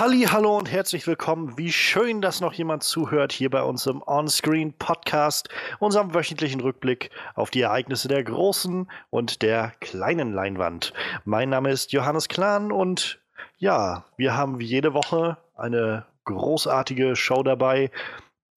Halli, 0.00 0.22
hallo 0.22 0.56
und 0.56 0.72
herzlich 0.72 1.06
willkommen. 1.06 1.58
Wie 1.58 1.70
schön, 1.70 2.22
dass 2.22 2.40
noch 2.40 2.54
jemand 2.54 2.82
zuhört 2.82 3.32
hier 3.32 3.50
bei 3.50 3.62
uns 3.62 3.84
im 3.84 4.00
Onscreen 4.00 4.72
Podcast, 4.72 5.50
unserem 5.78 6.14
wöchentlichen 6.14 6.62
Rückblick 6.62 7.10
auf 7.34 7.50
die 7.50 7.60
Ereignisse 7.60 8.08
der 8.08 8.24
großen 8.24 8.90
und 9.10 9.42
der 9.42 9.74
kleinen 9.80 10.32
Leinwand. 10.32 10.94
Mein 11.26 11.50
Name 11.50 11.70
ist 11.70 11.92
Johannes 11.92 12.28
Klahn 12.28 12.72
und 12.72 13.20
ja, 13.58 14.06
wir 14.16 14.34
haben 14.34 14.58
wie 14.58 14.64
jede 14.64 14.94
Woche 14.94 15.36
eine 15.54 16.06
großartige 16.24 17.14
Show 17.14 17.42
dabei. 17.42 17.90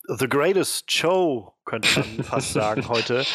The 0.07 0.29
Greatest 0.29 0.93
Show, 0.93 1.53
könnte 1.65 1.89
man 1.99 2.23
fast 2.23 2.53
sagen 2.53 2.87
heute. 2.87 3.25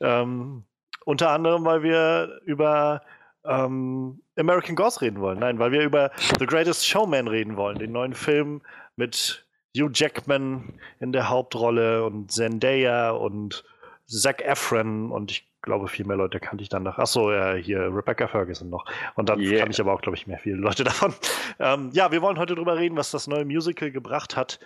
Ähm, 0.00 0.64
unter 1.04 1.32
anderem, 1.32 1.66
weil 1.66 1.82
wir 1.82 2.40
über 2.46 3.02
ähm, 3.44 4.20
American 4.36 4.76
Gods 4.76 5.00
reden 5.00 5.20
wollen. 5.20 5.38
Nein, 5.38 5.58
weil 5.58 5.72
wir 5.72 5.82
über 5.82 6.10
The 6.38 6.46
Greatest 6.46 6.86
Showman 6.86 7.28
reden 7.28 7.56
wollen, 7.56 7.78
den 7.78 7.92
neuen 7.92 8.14
Film 8.14 8.62
mit 8.96 9.46
Hugh 9.76 9.90
Jackman 9.92 10.74
in 11.00 11.12
der 11.12 11.28
Hauptrolle 11.28 12.04
und 12.04 12.32
Zendaya 12.32 13.10
und 13.10 13.64
Zac 14.06 14.42
Efron 14.42 15.12
und 15.12 15.30
ich 15.30 15.48
glaube, 15.60 15.88
viel 15.88 16.06
mehr 16.06 16.16
Leute 16.16 16.40
kannte 16.40 16.62
ich 16.62 16.68
dann 16.68 16.84
noch. 16.84 16.98
Achso, 16.98 17.32
ja, 17.32 17.54
hier 17.54 17.80
Rebecca 17.94 18.26
Ferguson 18.26 18.70
noch. 18.70 18.86
Und 19.16 19.28
dann 19.28 19.40
yeah. 19.40 19.58
kannte 19.58 19.72
ich 19.72 19.80
aber 19.80 19.92
auch, 19.92 20.00
glaube 20.00 20.16
ich, 20.16 20.26
mehr 20.26 20.38
viele 20.38 20.56
Leute 20.56 20.84
davon. 20.84 21.14
Ähm, 21.58 21.90
ja, 21.92 22.10
wir 22.10 22.22
wollen 22.22 22.38
heute 22.38 22.54
darüber 22.54 22.76
reden, 22.76 22.96
was 22.96 23.10
das 23.10 23.26
neue 23.26 23.44
Musical 23.44 23.90
gebracht 23.90 24.36
hat. 24.36 24.60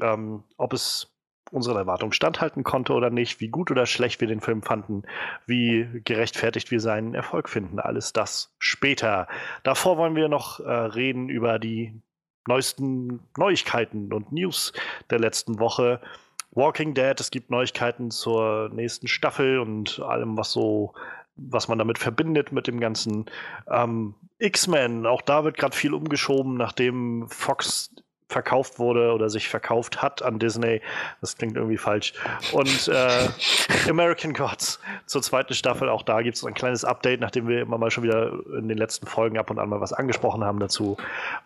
Ähm, 0.00 0.44
ob 0.56 0.72
es 0.72 1.13
unseren 1.50 1.76
Erwartungen 1.76 2.12
standhalten 2.12 2.64
konnte 2.64 2.92
oder 2.92 3.10
nicht, 3.10 3.40
wie 3.40 3.48
gut 3.48 3.70
oder 3.70 3.86
schlecht 3.86 4.20
wir 4.20 4.28
den 4.28 4.40
Film 4.40 4.62
fanden, 4.62 5.02
wie 5.46 5.88
gerechtfertigt 6.04 6.70
wir 6.70 6.80
seinen 6.80 7.14
Erfolg 7.14 7.48
finden. 7.48 7.78
Alles 7.78 8.12
das 8.12 8.54
später. 8.58 9.28
Davor 9.62 9.96
wollen 9.98 10.16
wir 10.16 10.28
noch 10.28 10.60
äh, 10.60 10.70
reden 10.70 11.28
über 11.28 11.58
die 11.58 12.00
neuesten 12.46 13.20
Neuigkeiten 13.36 14.12
und 14.12 14.32
News 14.32 14.72
der 15.10 15.18
letzten 15.18 15.58
Woche. 15.58 16.00
Walking 16.50 16.94
Dead, 16.94 17.18
es 17.18 17.30
gibt 17.30 17.50
Neuigkeiten 17.50 18.10
zur 18.10 18.70
nächsten 18.72 19.08
Staffel 19.08 19.58
und 19.58 20.00
allem, 20.00 20.36
was 20.36 20.52
so, 20.52 20.94
was 21.36 21.68
man 21.68 21.78
damit 21.78 21.98
verbindet 21.98 22.52
mit 22.52 22.66
dem 22.66 22.78
ganzen 22.78 23.26
ähm, 23.68 24.14
X-Men. 24.38 25.06
Auch 25.06 25.22
da 25.22 25.44
wird 25.44 25.56
gerade 25.56 25.76
viel 25.76 25.94
umgeschoben, 25.94 26.56
nachdem 26.56 27.26
Fox 27.28 27.94
verkauft 28.34 28.80
wurde 28.80 29.12
oder 29.12 29.30
sich 29.30 29.48
verkauft 29.48 30.02
hat 30.02 30.22
an 30.22 30.40
Disney. 30.40 30.82
Das 31.20 31.38
klingt 31.38 31.56
irgendwie 31.56 31.78
falsch. 31.78 32.14
Und 32.52 32.88
äh, 32.88 33.28
American 33.88 34.32
Gods 34.32 34.80
zur 35.06 35.22
zweiten 35.22 35.54
Staffel, 35.54 35.88
auch 35.88 36.02
da 36.02 36.20
gibt 36.20 36.36
es 36.36 36.44
ein 36.44 36.52
kleines 36.52 36.84
Update, 36.84 37.20
nachdem 37.20 37.46
wir 37.46 37.62
immer 37.62 37.78
mal 37.78 37.92
schon 37.92 38.02
wieder 38.02 38.32
in 38.58 38.68
den 38.68 38.76
letzten 38.76 39.06
Folgen 39.06 39.38
ab 39.38 39.50
und 39.50 39.60
an 39.60 39.68
mal 39.68 39.80
was 39.80 39.92
angesprochen 39.92 40.44
haben 40.44 40.58
dazu. 40.58 40.96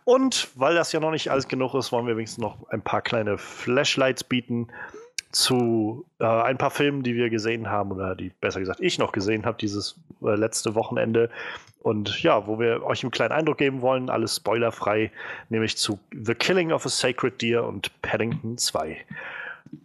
Und 0.05 0.49
weil 0.55 0.75
das 0.75 0.93
ja 0.93 1.01
noch 1.01 1.11
nicht 1.11 1.31
alles 1.31 1.47
genug 1.47 1.75
ist, 1.75 1.93
wollen 1.93 2.07
wir 2.07 2.17
wenigstens 2.17 2.43
noch 2.43 2.57
ein 2.71 2.81
paar 2.81 3.03
kleine 3.03 3.37
Flashlights 3.37 4.25
bieten 4.25 4.69
zu 5.31 6.07
äh, 6.21 6.25
ein 6.25 6.59
paar 6.59 6.71
Filmen, 6.71 7.03
die 7.03 7.15
wir 7.15 7.31
gesehen 7.31 7.71
haben 7.71 7.93
oder 7.93 8.15
die 8.15 8.31
besser 8.41 8.61
gesagt 8.61 8.81
ich 8.81 8.99
noch 8.99 9.13
gesehen 9.13 9.45
habe 9.45 9.59
dieses 9.59 10.01
äh, 10.23 10.35
letzte 10.35 10.75
Wochenende 10.75 11.31
und 11.81 12.23
ja, 12.23 12.47
wo 12.47 12.59
wir 12.59 12.85
euch 12.85 13.03
einen 13.03 13.11
kleinen 13.11 13.33
Eindruck 13.33 13.59
geben 13.59 13.83
wollen, 13.83 14.11
alles 14.11 14.37
spoilerfrei, 14.37 15.11
nämlich 15.49 15.77
zu 15.77 15.99
The 16.13 16.35
Killing 16.35 16.73
of 16.73 16.85
a 16.85 16.89
Sacred 16.89 17.41
Deer 17.41 17.65
und 17.65 18.03
Paddington 18.03 18.59
2. 18.59 18.97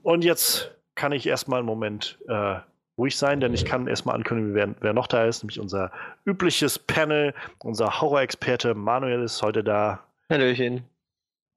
Und 0.02 0.23
jetzt 0.23 0.72
kann 0.95 1.11
ich 1.11 1.27
erstmal 1.27 1.59
einen 1.59 1.67
Moment 1.67 2.17
äh, 2.28 2.55
ruhig 2.97 3.17
sein, 3.17 3.39
denn 3.39 3.53
ich 3.53 3.66
kann 3.66 3.88
erstmal 3.88 4.16
ankündigen, 4.16 4.53
wer, 4.53 4.75
wer, 4.81 4.94
noch 4.94 5.07
da 5.07 5.25
ist, 5.25 5.44
nämlich 5.44 5.59
unser 5.59 5.91
übliches 6.25 6.79
Panel. 6.79 7.34
Unser 7.59 8.01
Horror-Experte 8.01 8.73
Manuel 8.73 9.23
ist 9.23 9.41
heute 9.41 9.63
da. 9.63 10.03
Hallöchen. 10.29 10.84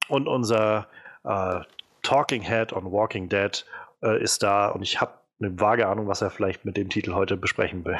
Und 0.08 0.28
unser 0.28 0.86
äh, 1.24 1.60
Talking 2.02 2.42
Head 2.42 2.72
on 2.72 2.92
Walking 2.92 3.28
Dead 3.28 3.64
äh, 4.02 4.22
ist 4.22 4.42
da 4.42 4.68
und 4.68 4.82
ich 4.82 5.00
habe 5.00 5.12
eine 5.40 5.60
vage 5.60 5.86
Ahnung, 5.86 6.06
was 6.08 6.22
er 6.22 6.30
vielleicht 6.30 6.64
mit 6.64 6.76
dem 6.76 6.88
Titel 6.88 7.12
heute 7.14 7.36
besprechen 7.36 7.84
will. 7.84 7.98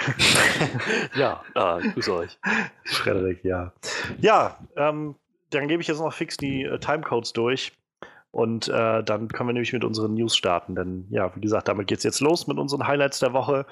ja, 1.14 1.42
ah, 1.54 1.78
grüß 1.78 2.08
euch. 2.08 2.38
Frederik, 2.84 3.44
ja. 3.44 3.72
Ja, 4.18 4.56
ähm, 4.76 5.16
dann 5.50 5.68
gebe 5.68 5.82
ich 5.82 5.88
jetzt 5.88 6.00
noch 6.00 6.12
fix 6.12 6.36
die 6.36 6.62
äh, 6.64 6.78
Timecodes 6.78 7.32
durch. 7.32 7.72
Und 8.30 8.68
äh, 8.68 9.02
dann 9.02 9.28
können 9.28 9.48
wir 9.48 9.54
nämlich 9.54 9.72
mit 9.72 9.84
unseren 9.84 10.14
News 10.14 10.36
starten. 10.36 10.74
Denn 10.74 11.06
ja, 11.10 11.34
wie 11.34 11.40
gesagt, 11.40 11.68
damit 11.68 11.86
geht 11.86 11.98
es 11.98 12.04
jetzt 12.04 12.20
los 12.20 12.46
mit 12.46 12.58
unseren 12.58 12.86
Highlights 12.86 13.18
der 13.18 13.32
Woche. 13.32 13.66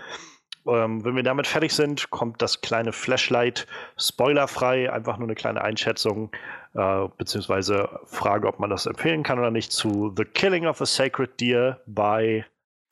Ähm, 0.66 1.04
wenn 1.04 1.16
wir 1.16 1.22
damit 1.22 1.46
fertig 1.46 1.72
sind, 1.72 2.10
kommt 2.10 2.40
das 2.40 2.62
kleine 2.62 2.92
Flashlight 2.92 3.66
spoilerfrei, 3.98 4.90
einfach 4.90 5.18
nur 5.18 5.26
eine 5.26 5.34
kleine 5.34 5.62
Einschätzung, 5.62 6.30
äh, 6.74 7.08
beziehungsweise 7.16 8.00
Frage, 8.04 8.46
ob 8.48 8.58
man 8.58 8.70
das 8.70 8.86
empfehlen 8.86 9.22
kann 9.22 9.38
oder 9.38 9.50
nicht, 9.50 9.72
zu 9.72 10.12
The 10.16 10.24
Killing 10.24 10.66
of 10.66 10.80
a 10.80 10.86
Sacred 10.86 11.40
Deer 11.40 11.80
bei 11.86 12.44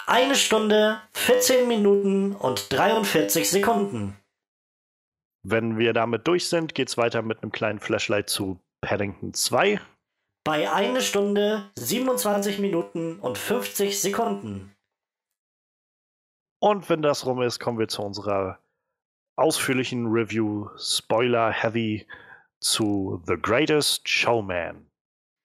eine 0.06 0.34
Stunde, 0.34 1.00
14 1.12 1.69
Minuten 1.69 2.34
und 2.34 2.72
43 2.72 3.48
Sekunden. 3.48 4.16
Wenn 5.44 5.78
wir 5.78 5.93
damit 5.93 6.26
durch 6.26 6.48
sind, 6.48 6.75
geht 6.75 6.88
es 6.88 6.97
weiter 6.97 7.22
mit 7.22 7.43
einem 7.43 7.53
kleinen 7.53 7.81
Flashlight 7.81 8.28
zu 8.28 8.59
Paddington 8.81 9.34
2. 9.34 9.81
Bei 10.44 10.72
eine 10.72 11.00
Stunde, 11.03 11.70
27 11.76 12.59
Minuten 12.59 13.20
und 13.20 13.38
50 13.38 14.00
Sekunden. 14.00 14.75
Und 16.60 16.88
wenn 16.88 17.03
das 17.03 17.26
rum 17.26 17.43
ist, 17.43 17.59
kommen 17.59 17.78
wir 17.78 17.88
zu 17.88 18.03
unserer 18.03 18.59
ausführlichen 19.37 20.06
Review 20.06 20.69
Spoiler 20.76 21.50
Heavy 21.50 22.06
zu 22.62 23.22
The 23.26 23.36
Greatest 23.40 24.08
Showman. 24.08 24.86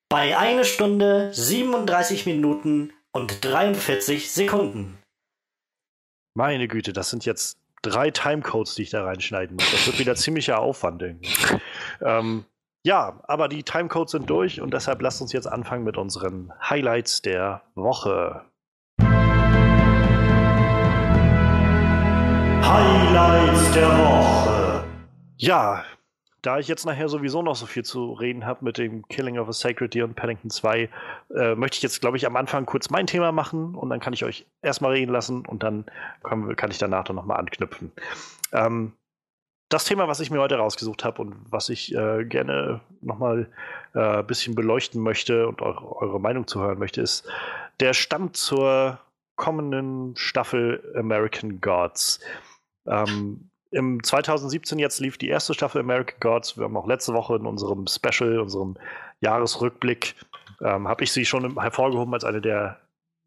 Bei 0.10 0.38
eine 0.38 0.64
Stunde, 0.64 1.34
37 1.34 2.26
Minuten 2.26 2.94
und 3.12 3.44
43 3.44 4.32
Sekunden. 4.32 5.00
Meine 6.34 6.68
Güte, 6.68 6.94
das 6.94 7.10
sind 7.10 7.26
jetzt 7.26 7.60
drei 7.82 8.12
Timecodes, 8.12 8.76
die 8.76 8.84
ich 8.84 8.92
da 8.92 9.04
reinschneiden 9.04 9.58
muss. 9.58 9.72
Das 9.72 9.88
wird 9.88 10.00
wieder 10.00 10.16
ziemlicher 10.24 10.60
Aufwand. 10.60 11.04
ähm, 12.02 12.46
ja, 12.86 13.20
aber 13.28 13.50
die 13.50 13.64
Timecodes 13.64 14.12
sind 14.12 14.30
durch 14.30 14.62
und 14.62 14.74
deshalb 14.74 15.02
lasst 15.02 15.22
uns 15.22 15.34
jetzt 15.34 15.48
anfangen 15.48 15.84
mit 15.84 15.98
unseren 15.98 16.54
Highlights 16.62 17.22
der 17.22 17.64
Woche. 17.76 18.46
Highlights 22.62 23.72
der 23.74 23.90
Woche. 23.90 24.84
Ja, 25.38 25.84
da 26.48 26.60
ich 26.60 26.70
jetzt 26.70 26.86
nachher 26.86 27.10
sowieso 27.10 27.42
noch 27.42 27.58
so 27.58 27.66
viel 27.66 27.84
zu 27.84 28.14
reden 28.14 28.46
habe 28.46 28.64
mit 28.64 28.78
dem 28.78 29.06
Killing 29.10 29.38
of 29.38 29.50
a 29.50 29.52
Sacred 29.52 29.94
Deer 29.94 30.06
und 30.06 30.16
Paddington 30.16 30.50
2, 30.50 30.90
äh, 31.36 31.56
möchte 31.56 31.76
ich 31.76 31.84
jetzt, 31.84 32.00
glaube 32.00 32.16
ich, 32.16 32.26
am 32.26 32.38
Anfang 32.38 32.66
kurz 32.66 32.90
mein 32.90 33.06
Thema 33.06 33.34
machen 33.34 33.76
und 33.76 33.90
dann 33.90 34.00
kann 34.00 34.14
ich 34.14 34.24
euch 34.24 34.46
erstmal 34.62 34.94
reden 34.94 35.12
lassen 35.12 35.46
und 35.46 35.62
dann 35.62 35.84
können, 36.24 36.56
kann 36.56 36.72
ich 36.72 36.78
danach 36.78 37.04
dann 37.04 37.18
nochmal 37.18 37.38
anknüpfen. 37.38 37.92
Ähm, 38.54 38.94
das 39.68 39.84
Thema, 39.84 40.08
was 40.08 40.22
ich 40.22 40.32
mir 40.32 40.40
heute 40.40 40.56
rausgesucht 40.56 41.04
habe 41.04 41.22
und 41.22 41.36
was 41.50 41.68
ich 41.68 41.94
äh, 41.94 42.24
gerne 42.24 42.80
nochmal 43.02 43.50
ein 43.94 44.20
äh, 44.20 44.24
bisschen 44.24 44.56
beleuchten 44.56 45.02
möchte 45.02 45.50
und 45.50 45.62
eure, 45.62 45.98
eure 45.98 46.22
Meinung 46.22 46.48
zu 46.48 46.62
hören 46.62 46.80
möchte, 46.80 47.02
ist 47.02 47.30
der 47.82 47.92
Stand 47.92 48.38
zur 48.38 49.00
kommenden 49.36 50.16
Staffel 50.16 50.94
American 50.96 51.60
Gods. 51.60 52.22
Ähm, 52.86 53.50
Im 53.72 54.02
2017 54.02 54.80
jetzt 54.80 55.00
lief 55.00 55.18
die 55.18 55.28
erste 55.28 55.54
Staffel 55.54 55.82
American 55.82 56.20
Gods. 56.20 56.58
Wir 56.58 56.66
haben 56.66 56.78
auch 56.78 56.88
letzte 56.88 57.14
Woche 57.14 57.36
in 57.36 57.46
unserem 57.46 57.86
Special, 57.88 58.40
unserem 58.40 58.78
Jahresrückblick, 59.22 60.16
ähm, 60.62 60.88
habe 60.88 61.04
ich 61.04 61.12
sie 61.12 61.26
schon 61.26 61.60
hervorgehoben 61.60 62.14
als 62.14 62.24
eine 62.24 62.42
der 62.42 62.80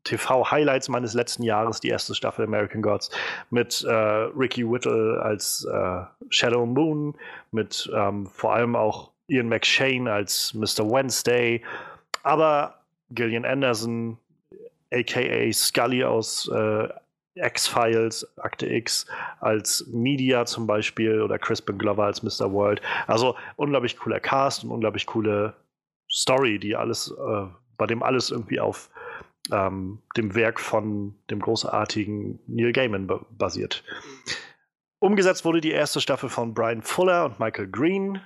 TV-Highlights 0.04 0.88
meines 0.88 1.12
letzten 1.14 1.42
Jahres, 1.42 1.80
die 1.80 1.88
erste 1.88 2.14
Staffel 2.14 2.46
American 2.46 2.80
Gods, 2.80 3.10
mit 3.50 3.84
äh, 3.84 3.92
Ricky 3.92 4.68
Whittle 4.68 5.20
als 5.22 5.66
äh, 5.70 6.02
Shadow 6.30 6.64
Moon, 6.64 7.14
mit 7.50 7.90
ähm, 7.94 8.26
vor 8.26 8.54
allem 8.54 8.76
auch 8.76 9.10
Ian 9.28 9.48
McShane 9.48 10.10
als 10.10 10.54
Mr. 10.54 10.90
Wednesday, 10.90 11.62
aber 12.22 12.80
Gillian 13.10 13.44
Anderson, 13.44 14.18
aka 14.92 15.52
Scully 15.52 16.02
aus 16.04 16.48
äh, 16.48 16.88
X-Files, 17.34 18.26
Akte 18.38 18.66
X 18.66 19.06
als 19.40 19.86
Media 19.88 20.44
zum 20.46 20.66
Beispiel 20.66 21.22
oder 21.22 21.38
Crispin 21.38 21.78
Glover 21.78 22.04
als 22.04 22.22
Mr. 22.22 22.52
World. 22.52 22.82
Also 23.06 23.36
unglaublich 23.56 23.96
cooler 23.96 24.20
Cast 24.20 24.64
und 24.64 24.70
unglaublich 24.70 25.06
coole 25.06 25.54
Story, 26.10 26.58
die 26.58 26.76
alles, 26.76 27.10
äh, 27.10 27.46
bei 27.76 27.86
dem 27.86 28.02
alles 28.02 28.30
irgendwie 28.30 28.60
auf 28.60 28.90
ähm, 29.52 30.02
dem 30.16 30.34
Werk 30.34 30.60
von 30.60 31.14
dem 31.30 31.40
großartigen 31.40 32.40
Neil 32.46 32.72
Gaiman 32.72 33.08
basiert. 33.30 33.84
Umgesetzt 34.98 35.44
wurde 35.44 35.60
die 35.60 35.70
erste 35.70 36.00
Staffel 36.00 36.28
von 36.28 36.52
Brian 36.52 36.82
Fuller 36.82 37.24
und 37.24 37.40
Michael 37.40 37.68
Green, 37.68 38.20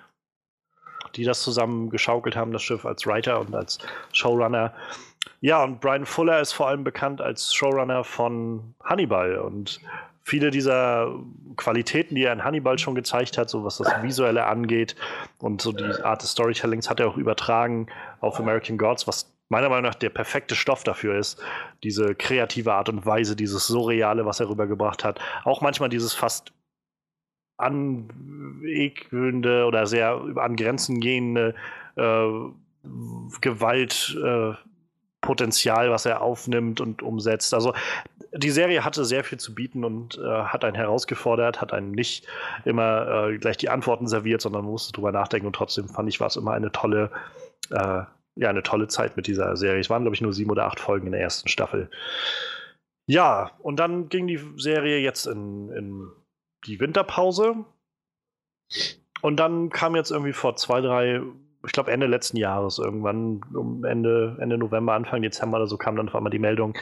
die 1.15 1.25
das 1.25 1.43
zusammen 1.43 1.91
geschaukelt 1.91 2.35
haben, 2.35 2.53
das 2.53 2.62
Schiff 2.62 2.85
als 2.85 3.06
Writer 3.06 3.41
und 3.41 3.55
als 3.55 3.79
Showrunner. 4.12 4.75
Ja, 5.41 5.62
und 5.62 5.81
Brian 5.81 6.06
Fuller 6.06 6.41
ist 6.41 6.53
vor 6.53 6.69
allem 6.69 6.85
bekannt 6.85 7.21
als 7.21 7.55
Showrunner 7.55 8.05
von 8.05 8.75
Hannibal 8.82 9.37
und 9.38 9.81
viele 10.23 10.50
dieser 10.50 11.15
Qualitäten, 11.56 12.15
die 12.15 12.25
er 12.25 12.32
in 12.32 12.44
Hannibal 12.44 12.79
schon 12.79 12.94
gezeigt 12.94 13.37
hat, 13.38 13.50
so 13.50 13.65
was 13.65 13.76
das 13.76 14.03
Visuelle 14.03 14.47
angeht 14.47 14.97
und 15.38 15.61
so 15.61 15.73
die 15.73 15.85
Art 16.03 16.23
des 16.23 16.31
Storytellings, 16.31 16.88
hat 16.88 16.99
er 17.00 17.09
auch 17.09 17.17
übertragen 17.17 17.87
auf 18.21 18.41
American 18.41 18.79
Gods, 18.79 19.06
was 19.06 19.31
meiner 19.50 19.69
Meinung 19.69 19.85
nach 19.85 19.94
der 19.94 20.09
perfekte 20.09 20.56
Stoff 20.56 20.82
dafür 20.82 21.19
ist. 21.19 21.41
Diese 21.82 22.15
kreative 22.15 22.73
Art 22.73 22.88
und 22.88 23.05
Weise, 23.05 23.37
dieses 23.37 23.67
Surreale, 23.67 24.25
was 24.25 24.41
er 24.41 24.49
rübergebracht 24.49 25.05
hat. 25.05 25.20
Auch 25.44 25.61
manchmal 25.61 25.91
dieses 25.91 26.15
fast 26.15 26.53
anekelnde 27.56 28.47
oder 29.67 29.87
sehr 29.87 30.20
an 30.37 30.56
Grenzen 30.56 31.00
gehende 31.00 31.55
äh, 31.97 32.27
Gewaltpotenzial, 33.41 34.55
äh, 34.55 34.74
was 35.29 36.06
er 36.06 36.23
aufnimmt 36.23 36.81
und 36.81 37.03
umsetzt. 37.03 37.55
Also 37.55 37.75
die 38.32 38.50
Serie 38.50 38.85
hatte 38.85 39.05
sehr 39.05 39.25
viel 39.25 39.38
zu 39.38 39.55
bieten 39.55 39.85
und 39.85 40.19
äh, 40.19 40.44
hat 40.44 40.65
einen 40.65 40.75
herausgefordert, 40.75 41.61
hat 41.61 41.73
einen 41.73 41.93
nicht 41.93 42.26
immer 42.65 43.29
äh, 43.29 43.38
gleich 43.38 43.56
die 43.56 43.69
Antworten 43.69 44.06
serviert, 44.09 44.41
sondern 44.41 44.65
musste 44.65 44.93
drüber 44.93 45.12
nachdenken 45.12 45.47
und 45.47 45.55
trotzdem 45.55 45.88
fand 45.88 46.09
ich, 46.09 46.21
war 46.21 46.26
es 46.26 46.37
immer 46.37 46.53
eine 46.53 46.73
tolle, 46.73 47.11
äh, 47.71 48.03
ja, 48.37 48.49
eine 48.49 48.62
tolle 48.62 48.88
Zeit 48.88 49.17
mit 49.17 49.26
dieser 49.26 49.56
Serie. 49.56 49.81
Es 49.81 49.91
waren, 49.91 50.03
glaube 50.03 50.17
ich, 50.17 50.21
nur 50.21 50.32
sieben 50.32 50.50
oder 50.50 50.67
acht 50.67 50.81
Folgen 50.81 51.06
in 51.06 51.12
der 51.12 51.21
ersten 51.21 51.49
Staffel. 51.49 51.91
Ja, 53.06 53.53
und 53.61 53.77
dann 53.77 54.09
ging 54.09 54.27
die 54.27 54.41
Serie 54.56 54.99
jetzt 54.99 55.27
in, 55.27 55.70
in 55.70 56.09
die 56.67 56.81
Winterpause. 56.81 57.65
Und 59.20 59.37
dann 59.37 59.70
kam 59.70 59.94
jetzt 59.94 60.11
irgendwie 60.11 60.32
vor 60.32 60.56
zwei, 60.56 60.81
drei, 60.81 61.20
ich 61.65 61.73
glaube 61.73 61.91
Ende 61.91 62.07
letzten 62.07 62.37
Jahres 62.37 62.79
irgendwann, 62.79 63.41
um 63.55 63.85
Ende, 63.85 64.37
Ende 64.41 64.59
November, 64.59 64.95
Anfang 64.95 65.23
Dezember 65.23 65.59
oder 65.59 65.67
so, 65.67 65.77
kam 65.77 65.97
dann 65.97 66.09
auf 66.09 66.15
einmal 66.15 66.31
die 66.31 66.39
Meldung, 66.39 66.77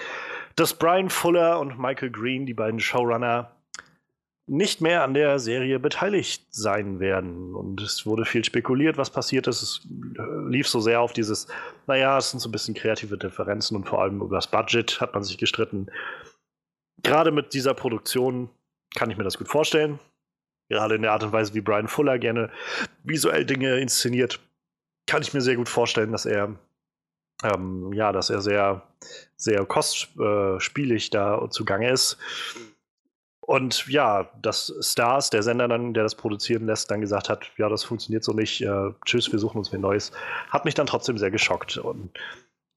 dass 0.56 0.74
Brian 0.74 1.10
Fuller 1.10 1.60
und 1.60 1.78
Michael 1.78 2.10
Green, 2.10 2.46
die 2.46 2.54
beiden 2.54 2.80
Showrunner, 2.80 3.50
nicht 4.46 4.80
mehr 4.80 5.04
an 5.04 5.14
der 5.14 5.38
Serie 5.38 5.78
beteiligt 5.78 6.46
sein 6.50 6.98
werden. 7.00 7.54
Und 7.54 7.80
es 7.80 8.04
wurde 8.06 8.24
viel 8.24 8.44
spekuliert, 8.44 8.98
was 8.98 9.10
passiert 9.10 9.46
ist. 9.46 9.62
Es 9.62 9.88
lief 10.48 10.68
so 10.68 10.80
sehr 10.80 11.00
auf 11.00 11.12
dieses, 11.12 11.46
naja, 11.86 12.18
es 12.18 12.30
sind 12.30 12.40
so 12.40 12.48
ein 12.48 12.52
bisschen 12.52 12.74
kreative 12.74 13.16
Differenzen 13.16 13.76
und 13.76 13.88
vor 13.88 14.02
allem 14.02 14.20
über 14.20 14.36
das 14.36 14.48
Budget 14.50 15.00
hat 15.00 15.14
man 15.14 15.22
sich 15.22 15.38
gestritten. 15.38 15.86
Gerade 17.02 17.30
mit 17.30 17.54
dieser 17.54 17.74
Produktion 17.74 18.50
kann 18.94 19.10
ich 19.10 19.16
mir 19.16 19.24
das 19.24 19.38
gut 19.38 19.48
vorstellen. 19.48 19.98
Gerade 20.68 20.96
in 20.96 21.02
der 21.02 21.12
Art 21.12 21.22
und 21.22 21.32
Weise, 21.32 21.54
wie 21.54 21.60
Brian 21.60 21.88
Fuller 21.88 22.18
gerne 22.18 22.50
visuell 23.04 23.44
Dinge 23.44 23.78
inszeniert, 23.78 24.40
kann 25.06 25.22
ich 25.22 25.34
mir 25.34 25.40
sehr 25.40 25.56
gut 25.56 25.68
vorstellen, 25.68 26.12
dass 26.12 26.26
er 26.26 26.56
ähm, 27.42 27.92
ja, 27.92 28.12
dass 28.12 28.30
er 28.30 28.40
sehr, 28.40 28.82
sehr 29.36 29.64
kostspielig 29.64 31.10
da 31.10 31.48
zugange 31.50 31.90
ist. 31.90 32.18
Und 33.40 33.88
ja, 33.88 34.30
dass 34.40 34.72
Stars, 34.80 35.30
der 35.30 35.42
Sender 35.42 35.66
dann, 35.66 35.94
der 35.94 36.04
das 36.04 36.14
produzieren 36.14 36.66
lässt, 36.66 36.90
dann 36.90 37.00
gesagt 37.00 37.28
hat, 37.28 37.50
ja, 37.58 37.68
das 37.68 37.82
funktioniert 37.82 38.22
so 38.22 38.32
nicht, 38.32 38.62
äh, 38.62 38.90
tschüss, 39.04 39.32
wir 39.32 39.40
suchen 39.40 39.58
uns 39.58 39.72
ein 39.72 39.80
Neues, 39.80 40.12
hat 40.50 40.64
mich 40.64 40.74
dann 40.74 40.86
trotzdem 40.86 41.18
sehr 41.18 41.32
geschockt. 41.32 41.76
Und 41.76 42.10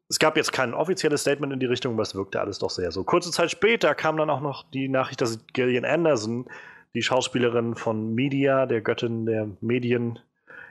es 0.10 0.18
gab 0.18 0.36
jetzt 0.36 0.52
kein 0.54 0.74
offizielles 0.74 1.22
Statement 1.22 1.54
in 1.54 1.60
die 1.60 1.68
Richtung, 1.68 1.94
aber 1.94 2.02
es 2.02 2.16
wirkte 2.16 2.42
alles 2.42 2.58
doch 2.58 2.72
sehr 2.72 2.92
so. 2.92 3.04
Kurze 3.04 3.32
Zeit 3.32 3.52
später 3.52 3.94
kam 3.94 4.18
dann 4.18 4.32
auch 4.32 4.42
noch 4.42 4.64
die 4.72 4.90
Nachricht, 4.90 5.22
dass 5.22 5.46
Gillian 5.54 5.86
Anderson, 5.86 6.48
die 6.96 7.04
Schauspielerin 7.04 7.76
von 7.76 8.16
Media, 8.16 8.66
der 8.66 8.82
Göttin 8.82 9.28
der 9.28 9.50
Medien, 9.62 10.20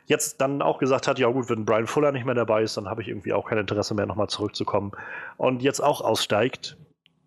jetzt 0.07 0.41
dann 0.41 0.63
auch 0.63 0.79
gesagt 0.79 1.09
hat, 1.09 1.19
ja 1.19 1.29
gut, 1.29 1.49
wenn 1.49 1.65
Brian 1.65 1.87
Fuller 1.87 2.13
nicht 2.13 2.27
mehr 2.27 2.35
dabei 2.35 2.63
ist, 2.63 2.77
dann 2.77 2.89
habe 2.89 3.03
ich 3.03 3.09
irgendwie 3.09 3.33
auch 3.33 3.49
kein 3.49 3.59
Interesse 3.59 3.95
mehr, 3.95 4.07
nochmal 4.07 4.29
zurückzukommen. 4.29 4.93
Und 5.37 5.63
jetzt 5.63 5.81
auch 5.81 6.01
aussteigt. 6.01 6.77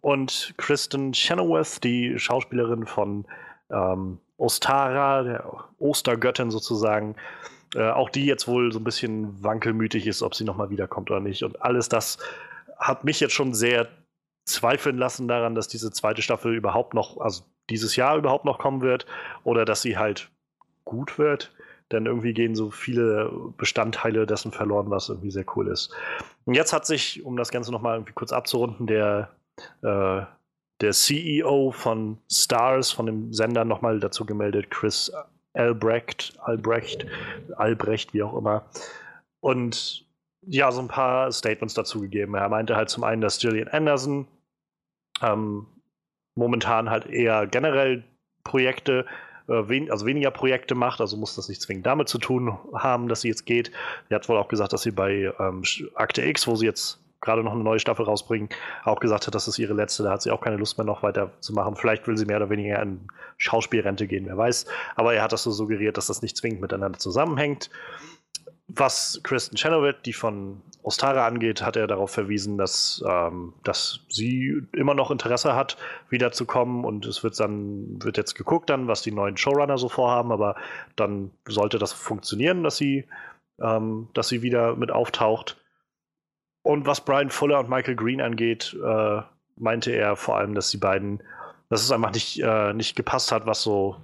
Und 0.01 0.53
Kristen 0.57 1.11
Chenoweth, 1.11 1.83
die 1.83 2.19
Schauspielerin 2.19 2.85
von 2.85 3.25
ähm, 3.71 4.19
Ostara, 4.37 5.23
der 5.23 5.53
Ostergöttin 5.79 6.51
sozusagen, 6.51 7.15
äh, 7.75 7.89
auch 7.89 8.09
die 8.09 8.25
jetzt 8.25 8.47
wohl 8.47 8.71
so 8.71 8.79
ein 8.79 8.83
bisschen 8.83 9.43
wankelmütig 9.43 10.07
ist, 10.07 10.21
ob 10.21 10.35
sie 10.35 10.43
nochmal 10.43 10.69
wiederkommt 10.69 11.09
oder 11.09 11.19
nicht. 11.19 11.43
Und 11.43 11.61
alles 11.61 11.89
das 11.89 12.19
hat 12.77 13.03
mich 13.03 13.19
jetzt 13.19 13.33
schon 13.33 13.53
sehr 13.53 13.87
zweifeln 14.45 14.97
lassen 14.97 15.27
daran, 15.27 15.55
dass 15.55 15.67
diese 15.67 15.91
zweite 15.91 16.21
Staffel 16.21 16.55
überhaupt 16.55 16.93
noch, 16.93 17.19
also 17.19 17.43
dieses 17.69 17.95
Jahr 17.95 18.17
überhaupt 18.17 18.45
noch 18.45 18.59
kommen 18.59 18.81
wird 18.81 19.05
oder 19.43 19.65
dass 19.65 19.81
sie 19.81 19.97
halt 19.97 20.29
gut 20.85 21.17
wird. 21.17 21.53
Denn 21.91 22.05
irgendwie 22.05 22.33
gehen 22.33 22.55
so 22.55 22.69
viele 22.69 23.31
Bestandteile 23.57 24.25
dessen 24.25 24.51
verloren, 24.51 24.89
was 24.89 25.09
irgendwie 25.09 25.31
sehr 25.31 25.45
cool 25.55 25.69
ist. 25.69 25.93
Und 26.45 26.53
jetzt 26.53 26.73
hat 26.73 26.85
sich, 26.85 27.23
um 27.23 27.37
das 27.37 27.49
Ganze 27.49 27.71
nochmal 27.71 27.95
irgendwie 27.95 28.13
kurz 28.13 28.33
abzurunden, 28.33 28.87
der, 28.87 29.29
äh, 29.81 30.21
der 30.81 30.91
CEO 30.91 31.71
von 31.71 32.17
Stars, 32.29 32.91
von 32.91 33.05
dem 33.05 33.33
Sender, 33.33 33.63
nochmal 33.63 33.99
dazu 33.99 34.25
gemeldet, 34.25 34.69
Chris 34.69 35.11
Albrecht, 35.53 36.37
Albrecht, 36.41 37.05
Albrecht, 37.55 38.13
wie 38.13 38.23
auch 38.23 38.37
immer. 38.37 38.65
Und 39.39 40.05
ja, 40.45 40.71
so 40.71 40.81
ein 40.81 40.87
paar 40.87 41.31
Statements 41.31 41.73
dazu 41.73 42.01
gegeben. 42.01 42.35
Er 42.35 42.49
meinte 42.49 42.75
halt 42.75 42.89
zum 42.89 43.03
einen, 43.03 43.21
dass 43.21 43.39
Gillian 43.39 43.67
Anderson 43.69 44.27
ähm, 45.21 45.67
momentan 46.35 46.89
halt 46.89 47.07
eher 47.07 47.47
generell 47.47 48.03
Projekte, 48.43 49.05
wen, 49.47 49.91
also 49.91 50.05
weniger 50.05 50.31
Projekte 50.31 50.75
macht, 50.75 51.01
also 51.01 51.17
muss 51.17 51.35
das 51.35 51.49
nicht 51.49 51.61
zwingend 51.61 51.85
damit 51.85 52.09
zu 52.09 52.17
tun 52.17 52.57
haben, 52.73 53.07
dass 53.07 53.21
sie 53.21 53.29
jetzt 53.29 53.45
geht. 53.45 53.71
Sie 54.09 54.15
hat 54.15 54.27
wohl 54.29 54.37
auch 54.37 54.47
gesagt, 54.47 54.73
dass 54.73 54.81
sie 54.81 54.91
bei 54.91 55.33
ähm, 55.39 55.63
Akte 55.95 56.23
X, 56.23 56.47
wo 56.47 56.55
sie 56.55 56.65
jetzt 56.65 56.99
gerade 57.21 57.43
noch 57.43 57.53
eine 57.53 57.63
neue 57.63 57.79
Staffel 57.79 58.05
rausbringen, 58.05 58.49
auch 58.83 58.99
gesagt 58.99 59.27
hat, 59.27 59.35
das 59.35 59.47
ist 59.47 59.57
ihre 59.57 59.73
letzte, 59.73 60.03
da 60.03 60.11
hat 60.11 60.21
sie 60.21 60.31
auch 60.31 60.41
keine 60.41 60.57
Lust 60.57 60.77
mehr 60.77 60.85
noch 60.85 61.03
weiter 61.03 61.31
zu 61.39 61.53
machen. 61.53 61.75
Vielleicht 61.75 62.07
will 62.07 62.17
sie 62.17 62.25
mehr 62.25 62.37
oder 62.37 62.49
weniger 62.49 62.81
in 62.81 63.07
Schauspielrente 63.37 64.07
gehen, 64.07 64.25
wer 64.27 64.37
weiß. 64.37 64.65
Aber 64.95 65.13
er 65.13 65.23
hat 65.23 65.31
das 65.31 65.43
so 65.43 65.51
suggeriert, 65.51 65.97
dass 65.97 66.07
das 66.07 66.21
nicht 66.21 66.37
zwingend 66.37 66.61
miteinander 66.61 66.99
zusammenhängt. 66.99 67.69
Was 68.67 69.21
Kristen 69.23 69.55
Chenoweth, 69.55 70.05
die 70.05 70.13
von 70.13 70.61
Ostara 70.83 71.25
angeht, 71.25 71.61
hat 71.61 71.75
er 71.75 71.87
darauf 71.87 72.11
verwiesen, 72.11 72.57
dass, 72.57 73.03
ähm, 73.07 73.53
dass 73.63 74.01
sie 74.09 74.61
immer 74.73 74.93
noch 74.93 75.11
Interesse 75.11 75.55
hat, 75.55 75.77
wiederzukommen 76.09 76.85
und 76.85 77.05
es 77.05 77.23
wird 77.23 77.39
dann, 77.39 78.01
wird 78.01 78.17
jetzt 78.17 78.35
geguckt 78.35 78.69
dann, 78.69 78.87
was 78.87 79.01
die 79.01 79.11
neuen 79.11 79.37
Showrunner 79.37 79.77
so 79.77 79.89
vorhaben, 79.89 80.31
aber 80.31 80.55
dann 80.95 81.31
sollte 81.45 81.77
das 81.77 81.93
funktionieren, 81.93 82.63
dass 82.63 82.77
sie, 82.77 83.05
ähm, 83.61 84.09
dass 84.13 84.29
sie 84.29 84.41
wieder 84.41 84.75
mit 84.75 84.91
auftaucht. 84.91 85.57
Und 86.61 86.85
was 86.85 87.01
Brian 87.01 87.29
Fuller 87.29 87.59
und 87.59 87.69
Michael 87.69 87.95
Green 87.95 88.21
angeht, 88.21 88.75
äh, 88.83 89.21
meinte 89.57 89.91
er 89.91 90.15
vor 90.15 90.37
allem, 90.37 90.55
dass 90.55 90.71
die 90.71 90.77
beiden, 90.77 91.21
dass 91.69 91.83
es 91.83 91.91
einfach 91.91 92.13
nicht, 92.13 92.41
äh, 92.41 92.73
nicht 92.73 92.95
gepasst 92.95 93.31
hat, 93.31 93.45
was 93.45 93.61
so 93.61 93.97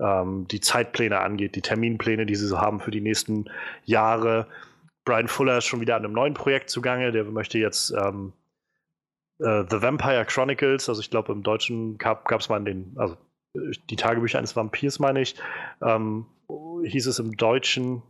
die 0.00 0.60
Zeitpläne 0.60 1.18
angeht, 1.20 1.56
die 1.56 1.62
Terminpläne, 1.62 2.24
die 2.24 2.36
sie 2.36 2.46
so 2.46 2.60
haben 2.60 2.80
für 2.80 2.90
die 2.90 3.00
nächsten 3.00 3.50
Jahre. 3.84 4.46
Brian 5.04 5.26
Fuller 5.28 5.58
ist 5.58 5.64
schon 5.64 5.80
wieder 5.80 5.96
an 5.96 6.04
einem 6.04 6.14
neuen 6.14 6.34
Projekt 6.34 6.70
zugange, 6.70 7.10
der 7.10 7.24
möchte 7.24 7.58
jetzt 7.58 7.90
ähm, 7.90 8.32
äh, 9.40 9.64
The 9.68 9.82
Vampire 9.82 10.24
Chronicles, 10.24 10.88
also 10.88 11.00
ich 11.00 11.10
glaube 11.10 11.32
im 11.32 11.42
Deutschen 11.42 11.98
gab 11.98 12.30
es 12.30 12.48
mal 12.48 12.62
den, 12.62 12.94
also 12.96 13.16
die 13.90 13.96
Tagebücher 13.96 14.38
eines 14.38 14.54
Vampirs, 14.54 14.98
meine 14.98 15.20
ich, 15.20 15.34
ähm, 15.82 16.26
hieß 16.84 17.06
es 17.06 17.18
im 17.18 17.36
Deutschen, 17.36 18.02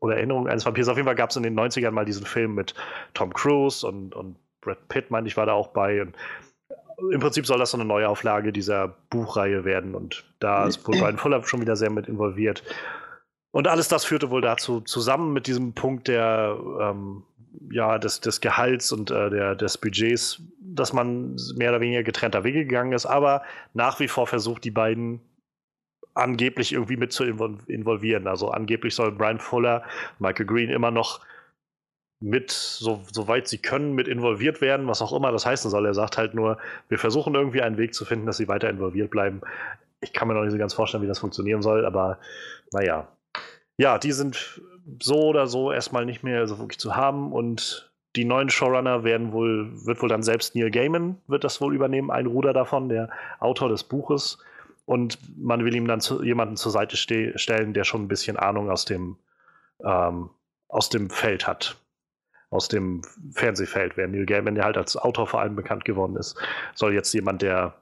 oder 0.00 0.16
Erinnerung 0.16 0.48
eines 0.48 0.64
Vampirs. 0.64 0.88
Auf 0.88 0.96
jeden 0.96 1.06
Fall 1.06 1.16
gab 1.16 1.30
es 1.30 1.36
in 1.36 1.42
den 1.42 1.58
90ern 1.58 1.90
mal 1.90 2.04
diesen 2.04 2.26
Film 2.26 2.54
mit 2.54 2.74
Tom 3.14 3.32
Cruise 3.32 3.86
und, 3.86 4.14
und 4.14 4.36
Brad 4.60 4.88
Pitt, 4.88 5.10
meine 5.10 5.26
ich, 5.26 5.36
war 5.36 5.46
da 5.46 5.52
auch 5.52 5.68
bei. 5.68 6.02
Und 6.02 6.16
Im 7.12 7.20
Prinzip 7.20 7.46
soll 7.46 7.58
das 7.58 7.72
so 7.72 7.76
eine 7.76 7.84
Neuauflage 7.84 8.52
dieser 8.52 8.88
Buchreihe 9.10 9.64
werden. 9.64 9.94
Und 9.94 10.24
da 10.38 10.66
ist 10.66 10.86
wohl 10.86 10.96
Brian 10.98 11.18
Fuller 11.18 11.42
schon 11.44 11.60
wieder 11.60 11.76
sehr 11.76 11.90
mit 11.90 12.08
involviert. 12.08 12.62
Und 13.50 13.68
alles 13.68 13.88
das 13.88 14.04
führte 14.04 14.30
wohl 14.30 14.42
dazu, 14.42 14.80
zusammen 14.80 15.32
mit 15.32 15.46
diesem 15.46 15.72
Punkt 15.72 16.08
der, 16.08 16.58
ähm, 16.80 17.22
ja, 17.70 17.98
des, 17.98 18.20
des 18.20 18.40
Gehalts 18.40 18.92
und 18.92 19.10
äh, 19.10 19.30
der, 19.30 19.54
des 19.54 19.78
Budgets, 19.78 20.42
dass 20.60 20.92
man 20.92 21.36
mehr 21.56 21.70
oder 21.70 21.80
weniger 21.80 22.02
getrennter 22.02 22.44
Wege 22.44 22.66
gegangen 22.66 22.92
ist, 22.92 23.06
aber 23.06 23.42
nach 23.72 23.98
wie 23.98 24.08
vor 24.08 24.26
versucht, 24.26 24.64
die 24.64 24.70
beiden 24.70 25.20
angeblich 26.12 26.72
irgendwie 26.72 26.96
mit 26.96 27.12
zu 27.12 27.24
involvieren. 27.24 28.26
Also 28.26 28.50
angeblich 28.50 28.94
soll 28.94 29.12
Brian 29.12 29.38
Fuller, 29.38 29.82
Michael 30.18 30.46
Green 30.46 30.70
immer 30.70 30.90
noch 30.90 31.20
mit, 32.20 32.50
so, 32.50 33.02
soweit 33.12 33.46
sie 33.46 33.58
können, 33.58 33.94
mit 33.94 34.08
involviert 34.08 34.60
werden, 34.60 34.86
was 34.86 35.02
auch 35.02 35.12
immer 35.12 35.32
das 35.32 35.44
heißen 35.44 35.70
soll. 35.70 35.86
Er 35.86 35.94
sagt 35.94 36.16
halt 36.16 36.34
nur, 36.34 36.58
wir 36.88 36.98
versuchen 36.98 37.34
irgendwie 37.34 37.62
einen 37.62 37.76
Weg 37.76 37.94
zu 37.94 38.04
finden, 38.04 38.26
dass 38.26 38.38
sie 38.38 38.48
weiter 38.48 38.70
involviert 38.70 39.10
bleiben. 39.10 39.42
Ich 40.00 40.12
kann 40.12 40.28
mir 40.28 40.34
noch 40.34 40.42
nicht 40.42 40.52
so 40.52 40.58
ganz 40.58 40.74
vorstellen, 40.74 41.02
wie 41.02 41.08
das 41.08 41.18
funktionieren 41.18 41.62
soll, 41.62 41.84
aber 41.84 42.18
naja. 42.72 43.08
Ja, 43.76 43.98
die 43.98 44.12
sind 44.12 44.60
so 45.02 45.16
oder 45.16 45.46
so 45.46 45.72
erstmal 45.72 46.06
nicht 46.06 46.22
mehr 46.22 46.46
so 46.46 46.58
wirklich 46.58 46.78
zu 46.78 46.96
haben 46.96 47.32
und 47.32 47.90
die 48.14 48.24
neuen 48.24 48.48
Showrunner 48.48 49.04
werden 49.04 49.32
wohl, 49.32 49.70
wird 49.84 50.00
wohl 50.00 50.08
dann 50.08 50.22
selbst 50.22 50.54
Neil 50.54 50.70
Gaiman 50.70 51.18
wird 51.26 51.44
das 51.44 51.60
wohl 51.60 51.74
übernehmen, 51.74 52.10
ein 52.10 52.26
Ruder 52.26 52.54
davon, 52.54 52.88
der 52.88 53.10
Autor 53.40 53.68
des 53.68 53.84
Buches 53.84 54.38
und 54.86 55.18
man 55.36 55.64
will 55.64 55.74
ihm 55.74 55.86
dann 55.86 56.00
zu, 56.00 56.22
jemanden 56.22 56.56
zur 56.56 56.72
Seite 56.72 56.96
ste 56.96 57.38
stellen, 57.38 57.74
der 57.74 57.84
schon 57.84 58.04
ein 58.04 58.08
bisschen 58.08 58.38
Ahnung 58.38 58.70
aus 58.70 58.86
dem, 58.86 59.18
ähm, 59.84 60.30
aus 60.68 60.88
dem 60.88 61.10
Feld 61.10 61.46
hat. 61.46 61.76
Aus 62.56 62.68
dem 62.68 63.02
Fernsehfeld. 63.32 63.98
Wer 63.98 64.08
Neil 64.08 64.24
Gaiman, 64.24 64.54
der 64.54 64.64
halt 64.64 64.78
als 64.78 64.96
Autor 64.96 65.26
vor 65.26 65.40
allem 65.40 65.56
bekannt 65.56 65.84
geworden 65.84 66.16
ist, 66.16 66.36
soll 66.74 66.94
jetzt 66.94 67.12
jemand, 67.12 67.42
der 67.42 67.74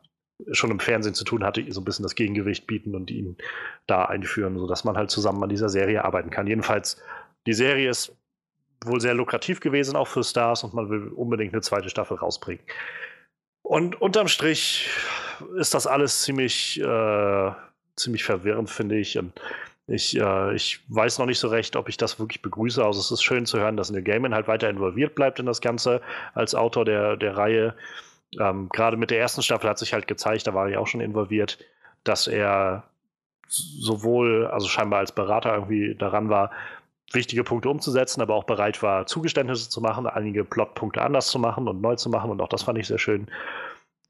schon 0.51 0.73
im 0.73 0.81
Fernsehen 0.81 1.15
zu 1.15 1.23
tun 1.23 1.45
hatte, 1.45 1.65
so 1.71 1.81
ein 1.81 1.85
bisschen 1.85 2.03
das 2.03 2.17
Gegengewicht 2.17 2.67
bieten 2.67 2.97
und 2.97 3.09
ihn 3.13 3.37
da 3.87 4.07
einführen, 4.07 4.59
sodass 4.59 4.83
man 4.83 4.97
halt 4.97 5.13
zusammen 5.13 5.43
an 5.45 5.49
dieser 5.49 5.69
Serie 5.69 6.05
arbeiten 6.05 6.31
kann. 6.31 6.49
Jedenfalls, 6.49 7.01
die 7.47 7.53
Serie 7.53 7.89
ist 7.89 8.17
wohl 8.85 9.01
sehr 9.01 9.15
lukrativ 9.15 9.61
gewesen, 9.61 9.95
auch 9.95 10.09
für 10.09 10.25
Stars, 10.25 10.65
und 10.65 10.75
man 10.75 10.91
will 10.91 11.09
unbedingt 11.09 11.53
eine 11.53 11.63
zweite 11.63 11.89
Staffel 11.89 12.17
rausbringen. 12.17 12.65
Und 13.63 14.01
unterm 14.01 14.27
Strich 14.27 14.91
ist 15.57 15.73
das 15.73 15.87
alles 15.87 16.23
ziemlich, 16.23 16.81
äh, 16.81 17.51
ziemlich 17.97 18.25
verwirrend, 18.25 18.71
finde 18.71 18.97
ich. 18.99 19.17
Und 19.19 19.33
ich, 19.87 20.19
äh, 20.19 20.55
ich 20.55 20.81
weiß 20.89 21.19
noch 21.19 21.27
nicht 21.27 21.39
so 21.39 21.49
recht, 21.49 21.77
ob 21.77 21.89
ich 21.89 21.97
das 21.97 22.19
wirklich 22.19 22.43
begrüße. 22.43 22.85
Also 22.85 23.01
es 23.01 23.11
ist 23.11 23.23
schön 23.23 23.47
zu 23.47 23.59
hören, 23.59 23.77
dass 23.77 23.91
Neil 23.91 24.03
Gaiman 24.03 24.35
halt 24.35 24.49
weiter 24.49 24.71
involviert 24.71 25.15
bleibt 25.15 25.39
in 25.39 25.47
das 25.47 25.61
Ganze 25.61 26.01
als 26.35 26.55
Autor 26.55 26.85
der, 26.85 27.17
der 27.17 27.37
Reihe. 27.37 27.75
Ähm, 28.41 28.69
Gerade 28.71 28.97
mit 28.97 29.11
der 29.11 29.21
ersten 29.21 29.43
Staffel 29.43 29.69
hat 29.69 29.79
sich 29.79 29.93
halt 29.93 30.07
gezeigt, 30.07 30.47
da 30.47 30.55
war 30.55 30.69
ich 30.69 30.77
auch 30.77 30.87
schon 30.87 31.01
involviert, 31.01 31.59
dass 32.03 32.27
er 32.27 32.85
sowohl, 33.47 34.47
also 34.47 34.69
scheinbar 34.69 35.01
als 35.01 35.13
Berater 35.13 35.55
irgendwie 35.55 35.95
daran 35.95 36.31
war, 36.31 36.51
wichtige 37.13 37.45
Punkte 37.45 37.69
umzusetzen, 37.69 38.23
aber 38.23 38.35
auch 38.35 38.45
bereit 38.45 38.83
war, 38.83 39.07
Zugeständnisse 39.07 39.69
zu 39.69 39.81
machen, 39.81 40.07
einige 40.07 40.45
Plotpunkte 40.45 41.03
anders 41.03 41.29
zu 41.29 41.39
machen 41.39 41.69
und 41.69 41.81
neu 41.81 41.95
zu 41.97 42.09
machen 42.09 42.31
und 42.31 42.41
auch 42.41 42.49
das 42.49 42.63
fand 42.63 42.79
ich 42.79 42.89
sehr 42.89 42.99
schön. 42.99 43.31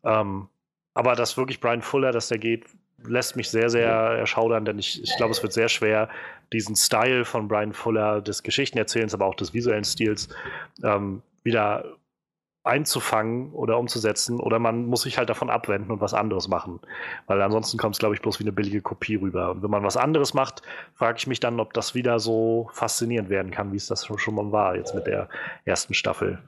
Ähm, 0.05 0.49
aber 0.95 1.17
dass 1.17 1.37
wirklich 1.37 1.61
Brian 1.61 1.83
Fuller, 1.83 2.13
dass 2.13 2.29
der 2.29 2.39
geht, 2.39 2.65
lässt 3.07 3.37
mich 3.37 3.51
sehr, 3.51 3.71
sehr 3.71 3.89
erschaudern, 3.89 4.65
denn 4.65 4.79
ich, 4.79 5.03
ich 5.03 5.17
glaube, 5.17 5.33
es 5.33 5.43
wird 5.43 5.53
sehr 5.53 5.69
schwer, 5.69 6.09
diesen 6.53 6.77
Style 6.77 7.25
von 7.25 7.49
Brian 7.49 7.73
Fuller 7.73 8.21
des 8.21 8.43
Geschichtenerzählens, 8.43 9.15
aber 9.15 9.27
auch 9.27 9.35
des 9.35 9.55
visuellen 9.55 9.85
Stils 9.85 10.29
ähm, 10.83 11.23
wieder 11.43 11.85
einzufangen 12.65 13.53
oder 13.53 13.79
umzusetzen 13.79 14.41
oder 14.41 14.59
man 14.59 14.87
muss 14.87 15.03
sich 15.03 15.19
halt 15.19 15.29
davon 15.29 15.51
abwenden 15.51 15.91
und 15.93 16.01
was 16.01 16.15
anderes 16.15 16.49
machen. 16.49 16.81
Weil 17.27 17.41
ansonsten 17.43 17.77
kommt 17.77 17.95
es, 17.95 17.99
glaube 17.99 18.15
ich, 18.15 18.23
bloß 18.23 18.41
wie 18.41 18.45
eine 18.45 18.53
billige 18.53 18.81
Kopie 18.81 19.17
rüber. 19.17 19.51
Und 19.51 19.63
wenn 19.63 19.71
man 19.71 19.85
was 19.85 19.99
anderes 19.99 20.33
macht, 20.33 20.63
frage 20.95 21.19
ich 21.19 21.27
mich 21.27 21.41
dann, 21.41 21.61
ob 21.61 21.75
das 21.75 21.95
wieder 21.95 22.19
so 22.19 22.71
faszinierend 22.73 23.29
werden 23.29 23.51
kann, 23.51 23.73
wie 23.73 23.77
es 23.77 23.87
das 23.87 24.07
schon 24.07 24.35
mal 24.35 24.51
war, 24.51 24.77
jetzt 24.77 24.95
mit 24.95 25.07
der 25.07 25.29
ersten 25.67 25.93
Staffel. 25.93 26.39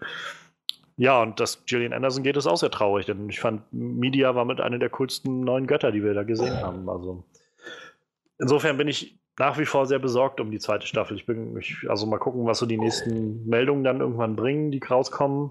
Ja, 0.97 1.21
und 1.21 1.39
das 1.41 1.65
Gillian 1.67 1.93
Anderson 1.93 2.23
geht 2.23 2.37
ist 2.37 2.47
auch 2.47 2.57
sehr 2.57 2.71
traurig, 2.71 3.07
denn 3.07 3.29
ich 3.29 3.39
fand, 3.39 3.63
Media 3.71 4.35
war 4.35 4.47
mit 4.47 4.61
einer 4.61 4.79
der 4.79 4.89
coolsten 4.89 5.41
neuen 5.41 5.67
Götter, 5.67 5.93
die 5.93 6.03
wir 6.03 6.15
da 6.15 6.23
gesehen 6.23 6.57
haben. 6.61 6.89
Also 6.89 7.25
insofern 8.39 8.79
bin 8.79 8.89
ich 8.89 9.19
nach 9.39 9.59
wie 9.59 9.67
vor 9.67 9.87
sehr 9.87 9.99
besorgt 9.99 10.41
um 10.41 10.51
die 10.51 10.59
zweite 10.59 10.87
Staffel. 10.87 11.17
Ich 11.17 11.27
bin, 11.27 11.57
ich, 11.59 11.89
also 11.89 12.07
mal 12.07 12.19
gucken, 12.19 12.47
was 12.47 12.59
so 12.59 12.67
die 12.67 12.79
nächsten 12.79 13.47
Meldungen 13.47 13.85
dann 13.85 14.01
irgendwann 14.01 14.37
bringen, 14.37 14.71
die 14.71 14.81
rauskommen. 14.81 15.51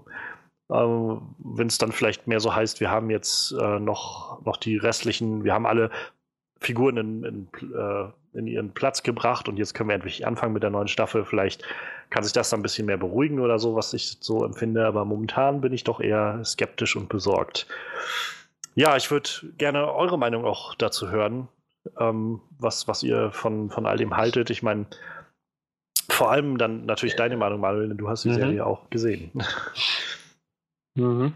Ähm, 0.72 1.36
Wenn 1.38 1.68
es 1.68 1.78
dann 1.78 1.92
vielleicht 1.92 2.26
mehr 2.26 2.40
so 2.40 2.52
heißt, 2.54 2.80
wir 2.80 2.90
haben 2.90 3.10
jetzt 3.10 3.52
äh, 3.52 3.78
noch, 3.78 4.44
noch 4.44 4.56
die 4.56 4.76
restlichen, 4.76 5.44
wir 5.44 5.54
haben 5.54 5.66
alle 5.66 5.90
Figuren 6.60 6.96
in, 6.96 7.22
in, 7.22 7.48
äh, 7.72 8.08
in, 8.36 8.46
ihren 8.46 8.72
Platz 8.72 9.02
gebracht 9.02 9.48
und 9.48 9.56
jetzt 9.56 9.74
können 9.74 9.88
wir 9.88 9.94
endlich 9.94 10.26
anfangen 10.26 10.52
mit 10.52 10.62
der 10.62 10.70
neuen 10.70 10.88
Staffel. 10.88 11.24
Vielleicht 11.24 11.64
kann 12.10 12.22
sich 12.22 12.32
das 12.32 12.50
dann 12.50 12.60
ein 12.60 12.62
bisschen 12.62 12.86
mehr 12.86 12.96
beruhigen 12.96 13.40
oder 13.40 13.58
so, 13.58 13.74
was 13.74 13.92
ich 13.92 14.18
so 14.20 14.44
empfinde, 14.44 14.86
aber 14.86 15.04
momentan 15.04 15.60
bin 15.60 15.72
ich 15.72 15.84
doch 15.84 16.00
eher 16.00 16.44
skeptisch 16.44 16.96
und 16.96 17.08
besorgt. 17.08 17.66
Ja, 18.74 18.96
ich 18.96 19.10
würde 19.10 19.30
gerne 19.56 19.92
eure 19.92 20.18
Meinung 20.18 20.44
auch 20.44 20.74
dazu 20.74 21.10
hören, 21.10 21.48
ähm, 21.98 22.40
was, 22.58 22.86
was 22.86 23.02
ihr 23.02 23.30
von, 23.32 23.70
von 23.70 23.86
all 23.86 23.96
dem 23.96 24.16
haltet. 24.16 24.50
Ich 24.50 24.62
meine, 24.62 24.86
vor 26.08 26.30
allem 26.30 26.58
dann 26.58 26.86
natürlich 26.86 27.16
deine 27.16 27.36
Meinung, 27.36 27.60
Manuel, 27.60 27.88
denn 27.88 27.96
du 27.96 28.08
hast 28.08 28.24
die 28.24 28.30
mhm. 28.30 28.34
Serie 28.34 28.66
auch 28.66 28.90
gesehen. 28.90 29.30
Mhm. 30.94 31.34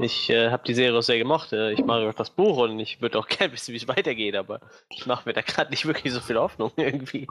Ich 0.00 0.30
äh, 0.30 0.50
habe 0.50 0.62
die 0.64 0.74
Serie 0.74 0.96
auch 0.96 1.02
sehr 1.02 1.18
gemocht. 1.18 1.52
Äh, 1.52 1.72
ich 1.72 1.84
mag 1.84 2.02
auch 2.02 2.14
das 2.14 2.30
Buch 2.30 2.58
und 2.58 2.78
ich 2.78 3.00
würde 3.00 3.18
auch 3.18 3.26
gerne 3.28 3.52
wissen, 3.52 3.72
wie 3.72 3.78
es 3.78 3.88
weitergeht, 3.88 4.36
aber 4.36 4.60
ich 4.90 5.06
mache 5.06 5.28
mir 5.28 5.32
da 5.32 5.42
gerade 5.42 5.70
nicht 5.70 5.86
wirklich 5.86 6.12
so 6.12 6.20
viel 6.20 6.36
Hoffnung 6.36 6.70
irgendwie. 6.76 7.26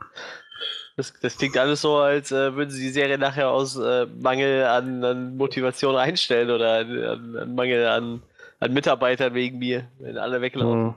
Das, 0.98 1.14
das 1.22 1.38
klingt 1.38 1.58
alles 1.58 1.82
so, 1.82 1.98
als 1.98 2.32
äh, 2.32 2.56
würden 2.56 2.72
sie 2.72 2.82
die 2.82 2.90
Serie 2.90 3.18
nachher 3.18 3.50
aus 3.50 3.78
äh, 3.78 4.08
Mangel 4.08 4.66
an, 4.66 5.04
an, 5.04 5.38
Motivation 5.38 5.96
einstellen 5.96 6.50
oder 6.50 6.80
an, 6.80 7.38
an, 7.38 7.56
Mangel 7.56 7.86
an, 7.86 8.24
an 8.60 8.74
Mitarbeitern 8.74 9.34
wegen 9.34 9.60
mir, 9.60 9.88
wenn 10.00 10.18
alle 10.18 10.42
weglaufen. 10.42 10.86
Mhm. 10.86 10.96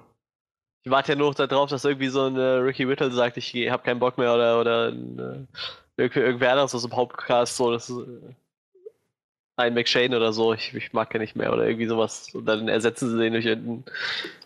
Ich 0.83 0.91
warte 0.91 1.13
ja 1.13 1.19
nur 1.19 1.35
darauf, 1.35 1.69
dass 1.69 1.85
irgendwie 1.85 2.09
so 2.09 2.25
ein 2.25 2.37
äh, 2.37 2.41
Ricky 2.41 2.89
Whittle 2.89 3.11
sagt, 3.11 3.37
ich 3.37 3.55
habe 3.71 3.83
keinen 3.83 4.01
Bock 4.01 4.17
mehr 4.17 4.35
oder, 4.35 4.59
oder 4.59 4.89
äh, 4.89 5.47
irgendwer 5.97 6.53
anderes 6.53 6.75
aus 6.75 6.83
dem 6.83 6.97
Hauptcast 6.97 7.57
so. 7.57 7.71
Das, 7.71 7.93
ein 9.61 9.75
McShane 9.75 10.17
oder 10.17 10.33
so, 10.33 10.53
ich, 10.53 10.75
ich 10.75 10.93
mag 10.93 11.13
ja 11.13 11.21
nicht 11.21 11.37
mehr 11.37 11.53
oder 11.53 11.67
irgendwie 11.67 11.87
sowas. 11.87 12.35
Und 12.35 12.47
dann 12.47 12.69
ersetzen 12.69 13.11
sie 13.11 13.19
den 13.19 13.33
durch 13.33 13.49
einen 13.49 13.85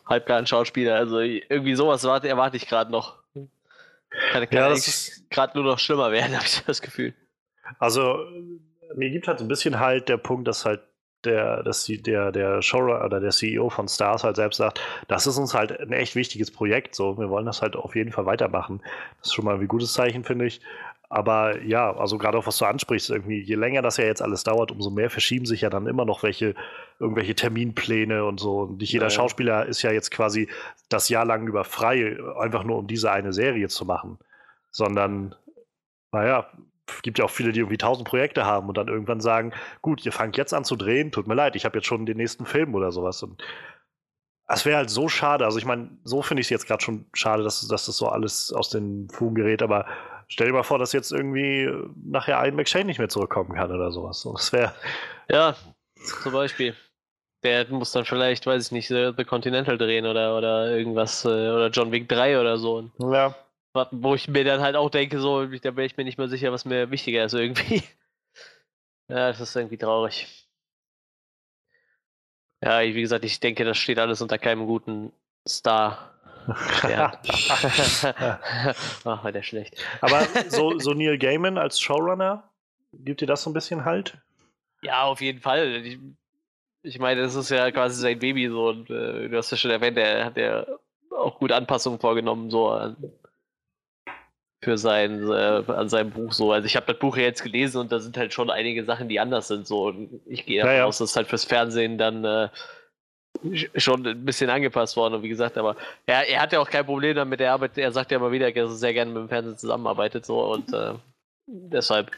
halbgaren 0.07 0.47
Schauspieler. 0.47 0.97
Also 0.97 1.21
irgendwie 1.21 1.75
sowas 1.75 2.05
erwarte, 2.05 2.29
erwarte 2.29 2.57
ich 2.57 2.69
gerade 2.69 2.91
noch. 2.91 3.17
Kann, 4.33 4.49
kann 4.49 4.49
ja, 4.51 4.75
gerade 5.31 5.59
nur 5.59 5.65
noch 5.65 5.79
schlimmer 5.79 6.13
werden, 6.13 6.35
habe 6.37 6.47
ich 6.47 6.63
das 6.65 6.83
Gefühl. 6.83 7.15
Also 7.79 8.19
mir 8.95 9.11
gibt 9.11 9.27
halt 9.27 9.41
ein 9.41 9.49
bisschen 9.49 9.81
halt 9.81 10.09
der 10.09 10.19
Punkt, 10.19 10.47
dass 10.47 10.65
halt 10.65 10.81
der, 11.25 11.63
dass 11.63 11.85
die, 11.85 12.03
der, 12.03 12.33
der 12.33 12.63
Showrunner 12.63 13.05
oder 13.05 13.21
der 13.21 13.31
CEO 13.31 13.71
von 13.71 13.89
Stars 13.89 14.25
halt 14.25 14.37
selbst 14.37 14.59
sagt, 14.59 14.81
das 15.09 15.27
ist 15.27 15.39
uns 15.39 15.55
halt 15.55 15.79
ein 15.81 15.93
echt 15.93 16.15
wichtiges 16.17 16.51
Projekt, 16.51 16.95
so, 16.95 17.19
wir 17.19 17.31
wollen 17.31 17.47
das 17.47 17.63
halt 17.63 17.77
auf 17.77 17.97
jeden 17.97 18.13
Fall 18.13 18.27
weitermachen. 18.27 18.83
Das 19.19 19.29
ist 19.29 19.35
schon 19.35 19.45
mal 19.45 19.59
ein 19.59 19.69
gutes 19.69 19.95
Zeichen, 19.95 20.25
finde 20.25 20.47
ich. 20.47 20.61
Aber 21.09 21.63
ja, 21.63 21.95
also 21.97 22.19
gerade 22.19 22.39
auch 22.39 22.47
was 22.47 22.59
du 22.59 22.65
ansprichst, 22.65 23.11
irgendwie, 23.11 23.41
je 23.41 23.55
länger 23.55 23.83
das 23.83 23.99
ja 23.99 24.05
jetzt 24.05 24.23
alles 24.23 24.43
dauert, 24.43 24.73
umso 24.73 24.91
mehr 24.91 25.11
verschieben 25.11 25.47
sich 25.47 25.61
ja 25.61 25.71
dann 25.71 25.87
immer 25.87 26.05
noch 26.05 26.23
welche, 26.23 26.55
irgendwelche 26.99 27.35
Terminpläne 27.35 28.25
und 28.25 28.41
so. 28.41 28.61
Und 28.61 28.79
nicht 28.79 28.93
jeder 28.93 29.07
ja, 29.07 29.11
ja. 29.11 29.15
Schauspieler 29.15 29.67
ist 29.67 29.83
ja 29.83 29.93
jetzt 29.93 30.11
quasi 30.11 30.49
das 30.89 31.09
Jahr 31.09 31.25
lang 31.25 31.47
über 31.47 31.65
frei, 31.65 32.17
einfach 32.39 32.65
nur 32.65 32.79
um 32.79 32.87
diese 32.87 33.13
eine 33.13 33.33
Serie 33.33 33.69
zu 33.69 33.85
machen. 33.85 34.19
Sondern, 34.71 35.35
naja, 36.11 36.51
gibt 37.03 37.19
ja 37.19 37.25
auch 37.25 37.31
viele, 37.31 37.53
die 37.53 37.61
irgendwie 37.61 37.79
tausend 37.79 38.09
Projekte 38.09 38.45
haben 38.45 38.69
und 38.69 38.77
dann 38.77 38.89
irgendwann 38.89 39.21
sagen, 39.21 39.53
gut, 39.83 40.05
ihr 40.05 40.13
fangt 40.13 40.37
jetzt 40.37 40.53
an 40.53 40.65
zu 40.65 40.77
drehen, 40.77 41.13
tut 41.13 41.27
mir 41.27 41.35
leid, 41.35 41.57
ich 41.57 41.65
habe 41.65 41.79
jetzt 41.79 41.87
schon 41.87 42.07
den 42.07 42.17
nächsten 42.17 42.47
Film 42.47 42.75
oder 42.75 42.93
sowas. 42.93 43.23
Und 43.23 43.43
es 44.47 44.65
wäre 44.67 44.79
halt 44.79 44.91
so 44.91 45.09
schade. 45.09 45.45
Also 45.45 45.59
ich 45.59 45.65
meine, 45.65 45.91
so 46.05 46.23
finde 46.23 46.41
ich 46.41 46.47
es 46.47 46.51
jetzt 46.51 46.67
gerade 46.67 46.83
schon 46.83 47.07
schade, 47.15 47.43
dass, 47.43 47.67
dass 47.67 47.87
das 47.87 47.97
so 47.97 48.09
alles 48.09 48.53
aus 48.53 48.69
den 48.69 49.09
Fugen 49.11 49.35
gerät, 49.35 49.63
aber 49.63 49.87
Stell 50.35 50.49
dir 50.49 50.53
mal 50.53 50.65
vor, 50.65 50.81
dass 50.81 50.93
jetzt 50.93 51.13
irgendwie 51.13 51.71
nachher 51.95 52.41
ein 52.41 52.57
McShane 52.57 52.87
nicht 52.87 52.99
mehr 52.99 53.09
zurückkommen 53.09 53.55
kann 53.55 53.71
oder 53.71 53.93
sowas. 53.93 54.29
Das 54.35 54.53
wäre. 54.53 54.75
Ja, 55.31 55.55
zum 56.23 56.33
Beispiel. 56.33 56.75
Der 57.45 57.69
muss 57.69 57.93
dann 57.93 58.05
vielleicht, 58.05 58.45
weiß 58.45 58.67
ich 58.67 58.73
nicht, 58.73 58.89
The 58.89 59.25
Continental 59.25 59.79
drehen 59.79 60.07
oder, 60.07 60.37
oder 60.37 60.77
irgendwas, 60.77 61.25
äh, 61.25 61.29
oder 61.29 61.69
John 61.69 61.93
Wick 61.93 62.09
3 62.09 62.41
oder 62.41 62.59
so. 62.59 62.91
Ja. 62.99 63.37
Wo 63.93 64.17
ich 64.17 64.27
mir 64.27 64.43
dann 64.43 64.61
halt 64.61 64.75
auch 64.75 64.91
denke, 64.91 65.21
so, 65.21 65.47
da 65.47 65.71
bin 65.71 65.85
ich 65.85 65.97
mir 65.97 66.03
nicht 66.03 66.19
mehr 66.19 66.29
sicher, 66.29 66.51
was 66.51 66.65
mir 66.65 66.91
wichtiger 66.91 67.25
ist 67.25 67.35
irgendwie. 67.35 67.85
Ja, 69.07 69.29
das 69.29 69.39
ist 69.39 69.55
irgendwie 69.55 69.77
traurig. 69.77 70.49
Ja, 72.63 72.81
wie 72.81 73.03
gesagt, 73.03 73.23
ich 73.27 73.39
denke, 73.39 73.63
das 73.67 73.77
steht 73.77 73.99
alles 73.99 74.23
unter 74.23 74.39
keinem 74.39 74.67
guten 74.67 75.13
Star. 75.47 76.14
Ja. 76.89 77.13
Ach, 79.05 79.25
war 79.25 79.33
der 79.33 79.43
schlecht. 79.43 79.83
Aber 80.01 80.23
so, 80.49 80.79
so 80.79 80.93
Neil 80.93 81.19
Gaiman 81.19 81.59
als 81.59 81.81
Showrunner, 81.81 82.51
gibt 82.93 83.21
dir 83.21 83.27
das 83.27 83.43
so 83.43 83.51
ein 83.51 83.55
bisschen 83.55 83.85
Halt? 83.85 84.19
Ja, 84.83 85.05
auf 85.05 85.21
jeden 85.21 85.41
Fall. 85.41 85.85
Ich, 85.85 85.99
ich 86.83 86.99
meine, 86.99 87.23
das 87.23 87.35
ist 87.35 87.51
ja 87.51 87.71
quasi 87.71 88.01
sein 88.01 88.19
Baby 88.19 88.49
so 88.49 88.69
und 88.69 88.91
äh, 88.91 89.29
du 89.29 89.37
hast 89.37 89.51
ja 89.51 89.57
schon 89.57 89.71
erwähnt, 89.71 89.97
er 89.97 90.27
hat 90.27 90.37
ja 90.37 90.67
auch 91.11 91.39
gut 91.39 91.53
Anpassungen 91.53 91.99
vorgenommen, 91.99 92.51
so 92.51 92.69
an, 92.69 92.97
für 94.65 94.79
sein, 94.79 95.31
äh, 95.31 95.63
an 95.67 95.89
seinem 95.89 96.11
Buch 96.11 96.33
so. 96.33 96.53
Also 96.53 96.67
ich 96.67 96.77
habe 96.77 96.87
das 96.87 96.99
Buch 96.99 97.17
jetzt 97.17 97.43
gelesen 97.43 97.79
und 97.79 97.93
da 97.93 98.01
sind 98.01 98.17
halt 98.17 98.33
schon 98.33 98.51
einige 98.51 98.85
Sachen, 98.85 99.09
die 99.09 99.21
anders 99.21 99.49
sind 99.49 99.67
so. 99.67 99.87
Und 99.87 100.21
ich 100.27 100.45
gehe 100.47 100.61
davon 100.61 100.73
ja, 100.73 100.79
ja. 100.81 100.85
aus, 100.87 100.99
dass 100.99 101.15
halt 101.15 101.29
fürs 101.29 101.45
Fernsehen 101.45 101.99
dann 101.99 102.25
äh, 102.25 102.49
schon 103.77 104.07
ein 104.07 104.25
bisschen 104.25 104.51
angepasst 104.51 104.97
worden. 104.97 105.15
Und 105.15 105.23
wie 105.23 105.29
gesagt, 105.29 105.59
aber 105.59 105.77
er, 106.07 106.29
er 106.29 106.41
hat 106.41 106.53
ja 106.53 106.61
auch 106.61 106.71
kein 106.71 106.87
Problem 106.87 107.17
damit. 107.17 107.41
Er, 107.41 107.53
arbeitet, 107.53 107.79
er 107.79 107.93
sagt 107.93 108.11
ja 108.11 108.19
immer 108.19 108.33
wieder, 108.33 108.51
dass 108.51 108.71
er 108.71 108.77
sehr 108.77 108.95
gerne 108.95 109.13
mit 109.13 109.23
dem 109.23 109.29
Fernsehen 109.29 109.59
zusammenarbeitet. 109.59 110.25
So, 110.25 110.53
und 110.53 110.73
äh, 110.73 110.95
deshalb, 111.47 112.11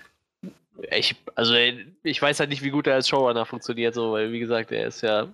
ich, 0.91 1.17
also 1.35 1.55
ich 2.03 2.23
weiß 2.23 2.41
halt 2.41 2.51
nicht, 2.51 2.63
wie 2.63 2.71
gut 2.71 2.87
er 2.87 2.95
als 2.95 3.09
Showrunner 3.09 3.47
funktioniert, 3.47 3.95
so, 3.95 4.13
weil 4.13 4.33
wie 4.33 4.41
gesagt, 4.41 4.73
er 4.73 4.87
ist 4.87 5.03
ja 5.03 5.29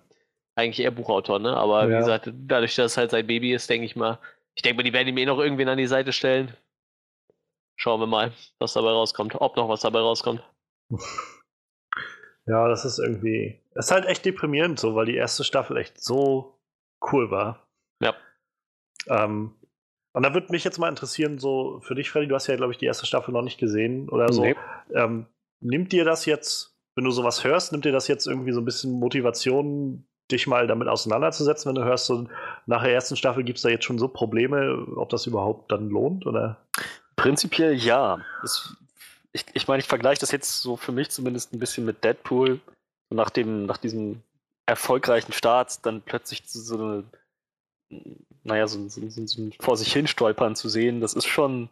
eigentlich 0.55 0.81
eher 0.81 0.91
Buchautor, 0.91 1.39
ne? 1.39 1.57
Aber 1.57 1.85
ja. 1.85 1.91
wie 1.91 1.99
gesagt, 1.99 2.31
dadurch, 2.33 2.75
dass 2.77 2.93
es 2.93 2.97
halt 2.97 3.11
sein 3.11 3.27
Baby 3.27 3.53
ist, 3.53 3.69
denke 3.69 3.87
ich 3.87 3.97
mal, 3.97 4.19
ich 4.55 4.63
denke 4.63 4.77
mal, 4.77 4.83
die 4.83 4.93
werden 4.93 5.09
ihm 5.09 5.19
eh 5.19 5.27
noch 5.27 5.39
irgendwen 5.39 5.69
an 5.69 5.79
die 5.79 5.87
Seite 5.87 6.13
stellen. 6.13 6.55
Schauen 7.77 8.01
wir 8.01 8.07
mal, 8.07 8.33
was 8.59 8.75
dabei 8.75 8.91
rauskommt. 8.91 9.35
Ob 9.41 9.57
noch 9.57 9.69
was 9.69 9.81
dabei 9.81 10.01
rauskommt. 10.01 10.43
Ja, 12.47 12.69
das 12.69 12.85
ist 12.85 12.99
irgendwie. 12.99 13.61
Es 13.75 13.87
ist 13.87 13.93
halt 13.93 14.07
echt 14.07 14.25
deprimierend 14.25 14.79
so, 14.79 14.95
weil 14.95 15.07
die 15.07 15.17
erste 15.17 15.45
Staffel 15.45 15.77
echt 15.77 16.03
so 16.03 16.59
cool 17.13 17.31
war. 17.31 17.67
Ja. 18.01 18.15
Ähm, 19.09 19.55
und 20.13 20.23
da 20.25 20.35
würde 20.35 20.53
mich 20.53 20.65
jetzt 20.65 20.79
mal 20.79 20.89
interessieren, 20.89 21.39
so 21.39 21.81
für 21.81 21.95
dich, 21.95 22.11
Freddy, 22.11 22.29
du 22.29 22.35
hast 22.35 22.47
ja, 22.47 22.57
glaube 22.57 22.73
ich, 22.73 22.79
die 22.79 22.87
erste 22.87 23.07
Staffel 23.07 23.33
noch 23.33 23.43
nicht 23.43 23.59
gesehen 23.59 24.09
oder 24.09 24.33
so. 24.33 24.43
Nee. 24.43 24.57
Ähm, 24.95 25.27
nimmt 25.61 25.93
dir 25.93 26.05
das 26.05 26.27
jetzt, 26.27 26.77
wenn 26.95 27.05
du 27.05 27.11
sowas 27.11 27.45
hörst, 27.45 27.73
nimmt 27.73 27.85
dir 27.85 27.93
das 27.93 28.09
jetzt 28.09 28.27
irgendwie 28.27 28.53
so 28.53 28.61
ein 28.61 28.67
bisschen 28.67 28.93
Motivation, 28.93 30.07
dich 30.31 30.47
mal 30.47 30.67
damit 30.67 30.89
auseinanderzusetzen, 30.89 31.69
wenn 31.69 31.81
du 31.81 31.85
hörst, 31.85 32.07
so 32.07 32.29
nach 32.67 32.83
der 32.83 32.93
ersten 32.93 33.17
Staffel 33.17 33.43
gibt 33.43 33.57
es 33.57 33.63
da 33.63 33.71
jetzt 33.71 33.85
schon 33.85 33.99
so 33.99 34.09
Probleme, 34.09 34.87
ob 34.97 35.09
das 35.09 35.27
überhaupt 35.27 35.73
dann 35.73 35.89
lohnt? 35.89 36.27
Oder? 36.27 36.59
Prinzipiell 37.17 37.75
ja. 37.75 38.19
Es, 38.43 38.77
ich 39.33 39.45
ich 39.53 39.69
meine, 39.69 39.81
ich 39.81 39.89
vergleiche 39.89 40.21
das 40.21 40.31
jetzt 40.31 40.61
so 40.61 40.77
für 40.77 40.93
mich 40.93 41.11
zumindest 41.11 41.53
ein 41.53 41.59
bisschen 41.59 41.85
mit 41.85 42.05
Deadpool. 42.05 42.61
Nach, 43.11 43.31
dem, 43.31 43.67
nach 43.67 43.77
diesem 43.77 44.23
erfolgreichen 44.65 45.35
Start 45.35 45.85
dann 45.85 46.01
plötzlich 46.01 46.43
so 46.47 46.77
eine, 46.77 47.05
naja, 48.43 48.67
so, 48.67 48.89
so, 48.89 49.07
so, 49.09 49.27
so 49.27 49.51
vor 49.61 49.77
sich 49.77 49.93
hin 49.93 50.07
stolpern 50.07 50.57
zu 50.57 50.71
sehen, 50.71 51.01
das 51.03 51.13
ist 51.13 51.27
schon, 51.27 51.69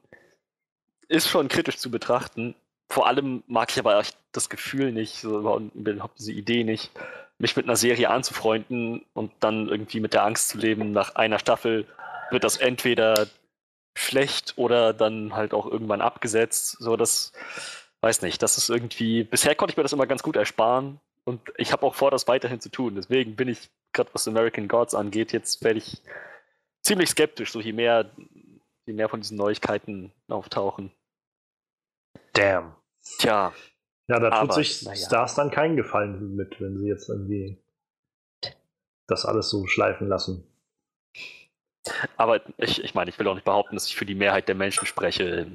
ist 1.09 1.29
schon 1.29 1.49
kritisch 1.49 1.79
zu 1.79 1.91
betrachten. 1.91 2.55
Vor 2.91 3.07
allem 3.07 3.43
mag 3.47 3.71
ich 3.71 3.79
aber 3.79 4.03
das 4.33 4.51
Gefühl 4.51 4.93
nicht, 4.93 5.21
so 5.21 5.39
überhaupt 5.75 6.19
diese 6.19 6.33
Idee 6.33 6.63
nicht, 6.63 6.91
mich 7.39 7.57
mit 7.57 7.65
einer 7.65 7.77
Serie 7.77 8.11
anzufreunden 8.11 9.05
und 9.15 9.33
dann 9.41 9.69
irgendwie 9.69 10.01
mit 10.01 10.13
der 10.13 10.25
Angst 10.25 10.51
zu 10.51 10.59
leben, 10.59 10.93
nach 10.93 11.15
einer 11.15 11.39
Staffel 11.39 11.87
wird 12.31 12.45
das 12.45 12.59
entweder 12.59 13.29
schlecht 14.01 14.55
oder 14.57 14.93
dann 14.93 15.35
halt 15.35 15.55
auch 15.55 15.67
irgendwann 15.67 16.01
abgesetzt. 16.01 16.77
So, 16.79 16.97
das 16.97 17.33
weiß 18.01 18.23
nicht. 18.23 18.43
Das 18.43 18.59
ist 18.59 18.71
irgendwie. 18.71 19.25
Bisher 19.25 19.55
konnte 19.55 19.73
ich 19.73 19.77
mir 19.77 19.83
das 19.83 19.93
immer 19.93 20.07
ganz 20.07 20.23
gut 20.23 20.37
ersparen 20.37 21.01
und 21.25 21.41
ich 21.57 21.73
habe 21.73 21.87
auch 21.87 21.95
vor, 21.95 22.11
das 22.11 22.29
weiterhin 22.29 22.61
zu 22.61 22.71
tun. 22.71 22.95
Deswegen 22.97 23.37
bin 23.37 23.49
ich, 23.49 23.71
gerade 23.93 24.11
was 24.13 24.27
American 24.27 24.69
Gods 24.69 24.95
angeht, 24.95 25.33
jetzt 25.33 25.63
werde 25.63 25.79
ich 25.79 26.03
ziemlich 26.83 27.11
skeptisch, 27.11 27.53
so 27.53 27.61
je 27.61 27.73
mehr, 27.73 28.11
je 28.87 28.95
mehr 28.95 29.09
von 29.09 29.21
diesen 29.21 29.37
Neuigkeiten 29.37 30.13
auftauchen. 30.29 30.93
Damn. 32.33 32.75
Tja. 33.19 33.53
Ja, 34.09 34.19
da 34.19 34.31
tut 34.31 34.39
aber, 34.39 34.55
sich 34.55 34.83
ja. 34.83 34.97
Stars 34.97 35.35
dann 35.35 35.51
keinen 35.51 35.77
Gefallen 35.77 36.35
mit, 36.35 36.61
wenn 36.61 36.79
sie 36.79 36.89
jetzt 36.89 37.09
irgendwie 37.09 37.59
das 39.07 39.25
alles 39.25 39.51
so 39.51 39.67
schleifen 39.67 40.09
lassen. 40.09 40.47
Aber 42.17 42.41
ich, 42.59 42.83
ich 42.83 42.95
meine, 42.95 43.11
ich 43.11 43.19
will 43.19 43.29
auch 43.29 43.35
nicht 43.35 43.45
behaupten, 43.45 43.77
dass 43.77 43.87
ich 43.87 43.97
für 43.97 44.07
die 44.07 44.15
Mehrheit 44.15 44.49
der 44.49 44.55
Menschen 44.55 44.87
spreche. 44.87 45.47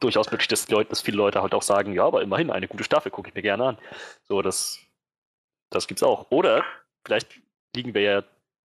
durchaus 0.00 0.30
möglich, 0.30 0.48
dass, 0.48 0.68
Leute, 0.68 0.90
dass 0.90 1.00
viele 1.00 1.16
Leute 1.16 1.42
halt 1.42 1.54
auch 1.54 1.62
sagen, 1.62 1.92
ja, 1.92 2.04
aber 2.04 2.22
immerhin 2.22 2.50
eine 2.50 2.68
gute 2.68 2.84
Staffel 2.84 3.10
gucke 3.10 3.28
ich 3.28 3.34
mir 3.34 3.42
gerne 3.42 3.64
an. 3.64 3.78
So, 4.28 4.42
das, 4.42 4.80
das 5.70 5.86
gibt's 5.86 6.02
auch. 6.02 6.26
Oder 6.30 6.64
vielleicht 7.04 7.40
liegen 7.74 7.94
wir 7.94 8.02
ja 8.02 8.22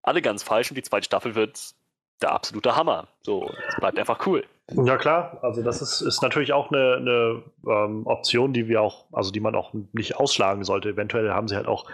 alle 0.02 0.22
ganz 0.22 0.42
falsch 0.42 0.70
und 0.70 0.76
die 0.76 0.82
zweite 0.82 1.04
Staffel 1.04 1.34
wird 1.34 1.74
der 2.22 2.32
absolute 2.32 2.76
Hammer. 2.76 3.08
So, 3.22 3.50
es 3.68 3.76
bleibt 3.76 3.98
einfach 3.98 4.26
cool. 4.26 4.44
Ja 4.70 4.96
klar, 4.96 5.38
also 5.42 5.62
das 5.62 5.80
ist, 5.80 6.00
ist 6.00 6.22
natürlich 6.22 6.52
auch 6.52 6.72
eine, 6.72 6.96
eine 6.96 7.42
ähm, 7.68 8.06
Option, 8.06 8.52
die 8.52 8.68
wir 8.68 8.82
auch, 8.82 9.04
also 9.12 9.30
die 9.30 9.40
man 9.40 9.54
auch 9.54 9.72
nicht 9.92 10.16
ausschlagen 10.16 10.64
sollte. 10.64 10.90
Eventuell 10.90 11.30
haben 11.30 11.46
sie 11.46 11.56
halt 11.56 11.68
auch 11.68 11.88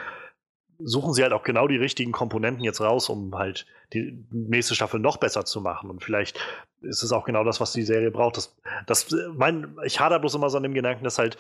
suchen 0.85 1.13
sie 1.13 1.23
halt 1.23 1.33
auch 1.33 1.43
genau 1.43 1.69
die 1.69 1.77
richtigen 1.77 2.13
Komponenten 2.13 2.65
jetzt 2.65 2.81
raus, 2.81 3.09
um 3.09 3.35
halt 3.37 3.67
die 3.93 4.25
nächste 4.31 4.75
Staffel 4.75 5.01
noch 5.01 5.17
besser 5.17 5.45
zu 5.45 5.61
machen. 5.61 5.91
Und 5.91 6.03
vielleicht 6.03 6.39
ist 6.81 7.03
es 7.03 7.13
auch 7.13 7.25
genau 7.25 7.45
das, 7.45 7.61
was 7.61 7.73
die 7.73 7.83
Serie 7.83 8.11
braucht. 8.11 8.37
Das, 8.37 8.57
das, 8.87 9.15
mein, 9.35 9.77
ich 9.85 10.01
hader 10.01 10.19
bloß 10.19 10.35
immer 10.35 10.51
so 10.51 10.57
an 10.57 10.63
dem 10.63 10.75
Gedanken, 10.75 11.05
dass 11.05 11.19
halt 11.19 11.39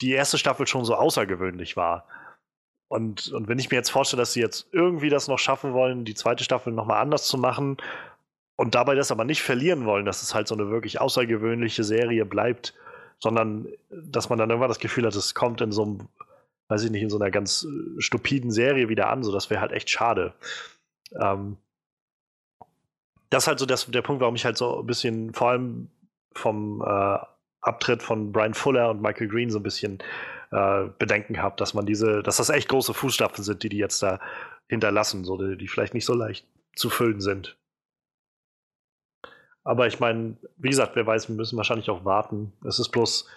die 0.00 0.12
erste 0.12 0.38
Staffel 0.38 0.66
schon 0.66 0.84
so 0.84 0.94
außergewöhnlich 0.94 1.76
war. 1.76 2.06
Und, 2.88 3.32
und 3.32 3.48
wenn 3.48 3.58
ich 3.58 3.70
mir 3.70 3.76
jetzt 3.76 3.90
vorstelle, 3.90 4.22
dass 4.22 4.32
sie 4.32 4.40
jetzt 4.40 4.68
irgendwie 4.72 5.08
das 5.08 5.28
noch 5.28 5.38
schaffen 5.38 5.72
wollen, 5.72 6.04
die 6.04 6.14
zweite 6.14 6.44
Staffel 6.44 6.72
nochmal 6.72 7.00
anders 7.00 7.26
zu 7.26 7.36
machen 7.36 7.78
und 8.56 8.74
dabei 8.74 8.94
das 8.94 9.10
aber 9.10 9.24
nicht 9.24 9.42
verlieren 9.42 9.86
wollen, 9.86 10.04
dass 10.04 10.22
es 10.22 10.34
halt 10.34 10.46
so 10.46 10.54
eine 10.54 10.70
wirklich 10.70 11.00
außergewöhnliche 11.00 11.82
Serie 11.82 12.24
bleibt, 12.24 12.74
sondern 13.18 13.66
dass 13.90 14.28
man 14.28 14.38
dann 14.38 14.50
irgendwann 14.50 14.68
das 14.68 14.78
Gefühl 14.78 15.06
hat, 15.06 15.14
es 15.14 15.34
kommt 15.34 15.60
in 15.60 15.72
so 15.72 15.82
einem 15.82 16.08
weiß 16.68 16.84
ich 16.84 16.90
nicht, 16.90 17.02
in 17.02 17.10
so 17.10 17.18
einer 17.18 17.30
ganz 17.30 17.64
äh, 17.64 18.00
stupiden 18.00 18.50
Serie 18.50 18.88
wieder 18.88 19.08
an. 19.08 19.22
So, 19.22 19.32
das 19.32 19.50
wäre 19.50 19.60
halt 19.60 19.72
echt 19.72 19.90
schade. 19.90 20.34
Ähm, 21.20 21.56
das 23.30 23.44
ist 23.44 23.48
halt 23.48 23.58
so 23.58 23.66
das, 23.66 23.86
der 23.86 24.02
Punkt, 24.02 24.20
warum 24.20 24.36
ich 24.36 24.44
halt 24.44 24.56
so 24.56 24.80
ein 24.80 24.86
bisschen, 24.86 25.32
vor 25.34 25.50
allem 25.50 25.90
vom 26.32 26.82
äh, 26.82 27.18
Abtritt 27.60 28.02
von 28.02 28.32
Brian 28.32 28.54
Fuller 28.54 28.90
und 28.90 29.02
Michael 29.02 29.28
Green 29.28 29.50
so 29.50 29.58
ein 29.58 29.64
bisschen 29.64 29.98
äh, 30.52 30.84
Bedenken 30.98 31.42
habe, 31.42 31.56
dass 31.56 31.74
man 31.74 31.86
diese, 31.86 32.22
dass 32.22 32.36
das 32.36 32.50
echt 32.50 32.68
große 32.68 32.94
Fußstapfen 32.94 33.42
sind, 33.42 33.62
die 33.62 33.68
die 33.68 33.78
jetzt 33.78 34.02
da 34.02 34.20
hinterlassen, 34.68 35.24
so, 35.24 35.36
die, 35.36 35.56
die 35.56 35.68
vielleicht 35.68 35.94
nicht 35.94 36.04
so 36.04 36.14
leicht 36.14 36.46
zu 36.74 36.90
füllen 36.90 37.20
sind. 37.20 37.56
Aber 39.64 39.88
ich 39.88 39.98
meine, 39.98 40.36
wie 40.56 40.68
gesagt, 40.68 40.94
wer 40.94 41.06
weiß, 41.06 41.28
wir 41.28 41.34
müssen 41.34 41.56
wahrscheinlich 41.56 41.90
auch 41.90 42.04
warten. 42.04 42.52
Es 42.64 42.78
ist 42.78 42.90
bloß, 42.90 43.28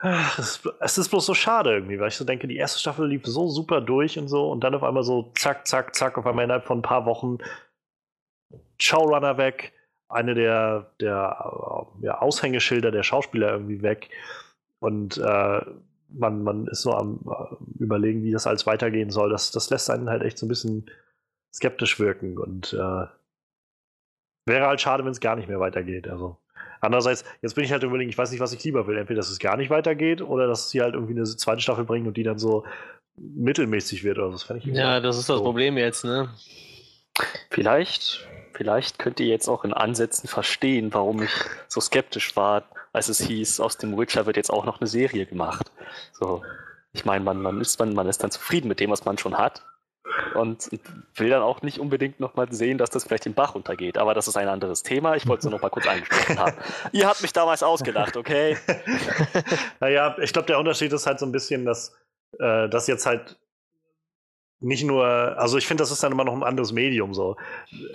es 0.00 0.98
ist 0.98 1.08
bloß 1.08 1.24
so 1.24 1.34
schade 1.34 1.72
irgendwie, 1.72 1.98
weil 1.98 2.08
ich 2.08 2.16
so 2.16 2.24
denke, 2.24 2.48
die 2.48 2.56
erste 2.56 2.78
Staffel 2.78 3.08
lief 3.08 3.24
so 3.24 3.48
super 3.48 3.80
durch 3.80 4.18
und 4.18 4.28
so 4.28 4.50
und 4.50 4.62
dann 4.62 4.74
auf 4.74 4.82
einmal 4.82 5.04
so 5.04 5.32
zack, 5.36 5.66
zack, 5.66 5.94
zack, 5.94 6.18
auf 6.18 6.26
einmal 6.26 6.44
innerhalb 6.44 6.66
von 6.66 6.78
ein 6.78 6.82
paar 6.82 7.06
Wochen 7.06 7.38
Showrunner 8.78 9.38
weg, 9.38 9.72
eine 10.08 10.34
der, 10.34 10.92
der 11.00 11.92
ja, 12.00 12.18
Aushängeschilder 12.18 12.90
der 12.90 13.02
Schauspieler 13.02 13.52
irgendwie 13.52 13.82
weg 13.82 14.10
und 14.80 15.16
äh, 15.18 15.60
man, 16.08 16.42
man 16.42 16.66
ist 16.66 16.82
so 16.82 16.92
am 16.92 17.20
äh, 17.26 17.82
überlegen, 17.82 18.22
wie 18.22 18.32
das 18.32 18.46
alles 18.46 18.66
weitergehen 18.66 19.10
soll. 19.10 19.30
Das, 19.30 19.50
das 19.50 19.70
lässt 19.70 19.90
einen 19.90 20.10
halt 20.10 20.22
echt 20.22 20.38
so 20.38 20.46
ein 20.46 20.48
bisschen 20.48 20.90
skeptisch 21.54 21.98
wirken 21.98 22.38
und 22.38 22.72
äh, 22.72 23.06
wäre 24.46 24.66
halt 24.66 24.80
schade, 24.80 25.04
wenn 25.04 25.12
es 25.12 25.20
gar 25.20 25.36
nicht 25.36 25.48
mehr 25.48 25.60
weitergeht. 25.60 26.08
Also 26.08 26.38
Andererseits, 26.84 27.24
jetzt 27.42 27.54
bin 27.54 27.64
ich 27.64 27.72
halt 27.72 27.82
überlegen, 27.82 28.10
ich 28.10 28.18
weiß 28.18 28.30
nicht, 28.30 28.40
was 28.40 28.52
ich 28.52 28.62
lieber 28.64 28.86
will. 28.86 28.98
Entweder, 28.98 29.18
dass 29.18 29.30
es 29.30 29.38
gar 29.38 29.56
nicht 29.56 29.70
weitergeht 29.70 30.22
oder 30.22 30.46
dass 30.46 30.70
sie 30.70 30.80
halt 30.80 30.94
irgendwie 30.94 31.14
eine 31.14 31.24
zweite 31.24 31.60
Staffel 31.60 31.84
bringen 31.84 32.06
und 32.06 32.16
die 32.16 32.22
dann 32.22 32.38
so 32.38 32.64
mittelmäßig 33.16 34.04
wird 34.04 34.18
oder 34.18 34.36
so. 34.36 34.46
Das 34.46 34.58
ich 34.58 34.64
ja, 34.66 35.00
das 35.00 35.18
ist 35.18 35.28
das 35.28 35.38
so. 35.38 35.42
Problem 35.42 35.76
jetzt, 35.78 36.04
ne? 36.04 36.30
Vielleicht, 37.50 38.26
vielleicht 38.54 38.98
könnt 38.98 39.20
ihr 39.20 39.26
jetzt 39.26 39.48
auch 39.48 39.64
in 39.64 39.72
Ansätzen 39.72 40.28
verstehen, 40.28 40.92
warum 40.92 41.22
ich 41.22 41.30
so 41.68 41.80
skeptisch 41.80 42.34
war, 42.36 42.64
als 42.92 43.08
es 43.08 43.20
hieß, 43.20 43.60
aus 43.60 43.78
dem 43.78 43.96
Witcher 43.96 44.26
wird 44.26 44.36
jetzt 44.36 44.50
auch 44.50 44.64
noch 44.64 44.80
eine 44.80 44.88
Serie 44.88 45.26
gemacht. 45.26 45.70
So, 46.12 46.42
ich 46.92 47.04
meine, 47.04 47.24
man, 47.24 47.40
man, 47.40 47.60
ist, 47.60 47.78
man, 47.78 47.94
man 47.94 48.08
ist 48.08 48.22
dann 48.22 48.30
zufrieden 48.30 48.68
mit 48.68 48.80
dem, 48.80 48.90
was 48.90 49.04
man 49.04 49.18
schon 49.18 49.38
hat 49.38 49.62
und 50.34 50.70
will 51.16 51.30
dann 51.30 51.42
auch 51.42 51.62
nicht 51.62 51.78
unbedingt 51.78 52.20
nochmal 52.20 52.52
sehen, 52.52 52.78
dass 52.78 52.90
das 52.90 53.04
vielleicht 53.04 53.24
den 53.24 53.34
Bach 53.34 53.54
untergeht. 53.54 53.98
Aber 53.98 54.14
das 54.14 54.28
ist 54.28 54.36
ein 54.36 54.48
anderes 54.48 54.82
Thema. 54.82 55.16
Ich 55.16 55.26
wollte 55.26 55.40
es 55.40 55.44
nur 55.44 55.52
noch 55.52 55.62
mal 55.62 55.70
kurz 55.70 55.86
angesprochen 55.86 56.38
haben. 56.38 56.56
Ihr 56.92 57.06
habt 57.06 57.22
mich 57.22 57.32
damals 57.32 57.62
ausgedacht, 57.62 58.16
okay? 58.16 58.56
naja, 59.80 60.16
ich 60.20 60.32
glaube, 60.32 60.46
der 60.46 60.58
Unterschied 60.58 60.92
ist 60.92 61.06
halt 61.06 61.18
so 61.18 61.26
ein 61.26 61.32
bisschen, 61.32 61.64
dass 61.64 61.94
äh, 62.38 62.68
das 62.68 62.86
jetzt 62.86 63.06
halt 63.06 63.38
nicht 64.60 64.84
nur, 64.84 65.04
also 65.06 65.58
ich 65.58 65.66
finde, 65.66 65.82
das 65.82 65.90
ist 65.90 66.02
dann 66.02 66.12
immer 66.12 66.24
noch 66.24 66.32
ein 66.32 66.42
anderes 66.42 66.72
Medium 66.72 67.12
so. 67.12 67.36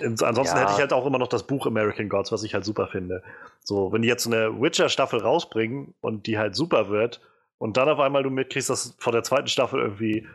Ansonsten 0.01 0.55
ja. 0.55 0.61
hätte 0.61 0.73
ich 0.73 0.79
halt 0.79 0.93
auch 0.93 1.05
immer 1.05 1.17
noch 1.17 1.27
das 1.27 1.43
Buch 1.43 1.65
American 1.65 2.09
Gods, 2.09 2.31
was 2.31 2.43
ich 2.43 2.53
halt 2.53 2.63
super 2.63 2.87
finde. 2.87 3.23
So, 3.61 3.91
wenn 3.91 4.03
die 4.03 4.07
jetzt 4.07 4.27
eine 4.27 4.61
Witcher-Staffel 4.61 5.19
rausbringen 5.19 5.95
und 6.01 6.27
die 6.27 6.37
halt 6.37 6.55
super 6.55 6.89
wird 6.89 7.21
und 7.57 7.77
dann 7.77 7.89
auf 7.89 7.99
einmal 7.99 8.23
du 8.23 8.29
mitkriegst, 8.29 8.69
dass 8.69 8.95
vor 8.99 9.11
der 9.11 9.23
zweiten 9.23 9.47
Staffel 9.47 9.81
irgendwie 9.81 10.27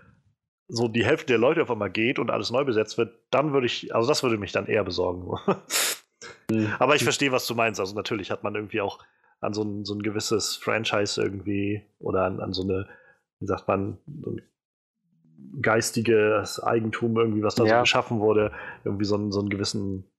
so 0.68 0.88
die 0.88 1.04
Hälfte 1.04 1.26
der 1.26 1.38
Leute 1.38 1.62
auf 1.62 1.70
einmal 1.70 1.90
geht 1.90 2.18
und 2.18 2.30
alles 2.30 2.50
neu 2.50 2.64
besetzt 2.64 2.96
wird, 2.98 3.18
dann 3.30 3.52
würde 3.52 3.66
ich, 3.66 3.94
also 3.94 4.08
das 4.08 4.22
würde 4.22 4.38
mich 4.38 4.52
dann 4.52 4.66
eher 4.66 4.84
besorgen. 4.84 5.36
Aber 6.78 6.94
ich 6.94 7.04
verstehe, 7.04 7.32
was 7.32 7.46
du 7.46 7.54
meinst. 7.54 7.80
Also 7.80 7.94
natürlich 7.94 8.30
hat 8.30 8.42
man 8.42 8.54
irgendwie 8.54 8.80
auch 8.80 8.98
an 9.40 9.52
so 9.52 9.62
ein, 9.62 9.84
so 9.84 9.94
ein 9.94 10.02
gewisses 10.02 10.56
Franchise 10.56 11.20
irgendwie 11.20 11.82
oder 11.98 12.24
an, 12.24 12.40
an 12.40 12.52
so 12.52 12.62
eine, 12.62 12.88
wie 13.40 13.46
sagt 13.46 13.68
man, 13.68 13.98
so 14.22 14.30
ein 14.30 14.42
geistiges 15.60 16.62
Eigentum 16.62 17.16
irgendwie, 17.16 17.42
was 17.42 17.54
da 17.54 17.64
ja. 17.64 17.76
so 17.76 17.80
geschaffen 17.82 18.20
wurde, 18.20 18.52
irgendwie 18.84 19.04
so, 19.04 19.16
ein, 19.16 19.32
so 19.32 19.40
einen 19.40 19.50
gewissen, 19.50 20.10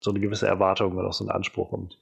so 0.00 0.10
eine 0.10 0.20
gewisse 0.20 0.46
Erwartung 0.46 0.96
und 0.96 1.06
auch 1.06 1.12
so 1.12 1.24
einen 1.24 1.30
Anspruch 1.30 1.72
und 1.72 1.98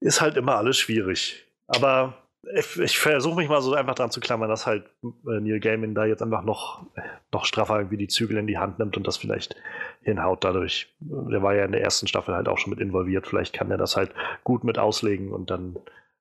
ist 0.00 0.20
halt 0.20 0.36
immer 0.36 0.56
alles 0.56 0.78
schwierig. 0.78 1.46
Aber 1.68 2.14
ich, 2.42 2.78
ich 2.78 2.98
versuche 2.98 3.36
mich 3.36 3.48
mal 3.48 3.60
so 3.60 3.74
einfach 3.74 3.94
dran 3.94 4.10
zu 4.10 4.20
klammern, 4.20 4.48
dass 4.48 4.66
halt 4.66 4.86
äh, 5.02 5.40
Neil 5.40 5.60
Gaiman 5.60 5.94
da 5.94 6.06
jetzt 6.06 6.22
einfach 6.22 6.42
noch, 6.42 6.86
noch 7.32 7.44
straffer 7.44 7.76
irgendwie 7.76 7.98
die 7.98 8.08
Zügel 8.08 8.38
in 8.38 8.46
die 8.46 8.58
Hand 8.58 8.78
nimmt 8.78 8.96
und 8.96 9.06
das 9.06 9.18
vielleicht 9.18 9.56
hinhaut 10.02 10.44
dadurch. 10.44 10.94
Der 11.00 11.42
war 11.42 11.54
ja 11.54 11.64
in 11.64 11.72
der 11.72 11.82
ersten 11.82 12.06
Staffel 12.06 12.34
halt 12.34 12.48
auch 12.48 12.58
schon 12.58 12.70
mit 12.70 12.80
involviert. 12.80 13.26
Vielleicht 13.26 13.52
kann 13.52 13.70
er 13.70 13.78
das 13.78 13.96
halt 13.96 14.12
gut 14.42 14.64
mit 14.64 14.78
auslegen 14.78 15.32
und 15.32 15.50
dann, 15.50 15.76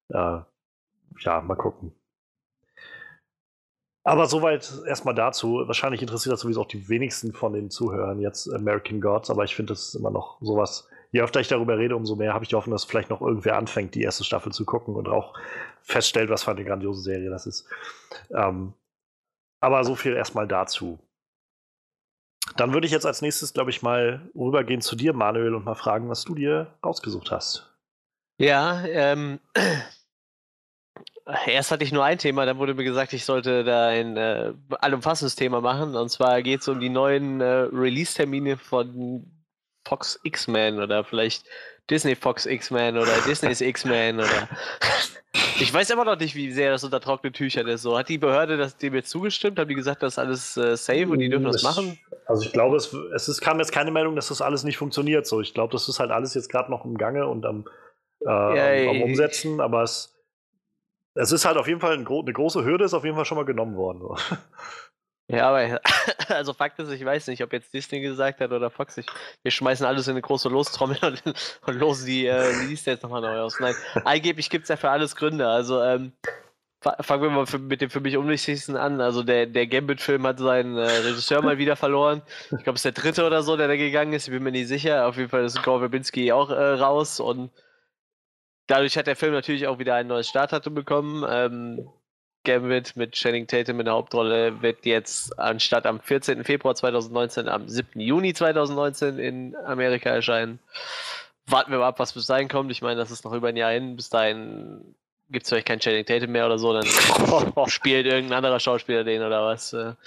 äh, 0.09 0.39
ja, 1.19 1.41
mal 1.41 1.55
gucken. 1.55 1.93
Aber 4.03 4.25
soweit 4.25 4.71
erstmal 4.87 5.15
dazu. 5.15 5.63
Wahrscheinlich 5.67 6.01
interessiert 6.01 6.33
das 6.33 6.41
sowieso 6.41 6.61
auch 6.61 6.67
die 6.67 6.89
wenigsten 6.89 7.31
von 7.33 7.53
den 7.53 7.69
Zuhörern 7.69 8.19
jetzt 8.19 8.51
American 8.51 9.01
Gods, 9.01 9.29
aber 9.29 9.43
ich 9.43 9.55
finde, 9.55 9.73
das 9.73 9.89
ist 9.89 9.95
immer 9.95 10.11
noch 10.11 10.41
sowas, 10.41 10.89
je 11.11 11.21
öfter 11.21 11.39
ich 11.39 11.47
darüber 11.47 11.77
rede, 11.77 11.95
umso 11.95 12.15
mehr 12.15 12.33
habe 12.33 12.43
ich 12.43 12.49
die 12.49 12.55
Hoffnung, 12.55 12.73
dass 12.73 12.85
vielleicht 12.85 13.09
noch 13.09 13.21
irgendwer 13.21 13.57
anfängt, 13.57 13.95
die 13.95 14.03
erste 14.03 14.23
Staffel 14.23 14.51
zu 14.51 14.65
gucken 14.65 14.95
und 14.95 15.07
auch 15.07 15.33
feststellt, 15.81 16.29
was 16.29 16.43
für 16.43 16.51
eine 16.51 16.65
grandiose 16.65 17.01
Serie 17.01 17.29
das 17.29 17.45
ist. 17.45 17.67
Ähm, 18.31 18.73
aber 19.59 19.83
so 19.83 19.95
viel 19.95 20.13
erstmal 20.13 20.47
dazu. 20.47 20.99
Dann 22.55 22.73
würde 22.73 22.87
ich 22.87 22.93
jetzt 22.93 23.05
als 23.05 23.21
nächstes, 23.21 23.53
glaube 23.53 23.69
ich, 23.69 23.81
mal 23.81 24.29
rübergehen 24.35 24.81
zu 24.81 24.95
dir, 24.95 25.13
Manuel, 25.13 25.53
und 25.53 25.65
mal 25.65 25.75
fragen, 25.75 26.09
was 26.09 26.23
du 26.23 26.35
dir 26.35 26.73
rausgesucht 26.83 27.31
hast. 27.31 27.75
Ja, 28.37 28.85
ähm, 28.85 29.39
Erst 31.45 31.69
hatte 31.69 31.83
ich 31.83 31.91
nur 31.91 32.03
ein 32.03 32.17
Thema, 32.17 32.45
dann 32.45 32.57
wurde 32.57 32.73
mir 32.73 32.83
gesagt, 32.83 33.13
ich 33.13 33.23
sollte 33.23 33.63
da 33.63 33.87
ein 33.87 34.17
äh, 34.17 34.53
allumfassendes 34.79 35.35
Thema 35.35 35.61
machen. 35.61 35.95
Und 35.95 36.09
zwar 36.09 36.41
geht 36.41 36.61
es 36.61 36.67
um 36.67 36.79
die 36.79 36.89
neuen 36.89 37.39
äh, 37.39 37.67
Release-Termine 37.71 38.57
von 38.57 39.25
Fox 39.89 40.19
X-Men 40.23 40.79
oder 40.79 41.03
vielleicht 41.03 41.45
Disney 41.89 42.15
Fox 42.15 42.45
X-Men 42.45 42.97
oder 42.97 43.11
Disney's 43.27 43.61
X-Men 43.61 44.17
oder. 44.17 44.47
Ich 45.61 45.71
weiß 45.71 45.89
immer 45.91 46.05
noch 46.05 46.17
nicht, 46.17 46.35
wie 46.35 46.51
sehr 46.51 46.71
das 46.71 46.83
unter 46.83 46.99
trockenen 46.99 47.33
Tüchern 47.33 47.67
ist. 47.67 47.83
So, 47.83 47.97
hat 47.97 48.09
die 48.09 48.17
Behörde 48.17 48.57
das 48.57 48.77
dem 48.77 48.95
jetzt 48.95 49.09
zugestimmt? 49.09 49.59
Haben 49.59 49.67
die 49.67 49.75
gesagt, 49.75 50.01
das 50.01 50.13
ist 50.13 50.17
alles 50.19 50.57
äh, 50.57 50.75
safe 50.75 51.07
und 51.07 51.19
die 51.19 51.29
dürfen 51.29 51.45
das 51.45 51.61
machen? 51.61 51.99
Also 52.25 52.43
ich 52.43 52.51
glaube, 52.51 52.77
es, 52.77 52.93
es 53.13 53.27
ist, 53.27 53.41
kam 53.41 53.59
jetzt 53.59 53.71
keine 53.71 53.91
Meldung, 53.91 54.15
dass 54.15 54.29
das 54.29 54.41
alles 54.41 54.63
nicht 54.63 54.77
funktioniert. 54.77 55.27
So, 55.27 55.39
ich 55.41 55.53
glaube, 55.53 55.71
das 55.71 55.87
ist 55.87 55.99
halt 55.99 56.11
alles 56.11 56.33
jetzt 56.33 56.49
gerade 56.49 56.71
noch 56.71 56.83
im 56.83 56.97
Gange 56.97 57.27
und 57.27 57.45
am, 57.45 57.65
äh, 58.25 58.87
am, 58.87 58.95
am 58.95 59.01
Umsetzen, 59.03 59.61
aber 59.61 59.83
es, 59.83 60.15
es 61.13 61.31
ist 61.31 61.45
halt 61.45 61.57
auf 61.57 61.67
jeden 61.67 61.79
Fall 61.79 61.93
ein, 61.93 62.07
eine 62.07 62.33
große 62.33 62.63
Hürde, 62.63 62.85
ist 62.85 62.93
auf 62.93 63.03
jeden 63.03 63.15
Fall 63.15 63.25
schon 63.25 63.37
mal 63.37 63.45
genommen 63.45 63.75
worden. 63.75 63.99
So. 63.99 64.15
Ja, 65.29 65.49
aber 65.49 65.79
also 66.29 66.53
Fakt 66.53 66.79
ist, 66.79 66.89
ich 66.91 67.05
weiß 67.05 67.27
nicht, 67.27 67.43
ob 67.43 67.53
jetzt 67.53 67.71
Disney 67.71 68.01
gesagt 68.01 68.41
hat 68.41 68.51
oder 68.51 68.71
Fox. 68.71 68.97
Ich, 68.97 69.05
wir 69.43 69.51
schmeißen 69.51 69.85
alles 69.85 70.07
in 70.07 70.11
eine 70.11 70.21
große 70.21 70.49
Lostrommel 70.49 70.97
und, 71.03 71.23
und 71.67 71.75
losen 71.75 72.07
die 72.07 72.25
äh, 72.25 72.51
Liste 72.67 72.91
jetzt 72.91 73.03
nochmal 73.03 73.21
neu 73.21 73.39
aus. 73.39 73.59
Nein, 73.59 73.75
angeblich 74.05 74.49
gibt 74.49 74.63
es 74.63 74.69
ja 74.69 74.75
für 74.75 74.89
alles 74.89 75.15
Gründe. 75.15 75.47
Also 75.47 75.83
ähm, 75.83 76.13
fangen 76.81 77.21
wir 77.21 77.29
mal 77.29 77.45
für, 77.45 77.59
mit 77.59 77.79
dem 77.79 77.91
für 77.91 77.99
mich 77.99 78.17
unwichtigsten 78.17 78.75
an. 78.75 79.01
Also 79.01 79.21
der, 79.21 79.45
der 79.45 79.67
Gambit-Film 79.67 80.25
hat 80.25 80.39
seinen 80.39 80.77
äh, 80.77 80.81
Regisseur 80.81 81.43
mal 81.43 81.59
wieder 81.59 81.75
verloren. 81.75 82.23
Ich 82.45 82.63
glaube, 82.63 82.77
es 82.77 82.83
ist 82.83 82.85
der 82.85 83.03
dritte 83.03 83.23
oder 83.23 83.43
so, 83.43 83.55
der 83.55 83.67
da 83.67 83.75
gegangen 83.75 84.13
ist. 84.13 84.27
Ich 84.27 84.33
bin 84.33 84.41
mir 84.41 84.51
nicht 84.51 84.67
sicher. 84.67 85.05
Auf 85.07 85.17
jeden 85.17 85.29
Fall 85.29 85.45
ist 85.45 85.61
Gore 85.61 85.79
Verbinski 85.79 86.31
auch 86.31 86.49
äh, 86.49 86.55
raus 86.55 87.19
und 87.19 87.51
dadurch 88.65 88.97
hat 88.97 89.05
der 89.05 89.15
Film 89.15 89.33
natürlich 89.33 89.67
auch 89.67 89.77
wieder 89.77 89.93
ein 89.93 90.07
neues 90.07 90.27
Startdatum 90.27 90.73
bekommen. 90.73 91.23
Ähm, 91.29 91.87
Gambit 92.43 92.95
mit 92.95 93.13
Channing 93.13 93.47
Tatum 93.47 93.79
in 93.79 93.85
der 93.85 93.93
Hauptrolle 93.93 94.61
wird 94.61 94.85
jetzt 94.85 95.37
anstatt 95.37 95.85
am 95.85 95.99
14. 95.99 96.43
Februar 96.43 96.75
2019 96.75 97.49
am 97.49 97.67
7. 97.67 97.99
Juni 97.99 98.33
2019 98.33 99.19
in 99.19 99.55
Amerika 99.65 100.09
erscheinen. 100.09 100.59
Warten 101.47 101.71
wir 101.71 101.79
mal 101.79 101.87
ab, 101.87 101.99
was 101.99 102.13
bis 102.13 102.27
dahin 102.27 102.47
kommt. 102.47 102.71
Ich 102.71 102.81
meine, 102.81 102.99
das 102.99 103.11
ist 103.11 103.25
noch 103.25 103.33
über 103.33 103.49
ein 103.49 103.57
Jahr 103.57 103.71
hin. 103.71 103.95
Bis 103.95 104.09
dahin 104.09 104.95
gibt 105.29 105.43
es 105.43 105.49
vielleicht 105.49 105.67
keinen 105.67 105.79
Channing 105.79 106.05
Tatum 106.05 106.31
mehr 106.31 106.45
oder 106.45 106.59
so. 106.59 106.73
Dann 106.73 106.85
spielt 107.67 108.05
irgendein 108.05 108.37
anderer 108.37 108.59
Schauspieler 108.59 109.03
den 109.03 109.21
oder 109.21 109.45
was. 109.45 109.73
Achso, 109.73 109.97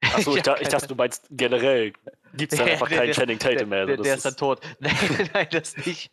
ich, 0.36 0.46
ja, 0.46 0.56
ich 0.60 0.68
dachte, 0.68 0.86
du 0.86 0.94
meinst 0.94 1.26
generell 1.30 1.92
gibt 2.34 2.52
es 2.52 2.58
dann 2.58 2.68
einfach 2.70 2.88
keinen 2.88 3.12
Channing 3.12 3.38
Tatum 3.38 3.68
mehr. 3.68 3.86
Der, 3.86 3.96
der, 3.96 4.04
der 4.04 4.14
ist 4.14 4.24
dann 4.24 4.36
tot. 4.36 4.60
Nein, 4.80 4.94
nein, 5.32 5.48
das 5.50 5.76
nicht 5.76 6.10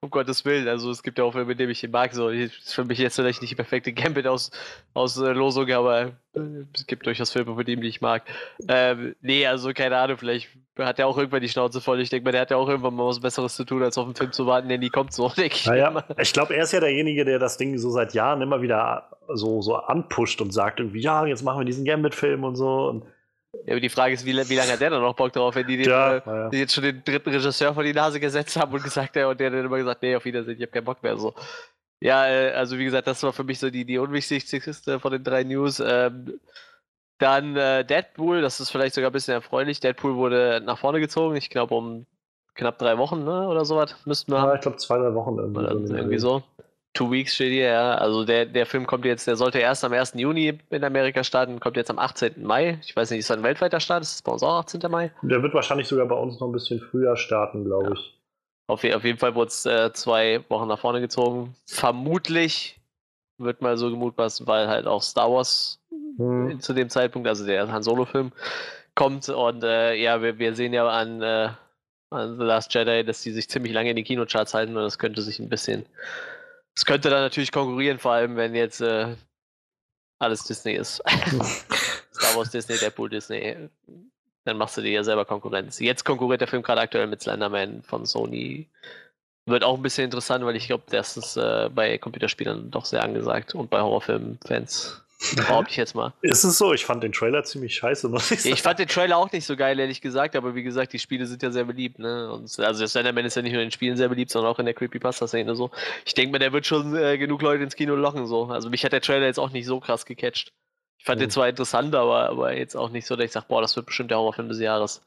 um 0.00 0.10
Gottes 0.10 0.44
Willen. 0.44 0.68
Also 0.68 0.90
es 0.90 1.02
gibt 1.02 1.18
ja 1.18 1.24
auch 1.24 1.32
Filme, 1.32 1.48
mit 1.48 1.60
denen 1.60 1.70
ich 1.70 1.82
ihn 1.82 1.90
mag. 1.90 2.14
So, 2.14 2.28
ist 2.28 2.74
für 2.74 2.84
mich 2.84 2.98
jetzt 2.98 3.16
vielleicht 3.16 3.40
nicht 3.40 3.50
die 3.50 3.56
perfekte 3.56 3.92
Gambit-Auslosung, 3.92 4.56
aus, 4.94 5.68
äh, 5.68 5.72
aber 5.72 6.00
äh, 6.34 6.40
es 6.74 6.86
gibt 6.86 7.06
durchaus 7.06 7.30
Filme, 7.30 7.54
von 7.54 7.64
denen 7.64 7.82
ich 7.82 8.00
mag. 8.00 8.22
Ähm, 8.68 9.14
nee, 9.20 9.46
also 9.46 9.72
keine 9.72 9.96
Ahnung, 9.96 10.18
vielleicht 10.18 10.48
hat 10.78 10.98
er 10.98 11.06
auch 11.06 11.18
irgendwann 11.18 11.42
die 11.42 11.48
Schnauze 11.48 11.80
voll. 11.80 12.00
Ich 12.00 12.10
denke 12.10 12.24
mal, 12.24 12.32
der 12.32 12.42
hat 12.42 12.50
ja 12.50 12.56
auch 12.56 12.68
irgendwann 12.68 12.94
mal 12.94 13.06
was 13.06 13.20
Besseres 13.20 13.56
zu 13.56 13.64
tun, 13.64 13.82
als 13.82 13.98
auf 13.98 14.04
einen 14.04 14.14
Film 14.14 14.32
zu 14.32 14.46
warten, 14.46 14.68
der 14.68 14.78
nie 14.78 14.90
kommt, 14.90 15.12
so 15.12 15.28
denke 15.36 15.56
ich. 15.56 15.66
Naja, 15.66 16.04
ich 16.18 16.32
glaube, 16.32 16.54
er 16.54 16.62
ist 16.62 16.72
ja 16.72 16.80
derjenige, 16.80 17.24
der 17.24 17.38
das 17.38 17.56
Ding 17.56 17.78
so 17.78 17.90
seit 17.90 18.14
Jahren 18.14 18.42
immer 18.42 18.62
wieder 18.62 19.10
so, 19.28 19.60
so 19.60 19.76
anpusht 19.76 20.40
und 20.40 20.52
sagt 20.52 20.80
irgendwie, 20.80 21.00
ja, 21.00 21.26
jetzt 21.26 21.42
machen 21.42 21.60
wir 21.60 21.64
diesen 21.64 21.84
Gambit-Film 21.84 22.44
und 22.44 22.56
so. 22.56 22.88
Und 22.88 23.04
ja, 23.66 23.72
aber 23.72 23.80
die 23.80 23.88
Frage 23.88 24.14
ist, 24.14 24.24
wie, 24.24 24.32
wie 24.32 24.56
lange 24.56 24.72
hat 24.72 24.80
der 24.80 24.90
dann 24.90 25.02
noch 25.02 25.14
Bock 25.14 25.32
drauf, 25.32 25.54
wenn 25.54 25.66
die, 25.66 25.76
den, 25.76 25.88
ja, 25.88 26.16
äh, 26.16 26.22
ja. 26.24 26.48
die 26.48 26.58
jetzt 26.58 26.74
schon 26.74 26.84
den 26.84 27.02
dritten 27.04 27.30
Regisseur 27.30 27.74
vor 27.74 27.82
die 27.82 27.92
Nase 27.92 28.20
gesetzt 28.20 28.56
haben 28.56 28.72
und 28.72 28.82
gesagt 28.82 29.16
haben, 29.16 29.26
und 29.26 29.40
der 29.40 29.50
dann 29.50 29.64
immer 29.64 29.78
gesagt, 29.78 30.02
nee, 30.02 30.16
auf 30.16 30.24
Wiedersehen, 30.24 30.56
ich 30.56 30.62
hab 30.62 30.72
keinen 30.72 30.84
Bock 30.84 31.02
mehr. 31.02 31.16
So. 31.16 31.34
Ja, 32.00 32.26
äh, 32.26 32.52
also 32.52 32.78
wie 32.78 32.84
gesagt, 32.84 33.06
das 33.06 33.22
war 33.22 33.32
für 33.32 33.44
mich 33.44 33.58
so 33.58 33.70
die, 33.70 33.84
die 33.84 33.98
unwichtigste 33.98 35.00
von 35.00 35.12
den 35.12 35.24
drei 35.24 35.44
News. 35.44 35.80
Ähm, 35.84 36.40
dann 37.18 37.56
äh, 37.56 37.84
Deadpool, 37.84 38.40
das 38.40 38.60
ist 38.60 38.70
vielleicht 38.70 38.94
sogar 38.94 39.10
ein 39.10 39.12
bisschen 39.12 39.34
erfreulich. 39.34 39.80
Deadpool 39.80 40.14
wurde 40.14 40.62
nach 40.64 40.78
vorne 40.78 41.00
gezogen, 41.00 41.34
ich 41.36 41.50
glaube 41.50 41.74
um 41.74 42.06
knapp 42.54 42.78
drei 42.78 42.98
Wochen 42.98 43.24
ne, 43.24 43.48
oder 43.48 43.64
sowas 43.64 43.94
müssten 44.04 44.32
wir 44.32 44.38
ja, 44.38 44.54
ich 44.54 44.60
glaube 44.60 44.76
zwei, 44.76 44.98
drei 44.98 45.14
Wochen 45.14 45.38
irgendwie. 45.38 45.60
Oder 45.60 45.86
so. 45.86 45.94
Irgendwie 45.94 46.18
so. 46.18 46.42
Two 46.94 47.10
Weeks 47.10 47.34
steht 47.34 47.52
hier, 47.52 47.68
ja. 47.68 47.94
Also 47.94 48.24
der, 48.24 48.46
der 48.46 48.66
Film 48.66 48.86
kommt 48.86 49.04
jetzt, 49.04 49.26
der 49.26 49.36
sollte 49.36 49.58
erst 49.58 49.84
am 49.84 49.92
1. 49.92 50.14
Juni 50.16 50.58
in 50.70 50.84
Amerika 50.84 51.22
starten, 51.22 51.60
kommt 51.60 51.76
jetzt 51.76 51.90
am 51.90 51.98
18. 51.98 52.42
Mai. 52.42 52.80
Ich 52.84 52.96
weiß 52.96 53.10
nicht, 53.10 53.20
ist 53.20 53.30
das 53.30 53.36
ein 53.36 53.42
weltweiter 53.42 53.80
Start? 53.80 54.02
Ist 54.02 54.14
das 54.14 54.22
bei 54.22 54.32
uns 54.32 54.42
auch 54.42 54.58
18. 54.58 54.80
Mai? 54.90 55.12
Der 55.22 55.42
wird 55.42 55.54
wahrscheinlich 55.54 55.86
sogar 55.86 56.06
bei 56.06 56.16
uns 56.16 56.40
noch 56.40 56.48
ein 56.48 56.52
bisschen 56.52 56.80
früher 56.80 57.16
starten, 57.16 57.64
glaube 57.64 57.86
ja. 57.86 57.92
ich. 57.92 58.14
Auf, 58.66 58.84
auf, 58.84 59.04
jeden 59.04 59.18
Fall 59.18 59.34
wurde 59.34 59.48
es 59.48 59.64
äh, 59.64 59.92
zwei 59.92 60.44
Wochen 60.48 60.68
nach 60.68 60.78
vorne 60.78 61.00
gezogen. 61.00 61.54
Vermutlich 61.66 62.78
wird 63.38 63.62
mal 63.62 63.76
so 63.78 63.90
gemutmaßt, 63.90 64.46
weil 64.46 64.68
halt 64.68 64.86
auch 64.86 65.02
Star 65.02 65.30
Wars 65.30 65.80
hm. 66.18 66.60
zu 66.60 66.74
dem 66.74 66.90
Zeitpunkt, 66.90 67.28
also 67.28 67.46
der 67.46 67.70
Han 67.70 67.82
Solo-Film, 67.82 68.32
kommt. 68.94 69.28
Und 69.28 69.62
äh, 69.62 69.94
ja, 69.94 70.20
wir, 70.20 70.38
wir 70.38 70.54
sehen 70.54 70.74
ja 70.74 70.86
an, 70.86 71.22
äh, 71.22 71.48
an 72.10 72.36
The 72.38 72.44
Last 72.44 72.74
Jedi, 72.74 73.04
dass 73.04 73.22
die 73.22 73.30
sich 73.30 73.48
ziemlich 73.48 73.72
lange 73.72 73.90
in 73.90 73.96
die 73.96 74.02
Kinocharts 74.02 74.52
halten 74.52 74.76
und 74.76 74.82
das 74.82 74.98
könnte 74.98 75.22
sich 75.22 75.38
ein 75.38 75.48
bisschen 75.48 75.86
es 76.78 76.84
könnte 76.84 77.10
dann 77.10 77.22
natürlich 77.22 77.50
konkurrieren, 77.50 77.98
vor 77.98 78.12
allem 78.12 78.36
wenn 78.36 78.54
jetzt 78.54 78.80
äh, 78.80 79.16
alles 80.20 80.44
Disney 80.44 80.74
ist. 80.74 81.02
Star 82.14 82.36
Wars 82.36 82.52
Disney, 82.52 82.78
Deadpool 82.78 83.10
Disney. 83.10 83.68
Dann 84.44 84.56
machst 84.56 84.76
du 84.76 84.82
dir 84.82 84.92
ja 84.92 85.02
selber 85.02 85.24
Konkurrenz. 85.24 85.80
Jetzt 85.80 86.04
konkurriert 86.04 86.40
der 86.40 86.46
Film 86.46 86.62
gerade 86.62 86.80
aktuell 86.80 87.08
mit 87.08 87.20
Slenderman 87.20 87.82
von 87.82 88.06
Sony. 88.06 88.68
Wird 89.46 89.64
auch 89.64 89.76
ein 89.76 89.82
bisschen 89.82 90.04
interessant, 90.04 90.44
weil 90.44 90.54
ich 90.54 90.68
glaube, 90.68 90.84
das 90.88 91.16
ist 91.16 91.36
äh, 91.36 91.68
bei 91.68 91.98
Computerspielern 91.98 92.70
doch 92.70 92.84
sehr 92.84 93.02
angesagt 93.02 93.56
und 93.56 93.70
bei 93.70 93.80
Horrorfilm-Fans. 93.80 95.02
Behaupte 95.34 95.72
ich 95.72 95.76
jetzt 95.76 95.96
mal. 95.96 96.12
Ist 96.22 96.44
es 96.44 96.58
so? 96.58 96.72
Ich 96.72 96.86
fand 96.86 97.02
den 97.02 97.10
Trailer 97.10 97.42
ziemlich 97.42 97.74
scheiße, 97.74 98.08
muss 98.08 98.30
ich 98.30 98.42
sagen. 98.42 98.54
Ich 98.54 98.62
fand 98.62 98.78
den 98.78 98.86
Trailer 98.86 99.16
auch 99.16 99.32
nicht 99.32 99.46
so 99.46 99.56
geil, 99.56 99.78
ehrlich 99.80 100.00
gesagt, 100.00 100.36
aber 100.36 100.54
wie 100.54 100.62
gesagt, 100.62 100.92
die 100.92 101.00
Spiele 101.00 101.26
sind 101.26 101.42
ja 101.42 101.50
sehr 101.50 101.64
beliebt. 101.64 101.98
Ne? 101.98 102.30
Und, 102.30 102.42
also 102.60 102.78
der 102.78 102.86
Slenderman 102.86 103.24
ist 103.24 103.34
ja 103.34 103.42
nicht 103.42 103.52
nur 103.52 103.62
in 103.62 103.66
den 103.66 103.72
Spielen 103.72 103.96
sehr 103.96 104.08
beliebt, 104.08 104.30
sondern 104.30 104.52
auch 104.52 104.60
in 104.60 104.66
der 104.66 104.74
Creepypasta-Szene 104.74 105.56
so. 105.56 105.72
Ich 106.06 106.14
denke 106.14 106.30
mal, 106.30 106.38
der 106.38 106.52
wird 106.52 106.66
schon 106.66 106.94
äh, 106.94 107.18
genug 107.18 107.42
Leute 107.42 107.64
ins 107.64 107.74
Kino 107.74 107.96
locken. 107.96 108.26
so. 108.26 108.44
Also 108.44 108.70
mich 108.70 108.84
hat 108.84 108.92
der 108.92 109.00
Trailer 109.00 109.26
jetzt 109.26 109.40
auch 109.40 109.50
nicht 109.50 109.66
so 109.66 109.80
krass 109.80 110.06
gecatcht. 110.06 110.52
Ich 110.98 111.04
fand 111.04 111.18
mhm. 111.18 111.24
den 111.24 111.30
zwar 111.30 111.48
interessant, 111.48 111.96
aber, 111.96 112.28
aber 112.28 112.54
jetzt 112.54 112.76
auch 112.76 112.90
nicht 112.90 113.06
so, 113.06 113.16
dass 113.16 113.24
ich 113.24 113.32
sage, 113.32 113.46
boah, 113.48 113.60
das 113.60 113.74
wird 113.74 113.86
bestimmt 113.86 114.12
der 114.12 114.18
Horrorfilm 114.18 114.48
des 114.48 114.60
Jahres. 114.60 115.04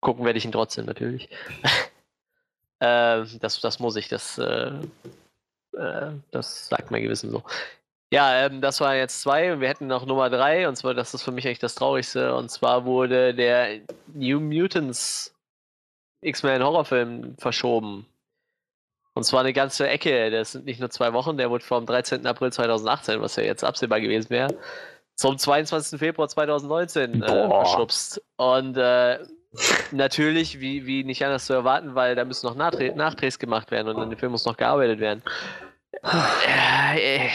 Gucken 0.00 0.24
werde 0.24 0.38
ich 0.38 0.44
ihn 0.46 0.52
trotzdem 0.52 0.86
natürlich. 0.86 1.28
äh, 2.80 3.24
das, 3.40 3.60
das 3.60 3.78
muss 3.78 3.96
ich, 3.96 4.08
das, 4.08 4.38
äh, 4.38 4.70
äh, 5.76 6.12
das 6.30 6.68
sagt 6.68 6.90
mein 6.90 7.02
Gewissen 7.02 7.30
so. 7.30 7.42
Ja, 8.10 8.46
ähm, 8.46 8.60
das 8.60 8.80
waren 8.80 8.96
jetzt 8.96 9.20
zwei 9.20 9.52
und 9.52 9.60
wir 9.60 9.68
hätten 9.68 9.86
noch 9.86 10.06
Nummer 10.06 10.30
drei 10.30 10.66
und 10.66 10.76
zwar, 10.76 10.94
das 10.94 11.12
ist 11.12 11.22
für 11.22 11.32
mich 11.32 11.46
eigentlich 11.46 11.58
das 11.58 11.74
Traurigste 11.74 12.34
und 12.34 12.50
zwar 12.50 12.84
wurde 12.86 13.34
der 13.34 13.80
New 14.14 14.40
Mutants 14.40 15.34
X-Men 16.22 16.62
Horrorfilm 16.62 17.36
verschoben. 17.38 18.06
Und 19.14 19.24
zwar 19.24 19.40
eine 19.40 19.52
ganze 19.52 19.88
Ecke. 19.88 20.30
Das 20.30 20.52
sind 20.52 20.64
nicht 20.64 20.80
nur 20.80 20.90
zwei 20.90 21.12
Wochen, 21.12 21.36
der 21.36 21.50
wurde 21.50 21.64
vom 21.64 21.86
13. 21.86 22.24
April 22.26 22.52
2018, 22.52 23.20
was 23.20 23.36
ja 23.36 23.42
jetzt 23.42 23.64
absehbar 23.64 24.00
gewesen 24.00 24.30
wäre, 24.30 24.56
zum 25.16 25.36
22. 25.36 25.98
Februar 25.98 26.28
2019 26.28 27.22
äh, 27.22 27.48
verschubst. 27.48 28.22
Und 28.36 28.76
äh, 28.76 29.18
natürlich, 29.90 30.60
wie, 30.60 30.86
wie 30.86 31.02
nicht 31.02 31.24
anders 31.24 31.46
zu 31.46 31.52
erwarten, 31.52 31.94
weil 31.94 32.14
da 32.14 32.24
müssen 32.24 32.46
noch 32.46 32.54
Nachdrehs 32.54 33.38
gemacht 33.38 33.70
werden 33.70 33.88
und 33.88 34.00
an 34.00 34.10
dem 34.10 34.18
Film 34.18 34.32
muss 34.32 34.44
noch 34.44 34.56
gearbeitet 34.56 35.00
werden. 35.00 35.22
Äh, 36.02 37.28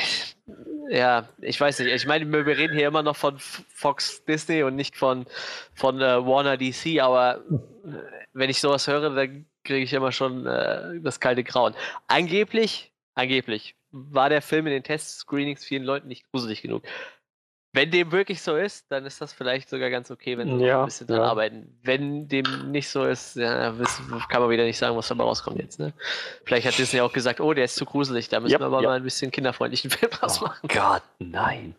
ja, 0.93 1.27
ich 1.41 1.59
weiß 1.59 1.79
nicht. 1.79 1.91
Ich 1.91 2.05
meine, 2.05 2.31
wir 2.31 2.45
reden 2.45 2.77
hier 2.77 2.87
immer 2.87 3.01
noch 3.01 3.15
von 3.15 3.39
Fox 3.39 4.23
Disney 4.25 4.61
und 4.61 4.75
nicht 4.75 4.95
von, 4.95 5.25
von 5.73 5.99
äh, 5.99 6.23
Warner 6.23 6.55
DC, 6.55 7.01
aber 7.01 7.43
äh, 7.83 7.97
wenn 8.33 8.51
ich 8.51 8.61
sowas 8.61 8.87
höre, 8.87 9.09
dann 9.09 9.45
kriege 9.63 9.83
ich 9.83 9.93
immer 9.93 10.11
schon 10.11 10.45
äh, 10.45 10.99
das 11.01 11.19
kalte 11.19 11.43
Grauen. 11.43 11.73
Angeblich, 12.07 12.93
angeblich 13.15 13.75
war 13.89 14.29
der 14.29 14.43
Film 14.43 14.67
in 14.67 14.73
den 14.73 14.83
Test-Screenings 14.83 15.65
vielen 15.65 15.83
Leuten 15.83 16.07
nicht 16.09 16.29
gruselig 16.31 16.61
genug. 16.61 16.83
Wenn 17.75 17.89
dem 17.89 18.11
wirklich 18.11 18.39
so 18.41 18.55
ist, 18.55 18.85
dann 18.91 19.03
ist 19.03 19.19
das 19.19 19.33
vielleicht 19.33 19.67
sogar 19.67 19.89
ganz 19.89 20.11
okay, 20.11 20.37
wenn 20.37 20.59
sie 20.59 20.65
ja, 20.65 20.81
ein 20.81 20.85
bisschen 20.85 21.07
dran 21.07 21.17
ja. 21.17 21.23
arbeiten. 21.23 21.75
Wenn 21.81 22.27
dem 22.27 22.71
nicht 22.71 22.87
so 22.87 23.03
ist, 23.03 23.35
ja, 23.35 23.73
kann 24.29 24.41
man 24.41 24.51
wieder 24.51 24.63
nicht 24.63 24.77
sagen, 24.77 24.95
was 24.95 25.07
dabei 25.07 25.23
rauskommt 25.23 25.59
jetzt. 25.59 25.79
Ne? 25.79 25.91
Vielleicht 26.45 26.67
hat 26.67 26.77
Disney 26.77 27.01
auch 27.01 27.11
gesagt, 27.11 27.41
oh, 27.41 27.51
der 27.51 27.65
ist 27.65 27.73
zu 27.73 27.85
gruselig, 27.85 28.29
da 28.29 28.39
müssen 28.39 28.53
yep, 28.53 28.61
wir 28.61 28.67
aber 28.67 28.77
yep. 28.77 28.85
mal 28.85 28.95
ein 28.97 29.03
bisschen 29.03 29.31
kinderfreundlichen 29.31 29.89
Film 29.91 30.11
draus 30.11 30.39
oh 30.39 30.45
machen. 30.45 30.67
Gott, 30.67 31.01
nein. 31.17 31.75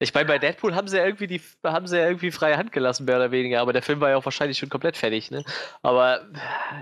Ich 0.00 0.12
meine, 0.12 0.26
bei 0.26 0.38
Deadpool 0.38 0.74
haben 0.74 0.86
sie 0.86 0.98
ja 0.98 1.06
irgendwie 1.06 1.26
die, 1.26 1.40
haben 1.64 1.86
sie 1.86 1.96
ja 1.96 2.06
irgendwie 2.06 2.30
freie 2.30 2.58
Hand 2.58 2.70
gelassen, 2.70 3.06
mehr 3.06 3.16
oder 3.16 3.30
weniger, 3.30 3.62
aber 3.62 3.72
der 3.72 3.82
Film 3.82 4.00
war 4.00 4.10
ja 4.10 4.16
auch 4.16 4.24
wahrscheinlich 4.26 4.58
schon 4.58 4.68
komplett 4.68 4.98
fertig, 4.98 5.30
ne? 5.30 5.44
Aber 5.80 6.26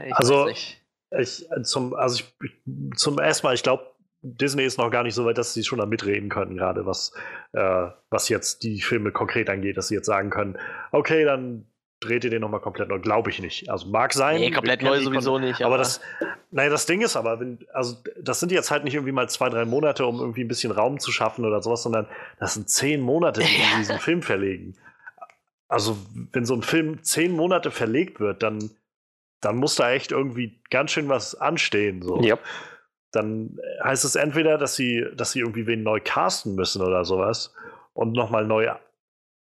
ich 0.05 0.15
also, 0.17 0.41
weiß 0.41 0.47
nicht. 0.49 0.83
Ich, 1.19 1.47
zum, 1.63 1.95
also 1.95 2.25
ich, 2.43 2.97
zum 2.97 3.19
ersten 3.21 3.47
Mal, 3.47 3.55
ich 3.55 3.63
glaube, 3.63 3.96
Disney 4.35 4.65
ist 4.65 4.79
noch 4.79 4.91
gar 4.91 5.05
nicht 5.05 5.15
so 5.15 5.25
weit, 5.25 5.39
dass 5.39 5.55
sie 5.55 5.63
schon 5.63 5.79
da 5.79 5.87
mitreden 5.87 6.29
können, 6.29 6.57
gerade 6.57 6.85
was, 6.85 7.13
äh, 7.53 7.89
was 8.11 8.29
jetzt 8.29 8.63
die 8.65 8.81
Filme 8.81 9.13
konkret 9.13 9.49
angeht, 9.49 9.77
dass 9.77 9.89
sie 9.89 9.95
jetzt 9.95 10.07
sagen 10.07 10.31
können, 10.31 10.59
okay, 10.91 11.25
dann 11.25 11.67
dreht 12.01 12.25
ihr 12.25 12.31
den 12.31 12.41
nochmal 12.41 12.61
komplett 12.61 12.89
neu. 12.89 12.99
Glaube 12.99 13.31
ich 13.31 13.41
nicht. 13.41 13.71
Also 13.71 13.89
mag 13.89 14.13
sein. 14.13 14.41
Nee, 14.41 14.51
komplett 14.51 14.83
neu 14.83 15.01
sowieso 15.01 15.39
nicht. 15.39 15.63
Aber, 15.63 15.75
aber 15.75 15.79
das, 15.79 16.01
naja, 16.51 16.69
das 16.69 16.87
Ding 16.87 17.01
ist 17.01 17.17
aber, 17.17 17.41
wenn, 17.41 17.67
also 17.73 17.97
das 18.21 18.41
sind 18.41 18.53
jetzt 18.53 18.71
halt 18.71 18.85
nicht 18.85 18.95
irgendwie 18.95 19.13
mal 19.13 19.29
zwei, 19.29 19.49
drei 19.49 19.65
Monate, 19.65 20.05
um 20.07 20.21
irgendwie 20.21 20.45
ein 20.45 20.49
bisschen 20.49 20.73
Raum 20.73 20.99
zu 20.99 21.11
schaffen 21.11 21.45
oder 21.45 21.63
sowas, 21.63 21.83
sondern 21.83 22.07
das 22.39 22.55
sind 22.55 22.69
zehn 22.69 23.01
Monate, 23.01 23.41
die 23.41 23.47
ja. 23.47 23.65
diesen 23.79 23.99
Film 23.99 24.23
verlegen. 24.23 24.77
Also, 25.69 25.97
wenn 26.33 26.45
so 26.45 26.55
ein 26.55 26.63
Film 26.63 27.03
zehn 27.03 27.33
Monate 27.33 27.71
verlegt 27.71 28.21
wird, 28.21 28.43
dann, 28.43 28.71
dann 29.41 29.57
muss 29.57 29.75
da 29.75 29.91
echt 29.91 30.13
irgendwie 30.13 30.61
ganz 30.71 30.93
schön 30.93 31.09
was 31.09 31.35
anstehen. 31.35 32.03
So. 32.03 32.21
Ja. 32.21 32.39
Dann 33.13 33.59
heißt 33.83 34.05
es 34.05 34.17
entweder, 34.17 34.59
dass 34.59 34.75
sie, 34.77 35.07
dass 35.15 35.33
sie 35.33 35.41
irgendwie 35.41 35.67
wen 35.67 35.83
neu 35.83 36.01
casten 36.03 36.55
müssen 36.55 36.83
oder 36.83 37.05
sowas 37.05 37.55
und 37.95 38.13
nochmal 38.13 38.47
neu 38.47 38.71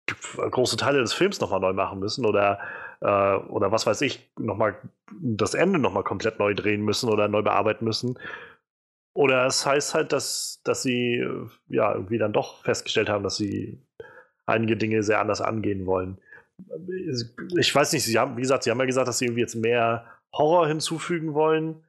große 0.06 0.76
Teile 0.76 1.00
des 1.00 1.12
Films 1.12 1.40
nochmal 1.40 1.60
neu 1.60 1.72
machen 1.72 2.00
müssen 2.00 2.26
oder, 2.26 2.58
äh, 3.00 3.36
oder 3.36 3.70
was 3.72 3.86
weiß 3.86 4.00
ich, 4.02 4.30
nochmal 4.38 4.76
das 5.20 5.54
Ende 5.54 5.78
nochmal 5.78 6.02
komplett 6.02 6.38
neu 6.38 6.54
drehen 6.54 6.82
müssen 6.82 7.08
oder 7.08 7.28
neu 7.28 7.42
bearbeiten 7.42 7.84
müssen. 7.84 8.18
Oder 9.14 9.46
es 9.46 9.66
heißt 9.66 9.94
halt, 9.94 10.12
dass, 10.12 10.60
dass 10.64 10.82
sie 10.82 11.24
ja 11.68 11.92
irgendwie 11.94 12.18
dann 12.18 12.32
doch 12.32 12.62
festgestellt 12.64 13.10
haben, 13.10 13.22
dass 13.22 13.36
sie 13.36 13.80
einige 14.46 14.76
Dinge 14.76 15.02
sehr 15.02 15.20
anders 15.20 15.40
angehen 15.40 15.86
wollen. 15.86 16.18
Ich 17.58 17.74
weiß 17.74 17.92
nicht, 17.92 18.04
sie 18.04 18.18
haben, 18.18 18.36
wie 18.36 18.42
gesagt, 18.42 18.64
sie 18.64 18.70
haben 18.70 18.78
ja 18.78 18.86
gesagt, 18.86 19.08
dass 19.08 19.18
sie 19.18 19.26
irgendwie 19.26 19.42
jetzt 19.42 19.54
mehr 19.54 20.06
Horror 20.32 20.66
hinzufügen 20.66 21.34
wollen. 21.34 21.84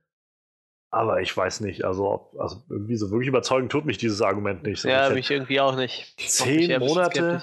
Aber 0.94 1.22
ich 1.22 1.36
weiß 1.36 1.62
nicht, 1.62 1.84
also, 1.86 2.30
also 2.38 2.62
irgendwie 2.70 2.96
so 2.98 3.10
wirklich 3.10 3.28
überzeugend 3.28 3.72
tut 3.72 3.84
mich 3.84 3.98
dieses 3.98 4.22
Argument 4.22 4.62
nicht. 4.62 4.84
Ja, 4.84 5.10
mich 5.10 5.32
irgendwie 5.32 5.60
auch 5.60 5.76
nicht. 5.76 6.14
Zehn 6.20 6.80
Monate 6.80 7.42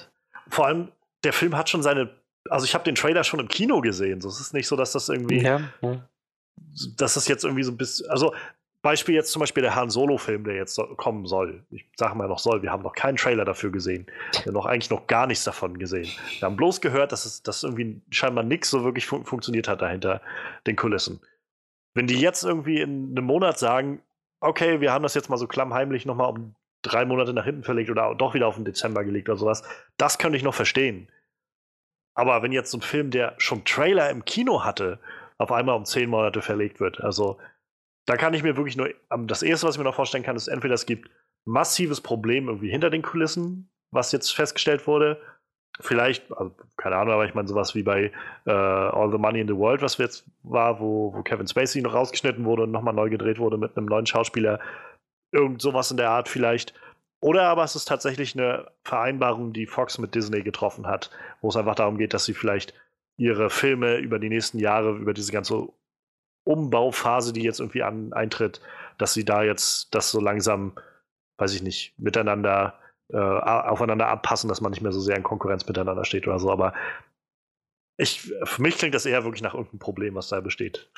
vor 0.49 0.67
allem, 0.67 0.93
der 1.25 1.33
Film 1.33 1.57
hat 1.57 1.69
schon 1.69 1.83
seine. 1.83 2.11
Also, 2.49 2.65
ich 2.65 2.75
habe 2.75 2.85
den 2.85 2.95
Trailer 2.95 3.25
schon 3.25 3.41
im 3.41 3.49
Kino 3.49 3.81
gesehen. 3.81 4.21
So, 4.21 4.29
es 4.29 4.39
ist 4.39 4.55
nicht 4.55 4.69
so, 4.69 4.77
dass 4.77 4.93
das 4.93 5.09
irgendwie. 5.09 5.43
Ja. 5.43 5.63
Dass 6.97 7.15
das 7.15 7.27
jetzt 7.27 7.43
irgendwie 7.43 7.65
so 7.65 7.73
ein 7.73 7.77
bisschen. 7.77 8.09
Also, 8.09 8.33
Beispiel 8.83 9.17
jetzt 9.17 9.33
zum 9.33 9.41
Beispiel 9.41 9.65
der 9.65 9.75
Han 9.75 9.91
Solo-Film, 9.91 10.45
der 10.45 10.55
jetzt 10.55 10.81
kommen 10.97 11.27
soll. 11.27 11.65
Ich 11.71 11.85
sage 11.97 12.15
mal 12.15 12.29
noch 12.29 12.39
soll, 12.39 12.63
wir 12.63 12.71
haben 12.71 12.85
noch 12.85 12.95
keinen 12.95 13.17
Trailer 13.17 13.45
dafür 13.45 13.71
gesehen. 13.71 14.07
Wir 14.33 14.47
haben 14.47 14.55
noch 14.55 14.67
eigentlich 14.67 14.91
noch 14.91 15.09
gar 15.09 15.27
nichts 15.27 15.43
davon 15.43 15.77
gesehen. 15.77 16.09
Wir 16.39 16.47
haben 16.47 16.57
bloß 16.57 16.81
gehört, 16.81 17.11
dass 17.11 17.27
es 17.27 17.43
dass 17.43 17.65
irgendwie 17.65 18.01
scheinbar 18.11 18.45
nichts 18.45 18.71
so 18.71 18.85
wirklich 18.85 19.07
fun 19.07 19.25
funktioniert 19.25 19.67
hat 19.67 19.83
dahinter 19.83 20.23
den 20.67 20.77
Kulissen. 20.77 21.21
Wenn 21.95 22.07
die 22.07 22.21
jetzt 22.21 22.45
irgendwie 22.45 22.81
in 22.81 23.11
einem 23.11 23.25
Monat 23.25 23.59
sagen, 23.59 24.03
okay, 24.41 24.81
wir 24.81 24.93
haben 24.93 25.03
das 25.03 25.15
jetzt 25.15 25.29
mal 25.29 25.37
so 25.37 25.47
klammheimlich 25.47 26.07
nochmal 26.07 26.31
um 26.31 26.55
drei 26.83 27.05
Monate 27.05 27.35
nach 27.35 27.45
hinten 27.45 27.63
verlegt 27.63 27.91
oder 27.91 28.15
doch 28.15 28.35
wieder 28.35 28.47
auf 28.47 28.55
den 28.55 28.65
Dezember 28.65 29.05
gelegt 29.05 29.29
oder 29.29 29.39
sowas. 29.39 29.63
Das 29.97 30.19
könnte 30.19 30.37
ich 30.37 30.43
noch 30.43 30.55
verstehen. 30.55 31.11
Aber 32.15 32.43
wenn 32.43 32.53
jetzt 32.53 32.71
so 32.71 32.79
ein 32.79 32.83
Film, 32.83 33.11
der 33.11 33.35
schon 33.39 33.65
Trailer 33.65 34.11
im 34.11 34.25
Kino 34.25 34.65
hatte, 34.65 34.99
auf 35.39 35.53
einmal 35.53 35.77
um 35.77 35.85
zehn 35.85 36.11
Monate 36.11 36.43
verlegt 36.43 36.81
wird, 36.81 37.01
also 37.01 37.39
da 38.07 38.17
kann 38.17 38.35
ich 38.35 38.43
mir 38.43 38.57
wirklich 38.57 38.77
nur, 38.77 38.91
das 39.27 39.43
erste, 39.43 39.67
was 39.67 39.75
ich 39.75 39.79
mir 39.79 39.85
noch 39.85 39.95
vorstellen 39.95 40.25
kann, 40.25 40.37
ist 40.37 40.49
entweder 40.49 40.75
es 40.75 40.87
gibt 40.87 41.11
massives 41.45 42.01
Problem 42.01 42.49
irgendwie 42.49 42.71
hinter 42.71 42.91
den 42.91 43.03
Kulissen, 43.03 43.71
was 43.91 44.13
jetzt 44.13 44.35
festgestellt 44.35 44.87
wurde. 44.87 45.21
Vielleicht, 45.79 46.31
also, 46.33 46.55
keine 46.77 46.97
Ahnung, 46.97 47.15
aber 47.15 47.25
ich 47.25 47.35
meine 47.35 47.49
sowas 47.49 47.75
wie 47.75 47.83
bei 47.83 48.13
äh, 48.47 48.51
All 48.51 49.11
the 49.11 49.19
Money 49.19 49.41
in 49.41 49.49
the 49.49 49.57
World, 49.57 49.83
was 49.83 49.97
jetzt 49.99 50.25
war, 50.43 50.81
wo, 50.81 51.15
wo 51.15 51.23
Kevin 51.23 51.47
Spacey 51.47 51.81
noch 51.81 51.95
rausgeschnitten 51.95 52.45
wurde 52.45 52.65
und 52.65 52.71
nochmal 52.71 52.95
neu 52.95 53.09
gedreht 53.09 53.39
wurde 53.39 53.57
mit 53.57 53.77
einem 53.77 53.87
neuen 53.87 54.07
Schauspieler. 54.07 54.61
Irgend 55.33 55.63
sowas 55.63 55.91
in 55.91 55.97
der 55.97 56.11
Art 56.11 56.29
vielleicht. 56.29 56.75
Oder 57.21 57.45
aber 57.45 57.65
es 57.65 57.77
ist 57.77 57.87
tatsächlich 57.87 58.35
eine 58.35 58.71
Vereinbarung, 58.83 59.53
die 59.53 59.67
Fox 59.67 59.99
mit 59.99 60.15
Disney 60.15 60.43
getroffen 60.43 60.87
hat, 60.87 61.11
wo 61.41 61.49
es 61.49 61.57
einfach 61.57 61.75
darum 61.75 61.99
geht, 61.99 62.15
dass 62.15 62.25
sie 62.25 62.35
vielleicht 62.35 62.75
ihre 63.17 63.51
Filme 63.51 63.99
über 63.99 64.19
die 64.19 64.31
nächsten 64.31 64.59
Jahre, 64.59 64.93
über 64.93 65.13
diese 65.13 65.31
ganze 65.31 65.69
Umbauphase, 66.45 67.33
die 67.33 67.43
jetzt 67.43 67.61
irgendwie 67.61 67.83
an, 67.83 68.13
eintritt, 68.15 68.61
dass 68.97 69.13
sie 69.13 69.25
da 69.25 69.43
jetzt 69.43 69.95
das 69.95 70.11
so 70.11 70.21
langsam, 70.21 70.73
weiß 71.37 71.55
ich 71.55 71.63
nicht, 71.63 71.95
miteinander 71.99 72.79
äh, 73.13 73.17
aufeinander 73.17 74.09
abpassen, 74.09 74.49
dass 74.49 74.61
man 74.61 74.71
nicht 74.71 74.83
mehr 74.83 74.93
so 74.93 75.01
sehr 75.01 75.17
in 75.17 75.23
Konkurrenz 75.23 75.67
miteinander 75.67 76.05
steht 76.05 76.27
oder 76.27 76.39
so. 76.39 76.51
Aber 76.51 76.73
ich, 77.97 78.33
für 78.45 78.63
mich 78.63 78.79
klingt 78.79 78.95
das 78.95 79.07
eher 79.07 79.25
wirklich 79.25 79.43
nach 79.43 79.55
irgendeinem 79.55 79.79
Problem, 79.79 80.15
was 80.15 80.29
da 80.29 80.41
besteht. 80.41 80.91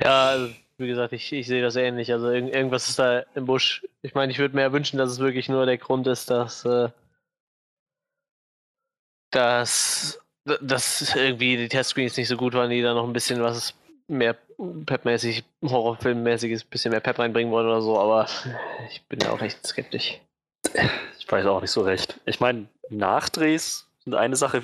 Ja, 0.00 0.48
wie 0.78 0.86
gesagt, 0.86 1.12
ich, 1.14 1.32
ich 1.32 1.46
sehe 1.46 1.62
das 1.62 1.76
ähnlich. 1.76 2.12
Also 2.12 2.30
irg 2.30 2.52
irgendwas 2.54 2.88
ist 2.88 2.98
da 2.98 3.20
im 3.34 3.46
Busch. 3.46 3.82
Ich 4.02 4.14
meine, 4.14 4.30
ich 4.30 4.38
würde 4.38 4.54
mir 4.54 4.72
wünschen, 4.72 4.98
dass 4.98 5.10
es 5.10 5.18
wirklich 5.20 5.48
nur 5.48 5.64
der 5.64 5.78
Grund 5.78 6.06
ist, 6.06 6.30
dass, 6.30 6.64
äh, 6.66 6.90
dass, 9.30 10.20
dass 10.44 11.14
irgendwie 11.16 11.56
die 11.56 11.68
Testscreens 11.68 12.16
nicht 12.16 12.28
so 12.28 12.36
gut 12.36 12.54
waren, 12.54 12.70
die 12.70 12.82
da 12.82 12.94
noch 12.94 13.06
ein 13.06 13.12
bisschen 13.12 13.42
was 13.42 13.74
mehr 14.08 14.36
Pep-mäßig, 14.86 15.44
Horrorfilmmäßiges, 15.62 16.64
bisschen 16.64 16.90
mehr 16.90 17.00
Pep 17.00 17.18
reinbringen 17.18 17.52
wollen 17.52 17.66
oder 17.66 17.82
so, 17.82 17.98
aber 17.98 18.26
ich 18.90 19.04
bin 19.06 19.20
ja 19.20 19.30
auch 19.30 19.40
echt 19.40 19.66
skeptisch. 19.66 20.20
Ich 21.18 21.30
weiß 21.30 21.46
auch 21.46 21.60
nicht 21.60 21.70
so 21.70 21.82
recht. 21.82 22.20
Ich 22.24 22.40
meine, 22.40 22.68
Nachdrehs 22.88 23.88
sind 24.04 24.14
eine 24.14 24.36
Sache, 24.36 24.62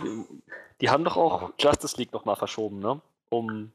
die 0.81 0.91
haben 0.91 1.05
doch 1.05 1.17
auch 1.17 1.53
Justice 1.59 1.97
League 1.97 2.13
nochmal 2.13 2.37
verschoben, 2.37 2.79
ne? 2.79 3.01
Um. 3.31 3.73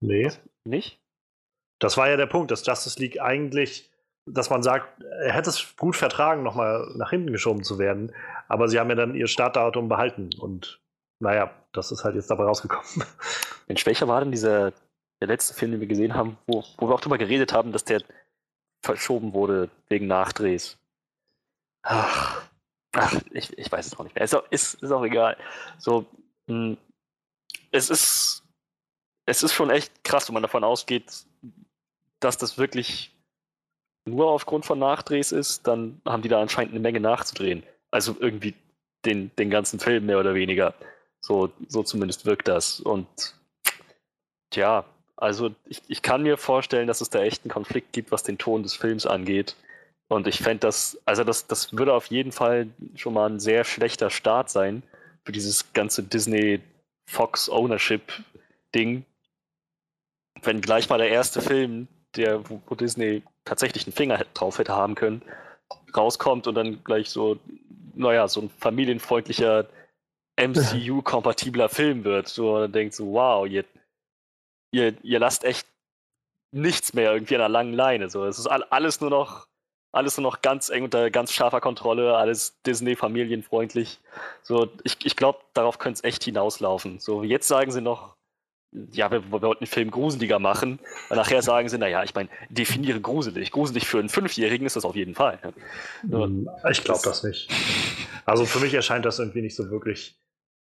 Nee. 0.00 0.30
Nicht? 0.64 1.00
Das 1.78 1.96
war 1.96 2.08
ja 2.08 2.16
der 2.16 2.26
Punkt, 2.26 2.50
dass 2.50 2.66
Justice 2.66 2.98
League 2.98 3.20
eigentlich, 3.20 3.90
dass 4.26 4.50
man 4.50 4.62
sagt, 4.62 5.02
er 5.02 5.32
hätte 5.32 5.50
es 5.50 5.76
gut 5.76 5.96
vertragen, 5.96 6.42
nochmal 6.42 6.92
nach 6.96 7.10
hinten 7.10 7.32
geschoben 7.32 7.62
zu 7.62 7.78
werden, 7.78 8.12
aber 8.48 8.68
sie 8.68 8.78
haben 8.78 8.90
ja 8.90 8.96
dann 8.96 9.14
ihr 9.14 9.28
Startdatum 9.28 9.88
behalten 9.88 10.30
und 10.38 10.80
naja, 11.20 11.50
das 11.72 11.90
ist 11.90 12.04
halt 12.04 12.14
jetzt 12.14 12.30
dabei 12.30 12.44
rausgekommen. 12.44 12.86
Mensch, 13.68 13.84
welcher 13.86 14.08
war 14.08 14.20
denn 14.20 14.30
dieser 14.30 14.72
der 15.20 15.28
letzte 15.28 15.54
Film, 15.54 15.72
den 15.72 15.80
wir 15.80 15.88
gesehen 15.88 16.14
haben, 16.14 16.38
wo, 16.46 16.64
wo 16.76 16.88
wir 16.88 16.94
auch 16.94 17.00
darüber 17.00 17.18
geredet 17.18 17.52
haben, 17.52 17.72
dass 17.72 17.84
der 17.84 18.02
verschoben 18.82 19.32
wurde 19.32 19.68
wegen 19.88 20.06
Nachdrehs? 20.06 20.78
Ach, 21.82 22.42
ach 22.92 23.20
ich, 23.32 23.56
ich 23.58 23.70
weiß 23.70 23.86
es 23.86 23.98
auch 23.98 24.04
nicht 24.04 24.14
mehr. 24.14 24.24
Ist 24.24 24.34
auch, 24.34 24.44
ist, 24.50 24.74
ist 24.74 24.92
auch 24.92 25.04
egal. 25.04 25.36
So, 25.78 26.06
mh, 26.46 26.54
hm, 26.54 26.78
es 27.72 27.90
ist 27.90 28.44
es 29.28 29.42
ist 29.42 29.52
schon 29.52 29.68
echt 29.68 30.04
krass, 30.04 30.28
wenn 30.28 30.34
man 30.34 30.42
davon 30.42 30.64
ausgeht, 30.64 31.26
dass 32.18 32.38
das 32.38 32.56
wirklich 32.56 33.14
nur 34.06 34.30
aufgrund 34.30 34.64
von 34.64 34.78
Nachdrehs 34.78 35.32
ist, 35.32 35.66
dann 35.66 36.00
haben 36.06 36.22
die 36.22 36.30
da 36.30 36.40
anscheinend 36.40 36.72
eine 36.72 36.80
Menge 36.80 36.98
nachzudrehen. 36.98 37.62
Also 37.90 38.16
irgendwie 38.18 38.54
den, 39.04 39.30
den 39.36 39.50
ganzen 39.50 39.80
Film 39.80 40.06
mehr 40.06 40.18
oder 40.18 40.34
weniger. 40.34 40.74
So, 41.28 41.52
so 41.68 41.82
zumindest 41.82 42.24
wirkt 42.24 42.48
das. 42.48 42.80
Und 42.80 43.06
tja, 44.48 44.86
also 45.14 45.54
ich, 45.66 45.82
ich 45.86 46.00
kann 46.00 46.22
mir 46.22 46.38
vorstellen, 46.38 46.86
dass 46.86 47.02
es 47.02 47.10
da 47.10 47.20
echt 47.20 47.44
einen 47.44 47.50
Konflikt 47.50 47.92
gibt, 47.92 48.10
was 48.12 48.22
den 48.22 48.38
Ton 48.38 48.62
des 48.62 48.72
Films 48.72 49.04
angeht. 49.04 49.54
Und 50.08 50.26
ich 50.26 50.38
fände 50.38 50.60
das, 50.60 50.98
also 51.04 51.24
das, 51.24 51.46
das 51.46 51.76
würde 51.76 51.92
auf 51.92 52.06
jeden 52.06 52.32
Fall 52.32 52.68
schon 52.96 53.12
mal 53.12 53.28
ein 53.28 53.40
sehr 53.40 53.64
schlechter 53.64 54.08
Start 54.08 54.48
sein 54.48 54.82
für 55.22 55.32
dieses 55.32 55.70
ganze 55.74 56.02
Disney 56.02 56.60
Fox 57.04 57.50
Ownership 57.50 58.10
Ding. 58.74 59.04
Wenn 60.40 60.62
gleich 60.62 60.88
mal 60.88 60.96
der 60.96 61.10
erste 61.10 61.42
Film 61.42 61.88
der, 62.16 62.40
wo 62.48 62.74
Disney 62.74 63.22
tatsächlich 63.44 63.86
einen 63.86 63.92
Finger 63.92 64.24
drauf 64.32 64.56
hätte 64.56 64.74
haben 64.74 64.94
können, 64.94 65.20
rauskommt 65.94 66.46
und 66.46 66.54
dann 66.54 66.82
gleich 66.84 67.10
so, 67.10 67.38
naja, 67.94 68.28
so 68.28 68.40
ein 68.40 68.48
familienfreundlicher 68.48 69.66
MCU-kompatibler 70.38 71.68
Film 71.68 72.04
wird. 72.04 72.28
So, 72.28 72.52
man 72.52 72.72
denkt 72.72 72.94
so, 72.94 73.12
wow, 73.12 73.46
ihr, 73.46 73.64
ihr, 74.72 74.94
ihr 75.02 75.18
lasst 75.18 75.44
echt 75.44 75.66
nichts 76.52 76.94
mehr 76.94 77.12
irgendwie 77.12 77.34
an 77.34 77.42
einer 77.42 77.48
langen 77.48 77.72
Leine. 77.72 78.08
So, 78.08 78.24
es 78.24 78.38
ist 78.38 78.46
alles 78.46 79.00
nur 79.00 79.10
noch, 79.10 79.48
alles 79.92 80.16
nur 80.16 80.30
noch 80.30 80.42
ganz 80.42 80.70
eng 80.70 80.84
unter 80.84 81.10
ganz 81.10 81.32
scharfer 81.32 81.60
Kontrolle, 81.60 82.16
alles 82.16 82.60
Disney 82.62 82.96
familienfreundlich. 82.96 84.00
So, 84.42 84.70
ich, 84.84 84.96
ich 85.04 85.16
glaube, 85.16 85.40
darauf 85.54 85.78
könnte 85.78 85.98
es 85.98 86.04
echt 86.04 86.24
hinauslaufen. 86.24 87.00
So, 87.00 87.22
jetzt 87.22 87.48
sagen 87.48 87.70
sie 87.70 87.80
noch, 87.80 88.16
ja, 88.92 89.10
wir, 89.10 89.24
wir 89.32 89.42
wollten 89.42 89.64
einen 89.64 89.70
Film 89.70 89.90
gruseliger 89.90 90.38
machen. 90.38 90.78
Und 91.08 91.16
nachher 91.16 91.42
sagen 91.42 91.68
sie, 91.68 91.78
naja, 91.78 92.04
ich 92.04 92.14
meine, 92.14 92.28
definiere 92.50 93.00
gruselig. 93.00 93.50
Gruselig 93.50 93.86
für 93.86 93.98
einen 93.98 94.10
Fünfjährigen 94.10 94.66
ist 94.66 94.76
das 94.76 94.84
auf 94.84 94.94
jeden 94.94 95.14
Fall. 95.14 95.38
Hm, 96.02 96.48
ich 96.70 96.84
glaube 96.84 97.00
das 97.02 97.22
nicht. 97.22 97.48
Also 98.26 98.44
für 98.44 98.60
mich 98.60 98.74
erscheint 98.74 99.06
das 99.06 99.18
irgendwie 99.18 99.40
nicht 99.40 99.56
so 99.56 99.70
wirklich, 99.70 100.18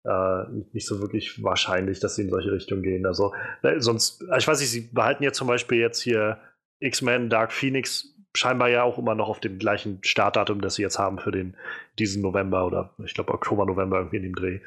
äh, 0.05 0.45
nicht 0.73 0.87
so 0.87 1.01
wirklich 1.01 1.43
wahrscheinlich, 1.43 2.01
dass 2.01 2.15
sie 2.15 2.23
in 2.23 2.31
solche 2.31 2.53
Richtungen 2.53 2.83
gehen. 2.83 3.07
Also 3.07 3.35
ne, 3.63 3.81
sonst, 3.81 4.23
ich 4.37 4.47
weiß 4.47 4.61
nicht, 4.61 4.71
sie 4.71 4.83
behalten 4.93 5.23
jetzt 5.23 5.39
zum 5.39 5.49
Beispiel 5.49 5.79
jetzt 5.79 6.01
hier 6.01 6.39
X-Men 6.81 7.31
Dark 7.31 7.53
Phoenix 7.53 8.15
scheinbar 8.37 8.69
ja 8.69 8.83
auch 8.83 8.99
immer 8.99 9.15
noch 9.15 9.29
auf 9.29 9.41
dem 9.41 9.59
gleichen 9.59 9.99
Startdatum, 10.03 10.61
das 10.61 10.75
sie 10.75 10.83
jetzt 10.83 10.99
haben 10.99 11.19
für 11.19 11.31
den 11.31 11.57
diesen 11.99 12.21
November 12.21 12.67
oder 12.67 12.95
ich 13.05 13.15
glaube 13.15 13.33
Oktober, 13.33 13.65
November 13.65 13.99
irgendwie 13.99 14.17
in 14.17 14.23
dem 14.25 14.35
Dreh. 14.35 14.61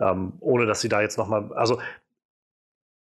Ähm, 0.00 0.32
ohne 0.40 0.66
dass 0.66 0.80
sie 0.80 0.88
da 0.88 1.00
jetzt 1.00 1.18
nochmal, 1.18 1.52
also 1.54 1.80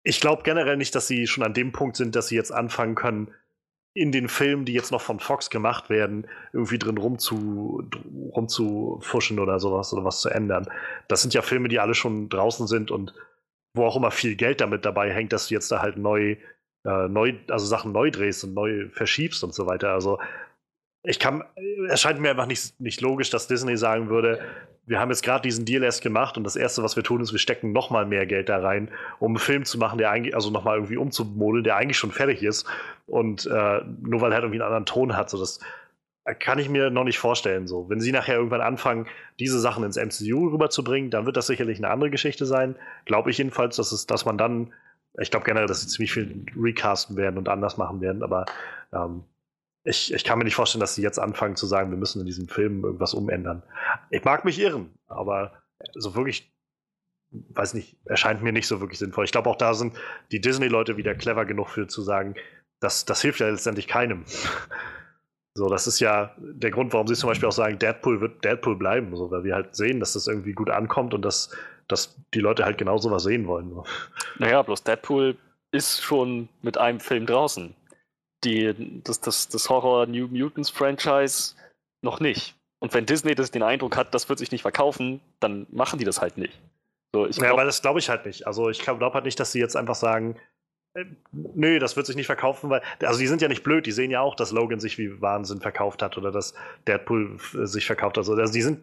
ich 0.04 0.20
glaube 0.20 0.44
generell 0.44 0.78
nicht, 0.78 0.96
dass 0.96 1.08
sie 1.08 1.28
schon 1.28 1.44
an 1.44 1.54
dem 1.54 1.72
Punkt 1.72 1.96
sind, 1.96 2.16
dass 2.16 2.28
sie 2.28 2.36
jetzt 2.36 2.52
anfangen 2.52 2.96
können, 2.96 3.32
in 3.94 4.12
den 4.12 4.30
Filmen, 4.30 4.66
die 4.66 4.74
jetzt 4.74 4.92
noch 4.92 5.02
von 5.02 5.20
Fox 5.20 5.50
gemacht 5.50 5.90
werden, 5.90 6.28
irgendwie 6.54 6.78
drin 6.78 6.98
rumzu, 6.98 7.84
rumzufuschen 8.36 9.40
oder 9.40 9.60
sowas 9.60 9.94
oder 9.94 10.06
was 10.06 10.22
zu 10.22 10.30
ändern. 10.30 10.70
Das 11.08 11.22
sind 11.22 11.34
ja 11.34 11.42
Filme, 11.42 11.70
die 11.70 11.80
alle 11.80 11.96
schon 11.96 12.30
draußen 12.30 12.68
sind 12.68 12.92
und 12.92 13.14
wo 13.74 13.86
auch 13.86 13.96
immer 13.96 14.12
viel 14.12 14.36
Geld 14.36 14.62
damit 14.62 14.86
dabei 14.86 15.12
hängt, 15.12 15.34
dass 15.34 15.48
du 15.48 15.54
jetzt 15.56 15.72
da 15.72 15.82
halt 15.82 15.98
neu, 15.98 16.38
äh, 16.86 17.08
neu 17.08 17.34
also 17.50 17.66
Sachen 17.66 17.92
neu 17.92 18.12
drehst 18.12 18.44
und 18.44 18.54
neu 18.54 18.90
verschiebst 18.90 19.44
und 19.44 19.54
so 19.54 19.68
weiter. 19.68 19.94
Also 19.94 20.20
ich 21.04 21.20
kann, 21.20 21.44
es 21.90 22.02
scheint 22.02 22.20
mir 22.20 22.32
einfach 22.32 22.48
nicht, 22.48 22.80
nicht 22.80 23.02
logisch, 23.02 23.30
dass 23.30 23.48
Disney 23.48 23.78
sagen 23.78 24.10
würde, 24.10 24.40
wir 24.90 25.00
haben 25.00 25.10
jetzt 25.10 25.22
gerade 25.22 25.44
diesen 25.44 25.66
Deal 25.66 25.84
erst 25.84 26.02
gemacht 26.02 26.36
und 26.36 26.44
das 26.44 26.56
Erste, 26.56 26.82
was 26.82 26.96
wir 26.96 27.04
tun, 27.04 27.22
ist, 27.22 27.32
wir 27.32 27.38
stecken 27.38 27.72
nochmal 27.72 28.08
mehr 28.08 28.26
Geld 28.26 28.50
da 28.50 28.58
rein, 28.58 28.90
um 29.20 29.34
einen 29.34 29.40
Film 29.40 29.64
zu 29.64 29.78
machen, 29.78 30.00
der 30.00 30.10
eigentlich, 30.10 30.34
also 30.34 30.50
nochmal 30.50 30.78
irgendwie 30.78 30.98
umzumodeln, 30.98 31.64
der 31.64 31.76
eigentlich 31.76 31.98
schon 31.98 32.12
fertig 32.12 32.42
ist 32.42 32.66
und 33.06 33.46
äh, 33.46 33.82
nur 34.02 34.20
weil 34.22 34.32
er 34.32 34.36
halt 34.36 34.44
irgendwie 34.46 34.56
einen 34.56 34.64
anderen 34.64 34.88
Ton 34.88 35.16
hat, 35.16 35.30
so 35.30 35.38
das 35.38 35.60
kann 36.40 36.58
ich 36.58 36.70
mir 36.70 36.90
noch 36.90 37.04
nicht 37.04 37.20
vorstellen. 37.20 37.68
So, 37.68 37.88
wenn 37.90 38.02
sie 38.02 38.12
nachher 38.12 38.36
irgendwann 38.36 38.62
anfangen, 38.62 39.06
diese 39.40 39.60
Sachen 39.60 39.84
ins 39.84 39.96
MCU 39.96 40.50
rüberzubringen, 40.50 41.12
dann 41.12 41.26
wird 41.28 41.38
das 41.38 41.48
sicherlich 41.48 41.78
eine 41.78 41.90
andere 41.90 42.10
Geschichte 42.10 42.48
sein. 42.48 42.76
Glaube 43.06 43.30
ich 43.30 43.38
jedenfalls, 43.38 43.76
dass 43.76 43.92
es, 43.92 44.08
dass 44.08 44.26
man 44.26 44.38
dann, 44.38 44.74
ich 45.20 45.30
glaube 45.30 45.46
generell, 45.46 45.68
dass 45.68 45.82
sie 45.82 45.88
ziemlich 45.88 46.12
viel 46.12 46.46
recasten 46.60 47.16
werden 47.16 47.38
und 47.38 47.48
anders 47.48 47.78
machen 47.78 48.02
werden, 48.02 48.24
aber 48.24 48.46
ähm, 48.92 49.24
ich, 49.84 50.14
ich 50.14 50.24
kann 50.24 50.38
mir 50.38 50.44
nicht 50.44 50.56
vorstellen, 50.56 50.82
dass 50.82 50.96
sie 50.96 51.02
jetzt 51.02 51.20
anfangen 51.20 51.56
zu 51.56 51.66
sagen, 51.66 51.90
wir 51.92 51.98
müssen 51.98 52.20
in 52.20 52.26
diesem 52.26 52.48
Film 52.48 52.84
irgendwas 52.84 53.14
umändern. 53.14 53.64
Ich 54.10 54.24
mag 54.24 54.46
mich 54.46 54.60
irren, 54.60 54.94
aber 55.08 55.54
so 55.96 56.16
wirklich, 56.16 56.52
weiß 57.32 57.74
nicht, 57.74 57.98
erscheint 58.06 58.42
mir 58.42 58.52
nicht 58.52 58.68
so 58.68 58.82
wirklich 58.82 59.00
sinnvoll. 59.00 59.26
Ich 59.26 59.32
glaube, 59.32 59.50
auch 59.50 59.56
da 59.56 59.74
sind 59.74 59.96
die 60.32 60.42
Disney-Leute 60.42 60.98
wieder 60.98 61.16
clever 61.16 61.46
genug 61.46 61.70
für 61.70 61.88
zu 61.88 62.02
sagen, 62.02 62.36
das, 62.80 63.06
das 63.06 63.22
hilft 63.22 63.40
ja 63.40 63.50
letztendlich 63.50 63.88
keinem. 63.88 64.26
So, 65.56 65.68
das 65.68 65.88
ist 65.88 66.00
ja 66.00 66.34
der 66.38 66.72
Grund, 66.72 66.94
warum 66.94 67.08
sie 67.08 67.16
zum 67.16 67.28
Beispiel 67.28 67.50
auch 67.50 67.54
sagen, 67.54 67.80
Deadpool 67.80 68.22
wird 68.22 68.46
Deadpool 68.46 68.78
bleiben, 68.78 69.14
so, 69.16 69.30
weil 69.30 69.44
wir 69.44 69.56
halt 69.56 69.76
sehen, 69.76 70.00
dass 70.00 70.14
das 70.14 70.28
irgendwie 70.28 70.54
gut 70.54 70.70
ankommt 70.70 71.14
und 71.14 71.24
dass, 71.24 71.54
dass 71.90 72.18
die 72.34 72.40
Leute 72.40 72.64
halt 72.64 72.78
genau 72.78 72.98
sowas 72.98 73.24
sehen 73.24 73.46
wollen. 73.46 73.76
Naja, 74.38 74.62
bloß 74.62 74.84
Deadpool 74.84 75.36
ist 75.72 76.02
schon 76.02 76.48
mit 76.62 76.78
einem 76.78 77.02
Film 77.02 77.26
draußen 77.26 77.76
die, 78.44 79.02
das, 79.04 79.22
das, 79.22 79.48
das 79.50 79.70
Horror 79.70 80.06
New 80.06 80.28
Mutants 80.28 80.70
Franchise 80.70 81.56
noch 82.02 82.20
nicht. 82.20 82.56
Und 82.80 82.94
wenn 82.94 83.06
Disney 83.06 83.36
das 83.36 83.52
den 83.52 83.64
Eindruck 83.64 83.98
hat, 83.98 84.14
das 84.14 84.30
wird 84.30 84.40
sich 84.40 84.52
nicht 84.52 84.62
verkaufen, 84.62 85.20
dann 85.40 85.68
machen 85.70 86.00
die 86.00 86.06
das 86.06 86.22
halt 86.22 86.38
nicht. 86.38 86.60
So, 87.14 87.26
ich 87.28 87.36
glaub, 87.36 87.46
ja, 87.46 87.54
aber 87.54 87.66
das 87.66 87.82
glaube 87.82 88.00
ich 88.00 88.10
halt 88.10 88.26
nicht. 88.26 88.48
Also 88.48 88.70
ich 88.70 88.80
glaube 88.80 89.12
halt 89.14 89.26
nicht, 89.26 89.40
dass 89.40 89.52
sie 89.52 89.60
jetzt 89.60 89.76
einfach 89.76 89.96
sagen, 89.96 90.38
äh, 90.94 91.06
nö, 91.32 91.80
das 91.80 91.96
wird 91.96 92.06
sich 92.06 92.16
nicht 92.16 92.28
verkaufen, 92.28 92.70
weil, 92.70 92.82
also 93.04 93.20
die 93.20 93.28
sind 93.28 93.42
ja 93.42 93.48
nicht 93.48 93.64
blöd, 93.64 93.86
die 93.86 93.92
sehen 93.92 94.12
ja 94.12 94.22
auch, 94.22 94.36
dass 94.36 94.52
Logan 94.52 94.80
sich 94.80 94.98
wie 94.98 95.20
Wahnsinn 95.22 95.60
verkauft 95.60 96.02
hat 96.02 96.18
oder 96.18 96.32
dass 96.32 96.54
Deadpool 96.88 97.38
sich 97.40 97.86
verkauft 97.86 98.18
hat. 98.18 98.30
Also 98.30 98.54
die 98.54 98.62
sind, 98.62 98.80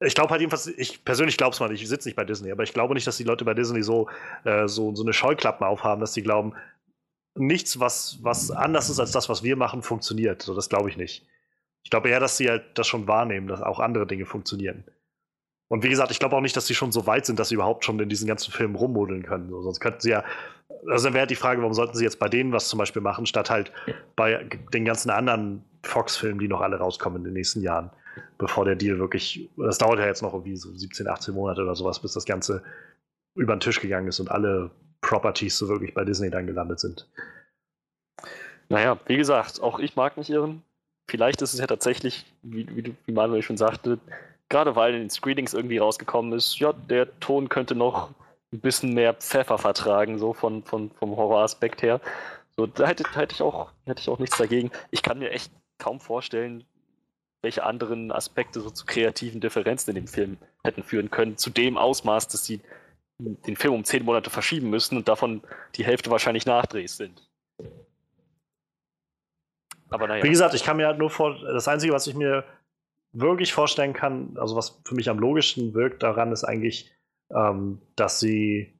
ich 0.00 0.14
glaube 0.14 0.30
halt 0.30 0.40
jedenfalls, 0.40 0.66
ich 0.66 1.04
persönlich 1.04 1.36
glaube 1.36 1.54
es 1.54 1.60
mal 1.60 1.68
nicht, 1.68 1.82
ich 1.82 1.88
sitze 1.88 2.08
nicht 2.08 2.16
bei 2.16 2.24
Disney, 2.24 2.52
aber 2.52 2.62
ich 2.62 2.74
glaube 2.74 2.94
nicht, 2.94 3.06
dass 3.06 3.16
die 3.16 3.24
Leute 3.24 3.44
bei 3.44 3.54
Disney 3.54 3.82
so, 3.82 4.08
äh, 4.44 4.68
so, 4.68 4.94
so 4.94 5.02
eine 5.02 5.12
Scheuklappen 5.12 5.66
aufhaben, 5.66 6.00
dass 6.00 6.14
sie 6.14 6.22
glauben, 6.22 6.54
nichts, 7.38 7.80
was, 7.80 8.18
was 8.22 8.50
anders 8.50 8.90
ist 8.90 9.00
als 9.00 9.12
das, 9.12 9.28
was 9.28 9.42
wir 9.42 9.56
machen, 9.56 9.82
funktioniert. 9.82 10.42
So, 10.42 10.54
das 10.54 10.68
glaube 10.68 10.88
ich 10.90 10.96
nicht. 10.96 11.26
Ich 11.82 11.90
glaube 11.90 12.08
eher, 12.08 12.20
dass 12.20 12.36
sie 12.36 12.48
halt 12.48 12.78
das 12.78 12.86
schon 12.86 13.06
wahrnehmen, 13.06 13.48
dass 13.48 13.62
auch 13.62 13.80
andere 13.80 14.06
Dinge 14.06 14.26
funktionieren. 14.26 14.84
Und 15.68 15.82
wie 15.82 15.90
gesagt, 15.90 16.10
ich 16.10 16.18
glaube 16.18 16.34
auch 16.34 16.40
nicht, 16.40 16.56
dass 16.56 16.66
sie 16.66 16.74
schon 16.74 16.92
so 16.92 17.06
weit 17.06 17.26
sind, 17.26 17.38
dass 17.38 17.50
sie 17.50 17.54
überhaupt 17.54 17.84
schon 17.84 18.00
in 18.00 18.08
diesen 18.08 18.26
ganzen 18.26 18.52
Filmen 18.52 18.74
rummodeln 18.74 19.22
können. 19.22 19.50
So, 19.50 19.62
sonst 19.62 19.80
könnten 19.80 20.00
sie 20.00 20.10
ja. 20.10 20.24
Also 20.88 21.04
dann 21.04 21.14
wäre 21.14 21.20
halt 21.20 21.30
die 21.30 21.36
Frage, 21.36 21.60
warum 21.60 21.74
sollten 21.74 21.96
sie 21.96 22.04
jetzt 22.04 22.18
bei 22.18 22.28
denen 22.28 22.52
was 22.52 22.68
zum 22.68 22.78
Beispiel 22.78 23.02
machen, 23.02 23.26
statt 23.26 23.50
halt 23.50 23.72
bei 24.16 24.48
den 24.72 24.84
ganzen 24.84 25.10
anderen 25.10 25.64
Fox-Filmen, 25.82 26.38
die 26.38 26.48
noch 26.48 26.60
alle 26.60 26.78
rauskommen 26.78 27.18
in 27.18 27.24
den 27.24 27.34
nächsten 27.34 27.62
Jahren, 27.62 27.90
bevor 28.38 28.64
der 28.64 28.76
Deal 28.76 28.98
wirklich. 28.98 29.50
Das 29.56 29.78
dauert 29.78 29.98
ja 29.98 30.06
jetzt 30.06 30.22
noch 30.22 30.32
irgendwie 30.32 30.56
so 30.56 30.74
17, 30.74 31.06
18 31.06 31.34
Monate 31.34 31.62
oder 31.62 31.74
sowas, 31.74 32.00
bis 32.00 32.12
das 32.12 32.24
Ganze 32.24 32.62
über 33.34 33.54
den 33.54 33.60
Tisch 33.60 33.80
gegangen 33.80 34.08
ist 34.08 34.20
und 34.20 34.30
alle 34.30 34.70
Properties 35.00 35.58
so 35.58 35.68
wirklich 35.68 35.94
bei 35.94 36.04
Disney 36.04 36.30
dann 36.30 36.46
gelandet 36.46 36.80
sind. 36.80 37.08
Naja, 38.68 38.98
wie 39.06 39.16
gesagt, 39.16 39.62
auch 39.62 39.78
ich 39.78 39.96
mag 39.96 40.16
mich 40.16 40.30
irren. 40.30 40.62
Vielleicht 41.08 41.40
ist 41.40 41.54
es 41.54 41.60
ja 41.60 41.66
tatsächlich, 41.66 42.26
wie, 42.42 42.66
wie, 42.76 42.94
wie 43.06 43.12
Manuel 43.12 43.42
schon 43.42 43.56
sagte, 43.56 43.98
gerade 44.48 44.76
weil 44.76 44.94
in 44.94 45.00
den 45.00 45.10
Screenings 45.10 45.54
irgendwie 45.54 45.78
rausgekommen 45.78 46.32
ist, 46.32 46.58
ja, 46.58 46.72
der 46.72 47.18
Ton 47.20 47.48
könnte 47.48 47.74
noch 47.74 48.10
ein 48.52 48.60
bisschen 48.60 48.94
mehr 48.94 49.14
Pfeffer 49.14 49.58
vertragen, 49.58 50.18
so 50.18 50.32
von, 50.32 50.62
von, 50.64 50.90
vom 50.90 51.16
Horroraspekt 51.16 51.82
her. 51.82 52.00
So, 52.56 52.66
da 52.66 52.86
hätte, 52.86 53.04
hätte, 53.14 53.34
ich 53.34 53.42
auch, 53.42 53.70
hätte 53.84 54.00
ich 54.00 54.08
auch 54.08 54.18
nichts 54.18 54.36
dagegen. 54.36 54.70
Ich 54.90 55.02
kann 55.02 55.18
mir 55.18 55.30
echt 55.30 55.52
kaum 55.78 56.00
vorstellen, 56.00 56.64
welche 57.40 57.62
anderen 57.62 58.10
Aspekte 58.10 58.60
so 58.60 58.70
zu 58.70 58.84
kreativen 58.84 59.40
Differenzen 59.40 59.90
in 59.90 60.04
dem 60.04 60.08
Film 60.08 60.38
hätten 60.64 60.82
führen 60.82 61.10
können, 61.10 61.36
zu 61.36 61.50
dem 61.50 61.78
Ausmaß, 61.78 62.28
dass 62.28 62.44
sie 62.44 62.60
den 63.18 63.56
Film 63.56 63.74
um 63.74 63.84
zehn 63.84 64.04
Monate 64.04 64.30
verschieben 64.30 64.70
müssen 64.70 64.96
und 64.96 65.08
davon 65.08 65.42
die 65.74 65.84
Hälfte 65.84 66.10
wahrscheinlich 66.10 66.46
Nachdrehs 66.46 66.96
sind. 66.96 67.28
Aber 69.90 70.06
naja. 70.06 70.22
Wie 70.22 70.30
gesagt, 70.30 70.54
ich 70.54 70.64
kann 70.64 70.76
mir 70.76 70.86
halt 70.86 70.98
nur 70.98 71.10
vor, 71.10 71.38
das 71.40 71.66
Einzige, 71.66 71.92
was 71.92 72.06
ich 72.06 72.14
mir 72.14 72.44
wirklich 73.12 73.52
vorstellen 73.52 73.94
kann, 73.94 74.36
also 74.38 74.54
was 74.54 74.80
für 74.84 74.94
mich 74.94 75.08
am 75.08 75.18
logischsten 75.18 75.74
wirkt 75.74 76.02
daran, 76.02 76.30
ist 76.30 76.44
eigentlich, 76.44 76.92
ähm, 77.34 77.80
dass 77.96 78.20
sie, 78.20 78.78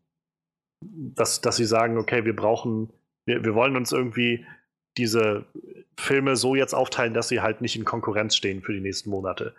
dass, 0.80 1.40
dass 1.40 1.56
sie 1.56 1.64
sagen, 1.64 1.98
okay, 1.98 2.24
wir 2.24 2.36
brauchen, 2.36 2.92
wir, 3.24 3.44
wir 3.44 3.54
wollen 3.54 3.76
uns 3.76 3.90
irgendwie 3.90 4.46
diese 4.96 5.46
Filme 5.96 6.36
so 6.36 6.54
jetzt 6.54 6.74
aufteilen, 6.74 7.14
dass 7.14 7.28
sie 7.28 7.40
halt 7.40 7.60
nicht 7.60 7.76
in 7.76 7.84
Konkurrenz 7.84 8.36
stehen 8.36 8.62
für 8.62 8.72
die 8.72 8.80
nächsten 8.80 9.10
Monate. 9.10 9.54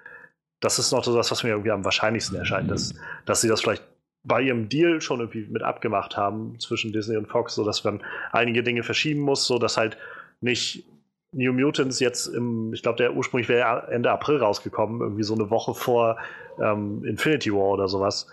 Das 0.62 0.78
ist 0.78 0.92
noch 0.92 1.04
so 1.04 1.15
das, 1.15 1.32
was 1.32 1.44
mir 1.44 1.50
irgendwie 1.50 1.72
am 1.72 1.86
wahrscheinlichsten 1.86 2.38
erscheint, 2.38 2.70
dass, 2.70 2.94
dass 3.26 3.42
sie 3.42 3.48
das 3.48 3.62
vielleicht 3.62 3.84
bei 4.23 4.41
ihrem 4.41 4.69
Deal 4.69 5.01
schon 5.01 5.19
irgendwie 5.19 5.47
mit 5.49 5.63
abgemacht 5.63 6.17
haben 6.17 6.60
zwischen 6.60 6.91
Disney 6.91 7.17
und 7.17 7.27
Fox, 7.27 7.55
sodass 7.55 7.84
man 7.84 8.01
einige 8.32 8.63
Dinge 8.63 8.84
verschieben 8.84 9.21
muss, 9.21 9.45
sodass 9.45 9.77
halt 9.77 9.97
nicht 10.41 10.86
New 11.32 11.53
Mutants 11.53 11.99
jetzt 11.99 12.27
im, 12.27 12.73
ich 12.73 12.82
glaube, 12.82 12.97
der 12.97 13.13
ursprünglich 13.13 13.49
wäre 13.49 13.88
Ende 13.91 14.12
April 14.12 14.38
rausgekommen, 14.38 15.01
irgendwie 15.01 15.23
so 15.23 15.36
eine 15.36 15.49
Woche 15.49 15.73
vor 15.73 16.17
ähm, 16.62 17.03
Infinity 17.05 17.53
War 17.53 17.69
oder 17.69 17.88
sowas. 17.88 18.27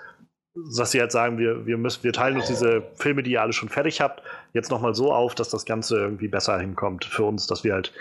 Dass 0.76 0.90
sie 0.90 1.00
halt 1.00 1.12
sagen, 1.12 1.36
wir, 1.36 1.66
wir, 1.66 1.76
müssen, 1.76 2.02
wir 2.02 2.14
teilen 2.14 2.36
uns 2.36 2.46
diese 2.46 2.82
Filme, 2.94 3.22
die 3.22 3.32
ihr 3.32 3.42
alle 3.42 3.52
schon 3.52 3.68
fertig 3.68 4.00
habt, 4.00 4.22
jetzt 4.54 4.70
nochmal 4.70 4.94
so 4.94 5.12
auf, 5.12 5.34
dass 5.34 5.50
das 5.50 5.66
Ganze 5.66 5.98
irgendwie 5.98 6.28
besser 6.28 6.58
hinkommt 6.58 7.04
für 7.04 7.24
uns, 7.24 7.46
dass 7.46 7.62
wir 7.62 7.74
halt, 7.74 7.92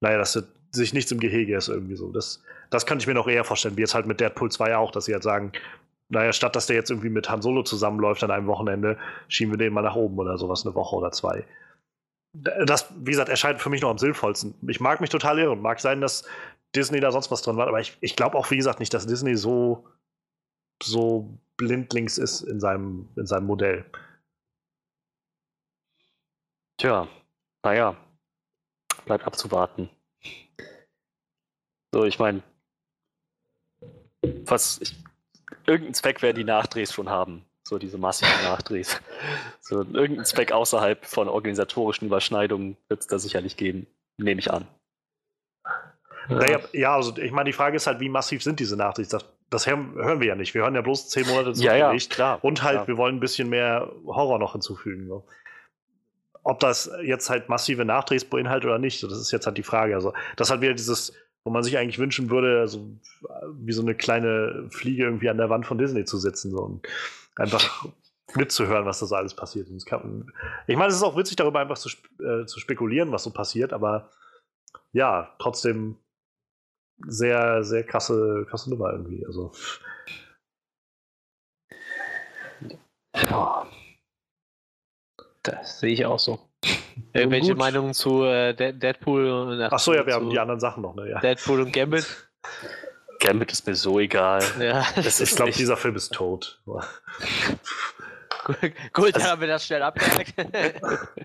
naja, 0.00 0.18
dass 0.18 0.40
sich 0.70 0.92
nichts 0.92 1.10
im 1.10 1.18
Gehege 1.18 1.56
ist 1.56 1.68
irgendwie 1.68 1.96
so. 1.96 2.12
Das, 2.12 2.40
das 2.70 2.86
könnte 2.86 3.02
ich 3.02 3.08
mir 3.08 3.14
noch 3.14 3.26
eher 3.26 3.42
vorstellen, 3.42 3.76
wie 3.76 3.80
jetzt 3.80 3.96
halt 3.96 4.06
mit 4.06 4.20
Deadpool 4.20 4.52
2 4.52 4.76
auch, 4.76 4.92
dass 4.92 5.06
sie 5.06 5.12
halt 5.12 5.24
sagen, 5.24 5.50
naja, 6.08 6.32
statt 6.32 6.56
dass 6.56 6.66
der 6.66 6.76
jetzt 6.76 6.90
irgendwie 6.90 7.10
mit 7.10 7.28
Han 7.28 7.42
Solo 7.42 7.62
zusammenläuft 7.62 8.22
an 8.24 8.30
einem 8.30 8.46
Wochenende, 8.46 8.98
schieben 9.28 9.52
wir 9.52 9.58
den 9.58 9.72
mal 9.72 9.82
nach 9.82 9.96
oben 9.96 10.18
oder 10.18 10.38
sowas, 10.38 10.64
eine 10.64 10.74
Woche 10.74 10.96
oder 10.96 11.12
zwei. 11.12 11.46
Das, 12.32 12.92
wie 12.96 13.10
gesagt, 13.10 13.28
erscheint 13.28 13.60
für 13.60 13.70
mich 13.70 13.82
noch 13.82 13.90
am 13.90 13.98
sinnvollsten. 13.98 14.54
Ich 14.68 14.80
mag 14.80 15.00
mich 15.00 15.10
total 15.10 15.38
irren. 15.38 15.60
Mag 15.60 15.80
sein, 15.80 16.00
dass 16.00 16.28
Disney 16.74 17.00
da 17.00 17.10
sonst 17.10 17.30
was 17.30 17.42
drin 17.42 17.56
war, 17.56 17.68
aber 17.68 17.80
ich, 17.80 17.96
ich 18.00 18.16
glaube 18.16 18.36
auch, 18.36 18.50
wie 18.50 18.56
gesagt, 18.56 18.80
nicht, 18.80 18.92
dass 18.92 19.06
Disney 19.06 19.36
so, 19.36 19.86
so 20.82 21.38
blindlings 21.56 22.18
ist 22.18 22.42
in 22.42 22.60
seinem, 22.60 23.08
in 23.16 23.26
seinem 23.26 23.46
Modell. 23.46 23.84
Tja, 26.78 27.08
naja, 27.64 27.96
bleibt 29.04 29.24
abzuwarten. 29.24 29.90
So, 31.92 32.04
ich 32.04 32.18
meine, 32.18 32.42
was 34.44 34.78
ich 34.80 34.94
irgendeinen 35.68 35.94
Zweck 35.94 36.22
werden 36.22 36.36
die 36.36 36.44
Nachdrehs 36.44 36.92
schon 36.92 37.08
haben. 37.08 37.44
So 37.62 37.78
diese 37.78 37.98
massiven 37.98 38.42
Nachdrehs. 38.44 39.00
So 39.60 39.80
irgendeinen 39.82 40.24
Zweck 40.24 40.52
außerhalb 40.52 41.04
von 41.04 41.28
organisatorischen 41.28 42.06
Überschneidungen 42.06 42.78
wird 42.88 43.00
es 43.00 43.06
da 43.06 43.18
sicherlich 43.18 43.58
geben, 43.58 43.86
nehme 44.16 44.40
ich 44.40 44.50
an. 44.50 44.66
Naja, 46.30 46.60
ja, 46.72 46.94
also 46.94 47.16
ich 47.16 47.32
meine, 47.32 47.50
die 47.50 47.52
Frage 47.52 47.76
ist 47.76 47.86
halt, 47.86 48.00
wie 48.00 48.08
massiv 48.08 48.42
sind 48.42 48.60
diese 48.60 48.76
Nachdrehs? 48.76 49.08
Das, 49.08 49.24
das 49.50 49.66
hören 49.66 50.20
wir 50.20 50.26
ja 50.26 50.34
nicht. 50.34 50.54
Wir 50.54 50.62
hören 50.62 50.74
ja 50.74 50.80
bloß 50.80 51.08
zehn 51.08 51.26
Monate 51.26 51.52
zu 51.52 51.62
ja, 51.62 51.76
ja, 51.76 51.96
klar, 52.08 52.38
Und 52.42 52.62
halt, 52.62 52.76
klar. 52.76 52.88
wir 52.88 52.96
wollen 52.96 53.16
ein 53.16 53.20
bisschen 53.20 53.48
mehr 53.50 53.92
Horror 54.06 54.38
noch 54.38 54.52
hinzufügen. 54.52 55.06
So. 55.06 55.26
Ob 56.42 56.60
das 56.60 56.90
jetzt 57.02 57.28
halt 57.28 57.48
massive 57.48 57.84
Nachdrehs 57.84 58.24
beinhaltet 58.24 58.66
oder 58.66 58.78
nicht, 58.78 59.02
das 59.02 59.12
ist 59.12 59.30
jetzt 59.30 59.46
halt 59.46 59.58
die 59.58 59.62
Frage. 59.62 59.94
Also, 59.94 60.12
das 60.36 60.50
hat 60.50 60.60
wieder 60.60 60.74
dieses 60.74 61.12
wo 61.48 61.50
man 61.50 61.62
sich 61.62 61.78
eigentlich 61.78 61.98
wünschen 61.98 62.28
würde, 62.28 62.60
also 62.60 62.86
wie 63.54 63.72
so 63.72 63.80
eine 63.80 63.94
kleine 63.94 64.68
Fliege 64.68 65.04
irgendwie 65.04 65.30
an 65.30 65.38
der 65.38 65.48
Wand 65.48 65.64
von 65.64 65.78
Disney 65.78 66.04
zu 66.04 66.18
sitzen 66.18 66.50
so, 66.50 66.58
und 66.58 66.86
einfach 67.36 67.86
mitzuhören, 68.34 68.84
was 68.84 68.98
da 69.00 69.06
so 69.06 69.14
alles 69.14 69.32
passiert. 69.32 69.66
Kann, 69.86 70.30
ich 70.66 70.76
meine, 70.76 70.90
es 70.90 70.96
ist 70.96 71.02
auch 71.02 71.16
witzig, 71.16 71.36
darüber 71.36 71.60
einfach 71.60 71.78
zu, 71.78 71.88
äh, 72.22 72.44
zu 72.44 72.60
spekulieren, 72.60 73.12
was 73.12 73.24
so 73.24 73.30
passiert, 73.30 73.72
aber 73.72 74.10
ja, 74.92 75.34
trotzdem 75.38 75.96
sehr, 77.06 77.64
sehr 77.64 77.82
krasse, 77.82 78.44
krasse 78.50 78.68
Nummer 78.68 78.92
irgendwie. 78.92 79.24
Also. 79.24 79.50
Das 85.42 85.80
sehe 85.80 85.94
ich 85.94 86.04
auch 86.04 86.18
so. 86.18 86.47
Irgendwelche 87.12 87.50
gut. 87.50 87.58
Meinungen 87.58 87.94
zu 87.94 88.24
äh, 88.24 88.54
De- 88.54 88.72
Deadpool 88.72 89.30
und 89.30 89.60
Ach 89.62 89.78
so, 89.78 89.94
ja, 89.94 90.06
wir 90.06 90.14
haben 90.14 90.30
die 90.30 90.38
anderen 90.38 90.60
Sachen 90.60 90.82
noch, 90.82 90.94
ne? 90.94 91.08
Ja. 91.10 91.20
Deadpool 91.20 91.60
und 91.62 91.72
Gambit. 91.72 92.06
Gambit 93.20 93.50
ist 93.52 93.66
mir 93.66 93.74
so 93.74 93.98
egal. 93.98 94.42
Ja, 94.60 94.84
Das 94.96 95.20
Ich 95.20 95.34
glaube, 95.34 95.50
dieser 95.52 95.76
Film 95.76 95.96
ist 95.96 96.12
tot. 96.12 96.60
gut, 98.92 99.16
dann 99.16 99.24
haben 99.24 99.40
wir 99.40 99.48
das 99.48 99.66
schnell 99.66 99.82
abgehakt. 99.82 100.34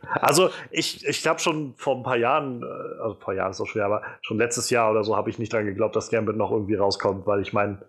Also, 0.09 0.49
ich, 0.71 1.05
ich 1.05 1.21
glaube 1.21 1.39
schon 1.39 1.75
vor 1.77 1.95
ein 1.95 2.03
paar 2.03 2.17
Jahren, 2.17 2.63
äh, 2.63 3.01
also 3.01 3.13
ein 3.15 3.19
paar 3.19 3.33
Jahren 3.35 3.51
ist 3.51 3.61
auch 3.61 3.67
schwer, 3.67 3.85
aber 3.85 4.01
schon 4.21 4.37
letztes 4.37 4.69
Jahr 4.69 4.89
oder 4.91 5.03
so 5.03 5.15
habe 5.15 5.29
ich 5.29 5.37
nicht 5.39 5.53
dran 5.53 5.65
geglaubt, 5.65 5.95
dass 5.95 6.09
Gambit 6.09 6.35
noch 6.35 6.51
irgendwie 6.51 6.75
rauskommt, 6.75 7.25
weil 7.27 7.41
ich 7.41 7.53
meine, 7.53 7.85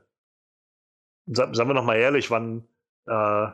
sa 1.27 1.53
sagen 1.55 1.71
wir 1.71 1.75
noch 1.75 1.85
mal 1.85 1.97
ehrlich, 1.97 2.31
wann, 2.31 2.69
äh, 3.07 3.47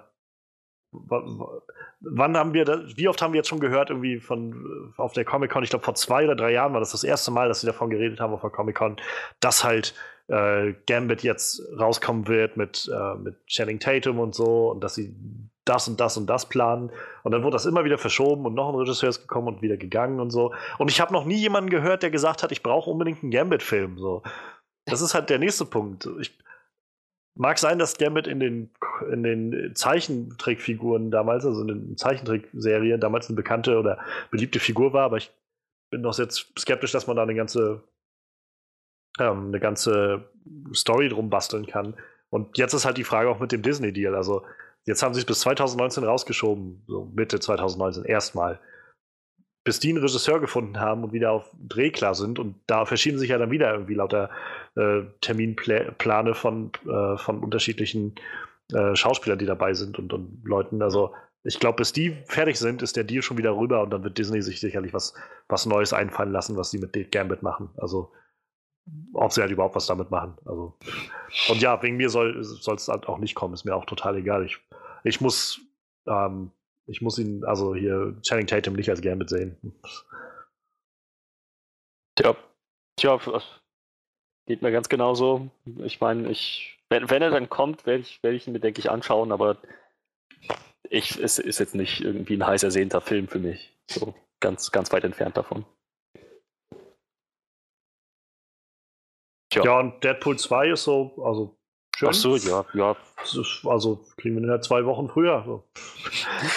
wann 2.01 2.37
haben 2.37 2.55
wir, 2.55 2.65
da, 2.65 2.83
wie 2.97 3.09
oft 3.09 3.21
haben 3.21 3.33
wir 3.33 3.39
jetzt 3.39 3.49
schon 3.49 3.61
gehört, 3.61 3.91
irgendwie 3.91 4.21
von 4.21 4.53
äh, 4.97 5.01
auf 5.01 5.13
der 5.13 5.25
Comic-Con, 5.25 5.63
ich 5.63 5.71
glaube 5.71 5.85
vor 5.85 5.95
zwei 5.95 6.25
oder 6.25 6.37
drei 6.37 6.53
Jahren 6.53 6.73
war 6.73 6.81
das 6.81 6.93
das 6.93 7.05
erste 7.05 7.31
Mal, 7.31 7.49
dass 7.49 7.61
sie 7.61 7.67
davon 7.67 7.91
geredet 7.91 8.21
haben 8.21 8.33
auf 8.33 8.41
der 8.41 8.51
Comic-Con, 8.51 8.97
dass 9.41 9.65
halt 9.65 9.95
äh, 10.29 10.75
Gambit 10.87 11.23
jetzt 11.23 11.63
rauskommen 11.79 12.29
wird 12.29 12.57
mit, 12.57 12.91
äh, 12.93 13.15
mit 13.17 13.45
Channing 13.47 13.81
Tatum 13.81 14.19
und 14.19 14.35
so 14.35 14.71
und 14.71 14.83
dass 14.83 14.95
sie 14.95 15.15
das 15.65 15.89
und 15.89 16.01
das 16.01 16.17
und 16.17 16.27
das 16.27 16.49
planen. 16.49 16.91
Und 17.23 17.33
dann 17.33 17.43
wurde 17.43 17.55
das 17.55 17.67
immer 17.67 17.85
wieder 17.85 17.99
verschoben 17.99 18.47
und 18.47 18.55
noch 18.55 18.69
ein 18.69 18.75
Regisseur 18.75 19.09
ist 19.09 19.23
gekommen 19.23 19.49
und 19.49 19.63
wieder 19.63 19.77
gegangen 19.77 20.21
und 20.21 20.31
so. 20.31 20.55
Und 20.79 20.91
ich 20.91 21.01
habe 21.01 21.13
noch 21.13 21.25
nie 21.25 21.37
jemanden 21.37 21.71
gehört, 21.71 22.03
der 22.03 22.11
gesagt 22.11 22.43
hat, 22.43 22.53
ich 22.53 22.63
brauche 22.63 22.91
unbedingt 22.91 23.23
einen 23.23 23.31
Gambit-Film. 23.31 23.99
So. 23.99 24.23
Das 24.87 25.01
ist 25.01 25.15
halt 25.15 25.31
der 25.31 25.39
nächste 25.39 25.65
Punkt. 25.65 26.09
Ich, 26.21 26.37
mag 27.41 27.59
sein, 27.59 27.79
dass 27.79 27.97
Gambit 27.97 28.27
in 28.27 28.39
den, 28.39 28.71
in 29.11 29.23
den 29.23 29.75
Zeichentrickfiguren 29.75 31.11
damals, 31.11 31.47
also 31.47 31.63
in 31.63 31.69
den 31.69 31.97
Zeichentrickserien, 31.97 33.01
damals 33.01 33.29
eine 33.29 33.37
bekannte 33.37 33.79
oder 33.79 33.99
beliebte 34.31 34.61
Figur 34.61 34.93
war, 34.93 35.05
aber 35.05 35.17
ich 35.17 35.33
bin 35.91 36.03
noch 36.03 36.19
jetzt 36.19 36.53
skeptisch, 36.59 36.93
dass 36.93 37.07
man 37.07 37.17
da 37.17 37.23
eine 37.23 37.35
ganze, 37.35 37.83
ähm, 39.19 39.49
eine 39.49 39.59
ganze 39.59 40.29
Story 40.75 41.09
drum 41.09 41.31
basteln 41.31 41.67
kann. 41.67 41.95
Und 42.29 42.59
jetzt 42.59 42.75
ist 42.75 42.85
halt 42.85 42.99
die 42.99 43.05
Frage 43.05 43.31
auch 43.31 43.41
mit 43.41 43.53
dem 43.53 43.63
Disney-Deal. 43.63 44.15
Also, 44.15 44.45
jetzt 44.85 45.03
haben 45.03 45.15
sie 45.15 45.21
es 45.21 45.27
bis 45.27 45.41
2019 45.41 46.05
rausgeschoben, 46.05 46.85
so 46.87 47.11
Mitte 47.15 47.41
2019 47.41 48.05
erstmal. 48.05 48.61
Bis 49.65 49.81
die 49.81 49.89
einen 49.89 50.03
Regisseur 50.03 50.41
gefunden 50.41 50.79
haben 50.79 51.05
und 51.05 51.15
wieder 51.15 51.33
auf 51.33 51.51
Dreh 51.59 51.91
klar 51.91 52.15
sind. 52.15 52.39
Und 52.39 52.57
da 52.67 52.85
verschieben 52.85 53.19
sich 53.19 53.31
ja 53.31 53.39
dann 53.39 53.51
wieder 53.51 53.73
irgendwie 53.73 53.95
lauter 53.95 54.29
äh, 54.77 55.03
Terminplane 55.21 56.35
von, 56.35 56.73
äh, 56.87 57.17
von 57.17 57.43
unterschiedlichen 57.43 58.15
äh, 58.73 58.95
Schauspielern, 58.95 59.39
die 59.39 59.47
dabei 59.47 59.75
sind 59.75 59.99
und, 59.99 60.13
und 60.13 60.43
Leuten. 60.45 60.83
Also, 60.83 61.15
ich 61.43 61.59
glaube, 61.59 61.77
bis 61.77 61.93
die 61.93 62.17
fertig 62.27 62.59
sind, 62.59 62.83
ist 62.83 62.97
der 62.97 63.05
Deal 63.05 63.23
schon 63.23 63.39
wieder 63.39 63.57
rüber 63.57 63.83
und 63.83 63.91
dann 63.91 64.05
wird 64.05 64.19
Disney 64.19 64.43
sich 64.43 64.61
sicherlich 64.61 64.93
was, 64.93 65.15
was 65.49 65.67
Neues 65.67 65.93
einfallen 65.93 66.33
lassen, 66.33 66.57
was 66.57 66.71
sie 66.71 66.79
mit 66.79 67.11
Gambit 67.11 67.43
machen. 67.43 67.71
Also, 67.79 68.13
ob 69.15 69.33
sie 69.33 69.41
halt 69.41 69.51
überhaupt 69.51 69.75
was 69.75 69.87
damit 69.87 70.11
machen. 70.11 70.37
Also, 70.45 70.77
und 71.49 71.61
ja, 71.61 71.83
wegen 71.83 71.97
mir 71.97 72.11
soll 72.11 72.39
es 72.39 72.89
halt 72.89 73.09
auch 73.09 73.19
nicht 73.19 73.35
kommen, 73.35 73.55
ist 73.55 73.65
mir 73.65 73.75
auch 73.75 73.87
total 73.87 74.17
egal. 74.17 74.45
Ich, 74.45 74.59
ich 75.05 75.21
muss, 75.21 75.61
ähm, 76.07 76.53
ich 76.87 77.01
muss 77.01 77.19
ihn, 77.19 77.45
also 77.45 77.75
hier 77.75 78.17
Channing 78.23 78.47
Tatum 78.47 78.75
nicht 78.75 78.91
als 78.91 79.01
Gambit 79.01 79.31
sehen. 79.31 79.57
Tja, 82.17 82.37
tja, 82.97 83.19
geht 84.51 84.63
mir 84.63 84.73
ganz 84.73 84.89
genauso. 84.89 85.49
Ich 85.85 86.01
meine, 86.01 86.29
ich, 86.29 86.77
wenn, 86.89 87.09
wenn 87.09 87.23
er 87.23 87.31
dann 87.31 87.49
kommt, 87.49 87.87
werde 87.87 88.01
ich, 88.01 88.21
werd 88.25 88.35
ich 88.35 88.49
ihn 88.49 88.53
mir, 88.53 88.59
denke 88.59 88.81
ich, 88.81 88.91
anschauen, 88.91 89.31
aber 89.31 89.59
ich, 90.89 91.21
es 91.21 91.39
ist 91.39 91.61
jetzt 91.61 91.77
nicht 91.77 92.01
irgendwie 92.01 92.37
ein 92.37 92.45
heiß 92.45 92.65
ersehnter 92.65 93.01
Film 93.01 93.29
für 93.29 93.39
mich. 93.39 93.73
So 93.89 94.13
ganz, 94.41 94.73
ganz 94.73 94.91
weit 94.91 95.05
entfernt 95.05 95.37
davon. 95.37 95.65
Tja. 99.51 99.63
Ja, 99.65 99.79
und 99.79 100.03
Deadpool 100.03 100.37
2 100.37 100.71
ist 100.71 100.83
so, 100.83 101.15
also 101.25 101.57
schön. 101.95 102.09
Ach 102.09 102.15
so, 102.15 102.35
ja, 102.35 102.67
ja. 102.75 102.97
Also 103.67 104.05
kriegen 104.17 104.35
wir 104.35 104.41
den 104.41 104.51
ja 104.51 104.61
zwei 104.61 104.85
Wochen 104.85 105.09
früher. 105.09 105.45
So. 105.47 105.63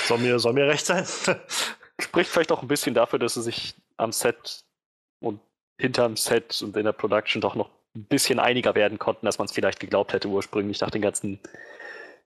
Soll, 0.07 0.17
mir, 0.17 0.39
soll 0.39 0.53
mir 0.53 0.65
recht 0.65 0.87
sein. 0.87 1.05
Spricht 2.01 2.31
vielleicht 2.31 2.51
auch 2.51 2.63
ein 2.63 2.67
bisschen 2.67 2.95
dafür, 2.95 3.19
dass 3.19 3.35
sie 3.35 3.43
sich 3.43 3.75
am 3.97 4.11
Set 4.11 4.65
und 5.21 5.39
hinterm 5.79 6.17
Set 6.17 6.59
und 6.63 6.75
in 6.75 6.85
der 6.85 6.91
Production 6.91 7.39
doch 7.39 7.53
noch 7.53 7.69
ein 7.95 8.05
bisschen 8.05 8.39
einiger 8.39 8.75
werden 8.75 8.99
konnten, 8.99 9.27
als 9.27 9.37
man 9.37 9.45
es 9.45 9.51
vielleicht 9.51 9.79
geglaubt 9.79 10.13
hätte 10.13 10.27
ursprünglich 10.27 10.81
nach 10.81 10.91
den 10.91 11.01
ganzen 11.01 11.39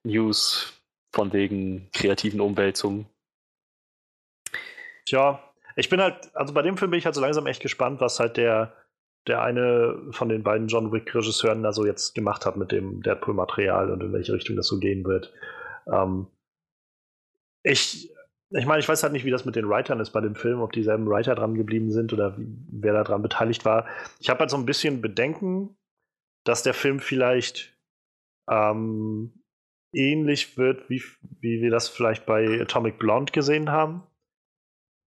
News 0.04 0.82
von 1.12 1.34
wegen 1.34 1.90
kreativen 1.94 2.42
Umwälzungen. 2.42 3.08
Tja, 5.06 5.44
ich 5.76 5.90
bin 5.90 6.02
halt, 6.02 6.36
also 6.36 6.54
bei 6.54 6.62
dem 6.62 6.78
Film 6.78 6.92
bin 6.92 6.98
ich 6.98 7.06
halt 7.06 7.16
so 7.16 7.22
langsam 7.22 7.48
echt 7.48 7.62
gespannt, 7.62 8.02
was 8.02 8.20
halt 8.20 8.38
der, 8.38 8.74
der 9.28 9.42
eine 9.42 10.10
von 10.12 10.30
den 10.30 10.44
beiden 10.44 10.68
John 10.68 10.92
Wick-Regisseuren 10.92 11.64
da 11.64 11.74
so 11.74 11.86
jetzt 11.86 12.16
gemacht 12.16 12.46
hat 12.46 12.58
mit 12.58 12.72
dem 12.72 13.02
Deadpool-Material 13.04 13.92
und 13.92 14.02
in 14.02 14.14
welche 14.14 14.34
Richtung 14.34 14.56
das 14.56 14.68
so 14.68 14.80
gehen 14.80 15.06
wird. 15.06 15.34
Ähm, 15.92 16.28
ich, 17.64 18.10
ich 18.50 18.66
meine, 18.66 18.80
ich 18.80 18.88
weiß 18.88 19.04
halt 19.04 19.14
nicht, 19.14 19.26
wie 19.26 19.32
das 19.32 19.46
mit 19.46 19.56
den 19.56 19.68
Writern 19.68 20.00
ist 20.00 20.12
bei 20.12 20.22
dem 20.22 20.36
Film, 20.36 20.62
ob 20.62 20.72
dieselben 20.72 21.08
Writer 21.08 21.36
dran 21.36 21.56
geblieben 21.56 21.92
sind 21.92 22.14
oder 22.14 22.38
wie, 22.38 22.48
wer 22.72 22.94
da 22.94 23.04
dran 23.04 23.22
beteiligt 23.22 23.66
war. 23.66 23.88
Ich 24.20 24.30
habe 24.30 24.42
halt 24.42 24.50
so 24.50 24.58
ein 24.58 24.66
bisschen 24.66 25.02
Bedenken, 25.02 25.78
dass 26.46 26.64
der 26.64 26.74
Film 26.74 27.00
vielleicht 27.00 27.78
ähm, 28.50 29.44
ähnlich 29.94 30.58
wird, 30.58 30.90
wie, 30.90 31.04
wie 31.42 31.62
wir 31.62 31.72
das 31.72 31.90
vielleicht 31.90 32.26
bei 32.26 32.62
Atomic 32.62 32.98
Blonde 33.00 33.32
gesehen 33.32 33.72
haben. 33.72 34.04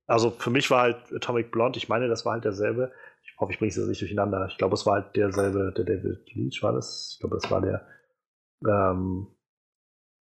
Also 0.06 0.30
für 0.30 0.50
mich 0.50 0.70
war 0.70 0.82
halt 0.82 1.12
Atomic 1.14 1.50
Blonde, 1.50 1.78
ich 1.78 1.88
meine, 1.88 2.08
das 2.08 2.26
war 2.26 2.32
halt 2.32 2.44
derselbe. 2.44 2.92
Ich 3.22 3.34
hoffe, 3.38 3.52
ich 3.52 3.58
bringe 3.58 3.70
es 3.70 3.76
jetzt 3.76 3.86
nicht 3.86 4.00
durcheinander. 4.00 4.46
Ich 4.50 4.58
glaube, 4.58 4.74
es 4.74 4.84
war 4.84 4.94
halt 4.94 5.16
derselbe, 5.16 5.72
der 5.76 5.84
David 5.84 6.34
Leach 6.34 6.62
war 6.62 6.72
das. 6.72 7.12
Ich 7.12 7.20
glaube, 7.20 7.38
das 7.40 7.50
war 7.50 7.60
der. 7.60 7.86
Ähm, 8.66 9.28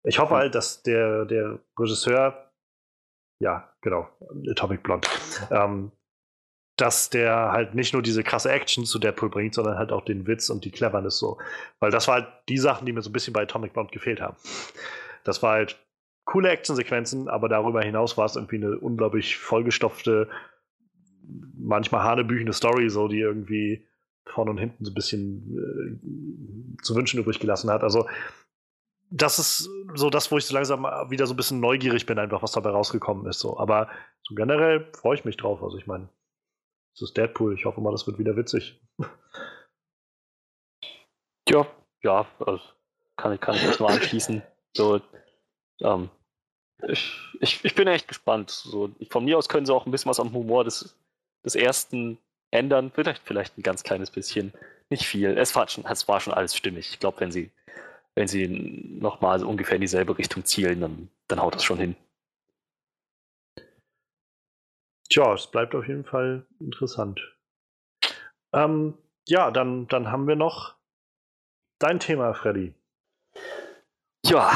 ich 0.03 0.19
hoffe 0.19 0.35
halt, 0.35 0.55
dass 0.55 0.81
der, 0.83 1.25
der 1.25 1.59
Regisseur, 1.77 2.44
ja, 3.39 3.69
genau, 3.81 4.07
Atomic 4.49 4.83
Blonde, 4.83 5.07
ähm, 5.51 5.91
dass 6.77 7.09
der 7.09 7.51
halt 7.51 7.73
nicht 7.73 7.93
nur 7.93 8.01
diese 8.01 8.23
krasse 8.23 8.51
Action 8.51 8.85
zu 8.85 8.99
Deadpool 8.99 9.29
bringt, 9.29 9.53
sondern 9.53 9.77
halt 9.77 9.91
auch 9.91 10.03
den 10.03 10.27
Witz 10.27 10.49
und 10.49 10.65
die 10.65 10.71
Cleverness 10.71 11.17
so. 11.17 11.37
Weil 11.79 11.91
das 11.91 12.07
war 12.07 12.15
halt 12.15 12.27
die 12.49 12.57
Sachen, 12.57 12.85
die 12.85 12.91
mir 12.91 13.01
so 13.01 13.09
ein 13.09 13.13
bisschen 13.13 13.33
bei 13.33 13.43
Atomic 13.43 13.73
Blonde 13.73 13.91
gefehlt 13.91 14.21
haben. 14.21 14.35
Das 15.23 15.41
war 15.41 15.53
halt 15.53 15.79
coole 16.25 16.49
Actionsequenzen, 16.49 17.29
aber 17.29 17.47
darüber 17.47 17.81
hinaus 17.81 18.17
war 18.17 18.25
es 18.25 18.35
irgendwie 18.35 18.57
eine 18.57 18.77
unglaublich 18.77 19.37
vollgestopfte, 19.37 20.29
manchmal 21.57 22.03
hanebüchende 22.03 22.53
Story, 22.53 22.89
so 22.89 23.07
die 23.07 23.19
irgendwie 23.19 23.87
vorne 24.25 24.51
und 24.51 24.57
hinten 24.57 24.83
so 24.83 24.91
ein 24.91 24.95
bisschen 24.95 25.57
äh, 25.57 26.83
zu 26.83 26.95
wünschen 26.95 27.19
übrig 27.19 27.39
gelassen 27.39 27.69
hat. 27.69 27.83
Also 27.83 28.07
das 29.09 29.39
ist 29.39 29.69
so 29.93 30.09
das, 30.09 30.31
wo 30.31 30.37
ich 30.37 30.45
so 30.45 30.53
langsam 30.53 30.83
wieder 31.09 31.27
so 31.27 31.33
ein 31.33 31.37
bisschen 31.37 31.59
neugierig 31.59 32.05
bin, 32.05 32.19
einfach 32.19 32.41
was 32.43 32.51
dabei 32.51 32.71
rausgekommen 32.71 33.25
ist. 33.27 33.39
So. 33.39 33.57
Aber 33.59 33.89
so 34.23 34.35
generell 34.35 34.91
freue 34.93 35.15
ich 35.15 35.25
mich 35.25 35.37
drauf. 35.37 35.61
Also 35.63 35.77
ich 35.77 35.87
meine, 35.87 36.09
es 36.95 37.01
ist 37.01 37.15
Deadpool. 37.17 37.53
Ich 37.53 37.65
hoffe 37.65 37.81
mal, 37.81 37.91
das 37.91 38.07
wird 38.07 38.17
wieder 38.19 38.35
witzig. 38.35 38.81
Ja, 41.47 41.67
ja, 42.03 42.25
also 42.39 42.61
kann, 43.17 43.33
ich- 43.33 43.41
kann 43.41 43.55
ich 43.55 43.63
das 43.63 43.79
nur 43.79 43.89
anschließen. 43.89 44.41
So, 44.75 44.99
ähm, 45.81 46.09
ich, 46.87 47.11
ich, 47.39 47.63
ich 47.63 47.75
bin 47.75 47.87
echt 47.87 48.07
gespannt. 48.07 48.49
So, 48.49 48.89
von 49.09 49.25
mir 49.25 49.37
aus 49.37 49.47
können 49.49 49.65
sie 49.65 49.73
auch 49.73 49.85
ein 49.85 49.91
bisschen 49.91 50.09
was 50.09 50.19
am 50.19 50.33
Humor 50.33 50.63
des, 50.63 50.97
des 51.45 51.55
ersten 51.55 52.17
ändern. 52.51 52.91
Vielleicht, 52.93 53.21
vielleicht 53.23 53.57
ein 53.57 53.63
ganz 53.63 53.83
kleines 53.83 54.11
bisschen. 54.11 54.53
Nicht 54.89 55.05
viel. 55.05 55.37
Es 55.37 55.55
war 55.55 55.67
schon, 55.67 55.85
es 55.85 56.07
war 56.07 56.19
schon 56.19 56.33
alles 56.33 56.55
stimmig. 56.55 56.89
Ich 56.89 56.99
glaube, 56.99 57.19
wenn 57.21 57.31
sie, 57.31 57.51
wenn 58.15 58.27
sie 58.27 58.47
nochmal 58.47 59.39
so 59.39 59.47
ungefähr 59.47 59.75
in 59.75 59.81
dieselbe 59.81 60.17
Richtung 60.17 60.45
zielen, 60.45 60.81
dann, 60.81 61.09
dann 61.27 61.41
haut 61.41 61.55
das 61.55 61.63
schon 61.63 61.77
hin. 61.77 61.95
Tja, 65.09 65.33
es 65.33 65.47
bleibt 65.47 65.75
auf 65.75 65.87
jeden 65.87 66.05
Fall 66.05 66.45
interessant. 66.59 67.21
Ähm, 68.53 68.97
ja, 69.27 69.51
dann, 69.51 69.87
dann 69.87 70.11
haben 70.11 70.27
wir 70.27 70.35
noch 70.35 70.75
dein 71.79 71.99
Thema, 71.99 72.33
Freddy. 72.33 72.73
Ja, 74.25 74.51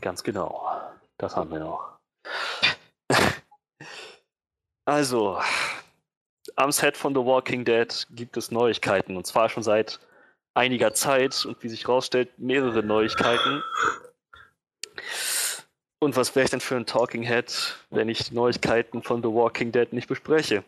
ganz 0.00 0.22
genau. 0.22 0.80
Das 1.18 1.36
haben 1.36 1.50
wir 1.50 1.60
noch. 1.60 1.98
Also, 4.84 5.40
am 6.56 6.72
Set 6.72 6.96
von 6.96 7.14
The 7.14 7.20
Walking 7.20 7.64
Dead 7.64 8.04
gibt 8.10 8.36
es 8.36 8.50
Neuigkeiten 8.50 9.16
und 9.16 9.24
zwar 9.28 9.48
schon 9.48 9.62
seit 9.62 10.00
einiger 10.54 10.94
Zeit 10.94 11.44
und 11.46 11.62
wie 11.62 11.68
sich 11.68 11.86
herausstellt, 11.86 12.28
mehrere 12.38 12.82
Neuigkeiten. 12.82 13.62
Und 15.98 16.16
was 16.16 16.34
wäre 16.34 16.44
ich 16.44 16.50
denn 16.50 16.60
für 16.60 16.76
ein 16.76 16.86
Talking 16.86 17.22
Head, 17.22 17.76
wenn 17.90 18.08
ich 18.08 18.24
die 18.24 18.34
Neuigkeiten 18.34 19.02
von 19.02 19.22
The 19.22 19.28
Walking 19.28 19.72
Dead 19.72 19.92
nicht 19.92 20.08
bespreche? 20.08 20.64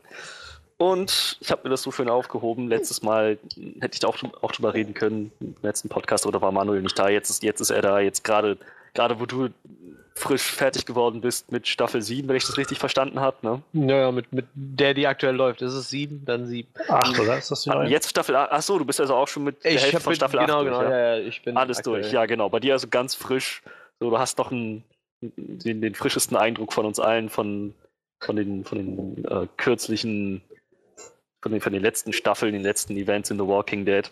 Und 0.76 1.39
ich 1.41 1.51
habe 1.51 1.62
mir 1.64 1.70
das 1.70 1.82
so 1.82 1.93
schön 1.93 2.09
aufgehoben. 2.09 2.68
Letztes 2.68 3.03
Mal 3.03 3.39
hätte 3.80 3.95
ich 3.95 4.01
da 4.01 4.09
auch, 4.09 4.16
auch 4.43 4.53
drüber 4.53 4.74
reden 4.74 4.95
können, 4.95 5.32
im 5.41 5.55
letzten 5.62 5.89
Podcast, 5.89 6.26
oder 6.26 6.41
war 6.41 6.53
Manuel 6.53 6.82
nicht 6.82 6.99
da? 6.99 7.09
Jetzt 7.09 7.30
ist, 7.30 7.43
jetzt 7.43 7.61
ist 7.61 7.70
er 7.70 7.82
da. 7.82 8.01
Jetzt 8.01 8.24
gerade, 8.24 8.59
gerade 8.93 9.20
wo 9.20 9.26
du 9.26 9.49
frisch 10.17 10.43
fertig 10.43 10.87
geworden 10.87 11.21
bist 11.21 11.51
mit 11.51 11.67
Staffel 11.67 12.01
7, 12.01 12.29
wenn 12.29 12.37
ich 12.37 12.47
das 12.47 12.57
richtig 12.57 12.79
verstanden 12.79 13.19
habe. 13.21 13.37
Ne? 13.43 13.62
Naja, 13.73 14.12
mit, 14.12 14.33
mit 14.33 14.47
der, 14.55 14.95
die 14.95 15.07
aktuell 15.09 15.35
läuft. 15.35 15.61
Das 15.61 15.75
ist 15.75 15.91
7, 15.91 16.25
dann 16.25 16.47
7. 16.47 16.69
Acht, 16.89 17.19
oder? 17.19 17.37
Ist 17.39 17.51
das 17.51 17.62
die 17.62 17.71
Ah, 17.71 17.75
neue? 17.77 17.89
Jetzt 17.89 18.11
Staffel 18.11 18.37
8. 18.37 18.53
Achso, 18.53 18.79
du 18.79 18.85
bist 18.85 19.01
also 19.01 19.15
auch 19.17 19.27
schon 19.27 19.43
mit 19.45 19.65
der 19.65 19.73
Hälfte 19.73 20.01
von 20.01 20.15
Staffel 20.15 20.39
genau, 20.41 20.59
8 20.61 20.65
genau, 20.65 20.81
durch, 20.81 20.91
ja? 20.91 20.99
ja, 20.99 21.17
ja, 21.17 21.27
ich 21.27 21.43
bin 21.43 21.57
Alles 21.57 21.79
aktuell- 21.79 22.03
durch, 22.03 22.12
ja 22.12 22.27
genau. 22.27 22.49
Bei 22.49 22.61
dir 22.61 22.75
also 22.75 22.87
ganz 22.89 23.15
frisch. 23.17 23.62
So, 23.99 24.11
du 24.11 24.19
hast 24.19 24.39
noch 24.39 24.53
einen, 24.53 24.85
den, 25.21 25.81
den 25.81 25.95
frischesten 25.97 26.37
Eindruck 26.37 26.73
von 26.73 26.87
uns 26.87 27.01
allen, 27.01 27.29
von, 27.29 27.75
von 28.21 28.37
den, 28.37 28.65
von 28.65 28.79
den 28.79 29.25
äh, 29.25 29.49
kürzlichen, 29.57 30.43
von 31.43 31.51
den, 31.51 31.61
von 31.61 31.73
den 31.73 31.83
letzten 31.83 32.12
Staffeln, 32.12 32.53
den 32.53 32.62
letzten 32.62 32.97
Events 32.97 33.31
in 33.31 33.39
The 33.39 33.47
Walking 33.47 33.85
Dead. 33.85 34.09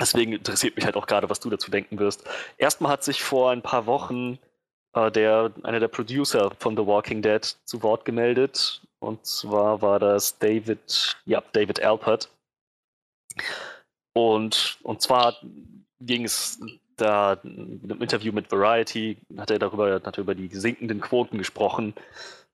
Deswegen 0.00 0.32
interessiert 0.32 0.76
mich 0.76 0.84
halt 0.84 0.94
auch 0.96 1.08
gerade, 1.08 1.28
was 1.28 1.40
du 1.40 1.50
dazu 1.50 1.72
denken 1.72 1.98
wirst. 1.98 2.22
Erstmal 2.56 2.92
hat 2.92 3.02
sich 3.02 3.20
vor 3.20 3.50
ein 3.50 3.62
paar 3.62 3.86
Wochen 3.86 4.38
äh, 5.06 5.10
der, 5.10 5.52
einer 5.62 5.80
der 5.80 5.88
Producer 5.88 6.50
von 6.58 6.76
The 6.76 6.86
Walking 6.86 7.22
Dead 7.22 7.44
zu 7.64 7.82
Wort 7.82 8.04
gemeldet. 8.04 8.80
Und 9.00 9.24
zwar 9.26 9.80
war 9.82 9.98
das 9.98 10.38
David, 10.38 11.16
ja, 11.24 11.42
David 11.52 11.82
Alpert. 11.82 12.30
Und, 14.12 14.78
und 14.82 15.00
zwar 15.00 15.36
ging 16.00 16.24
es 16.24 16.60
da 16.96 17.38
einem 17.44 18.02
Interview 18.02 18.32
mit 18.32 18.50
Variety, 18.50 19.16
hat 19.36 19.50
er 19.50 19.58
darüber, 19.60 19.94
hat 19.94 20.18
er 20.18 20.22
über 20.22 20.34
die 20.34 20.48
sinkenden 20.48 21.00
Quoten 21.00 21.38
gesprochen 21.38 21.94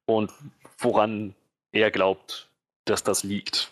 und 0.05 0.31
woran 0.79 1.35
er 1.73 1.91
glaubt, 1.91 2.49
dass 2.85 3.03
das 3.03 3.23
liegt. 3.23 3.71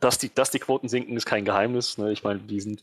Dass 0.00 0.16
die, 0.16 0.34
dass 0.34 0.50
die 0.50 0.60
Quoten 0.60 0.88
sinken, 0.88 1.16
ist 1.16 1.26
kein 1.26 1.44
Geheimnis. 1.44 1.98
Ne? 1.98 2.10
Ich 2.12 2.24
meine, 2.24 2.38
die 2.40 2.60
sind 2.60 2.82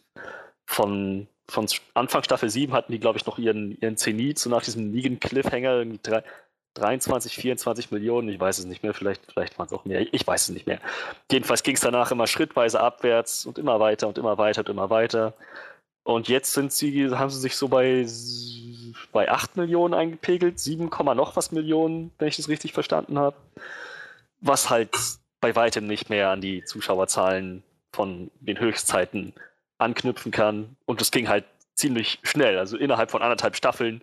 von, 0.67 1.27
von 1.47 1.67
Anfang 1.93 2.23
Staffel 2.23 2.49
7 2.49 2.73
hatten 2.73 2.91
die, 2.91 2.99
glaube 2.99 3.17
ich, 3.17 3.25
noch 3.25 3.37
ihren, 3.37 3.77
ihren 3.79 3.97
Zenit, 3.97 4.39
so 4.39 4.49
nach 4.49 4.63
diesem 4.63 4.91
Negan-Cliffhanger, 4.91 5.77
irgendwie 5.77 5.99
drei, 6.01 6.23
23, 6.75 7.35
24 7.35 7.91
Millionen, 7.91 8.29
ich 8.29 8.39
weiß 8.39 8.59
es 8.59 8.65
nicht 8.65 8.83
mehr, 8.83 8.93
vielleicht, 8.93 9.25
vielleicht 9.31 9.57
waren 9.57 9.67
es 9.67 9.73
auch 9.73 9.85
mehr, 9.85 10.01
ich 10.13 10.27
weiß 10.27 10.43
es 10.43 10.49
nicht 10.49 10.67
mehr. 10.67 10.79
Jedenfalls 11.31 11.63
ging 11.63 11.75
es 11.75 11.81
danach 11.81 12.11
immer 12.11 12.27
schrittweise 12.27 12.81
abwärts 12.81 13.45
und 13.45 13.57
immer 13.57 13.79
weiter 13.79 14.07
und 14.07 14.17
immer 14.17 14.37
weiter 14.37 14.61
und 14.61 14.69
immer 14.69 14.89
weiter. 14.89 15.33
Und 16.03 16.27
jetzt 16.27 16.53
sind 16.53 16.71
sie, 16.71 17.09
haben 17.11 17.29
sie 17.29 17.39
sich 17.39 17.55
so 17.55 17.69
bei, 17.69 18.05
bei 19.11 19.31
8 19.31 19.57
Millionen 19.57 19.93
eingepegelt, 19.93 20.59
7, 20.59 20.89
Komma 20.89 21.15
noch 21.15 21.35
was 21.35 21.51
Millionen, 21.51 22.11
wenn 22.19 22.27
ich 22.27 22.35
das 22.35 22.49
richtig 22.49 22.73
verstanden 22.73 23.17
habe. 23.17 23.37
Was 24.41 24.69
halt 24.69 24.91
bei 25.39 25.55
weitem 25.55 25.87
nicht 25.87 26.09
mehr 26.09 26.29
an 26.29 26.41
die 26.41 26.63
Zuschauerzahlen 26.63 27.63
von 27.93 28.29
den 28.41 28.59
Höchstzeiten 28.59 29.33
anknüpfen 29.77 30.31
kann. 30.31 30.75
Und 30.85 31.01
das 31.01 31.11
ging 31.11 31.27
halt 31.27 31.45
ziemlich 31.73 32.19
schnell. 32.23 32.57
Also 32.57 32.77
innerhalb 32.77 33.11
von 33.11 33.21
anderthalb 33.21 33.55
Staffeln 33.55 34.01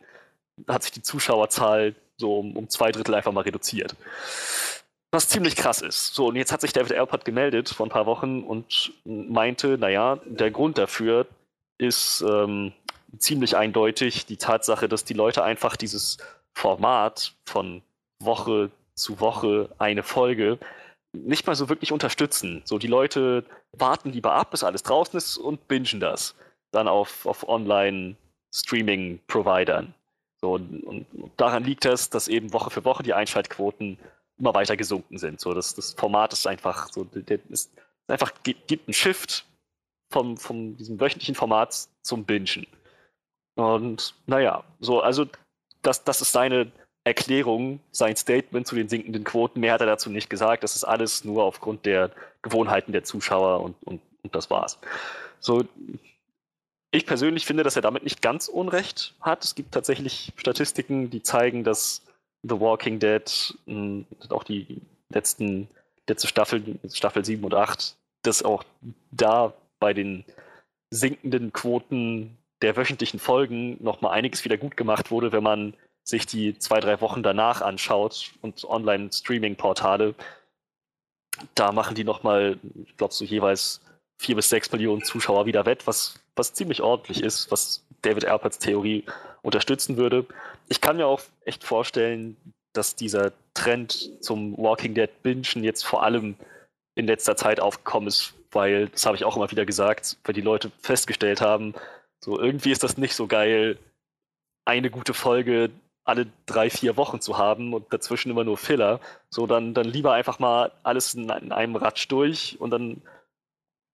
hat 0.68 0.82
sich 0.82 0.92
die 0.92 1.02
Zuschauerzahl 1.02 1.94
so 2.16 2.38
um, 2.38 2.56
um 2.56 2.68
zwei 2.68 2.92
Drittel 2.92 3.14
einfach 3.14 3.32
mal 3.32 3.42
reduziert. 3.42 3.96
Was 5.10 5.28
ziemlich 5.28 5.56
krass 5.56 5.82
ist. 5.82 6.14
So, 6.14 6.28
und 6.28 6.36
jetzt 6.36 6.52
hat 6.52 6.60
sich 6.60 6.72
David 6.72 6.94
Alpert 6.94 7.24
gemeldet 7.24 7.68
vor 7.68 7.86
ein 7.86 7.90
paar 7.90 8.06
Wochen 8.06 8.42
und 8.42 8.92
meinte, 9.04 9.76
naja, 9.78 10.18
der 10.24 10.50
Grund 10.50 10.78
dafür 10.78 11.26
ist 11.78 12.24
ähm, 12.26 12.72
ziemlich 13.18 13.56
eindeutig 13.56 14.26
die 14.26 14.36
Tatsache, 14.38 14.88
dass 14.88 15.04
die 15.04 15.14
Leute 15.14 15.44
einfach 15.44 15.76
dieses 15.76 16.18
Format 16.54 17.34
von 17.44 17.82
Woche 18.20 18.70
zu 18.94 19.20
Woche 19.20 19.68
eine 19.78 20.02
Folge 20.02 20.58
nicht 21.12 21.46
mal 21.46 21.54
so 21.54 21.68
wirklich 21.68 21.92
unterstützen. 21.92 22.62
So, 22.64 22.78
die 22.78 22.86
Leute 22.86 23.44
warten 23.72 24.10
lieber 24.10 24.32
ab, 24.32 24.50
bis 24.50 24.64
alles 24.64 24.82
draußen 24.82 25.16
ist 25.16 25.36
und 25.36 25.68
bingen 25.68 26.00
das 26.00 26.34
dann 26.72 26.88
auf, 26.88 27.26
auf 27.26 27.46
Online-Streaming-Providern. 27.48 29.94
So, 30.40 30.54
und, 30.54 30.82
und 30.82 31.06
daran 31.36 31.62
liegt 31.64 31.84
es, 31.84 32.10
dass 32.10 32.26
eben 32.28 32.52
Woche 32.52 32.70
für 32.70 32.84
Woche 32.84 33.04
die 33.04 33.14
Einschaltquoten 33.14 33.98
immer 34.38 34.54
weiter 34.54 34.76
gesunken 34.76 35.18
sind. 35.18 35.40
So, 35.40 35.54
das, 35.54 35.74
das 35.74 35.92
Format 35.92 36.32
ist 36.32 36.46
einfach 36.46 36.88
so, 36.90 37.04
der, 37.04 37.38
einfach 38.08 38.32
gibt 38.42 38.88
einen 38.88 38.94
Shift 38.94 39.44
vom, 40.10 40.36
vom 40.36 40.76
diesem 40.76 40.98
wöchentlichen 40.98 41.36
Format 41.36 41.88
zum 42.02 42.24
Bingen. 42.24 42.66
Und 43.54 44.14
naja, 44.26 44.64
so, 44.80 45.00
also 45.00 45.26
das, 45.82 46.02
das 46.04 46.22
ist 46.22 46.32
seine 46.32 46.72
Erklärung, 47.04 47.80
sein 47.90 48.16
Statement 48.16 48.66
zu 48.66 48.76
den 48.76 48.88
sinkenden 48.88 49.24
Quoten. 49.24 49.60
Mehr 49.60 49.74
hat 49.74 49.80
er 49.80 49.86
dazu 49.86 50.10
nicht 50.10 50.30
gesagt. 50.30 50.62
Das 50.62 50.76
ist 50.76 50.84
alles 50.84 51.24
nur 51.24 51.44
aufgrund 51.44 51.84
der 51.84 52.10
Gewohnheiten 52.42 52.92
der 52.92 53.04
Zuschauer 53.04 53.60
und, 53.60 53.76
und, 53.84 54.00
und 54.22 54.34
das 54.34 54.50
war's. 54.50 54.78
So, 55.40 55.64
ich 56.92 57.06
persönlich 57.06 57.46
finde, 57.46 57.64
dass 57.64 57.74
er 57.74 57.82
damit 57.82 58.04
nicht 58.04 58.22
ganz 58.22 58.48
Unrecht 58.48 59.14
hat. 59.20 59.44
Es 59.44 59.54
gibt 59.54 59.72
tatsächlich 59.72 60.32
Statistiken, 60.36 61.10
die 61.10 61.22
zeigen, 61.22 61.64
dass 61.64 62.02
The 62.42 62.60
Walking 62.60 62.98
Dead, 62.98 63.56
mh, 63.66 64.04
auch 64.28 64.44
die 64.44 64.80
letzten, 65.08 65.68
letzte 66.08 66.28
Staffel, 66.28 66.78
Staffel 66.92 67.24
7 67.24 67.42
und 67.42 67.54
8, 67.54 67.96
dass 68.22 68.42
auch 68.42 68.64
da 69.10 69.54
bei 69.80 69.94
den 69.94 70.24
sinkenden 70.90 71.52
Quoten 71.52 72.36
der 72.60 72.76
wöchentlichen 72.76 73.18
Folgen 73.18 73.82
nochmal 73.82 74.12
einiges 74.12 74.44
wieder 74.44 74.56
gut 74.56 74.76
gemacht 74.76 75.10
wurde, 75.10 75.32
wenn 75.32 75.42
man 75.42 75.74
sich 76.04 76.26
die 76.26 76.58
zwei, 76.58 76.80
drei 76.80 77.00
Wochen 77.00 77.22
danach 77.22 77.60
anschaut 77.60 78.32
und 78.40 78.64
Online-Streaming-Portale. 78.64 80.14
Da 81.54 81.72
machen 81.72 81.94
die 81.94 82.04
nochmal, 82.04 82.58
ich 82.84 82.96
glaube, 82.96 83.14
so 83.14 83.24
jeweils 83.24 83.80
vier 84.20 84.36
bis 84.36 84.48
sechs 84.48 84.70
Millionen 84.72 85.04
Zuschauer 85.04 85.46
wieder 85.46 85.66
wett, 85.66 85.86
was, 85.86 86.20
was 86.36 86.52
ziemlich 86.54 86.82
ordentlich 86.82 87.22
ist, 87.22 87.50
was 87.50 87.84
David 88.02 88.24
Alperts 88.24 88.58
Theorie 88.58 89.04
unterstützen 89.42 89.96
würde. 89.96 90.26
Ich 90.68 90.80
kann 90.80 90.96
mir 90.96 91.06
auch 91.06 91.22
echt 91.44 91.64
vorstellen, 91.64 92.36
dass 92.72 92.94
dieser 92.94 93.32
Trend 93.54 94.22
zum 94.22 94.56
Walking 94.56 94.94
Dead 94.94 95.10
Bingen 95.22 95.64
jetzt 95.64 95.84
vor 95.84 96.02
allem 96.02 96.36
in 96.94 97.06
letzter 97.06 97.36
Zeit 97.36 97.60
aufgekommen 97.60 98.08
ist, 98.08 98.34
weil, 98.50 98.88
das 98.88 99.06
habe 99.06 99.16
ich 99.16 99.24
auch 99.24 99.36
immer 99.36 99.50
wieder 99.50 99.66
gesagt, 99.66 100.16
weil 100.24 100.34
die 100.34 100.40
Leute 100.40 100.70
festgestellt 100.80 101.40
haben, 101.40 101.74
so 102.24 102.38
irgendwie 102.38 102.70
ist 102.70 102.82
das 102.82 102.98
nicht 102.98 103.14
so 103.14 103.26
geil, 103.26 103.78
eine 104.64 104.90
gute 104.90 105.14
Folge 105.14 105.70
alle 106.04 106.26
drei, 106.46 106.68
vier 106.68 106.96
Wochen 106.96 107.20
zu 107.20 107.38
haben 107.38 107.74
und 107.74 107.92
dazwischen 107.92 108.30
immer 108.30 108.44
nur 108.44 108.58
Filler. 108.58 109.00
So, 109.30 109.46
dann, 109.46 109.74
dann 109.74 109.86
lieber 109.86 110.12
einfach 110.12 110.38
mal 110.38 110.72
alles 110.82 111.14
in, 111.14 111.28
in 111.30 111.52
einem 111.52 111.76
Ratsch 111.76 112.06
durch 112.08 112.56
und 112.60 112.70
dann 112.70 113.02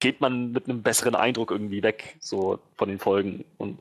geht 0.01 0.21
man 0.21 0.53
mit 0.53 0.69
einem 0.69 0.83
besseren 0.83 1.15
Eindruck 1.15 1.51
irgendwie 1.51 1.83
weg, 1.83 2.17
so 2.21 2.61
von 2.77 2.89
den 2.89 2.99
Folgen. 2.99 3.45
Und 3.59 3.79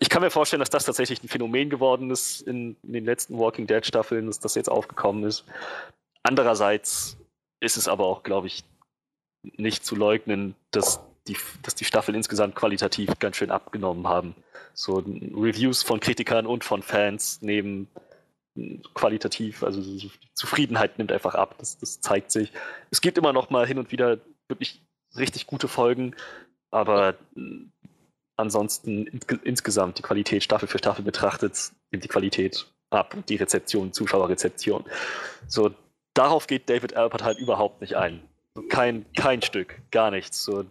ich 0.00 0.08
kann 0.08 0.22
mir 0.22 0.30
vorstellen, 0.30 0.60
dass 0.60 0.70
das 0.70 0.86
tatsächlich 0.86 1.22
ein 1.22 1.28
Phänomen 1.28 1.70
geworden 1.70 2.10
ist 2.10 2.40
in, 2.40 2.76
in 2.82 2.92
den 2.92 3.04
letzten 3.04 3.38
Walking 3.38 3.66
Dead 3.66 3.84
Staffeln, 3.84 4.26
dass 4.26 4.40
das 4.40 4.54
jetzt 4.54 4.70
aufgekommen 4.70 5.24
ist. 5.24 5.44
Andererseits 6.22 7.18
ist 7.60 7.76
es 7.76 7.88
aber 7.88 8.06
auch, 8.06 8.22
glaube 8.22 8.46
ich, 8.46 8.64
nicht 9.56 9.84
zu 9.84 9.94
leugnen, 9.94 10.54
dass 10.70 11.00
die, 11.26 11.36
dass 11.62 11.74
die 11.74 11.84
Staffeln 11.84 12.16
insgesamt 12.16 12.54
qualitativ 12.54 13.18
ganz 13.18 13.36
schön 13.36 13.50
abgenommen 13.50 14.06
haben. 14.08 14.34
So 14.74 14.96
Reviews 15.34 15.82
von 15.82 16.00
Kritikern 16.00 16.46
und 16.46 16.64
von 16.64 16.82
Fans 16.82 17.40
nehmen 17.42 17.88
qualitativ, 18.94 19.62
also 19.64 19.80
die 19.80 20.10
Zufriedenheit 20.34 20.98
nimmt 20.98 21.10
einfach 21.10 21.34
ab, 21.34 21.56
das, 21.58 21.78
das 21.78 22.00
zeigt 22.00 22.30
sich. 22.30 22.52
Es 22.90 23.00
gibt 23.00 23.18
immer 23.18 23.32
noch 23.32 23.50
mal 23.50 23.66
hin 23.66 23.78
und 23.78 23.90
wieder 23.90 24.18
wirklich 24.48 24.80
richtig 25.16 25.46
gute 25.46 25.66
Folgen, 25.66 26.14
aber 26.70 27.16
ansonsten 28.36 29.06
ins 29.06 29.26
insgesamt 29.42 29.98
die 29.98 30.02
Qualität 30.02 30.44
Staffel 30.44 30.68
für 30.68 30.78
Staffel 30.78 31.04
betrachtet, 31.04 31.72
nimmt 31.90 32.04
die 32.04 32.08
Qualität 32.08 32.66
ab, 32.90 33.16
die 33.28 33.36
Rezeption, 33.36 33.92
Zuschauerrezeption. 33.92 34.84
So, 35.48 35.74
darauf 36.14 36.46
geht 36.46 36.68
David 36.68 36.94
Alpert 36.94 37.22
halt 37.24 37.38
überhaupt 37.38 37.80
nicht 37.80 37.96
ein. 37.96 38.22
Kein, 38.68 39.04
kein 39.16 39.42
Stück, 39.42 39.80
gar 39.90 40.12
nichts. 40.12 40.44
So, 40.44 40.64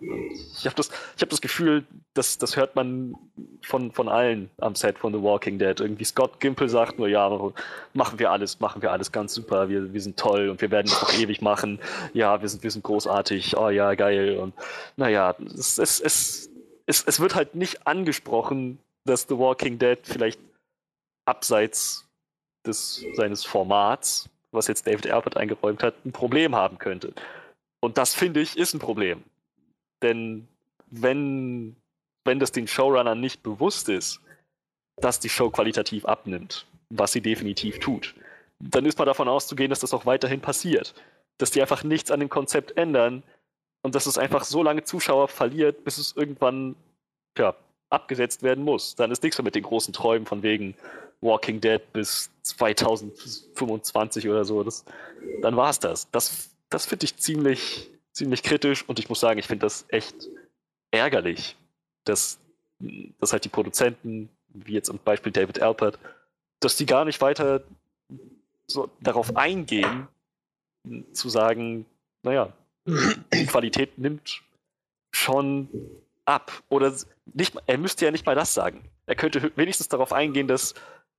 ich 0.57 0.65
habe 0.65 0.75
das, 0.75 0.89
hab 1.19 1.27
das 1.27 1.41
Gefühl, 1.41 1.83
das, 2.13 2.37
das 2.37 2.55
hört 2.55 2.77
man 2.77 3.13
von, 3.61 3.91
von 3.91 4.07
allen 4.07 4.49
am 4.57 4.73
Set 4.73 4.97
von 4.97 5.11
The 5.11 5.21
Walking 5.21 5.59
Dead. 5.59 5.77
Irgendwie 5.81 6.05
Scott 6.05 6.39
Gimple 6.39 6.69
sagt 6.69 6.97
nur, 6.97 7.09
ja, 7.09 7.29
machen 7.93 8.19
wir 8.19 8.31
alles, 8.31 8.61
machen 8.61 8.81
wir 8.81 8.93
alles 8.93 9.11
ganz 9.11 9.33
super, 9.33 9.67
wir, 9.67 9.91
wir 9.91 9.99
sind 9.99 10.17
toll 10.17 10.47
und 10.47 10.61
wir 10.61 10.71
werden 10.71 10.87
das 10.87 11.01
noch 11.01 11.13
ewig 11.13 11.41
machen. 11.41 11.77
Ja, 12.13 12.41
wir 12.41 12.47
sind, 12.47 12.63
wir 12.63 12.71
sind 12.71 12.83
großartig, 12.83 13.57
oh 13.57 13.67
ja, 13.69 13.95
geil. 13.95 14.37
Und 14.37 14.53
naja, 14.95 15.35
es, 15.53 15.77
es, 15.77 15.99
es, 15.99 16.49
es, 16.85 17.03
es 17.03 17.19
wird 17.19 17.35
halt 17.35 17.53
nicht 17.53 17.85
angesprochen, 17.85 18.79
dass 19.03 19.23
The 19.27 19.37
Walking 19.37 19.77
Dead 19.77 19.99
vielleicht 20.03 20.39
abseits 21.25 22.07
des, 22.65 23.03
seines 23.15 23.43
Formats, 23.43 24.29
was 24.51 24.67
jetzt 24.67 24.87
David 24.87 25.11
Albert 25.11 25.35
eingeräumt 25.35 25.83
hat, 25.83 25.95
ein 26.05 26.13
Problem 26.13 26.55
haben 26.55 26.77
könnte. 26.77 27.13
Und 27.83 27.97
das 27.97 28.13
finde 28.13 28.39
ich 28.39 28.57
ist 28.57 28.73
ein 28.73 28.79
Problem. 28.79 29.25
Denn 30.01 30.47
wenn, 30.89 31.75
wenn 32.23 32.39
das 32.39 32.53
den 32.53 32.65
Showrunnern 32.65 33.19
nicht 33.19 33.43
bewusst 33.43 33.89
ist, 33.89 34.21
dass 34.95 35.19
die 35.19 35.27
Show 35.27 35.49
qualitativ 35.49 36.05
abnimmt, 36.05 36.65
was 36.89 37.11
sie 37.11 37.19
definitiv 37.19 37.79
tut, 37.79 38.15
dann 38.59 38.85
ist 38.85 38.97
man 38.97 39.05
davon 39.05 39.27
auszugehen, 39.27 39.69
dass 39.69 39.81
das 39.81 39.93
auch 39.93 40.05
weiterhin 40.05 40.39
passiert. 40.39 40.93
Dass 41.39 41.51
die 41.51 41.59
einfach 41.59 41.83
nichts 41.83 42.09
an 42.09 42.21
dem 42.21 42.29
Konzept 42.29 42.77
ändern 42.77 43.21
und 43.81 43.95
dass 43.95 44.05
es 44.05 44.17
einfach 44.17 44.45
so 44.45 44.63
lange 44.63 44.85
Zuschauer 44.85 45.27
verliert, 45.27 45.83
bis 45.83 45.97
es 45.97 46.15
irgendwann 46.15 46.77
ja, 47.37 47.53
abgesetzt 47.89 48.43
werden 48.43 48.63
muss. 48.63 48.95
Dann 48.95 49.11
ist 49.11 49.23
nichts 49.23 49.37
mehr 49.37 49.43
mit 49.43 49.55
den 49.55 49.63
großen 49.63 49.93
Träumen 49.93 50.25
von 50.25 50.41
wegen, 50.41 50.73
Walking 51.19 51.59
Dead 51.59 51.81
bis 51.91 52.31
2025 52.43 54.29
oder 54.29 54.45
so. 54.45 54.63
Das, 54.63 54.85
dann 55.41 55.57
war 55.57 55.69
es 55.69 55.79
das. 55.79 56.09
Das, 56.11 56.52
das 56.73 56.87
finde 56.87 57.05
ich 57.05 57.17
ziemlich, 57.17 57.91
ziemlich 58.11 58.41
kritisch 58.41 58.87
und 58.87 58.97
ich 58.97 59.07
muss 59.07 59.19
sagen, 59.19 59.39
ich 59.39 59.45
finde 59.45 59.65
das 59.65 59.85
echt 59.89 60.27
ärgerlich, 60.91 61.55
dass, 62.03 62.39
dass 63.19 63.31
halt 63.31 63.45
die 63.45 63.49
Produzenten, 63.49 64.29
wie 64.49 64.73
jetzt 64.73 64.87
zum 64.87 64.97
Beispiel 64.97 65.31
David 65.31 65.61
Alpert, 65.61 65.99
dass 66.59 66.75
die 66.75 66.85
gar 66.85 67.05
nicht 67.05 67.21
weiter 67.21 67.61
so 68.65 68.89
darauf 69.01 69.35
eingehen, 69.35 70.07
zu 71.11 71.29
sagen, 71.29 71.85
naja, 72.23 72.51
die 72.85 73.45
Qualität 73.45 73.97
nimmt 73.97 74.41
schon 75.11 75.69
ab. 76.25 76.63
Oder 76.69 76.93
nicht, 77.33 77.55
er 77.67 77.77
müsste 77.77 78.05
ja 78.05 78.11
nicht 78.11 78.25
mal 78.25 78.35
das 78.35 78.53
sagen. 78.53 78.89
Er 79.05 79.15
könnte 79.15 79.51
wenigstens 79.55 79.89
darauf 79.89 80.11
eingehen, 80.11 80.47
dass 80.47 80.73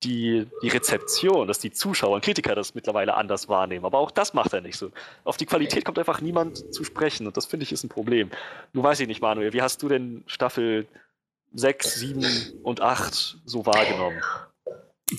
die, 0.05 0.47
die 0.63 0.69
Rezeption, 0.69 1.49
dass 1.49 1.59
die 1.59 1.73
Zuschauer 1.73 2.15
und 2.17 2.25
Kritiker 2.25 2.55
das 2.55 2.75
mittlerweile 2.75 3.15
anders 3.15 3.49
wahrnehmen. 3.49 3.85
Aber 3.85 3.99
auch 3.99 4.11
das 4.11 4.35
macht 4.35 4.53
er 4.53 4.61
nicht 4.61 4.77
so. 4.77 4.91
Auf 5.25 5.37
die 5.37 5.47
Qualität 5.47 5.85
kommt 5.85 5.99
einfach 5.99 6.21
niemand 6.21 6.73
zu 6.73 6.85
sprechen 6.85 7.27
und 7.27 7.37
das 7.37 7.47
finde 7.47 7.65
ich 7.65 7.73
ist 7.73 7.85
ein 7.85 7.89
Problem. 7.89 8.31
Du 8.73 8.83
weißt 8.83 9.01
ich 9.01 9.09
nicht, 9.09 9.23
Manuel, 9.23 9.53
wie 9.53 9.63
hast 9.63 9.83
du 9.83 9.89
denn 9.89 10.23
Staffel 10.27 10.87
6, 11.55 11.95
7 11.95 12.27
und 12.63 12.81
8 12.81 13.39
so 13.45 13.67
wahrgenommen? 13.67 14.21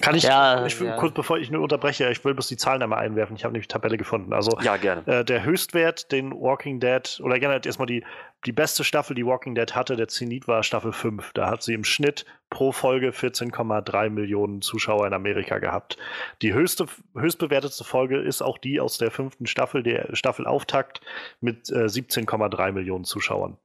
Kann 0.02 0.16
ich, 0.16 0.24
Ja, 0.24 0.66
ich 0.66 0.80
will, 0.80 0.88
ja. 0.88 0.96
kurz 0.98 1.14
bevor 1.14 1.38
ich 1.38 1.52
nur 1.52 1.62
unterbreche, 1.62 2.10
ich 2.10 2.26
will 2.26 2.34
bloß 2.34 2.48
die 2.48 2.58
Zahlen 2.58 2.82
einmal 2.82 3.00
einwerfen. 3.00 3.36
Ich 3.36 3.44
habe 3.44 3.54
nämlich 3.54 3.68
die 3.68 3.74
Tabelle 3.74 3.98
gefunden. 3.98 4.34
Also 4.34 4.58
Ja, 4.62 4.78
gerne. 4.78 5.06
äh, 5.06 5.24
der 5.24 5.44
Höchstwert, 5.44 6.12
den 6.12 6.32
Walking 6.32 6.80
Dead, 6.80 7.20
oder 7.24 7.40
generell 7.40 7.62
erstmal 7.64 7.86
die, 7.86 8.04
die 8.48 8.52
beste 8.52 8.84
Staffel, 8.84 9.16
die 9.16 9.26
Walking 9.26 9.54
Dead 9.54 9.76
hatte, 9.76 9.96
der 9.96 10.08
Zenit 10.08 10.48
war 10.48 10.64
Staffel 10.64 10.92
5. 10.92 11.34
Da 11.34 11.50
hat 11.52 11.62
sie 11.62 11.76
im 11.76 11.84
Schnitt 11.84 12.26
pro 12.50 12.72
Folge 12.72 13.12
14,3 13.12 14.10
Millionen 14.10 14.62
Zuschauer 14.62 15.06
in 15.06 15.14
Amerika 15.14 15.60
gehabt. 15.60 15.98
Die 16.42 16.54
höchste, 16.54 16.88
höchstbewertetste 17.16 17.84
Folge 17.84 18.18
ist 18.18 18.42
auch 18.42 18.58
die 18.58 18.80
aus 18.80 18.98
der 18.98 19.12
fünften 19.12 19.46
Staffel, 19.46 19.84
der 19.84 20.16
Staffelauftakt 20.16 21.02
mit 21.42 21.70
äh, 21.70 21.86
17,3 21.86 22.72
Millionen 22.72 23.04
Zuschauern. 23.04 23.58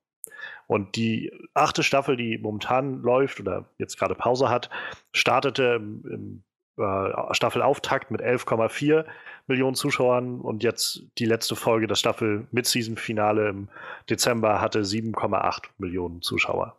Und 0.71 0.95
die 0.95 1.33
achte 1.53 1.83
Staffel, 1.83 2.17
die 2.17 2.39
momentan 2.39 3.03
läuft 3.03 3.41
oder 3.41 3.65
jetzt 3.79 3.99
gerade 3.99 4.15
Pause 4.15 4.49
hat, 4.49 4.71
startete 5.13 5.81
im, 5.81 6.05
im 6.09 6.45
äh, 6.81 7.35
Staffelauftakt 7.35 8.13
mit 8.13 8.23
11,4 8.23 9.05
Millionen 9.49 9.75
Zuschauern 9.75 10.41
und 10.41 10.63
jetzt 10.63 11.03
die 11.19 11.25
letzte 11.25 11.57
Folge, 11.57 11.89
das 11.89 11.99
Staffel 11.99 12.47
Mid-Season-Finale 12.53 13.49
im 13.49 13.69
Dezember, 14.09 14.61
hatte 14.61 14.83
7,8 14.83 15.65
Millionen 15.79 16.23
Zuschauer. 16.23 16.77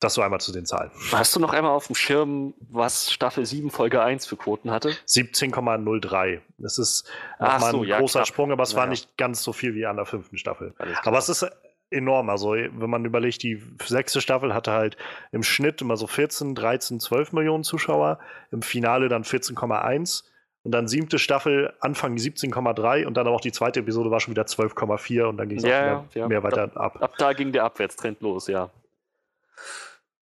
Das 0.00 0.14
so 0.14 0.22
einmal 0.22 0.40
zu 0.40 0.52
den 0.52 0.64
Zahlen. 0.64 0.92
Hast 1.10 1.34
du 1.34 1.40
noch 1.40 1.52
einmal 1.52 1.72
auf 1.72 1.86
dem 1.88 1.96
Schirm, 1.96 2.54
was 2.70 3.10
Staffel 3.12 3.44
7 3.44 3.70
Folge 3.70 4.00
1 4.00 4.26
für 4.26 4.36
Quoten 4.36 4.70
hatte? 4.70 4.90
17,03. 5.08 6.40
Das 6.58 6.78
ist 6.78 7.10
nochmal 7.40 7.72
so, 7.72 7.82
ein 7.82 7.88
ja, 7.88 7.98
großer 7.98 8.20
knapp. 8.20 8.28
Sprung, 8.28 8.52
aber 8.52 8.62
es 8.62 8.76
war 8.76 8.84
Ja. 8.84 8.90
nicht 8.90 9.16
ganz 9.16 9.42
so 9.42 9.52
viel 9.52 9.74
wie 9.74 9.86
an 9.86 9.96
der 9.96 10.06
fünften 10.06 10.38
Staffel. 10.38 10.72
Aber 11.02 11.18
es 11.18 11.28
ist 11.28 11.44
enorm. 11.90 12.30
Also, 12.30 12.52
wenn 12.52 12.90
man 12.90 13.04
überlegt, 13.04 13.42
die 13.42 13.60
sechste 13.84 14.20
Staffel 14.20 14.54
hatte 14.54 14.70
halt 14.70 14.96
im 15.32 15.42
Schnitt 15.42 15.80
immer 15.80 15.96
so 15.96 16.06
14, 16.06 16.54
13, 16.54 17.00
12 17.00 17.32
Millionen 17.32 17.64
Zuschauer, 17.64 18.20
im 18.52 18.62
Finale 18.62 19.08
dann 19.08 19.24
14,1 19.24 20.22
und 20.62 20.70
dann 20.70 20.86
siebte 20.86 21.18
Staffel 21.18 21.72
Anfang 21.80 22.14
17,3 22.14 23.04
und 23.04 23.14
dann 23.14 23.26
aber 23.26 23.34
auch 23.34 23.40
die 23.40 23.52
zweite 23.52 23.80
Episode 23.80 24.12
war 24.12 24.20
schon 24.20 24.32
wieder 24.32 24.44
12,4 24.44 25.24
und 25.24 25.38
dann 25.38 25.48
ging 25.48 25.58
es 25.58 25.64
Ja, 25.64 25.70
auch 25.70 25.80
mehr, 25.82 26.04
ja, 26.14 26.28
mehr 26.28 26.42
weiter 26.44 26.70
ab. 26.76 27.02
Ab 27.02 27.14
da 27.18 27.32
ging 27.32 27.50
der 27.50 27.64
Abwärtstrend 27.64 28.20
los, 28.20 28.46
ja. 28.46 28.70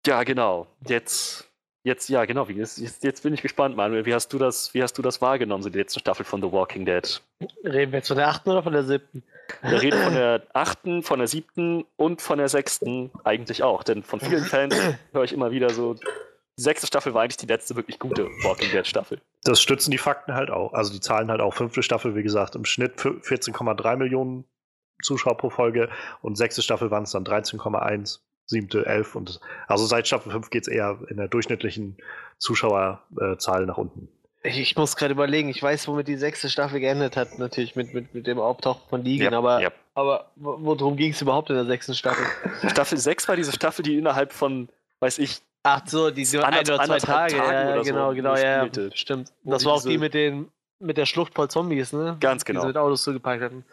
Ja, 0.07 0.23
genau. 0.23 0.67
Jetzt, 0.87 1.49
jetzt, 1.83 2.09
ja, 2.09 2.25
genau. 2.25 2.49
Wie, 2.49 2.55
jetzt, 2.55 3.03
jetzt 3.03 3.23
bin 3.23 3.35
ich 3.35 3.43
gespannt, 3.43 3.77
Manuel. 3.77 4.05
Wie 4.05 4.15
hast 4.15 4.33
du 4.33 4.39
das, 4.39 4.75
wie 4.75 4.83
hast 4.83 4.99
du 4.99 5.03
das 5.03 5.21
wahrgenommen, 5.21 5.63
so 5.63 5.71
die 5.71 5.79
letzte 5.79 6.01
Staffel 6.01 6.25
von 6.25 6.43
The 6.43 6.53
Walking 6.53 6.85
Dead? 6.85 7.23
Reden 7.65 7.93
wir 7.93 7.99
jetzt 7.99 8.09
von 8.09 8.17
der 8.17 8.29
achten 8.29 8.51
oder 8.51 8.63
von 8.63 8.73
der 8.73 8.85
siebten? 8.85 9.23
Wir 9.63 9.81
reden 9.81 10.03
von 10.03 10.15
der 10.15 10.43
achten, 10.53 11.03
von 11.03 11.19
der 11.19 11.29
siebten 11.29 11.85
und 11.97 12.23
von 12.23 12.39
der 12.39 12.49
sechsten 12.49 13.11
eigentlich 13.25 13.63
auch. 13.63 13.83
Denn 13.83 14.03
von 14.03 14.21
vielen 14.21 14.45
Fans 14.45 14.77
höre 15.13 15.25
ich 15.25 15.33
immer 15.33 15.51
wieder 15.51 15.71
so, 15.71 15.95
die 16.57 16.63
sechste 16.63 16.87
Staffel 16.87 17.15
war 17.15 17.23
eigentlich 17.23 17.37
die 17.37 17.47
letzte 17.47 17.75
wirklich 17.77 17.99
gute 17.99 18.27
Walking 18.43 18.71
Dead 18.71 18.87
Staffel. 18.87 19.21
Das 19.43 19.61
stützen 19.61 19.91
die 19.91 19.99
Fakten 19.99 20.35
halt 20.35 20.51
auch. 20.51 20.73
Also 20.73 20.93
die 20.93 21.01
Zahlen 21.01 21.31
halt 21.31 21.41
auch. 21.41 21.55
Fünfte 21.55 21.83
Staffel, 21.83 22.15
wie 22.15 22.23
gesagt, 22.23 22.55
im 22.55 22.65
Schnitt 22.65 23.01
für 23.01 23.11
14,3 23.11 23.97
Millionen 23.97 24.45
Zuschauer 25.03 25.37
pro 25.37 25.51
Folge 25.51 25.91
und 26.23 26.37
sechste 26.37 26.63
Staffel 26.63 26.91
waren 26.91 27.03
es 27.03 27.11
dann 27.11 27.25
13,1, 27.25 28.21
siebte 28.47 28.85
11 28.87 29.15
und 29.17 29.41
also 29.69 29.87
seit 29.87 30.07
Staffel 30.07 30.33
5 30.33 30.51
geht 30.51 30.63
es 30.63 30.69
eher 30.69 30.99
in 31.09 31.17
der 31.17 31.29
durchschnittlichen 31.29 31.97
Zuschauerzahl 32.39 33.67
nach 33.67 33.79
unten. 33.79 34.09
Ich, 34.43 34.59
ich 34.59 34.77
muss 34.77 34.97
gerade 34.97 35.13
überlegen, 35.15 35.49
ich 35.49 35.63
weiß, 35.63 35.89
womit 35.89 36.07
die 36.07 36.17
sechste 36.17 36.51
Staffel 36.51 36.79
geendet 36.81 37.17
hat, 37.17 37.39
natürlich 37.39 37.77
mit, 37.77 37.95
mit, 37.95 38.15
mit 38.15 38.27
dem 38.27 38.39
Auftauchen 38.39 38.83
von 38.91 39.03
Negan, 39.03 39.33
Ja, 39.33 39.39
aber, 39.39 39.61
ja. 39.63 39.71
aber 39.95 40.31
wo- 40.37 40.59
worum 40.61 40.97
ging 40.97 41.13
es 41.13 41.23
überhaupt 41.23 41.49
in 41.49 41.57
der 41.57 41.65
sechsten 41.65 41.95
Staffel? 41.95 42.27
Staffel 42.71 42.99
6 42.99 43.27
war 43.29 43.37
diese 43.37 43.53
Staffel, 43.53 43.83
die 43.83 43.97
innerhalb 43.97 44.33
von, 44.33 44.69
weiß 45.01 45.19
ich, 45.19 45.41
Ach 45.67 45.81
so, 45.87 46.11
diese 46.11 46.45
ein 46.47 46.53
oder 46.53 46.65
zwei 46.77 46.83
anderthalb 46.83 47.31
Tage, 47.31 47.37
Tagen 47.39 47.53
ja, 47.69 47.73
oder 47.73 47.85
so 47.85 47.91
genau, 47.91 48.13
genau, 48.13 48.37
ja, 48.37 48.67
spielte. 48.67 48.91
stimmt. 48.95 49.33
Das 49.45 49.63
die 49.63 49.67
war 49.67 49.73
auch 49.73 49.83
die 49.83 49.97
mit 49.97 50.13
den 50.13 50.51
mit 50.79 50.99
der 50.99 51.07
Schlucht 51.07 51.33
voll 51.35 51.49
Zombies, 51.49 51.95
ne? 51.95 52.19
Ganz 52.21 52.45
Die 52.45 52.49
genau. 52.49 52.61
sie 52.61 52.67
mit 52.67 52.77
Autos 52.77 53.03
zugepackt 53.03 53.43
hatten. 53.43 53.65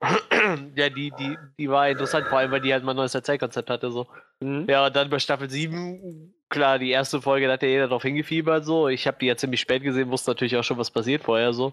ja, 0.76 0.88
die, 0.88 1.10
die, 1.10 1.38
die 1.58 1.68
war 1.68 1.88
interessant, 1.88 2.28
vor 2.28 2.38
allem, 2.38 2.50
weil 2.50 2.60
die 2.60 2.72
halt 2.72 2.84
mal 2.84 2.92
ein 2.92 2.96
neues 2.96 3.14
Erzählkonzept 3.14 3.68
hatte, 3.70 3.90
so. 3.90 4.06
Mhm. 4.40 4.66
Ja, 4.68 4.86
und 4.86 4.94
dann 4.94 5.10
bei 5.10 5.18
Staffel 5.18 5.50
7, 5.50 6.32
klar, 6.48 6.78
die 6.78 6.90
erste 6.90 7.20
Folge, 7.20 7.46
da 7.46 7.54
hat 7.54 7.62
ja 7.62 7.68
jeder 7.68 7.88
drauf 7.88 8.02
hingefiebert, 8.02 8.64
so. 8.64 8.88
Ich 8.88 9.06
habe 9.06 9.18
die 9.20 9.26
ja 9.26 9.36
ziemlich 9.36 9.60
spät 9.60 9.82
gesehen, 9.82 10.10
wusste 10.10 10.30
natürlich 10.30 10.56
auch 10.56 10.62
schon, 10.64 10.78
was 10.78 10.90
passiert 10.90 11.24
vorher, 11.24 11.52
so. 11.52 11.72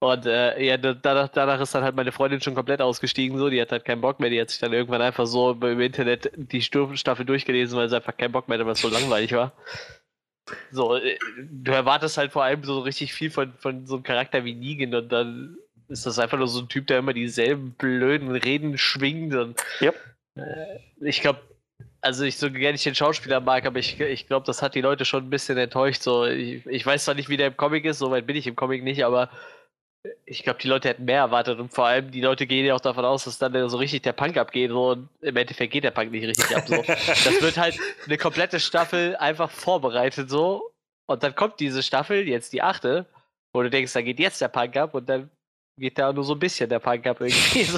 Und 0.00 0.24
äh, 0.26 0.60
ja, 0.64 0.78
da- 0.78 0.94
danach, 0.94 1.28
danach 1.28 1.60
ist 1.60 1.74
dann 1.74 1.84
halt 1.84 1.94
meine 1.94 2.10
Freundin 2.10 2.40
schon 2.40 2.54
komplett 2.54 2.80
ausgestiegen, 2.80 3.38
so. 3.38 3.50
Die 3.50 3.60
hat 3.60 3.70
halt 3.70 3.84
keinen 3.84 4.00
Bock 4.00 4.18
mehr. 4.18 4.30
Die 4.30 4.40
hat 4.40 4.50
sich 4.50 4.58
dann 4.58 4.72
irgendwann 4.72 5.02
einfach 5.02 5.26
so 5.26 5.52
im 5.52 5.80
Internet 5.80 6.32
die 6.34 6.62
Staffel 6.62 7.24
durchgelesen, 7.26 7.78
weil 7.78 7.88
sie 7.88 7.96
einfach 7.96 8.16
keinen 8.16 8.32
Bock 8.32 8.48
mehr 8.48 8.56
hatte, 8.58 8.66
weil 8.66 8.72
es 8.72 8.80
so 8.80 8.88
langweilig 8.88 9.32
war. 9.32 9.52
So, 10.72 10.96
äh, 10.96 11.18
du 11.50 11.70
erwartest 11.70 12.16
halt 12.16 12.32
vor 12.32 12.42
allem 12.44 12.64
so 12.64 12.80
richtig 12.80 13.12
viel 13.12 13.30
von, 13.30 13.52
von 13.58 13.86
so 13.86 13.96
einem 13.96 14.02
Charakter 14.02 14.44
wie 14.44 14.54
Negan 14.54 14.94
und 14.94 15.12
dann 15.12 15.56
ist 15.90 16.06
das 16.06 16.18
einfach 16.18 16.38
nur 16.38 16.48
so 16.48 16.60
ein 16.60 16.68
Typ, 16.68 16.86
der 16.86 16.98
immer 16.98 17.12
dieselben 17.12 17.72
blöden 17.72 18.30
Reden 18.30 18.78
schwingt 18.78 19.34
und 19.34 19.60
Yep. 19.80 19.94
äh, 20.36 20.78
ich 21.00 21.20
glaube, 21.20 21.40
also 22.00 22.24
ich 22.24 22.38
so 22.38 22.50
gerne 22.50 22.76
ich 22.76 22.84
den 22.84 22.94
Schauspieler 22.94 23.40
mag, 23.40 23.66
aber 23.66 23.78
ich, 23.78 24.00
ich 24.00 24.26
glaube, 24.26 24.46
das 24.46 24.62
hat 24.62 24.74
die 24.74 24.80
Leute 24.80 25.04
schon 25.04 25.24
ein 25.24 25.30
bisschen 25.30 25.58
enttäuscht. 25.58 26.02
So, 26.02 26.24
ich, 26.24 26.64
ich 26.66 26.86
weiß 26.86 27.04
zwar 27.04 27.14
nicht, 27.14 27.28
wie 27.28 27.36
der 27.36 27.48
im 27.48 27.56
Comic 27.56 27.84
ist, 27.84 27.98
so 27.98 28.10
weit 28.10 28.26
bin 28.26 28.36
ich 28.36 28.46
im 28.46 28.56
Comic 28.56 28.82
nicht, 28.82 29.04
aber 29.04 29.30
ich 30.24 30.42
glaube, 30.44 30.58
die 30.62 30.68
Leute 30.68 30.88
hätten 30.88 31.04
mehr 31.04 31.18
erwartet 31.18 31.58
und 31.58 31.74
vor 31.74 31.86
allem 31.86 32.10
die 32.10 32.22
Leute 32.22 32.46
gehen 32.46 32.64
ja 32.64 32.74
auch 32.74 32.80
davon 32.80 33.04
aus, 33.04 33.24
dass 33.24 33.38
dann 33.38 33.68
so 33.68 33.76
richtig 33.76 34.02
der 34.02 34.14
Punk 34.14 34.38
abgeht 34.38 34.70
so, 34.70 34.92
und 34.92 35.08
im 35.20 35.36
Endeffekt 35.36 35.72
geht 35.72 35.84
der 35.84 35.90
Punk 35.90 36.10
nicht 36.10 36.26
richtig 36.26 36.56
ab. 36.56 36.66
So. 36.66 36.76
Das 36.86 37.42
wird 37.42 37.58
halt 37.58 37.78
eine 38.06 38.16
komplette 38.16 38.60
Staffel 38.60 39.16
einfach 39.16 39.50
vorbereitet 39.50 40.30
so 40.30 40.70
und 41.06 41.22
dann 41.22 41.34
kommt 41.34 41.60
diese 41.60 41.82
Staffel, 41.82 42.26
jetzt 42.26 42.52
die 42.54 42.62
achte, 42.62 43.04
wo 43.52 43.62
du 43.62 43.68
denkst, 43.68 43.92
da 43.92 44.00
geht 44.00 44.18
jetzt 44.20 44.40
der 44.40 44.48
Punk 44.48 44.76
ab 44.76 44.94
und 44.94 45.06
dann 45.08 45.28
geht 45.78 45.98
da 45.98 46.12
nur 46.12 46.24
so 46.24 46.34
ein 46.34 46.38
bisschen 46.38 46.68
der 46.68 46.78
Punk 46.78 47.06
ab 47.06 47.20
irgendwie. 47.20 47.64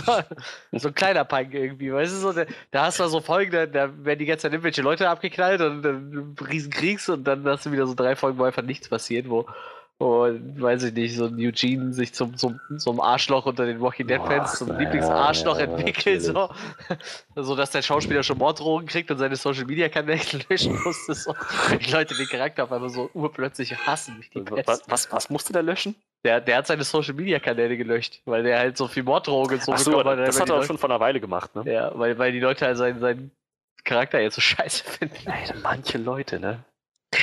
So, 0.72 0.78
so 0.78 0.88
ein 0.88 0.94
kleiner 0.94 1.24
Punk 1.24 1.54
irgendwie, 1.54 1.92
weißt 1.92 2.12
du, 2.12 2.18
so, 2.18 2.32
da, 2.32 2.44
da 2.70 2.86
hast 2.86 2.98
du 2.98 3.06
so 3.06 3.20
Folgen, 3.20 3.52
da, 3.52 3.66
da 3.66 4.04
werden 4.04 4.18
die 4.18 4.26
ganze 4.26 4.42
Zeit 4.42 4.52
irgendwelche 4.52 4.82
Leute 4.82 5.08
abgeknallt 5.08 5.60
und 5.60 5.82
dann 5.82 6.36
Riesenkriegs 6.40 7.08
und 7.08 7.24
dann 7.24 7.44
hast 7.44 7.66
du 7.66 7.72
wieder 7.72 7.86
so 7.86 7.94
drei 7.94 8.16
Folgen, 8.16 8.38
wo 8.38 8.44
einfach 8.44 8.62
nichts 8.62 8.88
passiert, 8.88 9.28
wo, 9.28 9.46
wo 9.98 10.26
weiß 10.26 10.84
ich 10.84 10.94
nicht, 10.94 11.14
so 11.14 11.26
ein 11.26 11.36
Eugene 11.38 11.92
sich 11.92 12.12
zum, 12.12 12.36
zum, 12.36 12.58
zum 12.78 13.00
Arschloch 13.00 13.46
unter 13.46 13.66
den 13.66 13.80
Walking 13.80 14.06
Dead 14.08 14.20
Fans, 14.22 14.58
zum 14.58 14.76
Lieblingsarschloch 14.76 15.58
ja, 15.58 15.64
entwickelt, 15.64 16.22
so. 16.22 16.50
so 17.36 17.54
dass 17.54 17.70
der 17.70 17.82
Schauspieler 17.82 18.22
schon 18.22 18.38
Morddrohungen 18.38 18.86
kriegt 18.86 19.10
und 19.10 19.18
seine 19.18 19.36
Social 19.36 19.64
Media 19.64 19.88
Kanäle 19.88 20.20
löschen 20.48 20.80
musste, 20.82 21.14
so. 21.14 21.34
Die 21.78 21.90
Leute 21.90 22.14
den 22.14 22.26
Charakter 22.26 22.64
auf 22.64 22.72
einmal 22.72 22.90
so 22.90 23.10
urplötzlich 23.14 23.76
hassen. 23.86 24.16
wie 24.20 24.40
Die 24.40 24.50
Was, 24.66 24.82
was, 24.88 25.12
was 25.12 25.30
musste 25.30 25.52
der 25.52 25.62
löschen? 25.62 25.94
Der, 26.24 26.40
der 26.40 26.56
hat 26.58 26.66
seine 26.68 26.84
Social 26.84 27.14
Media 27.14 27.38
Kanäle 27.40 27.76
gelöscht, 27.76 28.20
weil 28.24 28.42
der 28.44 28.58
halt 28.58 28.76
so 28.76 28.86
viel 28.86 29.02
Morddrohungen 29.02 29.54
und 29.56 29.62
so 29.62 29.72
Ach 29.72 29.78
so, 29.78 29.90
bekommen 29.90 30.18
das 30.18 30.36
weil 30.36 30.40
hat 30.42 30.48
die 30.48 30.50
er 30.50 30.54
auch 30.54 30.58
Leute- 30.58 30.66
schon 30.68 30.78
vor 30.78 30.90
einer 30.90 31.00
Weile 31.00 31.20
gemacht, 31.20 31.54
ne? 31.56 31.64
Ja, 31.72 31.90
weil, 31.98 32.16
weil 32.18 32.30
die 32.32 32.38
Leute 32.40 32.64
halt 32.66 32.76
seinen, 32.76 33.00
seinen 33.00 33.30
Charakter 33.84 34.20
jetzt 34.20 34.36
so 34.36 34.40
scheiße 34.40 34.84
finden. 34.84 35.16
Alter, 35.30 35.54
manche 35.62 35.98
Leute, 35.98 36.38
ne? 36.38 36.64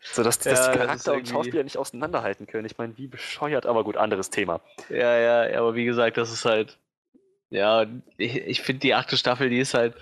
So, 0.00 0.22
dass, 0.22 0.38
dass 0.38 0.44
Ja, 0.44 0.52
das 0.52 0.68
ist 0.68 0.80
Charakter 0.80 1.12
und 1.12 1.18
irgendwie- 1.18 1.32
Schauspieler 1.32 1.62
nicht 1.64 1.76
auseinanderhalten 1.76 2.46
können. 2.46 2.64
Ich 2.66 2.78
meine, 2.78 2.96
wie 2.96 3.06
bescheuert, 3.08 3.66
aber 3.66 3.82
gut, 3.84 3.96
anderes 3.96 4.30
Thema. 4.30 4.60
Ja, 4.88 5.18
ja, 5.48 5.58
aber 5.58 5.74
wie 5.74 5.84
gesagt, 5.84 6.16
das 6.16 6.32
ist 6.32 6.44
halt. 6.44 6.78
Ja, 7.50 7.86
ich, 8.16 8.36
ich 8.36 8.62
finde 8.62 8.80
die 8.80 8.94
achte 8.94 9.16
Staffel, 9.16 9.50
die 9.50 9.58
ist 9.58 9.74
halt. 9.74 9.94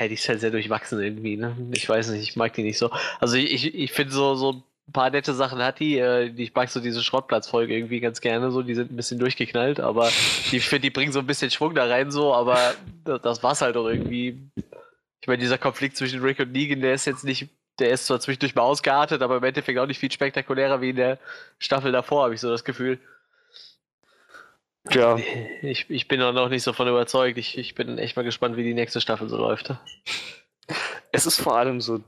Ja, 0.00 0.08
die 0.08 0.14
ist 0.14 0.28
halt 0.28 0.40
sehr 0.40 0.50
durchwachsen 0.50 1.00
irgendwie, 1.00 1.36
ne? 1.36 1.56
Ich 1.72 1.88
weiß 1.88 2.08
nicht, 2.10 2.22
ich 2.22 2.36
mag 2.36 2.52
die 2.54 2.62
nicht 2.62 2.78
so. 2.78 2.90
Also 3.20 3.36
ich, 3.36 3.52
ich, 3.66 3.74
ich 3.74 3.92
finde 3.92 4.12
so, 4.12 4.34
so 4.34 4.62
ein 4.88 4.92
paar 4.92 5.10
nette 5.10 5.34
Sachen 5.34 5.58
hat 5.60 5.80
die. 5.80 5.98
Äh, 5.98 6.32
ich 6.36 6.54
mag 6.54 6.70
so 6.70 6.80
diese 6.80 7.02
Schrottplatzfolge 7.02 7.74
irgendwie 7.74 8.00
ganz 8.00 8.20
gerne 8.20 8.50
so, 8.50 8.62
die 8.62 8.74
sind 8.74 8.90
ein 8.90 8.96
bisschen 8.96 9.18
durchgeknallt, 9.18 9.80
aber 9.80 10.10
die, 10.50 10.56
ich 10.56 10.68
finde, 10.68 10.82
die 10.82 10.90
bringen 10.90 11.12
so 11.12 11.18
ein 11.18 11.26
bisschen 11.26 11.50
Schwung 11.50 11.74
da 11.74 11.86
rein 11.86 12.10
so, 12.10 12.34
aber 12.34 12.74
das, 13.04 13.20
das 13.22 13.42
war's 13.42 13.60
halt 13.60 13.76
auch 13.76 13.86
irgendwie. 13.86 14.50
Ich 15.20 15.26
meine, 15.26 15.42
dieser 15.42 15.58
Konflikt 15.58 15.96
zwischen 15.96 16.22
Rick 16.22 16.38
und 16.38 16.52
Negan, 16.52 16.80
der 16.80 16.94
ist 16.94 17.04
jetzt 17.04 17.24
nicht 17.24 17.48
der 17.78 17.90
ist 17.90 18.06
zwar 18.06 18.20
zwischendurch 18.20 18.54
mal 18.54 18.62
ausgeartet, 18.62 19.22
aber 19.22 19.36
im 19.36 19.44
Endeffekt 19.44 19.78
auch 19.78 19.86
nicht 19.86 19.98
viel 19.98 20.10
spektakulärer 20.10 20.80
wie 20.80 20.90
in 20.90 20.96
der 20.96 21.18
Staffel 21.58 21.92
davor, 21.92 22.24
habe 22.24 22.34
ich 22.34 22.40
so 22.40 22.50
das 22.50 22.64
Gefühl. 22.64 22.98
Ja. 24.90 25.18
Ich, 25.62 25.88
ich 25.88 26.08
bin 26.08 26.22
auch 26.22 26.32
noch 26.32 26.48
nicht 26.48 26.62
so 26.62 26.72
von 26.72 26.88
überzeugt. 26.88 27.38
Ich, 27.38 27.58
ich 27.58 27.74
bin 27.74 27.98
echt 27.98 28.16
mal 28.16 28.24
gespannt, 28.24 28.56
wie 28.56 28.64
die 28.64 28.74
nächste 28.74 29.00
Staffel 29.00 29.28
so 29.28 29.36
läuft. 29.36 29.74
Es 31.12 31.26
ist 31.26 31.40
vor 31.40 31.56
allem 31.56 31.80
so, 31.80 32.02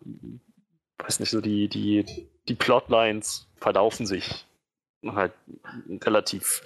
weiß 0.98 1.20
nicht, 1.20 1.30
so 1.30 1.40
die, 1.40 1.68
die, 1.68 2.04
die 2.50 2.56
Plotlines 2.56 3.46
verlaufen 3.58 4.06
sich 4.06 4.44
halt 5.06 5.32
relativ 6.02 6.62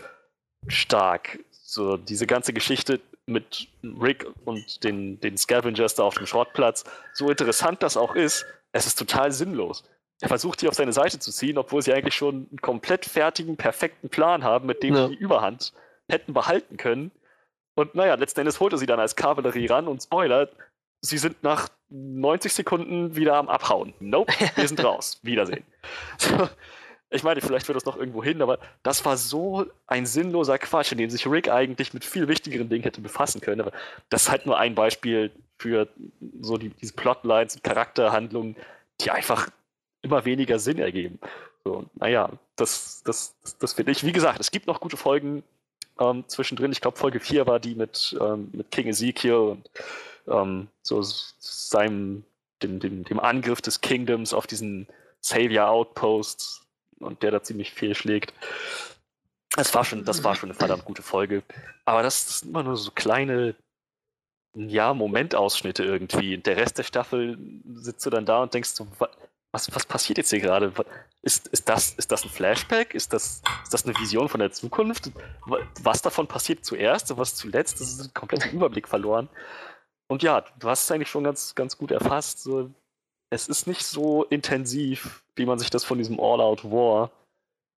stark. 0.66 1.38
So 1.50 1.98
diese 1.98 2.26
ganze 2.26 2.54
Geschichte 2.54 3.00
mit 3.26 3.68
Rick 3.82 4.26
und 4.46 4.82
den, 4.82 5.20
den 5.20 5.36
Scavengers 5.36 5.94
da 5.94 6.04
auf 6.04 6.14
dem 6.14 6.26
Schrottplatz, 6.26 6.84
so 7.12 7.28
interessant 7.28 7.82
das 7.82 7.98
auch 7.98 8.14
ist, 8.14 8.46
es 8.72 8.86
ist 8.86 8.98
total 8.98 9.30
sinnlos. 9.30 9.84
Er 10.22 10.28
versucht, 10.28 10.62
die 10.62 10.68
auf 10.68 10.74
seine 10.74 10.94
Seite 10.94 11.18
zu 11.18 11.30
ziehen, 11.30 11.58
obwohl 11.58 11.82
sie 11.82 11.92
eigentlich 11.92 12.14
schon 12.14 12.46
einen 12.48 12.60
komplett 12.62 13.04
fertigen, 13.04 13.58
perfekten 13.58 14.08
Plan 14.08 14.42
haben, 14.42 14.66
mit 14.66 14.82
dem 14.82 14.94
ja. 14.94 15.06
sie 15.06 15.16
die 15.16 15.22
Überhand 15.22 15.74
hätten 16.08 16.32
behalten 16.32 16.78
können. 16.78 17.10
Und 17.74 17.94
naja, 17.94 18.14
letzten 18.14 18.40
Endes 18.40 18.58
holt 18.58 18.72
er 18.72 18.78
sie 18.78 18.86
dann 18.86 19.00
als 19.00 19.16
Kavallerie 19.16 19.66
ran 19.66 19.86
und 19.86 20.02
Spoiler, 20.02 20.48
sie 21.04 21.18
sind 21.18 21.42
nach 21.42 21.68
90 21.90 22.52
Sekunden 22.52 23.14
wieder 23.14 23.36
am 23.36 23.48
Abhauen. 23.48 23.94
Nope, 24.00 24.32
wir 24.56 24.68
sind 24.68 24.82
raus. 24.82 25.20
Wiedersehen. 25.22 25.64
Ich 27.10 27.22
meine, 27.22 27.40
vielleicht 27.40 27.68
wird 27.68 27.76
das 27.76 27.84
noch 27.84 27.96
irgendwo 27.96 28.24
hin, 28.24 28.42
aber 28.42 28.58
das 28.82 29.04
war 29.04 29.16
so 29.16 29.66
ein 29.86 30.06
sinnloser 30.06 30.58
Quatsch, 30.58 30.92
in 30.92 30.98
dem 30.98 31.10
sich 31.10 31.26
Rick 31.26 31.48
eigentlich 31.48 31.94
mit 31.94 32.04
viel 32.04 32.26
wichtigeren 32.26 32.68
Dingen 32.68 32.82
hätte 32.82 33.00
befassen 33.00 33.40
können. 33.40 33.60
Aber 33.60 33.72
das 34.08 34.22
ist 34.22 34.30
halt 34.30 34.46
nur 34.46 34.58
ein 34.58 34.74
Beispiel 34.74 35.30
für 35.58 35.88
so 36.40 36.56
die, 36.56 36.70
diese 36.70 36.94
Plotlines 36.94 37.56
und 37.56 37.62
Charakterhandlungen, 37.62 38.56
die 39.00 39.10
einfach 39.10 39.48
immer 40.02 40.24
weniger 40.24 40.58
Sinn 40.58 40.78
ergeben. 40.78 41.18
So, 41.64 41.84
naja, 41.94 42.30
das, 42.56 43.02
das, 43.04 43.36
das, 43.42 43.58
das 43.58 43.72
finde 43.74 43.92
ich. 43.92 44.04
Wie 44.04 44.12
gesagt, 44.12 44.40
es 44.40 44.50
gibt 44.50 44.66
noch 44.66 44.80
gute 44.80 44.96
Folgen 44.96 45.44
ähm, 46.00 46.24
zwischendrin. 46.26 46.72
Ich 46.72 46.80
glaube, 46.80 46.96
Folge 46.96 47.20
4 47.20 47.46
war 47.46 47.60
die 47.60 47.74
mit, 47.74 48.16
ähm, 48.20 48.48
mit 48.52 48.70
King 48.70 48.88
Ezekiel 48.88 49.34
und 49.34 49.70
ähm, 50.26 50.68
so 50.82 51.02
seinem, 51.02 52.24
dem, 52.62 52.80
dem, 52.80 53.04
dem 53.04 53.20
Angriff 53.20 53.60
des 53.60 53.80
Kingdoms 53.80 54.32
auf 54.32 54.46
diesen 54.46 54.88
Savior 55.20 55.68
Outpost 55.68 56.62
und 57.00 57.22
der 57.22 57.30
da 57.30 57.42
ziemlich 57.42 57.72
fehlschlägt. 57.72 58.32
Das 59.56 59.74
war 59.74 59.84
schon, 59.84 60.04
das 60.04 60.24
war 60.24 60.34
schon 60.34 60.50
eine 60.50 60.58
verdammt 60.58 60.84
gute 60.84 61.02
Folge. 61.02 61.42
Aber 61.84 62.02
das 62.02 62.40
sind 62.40 62.50
immer 62.50 62.62
nur 62.62 62.76
so 62.76 62.90
kleine, 62.90 63.54
ja, 64.54 64.94
Momentausschnitte 64.94 65.84
irgendwie. 65.84 66.38
Der 66.38 66.56
Rest 66.56 66.78
der 66.78 66.82
Staffel 66.82 67.38
sitzt 67.74 68.04
du 68.04 68.10
dann 68.10 68.26
da 68.26 68.42
und 68.42 68.54
denkst 68.54 68.70
so, 68.70 68.86
was, 69.54 69.72
was 69.72 69.86
passiert 69.86 70.18
jetzt 70.18 70.30
hier 70.30 70.40
gerade? 70.40 70.72
Ist, 71.22 71.46
ist, 71.48 71.68
das, 71.68 71.92
ist 71.92 72.10
das 72.10 72.24
ein 72.24 72.30
Flashback? 72.30 72.92
Ist 72.92 73.12
das, 73.12 73.40
ist 73.62 73.72
das 73.72 73.84
eine 73.84 73.96
Vision 73.96 74.28
von 74.28 74.40
der 74.40 74.50
Zukunft? 74.50 75.12
Was 75.80 76.02
davon 76.02 76.26
passiert 76.26 76.64
zuerst 76.64 77.12
und 77.12 77.18
was 77.18 77.36
zuletzt? 77.36 77.80
Das 77.80 77.88
ist 77.88 78.00
ein 78.00 78.14
kompletter 78.14 78.50
Überblick 78.50 78.88
verloren. 78.88 79.28
Und 80.08 80.22
ja, 80.22 80.42
du 80.58 80.68
hast 80.68 80.84
es 80.84 80.90
eigentlich 80.90 81.10
schon 81.10 81.24
ganz, 81.24 81.54
ganz 81.54 81.78
gut 81.78 81.90
erfasst. 81.90 82.42
So, 82.42 82.70
es 83.30 83.48
ist 83.48 83.66
nicht 83.66 83.84
so 83.84 84.24
intensiv, 84.24 85.24
wie 85.36 85.46
man 85.46 85.58
sich 85.58 85.70
das 85.70 85.84
von 85.84 85.98
diesem 85.98 86.20
All-Out 86.20 86.64
War 86.64 87.10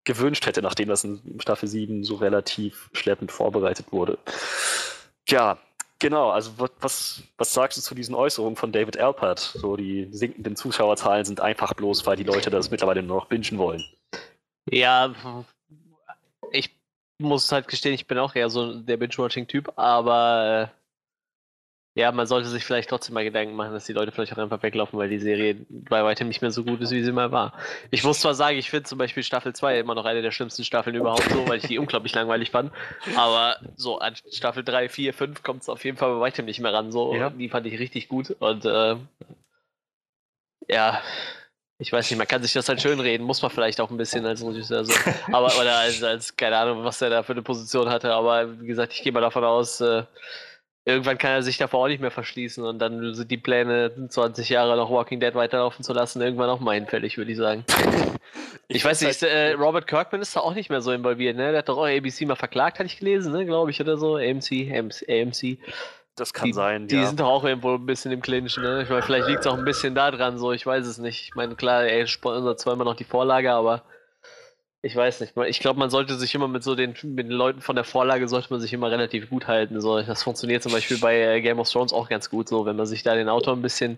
gewünscht 0.06 0.46
hätte, 0.46 0.62
nachdem 0.62 0.88
das 0.88 1.04
in 1.04 1.40
Staffel 1.40 1.68
7 1.68 2.04
so 2.04 2.16
relativ 2.16 2.90
schleppend 2.94 3.32
vorbereitet 3.32 3.92
wurde. 3.92 4.18
Ja, 5.28 5.58
genau, 6.00 6.30
also 6.30 6.52
was, 6.80 7.24
was 7.38 7.54
sagst 7.54 7.78
du 7.78 7.82
zu 7.82 7.94
diesen 7.94 8.16
Äußerungen 8.16 8.56
von 8.56 8.72
David 8.72 8.98
Alpert? 8.98 9.40
So, 9.40 9.76
die 9.76 10.08
sinkenden 10.12 10.56
Zuschauerzahlen 10.56 11.26
sind 11.26 11.42
einfach 11.42 11.74
bloß, 11.74 12.06
weil 12.06 12.16
die 12.16 12.24
Leute 12.24 12.50
das 12.50 12.72
mittlerweile 12.72 13.04
nur 13.04 13.18
noch 13.18 13.26
bingen 13.26 13.58
wollen. 13.58 13.84
Ja, 14.70 15.14
ich 16.52 16.74
muss 17.20 17.52
halt 17.52 17.68
gestehen, 17.68 17.94
ich 17.94 18.08
bin 18.08 18.18
auch 18.18 18.36
eher 18.36 18.50
so 18.50 18.80
der 18.80 18.98
Binge-Watching-Typ, 18.98 19.74
aber 19.76 20.72
äh, 20.72 20.78
ja, 21.98 22.12
man 22.12 22.28
sollte 22.28 22.48
sich 22.48 22.64
vielleicht 22.64 22.92
trotzdem 22.92 23.16
mal 23.16 23.24
Gedanken 23.24 23.56
machen, 23.56 23.74
dass 23.74 23.86
die 23.86 23.94
Leute 23.94 24.12
vielleicht 24.12 24.32
auch 24.32 24.38
einfach 24.38 24.62
weglaufen, 24.62 25.00
weil 25.00 25.10
die 25.10 25.18
Serie 25.18 25.56
bei 25.68 26.04
weitem 26.04 26.28
nicht 26.28 26.44
mehr 26.44 26.52
so 26.52 26.64
gut 26.64 26.80
ist, 26.80 26.92
wie 26.92 27.04
sie 27.04 27.12
mal 27.12 27.32
war. 27.32 27.54
Ich 27.90 28.04
muss 28.04 28.20
zwar 28.20 28.36
sagen, 28.36 28.56
ich 28.60 28.70
finde 28.70 28.84
zum 28.84 29.00
Beispiel 29.00 29.24
Staffel 29.24 29.56
2 29.56 29.80
immer 29.80 29.96
noch 29.96 30.06
eine 30.06 30.22
der 30.22 30.30
schlimmsten 30.30 30.64
Staffeln 30.64 30.96
überhaupt 30.96 31.28
so, 31.28 31.48
weil 31.48 31.58
ich 31.58 31.64
die 31.64 31.80
unglaublich 31.80 32.14
langweilig 32.14 32.52
fand. 32.52 32.72
Aber 33.16 33.58
so 33.78 33.98
an 33.98 34.14
Staffel 34.32 34.64
3, 34.64 34.90
4, 34.90 35.12
5 35.12 35.42
kommt 35.42 35.64
es 35.64 35.70
auf 35.70 35.84
jeden 35.86 35.98
Fall 35.98 36.14
bei 36.14 36.20
weitem 36.20 36.46
nicht 36.46 36.60
mehr 36.60 36.72
ran. 36.72 36.92
So, 36.92 37.16
ja. 37.16 37.32
die 37.32 37.50
fand 37.50 37.66
ich 37.66 37.80
richtig 37.80 38.10
gut. 38.10 38.30
Und 38.38 38.64
äh, 38.66 38.96
ja, 40.70 41.02
ich 41.80 41.92
weiß 41.92 42.12
nicht, 42.12 42.20
man 42.20 42.28
kann 42.28 42.44
sich 42.44 42.54
das 42.54 42.70
halt 42.70 42.80
schön 42.80 43.00
reden, 43.00 43.24
muss 43.24 43.42
man 43.42 43.50
vielleicht 43.50 43.82
auch 43.82 43.90
ein 43.90 43.98
bisschen 43.98 44.24
als 44.24 44.46
Regisseur 44.46 44.86
so. 44.86 44.94
Aber, 45.32 45.48
oder 45.60 45.78
als, 45.78 46.04
als, 46.04 46.36
keine 46.36 46.58
Ahnung, 46.58 46.84
was 46.84 47.02
er 47.02 47.10
da 47.10 47.24
für 47.24 47.34
eine 47.34 47.42
Position 47.42 47.90
hatte. 47.90 48.14
Aber 48.14 48.62
wie 48.62 48.68
gesagt, 48.68 48.94
ich 48.94 49.02
gehe 49.02 49.12
mal 49.12 49.22
davon 49.22 49.44
aus, 49.44 49.82
äh, 49.82 50.04
irgendwann 50.88 51.18
kann 51.18 51.32
er 51.32 51.44
sich 51.44 51.58
davor 51.58 51.82
auch 51.82 51.88
nicht 51.90 52.00
mehr 52.00 52.12
verschließen 52.12 52.64
und 52.64 52.80
dann 52.80 53.14
sind 53.14 53.30
die 53.30 53.38
Pläne, 53.38 53.92
20 54.08 54.48
Jahre 54.48 54.78
noch 54.78 54.90
Walking 54.90 55.20
Dead 55.20 55.36
weiterlaufen 55.36 55.84
zu 55.84 55.92
lassen, 55.92 56.22
irgendwann 56.22 56.50
auch 56.50 56.62
mal 56.62 56.76
hinfällig, 56.76 57.18
würde 57.18 57.32
ich 57.32 57.38
sagen. 57.38 57.66
ich, 58.70 58.78
ich 58.78 58.86
weiß 58.86 59.02
nicht, 59.02 59.22
äh, 59.22 59.52
Robert 59.52 59.86
Kirkman 59.86 60.22
ist 60.22 60.36
da 60.36 60.40
auch 60.40 60.54
nicht 60.54 60.70
mehr 60.70 60.82
so 60.82 60.94
involviert, 60.94 61.36
ne? 61.36 61.52
Der 61.52 61.60
hat 61.60 61.68
doch 61.68 61.78
auch 61.78 61.88
ABC 61.88 62.26
mal 62.26 62.36
verklagt, 62.36 62.80
hatte 62.80 62.88
ich 62.88 63.00
gelesen, 63.00 63.34
ne? 63.34 63.46
Glaube 63.46 63.70
ich, 63.72 63.82
oder 63.82 63.98
so. 63.98 64.16
AMC, 64.16 64.72
AMC. 65.10 65.58
Das 66.16 66.34
kann 66.34 66.46
die, 66.46 66.54
sein, 66.54 66.88
die 66.88 66.96
ja. 66.96 67.02
Die 67.02 67.08
sind 67.08 67.20
doch 67.20 67.28
auch 67.28 67.44
irgendwo 67.44 67.76
ein 67.76 67.86
bisschen 67.86 68.14
im 68.14 68.22
Clinch, 68.22 68.56
ne? 68.58 68.84
Ich 68.84 68.90
meine, 68.90 69.02
vielleicht 69.02 69.28
liegt 69.28 69.42
es 69.42 69.48
auch 69.48 69.58
ein 69.58 69.66
bisschen 69.66 69.94
da 69.94 70.10
dran, 70.10 70.40
so, 70.40 70.54
ich 70.54 70.66
weiß 70.66 70.88
es 70.88 70.98
nicht. 71.00 71.26
Ich 71.26 71.36
meine, 71.36 71.56
klar, 71.56 71.84
er 71.84 72.08
sponsert 72.08 72.62
zwar 72.62 72.74
immer 72.74 72.86
noch 72.86 72.96
die 72.96 73.04
Vorlage, 73.04 73.52
aber 73.52 73.84
ich 74.82 74.96
weiß 74.96 75.22
nicht. 75.22 75.34
Ich 75.48 75.60
glaube, 75.60 75.80
man 75.80 75.90
sollte 75.90 76.16
sich 76.16 76.34
immer 76.36 76.48
mit 76.48 76.64
so 76.64 76.76
den, 76.76 76.96
mit 77.04 77.28
den 77.28 77.32
Leuten 77.32 77.62
von 77.62 77.76
der 77.76 77.84
Vorlage 77.84 78.28
sollte 78.28 78.52
man 78.52 78.60
sich 78.60 78.74
immer 78.74 78.92
relativ 78.92 79.30
gut 79.30 79.48
halten. 79.48 79.82
So, 79.82 80.02
das 80.02 80.24
funktioniert 80.24 80.62
zum 80.62 80.72
Beispiel 80.72 81.00
bei 81.00 81.20
äh, 81.20 81.42
Game 81.42 81.60
of 81.60 81.70
Thrones 81.70 81.94
auch 81.94 82.10
ganz 82.10 82.30
gut, 82.30 82.48
so 82.48 82.66
wenn 82.66 82.76
man 82.76 82.86
sich 82.86 83.04
da 83.04 83.16
den 83.16 83.30
Autor 83.30 83.56
ein 83.56 83.62
bisschen. 83.62 83.98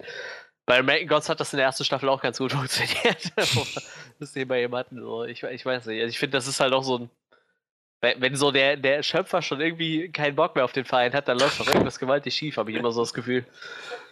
Bei 0.65 0.79
American 0.79 1.07
Gods 1.07 1.29
hat 1.29 1.39
das 1.39 1.51
in 1.51 1.57
der 1.57 1.65
ersten 1.65 1.83
Staffel 1.83 2.07
auch 2.09 2.21
ganz 2.21 2.37
gut 2.37 2.51
funktioniert. 2.53 3.33
das 4.19 4.33
Thema 4.33 4.55
eben 4.55 4.75
hatten. 4.75 5.01
So. 5.01 5.25
Ich, 5.25 5.43
ich 5.43 5.65
weiß 5.65 5.85
nicht. 5.87 6.01
Also 6.01 6.09
ich 6.09 6.19
finde, 6.19 6.37
das 6.37 6.47
ist 6.47 6.59
halt 6.59 6.73
auch 6.73 6.83
so 6.83 6.99
ein. 6.99 7.09
Wenn 8.01 8.37
so 8.37 8.51
der, 8.51 8.77
der 8.77 9.03
Schöpfer 9.03 9.41
schon 9.41 9.59
irgendwie 9.59 10.09
keinen 10.09 10.33
Bock 10.33 10.55
mehr 10.55 10.63
auf 10.63 10.71
den 10.71 10.85
Verein 10.85 11.11
hat, 11.11 11.27
dann 11.27 11.37
läuft 11.37 11.59
doch 11.59 11.67
irgendwas 11.67 11.99
gewaltig 11.99 12.33
schief, 12.33 12.55
habe 12.55 12.71
ich 12.71 12.77
immer 12.77 12.93
so 12.93 13.01
das 13.01 13.13
Gefühl. 13.13 13.45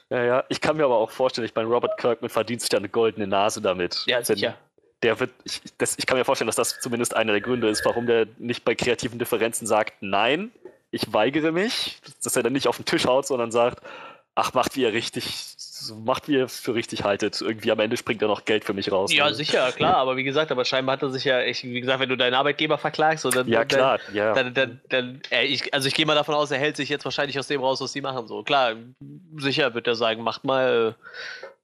Ja, 0.09 0.25
ja, 0.25 0.43
ich 0.49 0.59
kann 0.59 0.75
mir 0.75 0.83
aber 0.83 0.97
auch 0.97 1.09
vorstellen, 1.09 1.45
ich 1.45 1.55
meine, 1.55 1.69
Robert 1.69 1.97
Kirkman 1.97 2.29
verdient 2.29 2.59
sich 2.59 2.69
da 2.69 2.77
eine 2.77 2.89
goldene 2.89 3.27
Nase 3.27 3.61
damit. 3.61 4.03
Ja, 4.05 4.21
sicher 4.21 4.57
der 5.03 5.19
wird, 5.19 5.31
ich, 5.43 5.61
das, 5.77 5.97
ich 5.97 6.05
kann 6.05 6.17
mir 6.17 6.25
vorstellen, 6.25 6.47
dass 6.47 6.55
das 6.55 6.79
zumindest 6.79 7.15
einer 7.15 7.31
der 7.31 7.41
Gründe 7.41 7.69
ist, 7.69 7.85
warum 7.85 8.07
der 8.07 8.27
nicht 8.37 8.65
bei 8.65 8.75
kreativen 8.75 9.19
Differenzen 9.19 9.67
sagt, 9.67 9.93
nein, 10.01 10.51
ich 10.91 11.13
weigere 11.13 11.51
mich, 11.51 11.99
dass 12.23 12.35
er 12.35 12.43
dann 12.43 12.53
nicht 12.53 12.67
auf 12.67 12.77
den 12.77 12.85
Tisch 12.85 13.05
haut, 13.05 13.27
sondern 13.27 13.51
sagt, 13.51 13.83
ach, 14.37 14.53
macht 14.53 14.75
wie 14.75 14.81
ihr 14.81 14.93
richtig, 14.93 15.55
macht 16.03 16.27
wie 16.27 16.33
ihr 16.33 16.47
für 16.47 16.75
richtig 16.75 17.03
haltet. 17.03 17.41
Irgendwie 17.41 17.71
am 17.71 17.79
Ende 17.79 17.97
springt 17.97 18.21
er 18.21 18.27
noch 18.27 18.45
Geld 18.45 18.63
für 18.63 18.73
mich 18.73 18.91
raus. 18.91 19.11
Ja, 19.11 19.25
also. 19.25 19.37
sicher, 19.37 19.71
klar, 19.75 19.97
aber 19.97 20.15
wie 20.15 20.23
gesagt, 20.23 20.51
aber 20.51 20.63
scheinbar 20.63 20.93
hat 20.93 21.01
er 21.01 21.09
sich 21.09 21.25
ja, 21.25 21.41
ich, 21.41 21.63
wie 21.63 21.81
gesagt, 21.81 21.99
wenn 21.99 22.09
du 22.09 22.15
deinen 22.17 22.35
Arbeitgeber 22.35 22.77
verklagst, 22.77 23.23
so, 23.23 23.29
dann, 23.29 23.47
ja, 23.47 23.65
klar, 23.65 23.99
dann, 24.07 24.15
ja. 24.15 24.33
dann, 24.33 24.53
dann, 24.53 24.81
dann 24.89 25.21
äh, 25.31 25.45
ich, 25.45 25.73
also 25.73 25.87
ich 25.87 25.95
gehe 25.95 26.05
mal 26.05 26.15
davon 26.15 26.35
aus, 26.35 26.51
er 26.51 26.59
hält 26.59 26.77
sich 26.77 26.89
jetzt 26.89 27.03
wahrscheinlich 27.03 27.37
aus 27.37 27.47
dem 27.47 27.61
raus, 27.61 27.81
was 27.81 27.93
die 27.93 28.01
machen. 28.01 28.27
So, 28.27 28.43
klar, 28.43 28.75
sicher 29.37 29.73
wird 29.73 29.87
er 29.87 29.95
sagen, 29.95 30.23
macht 30.23 30.43
mal, 30.43 30.95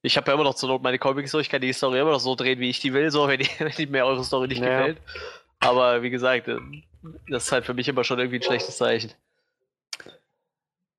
ich 0.04 0.18
habe 0.18 0.30
ja 0.30 0.36
immer 0.36 0.43
noch 0.43 0.54
zur 0.54 0.70
Not 0.70 0.84
meine 0.84 0.99
Comics 0.99 1.32
so, 1.32 1.39
ich 1.39 1.49
kann 1.49 1.62
die 1.62 1.74
Story 1.74 1.99
immer 1.99 2.12
noch 2.12 2.20
so 2.20 2.36
drehen, 2.36 2.60
wie 2.60 2.70
ich 2.70 2.80
die 2.80 2.93
will, 2.93 3.10
so, 3.10 3.28
wenn, 3.28 3.39
die, 3.39 3.49
wenn 3.60 3.91
mir 3.91 4.06
eure 4.06 4.24
Story 4.24 4.47
nicht 4.47 4.62
ja. 4.62 4.78
gefällt. 4.78 4.97
Aber 5.60 6.04
wie 6.04 6.10
gesagt, 6.10 6.49
äh, 6.49 6.60
das 7.30 7.45
ist 7.45 7.51
halt 7.51 7.66
für 7.66 7.74
mich 7.74 7.88
immer 7.88 8.04
schon 8.04 8.20
irgendwie 8.20 8.39
ein 8.39 8.43
schlechtes 8.43 8.78
Zeichen. 8.78 9.12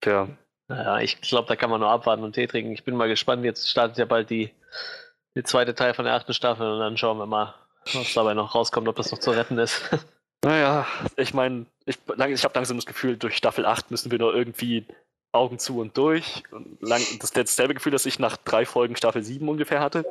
Tja. 0.00 0.28
Naja, 0.68 1.00
ich 1.00 1.20
glaube, 1.20 1.46
da 1.46 1.56
kann 1.56 1.68
man 1.68 1.80
nur 1.80 1.90
abwarten 1.90 2.24
und 2.24 2.32
Tee 2.32 2.46
trinken. 2.46 2.72
Ich 2.72 2.84
bin 2.84 2.96
mal 2.96 3.08
gespannt. 3.08 3.44
Jetzt 3.44 3.68
startet 3.68 3.98
ja 3.98 4.06
bald 4.06 4.30
die, 4.30 4.50
die 5.36 5.42
zweite 5.42 5.74
Teil 5.74 5.92
von 5.92 6.06
der 6.06 6.14
achten 6.14 6.32
Staffel 6.32 6.66
und 6.66 6.78
dann 6.78 6.96
schauen 6.96 7.18
wir 7.18 7.26
mal, 7.26 7.54
was 7.92 8.14
dabei 8.14 8.32
noch 8.32 8.54
rauskommt, 8.54 8.88
ob 8.88 8.96
das 8.96 9.12
noch 9.12 9.18
zu 9.18 9.30
retten 9.30 9.58
ist. 9.58 9.82
Naja, 10.44 10.86
ich 11.16 11.32
meine, 11.32 11.64
ich, 11.86 11.96
ich 11.96 12.44
habe 12.44 12.54
langsam 12.54 12.76
das 12.76 12.84
Gefühl, 12.84 13.16
durch 13.16 13.34
Staffel 13.34 13.64
8 13.64 13.90
müssen 13.90 14.10
wir 14.10 14.18
nur 14.18 14.34
irgendwie 14.34 14.86
Augen 15.34 15.58
zu 15.58 15.80
und 15.80 15.96
durch. 15.98 16.44
Und 16.50 16.80
lang, 16.80 17.02
das 17.18 17.30
ist 17.30 17.36
dasselbe 17.36 17.74
Gefühl, 17.74 17.92
das 17.92 18.06
ich 18.06 18.18
nach 18.18 18.36
drei 18.36 18.64
Folgen 18.64 18.96
Staffel 18.96 19.22
7 19.22 19.48
ungefähr 19.48 19.80
hatte. 19.80 20.04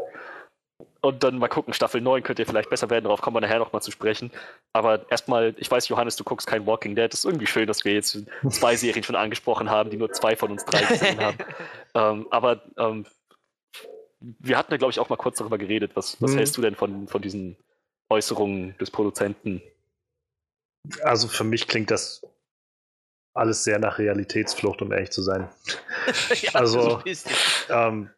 Und 1.01 1.23
dann 1.23 1.37
mal 1.37 1.49
gucken, 1.49 1.73
Staffel 1.73 2.01
9 2.01 2.23
könnte 2.23 2.45
vielleicht 2.45 2.69
besser 2.69 2.89
werden, 2.89 3.05
darauf 3.05 3.21
kommen 3.21 3.35
wir 3.35 3.41
nachher 3.41 3.59
nochmal 3.59 3.81
zu 3.81 3.91
sprechen. 3.91 4.31
Aber 4.73 5.09
erstmal, 5.11 5.53
ich 5.57 5.69
weiß, 5.69 5.87
Johannes, 5.89 6.15
du 6.15 6.23
guckst 6.23 6.47
kein 6.47 6.65
Walking 6.65 6.95
Dead. 6.95 7.11
Das 7.11 7.21
ist 7.21 7.25
irgendwie 7.25 7.47
schön, 7.47 7.67
dass 7.67 7.83
wir 7.85 7.93
jetzt 7.93 8.17
zwei 8.49 8.75
Serien 8.75 9.03
schon 9.03 9.15
angesprochen 9.15 9.69
haben, 9.69 9.89
die 9.89 9.97
nur 9.97 10.11
zwei 10.11 10.35
von 10.35 10.51
uns 10.51 10.65
drei 10.65 10.81
gesehen 10.83 11.19
haben. 11.19 11.37
ähm, 11.93 12.27
aber 12.31 12.61
ähm, 12.77 13.05
wir 14.19 14.57
hatten 14.57 14.71
ja, 14.71 14.77
glaube 14.77 14.91
ich, 14.91 14.99
auch 14.99 15.09
mal 15.09 15.17
kurz 15.17 15.37
darüber 15.37 15.57
geredet. 15.57 15.91
Was, 15.95 16.21
was 16.21 16.31
hm. 16.31 16.37
hältst 16.37 16.57
du 16.57 16.61
denn 16.61 16.75
von, 16.75 17.07
von 17.07 17.21
diesen 17.21 17.57
Äußerungen 18.09 18.77
des 18.77 18.89
Produzenten? 18.89 19.61
Also 21.03 21.27
für 21.27 21.43
mich 21.43 21.67
klingt 21.67 21.91
das 21.91 22.25
alles 23.33 23.63
sehr 23.63 23.79
nach 23.79 23.97
Realitätsflucht, 23.97 24.81
um 24.81 24.91
ehrlich 24.91 25.11
zu 25.11 25.21
sein. 25.21 25.47
ja, 26.41 26.51
also, 26.53 27.01
ähm, 27.69 28.09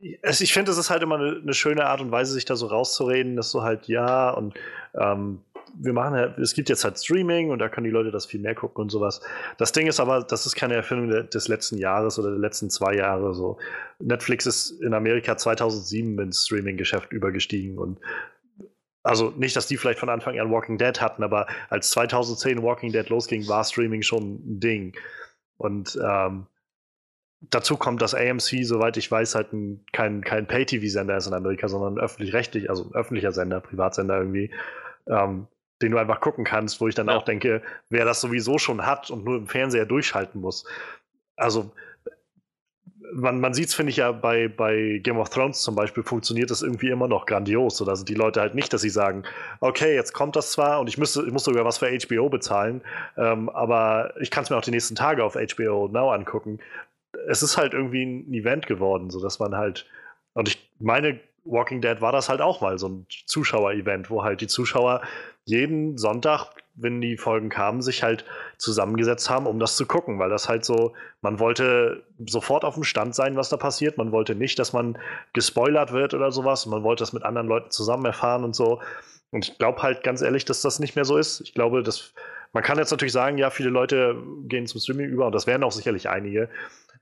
ich 0.00 0.52
finde, 0.52 0.70
es 0.70 0.78
ist 0.78 0.90
halt 0.90 1.02
immer 1.02 1.16
eine, 1.16 1.40
eine, 1.42 1.54
schöne 1.54 1.84
Art 1.86 2.00
und 2.00 2.10
Weise, 2.10 2.32
sich 2.32 2.44
da 2.44 2.56
so 2.56 2.66
rauszureden, 2.66 3.36
dass 3.36 3.50
so 3.50 3.62
halt, 3.62 3.88
ja, 3.88 4.30
und 4.30 4.54
ähm, 4.94 5.40
wir 5.74 5.92
machen 5.92 6.14
ja, 6.14 6.34
es 6.40 6.54
gibt 6.54 6.68
jetzt 6.68 6.84
halt 6.84 6.98
Streaming 6.98 7.50
und 7.50 7.58
da 7.58 7.68
können 7.68 7.84
die 7.84 7.90
Leute 7.90 8.10
das 8.10 8.26
viel 8.26 8.40
mehr 8.40 8.54
gucken 8.54 8.82
und 8.82 8.90
sowas. 8.90 9.20
Das 9.58 9.72
Ding 9.72 9.86
ist 9.86 10.00
aber, 10.00 10.22
das 10.22 10.46
ist 10.46 10.54
keine 10.54 10.74
Erfindung 10.74 11.28
des 11.28 11.48
letzten 11.48 11.78
Jahres 11.78 12.18
oder 12.18 12.30
der 12.30 12.38
letzten 12.38 12.70
zwei 12.70 12.94
Jahre. 12.94 13.34
So. 13.34 13.58
Netflix 13.98 14.46
ist 14.46 14.70
in 14.80 14.94
Amerika 14.94 15.36
2007 15.36 16.18
ins 16.18 16.46
Streaming-Geschäft 16.46 17.12
übergestiegen 17.12 17.78
und 17.78 17.98
also 19.08 19.32
nicht, 19.36 19.56
dass 19.56 19.66
die 19.66 19.76
vielleicht 19.76 19.98
von 19.98 20.10
Anfang 20.10 20.38
an 20.38 20.50
Walking 20.50 20.78
Dead 20.78 21.00
hatten, 21.00 21.22
aber 21.22 21.46
als 21.70 21.90
2010 21.90 22.62
Walking 22.62 22.92
Dead 22.92 23.08
losging, 23.08 23.48
war 23.48 23.64
Streaming 23.64 24.02
schon 24.02 24.34
ein 24.34 24.60
Ding. 24.60 24.96
Und 25.56 25.98
ähm, 26.04 26.46
dazu 27.40 27.76
kommt, 27.76 28.02
dass 28.02 28.14
AMC, 28.14 28.64
soweit 28.64 28.96
ich 28.96 29.10
weiß, 29.10 29.34
halt 29.34 29.52
ein, 29.52 29.84
kein, 29.92 30.22
kein 30.22 30.46
Pay-TV-Sender 30.46 31.16
ist 31.16 31.26
in 31.26 31.34
Amerika, 31.34 31.68
sondern 31.68 31.98
öffentlich-rechtlich, 31.98 32.68
also 32.68 32.84
ein 32.84 32.94
öffentlicher 32.94 33.32
Sender, 33.32 33.60
Privatsender 33.60 34.18
irgendwie. 34.18 34.50
Ähm, 35.06 35.46
den 35.80 35.92
du 35.92 35.98
einfach 35.98 36.20
gucken 36.20 36.44
kannst, 36.44 36.80
wo 36.80 36.88
ich 36.88 36.94
dann 36.94 37.06
ja. 37.06 37.16
auch 37.16 37.22
denke, 37.22 37.62
wer 37.88 38.04
das 38.04 38.20
sowieso 38.20 38.58
schon 38.58 38.84
hat 38.84 39.10
und 39.10 39.24
nur 39.24 39.36
im 39.36 39.46
Fernseher 39.46 39.86
durchschalten 39.86 40.40
muss. 40.40 40.64
Also 41.36 41.72
man, 43.12 43.40
man 43.40 43.54
sieht 43.54 43.68
es, 43.68 43.74
finde 43.74 43.90
ich 43.90 43.96
ja, 43.96 44.12
bei, 44.12 44.48
bei 44.48 45.00
Game 45.02 45.18
of 45.18 45.30
Thrones 45.30 45.62
zum 45.62 45.74
Beispiel, 45.74 46.02
funktioniert 46.02 46.50
das 46.50 46.62
irgendwie 46.62 46.90
immer 46.90 47.08
noch 47.08 47.26
grandios. 47.26 47.78
Da 47.78 47.96
sind 47.96 48.08
die 48.08 48.14
Leute 48.14 48.40
halt 48.40 48.54
nicht, 48.54 48.72
dass 48.72 48.82
sie 48.82 48.90
sagen, 48.90 49.24
okay, 49.60 49.94
jetzt 49.94 50.12
kommt 50.12 50.36
das 50.36 50.52
zwar 50.52 50.80
und 50.80 50.88
ich, 50.88 50.98
müsste, 50.98 51.24
ich 51.24 51.32
muss 51.32 51.44
sogar 51.44 51.64
was 51.64 51.78
für 51.78 51.88
HBO 51.88 52.28
bezahlen, 52.28 52.82
ähm, 53.16 53.48
aber 53.48 54.14
ich 54.20 54.30
kann 54.30 54.44
es 54.44 54.50
mir 54.50 54.56
auch 54.56 54.62
die 54.62 54.70
nächsten 54.70 54.94
Tage 54.94 55.24
auf 55.24 55.34
HBO 55.34 55.88
Now 55.88 56.10
angucken. 56.10 56.58
Es 57.28 57.42
ist 57.42 57.56
halt 57.56 57.74
irgendwie 57.74 58.04
ein 58.04 58.32
Event 58.32 58.66
geworden, 58.66 59.10
so 59.10 59.20
dass 59.20 59.38
man 59.38 59.56
halt, 59.56 59.86
und 60.34 60.48
ich 60.48 60.70
meine, 60.78 61.20
Walking 61.44 61.80
Dead 61.80 62.00
war 62.00 62.12
das 62.12 62.28
halt 62.28 62.40
auch 62.40 62.60
mal 62.60 62.78
so 62.78 62.88
ein 62.88 63.06
Zuschauer-Event, 63.26 64.10
wo 64.10 64.22
halt 64.22 64.40
die 64.40 64.46
Zuschauer 64.46 65.00
jeden 65.44 65.96
Sonntag, 65.96 66.50
wenn 66.80 67.00
die 67.00 67.16
Folgen 67.16 67.48
kamen, 67.48 67.82
sich 67.82 68.02
halt 68.02 68.24
zusammengesetzt 68.56 69.28
haben, 69.30 69.46
um 69.46 69.58
das 69.58 69.76
zu 69.76 69.86
gucken, 69.86 70.18
weil 70.18 70.30
das 70.30 70.48
halt 70.48 70.64
so, 70.64 70.94
man 71.20 71.38
wollte 71.38 72.04
sofort 72.26 72.64
auf 72.64 72.74
dem 72.74 72.84
Stand 72.84 73.14
sein, 73.14 73.36
was 73.36 73.48
da 73.48 73.56
passiert. 73.56 73.98
Man 73.98 74.12
wollte 74.12 74.34
nicht, 74.34 74.58
dass 74.58 74.72
man 74.72 74.98
gespoilert 75.32 75.92
wird 75.92 76.14
oder 76.14 76.30
sowas. 76.30 76.66
Man 76.66 76.82
wollte 76.82 77.02
das 77.02 77.12
mit 77.12 77.24
anderen 77.24 77.48
Leuten 77.48 77.70
zusammen 77.70 78.04
erfahren 78.04 78.44
und 78.44 78.54
so. 78.54 78.80
Und 79.30 79.48
ich 79.48 79.58
glaube 79.58 79.82
halt 79.82 80.02
ganz 80.02 80.22
ehrlich, 80.22 80.44
dass 80.44 80.62
das 80.62 80.78
nicht 80.78 80.96
mehr 80.96 81.04
so 81.04 81.16
ist. 81.16 81.40
Ich 81.40 81.54
glaube, 81.54 81.82
dass 81.82 82.12
man 82.52 82.62
kann 82.62 82.78
jetzt 82.78 82.90
natürlich 82.90 83.12
sagen, 83.12 83.36
ja, 83.36 83.50
viele 83.50 83.68
Leute 83.68 84.16
gehen 84.44 84.66
zum 84.66 84.80
Streaming 84.80 85.10
über 85.10 85.26
und 85.26 85.34
das 85.34 85.46
wären 85.46 85.62
auch 85.62 85.72
sicherlich 85.72 86.08
einige. 86.08 86.48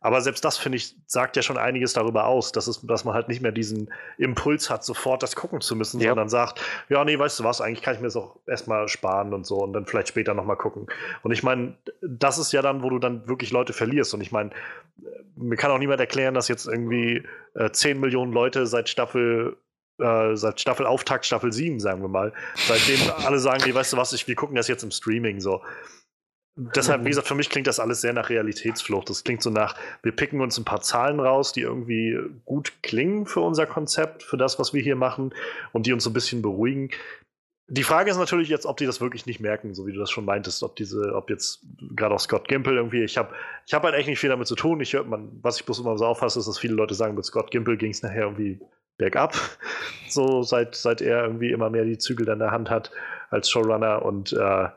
Aber 0.01 0.21
selbst 0.21 0.45
das, 0.45 0.59
finde 0.59 0.77
ich, 0.77 0.95
sagt 1.07 1.37
ja 1.37 1.43
schon 1.43 1.57
einiges 1.57 1.95
darüber 1.95 2.27
aus, 2.27 2.53
dass, 2.53 2.67
es, 2.67 2.81
dass 2.87 3.05
man 3.05 3.15
halt 3.15 3.29
nicht 3.29 3.41
mehr 3.41 3.53
diesen 3.53 3.91
Impuls 4.19 4.69
hat, 4.71 4.85
sofort 4.85 5.23
das 5.23 5.35
gucken 5.35 5.61
zu 5.61 5.75
müssen, 5.75 6.01
ja. 6.01 6.11
sondern 6.11 6.29
sagt, 6.29 6.61
ja, 6.89 7.05
nee, 7.05 7.19
weißt 7.19 7.41
du 7.41 7.45
was, 7.45 7.61
eigentlich 7.61 7.83
kann 7.83 7.95
ich 7.95 8.01
mir 8.01 8.09
das 8.09 8.17
auch 8.17 8.37
erstmal 8.47 8.89
sparen 8.89 9.33
und 9.33 9.47
so 9.47 9.57
und 9.57 9.73
dann 9.73 9.87
vielleicht 9.87 10.09
später 10.09 10.35
nochmal 10.35 10.57
gucken. 10.57 10.87
Und 11.23 11.33
ich 11.33 11.43
meine, 11.43 11.75
das 12.03 12.39
ist 12.39 12.53
ja 12.53 12.63
dann, 12.63 12.83
wo 12.83 12.91
du 12.91 12.99
dann 12.99 13.27
wirklich 13.27 13.51
Leute 13.51 13.73
verlierst. 13.73 14.13
Und 14.15 14.21
ich 14.21 14.33
meine, 14.33 14.51
mir 15.35 15.57
kann 15.57 15.71
auch 15.71 15.79
niemand 15.79 16.01
erklären, 16.01 16.35
dass 16.35 16.49
jetzt 16.49 16.67
irgendwie 16.67 17.25
äh, 17.55 17.71
10 17.71 17.99
Millionen 17.99 18.33
Leute 18.33 18.67
seit 18.67 18.89
Staffel 18.89 19.57
äh, 19.99 20.37
seit 20.37 20.61
Staffelauftakt, 20.61 21.27
Staffel 21.27 21.53
7, 21.53 21.81
sagen 21.81 22.03
wir 22.03 22.09
mal, 22.09 22.33
seitdem 22.55 22.99
alle 23.25 23.39
sagen, 23.39 23.63
nee, 23.67 23.75
weißt 23.75 23.93
du 23.93 23.97
was, 23.97 24.13
ich, 24.13 24.29
wir 24.29 24.35
gucken 24.35 24.57
das 24.57 24.69
jetzt 24.69 24.83
im 24.83 24.91
Streaming 24.91 25.41
so. 25.41 25.63
Deshalb, 26.59 27.05
wie 27.05 27.11
gesagt, 27.11 27.29
für 27.29 27.35
mich 27.35 27.51
klingt 27.51 27.67
das 27.67 27.81
alles 27.81 28.01
sehr 28.01 28.15
nach 28.15 28.31
Realitätsflucht. 28.31 29.11
Das 29.11 29.25
klingt 29.25 29.43
so 29.43 29.51
nach, 29.51 29.77
wir 30.03 30.13
picken 30.13 30.41
uns 30.41 30.57
ein 30.57 30.65
paar 30.65 30.81
Zahlen 30.81 31.21
raus, 31.21 31.53
die 31.53 31.61
irgendwie 31.61 32.19
gut 32.47 32.73
klingen 32.83 33.27
für 33.27 33.41
unser 33.41 33.67
Konzept, 33.67 34.23
für 34.23 34.39
das, 34.39 34.59
was 34.59 34.73
wir 34.73 34.83
hier 34.83 34.97
machen 34.97 35.35
und 35.73 35.85
die 35.85 35.93
uns 35.93 36.05
so 36.05 36.11
ein 36.11 36.15
bisschen 36.15 36.41
beruhigen. 36.41 36.91
Die 37.69 37.83
Frage 37.83 38.11
ist 38.11 38.17
natürlich 38.17 38.49
jetzt, 38.49 38.65
ob 38.65 38.79
die 38.79 38.87
das 38.87 39.03
wirklich 39.03 39.27
nicht 39.27 39.41
merken, 39.41 39.75
so 39.75 39.87
wie 39.87 39.93
du 39.93 39.99
das 39.99 40.11
schon 40.11 40.25
meintest, 40.25 40.63
ob 40.63 40.77
diese, 40.77 41.15
ob 41.15 41.29
jetzt 41.29 41.67
gerade 41.95 42.15
auch 42.15 42.21
Scott 42.21 42.49
Gimple 42.49 42.77
irgendwie, 42.77 43.03
ich 43.03 43.19
habe 43.19 43.35
ich 43.67 43.75
hab 43.75 43.83
halt 43.83 43.95
echt 43.95 44.09
nicht 44.09 44.21
viel 44.21 44.31
damit 44.31 44.47
zu 44.47 44.55
tun. 44.55 44.81
Ich 44.81 44.95
höre, 44.95 45.05
man, 45.05 45.39
was 45.43 45.59
ich 45.59 45.67
bloß 45.67 45.81
immer 45.81 45.99
so 45.99 46.07
auffasse, 46.07 46.39
ist, 46.39 46.49
dass 46.49 46.59
viele 46.59 46.75
Leute 46.75 46.95
sagen, 46.95 47.17
mit 47.17 47.25
Scott 47.27 47.51
Gimple 47.51 47.77
ging 47.77 47.91
es 47.91 48.03
nachher 48.03 48.23
irgendwie 48.23 48.61
bergab. 48.99 49.35
So 50.09 50.45
seit, 50.45 50.77
seit 50.77 51.01
er 51.01 51.25
irgendwie 51.25 51.51
immer 51.51 51.69
mehr 51.69 51.85
die 51.85 51.99
Zügel 51.99 52.29
in 52.29 52.39
der 52.39 52.53
Hand 52.53 52.71
hat 52.71 52.93
als 53.29 53.51
Showrunner 53.51 54.03
und 54.05 54.33
äh, 54.33 54.69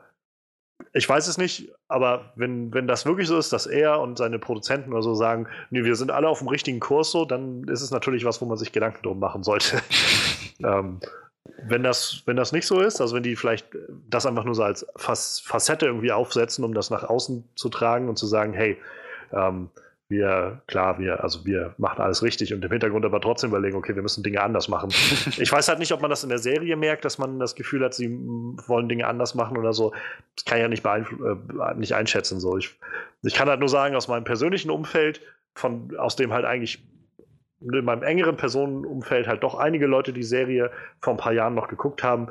ich 0.92 1.08
weiß 1.08 1.28
es 1.28 1.38
nicht, 1.38 1.72
aber 1.88 2.32
wenn, 2.34 2.74
wenn 2.74 2.88
das 2.88 3.06
wirklich 3.06 3.28
so 3.28 3.38
ist, 3.38 3.52
dass 3.52 3.66
er 3.66 4.00
und 4.00 4.18
seine 4.18 4.38
Produzenten 4.38 4.92
oder 4.92 5.02
so 5.02 5.14
sagen, 5.14 5.46
nee, 5.70 5.84
wir 5.84 5.94
sind 5.94 6.10
alle 6.10 6.28
auf 6.28 6.38
dem 6.38 6.48
richtigen 6.48 6.80
Kurs 6.80 7.12
so, 7.12 7.24
dann 7.24 7.64
ist 7.68 7.82
es 7.82 7.90
natürlich 7.90 8.24
was, 8.24 8.40
wo 8.40 8.46
man 8.46 8.58
sich 8.58 8.72
Gedanken 8.72 9.02
drum 9.02 9.20
machen 9.20 9.42
sollte. 9.42 9.80
ähm, 10.64 11.00
wenn 11.62 11.82
das, 11.82 12.22
wenn 12.26 12.36
das 12.36 12.52
nicht 12.52 12.66
so 12.66 12.80
ist, 12.80 13.00
also 13.00 13.14
wenn 13.14 13.22
die 13.22 13.36
vielleicht 13.36 13.66
das 14.08 14.26
einfach 14.26 14.44
nur 14.44 14.54
so 14.54 14.62
als 14.62 14.86
Facette 14.94 15.86
irgendwie 15.86 16.12
aufsetzen, 16.12 16.64
um 16.64 16.74
das 16.74 16.90
nach 16.90 17.04
außen 17.04 17.48
zu 17.54 17.68
tragen 17.68 18.08
und 18.08 18.16
zu 18.16 18.26
sagen, 18.26 18.52
hey, 18.52 18.76
ähm, 19.32 19.70
wir, 20.10 20.60
klar, 20.66 20.98
wir, 20.98 21.22
also 21.22 21.46
wir 21.46 21.74
machen 21.78 22.02
alles 22.02 22.22
richtig 22.24 22.52
und 22.52 22.64
im 22.64 22.70
Hintergrund 22.70 23.04
aber 23.04 23.20
trotzdem 23.20 23.50
überlegen, 23.50 23.76
okay, 23.76 23.94
wir 23.94 24.02
müssen 24.02 24.24
Dinge 24.24 24.42
anders 24.42 24.68
machen. 24.68 24.90
ich 25.38 25.50
weiß 25.50 25.68
halt 25.68 25.78
nicht, 25.78 25.92
ob 25.92 26.00
man 26.00 26.10
das 26.10 26.24
in 26.24 26.28
der 26.28 26.38
Serie 26.38 26.76
merkt, 26.76 27.04
dass 27.04 27.18
man 27.18 27.38
das 27.38 27.54
Gefühl 27.54 27.84
hat, 27.84 27.94
sie 27.94 28.08
wollen 28.66 28.88
Dinge 28.88 29.06
anders 29.06 29.36
machen 29.36 29.56
oder 29.56 29.72
so. 29.72 29.92
Das 30.34 30.44
kann 30.44 30.58
ich 30.58 30.62
ja 30.62 30.68
nicht, 30.68 30.84
äh, 30.84 31.74
nicht 31.76 31.94
einschätzen. 31.94 32.40
So. 32.40 32.58
Ich, 32.58 32.76
ich 33.22 33.34
kann 33.34 33.48
halt 33.48 33.60
nur 33.60 33.68
sagen, 33.68 33.94
aus 33.94 34.08
meinem 34.08 34.24
persönlichen 34.24 34.70
Umfeld, 34.70 35.20
von, 35.54 35.96
aus 35.96 36.16
dem 36.16 36.32
halt 36.32 36.44
eigentlich 36.44 36.84
in 37.60 37.84
meinem 37.84 38.02
engeren 38.02 38.36
Personenumfeld 38.36 39.28
halt 39.28 39.44
doch 39.44 39.54
einige 39.54 39.86
Leute 39.86 40.12
die 40.12 40.22
Serie 40.22 40.72
vor 41.00 41.14
ein 41.14 41.18
paar 41.18 41.32
Jahren 41.32 41.54
noch 41.54 41.68
geguckt 41.68 42.02
haben. 42.02 42.28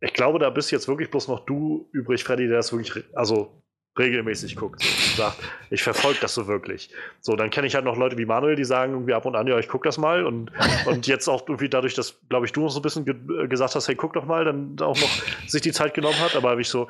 Ich 0.00 0.12
glaube, 0.12 0.40
da 0.40 0.50
bist 0.50 0.72
jetzt 0.72 0.88
wirklich 0.88 1.10
bloß 1.10 1.28
noch 1.28 1.46
du 1.46 1.88
übrig, 1.92 2.24
Freddy, 2.24 2.48
der 2.48 2.56
das 2.56 2.72
wirklich, 2.72 3.04
also 3.14 3.61
regelmäßig 3.98 4.56
guckt 4.56 4.82
und 4.82 5.16
sagt, 5.16 5.38
ich 5.70 5.82
verfolge 5.82 6.18
das 6.20 6.34
so 6.34 6.46
wirklich. 6.46 6.90
So, 7.20 7.36
dann 7.36 7.50
kenne 7.50 7.66
ich 7.66 7.74
halt 7.74 7.84
noch 7.84 7.96
Leute 7.96 8.16
wie 8.16 8.24
Manuel, 8.24 8.56
die 8.56 8.64
sagen 8.64 8.92
irgendwie 8.92 9.12
ab 9.12 9.26
und 9.26 9.36
an, 9.36 9.46
ja, 9.46 9.58
ich 9.58 9.68
gucke 9.68 9.86
das 9.86 9.98
mal 9.98 10.24
und, 10.24 10.50
und 10.86 11.06
jetzt 11.06 11.28
auch 11.28 11.46
irgendwie 11.46 11.68
dadurch, 11.68 11.94
dass, 11.94 12.18
glaube 12.28 12.46
ich, 12.46 12.52
du 12.52 12.62
noch 12.62 12.70
so 12.70 12.78
ein 12.78 12.82
bisschen 12.82 13.04
ge 13.04 13.14
äh, 13.44 13.48
gesagt 13.48 13.74
hast, 13.74 13.88
hey, 13.88 13.94
guck 13.94 14.14
doch 14.14 14.24
mal, 14.24 14.44
dann 14.44 14.76
auch 14.80 14.98
noch 14.98 15.10
sich 15.46 15.62
die 15.62 15.72
Zeit 15.72 15.94
genommen 15.94 16.18
hat, 16.20 16.34
aber 16.36 16.50
habe 16.50 16.60
ich 16.62 16.68
so, 16.68 16.88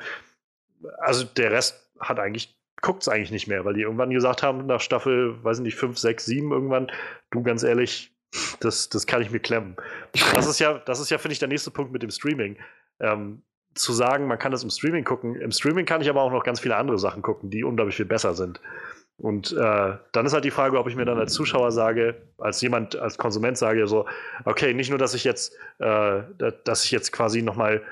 also 0.99 1.25
der 1.25 1.51
Rest 1.51 1.89
hat 1.99 2.19
eigentlich, 2.19 2.55
guckt 2.81 3.01
es 3.01 3.09
eigentlich 3.09 3.31
nicht 3.31 3.47
mehr, 3.47 3.65
weil 3.65 3.73
die 3.73 3.81
irgendwann 3.81 4.09
gesagt 4.09 4.43
haben, 4.43 4.65
nach 4.65 4.81
Staffel, 4.81 5.43
weiß 5.43 5.59
nicht, 5.59 5.75
5, 5.75 5.97
6, 5.97 6.25
7 6.25 6.51
irgendwann, 6.51 6.89
du 7.31 7.43
ganz 7.43 7.63
ehrlich, 7.63 8.11
das, 8.61 8.89
das 8.89 9.05
kann 9.05 9.21
ich 9.21 9.29
mir 9.29 9.39
klemmen. 9.39 9.75
Das 10.33 10.47
ist 10.47 10.59
ja, 10.59 10.79
das 10.79 10.99
ist 10.99 11.11
ja, 11.11 11.17
finde 11.17 11.33
ich, 11.33 11.39
der 11.39 11.47
nächste 11.47 11.71
Punkt 11.71 11.91
mit 11.91 12.01
dem 12.01 12.09
Streaming. 12.09 12.57
Ähm, 12.99 13.43
zu 13.75 13.93
sagen, 13.93 14.27
man 14.27 14.39
kann 14.39 14.51
das 14.51 14.63
im 14.63 14.69
Streaming 14.69 15.03
gucken. 15.03 15.35
Im 15.35 15.51
Streaming 15.51 15.85
kann 15.85 16.01
ich 16.01 16.09
aber 16.09 16.21
auch 16.21 16.31
noch 16.31 16.43
ganz 16.43 16.59
viele 16.59 16.75
andere 16.75 16.99
Sachen 16.99 17.21
gucken, 17.21 17.49
die 17.49 17.63
unglaublich 17.63 17.95
viel 17.95 18.05
besser 18.05 18.33
sind. 18.33 18.59
Und 19.17 19.51
äh, 19.53 19.97
dann 20.11 20.25
ist 20.25 20.33
halt 20.33 20.43
die 20.43 20.51
Frage, 20.51 20.77
ob 20.79 20.87
ich 20.87 20.95
mir 20.95 21.05
dann 21.05 21.19
als 21.19 21.33
Zuschauer 21.33 21.71
sage, 21.71 22.15
als 22.37 22.61
jemand, 22.61 22.95
als 22.95 23.17
Konsument 23.17 23.57
sage, 23.57 23.87
so, 23.87 24.05
okay, 24.45 24.73
nicht 24.73 24.89
nur, 24.89 24.97
dass 24.97 25.13
ich 25.13 25.23
jetzt, 25.23 25.55
äh, 25.79 26.23
dass 26.63 26.83
ich 26.83 26.91
jetzt 26.91 27.11
quasi 27.11 27.41
nochmal 27.41 27.83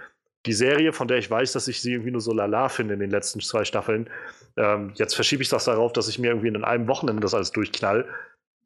die 0.48 0.54
Serie, 0.54 0.92
von 0.94 1.08
der 1.08 1.18
ich 1.18 1.30
weiß, 1.30 1.54
dass 1.54 1.68
ich 1.68 1.82
sie 1.82 1.94
irgendwie 1.94 2.12
nur 2.12 2.22
so 2.22 2.34
lala 2.34 2.70
finde 2.70 2.96
in 2.96 3.00
den 3.00 3.12
letzten 3.12 3.40
zwei 3.42 3.64
Staffeln, 3.64 4.10
ähm, 4.58 4.94
jetzt 4.96 5.14
verschiebe 5.14 5.44
ich 5.44 5.50
das 5.50 5.66
darauf, 5.66 5.94
dass 5.94 6.08
ich 6.08 6.18
mir 6.18 6.30
irgendwie 6.30 6.48
in 6.48 6.64
einem 6.64 6.88
Wochenende 6.88 7.22
das 7.22 7.36
alles 7.36 7.52
durchknall. 7.52 8.08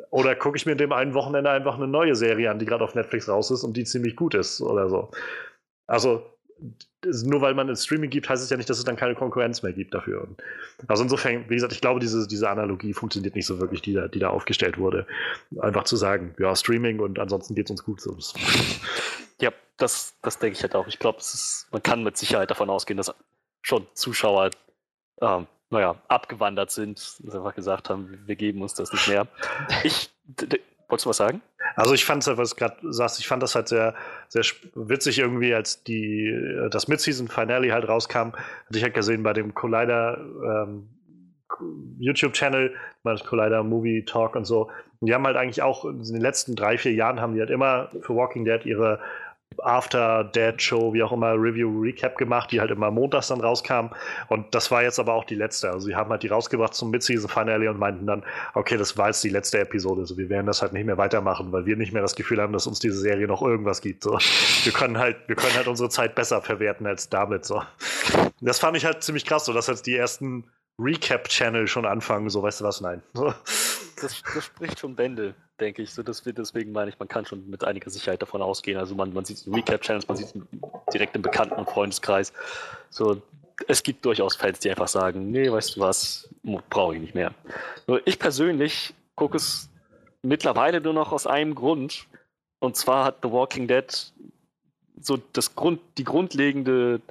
Oder 0.10 0.36
gucke 0.36 0.58
ich 0.58 0.66
mir 0.66 0.74
in 0.74 0.78
dem 0.78 0.92
einen 0.92 1.14
Wochenende 1.14 1.50
einfach 1.50 1.76
eine 1.76 1.88
neue 1.88 2.16
Serie 2.16 2.50
an, 2.50 2.60
die 2.60 2.66
gerade 2.66 2.84
auf 2.84 2.96
Netflix 2.96 3.28
raus 3.28 3.52
ist 3.52 3.64
und 3.64 3.76
die 3.78 3.84
ziemlich 3.84 4.16
gut 4.16 4.34
ist 4.34 4.62
oder 4.62 4.90
so. 4.90 5.12
Also 5.88 6.26
nur 7.24 7.42
weil 7.42 7.54
man 7.54 7.70
es 7.70 7.86
Streaming 7.86 8.10
gibt, 8.10 8.30
heißt 8.30 8.44
es 8.44 8.50
ja 8.50 8.58
nicht, 8.58 8.70
dass 8.70 8.78
es 8.78 8.84
dann 8.84 8.96
keine 8.96 9.16
Konkurrenz 9.16 9.64
mehr 9.64 9.74
gibt 9.74 9.94
dafür. 9.94 10.24
Und 10.24 10.42
also 10.88 11.04
insofern, 11.04 11.50
wie 11.50 11.56
gesagt, 11.56 11.74
ich 11.74 11.82
glaube, 11.82 12.00
diese, 12.00 12.28
diese 12.28 12.50
Analogie 12.50 12.94
funktioniert 12.94 13.36
nicht 13.36 13.46
so 13.46 13.60
wirklich, 13.60 13.82
die 13.82 13.94
da, 13.94 14.08
die 14.08 14.20
da 14.20 14.30
aufgestellt 14.30 14.78
wurde. 14.78 15.06
Einfach 15.60 15.84
zu 15.84 15.96
sagen, 15.96 16.36
ja, 16.40 16.56
Streaming 16.56 17.00
und 17.00 17.20
ansonsten 17.20 17.56
geht 17.56 17.68
es 17.68 17.72
uns 17.72 17.84
gut. 17.84 18.02
Ja, 19.40 19.52
das, 19.78 20.16
das 20.22 20.40
denke 20.40 20.58
ich 20.58 20.64
halt 20.64 20.76
auch. 20.76 20.88
Ich 20.88 21.00
glaube, 21.00 21.20
man 21.72 21.84
kann 21.84 22.04
mit 22.04 22.18
Sicherheit 22.18 22.50
davon 22.50 22.70
ausgehen, 22.70 22.98
dass 22.98 23.14
schon 23.62 23.88
Zuschauer, 23.94 24.52
ähm, 25.22 25.48
naja, 25.70 25.96
abgewandert 26.08 26.72
sind, 26.72 27.00
dass 27.20 27.36
einfach 27.36 27.56
gesagt 27.56 27.90
haben, 27.90 28.20
wir 28.26 28.36
geben 28.36 28.62
uns 28.62 28.76
das 28.76 28.94
nicht 28.94 29.08
mehr. 29.08 29.28
Ich, 29.84 30.10
wolltest 30.88 31.06
du 31.06 31.10
was 31.10 31.18
sagen? 31.18 31.42
Also 31.76 31.94
ich 31.94 32.06
fand 32.06 32.26
es, 32.26 32.38
was 32.38 32.52
du 32.52 32.56
gerade 32.56 32.78
sagst, 32.94 33.20
ich 33.20 33.28
fand 33.28 33.44
das 33.44 33.56
halt 33.56 33.68
sehr, 33.68 33.96
sehr 34.30 34.44
witzig 34.76 35.20
irgendwie, 35.20 35.54
als 35.54 35.84
die, 35.84 36.28
äh, 36.28 36.70
das 36.70 36.88
Mid-Season-Finale 36.88 37.74
halt 37.74 37.88
rauskam, 37.88 38.34
hatte 38.34 38.78
ich 38.78 38.84
halt 38.84 38.94
gesehen 38.94 39.24
bei 39.24 39.34
dem 39.34 39.54
Collider 39.54 40.18
ähm, 40.18 40.90
YouTube-Channel, 42.00 42.74
das 43.04 43.24
Collider 43.24 43.64
Movie 43.64 44.04
Talk 44.06 44.36
und 44.36 44.46
so. 44.46 44.70
Und 45.00 45.08
die 45.08 45.14
haben 45.14 45.26
halt 45.26 45.38
eigentlich 45.38 45.62
auch 45.62 45.86
in 45.86 46.04
den 46.04 46.22
letzten 46.22 46.56
drei, 46.56 46.78
vier 46.78 46.94
Jahren 46.94 47.20
haben 47.20 47.34
die 47.34 47.40
halt 47.40 47.50
immer 47.50 47.90
für 48.02 48.16
Walking 48.16 48.46
Dead 48.46 48.66
ihre 48.66 49.00
After 49.64 50.24
Dead 50.24 50.62
Show, 50.62 50.94
wie 50.94 51.02
auch 51.02 51.12
immer, 51.12 51.34
Review 51.34 51.82
Recap 51.82 52.18
gemacht, 52.18 52.52
die 52.52 52.60
halt 52.60 52.72
immer 52.72 52.92
montags 52.92 53.28
dann 53.28 53.42
rauskam. 53.42 53.88
Und 54.28 54.54
das 54.54 54.70
war 54.70 54.84
jetzt 54.84 55.00
aber 55.00 55.14
auch 55.14 55.24
die 55.24 55.36
letzte. 55.36 55.72
Also 55.72 55.88
sie 55.88 55.96
haben 55.96 56.10
halt 56.10 56.24
die 56.24 56.28
rausgebracht 56.28 56.74
zum 56.74 56.92
Mid-Season 56.92 57.30
Finale 57.30 57.70
und 57.70 57.80
meinten 57.80 58.06
dann, 58.06 58.24
okay, 58.54 58.78
das 58.78 58.98
war 58.98 59.08
jetzt 59.08 59.24
die 59.24 59.30
letzte 59.30 59.60
Episode. 59.60 60.02
Also 60.02 60.18
wir 60.18 60.30
werden 60.30 60.46
das 60.46 60.62
halt 60.62 60.74
nicht 60.74 60.86
mehr 60.86 60.98
weitermachen, 60.98 61.52
weil 61.52 61.66
wir 61.66 61.78
nicht 61.78 61.94
mehr 61.94 62.02
das 62.02 62.16
Gefühl 62.16 62.42
haben, 62.42 62.54
dass 62.54 62.68
uns 62.68 62.80
diese 62.80 63.00
Serie 63.00 63.28
noch 63.28 63.42
irgendwas 63.42 63.82
gibt. 63.82 64.04
So. 64.04 64.18
Wir 64.64 64.74
können 64.74 64.98
halt, 64.98 65.18
wir 65.28 65.36
können 65.36 65.56
halt 65.56 65.68
unsere 65.68 65.90
Zeit 65.90 66.16
besser 66.16 66.42
verwerten 66.42 66.86
als 66.86 67.10
damit. 67.10 67.46
So. 67.46 67.62
Das 68.42 68.60
fand 68.60 68.78
ich 68.78 68.86
halt 68.86 69.04
ziemlich 69.04 69.26
krass, 69.26 69.46
so 69.46 69.54
dass 69.54 69.68
jetzt 69.68 69.88
die 69.88 69.96
ersten 69.96 70.46
Recap-Channel 70.80 71.68
schon 71.68 71.86
anfangen, 71.86 72.30
so 72.30 72.42
weißt 72.42 72.62
du 72.62 72.66
was, 72.66 72.82
nein. 72.82 73.02
Das, 74.02 74.22
das 74.34 74.44
spricht 74.44 74.80
schon 74.80 74.94
Bände, 74.94 75.36
denke 75.58 75.82
ich. 75.82 75.94
So, 75.94 76.06
wir, 76.06 76.34
deswegen 76.34 76.74
meine 76.74 76.90
ich, 76.90 77.00
man 77.00 77.08
kann 77.08 77.26
schon 77.26 77.50
mit 77.50 77.64
einiger 77.64 77.90
Sicherheit 77.90 78.22
davon 78.22 78.42
ausgehen. 78.42 78.78
Also 78.78 78.94
man, 78.94 79.14
man 79.14 79.24
sieht 79.24 79.38
es 79.38 79.48
in 79.48 79.56
Recap-Channels, 79.56 80.08
man 80.10 80.18
sieht 80.18 80.28
es 80.28 80.34
direkt 80.94 81.16
im 81.16 81.22
Bekannten- 81.22 81.56
und 81.56 81.70
Freundeskreis. 81.70 82.34
So, 82.90 83.22
es 83.70 83.84
gibt 83.84 84.04
durchaus 84.04 84.36
Fans, 84.36 84.60
die 84.60 84.70
einfach 84.70 84.90
sagen, 84.90 85.32
nee, 85.32 85.50
weißt 85.50 85.78
du 85.78 85.80
was, 85.80 86.28
brauche 86.70 86.96
ich 86.96 87.02
nicht 87.02 87.16
mehr. 87.16 87.34
Nur 87.88 88.06
ich 88.06 88.20
persönlich 88.20 88.94
gucke 89.16 89.38
es 89.38 89.70
mittlerweile 90.22 90.82
nur 90.82 90.94
noch 90.94 91.14
aus 91.14 91.26
einem 91.26 91.56
Grund. 91.56 92.08
Und 92.60 92.76
zwar 92.76 93.06
hat 93.06 93.20
The 93.24 93.32
Walking 93.32 93.68
Dead 93.68 94.14
so 95.00 95.18
das 95.34 95.56
Grund, 95.56 95.80
die 95.98 96.04
grundlegende 96.04 97.02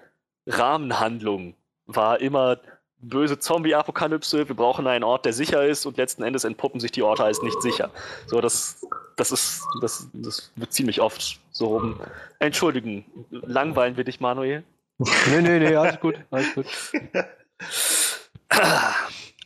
Rahmenhandlung 0.46 1.54
war 1.86 2.20
immer 2.20 2.58
böse 3.08 3.38
Zombie-Apokalypse, 3.38 4.48
wir 4.48 4.56
brauchen 4.56 4.86
einen 4.86 5.04
Ort, 5.04 5.24
der 5.24 5.32
sicher 5.32 5.64
ist 5.64 5.86
und 5.86 5.96
letzten 5.96 6.22
Endes 6.22 6.44
entpuppen 6.44 6.80
sich 6.80 6.92
die 6.92 7.02
Orte 7.02 7.24
als 7.24 7.42
nicht 7.42 7.60
sicher. 7.62 7.90
So, 8.26 8.40
das, 8.40 8.86
das 9.16 9.32
ist, 9.32 9.64
das, 9.80 10.08
das 10.12 10.52
wird 10.56 10.72
ziemlich 10.72 11.00
oft 11.00 11.40
so 11.50 11.66
rum. 11.66 12.00
Entschuldigen, 12.38 13.04
langweilen 13.30 13.96
wir 13.96 14.04
dich, 14.04 14.20
Manuel? 14.20 14.64
nee, 14.98 15.40
nee, 15.40 15.58
nee, 15.58 15.74
alles 15.74 16.00
gut, 16.00 16.16
alles 16.30 16.54
gut. 16.54 16.66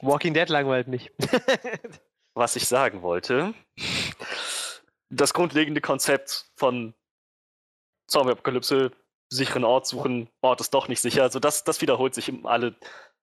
Walking 0.01 0.35
Dead 0.35 0.49
langweilt 0.49 0.89
mich. 0.89 1.11
Was 2.35 2.55
ich 2.57 2.69
sagen 2.69 3.03
wollte, 3.03 3.55
das 5.11 5.35
grundlegende 5.35 5.81
Konzept 5.81 6.47
von 6.55 6.95
Zombie-Apokalypse, 8.07 8.93
sicheren 9.31 9.65
Ort 9.65 9.87
suchen, 9.87 10.29
Ort 10.41 10.61
ist 10.61 10.73
doch 10.73 10.89
nicht 10.89 11.01
sicher. 11.01 11.23
Also 11.23 11.41
das, 11.41 11.65
das 11.65 11.81
wiederholt 11.81 12.15
sich 12.15 12.33
alle 12.45 12.75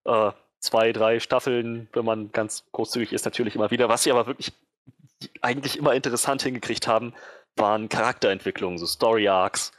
äh, 0.05 0.31
zwei, 0.59 0.91
drei 0.91 1.19
Staffeln, 1.19 1.87
wenn 1.93 2.05
man 2.05 2.31
ganz 2.31 2.63
großzügig 2.71 3.13
ist, 3.13 3.25
natürlich 3.25 3.55
immer 3.55 3.71
wieder. 3.71 3.89
Was 3.89 4.03
sie 4.03 4.11
aber 4.11 4.27
wirklich 4.27 4.51
eigentlich 5.41 5.77
immer 5.77 5.93
interessant 5.93 6.41
hingekriegt 6.41 6.87
haben, 6.87 7.13
waren 7.55 7.89
Charakterentwicklungen, 7.89 8.77
so 8.77 8.85
Story 8.85 9.27
Arcs, 9.27 9.71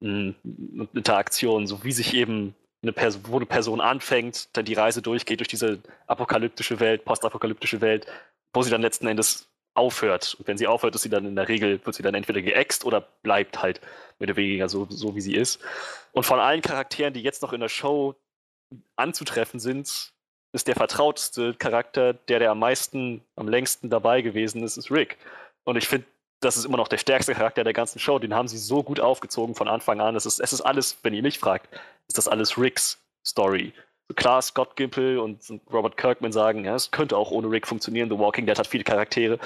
Interaktionen, 0.00 1.66
so 1.66 1.84
wie 1.84 1.92
sich 1.92 2.14
eben 2.14 2.54
eine 2.82 2.92
Person, 2.92 3.22
wo 3.26 3.36
eine 3.36 3.46
Person 3.46 3.80
anfängt, 3.80 4.48
dann 4.56 4.64
die 4.64 4.74
Reise 4.74 5.02
durchgeht 5.02 5.40
durch 5.40 5.48
diese 5.48 5.80
apokalyptische 6.06 6.80
Welt, 6.80 7.04
postapokalyptische 7.04 7.80
Welt, 7.82 8.06
wo 8.54 8.62
sie 8.62 8.70
dann 8.70 8.80
letzten 8.80 9.06
Endes 9.06 9.48
aufhört. 9.74 10.36
Und 10.38 10.48
wenn 10.48 10.58
sie 10.58 10.66
aufhört, 10.66 10.94
ist 10.94 11.02
sie 11.02 11.10
dann 11.10 11.26
in 11.26 11.36
der 11.36 11.48
Regel, 11.48 11.84
wird 11.84 11.94
sie 11.94 12.02
dann 12.02 12.14
entweder 12.14 12.40
geäxt 12.40 12.84
oder 12.84 13.02
bleibt 13.22 13.62
halt 13.62 13.80
mehr 14.18 14.28
oder 14.30 14.36
weniger 14.36 14.68
so, 14.68 14.86
so 14.88 15.14
wie 15.14 15.20
sie 15.20 15.34
ist. 15.34 15.60
Und 16.12 16.24
von 16.24 16.40
allen 16.40 16.62
Charakteren, 16.62 17.12
die 17.12 17.22
jetzt 17.22 17.42
noch 17.42 17.52
in 17.52 17.60
der 17.60 17.68
Show 17.68 18.16
anzutreffen 18.96 19.60
sind, 19.60 20.12
ist 20.52 20.68
der 20.68 20.74
vertrauteste 20.74 21.54
Charakter, 21.54 22.14
der, 22.14 22.40
der 22.40 22.50
am 22.50 22.58
meisten, 22.58 23.22
am 23.36 23.48
längsten 23.48 23.90
dabei 23.90 24.22
gewesen 24.22 24.62
ist, 24.62 24.76
ist 24.76 24.90
Rick. 24.90 25.16
Und 25.64 25.76
ich 25.76 25.88
finde, 25.88 26.06
das 26.40 26.56
ist 26.56 26.64
immer 26.64 26.78
noch 26.78 26.88
der 26.88 26.98
stärkste 26.98 27.34
Charakter 27.34 27.64
der 27.64 27.72
ganzen 27.72 27.98
Show. 27.98 28.18
Den 28.18 28.34
haben 28.34 28.48
sie 28.48 28.58
so 28.58 28.82
gut 28.82 28.98
aufgezogen 28.98 29.54
von 29.54 29.68
Anfang 29.68 30.00
an. 30.00 30.16
Es 30.16 30.26
ist, 30.26 30.40
es 30.40 30.52
ist 30.52 30.62
alles, 30.62 30.96
wenn 31.02 31.14
ihr 31.14 31.22
mich 31.22 31.38
fragt, 31.38 31.68
ist 32.08 32.18
das 32.18 32.28
alles 32.28 32.58
Ricks 32.58 32.98
Story. 33.24 33.72
Klar, 34.16 34.42
Scott 34.42 34.74
Gimple 34.74 35.22
und, 35.22 35.48
und 35.50 35.60
Robert 35.72 35.96
Kirkman 35.96 36.32
sagen, 36.32 36.64
ja, 36.64 36.74
es 36.74 36.90
könnte 36.90 37.16
auch 37.16 37.30
ohne 37.30 37.50
Rick 37.50 37.66
funktionieren. 37.66 38.08
The 38.08 38.18
Walking 38.18 38.46
Dead 38.46 38.58
hat 38.58 38.66
viele 38.66 38.82
Charaktere. 38.82 39.38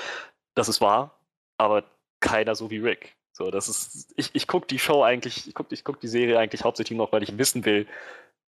Das 0.54 0.68
ist 0.68 0.80
wahr, 0.80 1.18
aber 1.58 1.84
keiner 2.20 2.54
so 2.54 2.70
wie 2.70 2.78
Rick. 2.78 3.14
So, 3.32 3.50
das 3.50 3.68
ist, 3.68 4.14
ich, 4.16 4.30
ich 4.32 4.46
gucke 4.46 4.68
die 4.68 4.78
Show 4.78 5.02
eigentlich, 5.02 5.48
ich 5.48 5.54
gucke 5.54 5.74
ich 5.74 5.82
guck 5.82 6.00
die 6.00 6.08
Serie 6.08 6.38
eigentlich 6.38 6.62
hauptsächlich 6.62 6.96
noch, 6.96 7.12
weil 7.12 7.24
ich 7.24 7.36
wissen 7.36 7.64
will, 7.64 7.86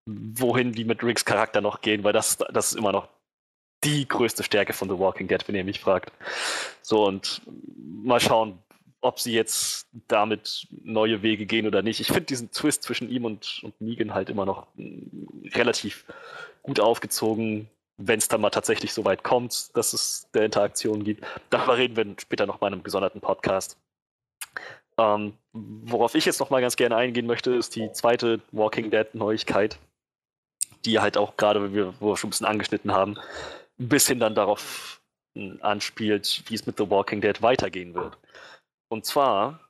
wohin 0.06 0.72
die 0.72 0.84
mit 0.84 1.02
Ricks 1.02 1.24
Charakter 1.24 1.60
noch 1.60 1.80
gehen, 1.80 2.04
weil 2.04 2.12
das, 2.12 2.38
das 2.38 2.68
ist 2.68 2.78
immer 2.78 2.92
noch 2.92 3.08
die 3.84 4.08
größte 4.08 4.42
Stärke 4.42 4.72
von 4.72 4.88
The 4.88 4.98
Walking 4.98 5.28
Dead, 5.28 5.46
wenn 5.46 5.54
ihr 5.54 5.64
mich 5.64 5.80
fragt. 5.80 6.12
So, 6.82 7.06
und 7.06 7.42
mal 7.76 8.20
schauen, 8.20 8.58
ob 9.00 9.20
sie 9.20 9.32
jetzt 9.34 9.86
damit 10.08 10.66
neue 10.70 11.22
Wege 11.22 11.46
gehen 11.46 11.66
oder 11.66 11.82
nicht. 11.82 12.00
Ich 12.00 12.08
finde 12.08 12.22
diesen 12.22 12.50
Twist 12.50 12.82
zwischen 12.82 13.10
ihm 13.10 13.24
und, 13.24 13.60
und 13.62 13.80
Negan 13.80 14.14
halt 14.14 14.30
immer 14.30 14.46
noch 14.46 14.66
mm, 14.76 15.48
relativ 15.54 16.04
gut 16.62 16.80
aufgezogen, 16.80 17.68
wenn 17.98 18.18
es 18.18 18.28
dann 18.28 18.40
mal 18.40 18.50
tatsächlich 18.50 18.92
so 18.92 19.04
weit 19.04 19.22
kommt, 19.22 19.76
dass 19.76 19.92
es 19.92 20.28
der 20.34 20.44
Interaktion 20.44 21.04
gibt. 21.04 21.24
Darüber 21.50 21.76
reden 21.76 21.96
wir 21.96 22.06
später 22.18 22.46
noch 22.46 22.60
mal 22.60 22.68
in 22.68 22.74
einem 22.74 22.82
gesonderten 22.82 23.20
Podcast. 23.20 23.78
Ähm, 24.98 25.34
worauf 25.52 26.14
ich 26.14 26.24
jetzt 26.24 26.40
noch 26.40 26.50
mal 26.50 26.60
ganz 26.60 26.76
gerne 26.76 26.96
eingehen 26.96 27.26
möchte, 27.26 27.54
ist 27.54 27.76
die 27.76 27.92
zweite 27.92 28.40
Walking 28.50 28.90
Dead 28.90 29.14
Neuigkeit 29.14 29.78
die 30.84 31.00
halt 31.00 31.16
auch 31.16 31.36
gerade, 31.36 31.72
wo 32.00 32.10
wir 32.10 32.16
schon 32.16 32.28
ein 32.28 32.30
bisschen 32.30 32.46
angeschnitten 32.46 32.92
haben, 32.92 33.18
ein 33.78 33.88
bisschen 33.88 34.20
dann 34.20 34.34
darauf 34.34 35.00
anspielt, 35.60 36.44
wie 36.46 36.54
es 36.54 36.66
mit 36.66 36.78
The 36.78 36.88
Walking 36.88 37.20
Dead 37.20 37.40
weitergehen 37.42 37.94
wird. 37.94 38.16
Und 38.88 39.04
zwar 39.04 39.60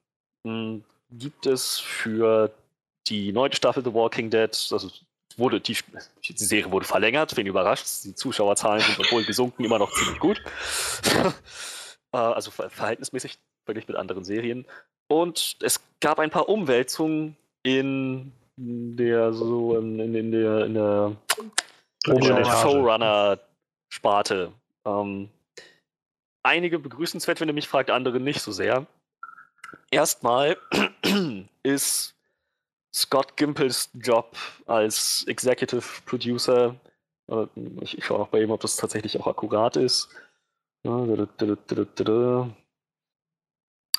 mh, 0.44 0.52
hm, 0.52 0.84
gibt 1.10 1.46
es 1.46 1.78
für 1.78 2.52
die 3.08 3.32
neunte 3.32 3.56
Staffel 3.56 3.84
The 3.84 3.94
Walking 3.94 4.30
Dead, 4.30 4.50
also 4.70 4.90
wurde 5.36 5.60
die, 5.60 5.76
die 6.28 6.44
Serie 6.44 6.70
wurde 6.70 6.86
verlängert, 6.86 7.36
wen 7.36 7.46
überrascht, 7.46 7.86
die 8.04 8.14
Zuschauerzahlen 8.14 8.80
sind 8.80 8.98
obwohl 8.98 9.24
gesunken 9.24 9.64
immer 9.64 9.78
noch 9.78 9.92
ziemlich 9.92 10.18
gut. 10.18 10.42
Äh, 12.12 12.18
also 12.18 12.52
verhältnismäßig 12.52 13.36
wirklich 13.66 13.88
mit 13.88 13.96
anderen 13.96 14.24
Serien. 14.24 14.64
Und 15.08 15.56
es 15.60 15.80
gab 15.98 16.20
ein 16.20 16.30
paar 16.30 16.48
Umwälzungen 16.48 17.36
in 17.64 18.30
der 18.56 19.32
so 19.32 19.76
in, 19.76 20.00
in, 20.00 20.14
in 20.14 20.32
der, 20.32 20.64
in 20.64 20.74
der, 20.74 21.16
in 22.06 22.20
der 22.20 22.44
Showrunner-Sparte. 22.44 24.52
Ähm, 24.84 25.28
einige 26.42 26.78
begrüßenswert, 26.78 27.40
wenn 27.40 27.48
ihr 27.48 27.54
mich 27.54 27.68
fragt, 27.68 27.90
andere 27.90 28.20
nicht 28.20 28.40
so 28.40 28.52
sehr. 28.52 28.86
Erstmal 29.90 30.56
ist 31.62 32.14
Scott 32.94 33.36
Gimpels 33.36 33.90
Job 33.94 34.36
als 34.66 35.24
Executive 35.26 35.84
Producer, 36.06 36.76
äh, 37.28 37.46
ich, 37.80 37.98
ich 37.98 38.04
schaue 38.04 38.20
auch 38.20 38.28
bei 38.28 38.40
ihm, 38.40 38.50
ob 38.50 38.60
das 38.60 38.76
tatsächlich 38.76 39.18
auch 39.20 39.26
akkurat 39.26 39.76
ist. 39.76 40.08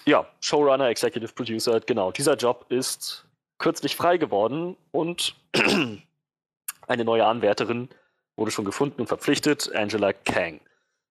Ja, 0.06 0.26
Showrunner, 0.40 0.88
Executive 0.88 1.34
Producer, 1.34 1.80
genau. 1.82 2.12
Dieser 2.12 2.36
Job 2.36 2.66
ist 2.70 3.27
kürzlich 3.58 3.96
frei 3.96 4.18
geworden 4.18 4.78
und 4.92 5.36
eine 6.88 7.04
neue 7.04 7.26
Anwärterin 7.26 7.90
wurde 8.36 8.52
schon 8.52 8.66
gefunden 8.66 9.02
und 9.02 9.08
verpflichtet, 9.08 9.74
Angela 9.74 10.14
Kang. 10.14 10.62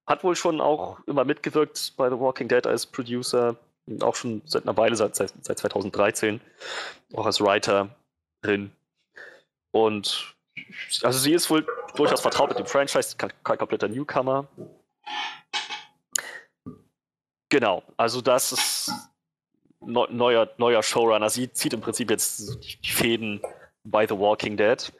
Hat 0.07 0.22
wohl 0.22 0.36
schon 0.36 0.61
auch 0.61 1.01
immer 1.07 1.24
mitgewirkt 1.24 1.94
bei 1.97 2.09
The 2.09 2.18
Walking 2.18 2.49
Dead 2.49 2.66
als 2.66 2.86
Producer, 2.86 3.57
auch 4.01 4.14
schon 4.14 4.42
seit 4.47 4.62
einer 4.62 4.76
Weile, 4.76 4.94
seit, 4.94 5.16
seit 5.16 5.59
2013, 5.59 6.40
auch 7.14 7.26
als 7.26 7.40
Writerin. 7.40 8.70
Und 9.72 10.36
also 11.03 11.18
sie 11.18 11.32
ist 11.32 11.51
wohl 11.51 11.66
durchaus 11.97 12.20
vertraut 12.20 12.51
mit 12.51 12.59
dem 12.59 12.66
Franchise, 12.66 13.16
kein, 13.16 13.32
kein 13.42 13.59
kompletter 13.59 13.88
Newcomer. 13.88 14.47
Genau, 17.49 17.82
also 17.97 18.20
das 18.20 18.53
ist 18.53 18.90
neuer, 19.87 20.51
neuer 20.59 20.82
Showrunner. 20.82 21.30
Sie 21.30 21.53
zieht 21.53 21.72
im 21.72 21.80
Prinzip 21.80 22.11
jetzt 22.11 22.59
die 22.82 22.91
Fäden 22.91 23.41
bei 23.84 24.07
The 24.07 24.18
Walking 24.18 24.57
Dead. 24.57 24.93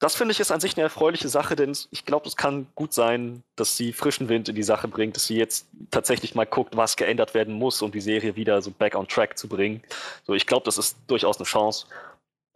Das 0.00 0.14
finde 0.14 0.30
ich 0.30 0.38
ist 0.38 0.52
an 0.52 0.60
sich 0.60 0.76
eine 0.76 0.84
erfreuliche 0.84 1.28
Sache, 1.28 1.56
denn 1.56 1.76
ich 1.90 2.04
glaube, 2.04 2.28
es 2.28 2.36
kann 2.36 2.68
gut 2.76 2.92
sein, 2.92 3.42
dass 3.56 3.76
sie 3.76 3.92
frischen 3.92 4.28
Wind 4.28 4.48
in 4.48 4.54
die 4.54 4.62
Sache 4.62 4.86
bringt, 4.86 5.16
dass 5.16 5.26
sie 5.26 5.36
jetzt 5.36 5.66
tatsächlich 5.90 6.36
mal 6.36 6.46
guckt, 6.46 6.76
was 6.76 6.96
geändert 6.96 7.34
werden 7.34 7.54
muss, 7.54 7.82
um 7.82 7.90
die 7.90 8.00
Serie 8.00 8.36
wieder 8.36 8.62
so 8.62 8.70
back 8.70 8.94
on 8.94 9.08
track 9.08 9.36
zu 9.36 9.48
bringen. 9.48 9.82
So, 10.24 10.34
ich 10.34 10.46
glaube, 10.46 10.64
das 10.64 10.78
ist 10.78 10.98
durchaus 11.08 11.38
eine 11.38 11.46
Chance. 11.46 11.86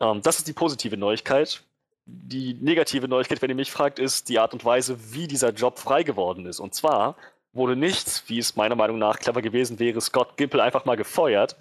Ähm, 0.01 0.23
das 0.23 0.39
ist 0.39 0.47
die 0.47 0.53
positive 0.53 0.97
Neuigkeit. 0.97 1.65
Die 2.07 2.55
negative 2.55 3.09
Neuigkeit, 3.09 3.43
wenn 3.43 3.51
ihr 3.51 3.57
mich 3.57 3.73
fragt, 3.73 3.99
ist 3.99 4.29
die 4.29 4.39
Art 4.39 4.53
und 4.53 4.65
Weise, 4.65 4.97
wie 5.13 5.27
dieser 5.27 5.51
Job 5.51 5.81
frei 5.81 6.05
geworden 6.05 6.47
ist. 6.47 6.61
Und 6.61 6.75
zwar 6.75 7.17
wurde 7.53 7.77
nicht, 7.77 8.25
wie 8.29 8.39
es 8.39 8.57
meiner 8.57 8.77
Meinung 8.77 8.99
nach 8.99 9.19
clever 9.19 9.43
gewesen 9.43 9.79
wäre, 9.79 10.01
Scott 10.01 10.37
Gimple 10.37 10.63
einfach 10.63 10.85
mal 10.85 10.97
gefeuert, 10.97 11.57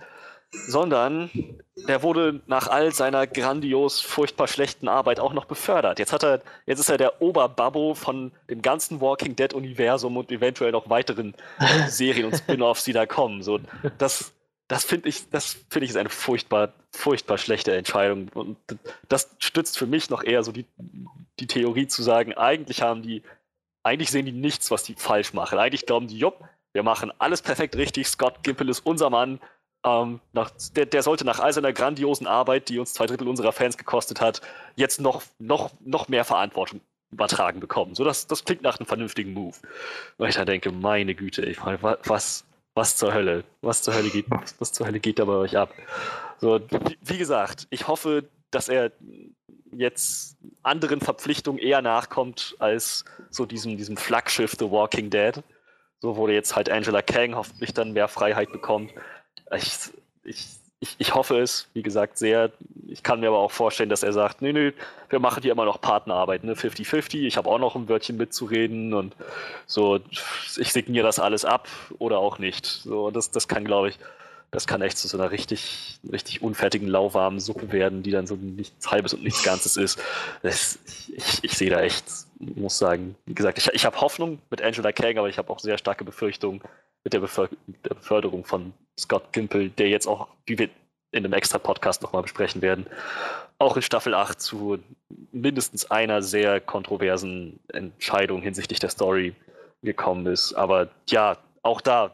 sondern 0.51 1.29
der 1.87 2.03
wurde 2.03 2.41
nach 2.45 2.67
all 2.67 2.93
seiner 2.93 3.25
grandios 3.25 4.01
furchtbar 4.01 4.47
schlechten 4.47 4.87
Arbeit 4.87 5.19
auch 5.19 5.33
noch 5.33 5.45
befördert. 5.45 5.99
Jetzt 5.99 6.11
hat 6.11 6.23
er, 6.23 6.41
jetzt 6.65 6.79
ist 6.79 6.89
er 6.89 6.97
der 6.97 7.21
Oberbabbo 7.21 7.93
von 7.93 8.31
dem 8.49 8.61
ganzen 8.61 8.99
Walking 8.99 9.35
Dead 9.35 9.53
Universum 9.53 10.17
und 10.17 10.31
eventuell 10.31 10.71
noch 10.71 10.89
weiteren 10.89 11.35
Serien 11.87 12.25
und 12.25 12.35
Spin-offs, 12.35 12.83
die 12.83 12.93
da 12.93 13.05
kommen. 13.05 13.43
So, 13.43 13.59
das, 13.97 14.33
das 14.67 14.83
finde 14.83 15.09
ich, 15.09 15.29
das 15.29 15.57
finde 15.69 15.85
ich 15.85 15.91
ist 15.91 15.97
eine 15.97 16.09
furchtbar, 16.09 16.73
furchtbar 16.91 17.37
schlechte 17.37 17.75
Entscheidung. 17.75 18.29
Und 18.33 18.57
das 19.07 19.33
stützt 19.39 19.77
für 19.77 19.87
mich 19.87 20.09
noch 20.09 20.23
eher 20.23 20.43
so 20.43 20.51
die, 20.51 20.65
die 21.39 21.47
Theorie 21.47 21.87
zu 21.87 22.03
sagen, 22.03 22.33
eigentlich 22.33 22.81
haben 22.81 23.01
die, 23.01 23.23
eigentlich 23.83 24.11
sehen 24.11 24.25
die 24.25 24.31
nichts, 24.31 24.71
was 24.71 24.83
die 24.83 24.95
falsch 24.95 25.33
machen. 25.33 25.57
Eigentlich 25.57 25.85
glauben 25.85 26.07
die, 26.07 26.17
jupp, 26.17 26.43
wir 26.73 26.83
machen 26.83 27.11
alles 27.19 27.41
perfekt 27.41 27.75
richtig, 27.75 28.07
Scott 28.07 28.43
Gimple 28.43 28.69
ist 28.69 28.85
unser 28.85 29.09
Mann. 29.09 29.39
Ähm, 29.83 30.19
nach, 30.31 30.51
der, 30.75 30.85
der 30.85 31.01
sollte 31.01 31.25
nach 31.25 31.39
all 31.39 31.51
seiner 31.51 31.73
grandiosen 31.73 32.27
Arbeit, 32.27 32.69
die 32.69 32.77
uns 32.77 32.93
zwei 32.93 33.07
Drittel 33.07 33.27
unserer 33.27 33.51
Fans 33.51 33.77
gekostet 33.77 34.21
hat, 34.21 34.41
jetzt 34.75 35.01
noch, 35.01 35.23
noch, 35.39 35.71
noch 35.79 36.07
mehr 36.07 36.23
Verantwortung 36.23 36.81
übertragen 37.11 37.59
bekommen. 37.59 37.95
So, 37.95 38.03
das, 38.03 38.27
das 38.27 38.45
klingt 38.45 38.61
nach 38.61 38.79
einem 38.79 38.85
vernünftigen 38.85 39.33
Move. 39.33 39.57
Weil 40.17 40.29
ich 40.29 40.35
da 40.35 40.45
denke, 40.45 40.71
meine 40.71 41.15
Güte, 41.15 41.43
ich 41.43 41.63
meine, 41.63 41.81
was, 41.81 42.45
was 42.73 42.95
zur 42.95 43.13
Hölle? 43.13 43.43
Was 43.61 43.81
zur 43.81 43.95
Hölle 43.95 44.09
geht, 44.09 44.27
was 44.59 44.71
zur 44.71 44.87
Hölle 44.87 44.99
geht 44.99 45.19
da 45.19 45.25
bei 45.25 45.33
euch 45.33 45.57
ab? 45.57 45.73
So, 46.39 46.59
wie, 46.59 46.97
wie 47.01 47.17
gesagt, 47.17 47.67
ich 47.69 47.87
hoffe, 47.87 48.29
dass 48.51 48.69
er 48.69 48.91
jetzt 49.71 50.37
anderen 50.63 51.01
Verpflichtungen 51.01 51.59
eher 51.59 51.81
nachkommt 51.81 52.55
als 52.59 53.05
so 53.29 53.45
diesem, 53.45 53.77
diesem 53.77 53.97
Flaggschiff 53.97 54.55
The 54.57 54.69
Walking 54.69 55.09
Dead. 55.09 55.41
So 55.99 56.15
wurde 56.15 56.33
jetzt 56.33 56.55
halt 56.55 56.69
Angela 56.69 57.01
Kang 57.01 57.35
hoffentlich 57.35 57.73
dann 57.73 57.93
mehr 57.93 58.07
Freiheit 58.07 58.51
bekommt. 58.51 58.91
Ich, 59.51 59.71
ich 60.23 60.61
ich, 60.81 60.95
ich 60.97 61.13
hoffe 61.13 61.39
es, 61.39 61.67
wie 61.73 61.83
gesagt, 61.83 62.17
sehr. 62.17 62.51
Ich 62.87 63.03
kann 63.03 63.19
mir 63.19 63.27
aber 63.27 63.37
auch 63.37 63.51
vorstellen, 63.51 63.89
dass 63.89 64.01
er 64.01 64.13
sagt, 64.13 64.41
nee, 64.41 64.51
nee, 64.51 64.73
wir 65.09 65.19
machen 65.19 65.43
hier 65.43 65.51
immer 65.51 65.63
noch 65.63 65.79
Partnerarbeit, 65.79 66.43
ne, 66.43 66.55
50-50, 66.55 67.19
ich 67.19 67.37
habe 67.37 67.47
auch 67.47 67.59
noch 67.59 67.75
ein 67.75 67.87
Wörtchen 67.87 68.17
mitzureden 68.17 68.95
und 68.95 69.15
so, 69.67 69.99
ich 70.57 70.73
signiere 70.73 71.05
das 71.05 71.19
alles 71.19 71.45
ab 71.45 71.69
oder 71.99 72.17
auch 72.17 72.39
nicht. 72.39 72.65
So, 72.65 73.11
das, 73.11 73.29
das 73.29 73.47
kann, 73.47 73.63
glaube 73.63 73.89
ich, 73.89 73.99
das 74.51 74.67
kann 74.67 74.81
echt 74.81 74.97
zu 74.97 75.07
so 75.07 75.17
einer 75.17 75.31
richtig, 75.31 75.99
richtig 76.11 76.41
unfertigen, 76.41 76.87
lauwarmen 76.87 77.39
Suppe 77.39 77.71
werden, 77.71 78.03
die 78.03 78.11
dann 78.11 78.27
so 78.27 78.35
nichts 78.35 78.91
Halbes 78.91 79.13
und 79.13 79.23
nichts 79.23 79.43
Ganzes 79.43 79.77
ist. 79.77 79.99
Das, 80.43 80.77
ich, 81.07 81.43
ich 81.43 81.53
sehe 81.53 81.69
da 81.69 81.81
echt, 81.81 82.05
muss 82.39 82.77
sagen, 82.77 83.15
wie 83.25 83.33
gesagt, 83.33 83.57
ich, 83.57 83.67
ich 83.69 83.85
habe 83.85 83.99
Hoffnung 84.01 84.39
mit 84.49 84.61
Angela 84.61 84.91
Kang, 84.91 85.17
aber 85.17 85.29
ich 85.29 85.37
habe 85.37 85.49
auch 85.49 85.59
sehr 85.59 85.77
starke 85.77 86.03
Befürchtungen, 86.03 86.61
mit 87.03 87.13
der, 87.13 87.19
Beför 87.19 87.49
der 87.85 87.95
Beförderung 87.95 88.45
von 88.45 88.73
Scott 88.99 89.31
Gimple, 89.31 89.69
der 89.69 89.89
jetzt 89.89 90.07
auch, 90.07 90.27
wie 90.45 90.59
wir 90.59 90.69
in 91.11 91.25
einem 91.25 91.33
extra 91.33 91.57
Podcast 91.57 92.01
nochmal 92.01 92.21
besprechen 92.21 92.61
werden, 92.61 92.85
auch 93.57 93.75
in 93.75 93.81
Staffel 93.81 94.13
8 94.13 94.39
zu 94.39 94.79
mindestens 95.31 95.89
einer 95.89 96.21
sehr 96.21 96.59
kontroversen 96.59 97.59
Entscheidung 97.69 98.41
hinsichtlich 98.41 98.79
der 98.79 98.89
Story 98.89 99.33
gekommen 99.81 100.25
ist. 100.25 100.53
Aber 100.53 100.89
ja, 101.09 101.37
auch 101.63 101.81
da 101.81 102.11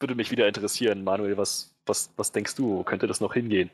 würde 0.00 0.14
mich 0.14 0.30
wieder 0.30 0.46
interessieren, 0.46 1.04
Manuel, 1.04 1.36
was, 1.36 1.74
was, 1.86 2.12
was 2.16 2.32
denkst 2.32 2.54
du? 2.54 2.78
Wo 2.78 2.82
könnte 2.84 3.06
das 3.06 3.20
noch 3.20 3.34
hingehen? 3.34 3.70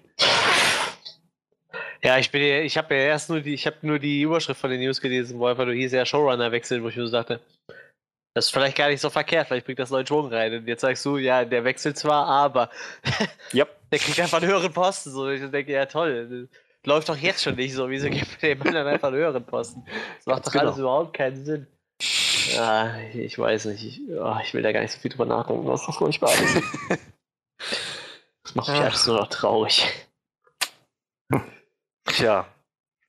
Ja, 2.03 2.19
ich 2.19 2.31
bin 2.31 2.43
ich 2.43 2.77
habe 2.77 2.95
ja 2.95 3.01
erst 3.03 3.31
nur 3.31 3.41
die, 3.41 3.55
ich 3.55 3.67
habe 3.67 3.77
nur 3.81 3.99
die 3.99 4.21
Überschrift 4.21 4.61
von 4.61 4.71
den 4.71 4.81
News 4.81 5.01
gelesen, 5.01 5.39
wo 5.39 5.47
einfach 5.47 5.65
nur 5.65 5.75
hieß 5.75 5.93
ja 5.93 6.05
Showrunner 6.05 6.53
wechseln, 6.53 6.83
wo 6.83 6.89
ich 6.89 6.97
mir 6.97 7.07
so 7.07 7.13
dachte, 7.13 7.41
das 8.35 8.47
ist 8.47 8.51
vielleicht 8.51 8.77
gar 8.77 8.89
nicht 8.89 9.01
so 9.01 9.11
verkehrt, 9.11 9.47
vielleicht 9.47 9.65
bringt 9.65 9.79
das 9.79 9.91
neuen 9.91 10.07
Schwung 10.07 10.27
rein. 10.33 10.53
Und 10.53 10.67
jetzt 10.67 10.81
sagst 10.81 11.05
du, 11.07 11.17
ja, 11.17 11.45
der 11.45 11.65
wechselt 11.65 11.97
zwar, 11.97 12.27
aber 12.27 12.69
yep. 13.55 13.69
der 13.91 13.99
kriegt 13.99 14.21
einfach 14.21 14.43
einen 14.43 14.51
höheren 14.51 14.73
Posten. 14.73 15.13
So, 15.13 15.31
ich 15.31 15.49
denke, 15.51 15.73
ja 15.73 15.87
toll, 15.87 16.49
läuft 16.85 17.09
doch 17.09 17.17
jetzt 17.17 17.43
schon 17.43 17.55
nicht 17.55 17.75
so. 17.75 17.89
Wieso 17.89 18.11
gibt 18.11 18.43
dem 18.43 18.59
Mann 18.59 18.75
dann 18.75 18.87
einfach 18.87 19.09
einen 19.09 19.19
höheren 19.19 19.47
Posten? 19.47 19.85
Das 20.17 20.27
macht 20.27 20.47
doch 20.47 20.53
genau. 20.53 20.65
alles 20.65 20.79
überhaupt 20.79 21.17
keinen 21.17 21.45
Sinn. 21.45 21.67
Ja, 22.53 22.99
ich 23.15 23.39
weiß 23.39 23.67
nicht. 23.67 23.85
Ich, 23.85 24.01
oh, 24.11 24.37
ich 24.43 24.55
will 24.55 24.63
da 24.63 24.73
gar 24.73 24.81
nicht 24.81 24.93
so 24.93 24.99
viel 24.99 25.11
drüber 25.11 25.27
nachdenken, 25.27 25.67
was 25.67 25.87
das 25.87 25.97
furchtbar 25.97 26.33
ist. 26.33 26.63
das 28.43 28.55
macht 28.55 28.69
mich 28.69 28.81
alles 28.81 29.07
nur 29.07 29.17
noch 29.17 29.29
traurig. 29.29 29.85
Tja. 32.07 32.47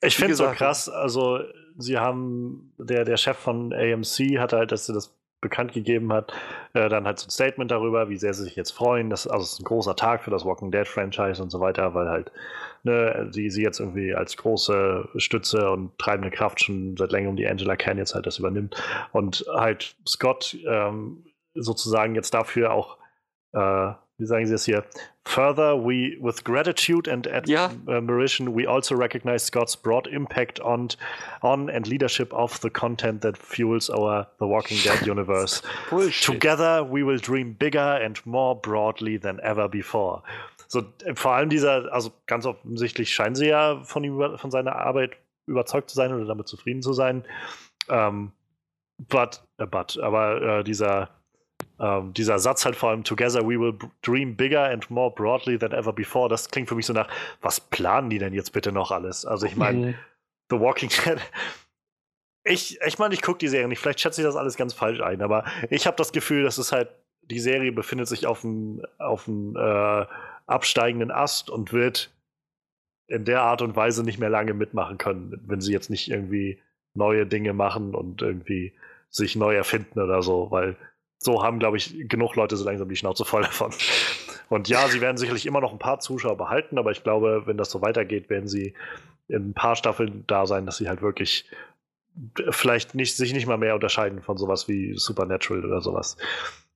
Ich 0.01 0.15
finde 0.15 0.33
es 0.33 0.37
so 0.37 0.47
krass, 0.51 0.87
also 0.89 1.39
sie 1.77 1.97
haben, 1.97 2.73
der, 2.77 3.05
der 3.05 3.17
Chef 3.17 3.37
von 3.37 3.73
AMC 3.73 4.37
hat 4.37 4.53
halt, 4.53 4.71
dass 4.71 4.85
sie 4.85 4.93
das 4.93 5.13
bekannt 5.45 5.73
gegeben 5.73 6.11
hat, 6.11 6.33
äh, 6.73 6.89
dann 6.89 7.05
halt 7.05 7.19
so 7.19 7.27
ein 7.27 7.29
Statement 7.29 7.69
darüber, 7.69 8.09
wie 8.09 8.17
sehr 8.17 8.33
sie 8.33 8.43
sich 8.43 8.55
jetzt 8.55 8.71
freuen. 8.71 9.11
Das, 9.11 9.27
also 9.27 9.43
es 9.43 9.53
ist 9.53 9.59
ein 9.59 9.65
großer 9.65 9.95
Tag 9.95 10.23
für 10.23 10.31
das 10.31 10.43
Walking 10.43 10.71
Dead 10.71 10.87
Franchise 10.87 11.41
und 11.41 11.51
so 11.51 11.59
weiter, 11.59 11.93
weil 11.93 12.09
halt 12.09 12.31
ne, 12.83 13.27
sie, 13.31 13.51
sie 13.51 13.61
jetzt 13.61 13.79
irgendwie 13.79 14.15
als 14.15 14.35
große 14.37 15.07
Stütze 15.17 15.69
und 15.69 15.97
treibende 15.99 16.31
Kraft 16.31 16.63
schon 16.63 16.97
seit 16.97 17.11
längerem 17.11 17.35
die 17.35 17.47
Angela 17.47 17.75
Khan 17.75 17.99
jetzt 17.99 18.15
halt 18.15 18.25
das 18.25 18.39
übernimmt. 18.39 18.75
Und 19.11 19.45
halt 19.53 19.95
Scott 20.07 20.57
ähm, 20.67 21.25
sozusagen 21.53 22.15
jetzt 22.15 22.33
dafür 22.33 22.73
auch 22.73 22.97
äh, 23.53 23.93
wie 24.17 24.25
sagen 24.25 24.47
Sie 24.47 24.53
es 24.53 24.65
hier? 24.65 24.83
Further, 25.25 25.75
we, 25.75 26.17
with 26.21 26.43
gratitude 26.43 27.07
and 27.07 27.27
admiration, 27.27 28.47
ja. 28.47 28.53
we 28.53 28.65
also 28.65 28.95
recognize 28.95 29.43
Scott's 29.43 29.75
broad 29.75 30.07
impact 30.07 30.61
on, 30.61 30.89
on 31.41 31.69
and 31.69 31.87
leadership 31.87 32.33
of 32.33 32.59
the 32.61 32.69
content 32.69 33.21
that 33.21 33.37
fuels 33.37 33.89
our 33.89 34.27
The 34.39 34.47
Walking 34.47 34.77
Dead 34.83 35.05
universe. 35.05 35.61
Together, 36.21 36.83
we 36.83 37.03
will 37.03 37.17
dream 37.17 37.53
bigger 37.53 37.99
and 38.01 38.23
more 38.25 38.55
broadly 38.55 39.17
than 39.17 39.39
ever 39.43 39.67
before. 39.67 40.21
So, 40.67 40.83
vor 41.15 41.33
allem 41.33 41.49
dieser, 41.49 41.91
also 41.91 42.11
ganz 42.25 42.45
offensichtlich 42.45 43.13
scheinen 43.13 43.35
sie 43.35 43.47
ja 43.47 43.83
von 43.83 44.03
ihm, 44.03 44.37
von 44.37 44.51
seiner 44.51 44.75
Arbeit 44.75 45.17
überzeugt 45.45 45.89
zu 45.89 45.95
sein 45.95 46.13
oder 46.13 46.25
damit 46.25 46.47
zufrieden 46.47 46.81
zu 46.81 46.93
sein. 46.93 47.25
Um, 47.87 47.97
ähm, 47.97 48.31
but, 48.97 49.43
uh, 49.61 49.65
but, 49.65 49.99
aber 50.01 50.59
uh, 50.59 50.63
dieser 50.63 51.09
ähm, 51.79 52.13
dieser 52.13 52.39
Satz 52.39 52.65
halt 52.65 52.75
vor 52.75 52.89
allem 52.89 53.03
Together 53.03 53.41
we 53.41 53.59
will 53.59 53.77
dream 54.01 54.35
bigger 54.35 54.65
and 54.65 54.89
more 54.89 55.13
broadly 55.13 55.57
than 55.57 55.71
ever 55.71 55.91
before, 55.93 56.29
das 56.29 56.49
klingt 56.49 56.69
für 56.69 56.75
mich 56.75 56.85
so 56.85 56.93
nach, 56.93 57.07
was 57.41 57.59
planen 57.59 58.09
die 58.09 58.19
denn 58.19 58.33
jetzt 58.33 58.53
bitte 58.53 58.71
noch 58.71 58.91
alles? 58.91 59.25
Also 59.25 59.45
ich 59.45 59.55
meine, 59.55 59.77
mhm. 59.77 59.95
The 60.49 60.59
Walking 60.59 60.89
Dead. 60.89 61.19
Ich, 62.47 62.79
ich 62.85 62.99
meine, 62.99 63.15
ich 63.15 63.23
gucke 63.23 63.39
die 63.39 63.47
Serie 63.47 63.67
nicht, 63.67 63.79
vielleicht 63.79 63.99
schätze 63.99 64.21
ich 64.21 64.27
das 64.27 64.35
alles 64.35 64.55
ganz 64.55 64.71
falsch 64.71 65.01
ein, 65.01 65.23
aber 65.23 65.45
ich 65.71 65.87
habe 65.87 65.97
das 65.97 66.11
Gefühl, 66.11 66.43
dass 66.43 66.59
es 66.59 66.71
halt, 66.71 66.89
die 67.23 67.39
Serie 67.39 67.71
befindet 67.71 68.07
sich 68.07 68.27
auf 68.27 68.45
einem 68.45 68.83
auf 68.99 69.27
äh, 69.27 70.05
absteigenden 70.45 71.09
Ast 71.09 71.49
und 71.49 71.73
wird 71.73 72.13
in 73.07 73.25
der 73.25 73.41
Art 73.41 73.63
und 73.63 73.75
Weise 73.75 74.03
nicht 74.03 74.19
mehr 74.19 74.29
lange 74.29 74.53
mitmachen 74.53 74.99
können, 74.99 75.41
wenn 75.47 75.59
sie 75.59 75.73
jetzt 75.73 75.89
nicht 75.89 76.07
irgendwie 76.07 76.61
neue 76.93 77.25
Dinge 77.25 77.53
machen 77.53 77.95
und 77.95 78.21
irgendwie 78.21 78.73
sich 79.09 79.35
neu 79.35 79.55
erfinden 79.55 79.99
oder 79.99 80.21
so, 80.21 80.51
weil 80.51 80.75
so 81.19 81.43
haben, 81.43 81.59
glaube 81.59 81.77
ich, 81.77 82.07
genug 82.07 82.35
Leute 82.35 82.55
so 82.55 82.65
langsam 82.65 82.89
die 82.89 82.95
Schnauze 82.95 83.25
voll 83.25 83.41
davon. 83.43 83.71
Und 84.49 84.69
ja, 84.69 84.87
sie 84.87 85.01
werden 85.01 85.17
sicherlich 85.17 85.45
immer 85.45 85.61
noch 85.61 85.71
ein 85.71 85.79
paar 85.79 85.99
Zuschauer 85.99 86.37
behalten, 86.37 86.77
aber 86.77 86.91
ich 86.91 87.03
glaube, 87.03 87.43
wenn 87.45 87.57
das 87.57 87.71
so 87.71 87.81
weitergeht, 87.81 88.29
werden 88.29 88.47
sie 88.47 88.73
in 89.27 89.49
ein 89.49 89.53
paar 89.53 89.75
Staffeln 89.75 90.23
da 90.27 90.45
sein, 90.45 90.65
dass 90.65 90.77
sie 90.77 90.87
halt 90.87 91.01
wirklich 91.01 91.49
vielleicht 92.51 92.95
nicht, 92.95 93.17
sich 93.17 93.33
nicht 93.33 93.47
mal 93.47 93.57
mehr 93.57 93.75
unterscheiden 93.75 94.21
von 94.21 94.37
sowas 94.37 94.67
wie 94.67 94.93
Supernatural 94.95 95.65
oder 95.65 95.81
sowas. 95.81 96.17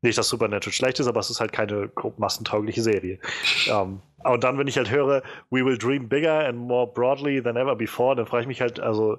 Nicht, 0.01 0.17
dass 0.17 0.29
Supernatural 0.29 0.73
schlecht 0.73 0.99
ist, 0.99 1.07
aber 1.07 1.19
es 1.19 1.29
ist 1.29 1.41
halt 1.41 1.51
keine 1.51 1.91
massentaugliche 2.17 2.81
Serie. 2.81 3.19
Ähm, 3.67 4.01
und 4.23 4.43
dann, 4.43 4.57
wenn 4.57 4.67
ich 4.67 4.77
halt 4.77 4.89
höre, 4.89 5.21
we 5.49 5.63
will 5.63 5.77
dream 5.77 6.09
bigger 6.09 6.45
and 6.47 6.57
more 6.57 6.87
broadly 6.87 7.41
than 7.41 7.57
ever 7.57 7.75
before, 7.75 8.15
dann 8.15 8.25
frage 8.25 8.43
ich 8.43 8.47
mich 8.47 8.61
halt, 8.61 8.79
also 8.79 9.17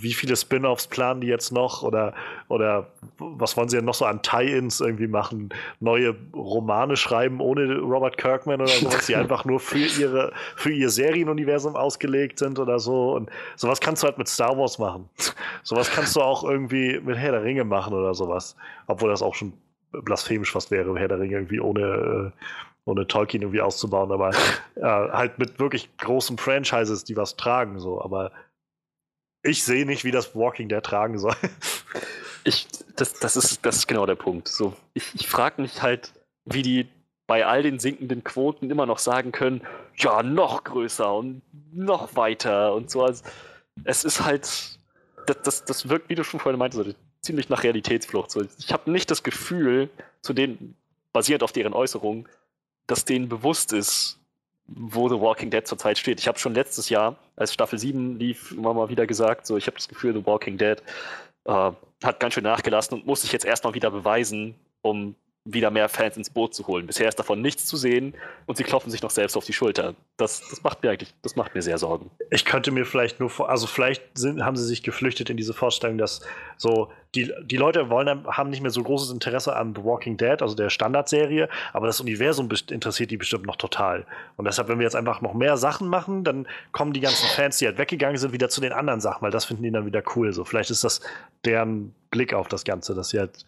wie 0.00 0.12
viele 0.12 0.36
Spin-offs 0.36 0.86
planen 0.86 1.20
die 1.20 1.26
jetzt 1.26 1.52
noch 1.52 1.82
oder, 1.82 2.14
oder 2.48 2.88
was 3.18 3.56
wollen 3.56 3.68
sie 3.68 3.76
denn 3.76 3.84
noch 3.84 3.94
so 3.94 4.04
an 4.04 4.22
Tie-ins 4.22 4.80
irgendwie 4.80 5.06
machen? 5.06 5.50
Neue 5.80 6.14
Romane 6.34 6.96
schreiben 6.96 7.40
ohne 7.40 7.78
Robert 7.78 8.18
Kirkman 8.18 8.60
oder 8.60 8.70
sowas, 8.70 9.06
die 9.06 9.16
einfach 9.16 9.44
nur 9.44 9.60
für 9.60 9.78
ihre 9.78 10.32
für 10.56 10.72
ihr 10.72 10.90
Serienuniversum 10.90 11.76
ausgelegt 11.76 12.38
sind 12.38 12.58
oder 12.58 12.78
so 12.78 13.14
und 13.14 13.30
sowas 13.56 13.80
kannst 13.80 14.02
du 14.02 14.06
halt 14.06 14.18
mit 14.18 14.28
Star 14.28 14.56
Wars 14.58 14.78
machen. 14.78 15.08
sowas 15.62 15.90
kannst 15.90 16.16
du 16.16 16.20
auch 16.20 16.44
irgendwie 16.44 17.00
mit 17.00 17.16
Herr 17.16 17.32
der 17.32 17.42
Ringe 17.42 17.64
machen 17.64 17.94
oder 17.94 18.14
sowas, 18.14 18.56
obwohl 18.86 19.10
das 19.10 19.22
auch 19.22 19.34
schon 19.34 19.52
blasphemisch 19.92 20.52
fast 20.52 20.70
wäre, 20.70 20.98
Herr 20.98 21.08
der 21.08 21.20
Ringe 21.20 21.36
irgendwie 21.36 21.60
ohne 21.60 22.32
äh, 22.34 22.40
ohne 22.86 23.06
Tolkien 23.06 23.42
irgendwie 23.42 23.60
auszubauen, 23.60 24.12
aber 24.12 24.30
äh, 24.76 24.82
halt 24.82 25.38
mit 25.38 25.58
wirklich 25.58 25.94
großen 25.98 26.38
Franchises, 26.38 27.02
die 27.04 27.16
was 27.16 27.36
tragen 27.36 27.80
so, 27.80 28.00
aber 28.00 28.30
ich 29.46 29.64
sehe 29.64 29.86
nicht, 29.86 30.04
wie 30.04 30.10
das 30.10 30.34
Walking 30.34 30.68
Dead 30.68 30.82
tragen 30.82 31.18
soll. 31.18 31.34
Ich, 32.44 32.68
das, 32.94 33.14
das, 33.14 33.36
ist, 33.36 33.66
das 33.66 33.76
ist 33.76 33.86
genau 33.88 34.06
der 34.06 34.14
Punkt. 34.14 34.46
So, 34.46 34.74
ich 34.94 35.14
ich 35.14 35.28
frage 35.28 35.60
mich 35.60 35.82
halt, 35.82 36.12
wie 36.44 36.62
die 36.62 36.88
bei 37.26 37.44
all 37.44 37.62
den 37.62 37.78
sinkenden 37.78 38.22
Quoten 38.22 38.70
immer 38.70 38.86
noch 38.86 38.98
sagen 38.98 39.32
können, 39.32 39.62
ja, 39.96 40.22
noch 40.22 40.62
größer 40.62 41.12
und 41.12 41.42
noch 41.72 42.14
weiter 42.14 42.74
und 42.74 42.90
so. 42.90 43.02
Also, 43.02 43.24
es 43.84 44.04
ist 44.04 44.24
halt, 44.24 44.78
das, 45.26 45.42
das, 45.42 45.64
das 45.64 45.88
wirkt, 45.88 46.08
wie 46.08 46.14
du 46.14 46.22
schon 46.22 46.40
vorhin 46.40 46.58
meintest, 46.58 46.96
ziemlich 47.20 47.48
nach 47.48 47.64
Realitätsflucht. 47.64 48.30
So, 48.30 48.44
ich 48.58 48.72
habe 48.72 48.90
nicht 48.90 49.10
das 49.10 49.22
Gefühl, 49.22 49.90
zu 50.20 50.32
denen, 50.32 50.76
basierend 51.12 51.42
auf 51.42 51.52
deren 51.52 51.72
Äußerungen, 51.72 52.28
dass 52.86 53.04
denen 53.04 53.28
bewusst 53.28 53.72
ist, 53.72 54.20
wo 54.68 55.08
The 55.08 55.20
Walking 55.20 55.50
Dead 55.50 55.66
zurzeit 55.66 55.98
steht. 55.98 56.20
Ich 56.20 56.28
habe 56.28 56.38
schon 56.38 56.54
letztes 56.54 56.88
Jahr, 56.88 57.16
als 57.36 57.52
Staffel 57.52 57.78
7 57.78 58.18
lief, 58.18 58.52
immer 58.52 58.74
mal 58.74 58.88
wieder 58.88 59.06
gesagt, 59.06 59.46
so 59.46 59.56
ich 59.56 59.66
habe 59.66 59.76
das 59.76 59.88
Gefühl, 59.88 60.12
The 60.14 60.26
Walking 60.26 60.58
Dead 60.58 60.82
äh, 61.44 61.70
hat 62.02 62.20
ganz 62.20 62.34
schön 62.34 62.44
nachgelassen 62.44 62.98
und 62.98 63.06
muss 63.06 63.22
sich 63.22 63.32
jetzt 63.32 63.44
erstmal 63.44 63.74
wieder 63.74 63.90
beweisen, 63.90 64.54
um 64.82 65.14
wieder 65.46 65.70
mehr 65.70 65.88
Fans 65.88 66.16
ins 66.16 66.28
Boot 66.28 66.54
zu 66.54 66.66
holen. 66.66 66.86
Bisher 66.86 67.08
ist 67.08 67.18
davon 67.18 67.40
nichts 67.40 67.66
zu 67.66 67.76
sehen 67.76 68.14
und 68.46 68.56
sie 68.56 68.64
klopfen 68.64 68.90
sich 68.90 69.00
noch 69.02 69.10
selbst 69.10 69.36
auf 69.36 69.44
die 69.44 69.52
Schulter. 69.52 69.94
Das, 70.16 70.42
das 70.50 70.62
macht 70.62 70.82
mir 70.82 70.90
eigentlich, 70.90 71.14
das 71.22 71.36
macht 71.36 71.54
mir 71.54 71.62
sehr 71.62 71.78
Sorgen. 71.78 72.10
Ich 72.30 72.44
könnte 72.44 72.72
mir 72.72 72.84
vielleicht 72.84 73.20
nur 73.20 73.30
also 73.48 73.66
vielleicht 73.66 74.02
sind, 74.18 74.44
haben 74.44 74.56
sie 74.56 74.64
sich 74.64 74.82
geflüchtet 74.82 75.30
in 75.30 75.36
diese 75.36 75.54
Vorstellung, 75.54 75.98
dass 75.98 76.20
so 76.56 76.90
die, 77.14 77.32
die 77.44 77.56
Leute 77.56 77.88
wollen, 77.90 78.26
haben 78.26 78.50
nicht 78.50 78.60
mehr 78.60 78.70
so 78.70 78.82
großes 78.82 79.10
Interesse 79.10 79.54
an 79.54 79.74
The 79.74 79.84
Walking 79.84 80.16
Dead, 80.16 80.42
also 80.42 80.54
der 80.54 80.68
Standardserie, 80.68 81.48
aber 81.72 81.86
das 81.86 82.00
Universum 82.00 82.48
interessiert 82.70 83.10
die 83.10 83.16
bestimmt 83.16 83.46
noch 83.46 83.56
total. 83.56 84.04
Und 84.36 84.46
deshalb, 84.46 84.68
wenn 84.68 84.78
wir 84.78 84.84
jetzt 84.84 84.96
einfach 84.96 85.20
noch 85.20 85.32
mehr 85.32 85.56
Sachen 85.56 85.88
machen, 85.88 86.24
dann 86.24 86.46
kommen 86.72 86.92
die 86.92 87.00
ganzen 87.00 87.26
Fans, 87.28 87.58
die 87.58 87.66
halt 87.66 87.78
weggegangen 87.78 88.18
sind, 88.18 88.32
wieder 88.32 88.48
zu 88.48 88.60
den 88.60 88.72
anderen 88.72 89.00
Sachen, 89.00 89.22
weil 89.22 89.30
das 89.30 89.44
finden 89.44 89.62
die 89.62 89.70
dann 89.70 89.86
wieder 89.86 90.02
cool. 90.16 90.32
So, 90.32 90.44
vielleicht 90.44 90.70
ist 90.70 90.82
das 90.82 91.00
deren 91.44 91.94
Blick 92.10 92.34
auf 92.34 92.48
das 92.48 92.64
Ganze, 92.64 92.94
dass 92.94 93.10
sie 93.10 93.18
halt 93.18 93.46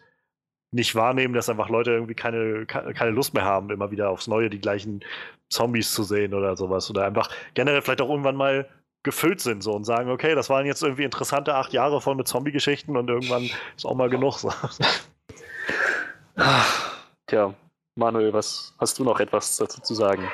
nicht 0.71 0.95
wahrnehmen, 0.95 1.33
dass 1.33 1.49
einfach 1.49 1.69
Leute 1.69 1.91
irgendwie 1.91 2.13
keine, 2.13 2.65
keine 2.65 3.11
Lust 3.11 3.33
mehr 3.33 3.45
haben, 3.45 3.69
immer 3.71 3.91
wieder 3.91 4.09
aufs 4.09 4.27
Neue 4.27 4.49
die 4.49 4.61
gleichen 4.61 5.03
Zombies 5.49 5.93
zu 5.93 6.03
sehen 6.03 6.33
oder 6.33 6.55
sowas. 6.55 6.89
Oder 6.89 7.05
einfach 7.05 7.29
generell 7.53 7.81
vielleicht 7.81 8.01
auch 8.01 8.09
irgendwann 8.09 8.35
mal 8.35 8.69
gefüllt 9.03 9.39
sind 9.39 9.63
so 9.63 9.73
und 9.73 9.85
sagen, 9.85 10.11
okay, 10.11 10.35
das 10.35 10.49
waren 10.49 10.65
jetzt 10.65 10.83
irgendwie 10.83 11.03
interessante 11.03 11.55
acht 11.55 11.73
Jahre 11.73 12.01
voll 12.01 12.15
mit 12.15 12.27
Zombie-Geschichten 12.27 12.97
und 12.97 13.09
irgendwann 13.09 13.49
ist 13.75 13.85
auch 13.85 13.95
mal 13.95 14.09
genug. 14.09 14.37
So. 14.37 14.51
Tja, 17.27 17.53
Manuel, 17.95 18.33
was 18.33 18.75
hast 18.77 18.99
du 18.99 19.03
noch 19.03 19.19
etwas 19.19 19.57
dazu 19.57 19.81
zu 19.81 19.95
sagen? 19.95 20.29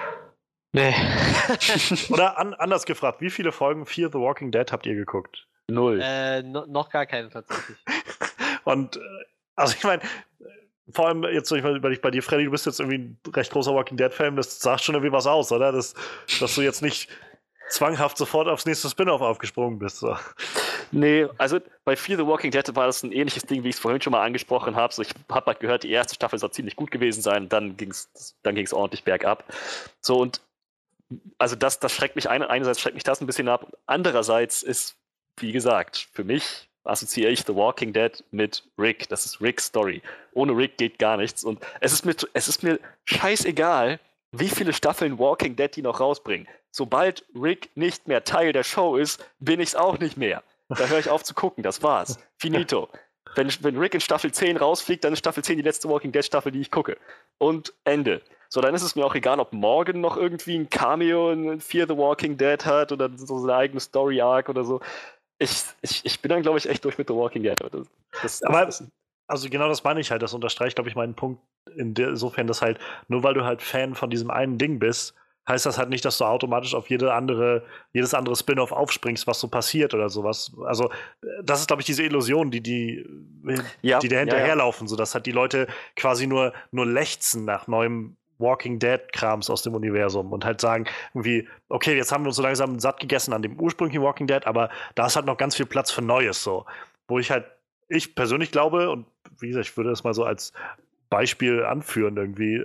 Nee. 0.74 0.94
Oder 2.10 2.38
an, 2.38 2.54
anders 2.56 2.86
gefragt, 2.86 3.22
wie 3.22 3.30
viele 3.30 3.52
Folgen 3.52 3.86
Fear 3.86 4.10
the 4.12 4.20
Walking 4.20 4.52
Dead 4.52 4.72
habt 4.72 4.86
ihr 4.86 4.96
geguckt? 4.96 5.48
Null. 5.68 6.00
Äh, 6.02 6.44
no, 6.44 6.66
noch 6.66 6.90
gar 6.90 7.06
keine 7.06 7.30
tatsächlich. 7.30 7.78
und 8.66 8.98
äh, 8.98 9.00
also 9.56 9.76
ich 9.78 9.84
meine, 9.84 10.02
vor 10.92 11.08
allem 11.08 11.24
jetzt, 11.24 11.52
ich 11.52 11.64
meine, 11.64 11.80
bei 11.80 12.12
dir, 12.12 12.22
Freddy, 12.22 12.46
du 12.46 12.52
bist 12.52 12.66
jetzt 12.66 12.80
irgendwie 12.80 13.00
ein 13.00 13.18
recht 13.34 13.52
großer 13.52 13.74
Walking 13.74 13.98
Dead-Fan, 13.98 14.36
das 14.36 14.60
sagt 14.60 14.84
schon 14.84 14.96
irgendwie 14.96 15.12
was 15.12 15.26
aus, 15.26 15.52
oder? 15.52 15.72
Das, 15.72 15.96
dass 16.40 16.56
du 16.56 16.62
jetzt 16.62 16.82
nicht 16.82 17.10
zwanghaft 17.70 18.18
sofort 18.18 18.48
aufs 18.48 18.66
nächste 18.66 18.90
Spin-off 18.90 19.22
aufgesprungen 19.22 19.80
bist. 19.80 19.98
So. 19.98 20.16
Nee, 20.92 21.28
also 21.38 21.60
bei 21.84 21.96
Fear 21.96 22.20
the 22.20 22.26
Walking 22.26 22.52
Dead 22.52 22.76
war 22.76 22.86
das 22.86 23.02
ein 23.04 23.12
ähnliches 23.12 23.44
Ding, 23.44 23.64
wie 23.64 23.70
ich 23.70 23.76
es 23.76 23.82
vorhin 23.82 24.02
schon 24.02 24.12
mal 24.12 24.24
angesprochen 24.24 24.76
habe. 24.76 24.94
So, 24.94 25.02
ich 25.02 25.10
habe 25.30 25.48
halt 25.48 25.60
gehört, 25.60 25.84
die 25.84 25.92
erste 25.92 26.16
Staffel 26.16 26.38
soll 26.38 26.52
ziemlich 26.52 26.76
gut 26.76 26.92
gewesen 26.92 27.22
sein, 27.22 27.50
dann 27.50 27.76
ging 27.78 27.90
es 27.90 28.36
dann 28.44 28.56
ging's 28.56 28.74
ordentlich 28.74 29.04
bergab. 29.04 29.44
So 30.02 30.18
und 30.18 30.42
also 31.38 31.56
das, 31.56 31.80
das 31.80 31.94
schreckt 31.94 32.16
mich 32.16 32.30
ein, 32.30 32.44
einerseits 32.44 32.80
schreckt 32.80 32.96
mich 32.96 33.04
das 33.04 33.22
ein 33.22 33.28
bisschen 33.28 33.48
ab, 33.48 33.72
andererseits 33.86 34.64
ist, 34.64 34.96
wie 35.38 35.52
gesagt, 35.52 36.08
für 36.14 36.24
mich 36.24 36.70
assoziiere 36.86 37.32
ich 37.32 37.44
The 37.46 37.56
Walking 37.56 37.94
Dead 37.94 38.24
mit 38.32 38.64
Rick. 38.78 39.10
Das 39.10 39.26
ist 39.26 39.42
Ricks 39.42 39.66
Story. 39.66 40.02
Ohne 40.34 40.56
Rick 40.56 40.78
geht 40.78 41.00
gar 41.00 41.18
nichts. 41.18 41.44
Und 41.44 41.60
es 41.82 41.94
ist 41.94 42.06
mir, 42.06 42.16
es 42.34 42.48
ist 42.48 42.64
mir 42.64 42.80
scheißegal, 43.06 44.00
wie 44.32 44.50
viele 44.50 44.74
Staffeln 44.74 45.20
Walking 45.20 45.56
Dead 45.56 45.76
die 45.76 45.82
noch 45.82 46.00
rausbringen. 46.00 46.48
Sobald 46.72 47.26
Rick 47.34 47.70
nicht 47.76 48.08
mehr 48.08 48.24
Teil 48.24 48.52
der 48.52 48.64
Show 48.64 48.98
ist, 48.98 49.26
bin 49.40 49.60
ich 49.60 49.70
es 49.70 49.76
auch 49.76 49.98
nicht 50.00 50.18
mehr. 50.18 50.44
Da 50.70 50.88
höre 50.88 51.00
ich 51.00 51.10
auf 51.10 51.24
zu 51.24 51.34
gucken. 51.34 51.64
Das 51.64 51.84
war's. 51.84 52.20
Finito. 52.38 52.90
Wenn, 53.36 53.50
wenn 53.62 53.78
Rick 53.78 53.94
in 53.94 54.02
Staffel 54.02 54.32
10 54.32 54.58
rausfliegt, 54.58 55.04
dann 55.04 55.14
ist 55.14 55.20
Staffel 55.20 55.44
10 55.44 55.58
die 55.58 55.64
letzte 55.64 55.90
Walking 55.90 56.12
Dead 56.12 56.24
Staffel, 56.24 56.52
die 56.52 56.62
ich 56.62 56.72
gucke. 56.72 56.98
Und 57.38 57.74
Ende. 57.84 58.22
So, 58.50 58.62
dann 58.62 58.76
ist 58.76 58.84
es 58.84 58.96
mir 58.96 59.06
auch 59.06 59.16
egal, 59.16 59.40
ob 59.40 59.52
Morgan 59.54 60.02
noch 60.02 60.16
irgendwie 60.16 60.56
ein 60.58 60.70
Cameo 60.70 61.32
in 61.32 61.60
Fear 61.60 61.88
the 61.88 61.98
Walking 61.98 62.38
Dead 62.38 62.64
hat 62.66 62.92
oder 62.92 63.10
so 63.16 63.44
eine 63.44 63.56
eigene 63.56 63.80
Story 63.80 64.22
Arc 64.22 64.50
oder 64.50 64.64
so 64.64 64.80
ich, 65.40 65.64
ich, 65.82 66.06
ich 66.06 66.22
bin 66.22 66.30
dann, 66.30 66.42
glaube 66.42 66.58
ich, 66.58 66.70
echt 66.70 66.84
durch 66.86 66.98
mit 66.98 67.08
The 67.08 67.14
Walking 67.14 67.44
Dead. 67.44 67.56
Das, 67.60 67.88
das, 68.22 68.44
Aber, 68.44 68.66
das 68.66 68.84
also 69.28 69.50
genau 69.50 69.68
das 69.68 69.84
meine 69.84 70.00
ich 70.00 70.12
halt. 70.12 70.22
Das 70.22 70.34
unterstreicht, 70.34 70.76
glaube 70.76 70.90
ich, 70.90 70.96
meinen 70.96 71.16
Punkt 71.16 71.42
insofern, 71.76 72.48
dass 72.48 72.62
halt, 72.62 72.80
nur 73.08 73.24
weil 73.24 73.34
du 73.34 73.44
halt 73.44 73.62
Fan 73.62 73.96
von 73.96 74.10
diesem 74.10 74.30
einen 74.30 74.58
Ding 74.58 74.80
bist, 74.80 75.16
heißt 75.48 75.66
das 75.66 75.78
halt 75.78 75.90
nicht, 75.90 76.06
dass 76.06 76.18
du 76.18 76.26
automatisch 76.26 76.74
auf 76.74 76.90
jede 76.90 77.14
andere, 77.14 77.64
jedes 77.94 78.14
andere 78.14 78.36
Spin-off 78.36 78.72
aufspringst, 78.72 79.28
was 79.28 79.40
so 79.40 79.48
passiert 79.48 79.94
oder 79.94 80.10
sowas. 80.10 80.52
Also, 80.66 80.92
das 81.44 81.62
ist, 81.62 81.68
glaube 81.68 81.82
ich, 81.82 81.86
diese 81.86 82.04
Illusion, 82.04 82.52
die, 82.52 82.62
die, 82.62 83.06
ja, 83.82 84.00
die 84.00 84.08
da 84.08 84.18
hinterherlaufen, 84.18 84.86
ja, 84.86 84.90
ja. 84.90 84.90
sodass 84.90 85.14
halt 85.14 85.26
die 85.26 85.32
Leute 85.32 85.68
quasi 85.96 86.28
nur, 86.28 86.54
nur 86.72 86.86
lechzen 86.86 87.46
nach 87.46 87.68
neuem 87.68 88.18
Walking 88.38 88.80
Dead-Krams 88.80 89.50
aus 89.50 89.62
dem 89.64 89.76
Universum 89.76 90.32
und 90.34 90.46
halt 90.46 90.62
sagen, 90.62 90.86
irgendwie, 91.14 91.48
okay, 91.70 91.96
jetzt 91.96 92.12
haben 92.12 92.24
wir 92.24 92.28
uns 92.28 92.36
so 92.36 92.42
langsam 92.42 92.80
satt 92.80 93.00
gegessen 93.00 93.34
an 93.34 93.42
dem 93.42 93.60
ursprünglichen 93.60 94.04
Walking 94.04 94.28
Dead, 94.28 94.46
aber 94.46 94.70
da 94.96 95.06
ist 95.06 95.16
halt 95.16 95.26
noch 95.26 95.38
ganz 95.38 95.56
viel 95.56 95.66
Platz 95.66 95.92
für 95.92 96.02
Neues 96.02 96.44
so. 96.44 96.66
Wo 97.08 97.20
ich 97.20 97.32
halt, 97.32 97.46
ich 97.88 98.16
persönlich 98.16 98.52
glaube, 98.52 98.90
und 98.90 99.06
wie 99.40 99.48
gesagt, 99.48 99.68
ich 99.68 99.78
würde 99.78 99.90
das 99.90 100.04
mal 100.04 100.14
so 100.14 100.24
als 100.24 100.54
Beispiel 101.10 101.64
anführen, 101.64 102.18
irgendwie, 102.18 102.64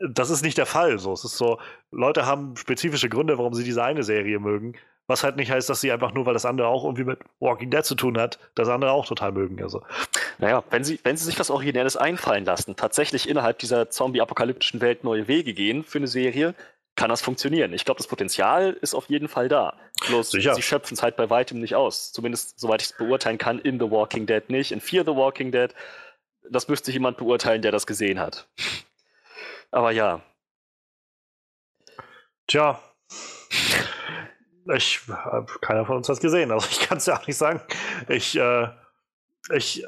das 0.00 0.30
ist 0.30 0.42
nicht 0.42 0.58
der 0.58 0.66
Fall. 0.66 0.98
So. 0.98 1.12
Es 1.12 1.24
ist 1.24 1.36
so, 1.36 1.58
Leute 1.90 2.26
haben 2.26 2.56
spezifische 2.56 3.08
Gründe, 3.08 3.38
warum 3.38 3.54
sie 3.54 3.64
diese 3.64 3.82
eine 3.82 4.02
Serie 4.02 4.38
mögen. 4.38 4.74
Was 5.08 5.24
halt 5.24 5.36
nicht 5.36 5.50
heißt, 5.50 5.70
dass 5.70 5.80
sie 5.80 5.90
einfach 5.90 6.12
nur, 6.12 6.26
weil 6.26 6.34
das 6.34 6.44
andere 6.44 6.68
auch 6.68 6.84
irgendwie 6.84 7.04
mit 7.04 7.18
Walking 7.40 7.70
Dead 7.70 7.82
zu 7.82 7.94
tun 7.94 8.18
hat, 8.18 8.38
das 8.54 8.68
andere 8.68 8.92
auch 8.92 9.06
total 9.06 9.32
mögen. 9.32 9.60
Also. 9.62 9.82
Naja, 10.36 10.62
wenn 10.68 10.84
sie, 10.84 11.00
wenn 11.02 11.16
sie 11.16 11.24
sich 11.24 11.40
was 11.40 11.50
Originelles 11.50 11.96
einfallen 11.96 12.44
lassen, 12.44 12.76
tatsächlich 12.76 13.26
innerhalb 13.26 13.58
dieser 13.58 13.88
zombie-apokalyptischen 13.88 14.82
Welt 14.82 15.04
neue 15.04 15.26
Wege 15.26 15.54
gehen 15.54 15.82
für 15.82 15.96
eine 15.96 16.08
Serie, 16.08 16.54
kann 16.94 17.08
das 17.08 17.22
funktionieren. 17.22 17.72
Ich 17.72 17.86
glaube, 17.86 17.96
das 17.96 18.06
Potenzial 18.06 18.76
ist 18.82 18.92
auf 18.92 19.08
jeden 19.08 19.28
Fall 19.28 19.48
da. 19.48 19.78
Bloß 20.08 20.32
Sicher. 20.32 20.54
sie 20.54 20.62
schöpfen 20.62 20.94
es 20.94 21.02
halt 21.02 21.16
bei 21.16 21.30
weitem 21.30 21.58
nicht 21.58 21.74
aus. 21.74 22.12
Zumindest, 22.12 22.60
soweit 22.60 22.82
ich 22.82 22.90
es 22.90 22.96
beurteilen 22.96 23.38
kann, 23.38 23.58
in 23.60 23.80
The 23.80 23.90
Walking 23.90 24.26
Dead 24.26 24.50
nicht. 24.50 24.72
In 24.72 24.80
Fear 24.82 25.04
the 25.06 25.16
Walking 25.16 25.52
Dead, 25.52 25.74
das 26.50 26.68
müsste 26.68 26.92
jemand 26.92 27.16
beurteilen, 27.16 27.62
der 27.62 27.72
das 27.72 27.86
gesehen 27.86 28.20
hat. 28.20 28.46
Aber 29.70 29.90
ja. 29.90 30.20
Tja, 32.46 32.80
ich, 34.74 35.00
keiner 35.60 35.84
von 35.84 35.96
uns 35.96 36.08
hat 36.08 36.16
es 36.16 36.20
gesehen, 36.20 36.50
also 36.50 36.66
ich 36.70 36.80
kann 36.80 36.98
es 36.98 37.06
ja 37.06 37.18
auch 37.18 37.26
nicht 37.26 37.36
sagen. 37.36 37.60
Ich, 38.08 38.38
äh, 38.38 38.68
ich, 39.54 39.82
äh, 39.82 39.86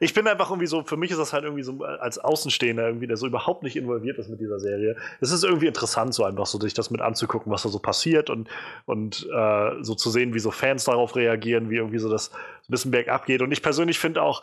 ich 0.00 0.14
bin 0.14 0.26
einfach 0.26 0.50
irgendwie 0.50 0.66
so, 0.66 0.82
für 0.82 0.96
mich 0.96 1.10
ist 1.10 1.18
das 1.18 1.32
halt 1.32 1.44
irgendwie 1.44 1.62
so 1.62 1.82
als 1.84 2.18
Außenstehender 2.18 2.86
irgendwie, 2.86 3.06
der 3.06 3.16
so 3.16 3.26
überhaupt 3.26 3.62
nicht 3.62 3.76
involviert 3.76 4.18
ist 4.18 4.28
mit 4.28 4.40
dieser 4.40 4.58
Serie. 4.58 4.96
Es 5.20 5.30
ist 5.30 5.44
irgendwie 5.44 5.66
interessant, 5.66 6.14
so 6.14 6.24
einfach 6.24 6.46
so 6.46 6.58
sich 6.58 6.74
das 6.74 6.90
mit 6.90 7.00
anzugucken, 7.00 7.52
was 7.52 7.62
da 7.62 7.68
so 7.68 7.78
passiert 7.78 8.30
und, 8.30 8.48
und 8.86 9.28
äh, 9.32 9.70
so 9.82 9.94
zu 9.94 10.10
sehen, 10.10 10.34
wie 10.34 10.38
so 10.38 10.50
Fans 10.50 10.84
darauf 10.84 11.16
reagieren, 11.16 11.70
wie 11.70 11.76
irgendwie 11.76 11.98
so 11.98 12.10
das 12.10 12.30
ein 12.32 12.70
bisschen 12.70 12.90
bergab 12.90 13.26
geht. 13.26 13.42
Und 13.42 13.52
ich 13.52 13.62
persönlich 13.62 13.98
finde 13.98 14.22
auch, 14.22 14.42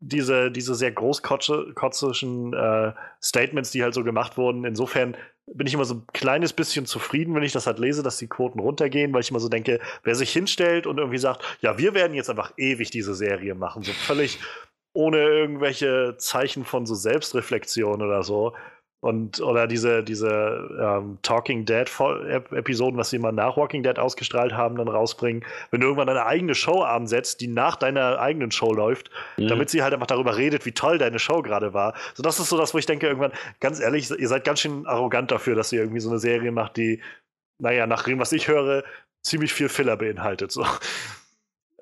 diese, 0.00 0.50
diese 0.50 0.74
sehr 0.74 0.92
großkotzischen 0.92 2.52
äh, 2.52 2.92
Statements, 3.22 3.70
die 3.70 3.82
halt 3.82 3.94
so 3.94 4.04
gemacht 4.04 4.36
wurden. 4.36 4.64
Insofern 4.64 5.16
bin 5.46 5.66
ich 5.66 5.74
immer 5.74 5.84
so 5.84 5.94
ein 5.94 6.06
kleines 6.12 6.52
bisschen 6.52 6.86
zufrieden, 6.86 7.34
wenn 7.34 7.42
ich 7.42 7.52
das 7.52 7.66
halt 7.66 7.78
lese, 7.78 8.02
dass 8.02 8.16
die 8.16 8.28
Quoten 8.28 8.60
runtergehen, 8.60 9.12
weil 9.12 9.20
ich 9.20 9.30
immer 9.30 9.40
so 9.40 9.48
denke, 9.48 9.80
wer 10.02 10.14
sich 10.14 10.32
hinstellt 10.32 10.86
und 10.86 10.98
irgendwie 10.98 11.18
sagt, 11.18 11.42
ja, 11.60 11.78
wir 11.78 11.94
werden 11.94 12.14
jetzt 12.14 12.30
einfach 12.30 12.52
ewig 12.56 12.90
diese 12.90 13.14
Serie 13.14 13.54
machen, 13.54 13.82
so 13.82 13.92
völlig 13.92 14.38
ohne 14.94 15.18
irgendwelche 15.18 16.16
Zeichen 16.18 16.64
von 16.64 16.86
so 16.86 16.94
Selbstreflexion 16.94 18.00
oder 18.00 18.22
so, 18.22 18.54
und, 19.04 19.38
oder 19.42 19.66
diese, 19.66 20.02
diese 20.02 20.66
ähm, 20.80 21.18
Talking 21.20 21.66
Dead-Episoden, 21.66 22.98
was 22.98 23.10
sie 23.10 23.18
mal 23.18 23.32
nach 23.32 23.58
Walking 23.58 23.82
Dead 23.82 23.98
ausgestrahlt 23.98 24.54
haben, 24.54 24.76
dann 24.76 24.88
rausbringen. 24.88 25.44
Wenn 25.70 25.82
du 25.82 25.88
irgendwann 25.88 26.08
eine 26.08 26.24
eigene 26.24 26.54
Show 26.54 26.80
ansetzt, 26.80 27.42
die 27.42 27.48
nach 27.48 27.76
deiner 27.76 28.18
eigenen 28.18 28.50
Show 28.50 28.72
läuft, 28.72 29.10
mhm. 29.36 29.48
damit 29.48 29.68
sie 29.68 29.82
halt 29.82 29.92
einfach 29.92 30.06
darüber 30.06 30.38
redet, 30.38 30.64
wie 30.64 30.72
toll 30.72 30.96
deine 30.96 31.18
Show 31.18 31.42
gerade 31.42 31.74
war. 31.74 31.92
So, 32.14 32.22
das 32.22 32.40
ist 32.40 32.48
so 32.48 32.56
das, 32.56 32.72
wo 32.72 32.78
ich 32.78 32.86
denke, 32.86 33.06
irgendwann, 33.06 33.32
ganz 33.60 33.78
ehrlich, 33.78 34.10
ihr 34.10 34.28
seid 34.28 34.44
ganz 34.44 34.60
schön 34.60 34.86
arrogant 34.86 35.30
dafür, 35.30 35.54
dass 35.54 35.70
ihr 35.70 35.80
irgendwie 35.80 36.00
so 36.00 36.08
eine 36.08 36.18
Serie 36.18 36.50
macht, 36.50 36.78
die, 36.78 37.02
naja, 37.58 37.86
nach 37.86 38.04
dem, 38.04 38.18
was 38.18 38.32
ich 38.32 38.48
höre, 38.48 38.84
ziemlich 39.20 39.52
viel 39.52 39.68
Filler 39.68 39.98
beinhaltet. 39.98 40.50
So. 40.50 40.64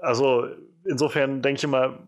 Also, 0.00 0.48
insofern 0.84 1.40
denke 1.40 1.58
ich 1.58 1.64
immer, 1.64 2.00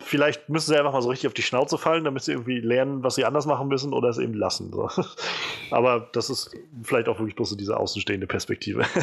vielleicht 0.00 0.48
müssen 0.48 0.70
sie 0.70 0.78
einfach 0.78 0.92
mal 0.92 1.02
so 1.02 1.08
richtig 1.08 1.26
auf 1.26 1.34
die 1.34 1.42
Schnauze 1.42 1.78
fallen, 1.78 2.04
damit 2.04 2.22
sie 2.22 2.32
irgendwie 2.32 2.60
lernen, 2.60 3.02
was 3.02 3.16
sie 3.16 3.24
anders 3.24 3.46
machen 3.46 3.68
müssen 3.68 3.92
oder 3.92 4.08
es 4.08 4.18
eben 4.18 4.34
lassen. 4.34 4.72
So. 4.72 4.88
Aber 5.70 6.08
das 6.12 6.30
ist 6.30 6.50
vielleicht 6.82 7.08
auch 7.08 7.18
wirklich 7.18 7.36
bloß 7.36 7.50
so 7.50 7.56
diese 7.56 7.76
außenstehende 7.76 8.26
Perspektive. 8.26 8.84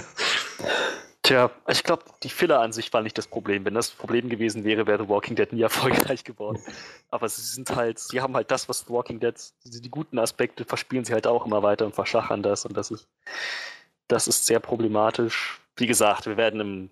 Tja, 1.23 1.49
ich 1.67 1.83
glaube, 1.83 2.03
die 2.21 2.29
Filler 2.29 2.59
an 2.59 2.71
sich 2.71 2.93
war 2.93 3.01
nicht 3.01 3.17
das 3.17 3.25
Problem. 3.25 3.65
Wenn 3.65 3.73
das 3.73 3.89
Problem 3.89 4.29
gewesen 4.29 4.63
wäre, 4.63 4.85
wäre 4.85 5.03
The 5.03 5.09
Walking 5.09 5.35
Dead 5.35 5.51
nie 5.51 5.63
erfolgreich 5.63 6.23
geworden. 6.23 6.61
Aber 7.09 7.27
sie 7.27 7.41
sind 7.41 7.75
halt, 7.75 7.97
sie 7.97 8.21
haben 8.21 8.35
halt 8.35 8.51
das, 8.51 8.69
was 8.69 8.81
The 8.81 8.89
Walking 8.89 9.19
Dead, 9.19 9.33
die 9.63 9.89
guten 9.89 10.19
Aspekte 10.19 10.65
verspielen 10.65 11.03
sie 11.03 11.13
halt 11.13 11.25
auch 11.25 11.43
immer 11.47 11.63
weiter 11.63 11.87
und 11.87 11.95
verschachern 11.95 12.43
das 12.43 12.65
und 12.65 12.77
das 12.77 12.91
ist, 12.91 13.07
das 14.07 14.27
ist 14.27 14.45
sehr 14.45 14.59
problematisch. 14.59 15.59
Wie 15.77 15.87
gesagt, 15.87 16.27
wir 16.27 16.37
werden 16.37 16.61
im 16.61 16.89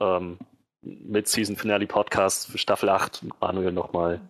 ähm, 0.00 0.38
mit 0.82 1.28
Season 1.28 1.56
Finale 1.56 1.86
Podcast 1.86 2.50
für 2.50 2.58
Staffel 2.58 2.88
8 2.88 3.24
Manuel 3.40 3.72
nochmal 3.72 4.20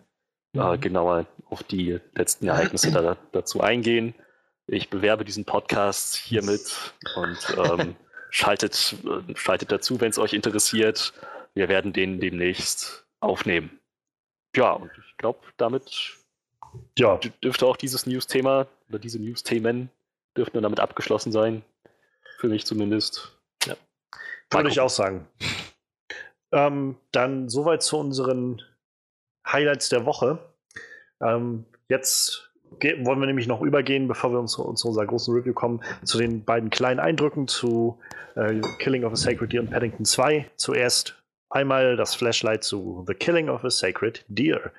äh, 0.53 0.59
mhm. 0.59 0.81
genauer 0.81 1.25
auf 1.49 1.63
die 1.63 1.99
letzten 2.13 2.47
Ereignisse 2.47 2.91
da, 2.91 3.17
dazu 3.31 3.61
eingehen. 3.61 4.13
Ich 4.67 4.89
bewerbe 4.89 5.25
diesen 5.25 5.45
Podcast 5.45 6.15
hiermit 6.15 6.93
und 7.15 7.57
ähm, 7.57 7.95
schaltet, 8.29 8.95
äh, 9.05 9.35
schaltet 9.35 9.71
dazu, 9.71 9.99
wenn 9.99 10.09
es 10.09 10.19
euch 10.19 10.33
interessiert. 10.33 11.13
Wir 11.53 11.67
werden 11.69 11.93
den 11.93 12.19
demnächst 12.19 13.05
aufnehmen. 13.19 13.79
Ja, 14.55 14.71
und 14.73 14.91
ich 14.97 15.17
glaube, 15.17 15.39
damit 15.57 16.17
Ja, 16.97 17.19
Dürfte 17.43 17.65
auch 17.65 17.77
dieses 17.77 18.05
News-Thema 18.05 18.67
oder 18.89 18.99
diese 18.99 19.19
News-Themen 19.19 19.89
dürften 20.37 20.61
damit 20.61 20.79
abgeschlossen 20.79 21.31
sein. 21.31 21.63
Für 22.39 22.47
mich 22.47 22.65
zumindest. 22.65 23.37
Ja. 23.65 23.75
Würde 24.49 24.69
ich 24.69 24.79
auch 24.79 24.89
sagen. 24.89 25.27
Ähm, 26.53 26.97
dann 27.11 27.47
soweit 27.47 27.81
zu 27.81 27.97
unseren 27.97 28.61
Highlights 29.47 29.89
der 29.89 30.05
Woche. 30.05 30.39
Ähm, 31.21 31.65
jetzt 31.87 32.51
wollen 32.71 33.19
wir 33.19 33.27
nämlich 33.27 33.47
noch 33.47 33.61
übergehen, 33.61 34.07
bevor 34.07 34.31
wir 34.31 34.39
uns 34.39 34.53
zu, 34.53 34.73
zu 34.73 34.87
unserer 34.89 35.05
großen 35.05 35.33
Review 35.33 35.53
kommen, 35.53 35.81
zu 36.03 36.17
den 36.17 36.43
beiden 36.43 36.69
kleinen 36.69 36.99
Eindrücken 36.99 37.47
zu 37.47 37.99
äh, 38.35 38.59
Killing 38.79 39.03
of 39.03 39.13
a 39.13 39.15
Sacred 39.15 39.51
Deer 39.51 39.61
und 39.61 39.71
Paddington 39.71 40.05
2. 40.05 40.49
Zuerst 40.55 41.21
einmal 41.49 41.95
das 41.95 42.15
Flashlight 42.15 42.63
zu 42.63 43.03
The 43.07 43.13
Killing 43.13 43.49
of 43.49 43.63
a 43.63 43.69
Sacred 43.69 44.25
Deer. 44.27 44.71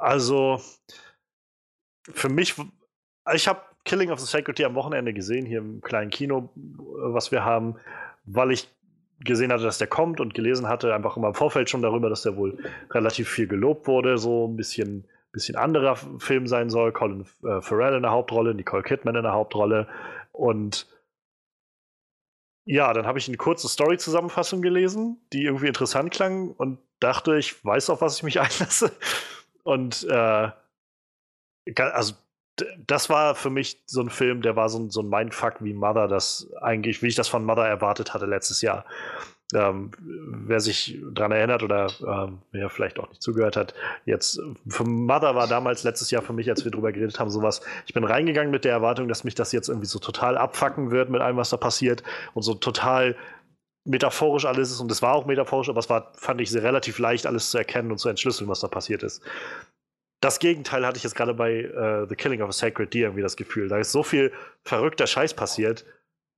Also, 0.00 0.60
für 2.12 2.28
mich, 2.28 2.54
ich 3.34 3.46
habe 3.46 3.60
Killing 3.88 4.10
of 4.10 4.20
the 4.20 4.26
Sacred 4.26 4.62
am 4.62 4.74
Wochenende 4.74 5.12
gesehen, 5.14 5.46
hier 5.46 5.58
im 5.58 5.80
kleinen 5.80 6.10
Kino, 6.10 6.50
äh, 6.56 6.60
was 6.96 7.32
wir 7.32 7.44
haben, 7.44 7.76
weil 8.24 8.52
ich 8.52 8.68
gesehen 9.20 9.50
hatte, 9.50 9.64
dass 9.64 9.78
der 9.78 9.88
kommt 9.88 10.20
und 10.20 10.34
gelesen 10.34 10.68
hatte, 10.68 10.94
einfach 10.94 11.16
immer 11.16 11.28
im 11.28 11.34
Vorfeld 11.34 11.70
schon 11.70 11.82
darüber, 11.82 12.08
dass 12.08 12.22
der 12.22 12.36
wohl 12.36 12.58
relativ 12.90 13.28
viel 13.28 13.48
gelobt 13.48 13.88
wurde, 13.88 14.18
so 14.18 14.46
ein 14.46 14.56
bisschen, 14.56 15.04
bisschen 15.32 15.56
anderer 15.56 15.96
Film 15.96 16.46
sein 16.46 16.70
soll. 16.70 16.92
Colin 16.92 17.26
äh, 17.42 17.60
Farrell 17.60 17.96
in 17.96 18.02
der 18.02 18.12
Hauptrolle, 18.12 18.54
Nicole 18.54 18.82
Kidman 18.82 19.16
in 19.16 19.24
der 19.24 19.32
Hauptrolle 19.32 19.88
und 20.32 20.86
ja, 22.64 22.92
dann 22.92 23.06
habe 23.06 23.18
ich 23.18 23.26
eine 23.28 23.38
kurze 23.38 23.66
Story-Zusammenfassung 23.66 24.60
gelesen, 24.60 25.16
die 25.32 25.44
irgendwie 25.44 25.68
interessant 25.68 26.12
klang 26.12 26.50
und 26.50 26.78
dachte, 27.00 27.38
ich 27.38 27.64
weiß, 27.64 27.88
auf 27.88 28.02
was 28.02 28.18
ich 28.18 28.22
mich 28.22 28.38
einlasse. 28.40 28.92
Und 29.62 30.06
äh, 30.10 30.50
also 31.76 32.14
das 32.86 33.10
war 33.10 33.34
für 33.34 33.50
mich 33.50 33.82
so 33.86 34.00
ein 34.00 34.10
Film, 34.10 34.42
der 34.42 34.56
war 34.56 34.68
so 34.68 34.78
ein, 34.78 34.90
so 34.90 35.02
ein 35.02 35.08
Mindfuck 35.08 35.56
wie 35.60 35.72
Mother, 35.72 36.08
das 36.08 36.48
eigentlich, 36.60 37.02
wie 37.02 37.08
ich 37.08 37.14
das 37.14 37.28
von 37.28 37.44
Mother 37.44 37.66
erwartet 37.66 38.14
hatte 38.14 38.26
letztes 38.26 38.62
Jahr. 38.62 38.84
Ähm, 39.54 39.92
wer 40.00 40.60
sich 40.60 40.98
daran 41.10 41.32
erinnert 41.32 41.62
oder 41.62 41.86
ähm, 42.06 42.38
wer 42.52 42.68
vielleicht 42.68 42.98
auch 42.98 43.08
nicht 43.08 43.22
zugehört 43.22 43.56
hat, 43.56 43.72
jetzt 44.04 44.42
für 44.68 44.84
Mother 44.84 45.34
war 45.34 45.46
damals 45.46 45.84
letztes 45.84 46.10
Jahr 46.10 46.20
für 46.20 46.34
mich, 46.34 46.50
als 46.50 46.64
wir 46.64 46.70
drüber 46.70 46.92
geredet 46.92 47.18
haben, 47.18 47.30
sowas. 47.30 47.62
Ich 47.86 47.94
bin 47.94 48.04
reingegangen 48.04 48.50
mit 48.50 48.66
der 48.66 48.72
Erwartung, 48.72 49.08
dass 49.08 49.24
mich 49.24 49.34
das 49.34 49.52
jetzt 49.52 49.68
irgendwie 49.68 49.86
so 49.86 49.98
total 50.00 50.36
abfacken 50.36 50.90
wird 50.90 51.08
mit 51.08 51.22
allem, 51.22 51.38
was 51.38 51.48
da 51.48 51.56
passiert 51.56 52.02
und 52.34 52.42
so 52.42 52.54
total 52.54 53.16
metaphorisch 53.88 54.44
alles 54.44 54.70
ist. 54.70 54.80
Und 54.80 54.92
es 54.92 55.00
war 55.00 55.14
auch 55.14 55.24
metaphorisch, 55.24 55.70
aber 55.70 55.80
es 55.80 55.88
war, 55.88 56.12
fand 56.14 56.40
ich, 56.40 56.54
relativ 56.54 56.98
leicht, 56.98 57.26
alles 57.26 57.50
zu 57.50 57.58
erkennen 57.58 57.90
und 57.90 57.98
zu 57.98 58.10
entschlüsseln, 58.10 58.48
was 58.48 58.60
da 58.60 58.68
passiert 58.68 59.02
ist. 59.02 59.22
Das 60.20 60.40
Gegenteil 60.40 60.84
hatte 60.84 60.96
ich 60.96 61.04
jetzt 61.04 61.14
gerade 61.14 61.34
bei 61.34 61.60
äh, 61.60 62.06
The 62.08 62.16
Killing 62.16 62.42
of 62.42 62.48
a 62.48 62.52
Sacred 62.52 62.92
Deer 62.92 63.08
irgendwie 63.08 63.22
das 63.22 63.36
Gefühl. 63.36 63.68
Da 63.68 63.78
ist 63.78 63.92
so 63.92 64.02
viel 64.02 64.32
verrückter 64.64 65.06
Scheiß 65.06 65.34
passiert. 65.34 65.84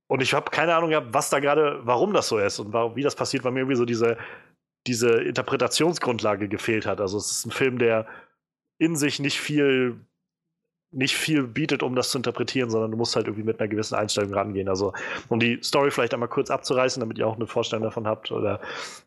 Und 0.07 0.21
ich 0.21 0.33
habe 0.33 0.51
keine 0.51 0.75
Ahnung 0.75 0.89
gehabt, 0.89 1.13
was 1.13 1.29
da 1.29 1.39
gerade, 1.39 1.79
warum 1.83 2.13
das 2.13 2.27
so 2.27 2.37
ist 2.37 2.59
und 2.59 2.73
warum, 2.73 2.95
wie 2.95 3.01
das 3.01 3.15
passiert, 3.15 3.43
weil 3.43 3.53
mir 3.53 3.61
irgendwie 3.61 3.77
so 3.77 3.85
diese, 3.85 4.17
diese 4.85 5.09
Interpretationsgrundlage 5.21 6.47
gefehlt 6.47 6.85
hat. 6.85 7.01
Also 7.01 7.17
es 7.17 7.31
ist 7.31 7.45
ein 7.45 7.51
Film, 7.51 7.79
der 7.79 8.05
in 8.77 8.95
sich 8.95 9.19
nicht 9.19 9.39
viel, 9.39 10.01
nicht 10.91 11.15
viel 11.15 11.43
bietet, 11.43 11.81
um 11.81 11.95
das 11.95 12.09
zu 12.09 12.17
interpretieren, 12.17 12.69
sondern 12.69 12.91
du 12.91 12.97
musst 12.97 13.15
halt 13.15 13.27
irgendwie 13.27 13.45
mit 13.45 13.59
einer 13.59 13.69
gewissen 13.69 13.95
Einstellung 13.95 14.33
rangehen. 14.33 14.67
Also 14.67 14.93
um 15.29 15.39
die 15.39 15.59
Story 15.63 15.91
vielleicht 15.91 16.13
einmal 16.13 16.29
kurz 16.29 16.51
abzureißen, 16.51 16.99
damit 16.99 17.17
ihr 17.17 17.25
auch 17.25 17.37
eine 17.37 17.47
Vorstellung 17.47 17.83
davon 17.83 18.05
habt. 18.05 18.31
Oder 18.31 18.59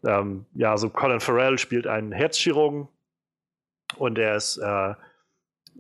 ähm, 0.05 0.47
ja, 0.55 0.71
also 0.71 0.89
Colin 0.89 1.21
Farrell 1.21 1.59
spielt 1.59 1.87
einen 1.87 2.13
Herzchirurgen 2.13 2.89
und 3.97 4.19
er 4.19 4.37
ist 4.37 4.59
äh, 4.59 4.95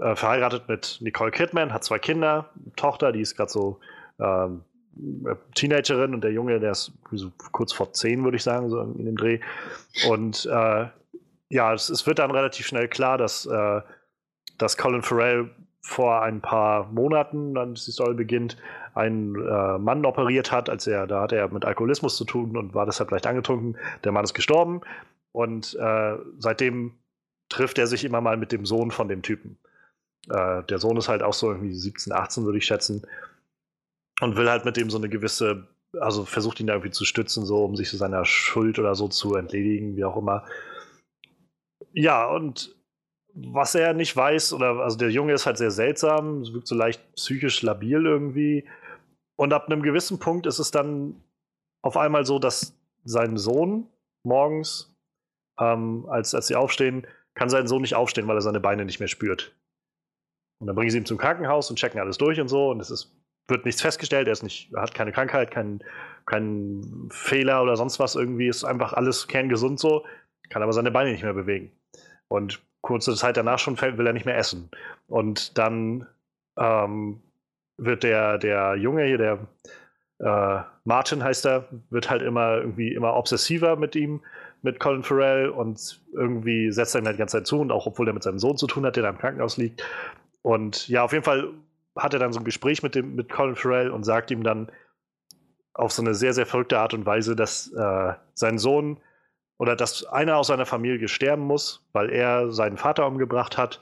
äh, 0.01 0.16
verheiratet 0.16 0.69
mit 0.69 0.99
Nicole 1.01 1.31
Kidman, 1.31 1.73
hat 1.73 1.85
zwei 1.85 1.99
Kinder, 1.99 2.51
Tochter, 2.77 3.12
die 3.12 3.20
ist 3.20 3.36
gerade 3.36 3.51
so 3.51 3.81
ähm, 4.19 4.62
Teenagerin 5.55 6.15
und 6.15 6.23
der 6.23 6.32
Junge, 6.32 6.61
der 6.61 6.73
ist 6.73 6.93
so 7.12 7.32
kurz 7.53 7.73
vor 7.73 7.93
zehn, 7.93 8.23
würde 8.24 8.36
ich 8.36 8.43
sagen, 8.43 8.70
so 8.70 8.81
in 8.81 9.05
dem 9.05 9.16
Dreh. 9.16 9.41
Und 10.09 10.47
äh, 10.47 10.86
ja, 11.49 11.74
es, 11.74 11.91
es 11.91 12.07
wird 12.07 12.19
dann 12.19 12.31
relativ 12.31 12.66
schnell 12.66 12.89
klar, 12.89 13.19
dass, 13.19 13.47
äh, 13.47 13.81
dass 14.59 14.77
Colin 14.77 15.03
Farrell 15.03 15.51
vor 15.82 16.23
ein 16.23 16.41
paar 16.41 16.91
Monaten, 16.93 17.55
dann 17.55 17.74
die 17.74 17.91
Story 17.91 18.15
beginnt, 18.15 18.57
einen 18.95 19.35
äh, 19.35 19.78
Mann 19.78 20.07
operiert 20.07 20.53
hat, 20.53 20.70
als 20.70 20.86
er, 20.86 21.07
da 21.07 21.23
hatte 21.23 21.36
er 21.36 21.49
mit 21.53 21.65
Alkoholismus 21.65 22.16
zu 22.16 22.24
tun 22.24 22.57
und 22.57 22.74
war 22.74 22.86
deshalb 22.86 23.11
leicht 23.11 23.27
angetrunken. 23.27 23.77
Der 24.05 24.12
Mann 24.12 24.24
ist 24.24 24.35
gestorben 24.35 24.81
und 25.32 25.74
äh, 25.74 26.16
seitdem 26.39 26.95
trifft 27.49 27.79
er 27.79 27.87
sich 27.87 28.05
immer 28.05 28.21
mal 28.21 28.37
mit 28.37 28.53
dem 28.53 28.66
Sohn 28.66 28.91
von 28.91 29.09
dem 29.09 29.23
Typen. 29.23 29.59
Äh, 30.29 30.62
der 30.65 30.79
Sohn 30.79 30.97
ist 30.97 31.09
halt 31.09 31.23
auch 31.23 31.35
so 31.35 31.51
irgendwie 31.51 31.75
17, 31.75 32.12
18, 32.12 32.45
würde 32.45 32.59
ich 32.59 32.66
schätzen. 32.66 33.07
Und 34.21 34.37
will 34.37 34.49
halt 34.49 34.65
mit 34.65 34.77
dem 34.77 34.91
so 34.91 34.99
eine 34.99 35.09
gewisse, 35.09 35.69
also 36.01 36.25
versucht 36.25 36.61
ihn 36.61 36.66
da 36.66 36.75
irgendwie 36.75 36.93
zu 36.93 37.05
stützen, 37.05 37.45
so 37.45 37.65
um 37.65 37.77
sich 37.77 37.91
so 37.91 37.97
seiner 37.97 38.25
Schuld 38.25 38.79
oder 38.79 38.95
so 38.95 39.09
zu 39.09 39.35
entledigen, 39.35 39.97
wie 39.97 40.05
auch 40.05 40.16
immer. 40.16 40.45
Ja, 41.93 42.27
und 42.27 42.75
was 43.35 43.75
er 43.75 43.95
nicht 43.95 44.16
weiß, 44.16 44.53
oder 44.53 44.81
also 44.81 44.97
der 44.97 45.11
Junge 45.11 45.33
ist 45.33 45.47
halt 45.47 45.59
sehr 45.59 45.73
seltsam, 45.73 46.47
wirkt 46.53 46.69
so 46.69 46.77
leicht 46.77 47.15
psychisch 47.15 47.62
labil 47.62 48.07
irgendwie. 48.07 48.65
Und 49.37 49.53
ab 49.53 49.66
einem 49.66 49.83
gewissen 49.83 50.21
Punkt 50.21 50.47
ist 50.47 50.61
es 50.61 50.71
dann 50.71 51.21
auf 51.83 51.97
einmal 51.97 52.25
so, 52.25 52.39
dass 52.39 52.77
sein 53.05 53.37
Sohn 53.37 53.89
morgens, 54.23 54.95
ähm, 55.59 56.07
als, 56.09 56.35
als 56.35 56.47
sie 56.47 56.55
aufstehen, 56.55 57.07
kann 57.35 57.48
sein 57.48 57.66
Sohn 57.66 57.82
nicht 57.82 57.94
aufstehen, 57.94 58.27
weil 58.28 58.36
er 58.36 58.43
seine 58.43 58.61
Beine 58.61 58.85
nicht 58.85 59.01
mehr 59.01 59.09
spürt. 59.09 59.55
Und 60.61 60.69
dann 60.69 60.77
bringen 60.77 60.90
sie 60.90 60.98
ihn 60.98 61.06
zum 61.06 61.19
Krankenhaus 61.19 61.69
und 61.70 61.77
checken 61.77 62.01
alles 62.01 62.19
durch 62.19 62.40
und 62.40 62.48
so. 62.48 62.70
Und 62.70 62.81
es 62.81 62.90
ist, 62.90 63.15
wird 63.48 63.65
nichts 63.65 63.82
festgestellt, 63.82 64.28
er 64.28 64.32
ist 64.32 64.43
nicht, 64.43 64.73
er 64.73 64.82
hat 64.82 64.94
keine 64.94 65.12
Krankheit, 65.12 65.51
keinen 65.51 65.82
kein 66.27 67.09
Fehler 67.11 67.62
oder 67.62 67.77
sonst 67.77 67.98
was 67.98 68.15
irgendwie, 68.15 68.48
ist 68.48 68.65
einfach 68.65 68.93
alles 68.93 69.28
kerngesund 69.28 69.78
so, 69.78 70.05
kann 70.48 70.62
aber 70.62 70.73
seine 70.73 70.90
Beine 70.90 71.12
nicht 71.12 71.23
mehr 71.23 71.35
bewegen. 71.35 71.73
Und 72.28 72.62
kurze 72.81 73.15
Zeit 73.15 73.36
danach 73.36 73.59
schon 73.59 73.81
will 73.81 74.06
er 74.06 74.12
nicht 74.12 74.27
mehr 74.27 74.36
essen. 74.36 74.70
Und 75.06 75.59
dann 75.59 76.06
ähm, 76.59 77.23
wird 77.77 78.02
der, 78.02 78.39
der 78.39 78.77
Junge 78.77 79.05
hier, 79.05 79.19
der 79.19 79.47
äh, 80.20 80.62
Martin 80.85 81.24
heißt 81.24 81.47
er, 81.47 81.69
wird 81.90 82.11
halt 82.11 82.23
immer 82.23 82.59
irgendwie 82.59 82.94
immer 82.94 83.15
obsessiver 83.15 83.77
mit 83.77 83.97
ihm, 83.97 84.23
mit 84.65 84.81
Colin 84.81 85.03
Farrell 85.03 85.51
und 85.51 86.03
irgendwie 86.12 86.73
setzt 86.73 86.95
er 86.95 87.03
ihm 87.03 87.07
halt 87.07 87.16
die 87.16 87.19
ganze 87.19 87.36
Zeit 87.39 87.47
zu 87.47 87.61
und 87.61 87.70
auch 87.70 87.86
obwohl 87.86 88.09
er 88.09 88.15
mit 88.15 88.23
seinem 88.23 88.39
Sohn 88.39 88.57
zu 88.57 88.66
tun 88.66 88.86
hat, 88.86 88.97
der 88.97 89.03
da 89.03 89.11
im 89.11 89.19
Krankenhaus 89.19 89.59
liegt. 89.59 89.85
Und 90.43 90.89
ja, 90.89 91.05
auf 91.05 91.12
jeden 91.12 91.24
Fall 91.24 91.51
hat 91.97 92.15
er 92.15 92.19
dann 92.19 92.32
so 92.32 92.41
ein 92.41 92.45
Gespräch 92.45 92.82
mit, 92.82 92.95
dem, 92.95 93.15
mit 93.15 93.28
Colin 93.28 93.57
Farrell 93.57 93.91
und 93.91 94.05
sagt 94.05 94.31
ihm 94.31 94.43
dann 94.43 94.73
auf 95.74 95.93
so 95.93 96.03
eine 96.03 96.15
sehr, 96.15 96.32
sehr 96.32 96.47
verrückte 96.47 96.78
Art 96.78 96.95
und 96.95 97.05
Weise, 97.05 97.36
dass 97.36 97.73
äh, 97.73 98.12
sein 98.32 98.59
Sohn 98.59 98.99
oder 99.59 99.77
dass 99.77 100.05
einer 100.07 100.36
aus 100.36 100.47
seiner 100.47 100.66
Familie 100.66 101.09
sterben 101.09 101.43
muss, 101.43 101.86
weil 101.93 102.11
er 102.11 102.51
seinen 102.51 102.78
Vater 102.78 103.07
umgebracht 103.07 103.59
hat. 103.59 103.81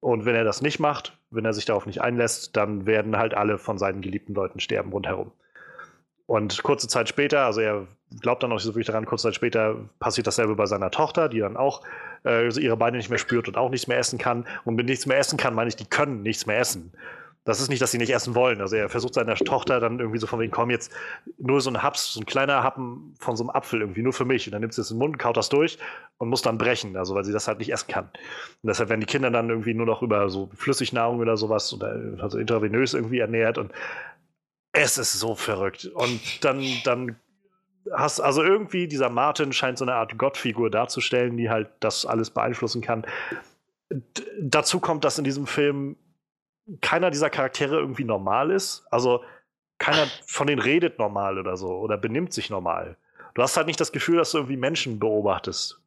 Und 0.00 0.24
wenn 0.24 0.34
er 0.34 0.44
das 0.44 0.60
nicht 0.60 0.80
macht, 0.80 1.18
wenn 1.30 1.44
er 1.44 1.52
sich 1.52 1.64
darauf 1.64 1.86
nicht 1.86 2.00
einlässt, 2.00 2.56
dann 2.56 2.86
werden 2.86 3.16
halt 3.16 3.34
alle 3.34 3.58
von 3.58 3.78
seinen 3.78 4.02
geliebten 4.02 4.34
Leuten 4.34 4.60
sterben 4.60 4.92
rundherum. 4.92 5.32
Und 6.26 6.62
kurze 6.62 6.88
Zeit 6.88 7.08
später, 7.08 7.46
also 7.46 7.60
er 7.60 7.86
glaubt 8.20 8.42
dann 8.42 8.52
auch 8.52 8.60
so 8.60 8.70
wirklich 8.70 8.86
daran, 8.86 9.04
kurze 9.04 9.24
Zeit 9.24 9.34
später 9.34 9.76
passiert 9.98 10.26
dasselbe 10.26 10.54
bei 10.54 10.66
seiner 10.66 10.90
Tochter, 10.90 11.28
die 11.28 11.40
dann 11.40 11.56
auch 11.56 11.82
äh, 12.24 12.48
ihre 12.60 12.76
Beine 12.76 12.96
nicht 12.96 13.10
mehr 13.10 13.18
spürt 13.18 13.48
und 13.48 13.56
auch 13.56 13.70
nichts 13.70 13.86
mehr 13.86 13.98
essen 13.98 14.18
kann. 14.18 14.46
Und 14.64 14.76
mit 14.76 14.86
nichts 14.86 15.06
mehr 15.06 15.18
essen 15.18 15.36
kann, 15.36 15.54
meine 15.54 15.68
ich, 15.68 15.76
die 15.76 15.86
können 15.86 16.22
nichts 16.22 16.46
mehr 16.46 16.58
essen. 16.58 16.92
Das 17.44 17.60
ist 17.60 17.68
nicht, 17.68 17.80
dass 17.80 17.92
sie 17.92 17.98
nicht 17.98 18.12
essen 18.12 18.34
wollen. 18.34 18.60
Also 18.60 18.74
er 18.74 18.88
versucht 18.88 19.14
seiner 19.14 19.36
Tochter 19.36 19.78
dann 19.78 20.00
irgendwie 20.00 20.18
so 20.18 20.26
von 20.26 20.40
wegen, 20.40 20.50
komm 20.50 20.68
jetzt 20.68 20.92
nur 21.38 21.60
so 21.60 21.70
ein 21.70 21.80
Haps, 21.80 22.14
so 22.14 22.20
ein 22.20 22.26
kleiner 22.26 22.64
Happen 22.64 23.14
von 23.20 23.36
so 23.36 23.44
einem 23.44 23.50
Apfel 23.50 23.82
irgendwie, 23.82 24.02
nur 24.02 24.12
für 24.12 24.24
mich. 24.24 24.48
Und 24.48 24.52
dann 24.52 24.62
nimmt 24.62 24.74
sie 24.74 24.80
es 24.80 24.90
in 24.90 24.96
den 24.96 24.98
Mund, 24.98 25.18
kaut 25.20 25.36
das 25.36 25.48
durch 25.48 25.78
und 26.18 26.28
muss 26.28 26.42
dann 26.42 26.58
brechen, 26.58 26.96
also 26.96 27.14
weil 27.14 27.22
sie 27.22 27.32
das 27.32 27.46
halt 27.46 27.60
nicht 27.60 27.72
essen 27.72 27.86
kann. 27.88 28.06
Und 28.06 28.68
deshalb 28.68 28.88
werden 28.88 29.00
die 29.00 29.06
Kinder 29.06 29.30
dann 29.30 29.48
irgendwie 29.48 29.74
nur 29.74 29.86
noch 29.86 30.02
über 30.02 30.28
so 30.28 30.50
Flüssignahrung 30.56 31.20
oder 31.20 31.36
sowas 31.36 31.72
oder 31.72 31.96
also 32.18 32.36
intravenös 32.36 32.94
irgendwie 32.94 33.20
ernährt 33.20 33.58
und 33.58 33.70
es 34.72 34.98
ist 34.98 35.12
so 35.12 35.36
verrückt. 35.36 35.86
Und 35.94 36.44
dann, 36.44 36.64
dann 36.84 37.16
hast, 37.94 38.20
also 38.20 38.42
irgendwie 38.42 38.88
dieser 38.88 39.10
Martin 39.10 39.52
scheint 39.52 39.78
so 39.78 39.84
eine 39.84 39.94
Art 39.94 40.18
Gottfigur 40.18 40.70
darzustellen, 40.70 41.36
die 41.36 41.50
halt 41.50 41.68
das 41.80 42.06
alles 42.06 42.30
beeinflussen 42.30 42.82
kann. 42.82 43.06
D 43.90 44.22
dazu 44.40 44.80
kommt, 44.80 45.04
dass 45.04 45.18
in 45.18 45.24
diesem 45.24 45.46
Film 45.46 45.96
keiner 46.80 47.10
dieser 47.10 47.30
Charaktere 47.30 47.76
irgendwie 47.76 48.04
normal 48.04 48.50
ist. 48.50 48.84
Also 48.90 49.22
keiner 49.78 50.06
von 50.26 50.46
denen 50.46 50.60
redet 50.60 50.98
normal 50.98 51.38
oder 51.38 51.56
so 51.56 51.68
oder 51.68 51.96
benimmt 51.96 52.32
sich 52.32 52.50
normal. 52.50 52.96
Du 53.34 53.42
hast 53.42 53.56
halt 53.56 53.66
nicht 53.66 53.80
das 53.80 53.92
Gefühl, 53.92 54.16
dass 54.16 54.30
du 54.32 54.38
irgendwie 54.38 54.56
Menschen 54.56 54.98
beobachtest. 54.98 55.80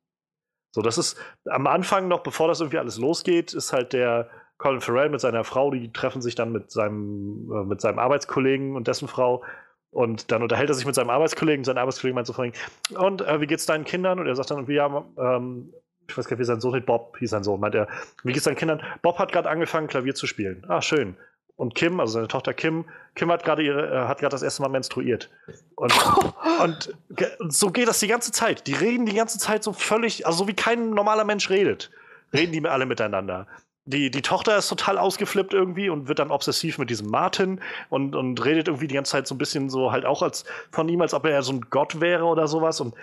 So, 0.71 0.81
das 0.81 0.97
ist 0.97 1.17
am 1.45 1.67
Anfang 1.67 2.07
noch, 2.07 2.21
bevor 2.21 2.47
das 2.47 2.59
irgendwie 2.59 2.77
alles 2.77 2.97
losgeht, 2.97 3.53
ist 3.53 3.73
halt 3.73 3.91
der 3.93 4.30
Colin 4.59 4.81
Farrell 4.81 5.09
mit 5.09 5.19
seiner 5.19 5.43
Frau, 5.43 5.71
die 5.71 5.91
treffen 5.91 6.21
sich 6.21 6.35
dann 6.35 6.51
mit 6.51 6.69
seinem, 6.69 7.51
äh, 7.51 7.63
mit 7.63 7.81
seinem 7.81 7.97
Arbeitskollegen 7.97 8.76
und 8.76 8.88
dessen 8.88 9.07
Frau 9.07 9.43
Und 9.91 10.32
dann 10.32 10.44
unterhält 10.44 10.70
er 10.70 10.76
sich 10.76 10.86
mit 10.86 10.95
seinem 10.95 11.10
Arbeitskollegen. 11.10 11.66
Sein 11.66 11.78
Arbeitskollege 11.78 12.16
meint 12.16 12.28
so 12.28 12.34
vorhin, 12.34 12.53
und 12.95 13.22
äh, 13.22 13.41
wie 13.41 13.48
geht's 13.48 13.66
deinen 13.66 13.86
Kindern? 13.86 14.20
Und 14.20 14.28
er 14.28 14.36
sagt 14.36 14.52
dann, 14.52 14.68
wie 14.68 14.76
ja, 14.76 15.03
ähm, 15.18 15.74
ich 16.07 16.18
weiß 16.18 16.26
gar 16.26 16.36
nicht, 16.36 16.41
wie 16.41 16.45
sein 16.45 16.61
Sohn 16.61 16.74
heißt, 16.74 16.86
Bob 16.86 17.18
hieß 17.18 17.30
sein 17.32 17.44
Sohn, 17.44 17.60
meint 17.60 17.76
er, 17.76 17.88
wie 18.24 18.34
geht's 18.34 18.45
deinen 18.45 18.56
Kindern? 18.56 18.82
Bob 19.02 19.18
hat 19.20 19.32
gerade 19.32 19.49
angefangen, 19.49 19.88
Klavier 19.88 20.16
zu 20.16 20.28
spielen. 20.28 20.64
Ah, 20.68 20.82
schön. 20.82 21.16
Und 21.56 21.76
Kim, 21.76 21.99
also 21.99 22.14
seine 22.14 22.28
Tochter 22.30 22.53
Kim, 22.53 22.86
Kim 23.16 23.30
hat 23.32 23.44
gerade 23.44 23.64
ihre, 23.64 23.91
äh, 23.91 24.07
hat 24.07 24.20
gerade 24.20 24.32
das 24.32 24.44
erste 24.44 24.61
Mal 24.61 24.70
menstruiert. 24.70 25.30
Und, 25.76 25.94
und, 26.64 26.95
und 27.40 27.53
so 27.53 27.72
geht 27.72 27.88
das 27.88 27.99
die 27.99 28.07
ganze 28.07 28.32
Zeit. 28.32 28.68
Die 28.68 28.74
reden 28.74 29.06
die 29.06 29.16
ganze 29.16 29.40
Zeit 29.40 29.64
so 29.64 29.74
völlig, 29.74 30.26
also 30.26 30.40
so 30.40 30.48
wie 30.48 30.53
kein 30.53 30.91
normaler 30.91 31.26
Mensch 31.26 31.49
redet. 31.49 31.91
Reden 32.32 32.53
die 32.53 32.66
alle 32.66 32.86
miteinander. 32.86 33.48
Die, 33.90 34.11
die 34.11 34.22
Tochter 34.22 34.57
ist 34.57 34.70
total 34.70 34.98
ausgeflippt 34.98 35.53
irgendwie 35.53 35.90
und 35.90 36.07
wird 36.07 36.20
dann 36.20 36.30
obsessiv 36.30 36.78
mit 36.78 36.90
diesem 36.90 37.10
Martin 37.10 37.60
und, 37.90 38.16
und 38.16 38.44
redet 38.45 38.68
irgendwie 38.68 38.88
die 38.88 38.95
ganze 38.95 39.14
Zeit 39.14 39.28
so 39.28 39.34
ein 39.34 39.40
bisschen 39.40 39.70
so 39.70 39.91
halt 39.91 40.06
auch 40.06 40.22
als 40.22 40.45
von 40.72 40.88
ihm, 40.90 41.02
als 41.02 41.14
ob 41.14 41.26
er 41.26 41.41
so 41.41 41.53
ein 41.53 41.61
Gott 41.70 41.99
wäre 41.99 42.26
oder 42.26 42.48
sowas. 42.48 42.80
Und 42.82 42.94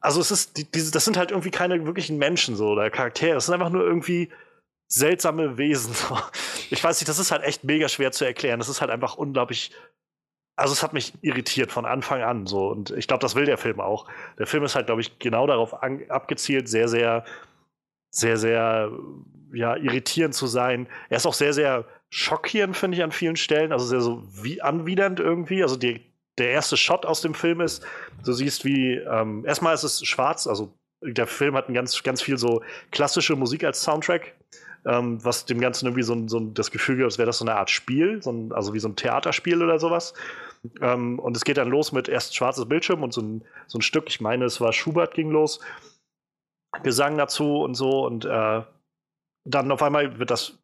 also 0.00 0.20
es 0.20 0.30
ist, 0.30 0.58
die, 0.58 0.70
diese, 0.70 0.90
das 0.90 1.04
sind 1.04 1.16
halt 1.16 1.30
irgendwie 1.30 1.50
keine 1.50 1.86
wirklichen 1.86 2.18
Menschen 2.18 2.56
so 2.56 2.68
oder 2.68 2.90
Charaktere. 2.90 3.38
Es 3.38 3.46
sind 3.46 3.54
einfach 3.54 3.70
nur 3.70 3.84
irgendwie 3.84 4.30
seltsame 4.88 5.58
Wesen. 5.58 5.94
Ich 6.68 6.82
weiß 6.82 6.98
nicht, 7.00 7.08
das 7.08 7.20
ist 7.20 7.30
halt 7.30 7.44
echt 7.44 7.62
mega 7.62 7.88
schwer 7.88 8.10
zu 8.10 8.24
erklären. 8.24 8.58
Das 8.58 8.68
ist 8.68 8.80
halt 8.80 8.90
einfach 8.90 9.16
unglaublich. 9.16 9.70
Also 10.56 10.72
es 10.72 10.82
hat 10.82 10.92
mich 10.92 11.12
irritiert 11.22 11.70
von 11.70 11.86
Anfang 11.86 12.22
an 12.22 12.46
so 12.46 12.68
und 12.70 12.90
ich 12.90 13.06
glaube, 13.06 13.20
das 13.20 13.36
will 13.36 13.44
der 13.44 13.56
Film 13.56 13.78
auch. 13.78 14.08
Der 14.36 14.48
Film 14.48 14.64
ist 14.64 14.74
halt, 14.74 14.86
glaube 14.86 15.00
ich, 15.00 15.20
genau 15.20 15.46
darauf 15.46 15.74
abgezielt, 15.74 16.68
sehr, 16.68 16.88
sehr, 16.88 17.24
sehr, 18.16 18.36
sehr, 18.38 18.90
ja, 19.52 19.76
irritierend 19.76 20.34
zu 20.34 20.46
sein. 20.46 20.88
Er 21.10 21.18
ist 21.18 21.26
auch 21.26 21.34
sehr, 21.34 21.52
sehr 21.52 21.84
schockierend, 22.08 22.76
finde 22.76 22.96
ich, 22.96 23.04
an 23.04 23.12
vielen 23.12 23.36
Stellen. 23.36 23.72
Also 23.72 23.84
sehr 23.86 24.00
so 24.00 24.22
wie 24.42 24.62
anwidernd 24.62 25.20
irgendwie. 25.20 25.62
Also 25.62 25.76
die, 25.76 26.00
der 26.38 26.50
erste 26.50 26.76
Shot 26.76 27.04
aus 27.04 27.20
dem 27.20 27.34
Film 27.34 27.60
ist, 27.60 27.84
du 28.24 28.32
siehst 28.32 28.64
wie, 28.64 28.94
ähm, 28.94 29.44
erstmal 29.44 29.74
ist 29.74 29.82
es 29.84 30.04
schwarz, 30.06 30.46
also 30.46 30.72
der 31.02 31.26
Film 31.26 31.54
hat 31.56 31.68
ein 31.68 31.74
ganz, 31.74 32.02
ganz 32.02 32.22
viel 32.22 32.38
so 32.38 32.62
klassische 32.90 33.36
Musik 33.36 33.64
als 33.64 33.82
Soundtrack, 33.82 34.34
ähm, 34.86 35.22
was 35.22 35.44
dem 35.44 35.60
Ganzen 35.60 35.86
irgendwie 35.86 36.02
so, 36.02 36.14
ein- 36.14 36.28
so 36.28 36.38
ein- 36.38 36.54
das 36.54 36.70
Gefühl 36.70 36.96
gibt, 36.96 37.04
als 37.04 37.18
wäre 37.18 37.26
das 37.26 37.38
so 37.38 37.44
eine 37.44 37.54
Art 37.56 37.70
Spiel, 37.70 38.22
so 38.22 38.30
ein, 38.32 38.52
also 38.52 38.72
wie 38.72 38.78
so 38.80 38.88
ein 38.88 38.96
Theaterspiel 38.96 39.62
oder 39.62 39.78
sowas. 39.78 40.14
Ähm, 40.80 41.18
und 41.18 41.36
es 41.36 41.44
geht 41.44 41.58
dann 41.58 41.68
los 41.68 41.92
mit 41.92 42.08
erst 42.08 42.34
schwarzes 42.34 42.66
Bildschirm 42.66 43.02
und 43.02 43.12
so 43.12 43.20
ein, 43.20 43.44
so 43.66 43.78
ein 43.78 43.82
Stück, 43.82 44.04
ich 44.08 44.20
meine, 44.22 44.46
es 44.46 44.60
war 44.60 44.72
Schubert, 44.72 45.12
ging 45.14 45.30
los. 45.30 45.60
Gesang 46.82 47.16
dazu 47.18 47.62
und 47.62 47.74
so 47.74 48.06
und 48.06 48.24
äh, 48.24 48.62
dann 49.44 49.70
auf 49.70 49.82
einmal 49.82 50.18
wird 50.18 50.30
das 50.30 50.58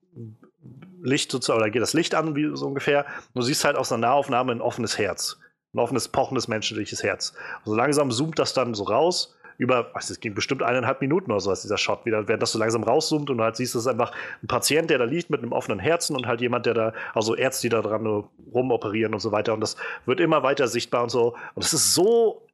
Licht 1.02 1.30
sozusagen, 1.32 1.60
oder 1.60 1.70
geht 1.70 1.82
das 1.82 1.94
Licht 1.94 2.14
an, 2.14 2.36
wie 2.36 2.54
so 2.56 2.66
ungefähr. 2.66 3.06
Du 3.34 3.42
siehst 3.42 3.64
halt 3.64 3.76
aus 3.76 3.92
einer 3.92 4.06
Nahaufnahme 4.06 4.52
ein 4.52 4.60
offenes 4.60 4.98
Herz. 4.98 5.38
Ein 5.74 5.80
offenes, 5.80 6.08
pochendes 6.08 6.48
menschliches 6.48 7.02
Herz. 7.02 7.32
Und 7.64 7.72
so 7.72 7.74
langsam 7.74 8.10
zoomt 8.10 8.38
das 8.38 8.54
dann 8.54 8.74
so 8.74 8.84
raus. 8.84 9.36
Über, 9.58 9.90
was, 9.94 10.10
es 10.10 10.18
ging 10.18 10.34
bestimmt 10.34 10.62
eineinhalb 10.62 11.00
Minuten 11.00 11.30
oder 11.30 11.40
so, 11.40 11.50
als 11.50 11.62
dieser 11.62 11.78
Shot 11.78 12.04
wieder, 12.04 12.26
während 12.26 12.42
das 12.42 12.52
so 12.52 12.58
langsam 12.58 12.82
rauszoomt 12.82 13.30
und 13.30 13.38
du 13.38 13.44
halt 13.44 13.54
siehst, 13.54 13.74
das 13.74 13.82
ist 13.82 13.86
einfach 13.86 14.12
ein 14.42 14.48
Patient, 14.48 14.90
der 14.90 14.98
da 14.98 15.04
liegt 15.04 15.30
mit 15.30 15.40
einem 15.40 15.52
offenen 15.52 15.78
Herzen 15.78 16.16
und 16.16 16.26
halt 16.26 16.40
jemand, 16.40 16.66
der 16.66 16.74
da, 16.74 16.92
also 17.14 17.36
Ärzte, 17.36 17.62
die 17.62 17.68
da 17.68 17.82
dran 17.82 18.24
rumoperieren 18.52 19.14
und 19.14 19.20
so 19.20 19.30
weiter. 19.30 19.52
Und 19.54 19.60
das 19.60 19.76
wird 20.06 20.20
immer 20.20 20.42
weiter 20.42 20.68
sichtbar 20.68 21.02
und 21.02 21.10
so. 21.10 21.36
Und 21.54 21.64
es 21.64 21.72
ist 21.72 21.94
so 21.94 22.46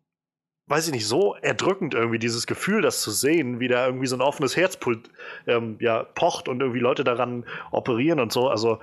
weiß 0.69 0.86
ich 0.86 0.93
nicht, 0.93 1.07
so 1.07 1.35
erdrückend 1.35 1.95
irgendwie, 1.95 2.19
dieses 2.19 2.47
Gefühl, 2.47 2.82
das 2.82 3.01
zu 3.01 3.11
sehen, 3.11 3.59
wie 3.59 3.69
da 3.69 3.86
irgendwie 3.86 4.07
so 4.07 4.16
ein 4.16 4.23
offenes 4.23 4.57
Herzpult 4.57 5.11
ähm, 5.47 5.77
ja, 5.81 6.03
pocht 6.03 6.49
und 6.49 6.61
irgendwie 6.61 6.81
Leute 6.81 7.05
daran 7.05 7.47
operieren 7.70 8.20
und 8.20 8.32
so. 8.32 8.49
Also, 8.49 8.78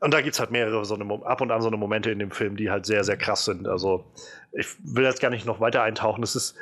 und 0.00 0.12
da 0.12 0.20
gibt 0.20 0.34
es 0.34 0.40
halt 0.40 0.50
mehrere 0.50 0.84
so 0.84 0.94
eine, 0.96 1.24
ab 1.24 1.40
und 1.40 1.52
an 1.52 1.62
so 1.62 1.68
eine 1.68 1.76
Momente 1.76 2.10
in 2.10 2.18
dem 2.18 2.32
Film, 2.32 2.56
die 2.56 2.70
halt 2.70 2.86
sehr, 2.86 3.04
sehr 3.04 3.16
krass 3.16 3.44
sind. 3.44 3.68
Also, 3.68 4.04
ich 4.52 4.66
will 4.82 5.04
jetzt 5.04 5.20
gar 5.20 5.30
nicht 5.30 5.46
noch 5.46 5.60
weiter 5.60 5.82
eintauchen. 5.82 6.22
Es 6.22 6.34
ist, 6.34 6.56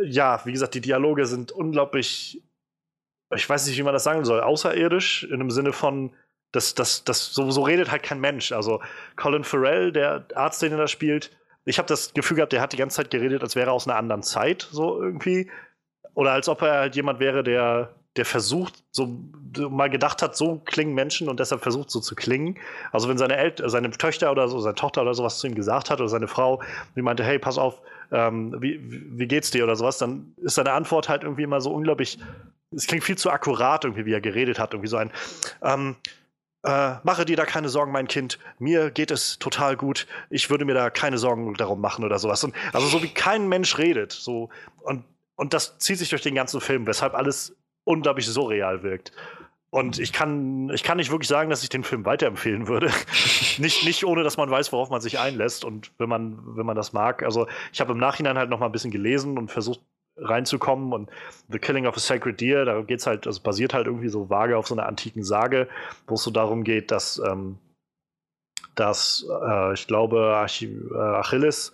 ja, 0.00 0.44
wie 0.44 0.52
gesagt, 0.52 0.74
die 0.74 0.82
Dialoge 0.82 1.26
sind 1.26 1.52
unglaublich, 1.52 2.42
ich 3.34 3.48
weiß 3.48 3.66
nicht, 3.66 3.78
wie 3.78 3.82
man 3.82 3.94
das 3.94 4.04
sagen 4.04 4.24
soll, 4.24 4.40
außerirdisch, 4.42 5.24
in 5.24 5.38
dem 5.38 5.50
Sinne 5.50 5.72
von, 5.72 6.14
das, 6.52 6.74
das, 6.74 7.04
das, 7.04 7.32
so, 7.32 7.50
so 7.50 7.62
redet 7.62 7.90
halt 7.90 8.02
kein 8.02 8.20
Mensch. 8.20 8.52
Also, 8.52 8.82
Colin 9.16 9.42
Farrell, 9.44 9.90
der 9.90 10.26
Arzt, 10.34 10.60
den 10.60 10.72
er 10.72 10.78
da 10.78 10.86
spielt, 10.86 11.30
ich 11.66 11.78
habe 11.78 11.88
das 11.88 12.14
Gefühl 12.14 12.36
gehabt, 12.36 12.52
der 12.52 12.62
hat 12.62 12.72
die 12.72 12.76
ganze 12.76 12.96
Zeit 12.96 13.10
geredet, 13.10 13.42
als 13.42 13.56
wäre 13.56 13.70
er 13.70 13.72
aus 13.72 13.86
einer 13.86 13.98
anderen 13.98 14.22
Zeit, 14.22 14.68
so 14.70 15.02
irgendwie. 15.02 15.50
Oder 16.14 16.32
als 16.32 16.48
ob 16.48 16.62
er 16.62 16.78
halt 16.78 16.96
jemand 16.96 17.18
wäre, 17.18 17.42
der, 17.42 17.94
der 18.16 18.24
versucht, 18.24 18.84
so 18.92 19.18
mal 19.68 19.90
gedacht 19.90 20.22
hat, 20.22 20.36
so 20.36 20.62
klingen 20.64 20.94
Menschen 20.94 21.28
und 21.28 21.40
deshalb 21.40 21.62
versucht, 21.62 21.90
so 21.90 22.00
zu 22.00 22.14
klingen. 22.14 22.56
Also 22.92 23.08
wenn 23.08 23.18
seine 23.18 23.36
El 23.36 23.52
seine 23.66 23.90
Töchter 23.90 24.30
oder 24.30 24.48
so, 24.48 24.60
seine 24.60 24.76
Tochter 24.76 25.02
oder 25.02 25.12
sowas 25.12 25.38
zu 25.38 25.48
ihm 25.48 25.56
gesagt 25.56 25.90
hat 25.90 26.00
oder 26.00 26.08
seine 26.08 26.28
Frau, 26.28 26.62
die 26.94 27.02
meinte, 27.02 27.24
hey, 27.24 27.38
pass 27.38 27.58
auf, 27.58 27.82
ähm, 28.12 28.54
wie, 28.60 28.80
wie 28.80 29.26
geht's 29.26 29.50
dir 29.50 29.64
oder 29.64 29.74
sowas, 29.74 29.98
dann 29.98 30.34
ist 30.36 30.54
seine 30.54 30.72
Antwort 30.72 31.08
halt 31.08 31.24
irgendwie 31.24 31.42
immer 31.42 31.60
so 31.60 31.72
unglaublich, 31.72 32.18
es 32.70 32.86
klingt 32.86 33.02
viel 33.02 33.18
zu 33.18 33.30
akkurat 33.30 33.84
irgendwie, 33.84 34.06
wie 34.06 34.12
er 34.12 34.20
geredet 34.20 34.60
hat, 34.60 34.72
irgendwie 34.72 34.88
so 34.88 34.96
ein, 34.96 35.10
ähm, 35.62 35.96
äh, 36.66 36.96
mache 37.04 37.24
dir 37.24 37.36
da 37.36 37.46
keine 37.46 37.68
Sorgen, 37.68 37.92
mein 37.92 38.08
Kind. 38.08 38.38
Mir 38.58 38.90
geht 38.90 39.12
es 39.12 39.38
total 39.38 39.76
gut. 39.76 40.06
Ich 40.30 40.50
würde 40.50 40.64
mir 40.64 40.74
da 40.74 40.90
keine 40.90 41.16
Sorgen 41.16 41.54
darum 41.54 41.80
machen 41.80 42.04
oder 42.04 42.18
sowas. 42.18 42.42
Und, 42.42 42.54
also 42.72 42.88
so 42.88 43.02
wie 43.04 43.08
kein 43.08 43.48
Mensch 43.48 43.78
redet. 43.78 44.12
So, 44.12 44.50
und, 44.82 45.04
und 45.36 45.54
das 45.54 45.78
zieht 45.78 45.98
sich 45.98 46.10
durch 46.10 46.22
den 46.22 46.34
ganzen 46.34 46.60
Film, 46.60 46.86
weshalb 46.86 47.14
alles 47.14 47.56
unglaublich 47.84 48.26
surreal 48.26 48.82
wirkt. 48.82 49.12
Und 49.70 49.98
ich 49.98 50.12
kann, 50.12 50.70
ich 50.70 50.82
kann 50.82 50.96
nicht 50.96 51.10
wirklich 51.10 51.28
sagen, 51.28 51.50
dass 51.50 51.62
ich 51.62 51.68
den 51.68 51.84
Film 51.84 52.04
weiterempfehlen 52.04 52.66
würde. 52.66 52.90
nicht, 53.58 53.84
nicht 53.84 54.04
ohne, 54.04 54.24
dass 54.24 54.36
man 54.36 54.50
weiß, 54.50 54.72
worauf 54.72 54.90
man 54.90 55.00
sich 55.00 55.20
einlässt 55.20 55.64
und 55.64 55.92
wenn 55.98 56.08
man, 56.08 56.56
wenn 56.56 56.66
man 56.66 56.76
das 56.76 56.92
mag. 56.92 57.22
Also 57.22 57.46
ich 57.72 57.80
habe 57.80 57.92
im 57.92 57.98
Nachhinein 57.98 58.38
halt 58.38 58.50
noch 58.50 58.58
mal 58.58 58.66
ein 58.66 58.72
bisschen 58.72 58.90
gelesen 58.90 59.38
und 59.38 59.52
versucht 59.52 59.80
reinzukommen 60.16 60.92
und 60.92 61.10
The 61.48 61.58
Killing 61.58 61.86
of 61.86 61.96
a 61.96 62.00
Sacred 62.00 62.40
Deer, 62.40 62.64
da 62.64 62.80
geht's 62.82 63.06
halt, 63.06 63.26
also 63.26 63.40
basiert 63.42 63.74
halt 63.74 63.86
irgendwie 63.86 64.08
so 64.08 64.28
vage 64.30 64.56
auf 64.56 64.66
so 64.66 64.74
einer 64.74 64.86
antiken 64.86 65.22
Sage, 65.22 65.68
wo 66.06 66.14
es 66.14 66.22
so 66.22 66.30
darum 66.30 66.64
geht, 66.64 66.90
dass, 66.90 67.18
ähm, 67.18 67.58
dass 68.74 69.26
äh, 69.42 69.74
ich 69.74 69.86
glaube, 69.86 70.34
Archi 70.34 70.66
äh, 70.66 70.96
Achilles, 70.96 71.72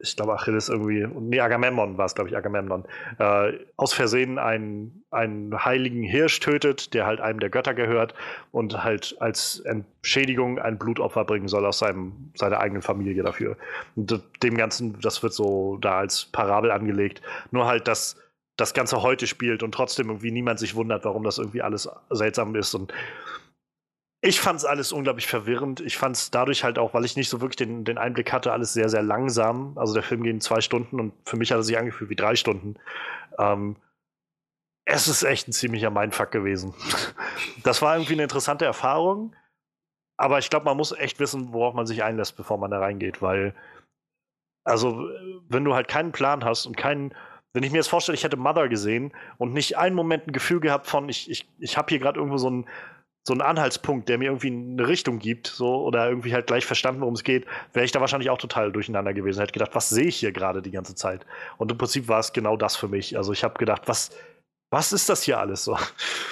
ich 0.00 0.16
glaube 0.16 0.32
Achilles 0.32 0.68
irgendwie, 0.68 1.06
nee, 1.20 1.40
Agamemnon 1.40 1.98
war 1.98 2.06
es, 2.06 2.14
glaube 2.14 2.30
ich, 2.30 2.36
Agamemnon, 2.36 2.84
äh, 3.18 3.52
aus 3.76 3.92
Versehen 3.92 4.38
einen, 4.38 5.04
einen 5.10 5.64
heiligen 5.64 6.02
Hirsch 6.02 6.40
tötet, 6.40 6.94
der 6.94 7.06
halt 7.06 7.20
einem 7.20 7.40
der 7.40 7.50
Götter 7.50 7.74
gehört 7.74 8.14
und 8.50 8.82
halt 8.82 9.16
als 9.20 9.60
Entschädigung 9.60 10.58
ein 10.58 10.78
Blutopfer 10.78 11.24
bringen 11.24 11.48
soll 11.48 11.66
aus 11.66 11.78
seinem, 11.78 12.32
seiner 12.34 12.58
eigenen 12.60 12.82
Familie 12.82 13.22
dafür. 13.22 13.56
Und 13.94 14.22
dem 14.42 14.56
Ganzen, 14.56 14.98
das 15.00 15.22
wird 15.22 15.34
so 15.34 15.76
da 15.76 15.98
als 15.98 16.26
Parabel 16.26 16.70
angelegt. 16.70 17.20
Nur 17.50 17.66
halt, 17.66 17.86
dass 17.86 18.16
das 18.56 18.74
Ganze 18.74 19.02
heute 19.02 19.26
spielt 19.26 19.62
und 19.62 19.72
trotzdem 19.72 20.08
irgendwie 20.08 20.30
niemand 20.30 20.58
sich 20.58 20.74
wundert, 20.74 21.04
warum 21.04 21.24
das 21.24 21.38
irgendwie 21.38 21.62
alles 21.62 21.88
seltsam 22.10 22.54
ist. 22.54 22.74
Und 22.74 22.92
ich 24.22 24.40
fand 24.40 24.58
es 24.58 24.64
alles 24.64 24.92
unglaublich 24.92 25.26
verwirrend. 25.26 25.80
Ich 25.80 25.96
fand 25.96 26.16
es 26.16 26.30
dadurch 26.30 26.62
halt 26.62 26.78
auch, 26.78 26.92
weil 26.92 27.04
ich 27.04 27.16
nicht 27.16 27.30
so 27.30 27.40
wirklich 27.40 27.56
den, 27.56 27.84
den 27.84 27.96
Einblick 27.98 28.32
hatte, 28.32 28.52
alles 28.52 28.74
sehr, 28.74 28.88
sehr 28.88 29.02
langsam. 29.02 29.78
Also 29.78 29.94
der 29.94 30.02
Film 30.02 30.24
in 30.24 30.40
zwei 30.40 30.60
Stunden 30.60 31.00
und 31.00 31.14
für 31.24 31.36
mich 31.36 31.50
hat 31.50 31.58
er 31.58 31.62
sich 31.62 31.78
angefühlt 31.78 32.10
wie 32.10 32.16
drei 32.16 32.36
Stunden. 32.36 32.76
Ähm, 33.38 33.76
es 34.84 35.08
ist 35.08 35.22
echt 35.22 35.48
ein 35.48 35.52
ziemlicher 35.52 35.90
Mindfuck 35.90 36.30
gewesen. 36.30 36.74
Das 37.62 37.82
war 37.82 37.94
irgendwie 37.94 38.14
eine 38.14 38.22
interessante 38.22 38.64
Erfahrung, 38.64 39.36
aber 40.16 40.38
ich 40.38 40.48
glaube, 40.48 40.64
man 40.64 40.76
muss 40.76 40.92
echt 40.92 41.20
wissen, 41.20 41.52
worauf 41.52 41.74
man 41.74 41.86
sich 41.86 42.02
einlässt, 42.02 42.36
bevor 42.36 42.56
man 42.56 42.70
da 42.70 42.78
reingeht, 42.78 43.20
weil, 43.20 43.54
also, 44.64 45.08
wenn 45.48 45.64
du 45.64 45.74
halt 45.74 45.88
keinen 45.88 46.12
Plan 46.12 46.42
hast 46.44 46.64
und 46.64 46.76
keinen, 46.76 47.14
wenn 47.52 47.62
ich 47.62 47.70
mir 47.70 47.78
jetzt 47.78 47.88
vorstelle, 47.88 48.16
ich 48.16 48.24
hätte 48.24 48.38
Mother 48.38 48.68
gesehen 48.68 49.12
und 49.36 49.52
nicht 49.52 49.76
einen 49.76 49.94
Moment 49.94 50.26
ein 50.26 50.32
Gefühl 50.32 50.60
gehabt 50.60 50.86
von, 50.86 51.10
ich, 51.10 51.30
ich, 51.30 51.48
ich 51.58 51.76
habe 51.76 51.90
hier 51.90 51.98
gerade 51.98 52.18
irgendwo 52.18 52.38
so 52.38 52.48
einen, 52.48 52.68
so 53.22 53.34
einen 53.34 53.42
Anhaltspunkt, 53.42 54.08
der 54.08 54.18
mir 54.18 54.26
irgendwie 54.26 54.50
eine 54.50 54.88
Richtung 54.88 55.18
gibt, 55.18 55.46
so, 55.46 55.84
oder 55.84 56.08
irgendwie 56.08 56.32
halt 56.32 56.46
gleich 56.46 56.64
verstanden, 56.64 57.02
worum 57.02 57.14
es 57.14 57.22
geht, 57.22 57.46
wäre 57.72 57.84
ich 57.84 57.92
da 57.92 58.00
wahrscheinlich 58.00 58.30
auch 58.30 58.38
total 58.38 58.72
durcheinander 58.72 59.12
gewesen. 59.12 59.40
Hätte 59.40 59.52
gedacht, 59.52 59.74
was 59.74 59.90
sehe 59.90 60.06
ich 60.06 60.16
hier 60.16 60.32
gerade 60.32 60.62
die 60.62 60.70
ganze 60.70 60.94
Zeit? 60.94 61.26
Und 61.58 61.70
im 61.70 61.78
Prinzip 61.78 62.08
war 62.08 62.20
es 62.20 62.32
genau 62.32 62.56
das 62.56 62.76
für 62.76 62.88
mich. 62.88 63.16
Also 63.16 63.32
ich 63.32 63.44
habe 63.44 63.58
gedacht, 63.58 63.82
was, 63.86 64.10
was 64.70 64.92
ist 64.92 65.08
das 65.08 65.22
hier 65.22 65.38
alles 65.38 65.64
so? 65.64 65.76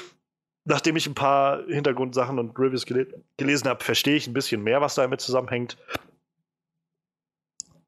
Nachdem 0.65 0.97
ich 0.97 1.06
ein 1.06 1.15
paar 1.15 1.65
Hintergrundsachen 1.66 2.39
und 2.39 2.59
Reviews 2.59 2.86
gele 2.86 3.06
gelesen 3.36 3.69
habe, 3.69 3.85
verstehe 3.85 4.16
ich 4.16 4.27
ein 4.27 4.35
bisschen 4.35 4.62
mehr, 4.62 4.81
was 4.81 4.94
damit 4.94 5.20
zusammenhängt. 5.20 5.77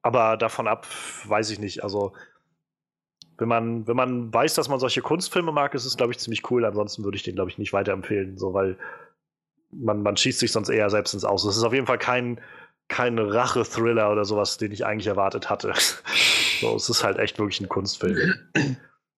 Aber 0.03 0.37
davon 0.37 0.67
ab 0.67 0.87
weiß 1.25 1.51
ich 1.51 1.59
nicht. 1.59 1.83
Also, 1.83 2.13
wenn 3.41 3.47
man, 3.47 3.87
wenn 3.87 3.95
man 3.95 4.31
weiß, 4.31 4.53
dass 4.53 4.69
man 4.69 4.79
solche 4.79 5.01
Kunstfilme 5.01 5.51
mag, 5.51 5.73
ist 5.73 5.85
es, 5.85 5.97
glaube 5.97 6.13
ich, 6.13 6.19
ziemlich 6.19 6.51
cool. 6.51 6.63
Ansonsten 6.63 7.03
würde 7.03 7.15
ich 7.15 7.23
den, 7.23 7.33
glaube 7.33 7.49
ich, 7.49 7.57
nicht 7.57 7.73
weiterempfehlen, 7.73 8.37
so, 8.37 8.53
weil 8.53 8.77
man, 9.71 10.03
man 10.03 10.15
schießt 10.15 10.37
sich 10.37 10.51
sonst 10.51 10.69
eher 10.69 10.91
selbst 10.91 11.15
ins 11.15 11.25
Aus. 11.25 11.43
Es 11.43 11.57
ist 11.57 11.63
auf 11.63 11.73
jeden 11.73 11.87
Fall 11.87 11.97
kein, 11.97 12.39
kein 12.87 13.17
Rache-Thriller 13.17 14.11
oder 14.11 14.25
sowas, 14.25 14.59
den 14.59 14.71
ich 14.71 14.85
eigentlich 14.85 15.07
erwartet 15.07 15.49
hatte. 15.49 15.73
so, 16.61 16.75
es 16.75 16.87
ist 16.87 17.03
halt 17.03 17.17
echt 17.17 17.39
wirklich 17.39 17.59
ein 17.61 17.67
Kunstfilm. 17.67 18.35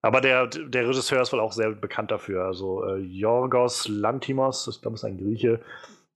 Aber 0.02 0.22
der, 0.22 0.48
der 0.48 0.88
Regisseur 0.88 1.22
ist 1.22 1.34
wohl 1.34 1.42
auch 1.42 1.52
sehr 1.52 1.72
bekannt 1.72 2.10
dafür. 2.10 2.46
Also 2.46 2.86
äh, 2.86 3.00
Yorgos 3.00 3.90
Lantimos, 3.90 4.70
ich 4.70 4.82
glaube, 4.82 4.96
ist 4.96 5.04
ein 5.04 5.18
Grieche. 5.18 5.60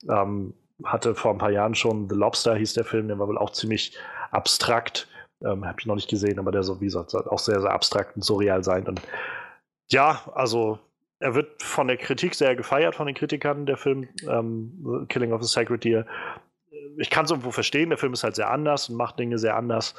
Ähm, 0.10 0.54
hatte 0.86 1.14
vor 1.14 1.32
ein 1.34 1.40
paar 1.40 1.52
Jahren 1.52 1.76
schon 1.76 2.08
The 2.08 2.16
Lobster, 2.16 2.56
hieß 2.56 2.74
der 2.74 2.86
Film, 2.86 3.10
der 3.10 3.20
war 3.20 3.28
wohl 3.28 3.38
auch 3.38 3.50
ziemlich 3.50 3.98
abstrakt. 4.32 5.10
Ähm, 5.44 5.66
Habe 5.66 5.80
ich 5.80 5.86
noch 5.86 5.96
nicht 5.96 6.10
gesehen, 6.10 6.40
aber 6.40 6.52
der 6.52 6.64
so, 6.64 6.80
wie 6.82 6.86
gesagt, 6.86 7.12
soll 7.12 7.28
auch 7.28 7.40
sehr, 7.40 7.62
sehr 7.62 7.72
abstrakt 7.72 8.16
und 8.16 8.24
surreal 8.24 8.64
sein. 8.64 8.86
Und 8.88 9.02
ja, 9.90 10.22
also 10.34 10.80
er 11.20 11.36
wird 11.36 11.62
von 11.64 11.88
der 11.88 11.98
Kritik 11.98 12.36
sehr 12.36 12.56
gefeiert, 12.56 12.96
von 12.96 13.08
den 13.08 13.16
Kritikern, 13.16 13.66
der 13.66 13.78
Film 13.78 14.08
ähm, 14.28 15.06
Killing 15.10 15.34
of 15.34 15.42
a 15.42 15.46
Sacred 15.46 15.84
Deer. 15.84 16.06
Ich 16.98 17.10
kann 17.10 17.26
es 17.26 17.32
irgendwo 17.32 17.52
verstehen, 17.52 17.90
der 17.90 17.98
Film 17.98 18.14
ist 18.14 18.24
halt 18.24 18.36
sehr 18.36 18.50
anders 18.50 18.90
und 18.90 18.96
macht 18.96 19.20
Dinge 19.20 19.38
sehr 19.38 19.56
anders. 19.56 19.96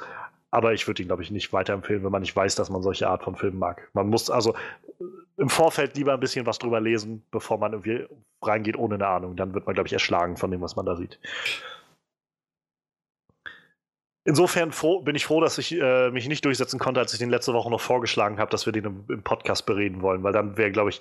Aber 0.50 0.72
ich 0.72 0.86
würde 0.86 1.02
ihn, 1.02 1.08
glaube 1.08 1.22
ich, 1.22 1.30
nicht 1.30 1.52
weiterempfehlen, 1.52 2.04
wenn 2.04 2.12
man 2.12 2.22
nicht 2.22 2.34
weiß, 2.34 2.54
dass 2.54 2.70
man 2.70 2.82
solche 2.82 3.08
Art 3.08 3.22
von 3.22 3.36
Filmen 3.36 3.58
mag. 3.58 3.88
Man 3.92 4.08
muss 4.08 4.30
also 4.30 4.54
im 5.36 5.48
Vorfeld 5.48 5.96
lieber 5.96 6.14
ein 6.14 6.20
bisschen 6.20 6.46
was 6.46 6.58
drüber 6.58 6.80
lesen, 6.80 7.22
bevor 7.30 7.58
man 7.58 7.72
irgendwie 7.72 8.06
reingeht 8.42 8.76
ohne 8.76 8.94
eine 8.94 9.06
Ahnung. 9.06 9.36
Dann 9.36 9.54
wird 9.54 9.66
man, 9.66 9.74
glaube 9.74 9.86
ich, 9.88 9.92
erschlagen 9.92 10.36
von 10.36 10.50
dem, 10.50 10.60
was 10.60 10.74
man 10.74 10.86
da 10.86 10.96
sieht. 10.96 11.18
Insofern 14.28 14.72
froh, 14.72 15.00
bin 15.00 15.16
ich 15.16 15.24
froh, 15.24 15.40
dass 15.40 15.56
ich 15.56 15.72
äh, 15.72 16.10
mich 16.10 16.28
nicht 16.28 16.44
durchsetzen 16.44 16.78
konnte, 16.78 17.00
als 17.00 17.14
ich 17.14 17.18
den 17.18 17.30
letzte 17.30 17.54
Woche 17.54 17.70
noch 17.70 17.80
vorgeschlagen 17.80 18.38
habe, 18.38 18.50
dass 18.50 18.66
wir 18.66 18.74
den 18.74 18.84
im, 18.84 19.04
im 19.08 19.22
Podcast 19.22 19.64
bereden 19.64 20.02
wollen, 20.02 20.22
weil 20.22 20.34
dann 20.34 20.58
wäre, 20.58 20.70
glaube 20.70 20.90
ich, 20.90 21.00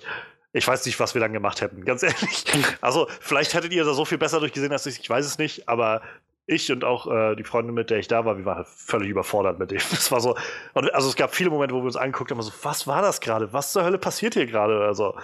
ich 0.54 0.66
weiß 0.66 0.86
nicht, 0.86 0.98
was 0.98 1.12
wir 1.12 1.20
dann 1.20 1.34
gemacht 1.34 1.60
hätten, 1.60 1.84
ganz 1.84 2.02
ehrlich. 2.04 2.46
Also, 2.80 3.06
vielleicht 3.20 3.52
hättet 3.52 3.74
ihr 3.74 3.84
da 3.84 3.92
so 3.92 4.06
viel 4.06 4.16
besser 4.16 4.40
durchgesehen 4.40 4.72
als 4.72 4.86
ich, 4.86 5.00
ich 5.00 5.10
weiß 5.10 5.26
es 5.26 5.36
nicht, 5.36 5.68
aber 5.68 6.00
ich 6.46 6.72
und 6.72 6.84
auch 6.84 7.06
äh, 7.06 7.36
die 7.36 7.44
Freundin, 7.44 7.74
mit 7.74 7.90
der 7.90 7.98
ich 7.98 8.08
da 8.08 8.24
war, 8.24 8.38
wir 8.38 8.46
waren 8.46 8.64
völlig 8.64 9.10
überfordert 9.10 9.58
mit 9.58 9.72
dem. 9.72 9.78
Das 9.90 10.10
war 10.10 10.22
so, 10.22 10.34
also 10.72 11.10
es 11.10 11.16
gab 11.16 11.34
viele 11.34 11.50
Momente, 11.50 11.74
wo 11.74 11.80
wir 11.80 11.84
uns 11.84 11.96
angeguckt 11.96 12.30
haben, 12.30 12.40
so, 12.40 12.52
was 12.62 12.86
war 12.86 13.02
das 13.02 13.20
gerade? 13.20 13.52
Was 13.52 13.72
zur 13.72 13.84
Hölle 13.84 13.98
passiert 13.98 14.32
hier 14.32 14.46
gerade? 14.46 14.86
Also, 14.86 15.14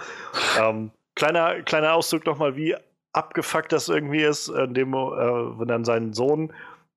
ähm, 0.61 0.91
kleiner, 1.15 1.63
kleiner 1.63 1.95
Ausdruck 1.95 2.27
nochmal, 2.27 2.55
wie 2.55 2.75
abgefuckt 3.13 3.71
das 3.71 3.89
irgendwie 3.89 4.21
ist, 4.21 4.49
in 4.49 4.75
dem, 4.75 4.93
äh, 4.93 4.97
wenn 4.97 5.67
dann 5.69 5.85
sein 5.85 6.13
Sohn 6.13 6.53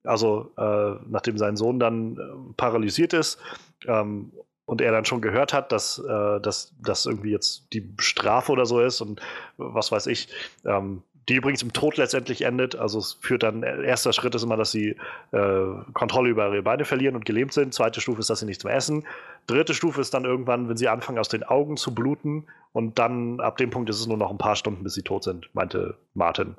also 0.08 0.52
äh, 0.56 0.94
nachdem 1.08 1.38
sein 1.38 1.56
Sohn 1.56 1.78
dann 1.78 2.16
äh, 2.16 2.52
paralysiert 2.56 3.12
ist 3.12 3.38
ähm, 3.86 4.32
und 4.64 4.80
er 4.80 4.92
dann 4.92 5.04
schon 5.04 5.20
gehört 5.20 5.52
hat, 5.52 5.70
dass 5.72 5.98
äh, 5.98 6.40
das 6.40 7.06
irgendwie 7.06 7.30
jetzt 7.30 7.72
die 7.72 7.94
Strafe 7.98 8.52
oder 8.52 8.66
so 8.66 8.80
ist 8.80 9.00
und 9.00 9.20
was 9.56 9.92
weiß 9.92 10.06
ich, 10.06 10.28
ähm, 10.64 11.02
die 11.28 11.34
übrigens 11.34 11.62
im 11.62 11.72
Tod 11.72 11.96
letztendlich 11.98 12.42
endet. 12.42 12.76
Also 12.76 12.98
es 12.98 13.18
führt 13.20 13.42
dann, 13.42 13.62
erster 13.62 14.12
Schritt 14.12 14.34
ist 14.34 14.42
immer, 14.42 14.56
dass 14.56 14.70
sie 14.70 14.96
äh, 15.32 15.66
Kontrolle 15.92 16.30
über 16.30 16.48
ihre 16.48 16.62
Beine 16.62 16.84
verlieren 16.84 17.16
und 17.16 17.26
gelähmt 17.26 17.52
sind. 17.52 17.74
Zweite 17.74 18.00
Stufe 18.00 18.20
ist, 18.20 18.30
dass 18.30 18.40
sie 18.40 18.46
nichts 18.46 18.64
mehr 18.64 18.74
essen. 18.74 19.04
Dritte 19.46 19.74
Stufe 19.74 20.00
ist 20.00 20.14
dann 20.14 20.24
irgendwann, 20.24 20.68
wenn 20.68 20.76
sie 20.76 20.88
anfangen, 20.88 21.18
aus 21.18 21.28
den 21.28 21.42
Augen 21.42 21.76
zu 21.76 21.94
bluten. 21.94 22.46
Und 22.72 22.98
dann, 22.98 23.40
ab 23.40 23.58
dem 23.58 23.70
Punkt 23.70 23.90
ist 23.90 24.00
es 24.00 24.06
nur 24.06 24.16
noch 24.16 24.30
ein 24.30 24.38
paar 24.38 24.56
Stunden, 24.56 24.84
bis 24.84 24.94
sie 24.94 25.02
tot 25.02 25.24
sind, 25.24 25.50
meinte 25.54 25.96
Martin. 26.14 26.54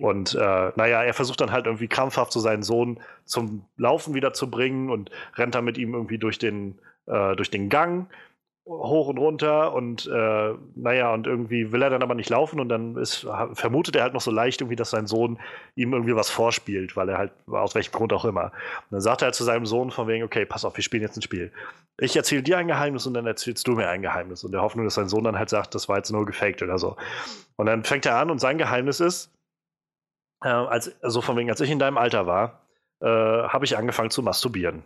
Und 0.00 0.34
äh, 0.34 0.72
naja, 0.76 1.02
er 1.02 1.14
versucht 1.14 1.40
dann 1.40 1.52
halt 1.52 1.66
irgendwie 1.66 1.88
krampfhaft 1.88 2.32
so 2.32 2.40
seinen 2.40 2.62
Sohn 2.62 3.00
zum 3.24 3.64
Laufen 3.76 4.14
wieder 4.14 4.32
zu 4.32 4.50
bringen 4.50 4.90
und 4.90 5.10
rennt 5.36 5.54
dann 5.54 5.64
mit 5.64 5.78
ihm 5.78 5.94
irgendwie 5.94 6.18
durch 6.18 6.38
den, 6.38 6.78
äh, 7.06 7.36
durch 7.36 7.50
den 7.50 7.68
Gang 7.68 8.08
hoch 8.66 9.08
und 9.08 9.18
runter 9.18 9.74
und 9.74 10.06
äh, 10.06 10.54
naja, 10.74 11.12
und 11.12 11.26
irgendwie 11.26 11.70
will 11.70 11.82
er 11.82 11.90
dann 11.90 12.02
aber 12.02 12.14
nicht 12.14 12.30
laufen 12.30 12.60
und 12.60 12.70
dann 12.70 12.96
ist, 12.96 13.26
vermutet 13.52 13.94
er 13.94 14.02
halt 14.02 14.14
noch 14.14 14.22
so 14.22 14.30
leicht 14.30 14.62
irgendwie, 14.62 14.76
dass 14.76 14.90
sein 14.90 15.06
Sohn 15.06 15.38
ihm 15.74 15.92
irgendwie 15.92 16.16
was 16.16 16.30
vorspielt, 16.30 16.96
weil 16.96 17.10
er 17.10 17.18
halt, 17.18 17.32
aus 17.46 17.74
welchem 17.74 17.92
Grund 17.92 18.12
auch 18.14 18.24
immer. 18.24 18.44
Und 18.44 18.92
dann 18.92 19.00
sagt 19.02 19.20
er 19.20 19.26
halt 19.26 19.34
zu 19.34 19.44
seinem 19.44 19.66
Sohn 19.66 19.90
von 19.90 20.08
wegen, 20.08 20.24
okay, 20.24 20.46
pass 20.46 20.64
auf, 20.64 20.76
wir 20.76 20.82
spielen 20.82 21.02
jetzt 21.02 21.16
ein 21.16 21.22
Spiel. 21.22 21.52
Ich 21.98 22.16
erzähle 22.16 22.42
dir 22.42 22.56
ein 22.56 22.66
Geheimnis 22.66 23.06
und 23.06 23.12
dann 23.12 23.26
erzählst 23.26 23.68
du 23.68 23.72
mir 23.72 23.88
ein 23.88 24.00
Geheimnis. 24.00 24.44
Und 24.44 24.52
der 24.52 24.62
Hoffnung, 24.62 24.86
dass 24.86 24.94
sein 24.94 25.08
Sohn 25.08 25.24
dann 25.24 25.38
halt 25.38 25.50
sagt, 25.50 25.74
das 25.74 25.88
war 25.90 25.98
jetzt 25.98 26.10
nur 26.10 26.24
gefaked 26.24 26.62
oder 26.62 26.78
so. 26.78 26.96
Und 27.56 27.66
dann 27.66 27.84
fängt 27.84 28.06
er 28.06 28.16
an 28.16 28.30
und 28.30 28.40
sein 28.40 28.56
Geheimnis 28.56 28.98
ist, 29.00 29.30
äh, 30.42 30.48
als, 30.48 30.94
also 31.02 31.20
von 31.20 31.36
wegen, 31.36 31.50
als 31.50 31.60
ich 31.60 31.70
in 31.70 31.78
deinem 31.78 31.98
Alter 31.98 32.26
war, 32.26 32.60
äh, 33.00 33.06
habe 33.06 33.66
ich 33.66 33.76
angefangen 33.76 34.10
zu 34.10 34.22
masturbieren. 34.22 34.84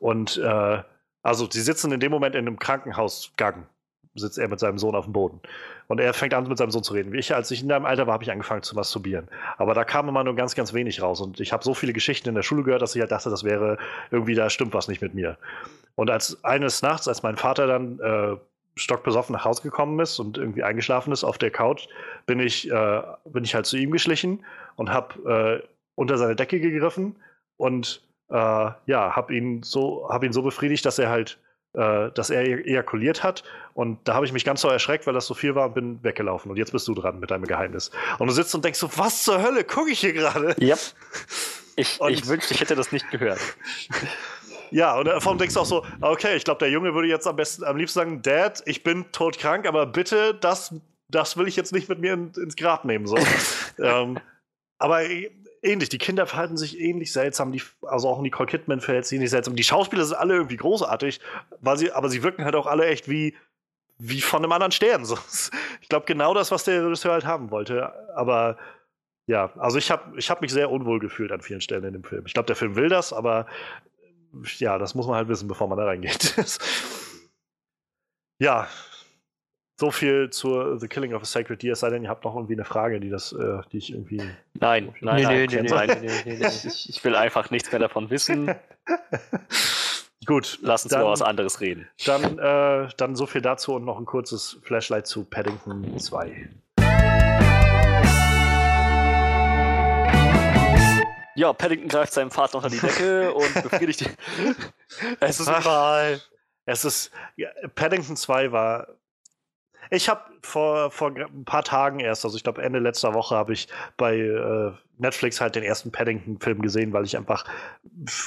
Und 0.00 0.38
äh, 0.38 0.82
also, 1.22 1.48
sie 1.50 1.60
sitzen 1.60 1.92
in 1.92 2.00
dem 2.00 2.10
Moment 2.10 2.34
in 2.34 2.46
einem 2.46 2.58
Krankenhausgang, 2.58 3.66
sitzt 4.14 4.38
er 4.38 4.48
mit 4.48 4.60
seinem 4.60 4.78
Sohn 4.78 4.94
auf 4.94 5.04
dem 5.04 5.12
Boden. 5.12 5.40
Und 5.88 6.00
er 6.00 6.12
fängt 6.12 6.34
an, 6.34 6.48
mit 6.48 6.58
seinem 6.58 6.70
Sohn 6.70 6.82
zu 6.82 6.92
reden. 6.94 7.12
Wie 7.12 7.18
ich, 7.18 7.34
als 7.34 7.50
ich 7.50 7.62
in 7.62 7.68
deinem 7.68 7.86
Alter 7.86 8.06
war, 8.06 8.14
habe 8.14 8.24
ich 8.24 8.30
angefangen 8.30 8.62
zu 8.62 8.74
masturbieren. 8.74 9.28
Aber 9.56 9.74
da 9.74 9.84
kam 9.84 10.08
immer 10.08 10.24
nur 10.24 10.34
ganz, 10.34 10.54
ganz 10.54 10.72
wenig 10.72 11.00
raus. 11.00 11.20
Und 11.20 11.40
ich 11.40 11.52
habe 11.52 11.64
so 11.64 11.74
viele 11.74 11.92
Geschichten 11.92 12.28
in 12.28 12.34
der 12.34 12.42
Schule 12.42 12.62
gehört, 12.62 12.82
dass 12.82 12.94
ich 12.94 13.00
halt 13.00 13.12
dachte, 13.12 13.30
das 13.30 13.44
wäre 13.44 13.78
irgendwie, 14.10 14.34
da 14.34 14.50
stimmt 14.50 14.74
was 14.74 14.88
nicht 14.88 15.00
mit 15.00 15.14
mir. 15.14 15.38
Und 15.94 16.10
als 16.10 16.42
eines 16.44 16.82
Nachts, 16.82 17.08
als 17.08 17.22
mein 17.22 17.36
Vater 17.36 17.66
dann 17.66 18.00
äh, 18.00 18.36
stockbesoffen 18.74 19.34
nach 19.34 19.44
Hause 19.44 19.62
gekommen 19.62 19.98
ist 20.00 20.18
und 20.18 20.38
irgendwie 20.38 20.62
eingeschlafen 20.62 21.12
ist 21.12 21.24
auf 21.24 21.38
der 21.38 21.50
Couch, 21.50 21.88
bin 22.26 22.40
ich, 22.40 22.70
äh, 22.70 23.02
bin 23.24 23.44
ich 23.44 23.54
halt 23.54 23.66
zu 23.66 23.76
ihm 23.76 23.90
geschlichen 23.90 24.44
und 24.76 24.90
habe 24.90 25.62
äh, 25.62 25.68
unter 25.94 26.16
seine 26.16 26.36
Decke 26.36 26.60
gegriffen 26.60 27.16
und 27.56 28.02
äh, 28.32 28.70
ja, 28.86 29.14
habe 29.14 29.34
ihn 29.34 29.62
so, 29.62 30.08
habe 30.08 30.26
ihn 30.26 30.32
so 30.32 30.42
befriedigt, 30.42 30.84
dass 30.86 30.98
er 30.98 31.10
halt, 31.10 31.38
äh, 31.74 32.10
dass 32.12 32.30
er 32.30 32.46
e-, 32.46 32.62
ejakuliert 32.62 33.22
hat. 33.22 33.44
Und 33.74 33.98
da 34.08 34.14
habe 34.14 34.24
ich 34.24 34.32
mich 34.32 34.44
ganz 34.44 34.62
so 34.62 34.68
erschreckt, 34.68 35.06
weil 35.06 35.14
das 35.14 35.26
so 35.26 35.34
viel 35.34 35.54
war 35.54 35.66
und 35.66 35.74
bin 35.74 36.02
weggelaufen. 36.02 36.50
Und 36.50 36.56
jetzt 36.56 36.72
bist 36.72 36.88
du 36.88 36.94
dran 36.94 37.20
mit 37.20 37.30
deinem 37.30 37.44
Geheimnis. 37.44 37.90
Und 38.18 38.28
du 38.28 38.32
sitzt 38.32 38.54
und 38.54 38.64
denkst 38.64 38.78
so, 38.78 38.90
was 38.96 39.22
zur 39.22 39.42
Hölle 39.42 39.64
gucke 39.64 39.90
ich 39.90 40.00
hier 40.00 40.14
gerade? 40.14 40.56
Ja. 40.58 40.76
Ich, 41.76 42.00
ich 42.08 42.26
wünschte, 42.26 42.54
ich 42.54 42.60
hätte 42.60 42.74
das 42.74 42.90
nicht 42.90 43.10
gehört. 43.10 43.40
Ja, 44.74 44.98
und 44.98 45.04
davon 45.04 45.36
denkst 45.36 45.52
du 45.52 45.60
auch 45.60 45.66
so, 45.66 45.84
okay, 46.00 46.34
ich 46.34 46.44
glaube, 46.44 46.60
der 46.60 46.70
Junge 46.70 46.94
würde 46.94 47.06
jetzt 47.06 47.26
am 47.26 47.36
besten, 47.36 47.62
am 47.62 47.76
liebsten 47.76 47.98
sagen, 47.98 48.22
Dad, 48.22 48.62
ich 48.64 48.82
bin 48.82 49.04
todkrank, 49.12 49.66
aber 49.66 49.84
bitte, 49.84 50.32
das, 50.32 50.74
das 51.08 51.36
will 51.36 51.46
ich 51.46 51.56
jetzt 51.56 51.74
nicht 51.74 51.90
mit 51.90 51.98
mir 51.98 52.14
in, 52.14 52.32
ins 52.32 52.56
Grab 52.56 52.86
nehmen. 52.86 53.06
So. 53.06 53.18
ähm, 53.78 54.18
aber 54.78 55.02
ähnlich. 55.62 55.88
Die 55.88 55.98
Kinder 55.98 56.26
verhalten 56.26 56.56
sich 56.56 56.78
ähnlich 56.78 57.12
seltsam. 57.12 57.52
Die, 57.52 57.62
also 57.82 58.08
auch 58.08 58.20
Nicole 58.20 58.48
Kidman 58.48 58.80
verhält 58.80 59.06
sich 59.06 59.16
ähnlich 59.16 59.30
seltsam. 59.30 59.56
Die 59.56 59.64
Schauspieler 59.64 60.04
sind 60.04 60.16
alle 60.16 60.34
irgendwie 60.34 60.56
großartig, 60.56 61.20
weil 61.60 61.78
sie, 61.78 61.92
aber 61.92 62.08
sie 62.08 62.22
wirken 62.22 62.44
halt 62.44 62.54
auch 62.54 62.66
alle 62.66 62.86
echt 62.86 63.08
wie, 63.08 63.36
wie 63.98 64.20
von 64.20 64.42
einem 64.42 64.52
anderen 64.52 64.72
Stern. 64.72 65.06
Ich 65.80 65.88
glaube, 65.88 66.06
genau 66.06 66.32
das, 66.32 66.50
was 66.50 66.64
der 66.64 66.84
Regisseur 66.84 67.12
halt 67.12 67.26
haben 67.26 67.50
wollte. 67.50 67.92
Aber 68.14 68.56
ja, 69.26 69.52
also 69.58 69.78
ich 69.78 69.90
habe 69.90 70.18
ich 70.18 70.30
hab 70.30 70.40
mich 70.40 70.52
sehr 70.52 70.70
unwohl 70.70 70.98
gefühlt 70.98 71.32
an 71.32 71.40
vielen 71.42 71.60
Stellen 71.60 71.84
in 71.84 71.92
dem 71.92 72.04
Film. 72.04 72.24
Ich 72.26 72.34
glaube, 72.34 72.46
der 72.46 72.56
Film 72.56 72.76
will 72.76 72.88
das, 72.88 73.12
aber 73.12 73.46
ja, 74.58 74.78
das 74.78 74.94
muss 74.94 75.06
man 75.06 75.16
halt 75.16 75.28
wissen, 75.28 75.48
bevor 75.48 75.68
man 75.68 75.78
da 75.78 75.84
reingeht. 75.84 76.34
ja, 78.38 78.68
so 79.82 79.90
viel 79.90 80.30
zur 80.30 80.78
The 80.78 80.86
Killing 80.86 81.12
of 81.12 81.22
a 81.22 81.24
Sacred 81.24 81.60
Deer, 81.60 81.72
es 81.72 81.80
sei 81.80 81.90
denn, 81.90 82.04
ihr 82.04 82.08
habt 82.08 82.24
noch 82.24 82.36
irgendwie 82.36 82.52
eine 82.52 82.64
Frage, 82.64 83.00
die, 83.00 83.10
das, 83.10 83.32
äh, 83.32 83.62
die 83.72 83.78
ich 83.78 83.92
irgendwie. 83.92 84.18
Nein, 84.54 84.94
nein, 85.00 85.22
nein, 85.24 85.48
nee, 85.50 85.62
nein, 85.62 85.98
nee, 86.00 86.10
nee, 86.24 86.36
nee, 86.38 86.46
ich, 86.46 86.88
ich 86.88 87.02
will 87.02 87.16
einfach 87.16 87.50
nichts 87.50 87.72
mehr 87.72 87.80
davon 87.80 88.08
wissen. 88.08 88.54
Gut. 90.24 90.60
Lass 90.62 90.84
uns 90.84 90.92
dann, 90.92 91.00
über 91.00 91.10
was 91.10 91.20
anderes 91.20 91.60
reden. 91.60 91.88
Dann, 92.06 92.38
äh, 92.38 92.90
dann 92.96 93.16
so 93.16 93.26
viel 93.26 93.40
dazu 93.40 93.74
und 93.74 93.84
noch 93.84 93.98
ein 93.98 94.04
kurzes 94.04 94.60
Flashlight 94.62 95.08
zu 95.08 95.24
Paddington 95.24 95.98
2. 95.98 96.48
Ja, 101.34 101.52
Paddington 101.52 101.88
greift 101.88 102.12
seinem 102.12 102.30
Vater 102.30 102.58
unter 102.58 102.70
die 102.70 102.78
Decke 102.78 103.34
und 103.34 103.52
befriedigt 103.64 104.02
ihn. 104.02 104.16
Es 105.18 105.40
ist 105.40 105.48
überall. 105.48 106.20
Es 106.66 106.84
ist. 106.84 107.10
Ja, 107.34 107.48
Paddington 107.74 108.16
2 108.16 108.52
war 108.52 108.86
ich 109.92 110.08
habe 110.08 110.22
vor, 110.40 110.90
vor 110.90 111.14
ein 111.14 111.44
paar 111.44 111.62
Tagen 111.62 112.00
erst, 112.00 112.24
also 112.24 112.36
ich 112.36 112.42
glaube 112.42 112.62
Ende 112.62 112.78
letzter 112.78 113.12
Woche, 113.12 113.36
habe 113.36 113.52
ich 113.52 113.68
bei 113.98 114.16
äh, 114.16 114.72
Netflix 114.96 115.40
halt 115.40 115.54
den 115.54 115.62
ersten 115.62 115.92
Paddington-Film 115.92 116.62
gesehen, 116.62 116.94
weil 116.94 117.04
ich 117.04 117.16
einfach 117.16 117.44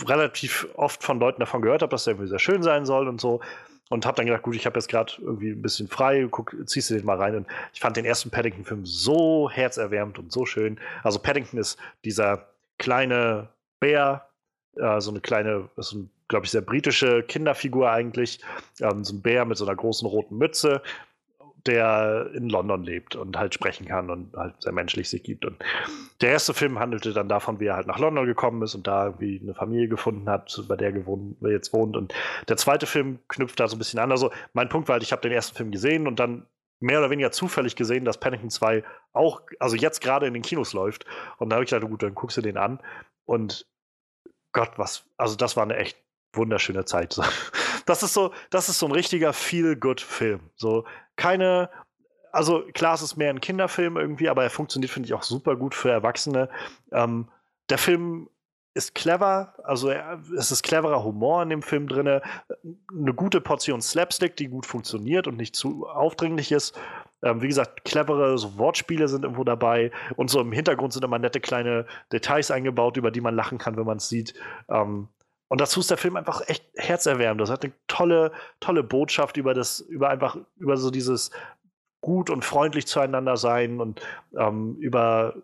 relativ 0.06 0.68
oft 0.76 1.04
von 1.04 1.20
Leuten 1.20 1.40
davon 1.40 1.64
gehört 1.64 1.82
habe, 1.82 1.90
dass 1.90 2.04
der 2.04 2.14
irgendwie 2.14 2.30
sehr 2.30 2.40
schön 2.40 2.62
sein 2.62 2.86
soll 2.86 3.08
und 3.08 3.20
so. 3.20 3.42
Und 3.90 4.06
habe 4.06 4.18
dann 4.18 4.28
gedacht, 4.28 4.44
gut, 4.44 4.56
ich 4.56 4.66
habe 4.68 4.78
jetzt 4.78 4.90
gerade 4.90 5.14
irgendwie 5.20 5.52
ein 5.52 5.62
bisschen 5.62 5.88
frei, 5.88 6.28
guck, 6.30 6.56
ziehst 6.66 6.90
du 6.90 6.96
den 6.96 7.06
mal 7.06 7.18
rein. 7.18 7.36
Und 7.36 7.48
ich 7.74 7.80
fand 7.80 7.98
den 7.98 8.06
ersten 8.06 8.30
Paddington-Film 8.30 8.86
so 8.86 9.50
herzerwärmend 9.50 10.20
und 10.20 10.32
so 10.32 10.46
schön. 10.46 10.80
Also 11.04 11.20
Paddington 11.20 11.60
ist 11.60 11.80
dieser 12.04 12.48
kleine 12.78 13.50
Bär, 13.80 14.28
äh, 14.76 15.02
so 15.02 15.10
eine 15.10 15.22
kleine, 15.22 15.70
so 15.78 15.98
ein, 15.98 16.10
glaube 16.28 16.46
ich, 16.46 16.52
sehr 16.52 16.62
britische 16.62 17.24
Kinderfigur 17.24 17.90
eigentlich. 17.90 18.40
Ähm, 18.82 19.04
so 19.04 19.16
ein 19.16 19.22
Bär 19.22 19.46
mit 19.46 19.58
so 19.58 19.66
einer 19.66 19.76
großen 19.76 20.08
roten 20.08 20.38
Mütze 20.38 20.82
der 21.68 22.30
in 22.34 22.50
London 22.50 22.84
lebt 22.84 23.16
und 23.16 23.38
halt 23.38 23.54
sprechen 23.54 23.88
kann 23.88 24.10
und 24.10 24.36
halt 24.36 24.62
sehr 24.62 24.72
menschlich 24.72 25.10
sich 25.10 25.24
gibt. 25.24 25.46
Und 25.46 25.58
der 26.22 26.30
erste 26.32 26.54
Film 26.54 26.80
handelte 26.80 27.12
dann 27.14 27.28
davon, 27.28 27.60
wie 27.60 27.66
er 27.66 27.76
halt 27.76 27.88
nach 27.88 28.00
London 28.00 28.26
gekommen 28.26 28.62
ist 28.62 28.76
und 28.76 28.86
da 28.86 29.06
irgendwie 29.06 29.40
eine 29.42 29.56
Familie 29.56 29.88
gefunden 29.88 30.30
hat, 30.30 30.64
bei 30.68 30.76
der 30.76 30.94
er 30.94 31.52
jetzt 31.52 31.74
wohnt. 31.74 31.98
Und 31.98 32.14
der 32.48 32.58
zweite 32.58 32.86
Film 32.86 33.20
knüpft 33.28 33.60
da 33.60 33.68
so 33.68 33.76
ein 33.76 33.80
bisschen 33.80 34.00
an. 34.00 34.12
Also 34.12 34.32
mein 34.54 34.70
Punkt 34.70 34.88
war 34.88 34.94
halt, 34.94 35.04
ich 35.04 35.12
habe 35.12 35.22
den 35.22 35.32
ersten 35.32 35.56
Film 35.56 35.72
gesehen 35.72 36.08
und 36.08 36.20
dann 36.20 36.46
mehr 36.80 37.00
oder 37.00 37.10
weniger 37.10 37.32
zufällig 37.32 37.76
gesehen, 37.76 38.06
dass 38.06 38.20
Paddington 38.20 38.50
2 38.50 38.84
auch, 39.14 39.42
also 39.60 39.76
jetzt 39.76 40.02
gerade 40.02 40.28
in 40.28 40.34
den 40.34 40.44
Kinos 40.44 40.74
läuft. 40.74 41.06
Und 41.38 41.50
da 41.50 41.56
habe 41.56 41.64
ich 41.64 41.72
gedacht, 41.72 41.90
gut, 41.90 42.04
dann 42.04 42.16
guckst 42.16 42.38
du 42.38 42.42
den 42.42 42.58
an. 42.58 42.80
Und 43.26 43.66
Gott, 44.52 44.74
was, 44.78 45.06
also 45.18 45.36
das 45.36 45.58
war 45.58 45.64
eine 45.64 45.78
echt 45.78 45.98
wunderschöne 46.34 46.86
Zeit. 46.86 47.20
Das 47.86 48.04
ist 48.04 48.14
so, 48.14 48.34
das 48.50 48.70
ist 48.70 48.80
so 48.80 48.88
ein 48.88 48.92
richtiger 48.92 49.34
Feel-Good-Film. 49.34 50.42
So 50.56 50.86
keine, 51.16 51.70
also 52.32 52.64
klar, 52.74 52.96
es 52.96 53.02
ist 53.02 53.16
mehr 53.16 53.30
ein 53.30 53.42
Kinderfilm 53.42 53.98
irgendwie, 53.98 54.30
aber 54.30 54.44
er 54.44 54.50
funktioniert, 54.50 54.92
finde 54.92 55.08
ich, 55.08 55.14
auch 55.14 55.24
super 55.24 55.56
gut 55.56 55.76
für 55.76 55.92
Erwachsene. 55.92 56.50
Ähm, 56.92 57.30
der 57.70 57.78
Film 57.78 58.30
ist 58.76 58.94
clever, 58.94 59.54
also 59.64 59.90
es 59.90 60.52
ist 60.52 60.62
cleverer 60.62 61.02
Humor 61.04 61.42
in 61.42 61.50
dem 61.50 61.62
Film 61.62 61.88
drin, 61.88 62.08
eine 62.08 63.14
gute 63.14 63.40
Portion 63.40 63.82
Slapstick, 63.82 64.36
die 64.36 64.48
gut 64.48 64.66
funktioniert 64.66 65.28
und 65.28 65.38
nicht 65.38 65.56
zu 65.56 65.88
aufdringlich 65.88 66.52
ist. 66.52 66.78
Ähm, 67.24 67.42
wie 67.42 67.48
gesagt, 67.48 67.86
clevere 67.86 68.38
so 68.38 68.58
Wortspiele 68.58 69.08
sind 69.08 69.24
irgendwo 69.24 69.46
dabei 69.46 69.92
und 70.18 70.30
so 70.30 70.42
im 70.42 70.52
Hintergrund 70.52 70.92
sind 70.92 71.06
immer 71.06 71.20
nette 71.20 71.40
kleine 71.40 71.86
Details 72.12 72.52
eingebaut, 72.52 72.98
über 72.98 73.12
die 73.12 73.22
man 73.22 73.34
lachen 73.34 73.58
kann, 73.58 73.78
wenn 73.78 73.86
man 73.86 73.98
es 73.98 74.10
sieht. 74.10 74.34
Ähm, 74.70 75.08
und 75.48 75.62
dazu 75.62 75.80
ist 75.80 75.90
der 75.90 75.98
Film 75.98 76.16
einfach 76.16 76.42
echt 76.48 76.66
herzerwärmend. 76.76 77.42
Das 77.42 77.52
hat 77.52 77.64
eine 77.64 77.74
tolle, 77.88 78.32
tolle 78.60 78.84
Botschaft 78.84 79.38
über 79.38 79.54
das, 79.54 79.80
über 79.80 80.10
einfach, 80.10 80.38
über 80.58 80.78
so 80.78 80.90
dieses 80.90 81.32
gut 82.02 82.30
und 82.30 82.44
freundlich 82.44 82.88
zueinander 82.88 83.38
sein 83.38 83.80
und 83.80 84.02
ähm, 84.38 84.78
über 84.80 85.36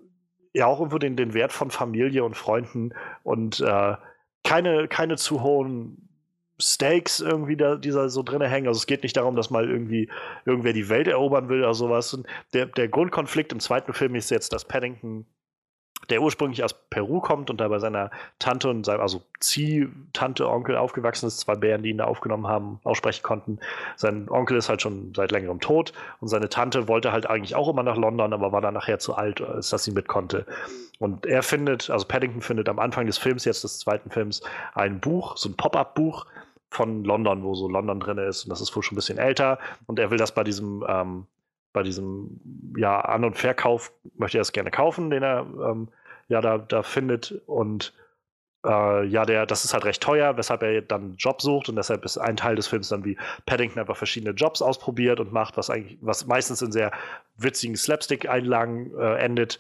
ja 0.54 0.66
auch 0.66 0.80
irgendwo 0.80 0.98
den, 0.98 1.16
den 1.16 1.34
Wert 1.34 1.54
von 1.54 1.72
Familie 1.72 2.24
und 2.24 2.36
Freunden 2.36 2.94
und 3.24 3.62
äh, 3.62 3.96
keine, 4.44 4.88
keine 4.88 5.18
zu 5.18 5.42
hohen 5.42 6.10
Stakes 6.60 7.20
irgendwie 7.20 7.58
da, 7.58 7.76
die 7.76 7.90
da 7.90 8.10
so 8.10 8.22
drin 8.22 8.42
hängen. 8.42 8.68
Also 8.68 8.80
es 8.80 8.86
geht 8.86 9.04
nicht 9.04 9.18
darum, 9.18 9.36
dass 9.36 9.50
mal 9.50 9.70
irgendwie 9.70 10.10
irgendwer 10.46 10.74
die 10.74 10.90
Welt 10.90 11.08
erobern 11.08 11.50
will 11.50 11.60
oder 11.60 11.74
sowas. 11.74 12.14
Und 12.14 12.28
der, 12.54 12.68
der 12.68 12.88
Grundkonflikt 12.88 13.52
im 13.52 13.60
zweiten 13.60 13.94
Film 13.94 14.16
ist 14.16 14.30
jetzt, 14.30 14.54
dass 14.54 14.66
Paddington 14.66 15.26
der 16.10 16.22
ursprünglich 16.22 16.64
aus 16.64 16.74
Peru 16.74 17.22
kommt 17.22 17.50
und 17.50 17.62
da 17.62 17.68
bei 17.68 17.80
seiner 17.80 18.12
Tante 18.40 18.70
und 18.70 18.86
seinem, 18.86 19.02
also 19.02 19.22
Zieh-Tante, 19.40 20.50
Onkel 20.50 20.76
aufgewachsen 20.76 21.28
ist, 21.28 21.40
zwei 21.40 21.56
Bären, 21.56 21.84
die 21.84 21.90
ihn 21.90 21.98
da 21.98 22.06
aufgenommen 22.06 22.48
haben, 22.48 22.80
aussprechen 22.84 23.24
konnten. 23.24 23.60
Sein 23.96 24.30
Onkel 24.30 24.58
ist 24.58 24.70
halt 24.70 24.82
schon 24.82 25.14
seit 25.16 25.32
längerem 25.32 25.60
tot 25.60 25.94
und 26.20 26.28
seine 26.28 26.50
Tante 26.50 26.88
wollte 26.88 27.12
halt 27.12 27.30
eigentlich 27.30 27.56
auch 27.56 27.70
immer 27.70 27.84
nach 27.84 27.98
London, 27.98 28.34
aber 28.34 28.52
war 28.52 28.62
dann 28.62 28.74
nachher 28.74 29.00
zu 29.00 29.16
alt, 29.16 29.42
als 29.42 29.70
dass 29.70 29.84
sie 29.84 29.92
mit 29.92 30.08
konnte. 30.08 30.46
Und 31.00 31.26
er 31.26 31.44
findet, 31.44 31.90
also 31.90 32.06
Paddington 32.06 32.42
findet 32.42 32.70
am 32.70 32.80
Anfang 32.80 33.06
des 33.06 33.18
Films, 33.18 33.46
jetzt 33.46 33.64
des 33.64 33.80
zweiten 33.80 34.10
Films, 34.10 34.42
ein 34.74 35.00
Buch, 35.00 35.38
so 35.38 35.50
ein 35.50 35.56
Pop-up-Buch 35.56 36.26
von 36.70 37.04
London, 37.04 37.44
wo 37.44 37.54
so 37.54 37.68
London 37.68 38.00
drin 38.00 38.18
ist 38.18 38.46
und 38.46 38.50
das 38.50 38.62
ist 38.62 38.76
wohl 38.76 38.84
schon 38.84 38.96
ein 38.96 38.98
bisschen 38.98 39.18
älter 39.18 39.60
und 39.88 40.00
er 40.00 40.10
will 40.10 40.18
das 40.18 40.34
bei 40.34 40.44
diesem 40.44 40.86
ähm, 40.88 41.26
bei 41.74 41.84
diesem 41.84 42.40
ja, 42.76 43.00
An- 43.02 43.24
und 43.24 43.38
Verkauf 43.38 43.92
möchte 44.16 44.38
er 44.38 44.42
es 44.42 44.52
gerne 44.52 44.72
kaufen, 44.72 45.10
den 45.10 45.24
er 45.24 45.42
ähm, 45.42 45.90
ja 46.28 46.42
da, 46.42 46.58
da 46.58 46.84
findet. 46.84 47.42
Und 47.46 47.94
äh, 48.66 49.06
ja, 49.06 49.26
der, 49.26 49.46
das 49.46 49.66
ist 49.66 49.74
halt 49.74 49.86
recht 49.86 50.04
teuer, 50.04 50.38
weshalb 50.38 50.64
er 50.64 50.82
dann 50.82 51.02
einen 51.02 51.16
Job 51.16 51.42
sucht 51.42 51.70
und 51.70 51.76
deshalb 51.76 52.06
ist 52.06 52.18
ein 52.18 52.38
Teil 52.38 52.56
des 52.56 52.68
Films 52.68 52.90
dann 52.90 53.06
wie 53.06 53.18
Paddington 53.46 53.80
einfach 53.80 53.98
verschiedene 53.98 54.34
Jobs 54.34 54.62
ausprobiert 54.62 55.20
und 55.20 55.32
macht, 55.32 55.58
was 55.58 55.70
eigentlich, 55.70 55.98
was 56.02 56.28
meistens 56.28 56.62
in 56.62 56.72
sehr 56.72 56.92
witzigen 57.38 57.76
Slapstick-Einlagen 57.76 58.96
äh, 58.98 59.16
endet. 59.16 59.60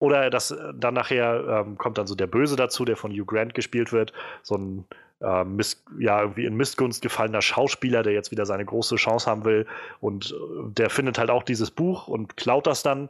Oder 0.00 0.30
das 0.30 0.56
dann 0.74 0.94
nachher 0.94 1.64
ähm, 1.66 1.76
kommt 1.76 1.98
dann 1.98 2.06
so 2.06 2.14
der 2.14 2.28
Böse 2.28 2.54
dazu, 2.54 2.84
der 2.84 2.96
von 2.96 3.10
Hugh 3.10 3.26
Grant 3.26 3.54
gespielt 3.54 3.92
wird, 3.92 4.12
so 4.42 4.54
ein 4.54 4.84
äh, 5.20 5.44
Miss, 5.44 5.82
ja, 5.98 6.20
irgendwie 6.20 6.44
in 6.44 6.56
Missgunst 6.56 7.02
gefallener 7.02 7.42
Schauspieler, 7.42 8.02
der 8.02 8.12
jetzt 8.12 8.30
wieder 8.30 8.46
seine 8.46 8.64
große 8.64 8.96
Chance 8.96 9.30
haben 9.30 9.44
will. 9.44 9.66
Und 10.00 10.32
äh, 10.32 10.70
der 10.72 10.90
findet 10.90 11.18
halt 11.18 11.30
auch 11.30 11.42
dieses 11.42 11.70
Buch 11.70 12.08
und 12.08 12.36
klaut 12.36 12.66
das 12.66 12.82
dann, 12.82 13.08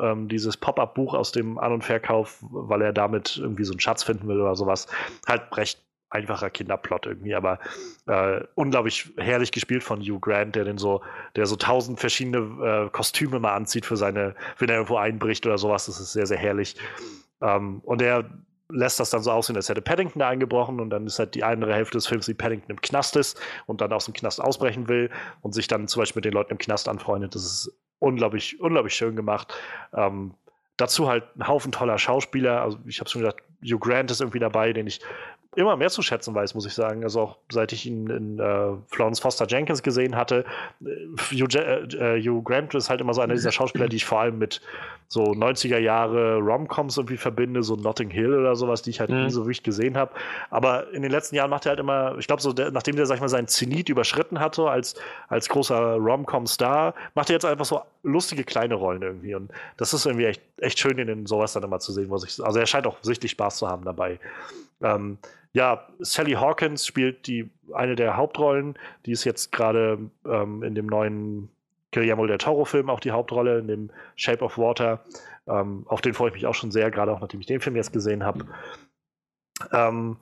ähm, 0.00 0.28
dieses 0.28 0.56
Pop-up-Buch 0.56 1.14
aus 1.14 1.32
dem 1.32 1.58
An- 1.58 1.72
und 1.72 1.84
Verkauf, 1.84 2.38
weil 2.40 2.82
er 2.82 2.92
damit 2.92 3.36
irgendwie 3.36 3.64
so 3.64 3.72
einen 3.72 3.80
Schatz 3.80 4.02
finden 4.02 4.28
will 4.28 4.40
oder 4.40 4.56
sowas. 4.56 4.86
Halt 5.26 5.56
recht 5.56 5.80
einfacher 6.10 6.48
Kinderplot 6.48 7.06
irgendwie, 7.06 7.34
aber 7.34 7.58
äh, 8.06 8.40
unglaublich 8.54 9.12
herrlich 9.16 9.50
gespielt 9.50 9.82
von 9.82 10.00
Hugh 10.00 10.20
Grant, 10.20 10.54
der 10.54 10.64
den 10.64 10.78
so, 10.78 11.02
der 11.34 11.46
so 11.46 11.56
tausend 11.56 11.98
verschiedene 11.98 12.86
äh, 12.86 12.90
Kostüme 12.90 13.40
mal 13.40 13.54
anzieht 13.54 13.84
für 13.84 13.96
seine, 13.96 14.34
wenn 14.58 14.68
er 14.68 14.76
irgendwo 14.76 14.96
einbricht 14.96 15.44
oder 15.44 15.58
sowas. 15.58 15.86
Das 15.86 16.00
ist 16.00 16.12
sehr, 16.12 16.26
sehr 16.26 16.38
herrlich. 16.38 16.76
Ähm, 17.42 17.80
und 17.84 18.00
er 18.00 18.24
lässt 18.68 18.98
das 18.98 19.10
dann 19.10 19.22
so 19.22 19.30
aussehen, 19.30 19.56
als 19.56 19.68
hätte 19.68 19.82
Paddington 19.82 20.20
da 20.20 20.28
eingebrochen 20.28 20.80
und 20.80 20.90
dann 20.90 21.06
ist 21.06 21.18
halt 21.18 21.34
die 21.34 21.44
andere 21.44 21.74
Hälfte 21.74 21.98
des 21.98 22.06
Films, 22.06 22.28
wie 22.28 22.34
Paddington 22.34 22.70
im 22.70 22.80
Knast 22.80 23.16
ist 23.16 23.40
und 23.66 23.80
dann 23.80 23.92
aus 23.92 24.06
dem 24.06 24.14
Knast 24.14 24.40
ausbrechen 24.40 24.88
will 24.88 25.10
und 25.42 25.52
sich 25.52 25.68
dann 25.68 25.86
zum 25.86 26.00
Beispiel 26.00 26.20
mit 26.20 26.24
den 26.24 26.32
Leuten 26.32 26.52
im 26.52 26.58
Knast 26.58 26.88
anfreundet. 26.88 27.34
Das 27.34 27.44
ist 27.44 27.72
unglaublich, 27.98 28.60
unglaublich 28.60 28.94
schön 28.94 29.16
gemacht. 29.16 29.54
Ähm, 29.94 30.34
dazu 30.76 31.08
halt 31.08 31.24
ein 31.36 31.46
Haufen 31.46 31.72
toller 31.72 31.98
Schauspieler. 31.98 32.62
Also 32.62 32.78
ich 32.86 33.00
habe 33.00 33.10
schon 33.10 33.22
gesagt, 33.22 33.42
Hugh 33.62 33.78
Grant 33.78 34.10
ist 34.10 34.20
irgendwie 34.20 34.38
dabei, 34.40 34.72
den 34.72 34.86
ich 34.86 35.00
immer 35.56 35.76
mehr 35.76 35.90
zu 35.90 36.02
schätzen 36.02 36.34
weiß, 36.34 36.54
muss 36.54 36.66
ich 36.66 36.74
sagen. 36.74 37.02
Also 37.02 37.20
auch 37.20 37.38
seit 37.50 37.72
ich 37.72 37.86
ihn 37.86 38.08
in 38.08 38.38
äh, 38.38 38.72
Florence 38.88 39.20
Foster 39.20 39.46
Jenkins 39.46 39.82
gesehen 39.82 40.16
hatte. 40.16 40.44
Äh, 40.84 40.86
Hugh, 41.32 41.58
äh, 41.58 42.20
Hugh, 42.20 42.42
Grant 42.42 42.74
ist 42.74 42.90
halt 42.90 43.00
immer 43.00 43.14
so 43.14 43.20
einer 43.20 43.34
dieser 43.34 43.52
Schauspieler, 43.52 43.88
die 43.88 43.96
ich 43.96 44.04
vor 44.04 44.20
allem 44.20 44.38
mit 44.38 44.60
so 45.08 45.22
90er 45.22 45.78
Jahre 45.78 46.38
Romcoms 46.38 46.96
irgendwie 46.96 47.16
verbinde, 47.16 47.62
so 47.62 47.76
Notting 47.76 48.10
Hill 48.10 48.34
oder 48.34 48.56
sowas, 48.56 48.82
die 48.82 48.90
ich 48.90 49.00
halt 49.00 49.10
mhm. 49.10 49.24
nie 49.24 49.30
so 49.30 49.42
wirklich 49.42 49.62
gesehen 49.62 49.96
habe. 49.96 50.12
Aber 50.50 50.92
in 50.92 51.02
den 51.02 51.10
letzten 51.10 51.36
Jahren 51.36 51.50
macht 51.50 51.66
er 51.66 51.70
halt 51.70 51.80
immer, 51.80 52.16
ich 52.18 52.26
glaube, 52.26 52.42
so 52.42 52.52
der, 52.52 52.70
nachdem 52.70 52.96
der, 52.96 53.06
sag 53.06 53.16
ich 53.16 53.20
mal, 53.20 53.28
seinen 53.28 53.48
Zenit 53.48 53.88
überschritten 53.88 54.40
hatte 54.40 54.64
als, 54.68 54.94
als 55.28 55.48
großer 55.48 55.94
Romcom-Star, 55.96 56.94
macht 57.14 57.30
er 57.30 57.34
jetzt 57.34 57.44
einfach 57.44 57.64
so 57.64 57.80
lustige 58.02 58.44
kleine 58.44 58.74
Rollen 58.74 59.02
irgendwie. 59.02 59.34
Und 59.34 59.52
das 59.76 59.94
ist 59.94 60.06
irgendwie 60.06 60.26
echt, 60.26 60.42
echt 60.58 60.78
schön, 60.78 60.98
ihn 60.98 61.08
in 61.08 61.26
sowas 61.26 61.52
dann 61.52 61.62
immer 61.62 61.78
zu 61.78 61.92
sehen, 61.92 62.10
was 62.10 62.24
ich, 62.24 62.44
also 62.44 62.58
er 62.58 62.66
scheint 62.66 62.86
auch 62.86 62.96
sichtlich 63.02 63.32
Spaß 63.32 63.58
zu 63.58 63.68
haben 63.68 63.84
dabei. 63.84 64.18
Ähm, 64.82 65.18
ja, 65.54 65.88
Sally 66.00 66.32
Hawkins 66.32 66.84
spielt 66.84 67.26
die 67.28 67.48
eine 67.72 67.94
der 67.94 68.16
Hauptrollen. 68.16 68.76
Die 69.06 69.12
ist 69.12 69.24
jetzt 69.24 69.52
gerade 69.52 70.10
ähm, 70.26 70.62
in 70.64 70.74
dem 70.74 70.86
neuen 70.86 71.48
Guillermo 71.92 72.26
del 72.26 72.38
Toro-Film 72.38 72.90
auch 72.90 72.98
die 72.98 73.12
Hauptrolle, 73.12 73.60
in 73.60 73.68
dem 73.68 73.90
Shape 74.16 74.44
of 74.44 74.58
Water. 74.58 75.04
Ähm, 75.46 75.84
auf 75.86 76.00
den 76.00 76.12
freue 76.12 76.30
ich 76.30 76.34
mich 76.34 76.46
auch 76.46 76.56
schon 76.56 76.72
sehr, 76.72 76.90
gerade 76.90 77.12
auch 77.12 77.20
nachdem 77.20 77.40
ich 77.40 77.46
den 77.46 77.60
Film 77.60 77.76
jetzt 77.76 77.92
gesehen 77.92 78.24
habe. 78.24 78.46
Ähm, 79.72 80.16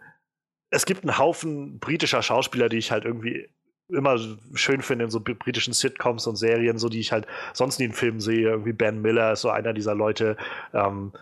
es 0.69 0.85
gibt 0.85 1.03
einen 1.03 1.17
Haufen 1.17 1.79
britischer 1.79 2.23
Schauspieler, 2.23 2.69
die 2.69 2.79
ich 2.79 2.93
halt 2.93 3.07
irgendwie 3.07 3.49
immer 3.89 4.19
schön 4.55 4.83
finde 4.83 5.07
in 5.07 5.11
so 5.11 5.21
britischen 5.21 5.73
Sitcoms 5.73 6.27
und 6.27 6.37
Serien, 6.37 6.77
so 6.77 6.91
die 6.91 7.01
ich 7.01 7.11
halt 7.11 7.27
sonst 7.55 7.79
nie 7.79 7.87
in 7.87 7.93
Filmen 7.95 8.21
sehe. 8.21 8.51
Irgendwie 8.51 8.73
Ben 8.75 9.01
Miller 9.01 9.33
ist 9.33 9.41
so 9.41 9.49
einer 9.49 9.73
dieser 9.73 9.95
Leute. 9.95 10.37
Ähm, 10.75 11.13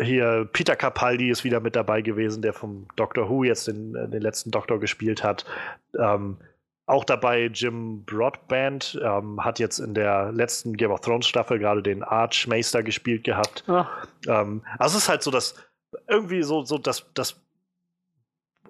hier 0.00 0.48
Peter 0.52 0.76
Capaldi 0.76 1.30
ist 1.30 1.44
wieder 1.44 1.60
mit 1.60 1.76
dabei 1.76 2.02
gewesen, 2.02 2.42
der 2.42 2.52
vom 2.52 2.86
Doctor 2.96 3.28
Who 3.28 3.44
jetzt 3.44 3.66
den, 3.68 3.94
äh, 3.94 4.08
den 4.08 4.22
letzten 4.22 4.50
Doktor 4.50 4.80
gespielt 4.80 5.22
hat. 5.22 5.44
Ähm, 5.98 6.38
auch 6.86 7.04
dabei 7.04 7.46
Jim 7.46 8.04
Broadband, 8.04 9.00
ähm, 9.02 9.42
hat 9.44 9.58
jetzt 9.58 9.78
in 9.78 9.94
der 9.94 10.32
letzten 10.32 10.76
Game 10.76 10.90
of 10.90 11.00
Thrones 11.00 11.26
Staffel 11.26 11.58
gerade 11.58 11.82
den 11.82 12.02
Archmeister 12.02 12.82
gespielt 12.82 13.24
gehabt. 13.24 13.64
Ähm, 14.26 14.62
also 14.78 14.96
es 14.96 15.04
ist 15.04 15.08
halt 15.08 15.22
so, 15.22 15.30
dass 15.30 15.54
irgendwie 16.08 16.42
so, 16.42 16.64
so 16.64 16.78
das, 16.78 17.06
das 17.14 17.40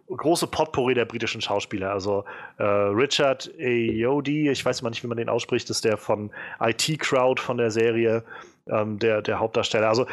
große 0.08 0.46
Potpourri 0.46 0.94
der 0.94 1.04
britischen 1.04 1.40
Schauspieler. 1.40 1.90
Also 1.90 2.24
äh, 2.58 2.64
Richard 2.64 3.50
Ayoade, 3.58 4.50
ich 4.50 4.64
weiß 4.64 4.82
mal 4.82 4.90
nicht, 4.90 5.02
wie 5.02 5.08
man 5.08 5.16
den 5.16 5.28
ausspricht, 5.28 5.70
ist 5.70 5.84
der 5.84 5.96
von 5.96 6.30
IT 6.60 6.98
Crowd 6.98 7.40
von 7.40 7.56
der 7.56 7.70
Serie, 7.70 8.24
ähm, 8.68 8.98
der, 8.98 9.22
der 9.22 9.38
Hauptdarsteller. 9.38 9.88
Also 9.88 10.06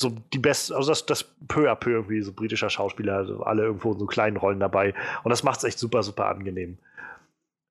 so 0.00 0.10
die 0.32 0.38
besten, 0.38 0.74
also 0.74 0.90
das, 0.90 1.06
das 1.06 1.24
peu 1.48 1.70
à 1.70 1.74
peu 1.74 1.90
irgendwie 1.90 2.22
so 2.22 2.32
britischer 2.32 2.70
Schauspieler, 2.70 3.16
also 3.16 3.42
alle 3.42 3.62
irgendwo 3.62 3.92
in 3.92 3.98
so 3.98 4.06
kleinen 4.06 4.36
Rollen 4.36 4.60
dabei. 4.60 4.94
Und 5.22 5.30
das 5.30 5.42
macht 5.42 5.58
es 5.58 5.64
echt 5.64 5.78
super, 5.78 6.02
super 6.02 6.26
angenehm. 6.26 6.78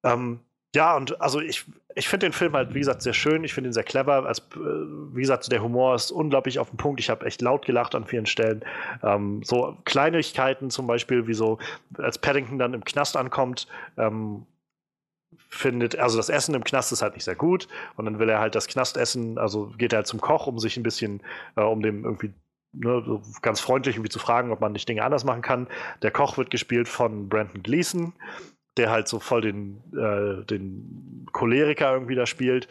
Ähm, 0.04 0.40
ja, 0.76 0.96
und 0.96 1.20
also 1.20 1.42
ich, 1.42 1.66
ich 1.96 2.08
finde 2.08 2.28
den 2.28 2.34
Film 2.34 2.54
halt, 2.54 2.76
wie 2.76 2.80
gesagt, 2.80 3.02
sehr 3.02 3.14
schön. 3.14 3.44
Ich 3.44 3.54
finde 3.54 3.72
ihn 3.72 3.74
sehr 3.74 3.84
clever. 3.84 4.26
Als, 4.26 4.40
äh, 4.40 4.60
wie 4.60 5.22
gesagt, 5.22 5.52
der 5.52 5.64
Humor 5.64 5.96
ist 5.96 6.12
unglaublich 6.12 6.60
auf 6.60 6.70
den 6.70 6.78
Punkt. 6.78 7.00
Ich 7.00 7.10
habe 7.10 7.26
echt 7.26 7.42
laut 7.42 7.66
gelacht 7.66 7.96
an 7.96 8.06
vielen 8.06 8.28
Stellen. 8.28 8.64
Ähm, 9.02 9.42
so 9.44 9.78
Kleinigkeiten 9.86 10.70
zum 10.70 10.86
Beispiel, 10.86 11.28
wie 11.28 11.34
so, 11.34 11.58
als 11.98 12.20
Paddington 12.20 12.60
dann 12.60 12.76
im 12.76 12.84
Knast 12.84 13.18
ankommt, 13.18 13.68
ähm, 13.98 14.46
findet, 15.50 15.98
also 15.98 16.18
das 16.18 16.30
Essen 16.30 16.56
im 16.56 16.64
Knast 16.64 16.92
ist 16.92 17.02
halt 17.02 17.14
nicht 17.14 17.24
sehr 17.24 17.36
gut 17.36 17.68
und 17.96 18.06
dann 18.06 18.20
will 18.20 18.30
er 18.30 18.40
halt 18.40 18.56
das 18.56 18.68
Knastessen, 18.68 19.38
also 19.38 19.72
geht 19.78 19.94
er 19.94 19.98
halt 19.98 20.08
zum 20.08 20.22
Koch, 20.22 20.48
um 20.48 20.60
sich 20.60 20.78
ein 20.78 20.84
bisschen, 20.84 21.22
äh, 21.56 21.62
um 21.62 21.82
dem 21.82 22.04
irgendwie 22.04 22.34
ne, 22.74 23.04
so 23.06 23.22
ganz 23.42 23.60
freundlich 23.60 23.96
irgendwie 23.96 24.12
zu 24.12 24.20
fragen, 24.20 24.52
ob 24.52 24.62
man 24.62 24.72
nicht 24.72 24.88
Dinge 24.88 25.04
anders 25.04 25.24
machen 25.24 25.42
kann. 25.42 25.68
Der 26.02 26.12
Koch 26.12 26.38
wird 26.38 26.50
gespielt 26.50 26.88
von 26.88 27.30
Brandon 27.30 27.64
Gleason, 27.64 28.14
der 28.78 28.92
halt 28.92 29.08
so 29.08 29.20
voll 29.20 29.42
den, 29.42 29.82
äh, 29.94 30.46
den 30.46 31.28
Choleriker 31.32 31.94
irgendwie 31.94 32.16
da 32.16 32.26
spielt. 32.26 32.68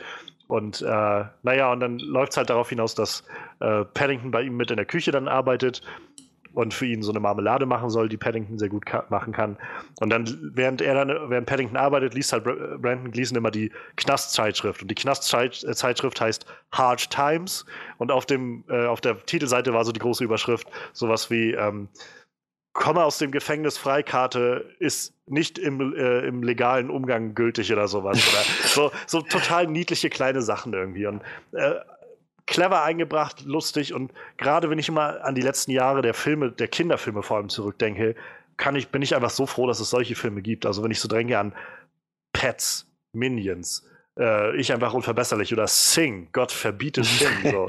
Und 0.47 0.81
äh, 0.81 1.25
naja, 1.43 1.73
und 1.73 1.81
dann 1.81 1.99
läuft 1.99 2.33
es 2.33 2.39
halt 2.39 2.49
darauf 2.49 2.71
hinaus, 2.71 2.95
dass 2.95 3.25
äh, 3.61 3.85
Paddington 3.85 4.31
bei 4.31 4.43
ihm 4.43 4.57
mit 4.57 4.71
in 4.71 4.77
der 4.77 4.87
Küche 4.87 5.11
dann 5.11 5.29
arbeitet 5.29 5.83
und 6.59 6.75
für 6.75 6.87
ihn 6.87 7.05
so 7.05 7.13
eine 7.13 7.21
Marmelade 7.21 7.67
machen 7.67 7.89
soll, 7.89 8.09
die 8.09 8.17
Paddington 8.17 8.59
sehr 8.59 8.69
gut 8.69 8.85
ka 8.85 9.05
machen 9.11 9.33
kann. 9.33 9.57
Und 10.01 10.11
dann, 10.11 10.51
während 10.55 10.83
er 10.83 10.95
dann, 10.95 11.31
während 11.31 11.47
Paddington 11.47 11.77
arbeitet, 11.77 12.15
liest 12.15 12.33
halt 12.33 12.43
Brandon 12.43 13.13
Gleason 13.13 13.39
immer 13.39 13.53
die 13.53 13.71
Knastzeitschrift. 13.95 14.83
Und 14.83 14.91
die 14.91 14.97
Knastzeitschrift 14.97 16.21
heißt 16.21 16.47
Hard 16.73 17.11
Times. 17.11 17.65
Und 17.99 18.11
auf 18.11 18.27
dem, 18.27 18.65
äh, 18.69 18.87
auf 18.87 19.01
der 19.01 19.25
Titelseite 19.25 19.73
war 19.73 19.85
so 19.85 19.93
die 19.93 20.01
große 20.01 20.25
Überschrift, 20.25 20.67
sowas 20.93 21.31
wie 21.31 21.53
ähm, 21.53 21.89
komme 22.73 23.05
aus 23.05 23.19
dem 23.19 23.31
Gefängnis 23.31 23.79
Freikarte 23.79 24.75
ist 24.81 25.15
nicht 25.27 25.61
im, 25.61 25.95
äh, 25.95 26.27
im 26.27 26.43
legalen 26.43 26.91
Umgang 26.91 27.37
gültig 27.37 27.73
oder 27.73 27.87
sowas. 27.87 28.19
Oder 28.19 28.43
so, 28.65 28.91
so 29.07 29.21
total 29.21 29.69
niedliche 29.69 30.11
kleine 30.11 30.43
Sachen 30.43 30.73
irgendwie. 30.73 31.07
Und 31.07 31.23
äh, 31.53 31.75
clever 32.49 32.83
eingebracht, 32.83 33.45
lustig 33.45 33.95
und 33.95 34.13
gerade 34.39 34.71
wenn 34.71 34.79
ich 34.79 34.89
immer 34.89 35.25
an 35.25 35.35
die 35.35 35.43
letzten 35.43 35.71
Jahre 35.71 36.03
der 36.03 36.15
Filme, 36.15 36.51
der 36.51 36.69
Kinderfilme 36.69 37.23
vor 37.23 37.37
allem 37.37 37.49
zurückdenke, 37.49 38.17
kann 38.57 38.75
ich, 38.75 38.89
bin 38.89 39.03
ich 39.03 39.15
einfach 39.15 39.31
so 39.31 39.47
froh, 39.47 39.67
dass 39.67 39.81
es 39.81 39.91
solche 39.91 40.17
Filme 40.17 40.43
gibt. 40.43 40.67
Also 40.67 40.83
wenn 40.83 40.91
ich 40.91 40.99
so 40.99 41.09
denke 41.09 41.39
an 41.39 41.55
Pets, 42.33 42.87
Minions, 43.13 43.87
äh, 44.19 44.57
ich 44.57 44.73
einfach 44.73 44.95
unverbesserlich 44.95 45.53
oder 45.53 45.67
Sing, 45.67 46.29
Gott 46.33 46.51
verbiete 46.51 47.05
Sing. 47.05 47.51
So. 47.51 47.69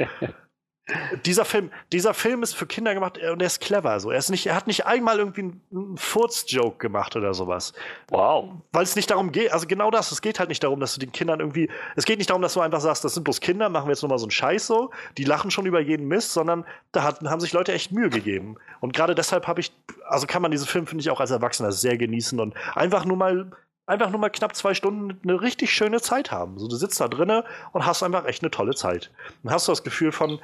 Dieser 1.26 1.46
Film, 1.46 1.72
dieser 1.92 2.14
Film 2.14 2.44
ist 2.44 2.54
für 2.54 2.66
Kinder 2.66 2.94
gemacht 2.94 3.18
äh, 3.18 3.30
und 3.30 3.42
er 3.42 3.48
ist 3.48 3.62
clever. 3.62 4.00
So. 4.00 4.12
Er, 4.12 4.20
ist 4.20 4.30
nicht, 4.30 4.48
er 4.48 4.56
hat 4.56 4.68
nicht 4.68 4.86
einmal 4.86 5.18
irgendwie 5.18 5.42
einen, 5.42 5.98
Furz-Joke 5.98 6.78
gemacht 6.78 7.16
oder 7.16 7.34
sowas. 7.34 7.74
Wow. 8.10 8.50
Weil 8.72 8.84
es 8.84 8.96
nicht 8.96 9.12
darum 9.12 9.32
geht, 9.32 9.52
also 9.52 9.68
genau 9.68 9.92
das, 9.92 10.12
es 10.12 10.22
geht 10.22 10.40
halt 10.40 10.50
nicht 10.50 10.64
darum, 10.64 10.80
dass 10.80 10.94
du 10.94 11.00
den 11.00 11.12
Kindern 11.12 11.40
irgendwie, 11.40 11.70
es 11.96 12.06
geht 12.06 12.18
nicht 12.18 12.30
darum, 12.30 12.42
dass 12.42 12.54
du 12.54 12.62
einfach 12.62 12.82
sagst, 12.82 13.04
das 13.04 13.14
sind 13.14 13.24
bloß 13.24 13.42
Kinder, 13.42 13.70
machen 13.70 13.88
wir 13.88 13.92
jetzt 13.92 14.02
nochmal 14.02 14.20
so 14.20 14.26
einen 14.26 14.32
Scheiß 14.32 14.68
so, 14.68 14.92
die 15.18 15.24
lachen 15.24 15.52
schon 15.52 15.66
über 15.66 15.80
jeden 15.80 16.08
Mist, 16.08 16.34
sondern 16.34 16.66
da 16.92 17.04
hat, 17.04 17.22
haben 17.22 17.40
sich 17.40 17.54
Leute 17.54 17.74
echt 17.74 17.92
Mühe 17.92 18.10
gegeben. 18.10 18.56
Und 18.80 18.94
gerade 18.94 19.16
deshalb 19.16 19.48
habe 19.48 19.60
ich, 19.60 19.72
also 20.08 20.28
kann 20.28 20.42
man 20.42 20.52
diesen 20.52 20.68
Film, 20.68 20.88
finde 20.88 21.02
ich, 21.02 21.10
auch 21.10 21.20
als 21.20 21.32
Erwachsener 21.32 21.72
sehr 21.72 21.98
genießen 21.98 22.40
und 22.40 22.56
einfach 22.76 23.06
nur 23.06 23.18
mal 23.18 23.52
einfach 23.90 24.10
nur 24.10 24.20
mal 24.20 24.30
knapp 24.30 24.56
zwei 24.56 24.74
Stunden 24.74 25.20
eine 25.24 25.42
richtig 25.42 25.74
schöne 25.74 26.00
Zeit 26.02 26.32
haben. 26.32 26.58
So, 26.60 26.68
du 26.68 26.76
sitzt 26.76 27.02
da 27.02 27.08
drinnen 27.08 27.44
und 27.74 27.86
hast 27.86 28.04
einfach 28.04 28.26
echt 28.26 28.44
eine 28.44 28.52
tolle 28.52 28.76
Zeit. 28.76 29.12
Dann 29.44 29.54
hast 29.54 29.68
du 29.68 29.72
das 29.72 29.84
Gefühl 29.84 30.12
von, 30.12 30.40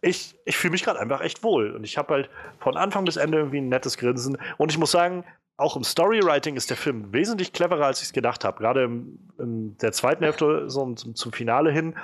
ich, 0.00 0.36
ich 0.44 0.56
fühle 0.56 0.72
mich 0.72 0.84
gerade 0.84 1.00
einfach 1.00 1.20
echt 1.20 1.42
wohl. 1.42 1.72
Und 1.72 1.84
ich 1.84 1.98
habe 1.98 2.14
halt 2.14 2.30
von 2.60 2.76
Anfang 2.76 3.04
bis 3.04 3.16
Ende 3.16 3.38
irgendwie 3.38 3.60
ein 3.60 3.68
nettes 3.68 3.98
Grinsen. 3.98 4.38
Und 4.56 4.70
ich 4.70 4.78
muss 4.78 4.92
sagen, 4.92 5.24
auch 5.56 5.76
im 5.76 5.84
Storywriting 5.84 6.56
ist 6.56 6.70
der 6.70 6.76
Film 6.76 7.12
wesentlich 7.12 7.52
cleverer, 7.52 7.86
als 7.86 8.00
ich 8.00 8.08
es 8.08 8.12
gedacht 8.12 8.44
habe. 8.44 8.58
Gerade 8.58 8.84
in 8.84 9.76
der 9.78 9.92
zweiten 9.92 10.22
Hälfte, 10.22 10.68
so 10.70 10.94
zum, 10.94 11.14
zum 11.14 11.32
Finale 11.32 11.72
hin. 11.72 11.96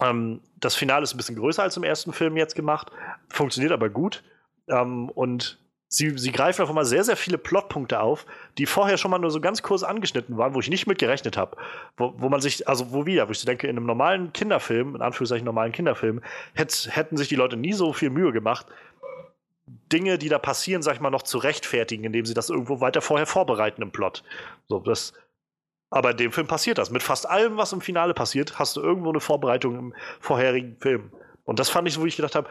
Ähm, 0.00 0.40
das 0.56 0.74
Finale 0.74 1.02
ist 1.02 1.12
ein 1.12 1.16
bisschen 1.16 1.36
größer 1.36 1.62
als 1.62 1.76
im 1.76 1.84
ersten 1.84 2.12
Film 2.12 2.36
jetzt 2.36 2.54
gemacht, 2.54 2.90
funktioniert 3.28 3.72
aber 3.72 3.90
gut. 3.90 4.22
Ähm, 4.68 5.10
und 5.10 5.58
sie, 5.90 6.16
sie 6.16 6.32
greifen 6.32 6.62
auf 6.62 6.68
einmal 6.68 6.86
sehr, 6.86 7.04
sehr 7.04 7.16
viele 7.16 7.36
Plotpunkte 7.36 8.00
auf, 8.00 8.24
die 8.56 8.64
vorher 8.64 8.96
schon 8.96 9.10
mal 9.10 9.18
nur 9.18 9.30
so 9.30 9.40
ganz 9.40 9.60
kurz 9.62 9.82
angeschnitten 9.82 10.38
waren, 10.38 10.54
wo 10.54 10.60
ich 10.60 10.70
nicht 10.70 10.86
mit 10.86 10.98
gerechnet 10.98 11.36
habe. 11.36 11.56
Wo, 11.96 12.14
wo 12.16 12.28
man 12.28 12.40
sich, 12.40 12.66
also 12.68 12.92
wo 12.92 13.04
wieder, 13.06 13.28
wo 13.28 13.32
ich 13.32 13.40
so 13.40 13.46
denke, 13.46 13.66
in 13.66 13.76
einem 13.76 13.86
normalen 13.86 14.32
Kinderfilm, 14.32 14.94
in 14.94 15.02
Anführungszeichen 15.02 15.44
normalen 15.44 15.72
Kinderfilm, 15.72 16.22
hätt, 16.54 16.88
hätten 16.90 17.16
sich 17.16 17.28
die 17.28 17.34
Leute 17.34 17.56
nie 17.56 17.72
so 17.72 17.92
viel 17.92 18.10
Mühe 18.10 18.32
gemacht, 18.32 18.66
Dinge, 19.92 20.16
die 20.16 20.28
da 20.28 20.38
passieren, 20.38 20.82
sag 20.82 20.94
ich 20.94 21.00
mal, 21.00 21.10
noch 21.10 21.22
zu 21.22 21.38
rechtfertigen, 21.38 22.04
indem 22.04 22.24
sie 22.24 22.34
das 22.34 22.50
irgendwo 22.50 22.80
weiter 22.80 23.00
vorher 23.02 23.26
vorbereiten 23.26 23.82
im 23.82 23.90
Plot. 23.90 24.22
So, 24.68 24.78
das, 24.78 25.12
aber 25.90 26.12
in 26.12 26.16
dem 26.18 26.32
Film 26.32 26.46
passiert 26.46 26.78
das. 26.78 26.90
Mit 26.90 27.02
fast 27.02 27.28
allem, 27.28 27.56
was 27.56 27.72
im 27.72 27.80
Finale 27.80 28.14
passiert, 28.14 28.60
hast 28.60 28.76
du 28.76 28.80
irgendwo 28.80 29.10
eine 29.10 29.20
Vorbereitung 29.20 29.76
im 29.76 29.94
vorherigen 30.20 30.76
Film. 30.78 31.10
Und 31.44 31.58
das 31.58 31.68
fand 31.68 31.88
ich 31.88 31.94
so, 31.94 32.00
wo 32.00 32.06
ich 32.06 32.16
gedacht 32.16 32.36
habe, 32.36 32.48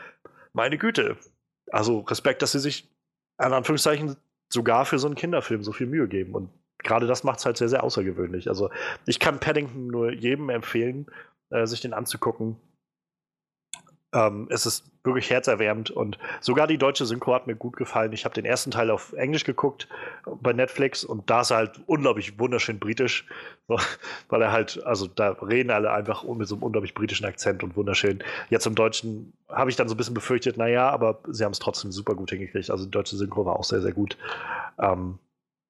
meine 0.51 0.77
Güte. 0.77 1.15
Also 1.71 1.99
Respekt, 1.99 2.41
dass 2.41 2.51
sie 2.51 2.59
sich 2.59 2.89
in 3.39 3.53
Anführungszeichen 3.53 4.15
sogar 4.51 4.85
für 4.85 4.99
so 4.99 5.07
einen 5.07 5.15
Kinderfilm 5.15 5.63
so 5.63 5.71
viel 5.71 5.87
Mühe 5.87 6.07
geben. 6.07 6.33
Und 6.33 6.49
gerade 6.79 7.07
das 7.07 7.23
macht 7.23 7.39
es 7.39 7.45
halt 7.45 7.57
sehr, 7.57 7.69
sehr 7.69 7.83
außergewöhnlich. 7.83 8.49
Also 8.49 8.69
ich 9.05 9.19
kann 9.19 9.39
Paddington 9.39 9.87
nur 9.87 10.11
jedem 10.11 10.49
empfehlen, 10.49 11.07
äh, 11.49 11.65
sich 11.65 11.81
den 11.81 11.93
anzugucken. 11.93 12.57
Ähm, 14.13 14.47
es 14.49 14.65
ist 14.65 14.88
wirklich 15.03 15.29
herzerwärmend 15.29 15.91
und 15.91 16.17
sogar 16.41 16.67
die 16.67 16.77
deutsche 16.77 17.05
Synchro 17.05 17.33
hat 17.33 17.47
mir 17.47 17.55
gut 17.55 17.77
gefallen. 17.77 18.11
Ich 18.11 18.25
habe 18.25 18.35
den 18.35 18.45
ersten 18.45 18.71
Teil 18.71 18.91
auf 18.91 19.13
Englisch 19.13 19.45
geguckt 19.45 19.87
bei 20.41 20.51
Netflix 20.51 21.03
und 21.03 21.29
da 21.29 21.41
ist 21.41 21.51
er 21.51 21.57
halt 21.57 21.79
unglaublich 21.85 22.37
wunderschön 22.37 22.79
britisch, 22.79 23.25
weil 24.29 24.41
er 24.41 24.51
halt, 24.51 24.83
also 24.85 25.07
da 25.07 25.31
reden 25.31 25.71
alle 25.71 25.91
einfach 25.91 26.23
mit 26.23 26.47
so 26.47 26.55
einem 26.55 26.63
unglaublich 26.63 26.93
britischen 26.93 27.25
Akzent 27.25 27.63
und 27.63 27.77
wunderschön. 27.77 28.23
Jetzt 28.49 28.67
im 28.67 28.75
Deutschen 28.75 29.33
habe 29.47 29.69
ich 29.69 29.77
dann 29.77 29.87
so 29.87 29.95
ein 29.95 29.97
bisschen 29.97 30.13
befürchtet, 30.13 30.57
naja, 30.57 30.89
aber 30.89 31.19
sie 31.27 31.45
haben 31.45 31.53
es 31.53 31.59
trotzdem 31.59 31.91
super 31.91 32.15
gut 32.15 32.31
hingekriegt. 32.31 32.69
Also 32.69 32.85
die 32.85 32.91
deutsche 32.91 33.15
Synchro 33.15 33.45
war 33.45 33.57
auch 33.57 33.63
sehr, 33.63 33.81
sehr 33.81 33.93
gut. 33.93 34.17
Ähm, 34.79 35.17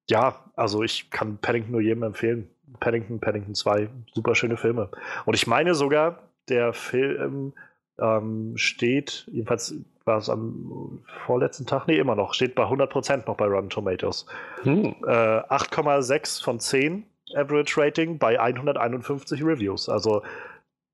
ja, 0.08 0.44
also 0.56 0.82
ich 0.82 1.10
kann 1.10 1.38
Paddington 1.38 1.70
nur 1.70 1.80
jedem 1.80 2.02
empfehlen. 2.02 2.50
Paddington, 2.80 3.20
Paddington 3.20 3.54
2, 3.54 3.88
super 4.12 4.34
schöne 4.34 4.56
Filme. 4.56 4.90
Und 5.24 5.34
ich 5.34 5.46
meine 5.46 5.74
sogar, 5.74 6.18
der 6.48 6.72
Film 6.72 7.52
ähm, 8.00 8.56
steht, 8.56 9.26
jedenfalls 9.30 9.74
war 10.04 10.18
es 10.18 10.28
am 10.28 11.02
vorletzten 11.26 11.66
Tag, 11.66 11.86
nee, 11.86 11.98
immer 11.98 12.14
noch, 12.14 12.34
steht 12.34 12.54
bei 12.54 12.64
100% 12.64 13.26
noch 13.26 13.36
bei 13.36 13.46
Rotten 13.46 13.70
Tomatoes. 13.70 14.26
Hm. 14.62 14.94
Äh, 15.06 15.08
8,6 15.08 16.42
von 16.42 16.58
10 16.58 17.04
Average 17.34 17.80
Rating 17.80 18.18
bei 18.18 18.40
151 18.40 19.44
Reviews. 19.44 19.88
Also 19.88 20.22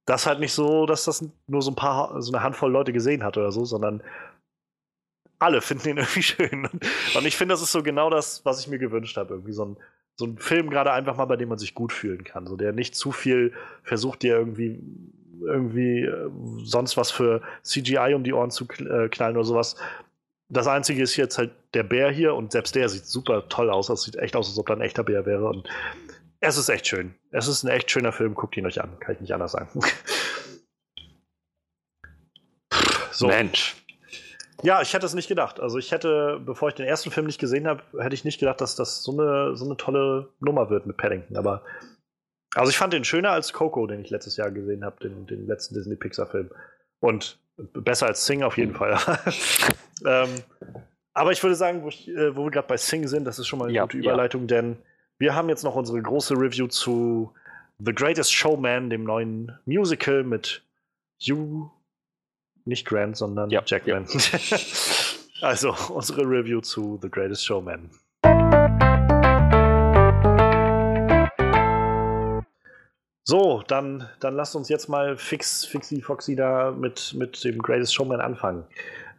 das 0.07 0.27
halt 0.27 0.41
nicht 0.41 0.53
so, 0.53 0.87
dass 0.87 1.05
das 1.05 1.25
nur 1.47 1.63
so 1.63 1.71
ein 1.71 1.77
paar, 1.77 2.21
so 2.23 2.33
eine 2.33 2.43
Handvoll 2.43 2.71
Leute 2.71 2.93
gesehen 2.93 3.25
hat 3.25 3.37
oder 3.37 3.53
so, 3.53 3.65
sondern 3.65 4.03
alle 5.39 5.61
finden 5.63 5.91
ihn 5.91 5.97
irgendwie 5.99 6.23
schön. 6.23 6.69
Und 7.15 7.27
ich 7.27 7.37
finde, 7.37 7.55
das 7.55 7.63
ist 7.63 7.73
so 7.73 7.83
genau 7.83 8.11
das, 8.11 8.45
was 8.45 8.61
ich 8.61 8.69
mir 8.69 8.79
gewünscht 8.79 9.17
habe. 9.17 9.35
Irgendwie 9.35 9.53
so 9.53 9.65
ein, 9.65 9.77
so 10.17 10.27
ein 10.27 10.39
Film 10.39 10.71
gerade 10.71 10.93
einfach 10.93 11.17
mal, 11.17 11.27
bei 11.27 11.37
dem 11.37 11.49
man 11.49 11.59
sich 11.59 11.75
gut 11.75 11.93
fühlen 11.93 12.25
kann. 12.25 12.47
So 12.47 12.57
der 12.57 12.73
nicht 12.73 12.95
zu 12.95 13.13
viel 13.13 13.53
versucht, 13.83 14.23
dir 14.23 14.37
irgendwie 14.37 14.81
irgendwie 15.45 16.03
äh, 16.03 16.31
sonst 16.65 16.97
was 16.97 17.11
für 17.11 17.43
CGI 17.63 18.15
um 18.15 18.25
die 18.25 18.33
Ohren 18.33 18.51
zu 18.51 18.65
äh, 18.65 19.09
knallen 19.09 19.37
oder 19.37 19.45
sowas. 19.45 19.77
Das 20.49 20.67
Einzige 20.67 21.03
ist 21.03 21.17
jetzt 21.17 21.39
halt 21.39 21.53
der 21.75 21.83
Bär 21.83 22.11
hier 22.11 22.35
und 22.35 22.53
selbst 22.53 22.75
der 22.75 22.89
sieht 22.89 23.07
super 23.07 23.49
toll 23.49 23.71
aus. 23.71 23.89
Das 23.89 24.03
sieht 24.03 24.17
echt 24.17 24.37
aus, 24.37 24.49
als 24.49 24.59
ob 24.59 24.67
da 24.67 24.75
ein 24.75 24.81
echter 24.81 25.03
Bär 25.03 25.27
wäre. 25.27 25.49
Und 25.49 25.69
es 26.41 26.57
ist 26.57 26.69
echt 26.69 26.87
schön. 26.87 27.15
Es 27.33 27.49
ist 27.49 27.65
ein 27.65 27.69
echt 27.69 27.91
schöner 27.91 28.13
Film. 28.13 28.35
Guckt 28.35 28.57
ihn 28.57 28.67
euch 28.67 28.81
an. 28.81 28.99
Kann 29.01 29.15
ich 29.17 29.21
nicht 29.21 29.35
anders 29.35 29.53
sagen. 29.53 29.81
so. 33.11 33.27
Mensch. 33.27 33.75
Ja, 34.63 34.81
ich 34.81 34.95
hätte 34.95 35.05
es 35.05 35.15
nicht 35.15 35.29
gedacht. 35.29 35.61
Also 35.61 35.79
ich 35.79 35.93
hätte, 35.93 36.41
bevor 36.45 36.69
ich 36.69 36.75
den 36.75 36.87
ersten 36.87 37.11
Film 37.11 37.27
nicht 37.27 37.41
gesehen 37.41 37.67
habe, 37.67 37.83
hätte 37.99 38.15
ich 38.15 38.25
nicht 38.25 38.41
gedacht, 38.41 38.61
dass 38.61 38.77
das 38.77 39.03
so 39.03 39.13
eine, 39.13 39.57
so 39.57 39.65
eine 39.65 39.77
tolle 39.77 40.31
Nummer 40.41 40.71
wird 40.71 40.87
mit 40.87 40.97
Paddington. 40.97 41.37
Aber 41.37 41.63
also 42.57 42.71
ich 42.71 42.79
fand 42.79 42.93
den 42.93 43.05
schöner 43.05 43.31
als 43.31 43.53
Coco, 43.53 43.87
den 43.87 44.01
ich 44.01 44.11
letztes 44.11 44.37
Jahr 44.37 44.51
gesehen 44.51 44.85
habe, 44.85 44.97
den, 45.01 45.27
den 45.27 45.47
letzten 45.47 45.75
Disney-Pixar-Film. 45.75 46.51
Und 47.01 47.39
besser 47.57 48.07
als 48.07 48.27
Sing 48.27 48.43
auf 48.43 48.57
jeden 48.57 48.75
Fall. 48.75 48.99
ähm, 50.07 50.29
aber 51.13 51.33
ich 51.33 51.43
würde 51.43 51.55
sagen, 51.55 51.83
wo, 51.83 51.89
ich, 51.89 52.09
äh, 52.09 52.35
wo 52.37 52.45
wir 52.45 52.51
gerade 52.51 52.69
bei 52.69 52.77
Sing 52.77 53.07
sind, 53.09 53.25
das 53.25 53.39
ist 53.39 53.47
schon 53.47 53.59
mal 53.59 53.67
eine 53.67 53.75
ja, 53.75 53.83
gute 53.83 53.99
Überleitung, 53.99 54.43
ja. 54.43 54.47
denn 54.49 54.77
wir 55.19 55.35
haben 55.35 55.49
jetzt 55.49 55.65
noch 55.65 55.75
unsere 55.75 56.01
große 56.01 56.35
Review 56.35 56.67
zu 56.67 57.33
The 57.79 57.95
Greatest 57.95 58.33
Showman, 58.33 58.91
dem 58.91 59.05
neuen 59.05 59.59
Musical 59.65 60.25
mit 60.25 60.63
Hugh, 61.21 61.71
nicht 62.65 62.87
Grant, 62.87 63.17
sondern 63.17 63.51
ja, 63.51 63.63
Jackman. 63.65 64.07
also 65.41 65.75
unsere 65.91 66.23
Review 66.23 66.61
zu 66.61 66.99
The 67.01 67.11
Greatest 67.11 67.45
Showman. 67.45 67.91
So, 73.29 73.65
dann, 73.67 74.09
dann 74.21 74.37
lasst 74.37 74.55
uns 74.55 74.69
jetzt 74.69 74.89
mal 74.89 75.19
fix, 75.19 75.65
fixi 75.65 76.01
foxy 76.01 76.37
da 76.37 76.71
mit, 76.71 77.13
mit 77.15 77.43
dem 77.43 77.59
Greatest 77.59 77.93
Showman 77.93 78.21
anfangen. 78.21 78.65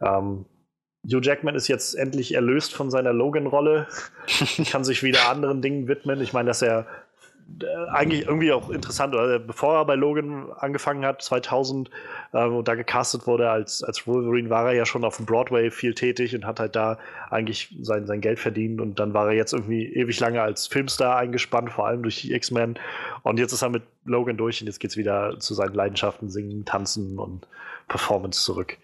Ähm, 0.00 0.46
Hugh 1.06 1.20
Jackman 1.22 1.54
ist 1.54 1.68
jetzt 1.68 1.94
endlich 1.94 2.34
erlöst 2.34 2.74
von 2.74 2.90
seiner 2.90 3.12
Logan-Rolle, 3.12 3.86
kann 4.70 4.82
sich 4.82 5.02
wieder 5.02 5.28
anderen 5.28 5.60
Dingen 5.60 5.88
widmen. 5.88 6.22
Ich 6.22 6.32
meine, 6.32 6.48
dass 6.48 6.62
er 6.62 6.86
eigentlich 7.90 8.26
irgendwie 8.26 8.52
auch 8.52 8.68
interessant, 8.70 9.14
oder? 9.14 9.38
Bevor 9.38 9.76
er 9.76 9.84
bei 9.84 9.94
Logan 9.94 10.52
angefangen 10.58 11.04
hat, 11.04 11.22
2000, 11.22 11.90
äh, 12.32 12.44
und 12.44 12.68
da 12.68 12.74
gecastet 12.74 13.26
wurde 13.26 13.50
als, 13.50 13.82
als 13.82 14.06
Wolverine, 14.06 14.50
war 14.50 14.66
er 14.66 14.74
ja 14.74 14.86
schon 14.86 15.04
auf 15.04 15.16
dem 15.16 15.26
Broadway 15.26 15.70
viel 15.70 15.94
tätig 15.94 16.34
und 16.34 16.44
hat 16.44 16.60
halt 16.60 16.76
da 16.76 16.98
eigentlich 17.30 17.74
sein, 17.80 18.06
sein 18.06 18.20
Geld 18.20 18.38
verdient. 18.38 18.80
Und 18.80 18.98
dann 18.98 19.14
war 19.14 19.28
er 19.28 19.34
jetzt 19.34 19.52
irgendwie 19.52 19.86
ewig 19.94 20.20
lange 20.20 20.42
als 20.42 20.66
Filmstar 20.66 21.16
eingespannt, 21.16 21.70
vor 21.70 21.86
allem 21.86 22.02
durch 22.02 22.20
die 22.20 22.34
X-Men. 22.34 22.78
Und 23.22 23.38
jetzt 23.38 23.52
ist 23.52 23.62
er 23.62 23.70
mit 23.70 23.82
Logan 24.04 24.36
durch 24.36 24.60
und 24.60 24.66
jetzt 24.66 24.78
geht 24.78 24.90
es 24.90 24.96
wieder 24.96 25.38
zu 25.38 25.54
seinen 25.54 25.74
Leidenschaften, 25.74 26.30
Singen, 26.30 26.64
Tanzen 26.64 27.18
und 27.18 27.48
Performance 27.88 28.44
zurück. 28.44 28.76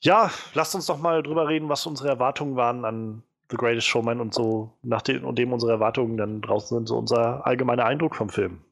Ja, 0.00 0.30
lasst 0.54 0.74
uns 0.74 0.86
doch 0.86 0.98
mal 0.98 1.22
drüber 1.22 1.48
reden, 1.48 1.68
was 1.68 1.86
unsere 1.86 2.08
Erwartungen 2.08 2.56
waren 2.56 2.84
an 2.84 3.22
The 3.50 3.56
Greatest 3.56 3.88
Showman 3.88 4.20
und 4.20 4.32
so, 4.32 4.72
nachdem 4.82 5.34
dem 5.34 5.52
unsere 5.52 5.72
Erwartungen 5.72 6.16
dann 6.16 6.40
draußen 6.40 6.78
sind, 6.78 6.86
so 6.86 6.96
unser 6.96 7.46
allgemeiner 7.46 7.84
Eindruck 7.84 8.14
vom 8.14 8.28
Film. 8.28 8.64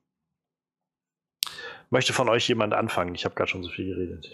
Möchte 1.90 2.12
von 2.12 2.28
euch 2.28 2.46
jemand 2.48 2.74
anfangen? 2.74 3.14
Ich 3.14 3.24
habe 3.24 3.34
gerade 3.34 3.50
schon 3.50 3.62
so 3.62 3.70
viel 3.70 3.94
geredet. 3.94 4.28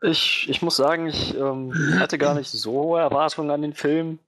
Ich, 0.00 0.48
ich 0.48 0.62
muss 0.62 0.76
sagen, 0.76 1.08
ich 1.08 1.36
ähm, 1.36 1.72
hatte 1.98 2.18
gar 2.18 2.34
nicht 2.34 2.50
so 2.50 2.72
hohe 2.72 3.00
Erwartungen 3.00 3.50
an 3.50 3.62
den 3.62 3.74
Film. 3.74 4.18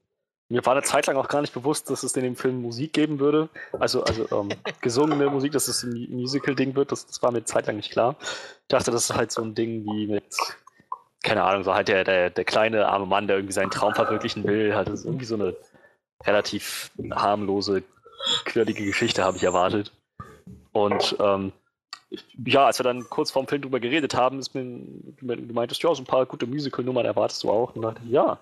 Mir 0.49 0.67
war 0.67 0.73
eine 0.73 0.83
Zeit 0.83 1.07
lang 1.07 1.17
auch 1.17 1.29
gar 1.29 1.41
nicht 1.41 1.55
bewusst, 1.55 1.89
dass 1.91 2.03
es 2.03 2.17
in 2.17 2.25
dem 2.25 2.35
Film 2.35 2.61
Musik 2.61 2.93
geben 2.93 3.21
würde. 3.21 3.49
Also, 3.79 4.03
also 4.03 4.27
ähm, 4.33 4.49
gesungene 4.81 5.31
Musik, 5.31 5.53
dass 5.53 5.69
es 5.69 5.85
ein 5.85 6.09
Musical-Ding 6.11 6.75
wird, 6.75 6.91
das, 6.91 7.07
das 7.07 7.23
war 7.23 7.31
mir 7.31 7.39
eine 7.39 7.45
Zeit 7.45 7.69
lang 7.69 7.77
nicht 7.77 7.93
klar. 7.93 8.17
Ich 8.21 8.69
dachte, 8.69 8.91
das 8.91 9.11
ist 9.11 9.17
halt 9.17 9.31
so 9.31 9.43
ein 9.43 9.55
Ding 9.55 9.85
wie 9.85 10.09
mit 10.09 10.25
keine 11.23 11.43
Ahnung, 11.43 11.65
so 11.65 11.75
halt 11.75 11.89
der, 11.89 12.05
der, 12.05 12.31
der 12.31 12.45
kleine 12.45 12.89
arme 12.89 13.07
Mann, 13.07 13.27
der 13.27 13.37
irgendwie 13.37 13.53
seinen 13.53 13.71
Traum 13.71 13.95
verwirklichen 13.95 14.45
will, 14.45 14.75
hat 14.75 14.89
es 14.89 15.05
irgendwie 15.05 15.27
so 15.27 15.35
eine 15.35 15.55
relativ 16.25 16.91
harmlose, 17.13 17.83
quirlige 18.45 18.85
Geschichte, 18.85 19.25
habe 19.25 19.37
ich 19.37 19.45
erwartet. 19.45 19.93
Und 20.73 21.17
ähm, 21.21 21.53
ja, 22.45 22.67
als 22.67 22.79
wir 22.79 22.85
dann 22.85 23.09
kurz 23.09 23.31
vorm 23.31 23.47
Film 23.47 23.63
drüber 23.63 23.81
geredet 23.81 24.15
haben, 24.15 24.39
ist 24.39 24.55
mir, 24.55 24.65
du 24.65 25.55
meintest, 25.55 25.83
ja, 25.83 25.95
so 25.95 26.03
ein 26.03 26.07
paar 26.07 26.27
gute 26.27 26.47
Musical-Nummern 26.47 27.07
erwartest 27.07 27.45
du 27.45 27.51
auch. 27.51 27.75
Und 27.75 27.83
dachte 27.83 28.01
ich, 28.05 28.11
ja, 28.11 28.39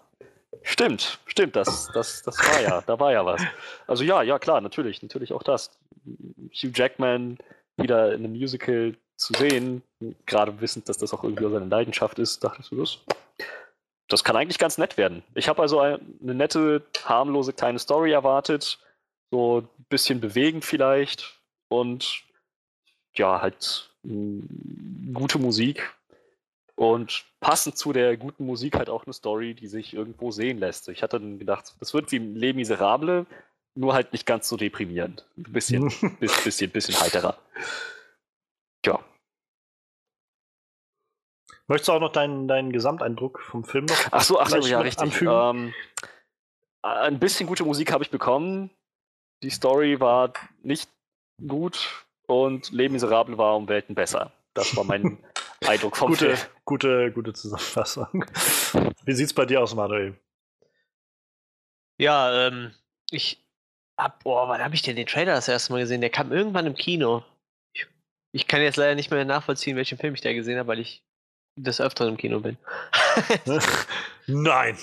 stimmt, 0.63 1.19
stimmt, 1.27 1.57
das, 1.57 1.91
das, 1.93 2.23
das 2.23 2.39
war 2.39 2.61
ja, 2.63 2.83
da 2.87 2.99
war 2.99 3.13
ja 3.13 3.27
was. 3.27 3.43
Also 3.87 4.05
ja, 4.05 4.23
ja, 4.23 4.39
klar, 4.39 4.61
natürlich, 4.61 5.03
natürlich 5.03 5.33
auch 5.33 5.43
das. 5.43 5.71
Hugh 6.53 6.73
Jackman 6.75 7.39
wieder 7.77 8.15
in 8.15 8.25
einem 8.25 8.33
Musical 8.33 8.97
zu 9.19 9.33
sehen, 9.35 9.83
gerade 10.27 10.61
wissend, 10.61 10.89
dass 10.89 10.97
das 10.97 11.13
auch 11.13 11.25
irgendwie 11.25 11.51
seine 11.51 11.67
Leidenschaft 11.67 12.19
ist, 12.19 12.43
dachte 12.43 12.61
ich 12.61 12.67
so, 12.67 12.77
das, 12.77 12.99
das 14.09 14.25
kann 14.25 14.37
eigentlich 14.37 14.59
ganz 14.59 14.79
nett 14.79 14.97
werden. 14.97 15.23
Ich 15.35 15.49
habe 15.49 15.61
also 15.61 15.81
eine 15.81 15.99
nette, 16.21 16.83
harmlose 17.05 17.53
kleine 17.53 17.79
Story 17.79 18.13
erwartet, 18.13 18.79
so 19.31 19.59
ein 19.59 19.69
bisschen 19.89 20.21
bewegend 20.21 20.65
vielleicht 20.65 21.41
und 21.69 22.23
ja, 23.15 23.43
halt 23.43 23.91
mh, 24.05 24.45
gute 25.13 25.39
Musik 25.39 25.95
und 26.77 27.25
passend 27.41 27.77
zu 27.77 27.93
der 27.93 28.17
guten 28.17 28.47
Musik 28.47 28.77
halt 28.77 28.89
auch 28.89 29.05
eine 29.05 29.13
Story, 29.13 29.55
die 29.55 29.67
sich 29.67 29.95
irgendwo 29.95 30.31
sehen 30.31 30.59
lässt. 30.59 30.89
Ich 30.89 31.03
hatte 31.03 31.19
dann 31.19 31.41
gedacht, 31.41 31.75
das 31.81 31.93
wird 31.93 32.13
wie 32.13 32.19
Les 32.19 32.55
Miserable, 32.55 33.27
nur 33.75 33.95
halt 33.95 34.13
nicht 34.13 34.27
ganz 34.27 34.49
so 34.49 34.57
deprimierend. 34.57 35.27
Ein 35.37 35.53
bisschen, 35.53 35.93
bisschen, 36.21 36.21
bisschen, 36.45 36.71
bisschen 36.71 37.01
heiterer. 37.01 37.37
Ja. 38.87 39.05
Möchtest 41.69 41.89
du 41.89 41.93
auch 41.93 42.01
noch 42.01 42.13
deinen, 42.13 42.49
deinen 42.49 42.73
Gesamteindruck 42.73 43.41
vom 43.41 43.63
Film 43.63 43.85
noch 43.85 43.97
Ach 44.11 44.23
so, 44.23 44.41
ach 44.41 44.49
so, 44.49 44.57
ja, 44.59 44.81
richtig. 44.81 45.03
anfügen? 45.03 45.33
Ähm, 45.33 45.75
ein 46.83 47.19
bisschen 47.19 47.47
gute 47.47 47.65
Musik 47.65 47.93
habe 47.93 48.03
ich 48.03 48.11
bekommen. 48.11 48.71
Die 49.43 49.51
Story 49.51 50.01
war 50.01 50.33
nicht 50.63 50.89
gut 51.47 52.07
und 52.27 52.73
Les 52.73 52.91
Miserable 52.91 53.37
war 53.37 53.55
um 53.57 53.69
Welten 53.69 53.95
besser. 53.95 54.33
Das 54.55 54.75
war 54.77 54.85
mein 54.85 55.19
Eindruck 55.67 55.97
vom 55.97 56.11
gute, 56.11 56.37
Film. 56.37 56.51
gute, 56.65 57.13
gute 57.13 57.33
Zusammenfassung. 57.35 58.25
Wie 59.05 59.13
sieht's 59.13 59.35
bei 59.35 59.45
dir 59.45 59.63
aus, 59.63 59.75
Manuel? 59.75 60.19
Ja, 62.01 62.47
ähm, 62.47 62.73
ich 63.11 63.45
hab, 63.99 64.25
boah, 64.25 64.49
wann 64.49 64.63
habe 64.65 64.75
ich 64.75 64.83
denn 64.83 64.97
den 64.97 65.07
Trailer 65.07 65.35
das 65.35 65.49
erste 65.49 65.73
Mal 65.73 65.81
gesehen? 65.81 66.01
Der 66.01 66.11
kam 66.11 66.33
irgendwann 66.33 66.67
im 66.67 66.75
Kino. 66.75 67.25
Ich, 67.75 67.87
ich 68.33 68.47
kann 68.47 68.63
jetzt 68.63 68.77
leider 68.77 68.95
nicht 68.95 69.11
mehr 69.11 69.25
nachvollziehen, 69.27 69.77
welchen 69.77 69.99
Film 69.99 70.15
ich 70.15 70.23
da 70.23 70.33
gesehen 70.33 70.59
habe, 70.59 70.69
weil 70.69 70.79
ich 70.79 71.03
des 71.63 71.81
Öfteren 71.81 72.11
im 72.11 72.17
Kino 72.17 72.41
bin. 72.41 72.57
Nein. 74.27 74.77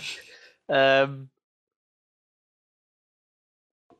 ähm, 0.68 1.28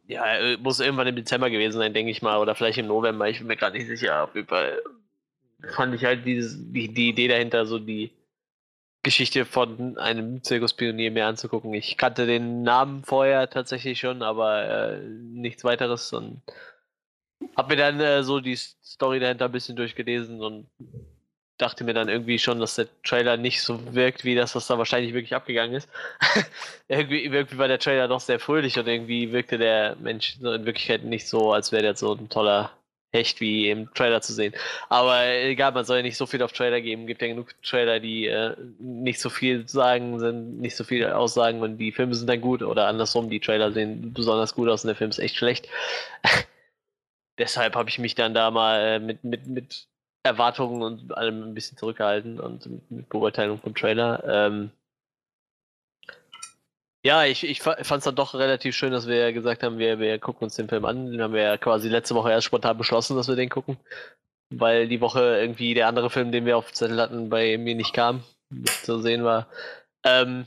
ja, 0.07 0.25
äh, 0.37 0.57
muss 0.57 0.81
irgendwann 0.81 1.09
im 1.09 1.17
Dezember 1.17 1.51
gewesen 1.51 1.79
sein, 1.79 1.95
denke 1.95 2.11
ich 2.11 2.23
mal, 2.23 2.39
oder 2.39 2.55
vielleicht 2.55 2.79
im 2.79 2.87
November, 2.87 3.29
ich 3.29 3.39
bin 3.39 3.49
mir 3.49 3.57
gerade 3.57 3.77
nicht 3.77 3.89
sicher. 3.89 4.25
Auf 4.25 4.35
jeden 4.35 4.49
Fall 4.49 4.81
fand 5.75 5.95
ich 5.95 6.05
halt 6.05 6.25
dieses, 6.25 6.57
die, 6.59 6.93
die 6.93 7.09
Idee 7.09 7.29
dahinter, 7.29 7.67
so 7.67 7.79
die 7.79 8.13
Geschichte 9.03 9.45
von 9.45 9.99
einem 9.99 10.43
Zirkuspionier 10.43 11.11
mir 11.11 11.27
anzugucken. 11.27 11.73
Ich 11.75 11.97
kannte 11.97 12.27
den 12.27 12.63
Namen 12.63 13.05
vorher 13.05 13.49
tatsächlich 13.49 14.01
schon, 14.01 14.23
aber 14.23 14.65
äh, 14.65 15.01
nichts 15.01 15.65
weiteres 15.65 16.13
und 16.13 16.43
hab 17.55 17.69
mir 17.69 17.77
dann 17.77 18.01
äh, 18.01 18.23
so 18.23 18.41
die 18.41 18.57
Story 18.57 19.21
dahinter 19.21 19.47
ein 19.47 19.53
bisschen 19.53 19.77
durchgelesen 19.77 20.43
und 20.43 20.67
dachte 21.59 21.85
mir 21.85 21.95
dann 21.95 22.09
irgendwie 22.09 22.39
schon, 22.39 22.61
dass 22.61 22.75
der 22.75 22.87
Trailer 23.03 23.37
nicht 23.37 23.63
so 23.63 23.95
wirkt, 23.95 24.25
wie 24.25 24.35
das, 24.35 24.55
was 24.55 24.67
da 24.67 24.79
wahrscheinlich 24.79 25.15
wirklich 25.15 25.35
abgegangen 25.35 25.75
ist. 25.75 25.89
irgendwie, 26.89 27.25
irgendwie 27.25 27.59
war 27.59 27.69
der 27.69 27.79
Trailer 27.79 28.09
doch 28.09 28.21
sehr 28.21 28.39
fröhlich 28.39 28.79
und 28.79 28.87
irgendwie 28.87 29.33
wirkte 29.33 29.59
der 29.59 29.97
Mensch 29.97 30.37
in 30.39 30.67
Wirklichkeit 30.67 31.05
nicht 31.05 31.29
so, 31.29 31.53
als 31.53 31.73
wäre 31.73 31.83
der 31.83 31.97
so 31.97 32.13
ein 32.15 32.29
toller 32.29 32.73
Hecht 33.13 33.41
wie 33.41 33.71
im 33.71 33.93
Trailer 33.95 34.21
zu 34.21 34.33
sehen. 34.33 34.55
Aber 34.89 35.27
egal, 35.27 35.73
man 35.73 35.85
soll 35.85 35.99
ja 35.99 36.03
nicht 36.03 36.17
so 36.17 36.27
viel 36.27 36.43
auf 36.43 36.53
Trailer 36.53 36.81
geben. 36.81 37.07
Gibt 37.07 37.23
ja 37.23 37.29
genug 37.29 37.55
Trailer, 37.63 38.01
die 38.01 38.27
äh, 38.27 38.55
nicht 38.79 39.21
so 39.21 39.31
viel 39.31 39.67
sagen, 39.69 40.19
sind 40.21 40.61
nicht 40.61 40.77
so 40.77 40.85
viel 40.85 41.07
aussagen 41.07 41.63
und 41.63 41.79
die 41.79 41.93
Filme 41.93 42.15
sind 42.15 42.29
dann 42.29 42.41
gut 42.41 42.63
oder 42.63 42.87
andersrum, 42.89 43.31
die 43.31 43.41
Trailer 43.41 43.73
sehen 43.73 44.13
besonders 44.13 44.55
gut 44.55 44.69
aus 44.69 44.85
und 44.85 44.89
der 44.89 44.97
Film 44.97 45.11
ist 45.11 45.19
echt 45.19 45.37
schlecht. 45.37 45.69
Deshalb 47.39 47.75
habe 47.77 47.89
ich 47.89 47.99
mich 47.99 48.15
dann 48.15 48.35
da 48.35 48.51
mal 48.51 48.81
äh, 48.81 48.99
mit, 48.99 49.25
mit, 49.25 49.47
mit 49.47 49.87
Erwartungen 50.27 50.83
und 50.83 51.17
allem 51.17 51.43
ein 51.43 51.55
bisschen 51.55 51.79
zurückgehalten 51.79 52.41
und 52.41 52.67
mit, 52.91 53.09
Beurteilung 53.09 53.59
vom 53.61 53.75
Trailer. 53.75 54.23
Ähm, 54.27 54.71
ja, 57.05 57.25
ich, 57.25 57.45
ich 57.45 57.63
fand 57.63 57.79
es 57.79 58.05
dann 58.05 58.17
doch 58.17 58.35
relativ 58.35 58.75
schön, 58.75 58.91
dass 58.91 59.07
wir 59.07 59.33
gesagt 59.33 59.63
haben, 59.63 59.79
wir, 59.79 60.01
wir 60.01 60.19
gucken 60.19 60.45
uns 60.45 60.57
den 60.57 60.69
Film 60.69 60.85
an. 60.85 61.13
Den 61.13 61.23
haben 61.23 61.35
wir 61.35 61.43
ja 61.43 61.57
quasi 61.57 61.89
letzte 61.89 62.17
Woche 62.17 62.33
erst 62.33 62.47
spontan 62.47 62.77
beschlossen, 62.77 63.17
dass 63.17 63.29
wir 63.29 63.37
den 63.37 63.49
gucken. 63.49 63.77
Weil 64.51 64.89
die 64.89 65.01
Woche 65.01 65.39
irgendwie 65.39 65.75
der 65.75 65.87
andere 65.87 66.11
Film, 66.11 66.33
den 66.33 66.47
wir 66.47 66.57
auf 66.57 66.73
Zettel 66.73 67.01
hatten, 67.01 67.29
bei 67.31 67.59
mir 67.59 67.77
nicht 67.77 67.93
kam, 67.93 68.25
zu 68.83 69.01
sehen 69.01 69.23
war. 69.23 69.47
Ähm, 70.05 70.47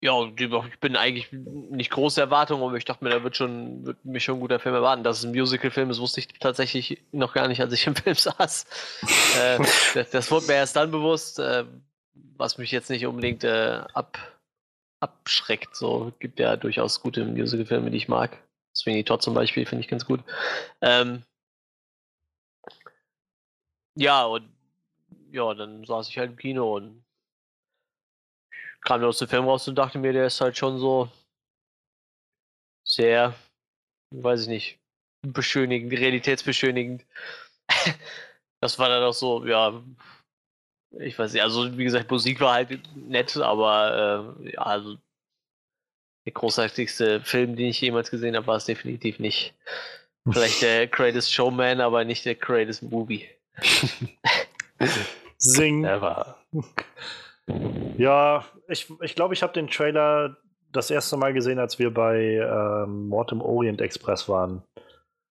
ja, 0.00 0.24
ich 0.24 0.78
bin 0.78 0.94
eigentlich 0.94 1.32
nicht 1.32 1.90
große 1.90 2.20
Erwartungen, 2.20 2.62
aber 2.62 2.76
ich 2.76 2.84
dachte 2.84 3.02
mir, 3.02 3.10
da 3.10 3.24
wird 3.24 3.36
schon 3.36 3.84
wird 3.84 4.04
mich 4.04 4.22
schon 4.22 4.36
ein 4.36 4.40
guter 4.40 4.60
Film 4.60 4.76
erwarten. 4.76 5.02
Dass 5.02 5.18
es 5.18 5.24
ein 5.24 5.32
Musical-Film 5.32 5.90
ist, 5.90 6.00
wusste 6.00 6.20
ich 6.20 6.28
tatsächlich 6.28 7.02
noch 7.10 7.34
gar 7.34 7.48
nicht, 7.48 7.60
als 7.60 7.72
ich 7.72 7.86
im 7.86 7.96
Film 7.96 8.14
saß. 8.14 8.66
äh, 9.40 9.58
das, 9.94 10.10
das 10.10 10.30
wurde 10.30 10.46
mir 10.46 10.54
erst 10.54 10.76
dann 10.76 10.92
bewusst, 10.92 11.40
äh, 11.40 11.64
was 12.36 12.58
mich 12.58 12.70
jetzt 12.70 12.90
nicht 12.90 13.06
unbedingt 13.06 13.42
äh, 13.42 13.82
ab, 13.92 14.18
abschreckt. 15.00 15.74
So 15.74 16.12
gibt 16.20 16.38
ja 16.38 16.56
durchaus 16.56 17.00
gute 17.00 17.24
Musical-Filme, 17.24 17.90
die 17.90 17.98
ich 17.98 18.08
mag. 18.08 18.38
Sweeney 18.76 19.02
Todd 19.02 19.22
zum 19.22 19.34
Beispiel 19.34 19.66
finde 19.66 19.82
ich 19.82 19.88
ganz 19.88 20.04
gut. 20.04 20.20
Ähm, 20.80 21.24
ja, 23.96 24.24
und 24.26 24.48
ja, 25.32 25.52
dann 25.54 25.84
saß 25.84 26.08
ich 26.08 26.18
halt 26.18 26.30
im 26.30 26.36
Kino 26.36 26.76
und 26.76 27.02
kam 28.80 29.02
aus 29.04 29.18
dem 29.18 29.28
Film 29.28 29.44
raus 29.44 29.68
und 29.68 29.76
dachte 29.76 29.98
mir, 29.98 30.12
der 30.12 30.26
ist 30.26 30.40
halt 30.40 30.56
schon 30.56 30.78
so 30.78 31.10
sehr, 32.86 33.34
weiß 34.14 34.42
ich 34.42 34.48
nicht, 34.48 34.78
beschönigend, 35.22 35.92
realitätsbeschönigend. 35.92 37.04
das 38.60 38.78
war 38.78 38.88
dann 38.88 39.02
auch 39.02 39.12
so, 39.12 39.44
ja, 39.46 39.82
ich 41.00 41.18
weiß 41.18 41.32
nicht, 41.32 41.42
also 41.42 41.76
wie 41.76 41.84
gesagt, 41.84 42.10
Musik 42.10 42.40
war 42.40 42.54
halt 42.54 42.80
nett, 42.96 43.36
aber 43.36 44.34
äh, 44.42 44.52
ja, 44.52 44.62
also 44.62 44.96
der 46.24 46.32
großartigste 46.32 47.20
Film, 47.22 47.56
den 47.56 47.68
ich 47.68 47.80
jemals 47.80 48.10
gesehen 48.10 48.36
habe, 48.36 48.46
war 48.46 48.56
es 48.56 48.64
definitiv 48.64 49.18
nicht. 49.18 49.54
Vielleicht 50.30 50.62
der 50.62 50.86
Greatest 50.88 51.32
Showman, 51.32 51.80
aber 51.80 52.04
nicht 52.04 52.24
der 52.24 52.34
Greatest 52.34 52.82
Movie. 52.82 53.28
Sing. 55.38 55.82
Never. 55.82 56.36
Ja, 57.96 58.44
ich 58.68 58.86
glaube, 58.86 59.04
ich, 59.04 59.14
glaub, 59.14 59.32
ich 59.32 59.42
habe 59.42 59.52
den 59.52 59.68
Trailer 59.68 60.36
das 60.72 60.90
erste 60.90 61.16
Mal 61.16 61.32
gesehen, 61.32 61.58
als 61.58 61.78
wir 61.78 61.92
bei 61.92 62.34
ähm, 62.34 63.08
Mord 63.08 63.32
Orient 63.32 63.80
Express 63.80 64.28
waren. 64.28 64.62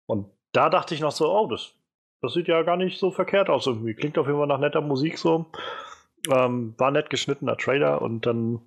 Und 0.06 0.30
da 0.52 0.70
dachte 0.70 0.94
ich 0.94 1.02
noch 1.02 1.12
so, 1.12 1.32
oh, 1.34 1.48
das, 1.48 1.74
das 2.22 2.34
sieht 2.34 2.48
ja 2.48 2.62
gar 2.62 2.78
nicht 2.78 3.00
so 3.00 3.12
verkehrt 3.12 3.50
aus 3.50 3.68
irgendwie. 3.68 3.96
Klingt 3.96 4.18
auf 4.18 4.28
jeden 4.28 4.38
Fall 4.38 4.48
nach 4.48 4.60
netter 4.60 4.82
Musik 4.82 5.18
so. 5.18 5.46
Ähm, 6.32 6.76
war 6.78 6.92
nett 6.92 7.10
geschnittener 7.10 7.58
Trailer 7.58 8.02
und 8.02 8.26
dann 8.26 8.62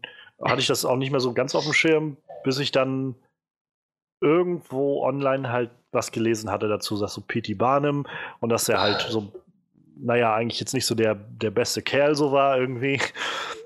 hatte 0.44 0.60
ich 0.60 0.66
das 0.66 0.84
auch 0.84 0.96
nicht 0.96 1.10
mehr 1.10 1.20
so 1.20 1.32
ganz 1.32 1.54
auf 1.54 1.64
dem 1.64 1.72
Schirm, 1.72 2.18
bis 2.44 2.58
ich 2.58 2.70
dann 2.70 3.14
irgendwo 4.20 5.02
online 5.02 5.50
halt 5.50 5.70
was 5.92 6.12
gelesen 6.12 6.50
hatte 6.50 6.68
dazu, 6.68 6.98
dass 6.98 7.14
so 7.14 7.22
P.T. 7.22 7.54
Barnum 7.54 8.06
und 8.40 8.50
dass 8.50 8.68
er 8.68 8.80
halt 8.80 9.00
so, 9.08 9.32
naja, 9.96 10.34
eigentlich 10.34 10.60
jetzt 10.60 10.74
nicht 10.74 10.86
so 10.86 10.94
der, 10.94 11.14
der 11.14 11.50
beste 11.50 11.82
Kerl 11.82 12.14
so 12.14 12.32
war 12.32 12.58
irgendwie 12.58 13.00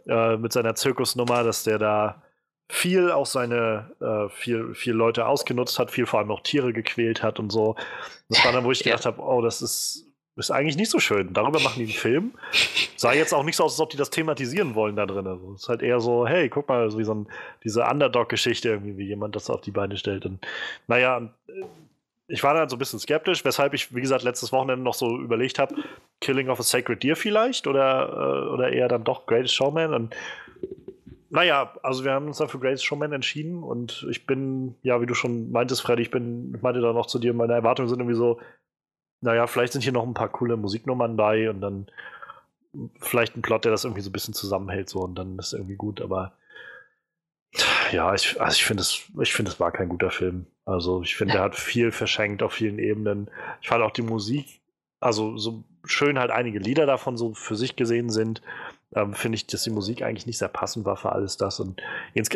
äh, 0.06 0.36
mit 0.36 0.52
seiner 0.52 0.74
Zirkusnummer, 0.74 1.42
dass 1.44 1.64
der 1.64 1.78
da 1.78 2.22
viel 2.68 3.10
auch 3.10 3.26
seine 3.26 3.90
äh, 4.00 4.28
viel, 4.32 4.74
viel 4.74 4.92
Leute 4.94 5.26
ausgenutzt 5.26 5.78
hat, 5.78 5.90
viel 5.90 6.06
vor 6.06 6.20
allem 6.20 6.30
auch 6.30 6.40
Tiere 6.40 6.72
gequält 6.72 7.22
hat 7.22 7.40
und 7.40 7.50
so. 7.50 7.74
Das 8.28 8.44
war 8.44 8.52
dann, 8.52 8.64
wo 8.64 8.70
ich 8.70 8.80
Ja. 8.84 8.92
gedacht 8.92 9.06
habe, 9.06 9.20
oh, 9.20 9.42
das 9.42 9.60
ist, 9.60 10.06
ist 10.36 10.50
eigentlich 10.52 10.76
nicht 10.76 10.90
so 10.90 11.00
schön. 11.00 11.32
Darüber 11.32 11.58
machen 11.60 11.80
die 11.80 11.86
einen 11.86 11.92
Film. 11.92 12.32
Sah 12.96 13.12
jetzt 13.12 13.34
auch 13.34 13.42
nicht 13.42 13.56
so 13.56 13.64
aus, 13.64 13.72
als 13.72 13.80
ob 13.80 13.90
die 13.90 13.96
das 13.96 14.10
thematisieren 14.10 14.74
wollen 14.76 14.94
da 14.96 15.04
drin. 15.04 15.26
Also, 15.26 15.52
es 15.54 15.62
ist 15.62 15.68
halt 15.68 15.82
eher 15.82 16.00
so, 16.00 16.26
hey, 16.26 16.48
guck 16.48 16.68
mal, 16.68 16.88
so 16.90 16.98
wie 16.98 17.04
so 17.04 17.14
ein, 17.14 17.28
diese 17.64 17.84
Underdog-Geschichte 17.84 18.68
irgendwie, 18.68 18.96
wie 18.96 19.06
jemand 19.06 19.34
das 19.34 19.50
auf 19.50 19.60
die 19.60 19.72
Beine 19.72 19.96
stellt. 19.96 20.24
Und 20.24 20.38
naja, 20.86 21.28
äh, 21.48 21.52
ich 22.30 22.44
war 22.44 22.54
dann 22.54 22.68
so 22.68 22.76
ein 22.76 22.78
bisschen 22.78 23.00
skeptisch, 23.00 23.44
weshalb 23.44 23.74
ich, 23.74 23.94
wie 23.94 24.00
gesagt, 24.00 24.22
letztes 24.22 24.52
Wochenende 24.52 24.84
noch 24.84 24.94
so 24.94 25.18
überlegt 25.18 25.58
habe, 25.58 25.74
Killing 26.20 26.48
of 26.48 26.60
a 26.60 26.62
Sacred 26.62 27.02
Deer 27.02 27.16
vielleicht 27.16 27.66
oder, 27.66 28.08
äh, 28.08 28.48
oder 28.52 28.72
eher 28.72 28.86
dann 28.86 29.02
doch 29.02 29.26
Greatest 29.26 29.54
Showman. 29.54 29.92
Und 29.92 30.14
naja, 31.30 31.74
also 31.82 32.04
wir 32.04 32.12
haben 32.12 32.28
uns 32.28 32.38
dann 32.38 32.48
für 32.48 32.60
Greatest 32.60 32.84
Showman 32.84 33.12
entschieden 33.12 33.64
und 33.64 34.06
ich 34.10 34.26
bin, 34.26 34.76
ja, 34.82 35.00
wie 35.00 35.06
du 35.06 35.14
schon 35.14 35.50
meintest, 35.50 35.82
Freddy, 35.82 36.02
ich 36.02 36.10
bin, 36.10 36.54
ich 36.54 36.62
meinte 36.62 36.80
da 36.80 36.92
noch 36.92 37.06
zu 37.06 37.18
dir, 37.18 37.34
meine 37.34 37.54
Erwartungen 37.54 37.88
sind 37.88 37.98
irgendwie 37.98 38.16
so, 38.16 38.40
naja, 39.20 39.48
vielleicht 39.48 39.72
sind 39.72 39.82
hier 39.82 39.92
noch 39.92 40.06
ein 40.06 40.14
paar 40.14 40.28
coole 40.28 40.56
Musiknummern 40.56 41.16
bei 41.16 41.50
und 41.50 41.60
dann 41.60 41.86
vielleicht 43.00 43.36
ein 43.36 43.42
Plot, 43.42 43.64
der 43.64 43.72
das 43.72 43.84
irgendwie 43.84 44.02
so 44.02 44.10
ein 44.10 44.12
bisschen 44.12 44.34
zusammenhält, 44.34 44.88
so 44.88 45.00
und 45.00 45.16
dann 45.16 45.36
ist 45.38 45.52
irgendwie 45.52 45.76
gut, 45.76 46.00
aber 46.00 46.32
ja, 47.90 48.14
ich, 48.14 48.40
also 48.40 48.54
ich 48.54 48.64
finde 48.64 48.82
es, 48.82 49.02
ich 49.20 49.32
finde 49.32 49.50
es 49.50 49.58
war 49.58 49.72
kein 49.72 49.88
guter 49.88 50.12
Film. 50.12 50.46
Also 50.70 51.02
ich 51.02 51.16
finde, 51.16 51.34
er 51.34 51.42
hat 51.42 51.56
viel 51.56 51.90
verschenkt 51.90 52.42
auf 52.42 52.52
vielen 52.52 52.78
Ebenen. 52.78 53.28
Ich 53.60 53.68
fand 53.68 53.82
auch 53.82 53.90
die 53.90 54.02
Musik, 54.02 54.60
also 55.00 55.36
so 55.36 55.64
schön 55.84 56.18
halt 56.18 56.30
einige 56.30 56.58
Lieder 56.58 56.86
davon 56.86 57.16
so 57.16 57.34
für 57.34 57.56
sich 57.56 57.74
gesehen 57.74 58.10
sind, 58.10 58.40
ähm, 58.94 59.14
finde 59.14 59.36
ich, 59.36 59.46
dass 59.46 59.64
die 59.64 59.70
Musik 59.70 60.02
eigentlich 60.02 60.26
nicht 60.26 60.38
sehr 60.38 60.48
passend 60.48 60.84
war 60.84 60.96
für 60.96 61.12
alles 61.12 61.36
das. 61.36 61.58
Und 61.60 61.82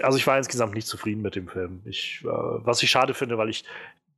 also 0.02 0.18
ich 0.18 0.26
war 0.26 0.36
insgesamt 0.36 0.74
nicht 0.74 0.86
zufrieden 0.86 1.22
mit 1.22 1.36
dem 1.36 1.48
Film. 1.48 1.82
Ich, 1.84 2.22
äh, 2.24 2.28
was 2.28 2.82
ich 2.82 2.90
schade 2.90 3.14
finde, 3.14 3.38
weil 3.38 3.50
ich 3.50 3.64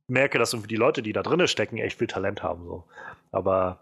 merke, 0.07 0.39
dass 0.39 0.53
irgendwie 0.53 0.69
die 0.69 0.75
Leute, 0.75 1.03
die 1.03 1.13
da 1.13 1.21
drinnen 1.21 1.47
stecken, 1.47 1.77
echt 1.77 1.99
viel 1.99 2.07
Talent 2.07 2.41
haben. 2.41 2.65
So. 2.65 2.85
Aber 3.31 3.79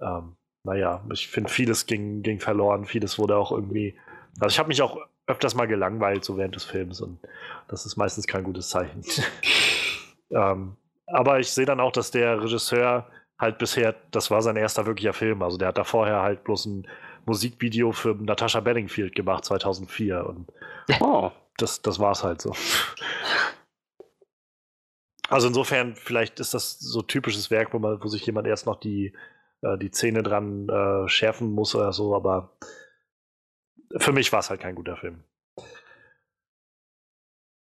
ähm, 0.00 0.36
naja, 0.64 1.04
ich 1.12 1.28
finde, 1.28 1.50
vieles 1.50 1.86
ging, 1.86 2.22
ging 2.22 2.40
verloren, 2.40 2.86
vieles 2.86 3.18
wurde 3.18 3.36
auch 3.36 3.52
irgendwie. 3.52 3.94
Also 4.40 4.54
ich 4.54 4.58
habe 4.58 4.68
mich 4.68 4.82
auch 4.82 4.98
öfters 5.26 5.54
mal 5.54 5.66
gelangweilt, 5.66 6.24
so 6.24 6.36
während 6.36 6.54
des 6.54 6.64
Films, 6.64 7.00
und 7.00 7.18
das 7.68 7.86
ist 7.86 7.96
meistens 7.96 8.26
kein 8.26 8.44
gutes 8.44 8.68
Zeichen. 8.68 9.02
ähm, 10.30 10.76
aber 11.06 11.38
ich 11.38 11.50
sehe 11.50 11.66
dann 11.66 11.80
auch, 11.80 11.92
dass 11.92 12.10
der 12.10 12.42
Regisseur 12.42 13.08
halt 13.38 13.58
bisher, 13.58 13.94
das 14.10 14.30
war 14.30 14.42
sein 14.42 14.56
erster 14.56 14.86
wirklicher 14.86 15.12
Film. 15.12 15.42
Also 15.42 15.58
der 15.58 15.68
hat 15.68 15.78
da 15.78 15.84
vorher 15.84 16.22
halt 16.22 16.44
bloß 16.44 16.66
ein 16.66 16.88
Musikvideo 17.26 17.92
für 17.92 18.14
Natasha 18.14 18.60
Bedingfield 18.60 19.14
gemacht, 19.14 19.44
2004. 19.44 20.26
Und 20.26 20.52
oh. 21.00 21.30
das, 21.58 21.82
das 21.82 21.98
war 21.98 22.12
es 22.12 22.24
halt 22.24 22.40
so. 22.40 22.54
Also 25.28 25.48
insofern, 25.48 25.96
vielleicht 25.96 26.40
ist 26.40 26.54
das 26.54 26.78
so 26.78 27.02
typisches 27.02 27.50
Werk, 27.50 27.74
wo, 27.74 27.78
man, 27.78 28.02
wo 28.02 28.08
sich 28.08 28.24
jemand 28.24 28.46
erst 28.46 28.66
noch 28.66 28.76
die, 28.76 29.12
äh, 29.62 29.76
die 29.76 29.90
Zähne 29.90 30.22
dran 30.22 30.68
äh, 30.68 31.08
schärfen 31.08 31.50
muss 31.50 31.74
oder 31.74 31.92
so, 31.92 32.14
aber 32.14 32.56
für 33.96 34.12
mich 34.12 34.32
war 34.32 34.40
es 34.40 34.50
halt 34.50 34.60
kein 34.60 34.76
guter 34.76 34.96
Film. 34.96 35.24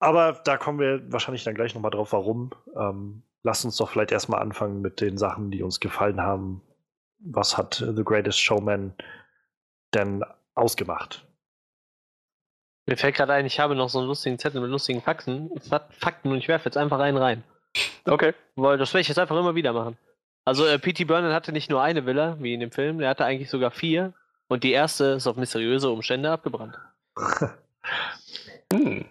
Aber 0.01 0.33
da 0.45 0.57
kommen 0.57 0.79
wir 0.81 1.13
wahrscheinlich 1.13 1.45
dann 1.45 1.55
gleich 1.55 1.75
nochmal 1.75 1.91
drauf, 1.91 2.13
warum. 2.13 2.51
Ähm, 2.75 3.23
lasst 3.43 3.65
uns 3.65 3.77
doch 3.77 3.91
vielleicht 3.91 4.13
erstmal 4.13 4.41
anfangen 4.41 4.81
mit 4.81 5.01
den 5.01 5.19
Sachen, 5.19 5.51
die 5.51 5.63
uns 5.63 5.79
gefallen 5.79 6.21
haben. 6.21 6.63
Was 7.19 7.59
hat 7.59 7.75
The 7.75 8.03
Greatest 8.03 8.41
Showman 8.41 8.95
denn 9.95 10.25
ausgemacht? 10.55 11.27
Mir 12.87 12.97
fällt 12.97 13.15
gerade 13.15 13.35
ein, 13.35 13.45
ich 13.45 13.61
habe 13.61 13.77
noch 13.77 13.91
so 13.91 13.99
einen 13.99 14.09
lustigen 14.09 14.39
Zettel 14.39 14.63
mit 14.63 14.71
lustigen 14.71 15.03
Fakten, 15.03 15.51
Fakten 15.91 16.33
und 16.33 16.39
ich 16.39 16.49
werfe 16.49 16.65
jetzt 16.65 16.79
einfach 16.79 16.99
einen 16.99 17.19
rein. 17.19 17.45
Okay. 18.07 18.33
Weil 18.57 18.79
das 18.79 18.93
werde 18.95 19.03
ich 19.03 19.09
jetzt 19.09 19.19
einfach 19.19 19.37
immer 19.37 19.55
wieder 19.55 19.75
machen. 19.75 19.99
Also 20.47 20.67
äh, 20.67 20.79
P.T. 20.79 21.05
Burnham 21.05 21.33
hatte 21.33 21.53
nicht 21.53 21.71
nur 21.71 21.83
eine 21.83 22.07
Villa, 22.07 22.37
wie 22.41 22.55
in 22.55 22.61
dem 22.61 22.73
Film, 22.73 22.99
der 22.99 23.11
hatte 23.11 23.27
eigentlich 23.27 23.51
sogar 23.51 23.71
vier. 23.71 24.15
Und 24.49 24.65
die 24.65 24.73
erste 24.73 25.05
ist 25.13 25.27
auf 25.27 25.37
mysteriöse 25.37 25.91
Umstände 25.91 26.31
abgebrannt. 26.31 26.77
hm. 28.73 29.05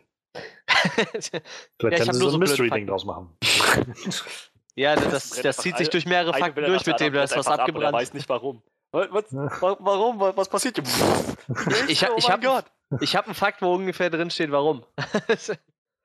Vielleicht 0.80 1.34
ja, 1.34 1.90
können 1.90 2.14
sie 2.14 2.20
so 2.20 2.34
ein 2.34 2.40
Mystery-Ding 2.40 2.88
draus 2.88 3.06
machen. 3.06 3.36
ja, 4.76 4.96
das, 4.96 5.30
das, 5.30 5.42
das 5.42 5.58
zieht 5.58 5.78
sich 5.78 5.90
durch 5.90 6.06
mehrere 6.06 6.34
Fakten 6.34 6.64
durch, 6.66 6.86
mit 6.86 7.00
dem 7.00 7.14
da 7.14 7.24
ist 7.24 7.38
was 7.38 7.48
abgebrannt. 7.48 7.88
Ab, 7.88 7.94
weiß 7.94 8.14
nicht 8.14 8.30
warum. 8.30 8.62
Was, 8.92 9.26
warum? 9.32 10.20
Was 10.20 10.50
passiert 10.50 10.76
hier? 10.76 10.86
ich, 11.88 12.10
oh 12.10 12.16
ich 12.18 12.30
habe 12.30 12.48
hab 12.48 13.26
einen 13.26 13.36
Fakt, 13.36 13.62
wo 13.62 13.74
ungefähr 13.74 14.10
drin 14.10 14.32
steht, 14.32 14.52
warum. 14.52 14.86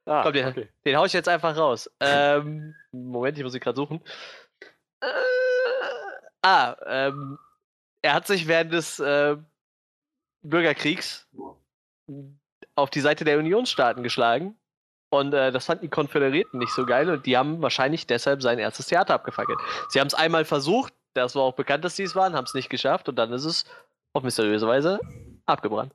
ah, 0.04 0.22
Komm, 0.22 0.32
den, 0.32 0.48
okay. 0.48 0.68
den 0.84 0.96
hau 0.96 1.04
ich 1.04 1.12
jetzt 1.12 1.28
einfach 1.28 1.56
raus. 1.56 1.90
Ähm, 2.00 2.74
Moment, 2.92 3.38
ich 3.38 3.44
muss 3.44 3.54
ihn 3.54 3.60
gerade 3.60 3.76
suchen. 3.76 4.00
Äh, 5.00 5.06
ah, 6.42 6.76
ähm, 6.86 7.38
er 8.02 8.14
hat 8.14 8.26
sich 8.26 8.46
während 8.46 8.72
des 8.72 8.98
äh, 9.00 9.36
Bürgerkriegs 10.42 11.26
auf 12.74 12.90
die 12.90 13.00
Seite 13.00 13.24
der 13.24 13.38
Unionsstaaten 13.38 14.02
geschlagen. 14.02 14.58
Und 15.14 15.32
äh, 15.32 15.52
das 15.52 15.66
fanden 15.66 15.82
die 15.82 15.88
Konföderierten 15.88 16.58
nicht 16.58 16.72
so 16.72 16.84
geil 16.84 17.08
und 17.08 17.24
die 17.26 17.36
haben 17.36 17.62
wahrscheinlich 17.62 18.06
deshalb 18.06 18.42
sein 18.42 18.58
erstes 18.58 18.86
Theater 18.86 19.14
abgefackelt. 19.14 19.58
Sie 19.88 20.00
haben 20.00 20.08
es 20.08 20.14
einmal 20.14 20.44
versucht, 20.44 20.92
das 21.14 21.36
war 21.36 21.42
auch 21.42 21.54
bekannt, 21.54 21.84
dass 21.84 21.96
sie 21.96 22.02
es 22.02 22.16
waren, 22.16 22.34
haben 22.34 22.44
es 22.44 22.54
nicht 22.54 22.68
geschafft 22.68 23.08
und 23.08 23.16
dann 23.16 23.32
ist 23.32 23.44
es 23.44 23.64
auf 24.12 24.24
mysteriöse 24.24 24.66
Weise 24.66 24.98
abgebrannt. 25.46 25.92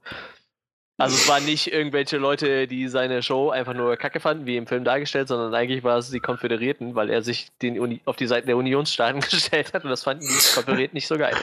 Also 0.97 1.15
es 1.15 1.29
waren 1.29 1.45
nicht 1.45 1.71
irgendwelche 1.71 2.17
Leute, 2.17 2.67
die 2.67 2.89
seine 2.89 3.23
Show 3.23 3.51
einfach 3.51 3.73
nur 3.73 3.95
kacke 3.95 4.19
fanden, 4.19 4.45
wie 4.45 4.57
im 4.57 4.67
Film 4.67 4.83
dargestellt, 4.83 5.29
sondern 5.29 5.53
eigentlich 5.53 5.83
war 5.83 5.97
es 5.97 6.09
die 6.09 6.19
Konföderierten, 6.19 6.93
weil 6.95 7.09
er 7.09 7.21
sich 7.21 7.49
den 7.61 7.79
Uni 7.79 8.01
auf 8.03 8.17
die 8.17 8.27
Seiten 8.27 8.47
der 8.47 8.57
Unionsstaaten 8.57 9.21
gestellt 9.29 9.73
hat 9.73 9.83
und 9.83 9.89
das 9.89 10.03
fanden 10.03 10.25
die 10.25 10.53
Konföderierten 10.53 10.95
nicht 10.95 11.07
so 11.07 11.17
geil. 11.17 11.35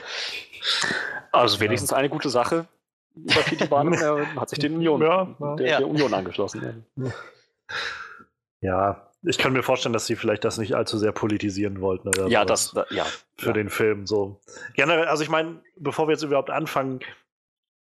Also 1.32 1.60
wenigstens 1.60 1.92
eine 1.92 2.08
gute 2.10 2.28
Sache 2.28 2.66
über 3.14 3.40
P.T. 3.40 3.66
Barnum, 3.66 3.94
er 3.94 4.34
hat 4.36 4.50
sich 4.50 4.58
den 4.58 4.76
Union, 4.76 5.00
ja, 5.00 5.28
der, 5.56 5.66
ja. 5.66 5.78
der 5.78 5.88
Union 5.88 6.12
angeschlossen. 6.12 6.84
Ja, 6.96 7.10
ich 9.22 9.38
kann 9.38 9.52
mir 9.52 9.62
vorstellen, 9.62 9.92
dass 9.92 10.06
sie 10.06 10.16
vielleicht 10.16 10.44
das 10.44 10.56
nicht 10.56 10.74
allzu 10.74 10.98
sehr 10.98 11.12
politisieren 11.12 11.80
wollten. 11.80 12.08
Oder 12.08 12.28
ja, 12.28 12.44
das, 12.44 12.74
ja. 12.90 13.04
Für 13.36 13.48
ja. 13.48 13.52
den 13.52 13.70
Film 13.70 14.06
so. 14.06 14.40
Generell, 14.74 15.06
also 15.06 15.22
ich 15.22 15.28
meine, 15.28 15.62
bevor 15.76 16.06
wir 16.06 16.12
jetzt 16.12 16.22
überhaupt 16.22 16.50
anfangen, 16.50 17.00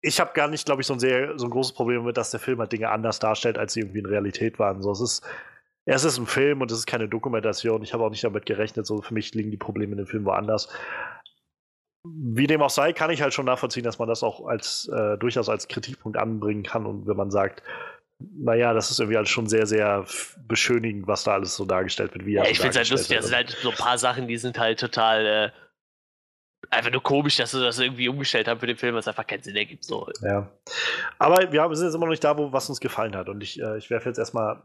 ich 0.02 0.20
habe 0.20 0.32
gar 0.34 0.48
nicht, 0.48 0.66
glaube 0.66 0.82
ich, 0.82 0.86
so 0.86 0.94
ein 0.94 1.00
sehr 1.00 1.38
so 1.38 1.46
ein 1.46 1.50
großes 1.50 1.72
Problem 1.72 2.04
mit, 2.04 2.16
dass 2.16 2.30
der 2.30 2.40
Film 2.40 2.58
halt 2.58 2.72
Dinge 2.72 2.90
anders 2.90 3.18
darstellt, 3.18 3.58
als 3.58 3.72
sie 3.72 3.80
irgendwie 3.80 4.00
in 4.00 4.06
Realität 4.06 4.58
waren. 4.58 4.82
So, 4.82 4.90
es 4.92 5.00
ist, 5.00 5.26
es 5.86 6.04
ist 6.04 6.18
ein 6.18 6.26
Film 6.26 6.60
und 6.60 6.70
es 6.70 6.78
ist 6.78 6.86
keine 6.86 7.08
Dokumentation. 7.08 7.82
Ich 7.82 7.92
habe 7.94 8.04
auch 8.04 8.10
nicht 8.10 8.24
damit 8.24 8.46
gerechnet. 8.46 8.86
So, 8.86 9.00
für 9.02 9.14
mich 9.14 9.34
liegen 9.34 9.50
die 9.50 9.56
Probleme 9.56 9.92
in 9.92 9.98
dem 9.98 10.06
Film 10.06 10.24
woanders. 10.24 10.68
Wie 12.04 12.46
dem 12.46 12.62
auch 12.62 12.70
sei, 12.70 12.92
kann 12.92 13.10
ich 13.10 13.20
halt 13.20 13.34
schon 13.34 13.44
nachvollziehen, 13.44 13.84
dass 13.84 13.98
man 13.98 14.08
das 14.08 14.22
auch 14.22 14.46
als 14.46 14.88
äh, 14.88 15.18
durchaus 15.18 15.50
als 15.50 15.68
Kritikpunkt 15.68 16.16
anbringen 16.16 16.62
kann. 16.62 16.86
Und 16.86 17.06
wenn 17.06 17.16
man 17.16 17.30
sagt, 17.30 17.62
naja, 18.20 18.72
das 18.74 18.90
ist 18.90 19.00
irgendwie 19.00 19.16
halt 19.16 19.28
schon 19.28 19.46
sehr, 19.46 19.66
sehr 19.66 20.04
beschönigend, 20.46 21.06
was 21.06 21.24
da 21.24 21.34
alles 21.34 21.56
so 21.56 21.64
dargestellt 21.64 22.14
wird. 22.14 22.26
Wie 22.26 22.34
ja, 22.34 22.44
ich 22.44 22.58
finde 22.58 22.70
es 22.70 22.76
halt 22.76 22.90
lustig, 22.90 23.16
das 23.16 23.26
sind 23.26 23.36
halt 23.36 23.50
so 23.50 23.70
ein 23.70 23.76
paar 23.76 23.98
Sachen, 23.98 24.28
die 24.28 24.36
sind 24.36 24.58
halt 24.58 24.78
total 24.78 25.26
äh, 25.26 25.50
einfach 26.70 26.90
nur 26.90 27.02
komisch, 27.02 27.36
dass 27.36 27.52
sie 27.52 27.60
das 27.60 27.78
irgendwie 27.78 28.08
umgestellt 28.08 28.48
haben 28.48 28.60
für 28.60 28.66
den 28.66 28.76
Film, 28.76 28.94
was 28.94 29.08
einfach 29.08 29.26
keinen 29.26 29.42
Sinn 29.42 29.56
ergibt. 29.56 29.84
So. 29.84 30.08
Ja. 30.22 30.50
Aber 31.18 31.52
ja, 31.52 31.68
wir 31.68 31.76
sind 31.76 31.86
jetzt 31.86 31.94
immer 31.94 32.06
noch 32.06 32.10
nicht 32.10 32.24
da, 32.24 32.36
wo 32.36 32.52
was 32.52 32.68
uns 32.68 32.80
gefallen 32.80 33.16
hat. 33.16 33.28
Und 33.28 33.42
ich, 33.42 33.60
äh, 33.60 33.78
ich 33.78 33.90
werfe 33.90 34.08
jetzt 34.08 34.18
erstmal 34.18 34.62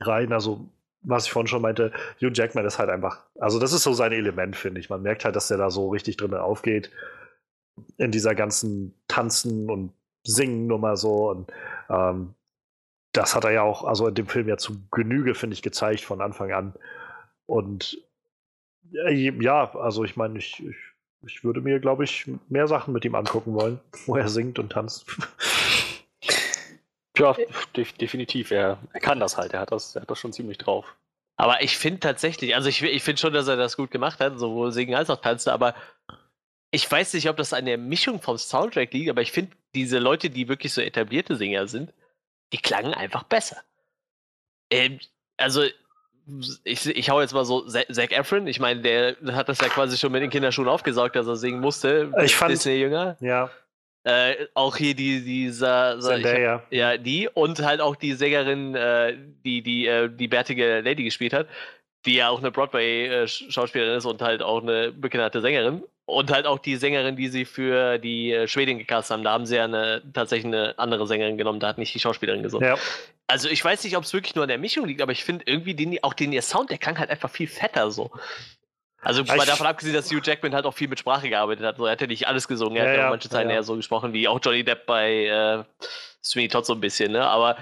rein, 0.00 0.32
also 0.32 0.68
was 1.04 1.26
ich 1.26 1.32
vorhin 1.32 1.48
schon 1.48 1.62
meinte, 1.62 1.92
Hugh 2.20 2.30
Jackman 2.32 2.64
ist 2.64 2.78
halt 2.78 2.88
einfach, 2.88 3.24
also 3.40 3.58
das 3.58 3.72
ist 3.72 3.82
so 3.82 3.92
sein 3.92 4.12
Element, 4.12 4.54
finde 4.54 4.80
ich. 4.80 4.88
Man 4.88 5.02
merkt 5.02 5.24
halt, 5.24 5.34
dass 5.34 5.48
der 5.48 5.58
da 5.58 5.70
so 5.70 5.88
richtig 5.88 6.16
drin 6.16 6.34
aufgeht 6.34 6.90
in 7.96 8.12
dieser 8.12 8.34
ganzen 8.34 8.94
Tanzen 9.08 9.68
und 9.68 9.92
Singen 10.24 10.68
Nummer 10.68 10.96
so 10.96 11.30
und 11.30 11.52
ähm, 11.90 12.34
das 13.12 13.34
hat 13.34 13.44
er 13.44 13.52
ja 13.52 13.62
auch, 13.62 13.84
also 13.84 14.06
in 14.06 14.14
dem 14.14 14.26
Film 14.26 14.48
ja 14.48 14.56
zu 14.56 14.76
Genüge, 14.90 15.34
finde 15.34 15.54
ich, 15.54 15.62
gezeigt 15.62 16.02
von 16.02 16.20
Anfang 16.20 16.52
an. 16.52 16.74
Und 17.46 17.98
äh, 18.92 19.12
ja, 19.12 19.74
also 19.76 20.04
ich 20.04 20.16
meine, 20.16 20.38
ich, 20.38 20.64
ich, 20.66 20.76
ich 21.26 21.44
würde 21.44 21.60
mir, 21.60 21.78
glaube 21.80 22.04
ich, 22.04 22.30
mehr 22.48 22.66
Sachen 22.66 22.92
mit 22.92 23.04
ihm 23.04 23.14
angucken 23.14 23.54
wollen, 23.54 23.80
wo 24.06 24.16
er 24.16 24.28
singt 24.28 24.58
und 24.58 24.72
tanzt. 24.72 25.06
Ja, 27.18 27.36
definitiv. 27.76 28.50
Er, 28.50 28.78
er 28.92 29.00
kann 29.00 29.20
das 29.20 29.36
halt. 29.36 29.52
Er 29.52 29.60
hat 29.60 29.72
das, 29.72 29.94
er 29.94 30.02
hat 30.02 30.10
das 30.10 30.18
schon 30.18 30.32
ziemlich 30.32 30.58
drauf. 30.58 30.96
Aber 31.36 31.62
ich 31.62 31.76
finde 31.76 32.00
tatsächlich, 32.00 32.54
also 32.54 32.68
ich, 32.68 32.82
ich 32.82 33.02
finde 33.02 33.20
schon, 33.20 33.32
dass 33.32 33.48
er 33.48 33.56
das 33.56 33.76
gut 33.76 33.90
gemacht 33.90 34.20
hat, 34.20 34.38
sowohl 34.38 34.72
singen 34.72 34.94
als 34.94 35.10
auch 35.10 35.20
tanzen, 35.20 35.50
aber 35.50 35.74
ich 36.70 36.90
weiß 36.90 37.12
nicht, 37.14 37.28
ob 37.28 37.36
das 37.36 37.52
an 37.52 37.66
der 37.66 37.78
Mischung 37.78 38.20
vom 38.20 38.38
Soundtrack 38.38 38.92
liegt, 38.92 39.10
aber 39.10 39.20
ich 39.20 39.32
finde, 39.32 39.52
diese 39.74 39.98
Leute, 39.98 40.30
die 40.30 40.48
wirklich 40.48 40.72
so 40.72 40.80
etablierte 40.80 41.36
Sänger 41.36 41.66
sind, 41.66 41.92
die 42.52 42.58
klangen 42.58 42.94
einfach 42.94 43.24
besser. 43.24 43.56
Ähm, 44.70 45.00
also, 45.36 45.64
ich, 46.64 46.86
ich 46.86 47.10
hau 47.10 47.20
jetzt 47.20 47.34
mal 47.34 47.44
so 47.44 47.66
Zac 47.66 48.12
Efron, 48.12 48.46
ich 48.46 48.60
meine, 48.60 48.80
der 48.80 49.16
hat 49.32 49.48
das 49.48 49.60
ja 49.60 49.68
quasi 49.68 49.98
schon 49.98 50.12
mit 50.12 50.22
den 50.22 50.30
Kinderschuhen 50.30 50.68
aufgesaugt, 50.68 51.16
dass 51.16 51.26
er 51.26 51.36
singen 51.36 51.60
musste. 51.60 52.12
Ich 52.22 52.36
fand, 52.36 52.52
Disney-Jünger. 52.52 53.16
Ja. 53.20 53.50
Äh, 54.04 54.46
auch 54.54 54.76
hier 54.76 54.94
die, 54.94 55.22
dieser, 55.24 55.98
Zendaya. 56.00 56.54
Hab, 56.54 56.72
ja, 56.72 56.96
die 56.96 57.28
und 57.28 57.60
halt 57.60 57.80
auch 57.80 57.94
die 57.94 58.14
Sängerin, 58.14 58.74
äh, 58.74 59.16
die 59.44 59.62
die, 59.62 59.86
äh, 59.86 60.08
die 60.08 60.26
bärtige 60.26 60.80
Lady 60.80 61.04
gespielt 61.04 61.32
hat, 61.32 61.46
die 62.04 62.16
ja 62.16 62.28
auch 62.28 62.40
eine 62.40 62.50
Broadway-Schauspielerin 62.50 63.96
ist 63.96 64.06
und 64.06 64.20
halt 64.20 64.42
auch 64.42 64.60
eine 64.60 64.90
bekannte 64.90 65.40
Sängerin. 65.40 65.84
Und 66.04 66.32
halt 66.32 66.46
auch 66.46 66.58
die 66.58 66.76
Sängerin, 66.76 67.16
die 67.16 67.28
sie 67.28 67.44
für 67.44 67.98
die 67.98 68.32
äh, 68.32 68.48
Schwedin 68.48 68.78
gecastet 68.78 69.14
haben. 69.14 69.24
Da 69.24 69.32
haben 69.32 69.46
sie 69.46 69.56
ja 69.56 69.64
eine, 69.64 70.02
tatsächlich 70.12 70.46
eine 70.46 70.78
andere 70.78 71.06
Sängerin 71.06 71.38
genommen, 71.38 71.60
da 71.60 71.68
hat 71.68 71.78
nicht 71.78 71.94
die 71.94 72.00
Schauspielerin 72.00 72.42
gesungen. 72.42 72.68
Ja. 72.68 72.76
Also 73.28 73.48
ich 73.48 73.64
weiß 73.64 73.84
nicht, 73.84 73.96
ob 73.96 74.04
es 74.04 74.12
wirklich 74.12 74.34
nur 74.34 74.42
an 74.42 74.48
der 74.48 74.58
Mischung 74.58 74.84
liegt, 74.84 75.00
aber 75.00 75.12
ich 75.12 75.24
finde 75.24 75.44
irgendwie 75.46 75.74
den, 75.74 76.02
auch 76.02 76.12
den 76.12 76.32
ihr 76.32 76.42
Sound, 76.42 76.70
der 76.70 76.78
klang 76.78 76.98
halt 76.98 77.08
einfach 77.08 77.30
viel 77.30 77.46
fetter 77.46 77.90
so. 77.90 78.10
Also 79.00 79.24
mal 79.24 79.44
davon 79.46 79.66
abgesehen, 79.66 79.94
dass 79.94 80.10
Hugh 80.10 80.20
Jackman 80.22 80.54
halt 80.54 80.64
auch 80.64 80.74
viel 80.74 80.86
mit 80.86 80.98
Sprache 80.98 81.28
gearbeitet 81.28 81.66
hat. 81.66 81.76
So, 81.76 81.86
er 81.86 81.92
hat 81.92 82.00
ja 82.00 82.06
nicht 82.06 82.28
alles 82.28 82.46
gesungen, 82.46 82.76
er 82.76 82.84
ja, 82.84 82.90
hat 82.90 82.98
ja 82.98 83.06
auch 83.06 83.10
manche 83.10 83.28
Zeiten 83.28 83.50
ja. 83.50 83.56
eher 83.56 83.62
so 83.64 83.74
gesprochen, 83.74 84.12
wie 84.12 84.28
auch 84.28 84.38
Johnny 84.42 84.62
Depp 84.62 84.86
bei 84.86 85.26
äh, 85.26 85.64
Sweeney 86.22 86.48
Todd 86.48 86.64
so 86.66 86.74
ein 86.74 86.80
bisschen, 86.80 87.12
ne? 87.12 87.26
Aber 87.26 87.56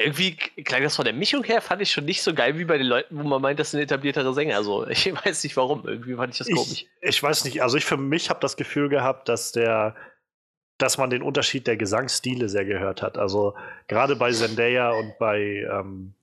irgendwie 0.00 0.36
klang 0.64 0.82
das 0.82 0.96
von 0.96 1.04
der 1.04 1.14
Mischung 1.14 1.44
her, 1.44 1.60
fand 1.60 1.82
ich 1.82 1.92
schon 1.92 2.04
nicht 2.04 2.22
so 2.22 2.34
geil 2.34 2.58
wie 2.58 2.64
bei 2.64 2.78
den 2.78 2.86
Leuten, 2.86 3.18
wo 3.18 3.22
man 3.22 3.40
meint, 3.40 3.60
das 3.60 3.70
sind 3.70 3.80
etabliertere 3.80 4.32
Sänger. 4.34 4.56
Also 4.56 4.86
ich 4.88 5.12
weiß 5.12 5.44
nicht 5.44 5.56
warum, 5.56 5.86
irgendwie 5.86 6.14
fand 6.14 6.32
ich 6.32 6.38
das 6.38 6.48
komisch. 6.48 6.86
Ich, 7.00 7.08
ich 7.08 7.22
weiß 7.22 7.44
nicht, 7.44 7.62
also 7.62 7.76
ich 7.76 7.84
für 7.84 7.96
mich 7.96 8.30
habe 8.30 8.40
das 8.40 8.56
Gefühl 8.56 8.88
gehabt, 8.88 9.28
dass 9.28 9.52
der 9.52 9.94
dass 10.80 10.98
man 10.98 11.10
den 11.10 11.22
Unterschied 11.22 11.66
der 11.66 11.76
Gesangsstile 11.76 12.48
sehr 12.48 12.64
gehört 12.64 13.02
hat. 13.02 13.18
Also 13.18 13.54
gerade 13.86 14.16
bei 14.16 14.32
Zendaya 14.32 14.90
und 14.92 15.18
bei, 15.18 15.66
ähm, 15.70 16.14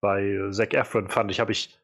bei 0.00 0.40
Zac 0.50 0.74
Efron 0.74 1.08
fand 1.08 1.30
ich, 1.30 1.38
habe 1.38 1.52
ich, 1.52 1.78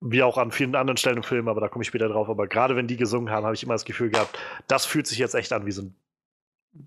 wie 0.00 0.22
auch 0.22 0.36
an 0.36 0.50
vielen 0.50 0.74
anderen 0.74 0.96
Stellen 0.96 1.18
im 1.18 1.22
Film, 1.22 1.48
aber 1.48 1.60
da 1.60 1.68
komme 1.68 1.82
ich 1.82 1.88
später 1.88 2.08
drauf, 2.08 2.28
aber 2.28 2.48
gerade 2.48 2.76
wenn 2.76 2.86
die 2.86 2.96
gesungen 2.96 3.30
haben, 3.30 3.44
habe 3.44 3.54
ich 3.54 3.62
immer 3.62 3.74
das 3.74 3.84
Gefühl 3.84 4.10
gehabt, 4.10 4.38
das 4.66 4.84
fühlt 4.84 5.06
sich 5.06 5.18
jetzt 5.18 5.34
echt 5.34 5.52
an 5.52 5.64
wie 5.64 5.72
so 5.72 5.82
ein 5.82 5.94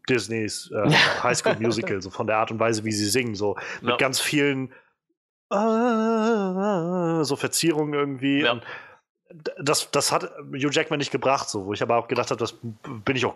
Disneys 0.10 0.72
äh, 0.72 0.90
High 1.24 1.38
School 1.38 1.58
Musical, 1.60 2.02
so 2.02 2.10
von 2.10 2.28
der 2.28 2.38
Art 2.38 2.52
und 2.52 2.60
Weise, 2.60 2.84
wie 2.84 2.92
sie 2.92 3.10
singen, 3.10 3.36
so 3.36 3.56
mit 3.82 3.92
Ja. 3.92 3.98
ganz 3.98 4.20
vielen 4.20 4.72
äh, 5.52 7.24
so 7.24 7.36
Verzierungen 7.36 7.94
irgendwie. 7.94 8.42
Ja. 8.42 8.60
Das, 9.60 9.90
das 9.92 10.12
hat 10.12 10.24
Hugh 10.54 10.70
Jackman 10.72 11.00
nicht 11.00 11.12
gebracht, 11.12 11.50
so, 11.50 11.66
wo 11.66 11.74
ich 11.74 11.82
aber 11.82 11.98
auch 11.98 12.08
gedacht 12.08 12.30
habe, 12.32 12.40
das 12.40 12.56
bin 12.84 13.16
ich 13.16 13.26
auch 13.26 13.36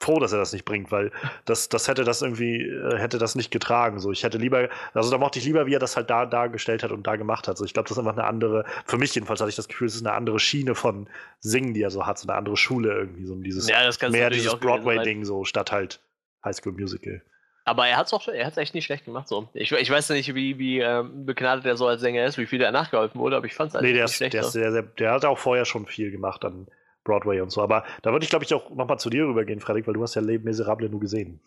froh, 0.00 0.18
dass 0.18 0.32
er 0.32 0.38
das 0.38 0.52
nicht 0.52 0.64
bringt, 0.64 0.90
weil 0.90 1.12
das, 1.44 1.68
das 1.68 1.86
hätte 1.86 2.04
das 2.04 2.22
irgendwie, 2.22 2.62
äh, 2.62 2.96
hätte 2.98 3.18
das 3.18 3.34
nicht 3.34 3.50
getragen. 3.50 4.00
So, 4.00 4.10
ich 4.10 4.24
hätte 4.24 4.38
lieber, 4.38 4.68
also 4.94 5.10
da 5.10 5.18
mochte 5.18 5.38
ich 5.38 5.44
lieber, 5.44 5.66
wie 5.66 5.74
er 5.74 5.78
das 5.78 5.96
halt 5.96 6.08
da 6.10 6.26
dargestellt 6.26 6.82
hat 6.82 6.90
und 6.90 7.06
da 7.06 7.16
gemacht 7.16 7.46
hat. 7.46 7.58
So, 7.58 7.64
ich 7.64 7.74
glaube, 7.74 7.88
das 7.88 7.96
ist 7.96 8.04
einfach 8.04 8.16
eine 8.16 8.26
andere, 8.26 8.64
für 8.86 8.96
mich 8.96 9.14
jedenfalls 9.14 9.40
hatte 9.40 9.50
ich 9.50 9.56
das 9.56 9.68
Gefühl, 9.68 9.88
es 9.88 9.94
ist 9.94 10.06
eine 10.06 10.14
andere 10.16 10.40
Schiene 10.40 10.74
von 10.74 11.08
Singen, 11.40 11.74
die 11.74 11.82
er 11.82 11.90
so 11.90 12.06
hat, 12.06 12.18
so 12.18 12.26
eine 12.28 12.36
andere 12.36 12.56
Schule 12.56 12.92
irgendwie, 12.92 13.26
so 13.26 13.34
dieses 13.36 13.68
Ja, 13.68 13.78
mehr 14.08 14.30
dieses. 14.30 14.56
Broadway-Ding, 14.56 15.24
so 15.24 15.44
statt 15.44 15.70
halt 15.70 16.00
High 16.44 16.56
School 16.56 16.72
Musical. 16.72 17.22
Aber 17.66 17.86
er 17.86 17.98
hat's 17.98 18.12
auch, 18.14 18.26
er 18.26 18.46
hat's 18.46 18.56
echt 18.56 18.74
nicht 18.74 18.86
schlecht 18.86 19.04
gemacht. 19.04 19.28
So. 19.28 19.48
Ich, 19.52 19.70
ich 19.70 19.90
weiß 19.90 20.08
nicht, 20.10 20.34
wie, 20.34 20.58
wie 20.58 20.80
ähm, 20.80 21.26
begnadet 21.26 21.66
er 21.66 21.76
so 21.76 21.86
als 21.86 22.00
Sänger 22.00 22.24
ist, 22.24 22.38
wie 22.38 22.46
viel 22.46 22.60
er 22.62 22.72
nachgeholfen 22.72 23.20
wurde, 23.20 23.36
aber 23.36 23.46
ich 23.46 23.54
fand's 23.54 23.74
Nee, 23.74 23.80
eigentlich 23.80 23.92
der, 23.94 24.02
nicht 24.04 24.10
ist, 24.12 24.16
schlecht. 24.16 24.32
der, 24.34 24.40
ist 24.40 24.52
sehr, 24.52 24.72
sehr, 24.72 24.82
der 24.82 25.12
hat 25.12 25.24
auch 25.26 25.38
vorher 25.38 25.66
schon 25.66 25.86
viel 25.86 26.10
gemacht 26.10 26.44
an 26.44 26.66
Broadway 27.10 27.40
und 27.40 27.50
so. 27.50 27.60
Aber 27.62 27.84
da 28.02 28.12
würde 28.12 28.24
ich, 28.24 28.30
glaube 28.30 28.44
ich, 28.44 28.54
auch 28.54 28.70
nochmal 28.70 28.98
zu 28.98 29.10
dir 29.10 29.26
rübergehen, 29.26 29.60
Frederik, 29.60 29.86
weil 29.86 29.94
du 29.94 30.02
hast 30.02 30.14
ja 30.14 30.22
Leben 30.22 30.44
Miserable 30.44 30.88
nur 30.88 31.00
gesehen. 31.00 31.40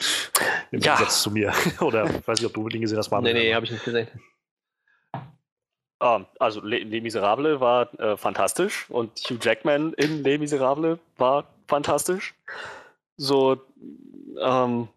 Im 0.72 0.80
Ja. 0.80 0.96
Gegensatz 0.96 1.22
zu 1.24 1.32
mir. 1.32 1.54
Oder 1.80 2.06
ich 2.06 2.28
weiß 2.28 2.40
nicht, 2.40 2.48
ob 2.48 2.54
du 2.54 2.68
den 2.70 2.82
gesehen 2.82 2.98
hast, 2.98 3.12
Manuel. 3.12 3.34
Nee, 3.34 3.40
nee, 3.44 3.54
habe 3.56 3.66
ich 3.66 3.72
nicht 3.72 3.86
gesehen. 3.86 4.08
Ähm, 6.02 6.26
also 6.40 6.62
Les 6.62 6.84
Les 6.84 7.02
Miserables 7.02 7.60
war 7.60 7.94
äh, 8.00 8.18
fantastisch 8.18 8.90
und 8.90 9.18
Hugh 9.30 9.40
Jackman 9.42 9.94
in 9.94 10.24
Les 10.24 10.40
Miserables 10.40 11.00
war 11.18 11.46
fantastisch. 11.68 12.34
So, 13.16 13.62
ähm, 14.42 14.88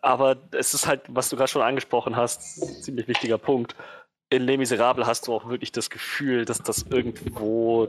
aber 0.00 0.36
es 0.52 0.74
ist 0.74 0.86
halt, 0.86 1.02
was 1.08 1.30
du 1.30 1.36
gerade 1.36 1.48
schon 1.50 1.62
angesprochen 1.62 2.16
hast, 2.16 2.62
ein 2.62 2.82
ziemlich 2.82 3.08
wichtiger 3.08 3.38
Punkt. 3.38 3.74
In 4.30 4.42
Les 4.44 4.58
Miserables 4.58 5.06
hast 5.06 5.26
du 5.26 5.34
auch 5.34 5.48
wirklich 5.48 5.72
das 5.72 5.90
Gefühl, 5.90 6.44
dass 6.44 6.58
das 6.62 6.82
irgendwo 6.90 7.88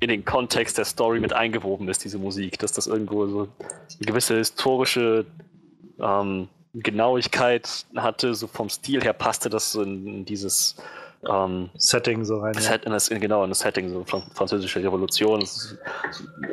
in 0.00 0.08
den 0.08 0.24
Kontext 0.24 0.76
der 0.76 0.84
Story 0.84 1.20
mit 1.20 1.32
eingewoben 1.32 1.88
ist, 1.88 2.04
diese 2.04 2.18
Musik, 2.18 2.58
dass 2.58 2.72
das 2.72 2.86
irgendwo 2.86 3.26
so 3.26 3.40
eine 3.40 3.48
gewisse 4.06 4.36
historische 4.36 5.24
ähm, 6.00 6.48
Genauigkeit 6.74 7.86
hatte, 7.96 8.34
so 8.34 8.46
vom 8.46 8.68
Stil 8.68 9.02
her 9.02 9.12
passte 9.12 9.48
das 9.48 9.72
so 9.72 9.82
in, 9.82 10.24
dieses 10.24 10.76
ähm, 11.28 11.70
Setting 11.76 12.24
so 12.24 12.40
rein. 12.40 12.54
Ja. 12.54 12.60
Set, 12.60 12.84
in 12.84 12.92
das, 12.92 13.08
in, 13.08 13.20
genau 13.20 13.44
in 13.44 13.50
das 13.50 13.60
Setting, 13.60 13.88
so 13.88 14.04
Fran- 14.04 14.28
französische 14.34 14.82
Revolution. 14.82 15.40
Es 15.40 15.56
ist 15.56 15.78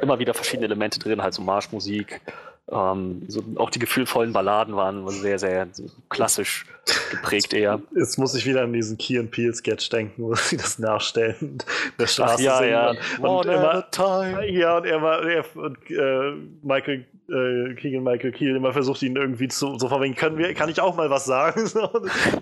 immer 0.02 0.20
wieder 0.20 0.34
verschiedene 0.34 0.68
Elemente 0.68 1.00
drin, 1.00 1.22
halt 1.22 1.34
so 1.34 1.42
Marschmusik. 1.42 2.22
Ähm, 2.72 3.23
so, 3.27 3.43
auch 3.57 3.69
die 3.69 3.80
gefühlvollen 3.80 4.31
Balladen 4.31 4.76
waren 4.76 5.07
sehr, 5.10 5.38
sehr 5.39 5.68
klassisch 6.10 6.65
geprägt 7.11 7.53
eher. 7.53 7.81
Jetzt 7.95 8.18
muss 8.18 8.34
ich 8.34 8.45
wieder 8.45 8.64
an 8.64 8.73
diesen 8.73 8.98
Key 8.98 9.19
and 9.19 9.30
Peel 9.31 9.53
Sketch 9.53 9.89
denken, 9.89 10.23
wo 10.23 10.35
sie 10.35 10.57
das 10.57 10.80
nachstellen. 10.80 11.35
und 11.41 11.65
Der 11.99 12.07
Straße 12.07 12.43
ja, 12.43 12.57
singen 12.57 12.72
ja. 12.72 12.89
Und, 12.89 13.26
und 13.26 13.48
One 13.48 13.53
immer. 13.53 14.43
Ja, 14.45 14.77
und 14.77 14.85
er 14.85 15.02
war, 15.02 15.23
er, 15.23 15.45
und, 15.56 15.77
äh, 15.89 16.31
Michael, 16.64 17.06
äh, 17.30 17.76
Keegan 17.76 18.03
Michael 18.03 18.31
Keel 18.31 18.56
immer 18.56 18.73
versucht, 18.73 19.02
ihn 19.03 19.15
irgendwie 19.15 19.49
zu, 19.49 19.77
so 19.77 19.89
von 19.89 20.02
wegen, 20.02 20.15
können 20.15 20.38
wir, 20.38 20.53
kann 20.53 20.69
ich 20.69 20.80
auch 20.80 20.95
mal 20.95 21.10
was 21.10 21.26
sagen? 21.26 21.65
So, 21.72 21.89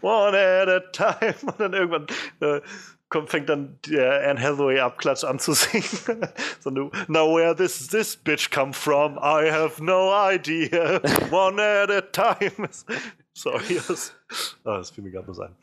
One 0.02 0.38
at 0.38 0.68
a 0.68 0.80
time. 0.92 1.36
Und 1.46 1.60
dann 1.60 1.74
irgendwann 1.74 2.08
äh, 2.40 2.62
kommt, 3.10 3.30
fängt 3.30 3.50
dann 3.50 3.80
der 3.88 4.30
Anne 4.30 4.40
Hathaway 4.40 4.80
Abklatsch 4.80 5.24
an 5.24 5.40
zu 5.40 5.54
singen. 5.54 6.28
so, 6.60 6.70
eine, 6.70 6.90
Now 7.08 7.36
where 7.36 7.56
this, 7.56 7.88
this 7.88 8.16
bitch 8.16 8.52
come 8.52 8.74
from, 8.74 9.18
I 9.18 9.52
have 9.52 9.84
no 9.84 10.12
idea. 10.14 11.02
One 11.32 11.62
at 11.62 11.90
a 11.90 12.02
time. 12.02 12.70
Sorry, 13.34 13.80
das, 13.88 14.14
ah, 14.64 14.78
das 14.78 14.92
fiel 14.92 15.04
mir 15.04 15.12
gerade 15.12 15.26
bloß 15.26 15.40
ein. 15.40 15.56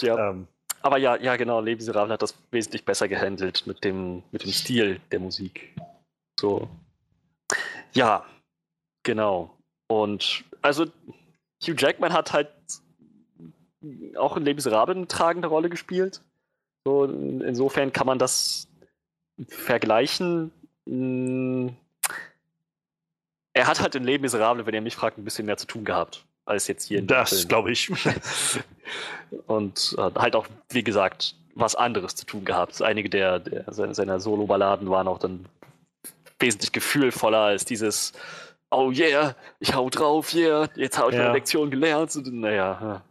Ja. 0.00 0.30
Ähm, 0.30 0.48
Aber 0.82 0.98
ja, 0.98 1.16
ja, 1.16 1.36
genau, 1.36 1.60
Les 1.60 1.76
Miserables 1.76 2.12
hat 2.12 2.22
das 2.22 2.34
wesentlich 2.50 2.84
besser 2.84 3.08
gehandelt 3.08 3.66
mit 3.66 3.84
dem, 3.84 4.22
mit 4.32 4.44
dem 4.44 4.50
Stil 4.50 5.00
der 5.10 5.20
Musik. 5.20 5.74
So. 6.38 6.68
Ja, 7.94 8.24
genau. 9.02 9.56
Und 9.88 10.44
also 10.60 10.86
Hugh 11.64 11.76
Jackman 11.76 12.12
hat 12.12 12.32
halt 12.32 12.50
auch 14.16 14.36
in 14.36 14.44
Les 14.44 14.54
Miserables 14.54 14.96
eine 14.96 15.06
tragende 15.06 15.48
Rolle 15.48 15.70
gespielt. 15.70 16.20
So, 16.84 17.04
in- 17.04 17.40
insofern 17.42 17.92
kann 17.92 18.06
man 18.06 18.18
das 18.18 18.66
vergleichen. 19.48 20.50
Mm, 20.86 21.68
Er 23.54 23.66
hat 23.66 23.80
halt 23.80 23.94
in 23.94 24.04
Les 24.04 24.18
Miserables, 24.20 24.64
wenn 24.66 24.74
ihr 24.74 24.80
mich 24.80 24.96
fragt, 24.96 25.18
ein 25.18 25.24
bisschen 25.24 25.44
mehr 25.46 25.56
zu 25.58 25.66
tun 25.66 25.84
gehabt 25.84 26.24
als 26.44 26.66
jetzt 26.66 26.86
hier 26.88 26.98
in 26.98 27.06
das 27.06 27.46
glaube 27.46 27.70
ich. 27.70 27.90
Und 29.46 29.94
halt 29.98 30.34
auch, 30.34 30.46
wie 30.70 30.82
gesagt, 30.82 31.34
was 31.54 31.74
anderes 31.76 32.14
zu 32.16 32.26
tun 32.26 32.44
gehabt. 32.44 32.80
Einige 32.82 33.08
der, 33.10 33.38
der 33.38 33.64
seiner, 33.72 34.18
Solo-Balladen 34.20 34.90
waren 34.90 35.06
auch 35.06 35.18
dann 35.18 35.44
wesentlich 36.40 36.72
gefühlvoller 36.72 37.38
als 37.38 37.64
dieses 37.64 38.12
Oh 38.70 38.90
yeah, 38.90 39.36
ich 39.60 39.74
hau 39.74 39.90
drauf, 39.90 40.32
yeah, 40.34 40.66
jetzt 40.76 40.96
habe 40.98 41.10
ich 41.10 41.16
Ja. 41.16 41.24
meine 41.24 41.34
Lektion 41.34 41.70
gelernt. 41.70 42.16
Und, 42.16 42.32
naja, 42.32 42.78
ja. 42.80 43.02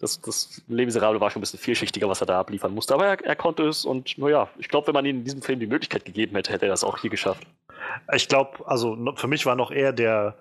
Das, 0.00 0.20
das 0.20 0.62
Les 0.68 0.86
Miserable 0.86 1.20
war 1.20 1.30
schon 1.30 1.40
ein 1.40 1.42
bisschen 1.42 1.58
vielschichtiger, 1.58 2.08
was 2.08 2.20
er 2.20 2.26
da 2.26 2.40
abliefern 2.40 2.74
musste. 2.74 2.94
Aber 2.94 3.06
er, 3.06 3.24
er 3.24 3.36
konnte 3.36 3.64
es 3.64 3.84
und 3.84 4.16
naja, 4.18 4.48
ich 4.58 4.68
glaube, 4.68 4.88
wenn 4.88 4.94
man 4.94 5.04
ihm 5.04 5.18
in 5.18 5.24
diesem 5.24 5.42
Film 5.42 5.60
die 5.60 5.66
Möglichkeit 5.66 6.04
gegeben 6.04 6.36
hätte, 6.36 6.52
hätte 6.52 6.66
er 6.66 6.70
das 6.70 6.84
auch 6.84 6.98
hier 6.98 7.10
geschafft. 7.10 7.46
Ich 8.14 8.28
glaube, 8.28 8.66
also 8.66 8.96
für 9.16 9.28
mich 9.28 9.46
war 9.46 9.56
noch 9.56 9.70
eher 9.70 9.92
der, 9.92 10.36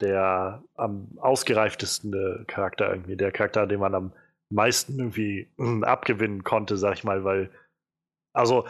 der 0.00 0.62
am 0.76 1.08
ausgereiftesten 1.18 2.12
äh, 2.12 2.44
Charakter 2.44 2.90
irgendwie, 2.90 3.16
der 3.16 3.32
Charakter, 3.32 3.66
den 3.66 3.80
man 3.80 3.94
am 3.94 4.12
meisten 4.50 4.98
irgendwie 4.98 5.48
mm, 5.56 5.84
abgewinnen 5.84 6.44
konnte, 6.44 6.76
sag 6.76 6.94
ich 6.94 7.04
mal, 7.04 7.24
weil, 7.24 7.50
also 8.32 8.66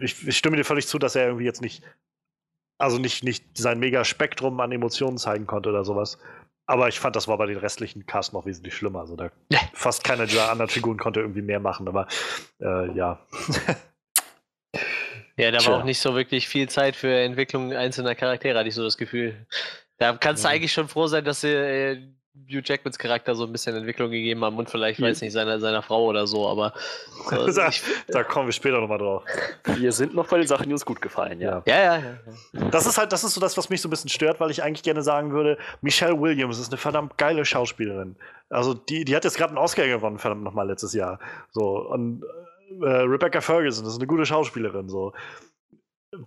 ich, 0.00 0.26
ich 0.26 0.36
stimme 0.36 0.56
dir 0.56 0.64
völlig 0.64 0.86
zu, 0.86 0.98
dass 0.98 1.16
er 1.16 1.26
irgendwie 1.26 1.44
jetzt 1.44 1.62
nicht, 1.62 1.82
also 2.78 2.98
nicht, 2.98 3.24
nicht 3.24 3.44
sein 3.56 3.78
mega 3.80 4.04
Spektrum 4.04 4.60
an 4.60 4.72
Emotionen 4.72 5.18
zeigen 5.18 5.46
konnte 5.46 5.68
oder 5.68 5.84
sowas. 5.84 6.18
Aber 6.70 6.86
ich 6.88 7.00
fand, 7.00 7.16
das 7.16 7.26
war 7.26 7.38
bei 7.38 7.46
den 7.46 7.56
restlichen 7.56 8.04
Cast 8.04 8.34
noch 8.34 8.44
wesentlich 8.44 8.74
schlimmer. 8.76 9.00
Also 9.00 9.16
da 9.16 9.30
fast 9.72 10.04
keine 10.04 10.26
dieser 10.26 10.50
anderen 10.50 10.68
Figuren 10.68 10.98
konnte 10.98 11.20
irgendwie 11.20 11.40
mehr 11.42 11.60
machen, 11.60 11.88
aber 11.88 12.06
äh, 12.60 12.92
ja. 12.94 13.18
Ja, 15.38 15.50
da 15.50 15.58
Tja. 15.58 15.70
war 15.72 15.78
auch 15.80 15.84
nicht 15.84 15.98
so 16.00 16.14
wirklich 16.14 16.46
viel 16.48 16.68
Zeit 16.68 16.94
für 16.94 17.08
Entwicklung 17.12 17.72
einzelner 17.72 18.14
Charaktere, 18.14 18.58
hatte 18.58 18.68
ich 18.68 18.74
so 18.74 18.84
das 18.84 18.98
Gefühl. 18.98 19.46
Da 19.96 20.12
kannst 20.16 20.44
du 20.44 20.48
Ja. 20.48 20.54
eigentlich 20.54 20.72
schon 20.72 20.88
froh 20.88 21.06
sein, 21.06 21.24
dass 21.24 21.40
sie 21.40 21.48
äh, 21.54 22.02
Hugh 22.46 22.62
Jackmans 22.64 22.98
Charakter 22.98 23.34
so 23.34 23.44
ein 23.44 23.52
bisschen 23.52 23.76
Entwicklung 23.76 24.10
gegeben 24.10 24.44
haben 24.44 24.56
und 24.56 24.70
vielleicht, 24.70 25.00
weiß 25.00 25.20
nicht, 25.22 25.32
seiner, 25.32 25.60
seiner 25.60 25.82
Frau 25.82 26.04
oder 26.04 26.26
so, 26.26 26.48
aber 26.48 26.72
so, 27.30 27.46
da, 27.52 27.68
ich, 27.68 27.82
da 28.08 28.24
kommen 28.24 28.46
wir 28.46 28.52
später 28.52 28.80
nochmal 28.80 28.98
drauf. 28.98 29.24
Wir 29.64 29.92
sind 29.92 30.14
noch 30.14 30.28
bei 30.28 30.38
den 30.38 30.46
Sachen, 30.46 30.66
die 30.66 30.72
uns 30.72 30.84
gut 30.84 31.00
gefallen, 31.00 31.40
ja. 31.40 31.62
ja, 31.66 31.76
ja, 31.76 31.98
ja. 31.98 32.18
ja. 32.52 32.68
Das 32.70 32.86
ist 32.86 32.98
halt, 32.98 33.12
das 33.12 33.24
ist 33.24 33.34
so 33.34 33.40
das, 33.40 33.56
was 33.56 33.68
mich 33.70 33.80
so 33.80 33.88
ein 33.88 33.90
bisschen 33.90 34.10
stört, 34.10 34.40
weil 34.40 34.50
ich 34.50 34.62
eigentlich 34.62 34.82
gerne 34.82 35.02
sagen 35.02 35.32
würde, 35.32 35.58
Michelle 35.80 36.20
Williams 36.20 36.58
ist 36.58 36.68
eine 36.68 36.78
verdammt 36.78 37.18
geile 37.18 37.44
Schauspielerin. 37.44 38.16
Also 38.50 38.74
die, 38.74 39.04
die 39.04 39.14
hat 39.14 39.24
jetzt 39.24 39.36
gerade 39.36 39.50
einen 39.50 39.58
Oscar 39.58 39.86
gewonnen, 39.86 40.18
verdammt 40.18 40.42
nochmal 40.42 40.66
letztes 40.66 40.94
Jahr. 40.94 41.18
So, 41.50 41.88
und 41.90 42.24
äh, 42.82 42.86
Rebecca 42.86 43.40
Ferguson 43.40 43.86
ist 43.86 43.96
eine 43.96 44.06
gute 44.06 44.26
Schauspielerin. 44.26 44.88
So. 44.88 45.12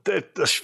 Äh, 0.07 0.21
Das, 0.35 0.51
ich 0.51 0.63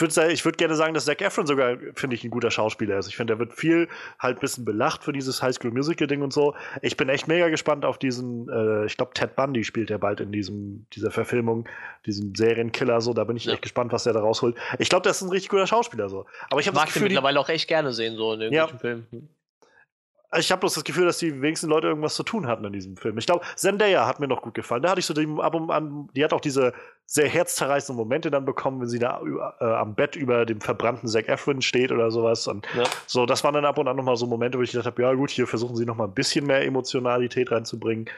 würde 0.00 0.14
würd 0.16 0.58
gerne 0.58 0.74
sagen, 0.74 0.92
dass 0.94 1.04
Zac 1.04 1.20
Efron 1.22 1.46
sogar, 1.46 1.76
finde 1.94 2.16
ich, 2.16 2.24
ein 2.24 2.30
guter 2.30 2.50
Schauspieler 2.50 2.98
ist. 2.98 3.06
Ich 3.08 3.16
finde, 3.16 3.32
der 3.34 3.38
wird 3.38 3.52
viel 3.54 3.88
halt 4.18 4.38
ein 4.38 4.40
bisschen 4.40 4.64
belacht 4.64 5.04
für 5.04 5.12
dieses 5.12 5.40
High 5.40 5.54
School 5.54 5.70
Musical 5.70 6.06
Ding 6.08 6.22
und 6.22 6.32
so. 6.32 6.54
Ich 6.82 6.96
bin 6.96 7.08
echt 7.08 7.28
mega 7.28 7.48
gespannt 7.48 7.84
auf 7.84 7.98
diesen, 7.98 8.48
äh, 8.48 8.86
ich 8.86 8.96
glaube, 8.96 9.12
Ted 9.14 9.36
Bundy 9.36 9.62
spielt 9.62 9.90
er 9.90 9.98
bald 9.98 10.20
in 10.20 10.32
diesem, 10.32 10.86
dieser 10.92 11.10
Verfilmung, 11.12 11.68
diesen 12.06 12.34
Serienkiller 12.34 13.00
so. 13.00 13.12
Da 13.14 13.24
bin 13.24 13.36
ich 13.36 13.44
Ja. 13.44 13.52
echt 13.52 13.62
gespannt, 13.62 13.92
was 13.92 14.04
der 14.04 14.12
da 14.14 14.20
rausholt. 14.20 14.56
Ich 14.78 14.88
glaube, 14.88 15.04
das 15.04 15.18
ist 15.18 15.22
ein 15.22 15.30
richtig 15.30 15.50
guter 15.50 15.66
Schauspieler 15.66 16.08
so. 16.08 16.26
Aber 16.50 16.58
ich 16.60 16.66
Ich 16.66 16.68
habe 16.68 16.76
mag 16.76 16.86
den 16.86 16.94
Gefühl, 16.94 17.08
die, 17.08 17.14
mittlerweile 17.14 17.38
auch 17.40 17.48
echt 17.48 17.68
gerne 17.68 17.92
sehen, 17.92 18.16
so 18.16 18.32
in 18.32 18.40
Ja. 18.52 18.64
irgendwelchen 18.64 18.78
Filmen. 19.10 19.28
ich 20.36 20.50
habe 20.50 20.60
bloß 20.60 20.74
das 20.74 20.84
Gefühl, 20.84 21.06
dass 21.06 21.18
die 21.18 21.40
wenigsten 21.40 21.68
Leute 21.68 21.86
irgendwas 21.86 22.14
zu 22.16 22.24
tun 22.24 22.46
hatten 22.48 22.64
in 22.64 22.72
diesem 22.72 22.96
Film. 22.96 23.16
Ich 23.16 23.26
glaube, 23.26 23.44
Zendaya 23.54 24.06
hat 24.06 24.18
mir 24.18 24.26
noch 24.28 24.42
gut 24.42 24.54
gefallen. 24.54 24.82
Da 24.82 24.90
hatte 24.90 24.98
ich 24.98 25.06
so 25.06 25.14
den, 25.14 25.40
ab 25.40 25.54
und 25.54 25.70
an, 25.70 26.10
die 26.14 26.24
hat 26.24 26.32
auch 26.32 26.40
diese 26.40 26.72
sehr 27.08 27.28
herzzerreißenden 27.28 27.96
Momente 27.96 28.30
dann 28.32 28.44
bekommen, 28.44 28.80
wenn 28.80 28.88
sie 28.88 28.98
da 28.98 29.20
äh, 29.60 29.64
am 29.64 29.94
Bett 29.94 30.16
über 30.16 30.44
dem 30.44 30.60
verbrannten 30.60 31.08
Zac 31.08 31.28
Efron 31.28 31.62
steht 31.62 31.92
oder 31.92 32.10
sowas. 32.10 32.48
Und 32.48 32.66
Ja. 32.74 32.84
so, 33.06 33.26
das 33.26 33.44
waren 33.44 33.54
dann 33.54 33.64
ab 33.64 33.78
und 33.78 33.86
an 33.86 33.96
nochmal 33.96 34.16
so 34.16 34.26
Momente, 34.26 34.58
wo 34.58 34.62
ich 34.62 34.72
gedacht 34.72 34.86
habe, 34.86 35.02
ja 35.02 35.14
gut, 35.14 35.30
hier 35.30 35.46
versuchen 35.46 35.76
sie 35.76 35.86
nochmal 35.86 36.08
ein 36.08 36.14
bisschen 36.14 36.46
mehr 36.46 36.64
Emotionalität 36.64 37.52
reinzubringen. 37.52 38.10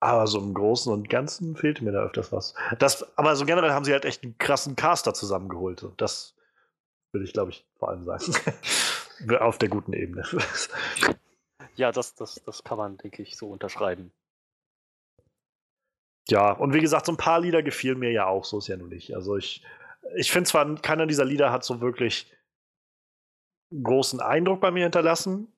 Aber 0.00 0.26
so 0.26 0.38
im 0.38 0.54
Großen 0.54 0.92
und 0.92 1.08
Ganzen 1.08 1.54
fehlte 1.56 1.84
mir 1.84 1.92
da 1.92 2.02
öfters 2.02 2.32
was. 2.32 2.54
Das, 2.78 3.06
aber 3.16 3.36
so 3.36 3.44
generell 3.44 3.70
haben 3.70 3.84
sie 3.84 3.92
halt 3.92 4.04
echt 4.04 4.22
einen 4.22 4.36
krassen 4.38 4.74
Caster 4.74 5.14
zusammengeholt. 5.14 5.82
Und 5.82 6.00
das 6.00 6.34
will 7.12 7.22
ich, 7.22 7.32
glaube 7.32 7.50
ich, 7.50 7.66
vor 7.78 7.90
allem 7.90 8.04
sagen. 8.04 8.34
auf 9.38 9.58
der 9.58 9.68
guten 9.68 9.92
Ebene. 9.92 10.24
Ja, 11.76 11.92
das, 11.92 12.14
das, 12.14 12.42
das 12.44 12.64
kann 12.64 12.78
man, 12.78 12.96
denke 12.98 13.22
ich, 13.22 13.36
so 13.36 13.48
unterschreiben. 13.48 14.12
Ja, 16.28 16.52
und 16.52 16.72
wie 16.72 16.80
gesagt, 16.80 17.06
so 17.06 17.12
ein 17.12 17.18
paar 17.18 17.40
Lieder 17.40 17.62
gefielen 17.62 17.98
mir 17.98 18.10
ja 18.10 18.26
auch, 18.26 18.44
so 18.44 18.58
ist 18.58 18.68
ja 18.68 18.76
nun 18.76 18.88
nicht. 18.88 19.14
Also 19.14 19.36
ich, 19.36 19.62
ich 20.16 20.30
finde 20.32 20.48
zwar, 20.48 20.74
keiner 20.76 21.06
dieser 21.06 21.24
Lieder 21.24 21.52
hat 21.52 21.64
so 21.64 21.80
wirklich 21.80 22.32
großen 23.82 24.20
Eindruck 24.20 24.60
bei 24.60 24.70
mir 24.70 24.84
hinterlassen. 24.84 25.48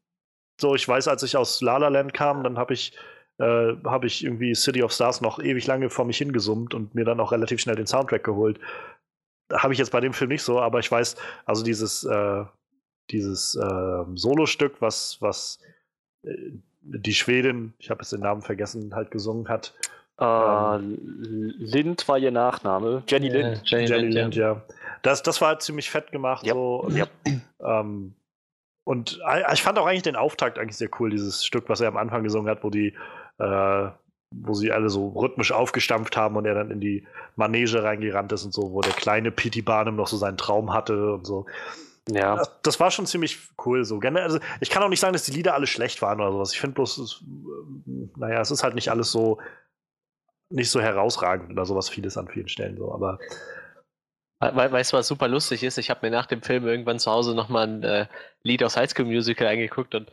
So, 0.60 0.74
ich 0.74 0.86
weiß, 0.88 1.08
als 1.08 1.22
ich 1.22 1.36
aus 1.36 1.60
La 1.60 1.76
La 1.76 1.88
Land 1.88 2.14
kam, 2.14 2.42
dann 2.42 2.58
habe 2.58 2.74
ich, 2.74 2.96
äh, 3.38 3.74
hab 3.84 4.04
ich 4.04 4.24
irgendwie 4.24 4.54
City 4.54 4.82
of 4.82 4.92
Stars 4.92 5.20
noch 5.20 5.38
ewig 5.38 5.66
lange 5.66 5.90
vor 5.90 6.04
mich 6.04 6.18
hingesummt 6.18 6.74
und 6.74 6.94
mir 6.94 7.04
dann 7.04 7.20
auch 7.20 7.32
relativ 7.32 7.60
schnell 7.60 7.76
den 7.76 7.86
Soundtrack 7.86 8.24
geholt. 8.24 8.58
Habe 9.52 9.72
ich 9.72 9.78
jetzt 9.78 9.92
bei 9.92 10.00
dem 10.00 10.14
Film 10.14 10.30
nicht 10.30 10.42
so, 10.42 10.60
aber 10.60 10.80
ich 10.80 10.90
weiß, 10.90 11.16
also 11.44 11.62
dieses, 11.62 12.04
äh, 12.04 12.44
dieses 13.10 13.54
äh, 13.54 14.04
Solostück, 14.14 14.80
was, 14.80 15.18
was 15.20 15.60
äh, 16.24 16.34
die 16.80 17.14
Schwedin, 17.14 17.74
ich 17.78 17.90
habe 17.90 18.02
jetzt 18.02 18.12
den 18.12 18.20
Namen 18.20 18.42
vergessen, 18.42 18.94
halt 18.94 19.10
gesungen 19.10 19.48
hat. 19.48 19.74
Äh, 20.18 20.78
Lind 20.78 22.08
war 22.08 22.18
ihr 22.18 22.30
Nachname. 22.30 23.02
Jenny 23.06 23.28
Lind. 23.28 23.62
Jenny, 23.64 23.84
Jenny 23.86 24.02
Lind, 24.02 24.14
Lind, 24.14 24.34
ja. 24.36 24.62
Das, 25.02 25.22
das 25.22 25.40
war 25.40 25.48
halt 25.48 25.62
ziemlich 25.62 25.90
fett 25.90 26.10
gemacht. 26.10 26.46
Ja. 26.46 26.54
So. 26.54 26.88
Ja. 26.90 27.06
Ähm, 27.60 28.14
und 28.84 29.20
äh, 29.28 29.52
ich 29.52 29.62
fand 29.62 29.78
auch 29.78 29.86
eigentlich 29.86 30.02
den 30.02 30.16
Auftakt 30.16 30.58
eigentlich 30.58 30.76
sehr 30.76 30.88
cool, 31.00 31.10
dieses 31.10 31.44
Stück, 31.44 31.68
was 31.68 31.80
er 31.80 31.88
am 31.88 31.96
Anfang 31.96 32.22
gesungen 32.22 32.50
hat, 32.50 32.64
wo 32.64 32.70
die, 32.70 32.94
äh, 33.38 33.88
wo 34.30 34.54
sie 34.54 34.72
alle 34.72 34.88
so 34.88 35.08
rhythmisch 35.08 35.52
aufgestampft 35.52 36.16
haben 36.16 36.36
und 36.36 36.46
er 36.46 36.54
dann 36.54 36.70
in 36.70 36.80
die 36.80 37.06
Manege 37.36 37.82
reingerannt 37.82 38.32
ist 38.32 38.44
und 38.44 38.54
so, 38.54 38.72
wo 38.72 38.80
der 38.80 38.92
kleine 38.92 39.30
P.T. 39.30 39.62
Barnum 39.62 39.96
noch 39.96 40.06
so 40.06 40.16
seinen 40.16 40.38
Traum 40.38 40.72
hatte 40.72 41.12
und 41.12 41.26
so. 41.26 41.46
Ja. 42.08 42.36
Das, 42.36 42.50
das 42.62 42.80
war 42.80 42.90
schon 42.90 43.06
ziemlich 43.06 43.38
cool 43.64 43.84
so. 43.84 43.98
Generell, 43.98 44.24
Also 44.24 44.38
ich 44.60 44.70
kann 44.70 44.82
auch 44.82 44.88
nicht 44.88 45.00
sagen, 45.00 45.12
dass 45.12 45.24
die 45.24 45.32
Lieder 45.32 45.54
alle 45.54 45.66
schlecht 45.66 46.00
waren 46.02 46.20
oder 46.20 46.32
sowas. 46.32 46.52
Ich 46.52 46.60
finde 46.60 46.74
bloß, 46.74 46.98
es, 46.98 47.22
äh, 47.22 48.08
naja, 48.16 48.40
es 48.40 48.50
ist 48.50 48.62
halt 48.62 48.76
nicht 48.76 48.90
alles 48.90 49.10
so 49.10 49.38
nicht 50.50 50.70
so 50.70 50.80
herausragend 50.80 51.50
oder 51.50 51.66
sowas 51.66 51.88
vieles 51.88 52.16
an 52.16 52.28
vielen 52.28 52.48
Stellen 52.48 52.76
so, 52.76 52.92
aber 52.92 53.18
We 54.40 54.70
weißt 54.70 54.92
du, 54.92 54.98
was 54.98 55.08
super 55.08 55.28
lustig 55.28 55.62
ist? 55.62 55.78
Ich 55.78 55.88
habe 55.88 56.06
mir 56.06 56.10
nach 56.14 56.26
dem 56.26 56.42
Film 56.42 56.66
irgendwann 56.66 56.98
zu 56.98 57.10
Hause 57.10 57.34
nochmal 57.34 57.66
ein 57.66 57.82
äh, 57.82 58.06
Lied 58.42 58.62
aus 58.62 58.76
High 58.76 58.90
School 58.90 59.06
Musical 59.06 59.46
angeguckt 59.46 59.94
und 59.94 60.12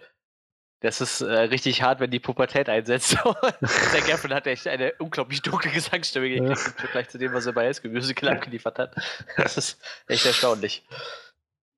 das 0.80 1.02
ist 1.02 1.22
äh, 1.22 1.32
richtig 1.32 1.82
hart, 1.82 2.00
wenn 2.00 2.12
die 2.12 2.20
Pubertät 2.20 2.70
einsetzt. 2.70 3.12
Zac 3.92 4.10
Efron 4.10 4.34
hat 4.34 4.48
echt 4.48 4.68
eine 4.68 4.94
unglaublich 5.00 5.42
dunkle 5.42 5.72
Gesangsstimme 5.72 6.30
gekriegt 6.30 6.68
im 6.68 6.74
Vergleich 6.74 7.10
zu 7.10 7.18
dem, 7.18 7.34
was 7.34 7.46
er 7.46 7.54
bei 7.54 7.68
High 7.68 7.76
School 7.76 7.92
Musical 7.92 8.30
abgeliefert 8.30 8.80
hat. 8.80 8.96
Das 9.38 9.58
ist 9.58 9.82
echt 10.08 10.26
erstaunlich. 10.26 10.86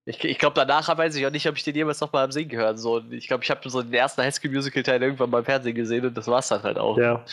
Ich, 0.05 0.23
ich 0.23 0.37
glaube, 0.37 0.55
danach 0.55 0.87
weiß 0.95 1.15
ich 1.15 1.25
auch 1.25 1.31
nicht, 1.31 1.47
ob 1.47 1.55
ich 1.55 1.63
den 1.63 1.75
jemals 1.75 1.99
nochmal 1.99 2.25
am 2.25 2.31
Singen 2.31 2.49
gehört. 2.49 2.77
So, 2.77 2.99
ich 3.09 3.27
glaube, 3.27 3.43
ich 3.43 3.49
habe 3.49 3.67
so 3.67 3.81
den 3.81 3.93
ersten 3.93 4.21
High 4.21 4.33
School 4.33 4.51
Musical 4.51 4.83
Teil 4.83 5.01
irgendwann 5.01 5.31
beim 5.31 5.45
Fernsehen 5.45 5.75
gesehen 5.75 6.05
und 6.05 6.15
das 6.15 6.27
war's 6.27 6.47
dann 6.47 6.61
halt 6.61 6.77
auch. 6.77 6.97
ja. 6.97 7.25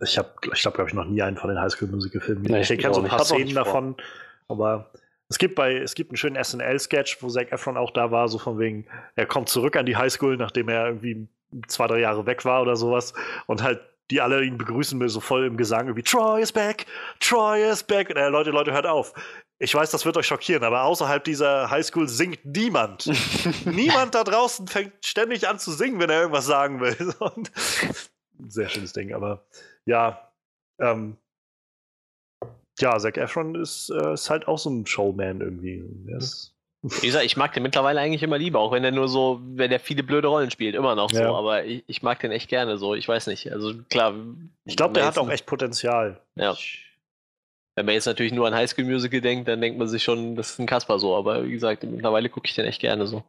Ich 0.00 0.18
habe, 0.18 0.30
ich 0.52 0.62
glaube, 0.62 0.76
glaube 0.76 0.90
ich, 0.90 0.94
noch 0.94 1.04
nie 1.04 1.22
einen 1.22 1.36
von 1.36 1.50
den 1.50 1.60
Highschool 1.60 1.88
Musical 1.88 2.20
Filmen 2.20 2.42
Nee, 2.42 2.48
gesehen. 2.48 2.62
ich 2.62 2.70
ich 2.70 2.78
kenne 2.80 2.94
so 2.94 3.02
ein 3.02 3.08
paar 3.08 3.24
Szenen 3.24 3.54
davon, 3.54 3.96
aber 4.48 4.90
es 5.28 5.38
gibt 5.38 5.54
bei, 5.54 5.76
es 5.76 5.94
gibt 5.94 6.10
einen 6.10 6.16
schönen 6.16 6.42
SNL-Sketch, 6.42 7.22
wo 7.22 7.28
Zac 7.28 7.52
Efron 7.52 7.76
auch 7.76 7.90
da 7.90 8.10
war, 8.10 8.28
so 8.28 8.38
von 8.38 8.58
wegen, 8.58 8.86
er 9.16 9.26
kommt 9.26 9.48
zurück 9.48 9.76
an 9.76 9.86
die 9.86 9.96
Highschool, 9.96 10.36
nachdem 10.36 10.68
er 10.68 10.86
irgendwie 10.86 11.28
zwei, 11.68 11.86
drei 11.86 12.00
Jahre 12.00 12.26
weg 12.26 12.44
war 12.44 12.62
oder 12.62 12.76
sowas 12.76 13.14
und 13.46 13.62
halt 13.62 13.80
die 14.10 14.20
alle 14.20 14.44
ihn 14.44 14.58
begrüßen 14.58 15.00
will, 15.00 15.08
so 15.08 15.20
voll 15.20 15.46
im 15.46 15.56
Gesang, 15.56 15.86
irgendwie 15.86 16.02
Troy 16.02 16.42
is 16.42 16.52
back, 16.52 16.84
Troy 17.20 17.62
is 17.70 17.82
back. 17.82 18.10
Und 18.10 18.16
er, 18.16 18.28
Leute, 18.28 18.50
Leute, 18.50 18.72
hört 18.72 18.86
auf. 18.86 19.14
Ich 19.58 19.74
weiß, 19.74 19.90
das 19.90 20.04
wird 20.04 20.16
euch 20.18 20.26
schockieren, 20.26 20.64
aber 20.64 20.82
außerhalb 20.82 21.24
dieser 21.24 21.70
Highschool 21.70 22.08
singt 22.08 22.44
niemand. 22.44 23.10
niemand 23.64 24.14
da 24.14 24.24
draußen 24.24 24.66
fängt 24.66 24.92
ständig 25.04 25.48
an 25.48 25.58
zu 25.58 25.70
singen, 25.70 25.98
wenn 25.98 26.10
er 26.10 26.20
irgendwas 26.20 26.46
sagen 26.46 26.80
will. 26.80 26.94
Sehr 28.48 28.68
schönes 28.68 28.92
Ding, 28.92 29.14
aber 29.14 29.46
ja, 29.86 30.32
ähm, 30.80 31.16
ja, 32.78 32.98
Zac 32.98 33.16
Efron 33.16 33.54
ist, 33.54 33.90
äh, 33.90 34.14
ist 34.14 34.30
halt 34.30 34.48
auch 34.48 34.58
so 34.58 34.70
ein 34.70 34.86
Showman 34.86 35.40
irgendwie. 35.40 35.84
Er 36.08 36.18
ist, 36.18 36.54
Wie 36.82 37.06
gesagt, 37.06 37.24
ich 37.24 37.36
mag 37.36 37.52
den 37.52 37.62
mittlerweile 37.62 38.00
eigentlich 38.00 38.24
immer 38.24 38.38
lieber, 38.38 38.58
auch 38.58 38.72
wenn 38.72 38.82
er 38.82 38.90
nur 38.90 39.08
so, 39.08 39.40
wenn 39.42 39.70
er 39.70 39.78
viele 39.78 40.02
blöde 40.02 40.26
Rollen 40.28 40.50
spielt, 40.50 40.74
immer 40.74 40.96
noch 40.96 41.10
so. 41.10 41.20
Ja. 41.20 41.32
Aber 41.32 41.64
ich, 41.64 41.84
ich 41.86 42.02
mag 42.02 42.18
den 42.20 42.32
echt 42.32 42.48
gerne 42.48 42.76
so. 42.76 42.94
Ich 42.94 43.06
weiß 43.06 43.28
nicht. 43.28 43.52
Also 43.52 43.74
klar. 43.88 44.14
ich 44.64 44.76
glaube, 44.76 44.94
der 44.94 45.06
hat 45.06 45.16
auch 45.16 45.30
echt 45.30 45.46
Potenzial. 45.46 46.20
Ja. 46.34 46.56
Wenn 47.76 47.86
man 47.86 47.94
jetzt 47.94 48.06
natürlich 48.06 48.32
nur 48.32 48.48
an 48.48 48.54
High 48.54 48.68
School 48.68 48.84
Musical 48.84 49.20
denkt, 49.20 49.48
dann 49.48 49.60
denkt 49.60 49.78
man 49.78 49.86
sich 49.86 50.02
schon, 50.02 50.34
das 50.34 50.50
ist 50.50 50.58
ein 50.58 50.66
Kasper 50.66 50.98
so. 50.98 51.14
Aber 51.14 51.44
wie 51.44 51.52
gesagt, 51.52 51.84
mittlerweile 51.84 52.28
gucke 52.28 52.48
ich 52.48 52.54
den 52.54 52.66
echt 52.66 52.80
gerne 52.80 53.06
so. 53.06 53.22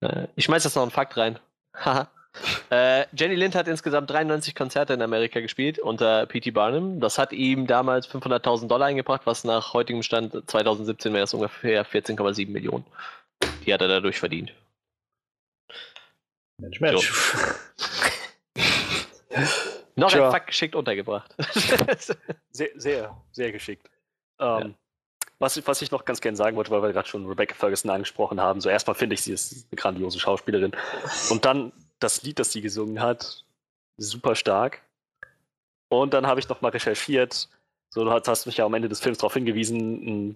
Äh, 0.00 0.28
ich 0.36 0.44
schmeiß 0.44 0.62
jetzt 0.62 0.76
noch 0.76 0.82
einen 0.82 0.92
Fakt 0.92 1.16
rein. 1.16 1.40
Haha. 1.74 2.08
Äh, 2.70 3.04
Jenny 3.16 3.34
Lind 3.36 3.54
hat 3.54 3.68
insgesamt 3.68 4.10
93 4.10 4.54
Konzerte 4.54 4.92
in 4.94 5.02
Amerika 5.02 5.40
gespielt 5.40 5.78
unter 5.78 6.26
P.T. 6.26 6.50
Barnum. 6.50 7.00
Das 7.00 7.18
hat 7.18 7.32
ihm 7.32 7.66
damals 7.66 8.08
500.000 8.08 8.66
Dollar 8.68 8.86
eingebracht, 8.86 9.22
was 9.24 9.44
nach 9.44 9.72
heutigem 9.74 10.02
Stand 10.02 10.48
2017 10.50 11.12
wäre 11.12 11.24
es 11.24 11.34
ungefähr 11.34 11.86
14,7 11.86 12.50
Millionen. 12.50 12.84
Die 13.64 13.72
hat 13.72 13.80
er 13.80 13.88
dadurch 13.88 14.18
verdient. 14.18 14.52
Mensch, 16.60 16.80
Mensch. 16.80 17.12
Noch 19.96 20.12
ein 20.12 20.30
Fakt 20.30 20.48
geschickt 20.48 20.74
untergebracht. 20.74 21.34
Sehr, 22.50 22.68
sehr, 22.76 23.16
sehr 23.32 23.50
geschickt. 23.52 23.88
Ähm, 24.38 24.74
was, 25.40 25.56
ich- 25.56 25.66
was 25.66 25.82
ich 25.82 25.90
noch 25.90 26.04
ganz 26.04 26.20
gerne 26.20 26.36
sagen 26.36 26.56
wollte, 26.56 26.70
weil 26.70 26.82
wir 26.82 26.92
gerade 26.92 27.08
schon 27.08 27.26
Rebecca 27.26 27.54
Ferguson 27.54 27.90
angesprochen 27.90 28.40
haben. 28.40 28.60
So 28.60 28.68
erstmal 28.68 28.94
finde 28.94 29.14
ich, 29.14 29.22
sie 29.22 29.32
ist 29.32 29.66
eine 29.70 29.76
grandiose 29.76 30.20
Schauspielerin. 30.20 30.70
Und 31.30 31.44
dann 31.44 31.72
das 31.98 32.22
Lied, 32.22 32.38
das 32.38 32.52
sie 32.52 32.60
gesungen 32.60 33.00
hat, 33.00 33.44
super 33.96 34.34
stark. 34.34 34.82
Und 35.88 36.14
dann 36.14 36.26
habe 36.26 36.40
ich 36.40 36.48
noch 36.48 36.60
mal 36.60 36.70
recherchiert. 36.70 37.48
So, 37.90 38.04
du 38.04 38.10
hast, 38.10 38.46
mich 38.46 38.56
ja 38.56 38.64
am 38.64 38.74
Ende 38.74 38.88
des 38.88 39.00
Films 39.00 39.18
darauf 39.18 39.34
hingewiesen, 39.34 40.28
mh, 40.28 40.34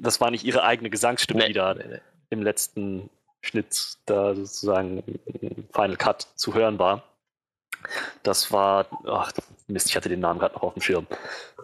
das 0.00 0.20
war 0.20 0.30
nicht 0.30 0.44
ihre 0.44 0.62
eigene 0.62 0.90
Gesangsstimme, 0.90 1.46
die 1.46 1.52
da 1.52 1.74
nee, 1.74 1.84
nee. 1.88 2.00
im 2.30 2.42
letzten 2.42 3.10
Schnitt 3.40 3.96
da 4.06 4.34
sozusagen 4.34 5.02
im 5.40 5.66
Final 5.72 5.96
Cut 5.96 6.28
zu 6.36 6.54
hören 6.54 6.78
war. 6.78 7.02
Das 8.22 8.52
war, 8.52 8.86
ach 9.06 9.32
Mist, 9.66 9.88
ich 9.88 9.96
hatte 9.96 10.08
den 10.08 10.20
Namen 10.20 10.38
gerade 10.38 10.54
noch 10.54 10.62
auf 10.62 10.74
dem 10.74 10.82
Schirm. 10.82 11.06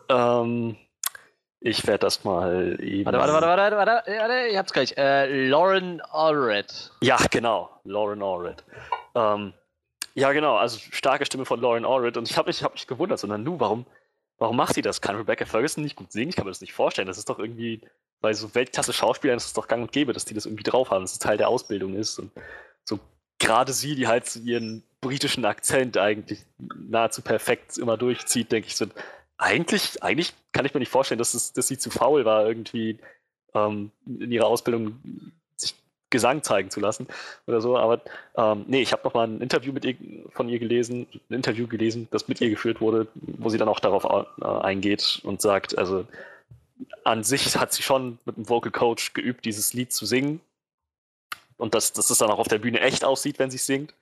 Ähm, 0.09 0.77
ich 1.61 1.87
werde 1.87 2.01
das 2.01 2.25
mal 2.25 2.79
eben. 2.81 3.05
Warte, 3.07 3.19
warte, 3.19 3.33
warte, 3.33 3.47
warte, 3.47 3.77
warte, 3.77 3.93
warte, 3.93 4.19
warte, 4.19 4.47
ich 4.49 4.57
hab's 4.57 4.73
gleich. 4.73 4.97
Äh, 4.97 5.49
Lauren 5.49 6.01
Allred. 6.01 6.93
Ja, 7.01 7.19
genau, 7.31 7.71
Lauren 7.85 8.23
Allred. 8.23 8.65
Ähm, 9.19 9.53
ja, 10.15 10.33
genau, 10.33 10.57
also 10.57 10.79
starke 10.79 11.27
Stimme 11.27 11.45
von 11.45 11.61
Lauren 11.61 11.85
Allred. 11.85 12.17
Und 12.17 12.31
ich 12.31 12.37
habe 12.37 12.49
mich, 12.49 12.63
hab 12.63 12.73
mich 12.75 12.87
gewundert, 12.87 13.19
sondern 13.19 13.43
nu, 13.43 13.59
warum, 13.59 13.87
warum 14.39 14.57
macht 14.57 14.75
sie 14.75 14.83
das? 14.83 15.01
Kann 15.01 15.17
Rebecca 15.17 15.45
Ferguson 15.45 15.83
nicht 15.83 15.97
gut 15.97 16.13
singen? 16.13 16.31
Ich 16.31 16.37
kann 16.37 16.45
mir 16.45 16.51
das 16.51 16.61
nicht 16.61 16.73
vorstellen. 16.73 17.09
Das 17.09 17.19
ist 17.19 17.29
doch 17.29 17.39
irgendwie, 17.39 17.81
bei 18.21 18.33
so 18.33 18.55
Weltklasse-Schauspielern 18.55 19.37
ist 19.37 19.47
es 19.47 19.53
doch 19.53 19.69
gang 19.69 19.83
und 19.83 19.93
gäbe, 19.93 20.13
dass 20.13 20.25
die 20.25 20.35
das 20.35 20.47
irgendwie 20.47 20.65
drauf 20.65 20.91
haben, 20.91 21.03
dass 21.03 21.13
es 21.13 21.19
Teil 21.19 21.37
der 21.37 21.49
Ausbildung 21.49 21.95
ist. 21.95 22.19
Und 22.19 22.33
so 22.85 22.99
gerade 23.39 23.73
sie, 23.73 23.95
die 23.95 24.07
halt 24.07 24.35
ihren 24.37 24.83
britischen 25.01 25.45
Akzent 25.45 25.97
eigentlich 25.97 26.45
nahezu 26.59 27.23
perfekt 27.23 27.79
immer 27.79 27.97
durchzieht, 27.97 28.51
denke 28.51 28.69
ich 28.69 28.77
so, 28.77 28.87
eigentlich, 29.37 30.03
eigentlich 30.03 30.35
kann 30.53 30.65
ich 30.65 30.75
mir 30.75 30.81
nicht 30.81 30.91
vorstellen, 30.91 31.19
dass, 31.19 31.35
es, 31.35 31.53
dass 31.53 31.69
sie 31.69 31.79
zu 31.79 31.91
faul 31.91 32.25
war, 32.25 32.47
irgendwie 32.47 32.99
ähm, 33.55 33.93
in 34.07 34.33
ihrer 34.33 34.47
Ausbildung 34.47 35.01
Gesang 36.11 36.43
zeigen 36.43 36.71
zu 36.71 36.81
lassen 36.81 37.07
oder 37.47 37.61
so. 37.61 37.77
Aber 37.77 38.01
ähm, 38.37 38.65
nee, 38.67 38.81
ich 38.81 38.93
habe 38.93 39.03
noch 39.05 39.15
mal 39.15 39.27
ein 39.27 39.41
Interview 39.41 39.73
mit 39.73 39.85
ihr, 39.85 39.97
von 40.31 40.49
ihr 40.49 40.59
gelesen, 40.59 41.07
ein 41.31 41.35
Interview 41.35 41.67
gelesen, 41.67 42.09
das 42.11 42.29
mit 42.29 42.41
ihr 42.41 42.51
geführt 42.51 42.81
wurde, 42.81 43.09
wo 43.15 43.49
sie 43.51 43.59
dann 43.59 43.69
auch 43.69 43.81
darauf 43.81 44.05
äh, 44.05 44.45
eingeht 44.47 45.21
und 45.25 45.43
sagt, 45.43 45.77
also 45.77 46.07
an 47.05 47.25
sich 47.25 47.57
hat 47.57 47.73
sie 47.73 47.83
schon 47.83 48.19
mit 48.25 48.37
einem 48.37 48.49
Vocal 48.49 48.73
Coach 48.73 49.13
geübt, 49.13 49.45
dieses 49.45 49.75
Lied 49.75 49.93
zu 49.93 50.07
singen. 50.07 50.41
Und 51.57 51.75
dass, 51.75 51.93
dass 51.93 52.11
es 52.11 52.19
dann 52.19 52.31
auch 52.31 52.39
auf 52.39 52.49
der 52.49 52.59
Bühne 52.59 52.81
echt 52.81 53.05
aussieht, 53.05 53.39
wenn 53.39 53.51
sie 53.51 53.59
singt. 53.59 53.93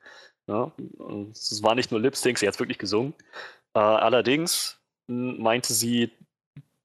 Ja, 0.46 0.70
und 0.98 1.32
es 1.32 1.62
war 1.62 1.74
nicht 1.74 1.90
nur 1.90 2.00
Lip 2.00 2.14
Sync, 2.14 2.38
sie 2.38 2.46
hat 2.46 2.54
es 2.54 2.60
wirklich 2.60 2.78
gesungen. 2.78 3.14
Äh, 3.74 3.78
allerdings 3.78 4.78
meinte 5.08 5.72
sie, 5.72 6.10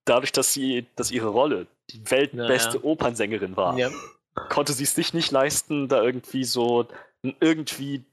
dadurch, 0.05 0.31
dass 0.31 0.53
sie, 0.53 0.85
dass 0.95 1.11
ihre 1.11 1.27
Rolle 1.27 1.67
die 1.89 2.09
weltbeste 2.09 2.77
Ja, 2.77 2.83
Opernsängerin 2.83 3.55
war, 3.57 3.77
Ja. 3.77 3.89
Konnte 4.49 4.73
sie 4.73 4.83
es 4.83 4.95
sich 4.95 5.13
nicht 5.13 5.31
leisten, 5.31 5.87
da 5.87 6.01
irgendwie 6.01 6.43
so 6.43 6.87
einen 7.23 7.35
irgendwie 7.39 8.03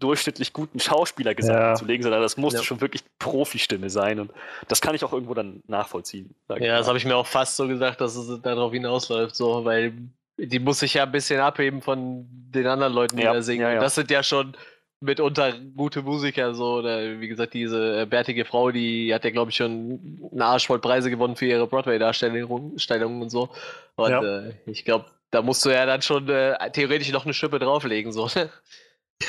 durchschnittlich 0.00 0.52
guten 0.52 0.80
Schauspielergesang 0.80 1.56
Ja. 1.56 1.74
zu 1.76 1.84
legen, 1.84 2.02
sondern 2.02 2.22
das 2.22 2.36
musste 2.36 2.58
Ja. 2.58 2.64
schon 2.64 2.80
wirklich 2.80 3.04
Profistimme 3.20 3.88
sein. 3.88 4.18
Und 4.18 4.32
das 4.66 4.80
kann 4.80 4.94
ich 4.96 5.04
auch 5.04 5.12
irgendwo 5.12 5.34
dann 5.34 5.62
nachvollziehen. 5.68 6.34
Ja, 6.58 6.78
das 6.78 6.88
habe 6.88 6.98
ich 6.98 7.04
mir 7.04 7.16
auch 7.16 7.26
fast 7.26 7.56
so 7.56 7.68
gesagt, 7.68 8.00
dass 8.00 8.16
es 8.16 8.42
darauf 8.42 8.72
hinausläuft, 8.72 9.36
so, 9.36 9.64
weil 9.64 9.92
die 10.38 10.58
muss 10.58 10.80
sich 10.80 10.94
ja 10.94 11.04
ein 11.04 11.12
bisschen 11.12 11.38
abheben 11.40 11.82
von 11.82 12.26
den 12.28 12.66
anderen 12.66 12.92
Leuten, 12.92 13.16
die 13.16 13.22
Ja, 13.22 13.32
da 13.34 13.42
singen. 13.42 13.62
ja, 13.62 13.74
ja. 13.74 13.80
Das 13.80 13.94
sind 13.94 14.10
ja 14.10 14.24
schon 14.24 14.56
mitunter 15.00 15.52
gute 15.76 16.02
Musiker, 16.02 16.52
so, 16.54 16.78
oder 16.78 17.20
wie 17.20 17.28
gesagt, 17.28 17.54
diese 17.54 18.00
äh, 18.02 18.06
bärtige 18.06 18.44
Frau, 18.44 18.70
die 18.72 19.14
hat 19.14 19.24
ja, 19.24 19.30
glaube 19.30 19.50
ich, 19.50 19.56
schon 19.56 20.20
einen 20.32 20.42
Arsch 20.42 20.66
voll 20.66 20.80
Preise 20.80 21.10
gewonnen 21.10 21.36
für 21.36 21.46
ihre 21.46 21.66
Broadway-Darstellungen 21.68 22.78
Stellungen 22.78 23.22
und 23.22 23.30
so. 23.30 23.50
Und 23.96 24.10
Ja. 24.10 24.22
äh, 24.48 24.54
ich 24.66 24.84
glaube, 24.84 25.06
da 25.32 25.42
musst 25.42 25.64
du 25.64 25.70
ja 25.70 25.84
dann 25.86 26.02
schon 26.02 26.28
äh, 26.28 26.70
theoretisch 26.70 27.10
noch 27.10 27.24
eine 27.24 27.34
Schippe 27.34 27.58
drauflegen. 27.58 28.12
So. 28.12 28.26
ne? 28.36 28.50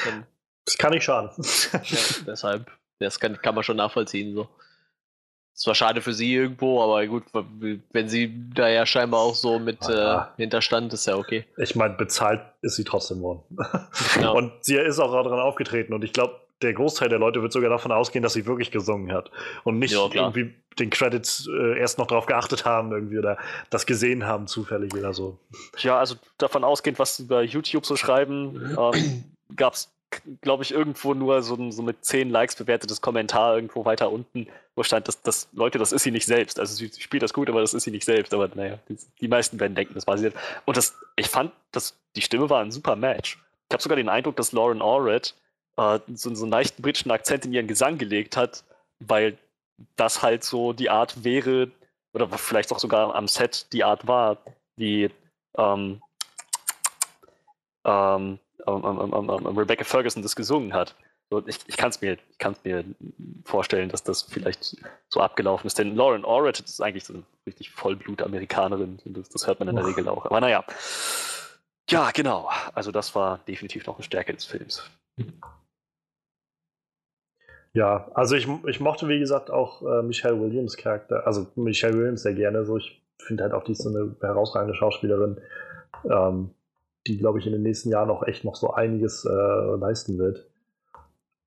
Dann, 0.06 0.28
Das 0.66 0.78
kann 0.78 0.92
nicht 0.94 1.04
schaden. 1.04 1.32
ja, 1.72 1.80
deshalb, 2.28 2.70
das 3.00 3.20
kann, 3.20 3.38
kann 3.42 3.56
man 3.56 3.64
schon 3.64 3.78
nachvollziehen. 3.78 4.36
So. 4.36 4.48
Ist 5.56 5.62
zwar 5.64 5.76
schade 5.76 6.02
für 6.02 6.14
sie 6.14 6.34
irgendwo, 6.34 6.82
aber 6.82 7.06
gut, 7.06 7.24
wenn 7.92 8.10
sie 8.10 8.50
da 8.56 8.68
ja 8.70 8.86
scheinbar 8.86 9.20
auch 9.22 9.36
so 9.36 9.60
mit 9.60 9.84
Ah. 9.84 10.34
äh, 10.38 10.42
hinterstand, 10.42 10.92
ist 10.94 11.06
ja 11.06 11.16
okay. 11.16 11.46
Ich 11.58 11.76
meine, 11.76 11.94
bezahlt 11.96 12.42
ist 12.62 12.76
sie 12.76 12.84
trotzdem 12.84 13.22
worden. 13.22 13.44
Ja. 14.20 14.30
Und 14.32 14.52
sie 14.66 14.76
ist 14.78 15.00
auch 15.00 15.12
daran 15.12 15.40
aufgetreten. 15.40 15.94
Und 15.94 16.04
ich 16.04 16.12
glaube, 16.14 16.40
der 16.64 16.74
Großteil 16.74 17.10
der 17.10 17.20
Leute 17.20 17.42
wird 17.42 17.52
sogar 17.52 17.70
davon 17.70 17.92
ausgehen, 17.92 18.24
dass 18.24 18.34
sie 18.34 18.46
wirklich 18.46 18.72
gesungen 18.72 19.12
hat. 19.12 19.32
Und 19.64 19.80
nicht 19.80 19.94
Ja, 19.94 20.10
irgendwie 20.14 20.54
den 20.80 20.90
Credits 20.90 21.48
äh, 21.48 21.78
erst 21.78 21.98
noch 21.98 22.08
drauf 22.08 22.26
geachtet 22.26 22.66
haben 22.66 22.92
irgendwie 22.92 23.20
oder 23.20 23.38
das 23.70 23.86
gesehen 23.86 24.26
haben 24.26 24.48
zufällig 24.48 24.94
oder 24.96 25.14
so. 25.14 25.38
Ja, 25.78 26.00
also 26.00 26.16
davon 26.38 26.64
ausgehend, 26.64 27.00
was 27.00 27.18
sie 27.18 27.26
bei 27.26 27.44
YouTube 27.44 27.86
so 27.86 27.96
schreiben, 27.96 28.76
ähm, 28.78 29.24
gab 29.56 29.74
es, 29.74 29.92
glaube 30.42 30.64
ich, 30.64 30.72
irgendwo 30.72 31.14
nur 31.14 31.44
so 31.44 31.56
ein 31.56 31.72
so 31.72 31.84
mit 31.84 32.04
10 32.04 32.30
Likes 32.30 32.56
bewertetes 32.56 33.02
Kommentar 33.02 33.56
irgendwo 33.56 33.86
weiter 33.86 34.12
unten, 34.12 34.48
wo 34.76 34.84
stand, 34.84 35.08
dass, 35.08 35.22
dass 35.22 35.50
Leute, 35.54 35.78
das 35.78 35.92
ist 35.92 36.04
sie 36.04 36.12
nicht 36.12 36.26
selbst. 36.26 36.60
Also 36.60 36.76
sie 36.76 36.90
spielt 37.00 37.24
das 37.24 37.34
gut, 37.34 37.50
aber 37.50 37.62
das 37.62 37.74
ist 37.74 37.84
sie 37.84 37.92
nicht 37.92 38.06
selbst. 38.06 38.34
Aber 38.34 38.50
naja, 38.54 38.80
die, 38.90 38.98
die 39.22 39.28
meisten 39.28 39.60
werden 39.60 39.76
denken, 39.76 39.94
das 39.96 40.08
war 40.08 40.18
sie. 40.18 40.26
nicht. 40.26 40.38
Und 40.66 40.78
das, 40.78 40.96
ich 41.16 41.28
fand, 41.28 41.52
dass 41.72 41.96
die 42.16 42.22
Stimme 42.22 42.50
war 42.50 42.62
ein 42.62 42.72
super 42.72 42.96
Match. 42.96 43.38
Ich 43.70 43.74
habe 43.74 43.82
sogar 43.82 43.96
den 43.96 44.10
Eindruck, 44.10 44.36
dass 44.36 44.52
Lauren 44.52 44.82
Allred 44.82 45.34
äh, 45.78 46.00
so, 46.14 46.34
so 46.34 46.44
einen 46.44 46.52
leichten 46.52 46.82
britischen 46.82 47.12
Akzent 47.12 47.46
in 47.46 47.54
ihren 47.54 47.68
Gesang 47.68 47.98
gelegt 47.98 48.38
hat, 48.38 48.64
weil 49.00 49.38
das 49.96 50.22
halt 50.22 50.44
so 50.44 50.74
die 50.74 50.90
Art 50.90 51.24
wäre, 51.24 51.72
oder 52.14 52.30
vielleicht 52.30 52.72
auch 52.72 52.80
sogar 52.80 53.16
am 53.16 53.28
Set 53.28 53.72
die 53.74 53.84
Art 53.84 54.08
war, 54.08 54.38
wie 54.76 55.10
ähm, 55.58 56.02
ähm, 57.86 58.40
ähm, 58.68 58.86
ähm, 58.86 59.14
ähm, 59.14 59.30
ähm, 59.30 59.58
Rebecca 59.58 59.84
Ferguson 59.84 60.22
das 60.24 60.36
gesungen 60.36 60.74
hat. 60.74 60.96
So, 61.30 61.46
ich 61.48 61.58
ich 61.68 61.78
kann 61.78 61.90
es 61.90 62.02
mir, 62.02 62.14
ich 62.14 62.38
kann's 62.38 62.64
mir 62.64 62.86
vorstellen, 63.44 63.90
dass 63.90 64.04
das 64.04 64.24
vielleicht 64.24 64.78
so 65.10 65.20
abgelaufen 65.20 65.68
ist. 65.68 65.80
Denn 65.80 65.96
Lauren 65.96 66.26
Orrit 66.26 66.60
ist 66.60 66.82
eigentlich 66.82 67.06
so 67.06 67.14
eine 67.14 67.24
richtig 67.46 67.72
Vollblut-Amerikanerin. 67.72 69.00
Das, 69.06 69.30
das 69.30 69.48
hört 69.48 69.60
man 69.60 69.70
in 69.70 69.76
der. 69.76 69.86
Regel 69.86 70.08
auch. 70.08 70.26
Aber 70.26 70.40
naja. 70.40 70.64
Ja, 71.90 72.12
genau. 72.12 72.50
Also 72.74 72.92
das 72.92 73.16
war 73.16 73.40
definitiv 73.40 73.86
noch 73.88 73.96
eine 73.96 74.04
Stärke 74.04 74.34
des 74.34 74.46
Films. 74.46 74.84
Ja, 77.74 78.08
also 78.14 78.36
ich, 78.36 78.48
ich 78.68 78.80
mochte, 78.80 79.08
wie 79.08 79.20
gesagt, 79.20 79.50
auch 79.50 79.82
äh, 79.82 80.04
Michelle 80.04 80.40
Williams 80.40 80.78
Charakter, 80.78 81.26
also 81.26 81.48
Michelle 81.56 81.98
Williams 81.98 82.22
sehr 82.22 82.36
gerne. 82.36 82.66
So, 82.66 82.78
ich 82.78 83.04
finde 83.20 83.44
halt 83.44 83.54
auch, 83.54 83.64
die 83.64 83.72
ist 83.72 83.82
so 83.82 83.90
eine 83.90 84.16
herausragende 84.22 84.76
Schauspielerin, 84.76 85.42
ähm, 86.10 86.52
die, 87.08 87.18
glaube 87.18 87.40
ich, 87.40 87.48
in 87.48 87.54
den 87.54 87.64
nächsten 87.64 87.90
Jahren 87.90 88.12
auch 88.12 88.24
echt 88.24 88.46
noch 88.46 88.56
so 88.56 88.74
einiges 88.74 89.26
äh, 89.26 89.76
leisten 89.76 90.20
wird. 90.20 90.48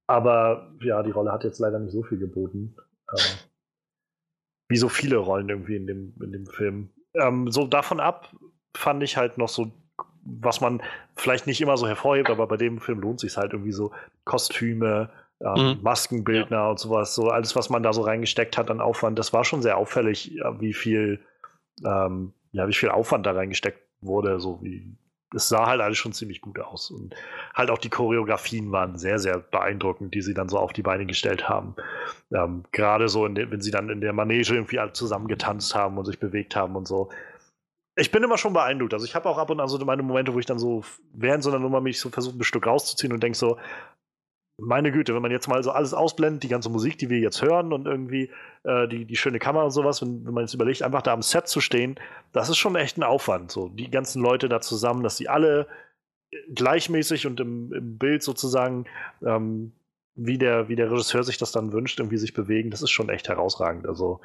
Aber 0.08 0.72
ja, 0.80 1.02
die 1.02 1.12
Rolle 1.12 1.32
hat 1.32 1.44
jetzt 1.44 1.60
leider 1.60 1.78
nicht 1.78 1.92
so 1.92 2.02
viel 2.02 2.18
geboten. 2.18 2.76
Ähm, 3.12 3.38
wie 4.68 4.76
so 4.76 4.88
viele 4.88 5.16
Rollen 5.18 5.48
irgendwie 5.48 5.76
in 5.76 5.86
dem, 5.86 6.14
in 6.20 6.32
dem 6.32 6.46
Film. 6.46 6.90
Ähm, 7.14 7.50
so 7.50 7.66
davon 7.66 8.00
ab 8.00 8.34
fand 8.76 9.02
ich 9.02 9.16
halt 9.16 9.38
noch 9.38 9.48
so, 9.48 9.72
was 10.24 10.60
man 10.60 10.82
vielleicht 11.14 11.46
nicht 11.46 11.60
immer 11.60 11.76
so 11.76 11.86
hervorhebt, 11.86 12.30
aber 12.30 12.46
bei 12.48 12.56
dem 12.56 12.80
Film 12.80 13.00
lohnt 13.00 13.20
sich 13.20 13.36
halt 13.36 13.52
irgendwie 13.52 13.72
so 13.72 13.92
Kostüme, 14.24 15.10
ähm, 15.40 15.70
Mhm. 15.70 15.78
Maskenbildner 15.82 16.70
und 16.70 16.78
sowas, 16.78 17.14
so 17.14 17.28
alles, 17.28 17.56
was 17.56 17.70
man 17.70 17.82
da 17.82 17.92
so 17.92 18.02
reingesteckt 18.02 18.56
hat 18.56 18.70
an 18.70 18.80
Aufwand, 18.80 19.18
das 19.18 19.32
war 19.32 19.44
schon 19.44 19.62
sehr 19.62 19.76
auffällig, 19.76 20.26
ja, 20.28 20.60
wie 20.60 20.72
viel, 20.72 21.20
ähm, 21.84 22.32
ja, 22.52 22.68
wie 22.68 22.74
viel 22.74 22.88
Aufwand 22.88 23.26
da 23.26 23.32
reingesteckt 23.32 23.80
wurde, 24.00 24.40
so 24.40 24.62
wie 24.62 24.96
es 25.34 25.48
sah 25.48 25.66
halt 25.66 25.80
alles 25.80 25.98
schon 25.98 26.12
ziemlich 26.12 26.40
gut 26.40 26.58
aus 26.60 26.90
und 26.90 27.14
halt 27.52 27.70
auch 27.70 27.78
die 27.78 27.90
Choreografien 27.90 28.70
waren 28.70 28.96
sehr, 28.96 29.18
sehr 29.18 29.38
beeindruckend, 29.38 30.14
die 30.14 30.22
sie 30.22 30.34
dann 30.34 30.48
so 30.48 30.58
auf 30.58 30.72
die 30.72 30.82
Beine 30.82 31.04
gestellt 31.04 31.48
haben. 31.48 31.74
Ähm, 32.32 32.64
Gerade 32.70 33.08
so, 33.08 33.26
der, 33.26 33.50
wenn 33.50 33.60
sie 33.60 33.72
dann 33.72 33.90
in 33.90 34.00
der 34.00 34.12
Manege 34.12 34.54
irgendwie 34.54 34.78
alle 34.78 34.92
zusammen 34.92 35.26
getanzt 35.26 35.74
haben 35.74 35.98
und 35.98 36.04
sich 36.04 36.20
bewegt 36.20 36.54
haben 36.54 36.76
und 36.76 36.86
so. 36.86 37.10
Ich 37.96 38.12
bin 38.12 38.22
immer 38.22 38.38
schon 38.38 38.52
beeindruckt. 38.52 38.94
Also 38.94 39.04
ich 39.04 39.14
habe 39.14 39.28
auch 39.28 39.38
ab 39.38 39.50
und 39.50 39.58
an 39.58 39.68
so 39.68 39.78
meine 39.84 40.02
Momente, 40.02 40.32
wo 40.32 40.38
ich 40.38 40.46
dann 40.46 40.58
so 40.58 40.84
während 41.12 41.42
so 41.42 41.50
einer 41.50 41.58
Nummer 41.58 41.80
mich 41.80 41.98
so 41.98 42.10
versuche, 42.10 42.38
ein 42.38 42.44
Stück 42.44 42.66
rauszuziehen 42.66 43.12
und 43.12 43.22
denke 43.22 43.36
so, 43.36 43.58
meine 44.58 44.90
Güte, 44.90 45.14
wenn 45.14 45.22
man 45.22 45.30
jetzt 45.30 45.48
mal 45.48 45.62
so 45.62 45.70
alles 45.70 45.92
ausblendet, 45.92 46.42
die 46.42 46.48
ganze 46.48 46.70
Musik, 46.70 46.96
die 46.98 47.10
wir 47.10 47.18
jetzt 47.18 47.42
hören 47.42 47.72
und 47.72 47.86
irgendwie 47.86 48.30
äh, 48.62 48.88
die, 48.88 49.04
die 49.04 49.16
schöne 49.16 49.38
Kamera 49.38 49.64
und 49.64 49.70
sowas, 49.70 50.00
wenn, 50.00 50.24
wenn 50.24 50.32
man 50.32 50.44
jetzt 50.44 50.54
überlegt, 50.54 50.82
einfach 50.82 51.02
da 51.02 51.12
am 51.12 51.22
Set 51.22 51.46
zu 51.46 51.60
stehen, 51.60 51.96
das 52.32 52.48
ist 52.48 52.56
schon 52.56 52.76
echt 52.76 52.96
ein 52.96 53.02
Aufwand. 53.02 53.50
So, 53.50 53.68
die 53.68 53.90
ganzen 53.90 54.22
Leute 54.22 54.48
da 54.48 54.60
zusammen, 54.60 55.02
dass 55.02 55.16
die 55.16 55.28
alle 55.28 55.66
gleichmäßig 56.54 57.26
und 57.26 57.38
im, 57.40 57.72
im 57.72 57.98
Bild 57.98 58.22
sozusagen, 58.22 58.86
ähm, 59.22 59.72
wie, 60.14 60.38
der, 60.38 60.68
wie 60.68 60.76
der 60.76 60.90
Regisseur 60.90 61.22
sich 61.22 61.36
das 61.36 61.52
dann 61.52 61.72
wünscht, 61.72 61.98
irgendwie 61.98 62.18
sich 62.18 62.32
bewegen, 62.32 62.70
das 62.70 62.82
ist 62.82 62.90
schon 62.90 63.10
echt 63.10 63.28
herausragend. 63.28 63.86
Also 63.86 64.20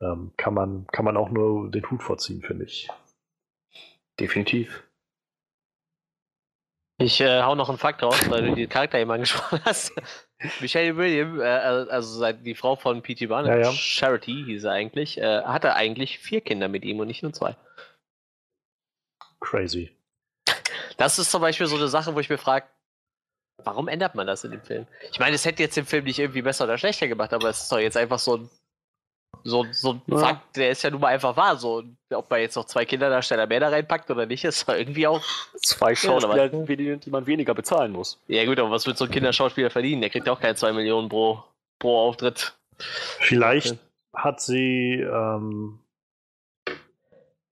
ähm, 0.00 0.32
kann, 0.38 0.54
man, 0.54 0.86
kann 0.92 1.04
man 1.04 1.18
auch 1.18 1.30
nur 1.30 1.70
den 1.70 1.88
Hut 1.90 2.02
vorziehen, 2.02 2.40
finde 2.40 2.64
ich. 2.64 2.88
Definitiv. 4.18 4.83
Ich 6.98 7.20
äh, 7.20 7.42
hau 7.42 7.54
noch 7.56 7.68
einen 7.68 7.78
Fakt 7.78 8.02
raus, 8.02 8.18
weil 8.30 8.46
du 8.46 8.54
die 8.54 8.66
Charakter 8.68 8.98
eben 8.98 9.10
angesprochen 9.10 9.60
hast. 9.64 9.92
Michelle 10.60 10.96
William, 10.96 11.40
äh, 11.40 11.44
also 11.44 12.18
seit- 12.18 12.44
die 12.46 12.54
Frau 12.54 12.76
von 12.76 13.02
P.T. 13.02 13.26
Barnum, 13.26 13.50
Ja, 13.50 13.58
ja. 13.58 13.72
Charity 13.72 14.44
hieß 14.46 14.64
er 14.64 14.72
eigentlich, 14.72 15.18
äh, 15.18 15.42
hatte 15.42 15.74
eigentlich 15.74 16.18
vier 16.20 16.40
Kinder 16.40 16.68
mit 16.68 16.84
ihm 16.84 17.00
und 17.00 17.08
nicht 17.08 17.22
nur 17.22 17.32
zwei. 17.32 17.56
Crazy. 19.40 19.90
Das 20.96 21.18
ist 21.18 21.30
zum 21.30 21.40
Beispiel 21.42 21.66
so 21.66 21.76
eine 21.76 21.88
Sache, 21.88 22.14
wo 22.14 22.20
ich 22.20 22.28
mir 22.30 22.38
frage, 22.38 22.66
warum 23.64 23.88
ändert 23.88 24.14
man 24.14 24.26
das 24.26 24.44
in 24.44 24.52
dem 24.52 24.62
Film? 24.62 24.86
Ich 25.10 25.18
meine, 25.18 25.34
es 25.34 25.44
hätte 25.44 25.62
jetzt 25.62 25.76
den 25.76 25.86
Film 25.86 26.04
nicht 26.04 26.18
irgendwie 26.20 26.42
besser 26.42 26.64
oder 26.64 26.78
schlechter 26.78 27.08
gemacht, 27.08 27.32
aber 27.32 27.48
es 27.48 27.62
ist 27.62 27.72
doch 27.72 27.78
jetzt 27.78 27.96
einfach 27.96 28.18
so 28.20 28.36
ein, 28.36 28.50
so, 29.44 29.66
so 29.72 29.92
ein 29.92 30.02
Ja. 30.06 30.18
Fakt, 30.18 30.56
der 30.56 30.70
ist 30.70 30.82
ja 30.82 30.90
nun 30.90 31.02
mal 31.02 31.08
einfach 31.08 31.36
wahr. 31.36 31.56
So, 31.56 31.84
ob 32.10 32.30
man 32.30 32.40
jetzt 32.40 32.56
noch 32.56 32.64
zwei 32.64 32.86
Kinderdarsteller 32.86 33.46
mehr 33.46 33.60
da 33.60 33.68
reinpackt 33.68 34.10
oder 34.10 34.24
nicht, 34.24 34.42
ist 34.44 34.66
doch 34.66 34.74
irgendwie 34.74 35.06
auch. 35.06 35.22
Zwei 35.62 35.94
Schauspieler, 35.94 36.48
die, 36.48 36.96
die 36.98 37.10
man 37.10 37.26
weniger 37.26 37.54
bezahlen 37.54 37.92
muss. 37.92 38.22
Ja, 38.26 38.44
gut, 38.46 38.58
aber 38.58 38.70
was 38.70 38.86
wird 38.86 38.96
so 38.96 39.04
ein 39.04 39.10
Kinderschauspieler 39.10 39.68
verdienen? 39.68 40.00
Der 40.00 40.10
kriegt 40.10 40.26
ja 40.26 40.32
auch 40.32 40.40
keine 40.40 40.54
zwei 40.54 40.72
Millionen 40.72 41.10
pro, 41.10 41.44
pro 41.78 42.08
Auftritt. 42.08 42.56
Vielleicht 42.78 43.78
hat 44.14 44.40
sie, 44.40 45.00
ähm, 45.00 45.78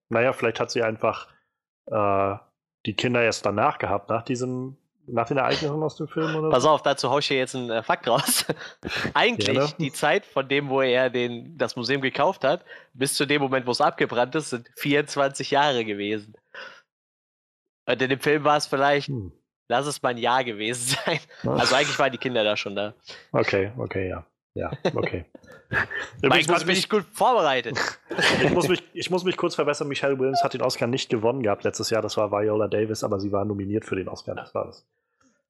naja, 0.09 0.33
vielleicht 0.33 0.59
hat 0.59 0.71
sie 0.71 0.81
einfach 0.81 1.27
äh, 1.85 2.35
die 2.87 2.95
Kinder 2.95 3.21
erst 3.21 3.45
danach 3.45 3.77
gehabt, 3.77 4.09
nach 4.09 4.23
diesem, 4.23 4.77
nach 5.07 5.27
den 5.27 5.37
Ereignissen 5.37 5.83
aus 5.83 5.97
dem 5.97 6.07
Film 6.07 6.35
oder 6.35 6.49
Pass 6.49 6.65
auf, 6.65 6.81
dazu 6.81 7.09
hau 7.09 7.19
ich 7.19 7.27
hier 7.27 7.37
jetzt 7.37 7.55
einen 7.55 7.69
äh, 7.69 7.83
Fakt 7.83 8.07
raus. 8.07 8.45
Eigentlich 9.13 9.53
Gerne. 9.57 9.73
die 9.79 9.91
Zeit 9.91 10.25
von 10.25 10.47
dem, 10.47 10.69
wo 10.69 10.81
er 10.81 11.09
den, 11.09 11.57
das 11.57 11.75
Museum 11.75 12.01
gekauft 12.01 12.43
hat, 12.43 12.63
bis 12.93 13.13
zu 13.15 13.25
dem 13.25 13.41
Moment, 13.41 13.67
wo 13.67 13.71
es 13.71 13.81
abgebrannt 13.81 14.33
ist, 14.35 14.51
sind 14.51 14.69
24 14.77 15.51
Jahre 15.51 15.83
gewesen. 15.85 16.35
Und 17.85 18.01
in 18.01 18.09
dem 18.09 18.19
Film 18.19 18.43
war 18.43 18.57
es 18.57 18.65
vielleicht, 18.67 19.07
Hm. 19.09 19.31
lass 19.67 19.85
es 19.87 20.01
mal 20.01 20.09
ein 20.09 20.17
Jahr 20.17 20.43
gewesen 20.43 20.95
sein. 21.05 21.19
Also 21.43 21.75
eigentlich 21.75 21.99
waren 21.99 22.11
die 22.11 22.17
Kinder 22.17 22.43
da 22.43 22.55
schon 22.55 22.75
da. 22.75 22.93
Okay, 23.31 23.71
okay, 23.77 24.09
ja. 24.09 24.25
Ja, 24.55 24.71
okay. 24.93 25.25
Mein 25.69 25.87
Übrigens 26.21 26.47
Gott, 26.47 26.65
bin 26.65 26.75
ich, 26.75 26.87
gut 26.89 27.05
vorbereitet. 27.11 27.77
ich, 28.43 28.51
muss 28.51 28.67
mich, 28.67 28.83
ich 28.93 29.09
muss 29.09 29.23
mich 29.23 29.35
kurz 29.35 29.55
verbessern. 29.55 29.87
Michelle 29.87 30.19
Williams 30.19 30.43
hat 30.43 30.53
den 30.53 30.61
Oscar 30.61 30.85
nicht 30.85 31.09
gewonnen 31.09 31.41
gehabt 31.41 31.63
letztes 31.63 31.89
Jahr. 31.89 32.03
Das 32.03 32.17
war 32.17 32.31
Viola 32.31 32.67
Davis, 32.67 33.03
aber 33.03 33.19
sie 33.19 33.31
war 33.31 33.45
nominiert 33.45 33.85
für 33.85 33.95
den 33.95 34.07
Oscar. 34.07 34.35
Das 34.35 34.53
war 34.53 34.65
das. 34.65 34.85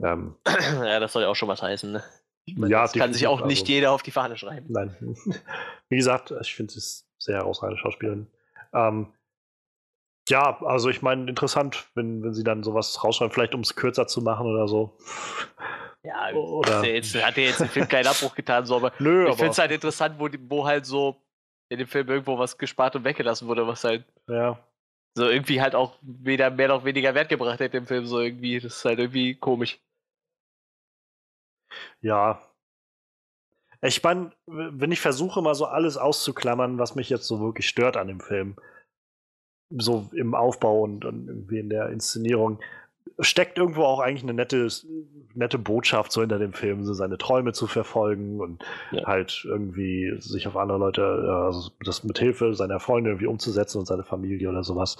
Ähm, 0.02 0.36
ja, 0.48 1.00
das 1.00 1.12
soll 1.12 1.24
ja 1.24 1.28
auch 1.28 1.36
schon 1.36 1.50
was 1.50 1.62
heißen. 1.62 1.92
Ne? 1.92 2.04
Meine, 2.56 2.72
ja, 2.72 2.82
das 2.84 2.94
kann 2.94 3.14
sich 3.14 3.28
auch 3.28 3.46
nicht 3.46 3.64
also- 3.64 3.74
jeder 3.74 3.92
auf 3.92 4.04
die 4.04 4.12
Fahne 4.12 4.38
schreiben. 4.38 4.68
Nein. 4.70 4.96
Wie 5.90 5.98
gesagt, 5.98 6.34
ich 6.42 6.56
finde 6.56 6.72
sie 6.72 6.80
ist 6.80 7.08
sehr 7.18 7.38
herausragende 7.38 7.82
Schauspielerin. 7.82 8.28
Ähm, 8.74 9.14
ja, 10.30 10.62
also 10.64 10.90
ich 10.90 11.02
meine, 11.02 11.30
interessant, 11.30 11.88
wenn, 11.96 12.24
wenn 12.24 12.34
sie 12.34 12.46
dann 12.46 12.64
sowas 12.64 13.04
rausschreiben, 13.04 13.34
vielleicht 13.34 13.56
um 13.56 13.62
es 13.62 13.76
kürzer 13.76 14.08
zu 14.08 14.22
machen 14.22 14.48
oder 14.48 14.68
so. 14.70 14.98
Ja, 16.06 16.34
Oder- 16.34 16.84
jetzt, 16.84 17.16
hat 17.16 17.38
der 17.38 17.46
jetzt 17.46 17.62
im 17.62 17.70
Film 17.70 17.88
keinen 17.88 18.08
Abbruch 18.08 18.36
getan, 18.36 18.66
so, 18.66 18.76
aber 18.76 18.92
Nö, 19.00 19.30
ich 19.30 19.36
finde 19.36 19.52
es 19.52 19.58
halt 19.58 19.72
interessant, 19.72 20.20
wo, 20.20 20.28
wo 20.50 20.66
halt 20.66 20.86
so 20.86 21.16
in 21.70 21.80
dem 21.80 21.88
Film 21.88 22.08
irgendwo 22.10 22.38
was 22.38 22.58
gespart 22.58 22.96
und 22.96 23.04
weggelassen 23.06 23.48
wurde, 23.48 23.66
was 23.66 23.84
halt 23.84 24.06
ja, 24.28 24.60
so 25.16 25.30
irgendwie 25.30 25.62
halt 25.62 25.76
auch 25.76 25.98
weder 26.02 26.50
mehr 26.50 26.68
noch 26.68 26.84
weniger 26.84 27.16
Wert 27.16 27.30
gebracht 27.30 27.60
hätte 27.60 27.78
im 27.78 27.88
Film, 27.88 28.06
so 28.06 28.20
irgendwie. 28.20 28.60
Das 28.60 28.78
ist 28.78 28.86
halt 28.86 29.00
irgendwie 29.00 29.36
komisch. 29.36 29.80
ja. 32.02 32.42
Ich 33.86 34.02
meine, 34.02 34.32
wenn 34.46 34.94
ich 34.94 35.02
versuche, 35.02 35.42
mal 35.42 35.56
so 35.56 35.66
alles 35.66 35.98
auszuklammern, 35.98 36.80
was 36.80 36.96
mich 36.96 37.10
jetzt 37.10 37.28
so 37.28 37.42
wirklich 37.42 37.68
stört 37.68 37.98
an 37.98 38.08
dem 38.08 38.22
Film, 38.22 38.56
so 39.70 40.10
im 40.14 40.36
Aufbau 40.36 40.82
und, 40.84 41.04
und 41.04 41.28
irgendwie 41.28 41.60
in 41.60 41.70
der 41.70 41.90
Inszenierung, 41.90 42.62
steckt 43.20 43.58
irgendwo 43.58 43.84
auch 43.84 44.00
eigentlich 44.00 44.24
eine 44.24 44.34
nette, 44.34 44.68
nette 45.34 45.58
Botschaft 45.58 46.12
so 46.12 46.22
hinter 46.22 46.40
dem 46.40 46.54
Film, 46.54 46.84
so 46.86 46.94
seine 46.94 47.18
Träume 47.18 47.54
zu 47.54 47.68
verfolgen 47.68 48.40
und 48.40 48.64
Ja. 48.92 49.06
halt 49.06 49.44
irgendwie 49.46 50.16
sich 50.20 50.48
auf 50.48 50.58
andere 50.58 50.78
Leute, 50.78 51.04
also 51.04 51.72
das 51.84 52.04
mit 52.04 52.18
Hilfe 52.18 52.54
seiner 52.54 52.80
Freunde 52.80 53.12
irgendwie 53.12 53.28
umzusetzen 53.28 53.80
und 53.80 53.86
seine 53.86 54.04
Familie 54.04 54.50
oder 54.50 54.64
sowas. 54.64 54.98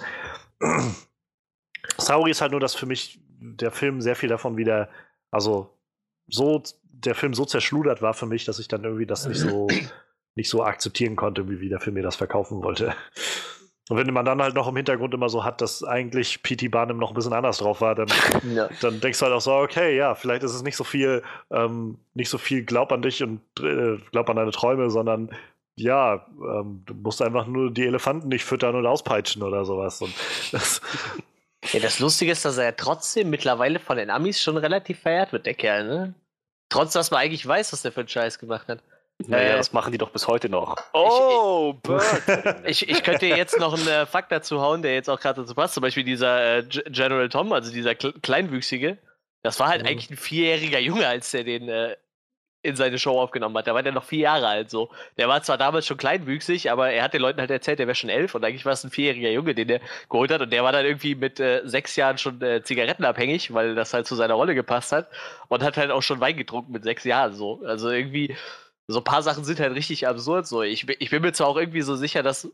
Traurige 1.98 2.30
ist 2.30 2.40
halt 2.40 2.52
nur, 2.52 2.60
dass 2.60 2.74
für 2.74 2.86
mich 2.86 3.20
der 3.40 3.70
Film 3.70 4.00
sehr 4.00 4.16
viel 4.16 4.28
davon 4.28 4.56
wieder, 4.56 4.88
also 5.30 5.70
so, 6.26 6.62
der 6.82 7.14
Film 7.14 7.34
so 7.34 7.44
zerschludert 7.44 8.00
war 8.00 8.14
für 8.14 8.26
mich, 8.26 8.44
dass 8.44 8.58
ich 8.58 8.68
dann 8.68 8.84
irgendwie 8.84 9.06
das 9.06 9.26
nicht 9.26 9.38
so, 9.40 9.68
nicht 10.34 10.48
so 10.48 10.64
akzeptieren 10.64 11.16
konnte, 11.16 11.48
wie, 11.48 11.60
wie 11.60 11.68
der 11.68 11.80
Film 11.80 11.94
mir 11.94 12.02
das 12.02 12.16
verkaufen 12.16 12.62
wollte. 12.62 12.94
Und 13.90 13.98
wenn 13.98 14.12
man 14.14 14.24
dann 14.24 14.40
halt 14.40 14.54
noch 14.54 14.66
im 14.66 14.76
Hintergrund 14.76 15.12
immer 15.12 15.28
so 15.28 15.44
hat, 15.44 15.60
dass 15.60 15.84
eigentlich 15.84 16.42
P.T. 16.42 16.68
Barnum 16.68 16.96
noch 16.96 17.10
ein 17.10 17.14
bisschen 17.14 17.34
anders 17.34 17.58
drauf 17.58 17.80
war, 17.82 17.94
dann, 17.94 18.08
Ja. 18.54 18.68
dann 18.80 19.00
denkst 19.00 19.18
du 19.18 19.26
halt 19.26 19.34
auch 19.34 19.40
so, 19.42 19.52
okay, 19.54 19.94
ja, 19.96 20.14
vielleicht 20.14 20.42
ist 20.42 20.54
es 20.54 20.62
nicht 20.62 20.76
so 20.76 20.84
viel, 20.84 21.22
ähm, 21.50 21.98
nicht 22.14 22.30
so 22.30 22.38
viel 22.38 22.64
Glaub 22.64 22.92
an 22.92 23.02
dich 23.02 23.22
und 23.22 23.40
äh, 23.60 23.98
Glaub 24.10 24.30
an 24.30 24.36
deine 24.36 24.52
Träume, 24.52 24.88
sondern 24.90 25.30
ja, 25.76 26.24
ähm, 26.40 26.82
du 26.86 26.94
musst 26.94 27.20
einfach 27.20 27.46
nur 27.46 27.70
die 27.70 27.84
Elefanten 27.84 28.28
nicht 28.28 28.44
füttern 28.44 28.74
und 28.76 28.86
auspeitschen 28.86 29.42
oder 29.42 29.64
sowas. 29.64 30.00
Und 30.00 30.14
das, 30.52 30.80
Ja, 31.72 31.80
das 31.80 31.98
Lustige 31.98 32.30
ist, 32.32 32.44
dass 32.44 32.58
er 32.58 32.64
ja 32.64 32.72
trotzdem 32.72 33.30
mittlerweile 33.30 33.78
von 33.80 33.96
den 33.96 34.10
Amis 34.10 34.40
schon 34.42 34.58
relativ 34.58 35.00
verehrt 35.00 35.32
wird, 35.32 35.46
der 35.46 35.54
Kerl, 35.54 35.86
ne? 35.86 36.14
Trotz, 36.68 36.92
dass 36.92 37.10
man 37.10 37.20
eigentlich 37.20 37.46
weiß, 37.46 37.72
was 37.72 37.80
der 37.82 37.90
für 37.92 38.00
einen 38.00 38.08
Scheiß 38.08 38.38
gemacht 38.38 38.68
hat. 38.68 38.80
Naja, 39.26 39.54
Äh, 39.54 39.56
das 39.56 39.72
machen 39.72 39.92
die 39.92 39.98
doch 39.98 40.10
bis 40.10 40.26
heute 40.28 40.48
noch. 40.48 40.76
Oh, 40.92 41.74
Bert! 41.82 42.04
Ich, 42.66 42.88
ich 42.88 43.02
könnte 43.02 43.26
dir 43.26 43.36
jetzt 43.36 43.58
noch 43.58 43.74
einen 43.74 43.86
äh, 43.86 44.06
Fakt 44.06 44.32
dazu 44.32 44.60
hauen, 44.60 44.82
der 44.82 44.94
jetzt 44.94 45.08
auch 45.08 45.20
gerade 45.20 45.42
dazu 45.42 45.54
passt. 45.54 45.74
Zum 45.74 45.82
Beispiel 45.82 46.04
dieser 46.04 46.58
äh, 46.58 46.62
General 46.64 47.28
Tom, 47.28 47.52
also 47.52 47.72
dieser 47.72 47.94
Kle 47.94 48.12
Kleinwüchsige. 48.22 48.98
Das 49.42 49.60
war 49.60 49.68
halt 49.68 49.82
Mhm. 49.82 49.88
eigentlich 49.88 50.10
ein 50.10 50.16
vierjähriger 50.16 50.78
Junge, 50.80 51.06
als 51.06 51.30
der 51.30 51.44
den 51.44 51.68
äh, 51.68 51.96
in 52.62 52.76
seine 52.76 52.98
Show 52.98 53.20
aufgenommen 53.20 53.56
hat. 53.58 53.66
Da 53.66 53.74
war 53.74 53.82
der 53.82 53.92
noch 53.92 54.04
vier 54.04 54.20
Jahre 54.20 54.48
alt 54.48 54.70
so. 54.70 54.90
Der 55.18 55.28
war 55.28 55.42
zwar 55.42 55.58
damals 55.58 55.86
schon 55.86 55.98
kleinwüchsig, 55.98 56.70
aber 56.70 56.90
er 56.90 57.02
hat 57.04 57.12
den 57.12 57.20
Leuten 57.20 57.38
halt 57.38 57.50
erzählt, 57.50 57.78
der 57.78 57.86
wäre 57.86 57.94
schon 57.94 58.08
elf 58.08 58.34
und 58.34 58.42
eigentlich 58.42 58.64
war 58.64 58.72
es 58.72 58.82
ein 58.84 58.90
vierjähriger 58.90 59.28
Junge, 59.30 59.54
den 59.54 59.68
der 59.68 59.80
geholt 60.08 60.30
hat 60.32 60.40
und 60.40 60.50
der 60.50 60.64
war 60.64 60.72
dann 60.72 60.86
irgendwie 60.86 61.14
mit 61.14 61.38
äh, 61.40 61.60
sechs 61.66 61.94
Jahren 61.94 62.16
schon 62.16 62.40
äh, 62.40 62.62
zigarettenabhängig, 62.62 63.52
weil 63.52 63.74
das 63.74 63.92
halt 63.92 64.06
zu 64.06 64.14
seiner 64.14 64.32
Rolle 64.34 64.54
gepasst 64.54 64.92
hat 64.92 65.08
und 65.48 65.62
hat 65.62 65.76
halt 65.76 65.90
auch 65.90 66.02
schon 66.02 66.20
Wein 66.20 66.38
getrunken 66.38 66.72
mit 66.72 66.84
sechs 66.84 67.04
Jahren 67.04 67.34
so. 67.34 67.60
Also 67.66 67.90
irgendwie 67.90 68.34
so 68.86 68.98
ein 69.00 69.04
paar 69.04 69.22
Sachen 69.22 69.44
sind 69.44 69.60
halt 69.60 69.74
richtig 69.74 70.06
absurd. 70.06 70.46
So, 70.46 70.62
ich, 70.62 70.86
bin- 70.86 70.96
ich 70.98 71.10
bin 71.10 71.22
mir 71.22 71.32
zwar 71.32 71.46
auch 71.48 71.56
irgendwie 71.56 71.82
so 71.82 71.96
sicher, 71.96 72.22
dass 72.22 72.48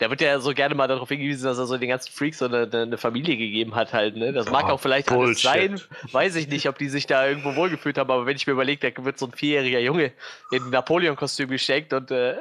der 0.00 0.10
wird 0.10 0.20
ja 0.20 0.40
so 0.40 0.52
gerne 0.52 0.74
mal 0.74 0.88
darauf 0.88 1.08
hingewiesen, 1.10 1.44
dass 1.44 1.58
er 1.58 1.66
so 1.66 1.76
den 1.78 1.88
ganzen 1.90 2.10
Freaks 2.10 2.38
so 2.38 2.46
eine, 2.46 2.68
eine 2.72 2.98
Familie 2.98 3.36
gegeben 3.36 3.74
hat 3.76 3.92
halt. 3.92 4.16
Ne? 4.16 4.32
Das 4.32 4.50
mag 4.50 4.66
Boah, 4.66 4.72
auch 4.72 4.80
vielleicht 4.80 5.10
alles 5.12 5.42
Bullshit. 5.42 5.42
sein. 5.42 5.80
Weiß 6.10 6.34
ich 6.34 6.48
nicht, 6.48 6.68
ob 6.68 6.76
die 6.78 6.88
sich 6.88 7.06
da 7.06 7.28
irgendwo 7.28 7.54
wohlgefühlt 7.54 7.98
haben, 7.98 8.10
aber 8.10 8.26
wenn 8.26 8.34
ich 8.34 8.46
mir 8.46 8.54
überlege, 8.54 8.90
da 8.90 9.04
wird 9.04 9.18
so 9.18 9.26
ein 9.26 9.32
vierjähriger 9.32 9.78
Junge 9.78 10.12
in 10.50 10.64
ein 10.64 10.70
Napoleon-Kostüm 10.70 11.50
gesteckt 11.50 11.92
und 11.92 12.10
äh, 12.10 12.36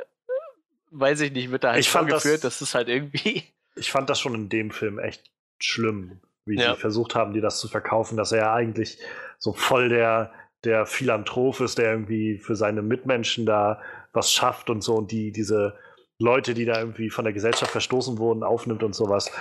weiß 0.89 1.21
ich 1.21 1.31
nicht, 1.33 1.51
wird 1.51 1.63
da 1.63 1.71
halt 1.71 1.81
Ich 1.81 1.89
fand 1.89 2.09
das- 2.11 2.23
vorgeführt. 2.23 2.43
Das, 2.43 2.61
ist 2.61 2.73
halt 2.73 2.87
irgendwie. 2.89 3.43
ich 3.75 3.91
fand 3.91 4.09
das 4.09 4.19
schon 4.19 4.33
in 4.33 4.49
dem 4.49 4.71
Film 4.71 4.97
echt 4.97 5.29
schlimm, 5.59 6.19
wie 6.45 6.55
Ja. 6.57 6.73
sie 6.73 6.79
versucht 6.79 7.13
haben, 7.13 7.33
dir 7.33 7.41
das 7.41 7.59
zu 7.59 7.67
verkaufen, 7.67 8.17
dass 8.17 8.31
er 8.31 8.39
ja 8.39 8.53
eigentlich 8.55 8.97
so 9.37 9.53
voll 9.53 9.89
der, 9.89 10.33
der 10.63 10.85
Philanthrop 10.85 11.59
ist, 11.59 11.77
der 11.77 11.91
irgendwie 11.91 12.37
für 12.37 12.55
seine 12.55 12.81
Mitmenschen 12.81 13.45
da 13.45 13.81
was 14.13 14.31
schafft 14.31 14.69
und 14.69 14.81
so 14.83 14.95
und 14.95 15.11
die, 15.11 15.31
diese 15.31 15.75
Leute, 16.19 16.53
die 16.53 16.65
da 16.65 16.79
irgendwie 16.79 17.09
von 17.09 17.25
der 17.25 17.33
Gesellschaft 17.33 17.71
verstoßen 17.71 18.17
wurden, 18.17 18.43
aufnimmt 18.43 18.83
und 18.83 18.93
sowas. 18.93 19.31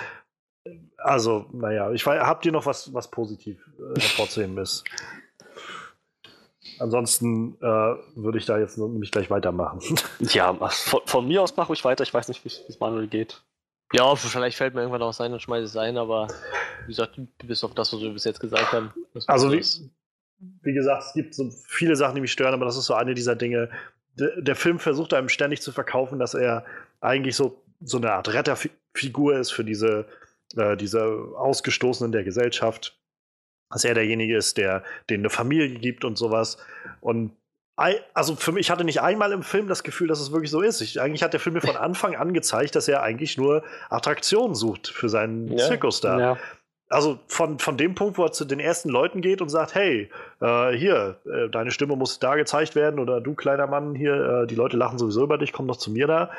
Also, 0.96 1.46
naja, 1.52 1.90
ich 1.92 2.04
weiß, 2.04 2.22
habt 2.22 2.44
ihr 2.46 2.52
noch 2.52 2.66
was, 2.66 2.92
was 2.94 3.10
positiv 3.10 3.58
äh, 3.78 4.00
hervorzuheben 4.00 4.58
ist? 4.58 4.84
Ansonsten 6.78 7.56
äh, 7.60 7.66
würde 8.14 8.38
ich 8.38 8.46
da 8.46 8.58
jetzt 8.58 8.78
nämlich 8.78 9.10
gleich 9.10 9.30
weitermachen. 9.30 9.80
Ja, 10.20 10.54
von, 10.68 11.00
von 11.04 11.28
mir 11.28 11.42
aus 11.42 11.56
mache 11.56 11.72
ich 11.72 11.84
weiter. 11.84 12.02
Ich 12.04 12.12
weiß 12.12 12.28
nicht, 12.28 12.44
wie 12.44 12.48
es 12.48 12.80
Manuel 12.80 13.08
geht. 13.08 13.42
Ja, 13.92 14.14
vielleicht 14.14 14.56
fällt 14.56 14.74
mir 14.74 14.82
irgendwann 14.82 15.02
auch 15.02 15.12
sein 15.12 15.32
und 15.32 15.42
schmeiße 15.42 15.64
es 15.64 15.76
ein, 15.76 15.96
aber 15.98 16.28
wie 16.86 16.92
gesagt, 16.92 17.20
bis 17.44 17.64
auf 17.64 17.74
das, 17.74 17.92
was 17.92 18.00
wir 18.00 18.10
bis 18.10 18.24
jetzt 18.24 18.38
gesagt 18.38 18.72
haben. 18.72 18.92
Also 19.26 19.50
wie. 19.52 19.62
Wie 20.62 20.72
gesagt, 20.72 21.04
es 21.04 21.12
gibt 21.12 21.34
so 21.34 21.50
viele 21.66 21.96
Sachen, 21.96 22.14
die 22.14 22.20
mich 22.20 22.32
stören, 22.32 22.54
aber 22.54 22.64
das 22.64 22.76
ist 22.76 22.86
so 22.86 22.94
eine 22.94 23.14
dieser 23.14 23.36
Dinge. 23.36 23.70
Der, 24.18 24.40
der 24.40 24.56
Film 24.56 24.78
versucht 24.78 25.14
einem 25.14 25.28
ständig 25.28 25.62
zu 25.62 25.72
verkaufen, 25.72 26.18
dass 26.18 26.34
er 26.34 26.64
eigentlich 27.00 27.36
so, 27.36 27.62
so 27.80 27.98
eine 27.98 28.12
Art 28.12 28.32
Retterfigur 28.32 29.36
ist 29.36 29.50
für 29.50 29.64
diese, 29.64 30.06
äh, 30.56 30.76
diese 30.76 31.02
Ausgestoßenen 31.36 32.12
der 32.12 32.24
Gesellschaft. 32.24 32.96
Dass 33.70 33.84
er 33.84 33.94
derjenige 33.94 34.36
ist, 34.36 34.56
der 34.56 34.82
denen 35.08 35.22
eine 35.22 35.30
Familie 35.30 35.78
gibt 35.78 36.04
und 36.04 36.18
sowas. 36.18 36.58
Und 37.00 37.32
also 38.14 38.36
für 38.36 38.52
mich, 38.52 38.66
ich 38.66 38.70
hatte 38.70 38.84
nicht 38.84 39.00
einmal 39.00 39.32
im 39.32 39.42
Film 39.42 39.66
das 39.66 39.82
Gefühl, 39.82 40.08
dass 40.08 40.20
es 40.20 40.32
wirklich 40.32 40.50
so 40.50 40.60
ist. 40.60 40.82
Ich, 40.82 41.00
eigentlich 41.00 41.22
hat 41.22 41.32
der 41.32 41.40
Film 41.40 41.54
mir 41.54 41.60
von 41.62 41.76
Anfang 41.76 42.14
an 42.14 42.34
gezeigt, 42.34 42.74
dass 42.76 42.88
er 42.88 43.02
eigentlich 43.02 43.38
nur 43.38 43.62
Attraktionen 43.88 44.54
sucht 44.54 44.88
für 44.88 45.08
seinen 45.08 45.56
Ja. 45.56 45.66
Zirkus 45.66 46.00
da 46.00 46.18
Ja. 46.18 46.38
Also 46.90 47.18
von, 47.28 47.58
von 47.58 47.76
dem 47.76 47.94
Punkt, 47.94 48.18
wo 48.18 48.24
er 48.24 48.32
zu 48.32 48.44
den 48.44 48.60
ersten 48.60 48.90
Leuten 48.90 49.22
geht 49.22 49.40
und 49.40 49.48
sagt, 49.48 49.74
hey, 49.74 50.10
äh, 50.40 50.72
hier, 50.72 51.16
äh, 51.24 51.48
deine 51.48 51.70
Stimme 51.70 51.96
muss 51.96 52.18
da 52.18 52.34
gezeigt 52.34 52.74
werden 52.74 53.00
oder 53.00 53.20
du 53.20 53.34
kleiner 53.34 53.66
Mann 53.66 53.94
hier, 53.94 54.42
äh, 54.42 54.46
die 54.46 54.56
Leute 54.56 54.76
lachen 54.76 54.98
sowieso 54.98 55.22
über 55.22 55.38
dich, 55.38 55.52
komm 55.52 55.68
doch 55.68 55.76
zu 55.78 55.90
mir 55.90 56.06
da. 56.06 56.30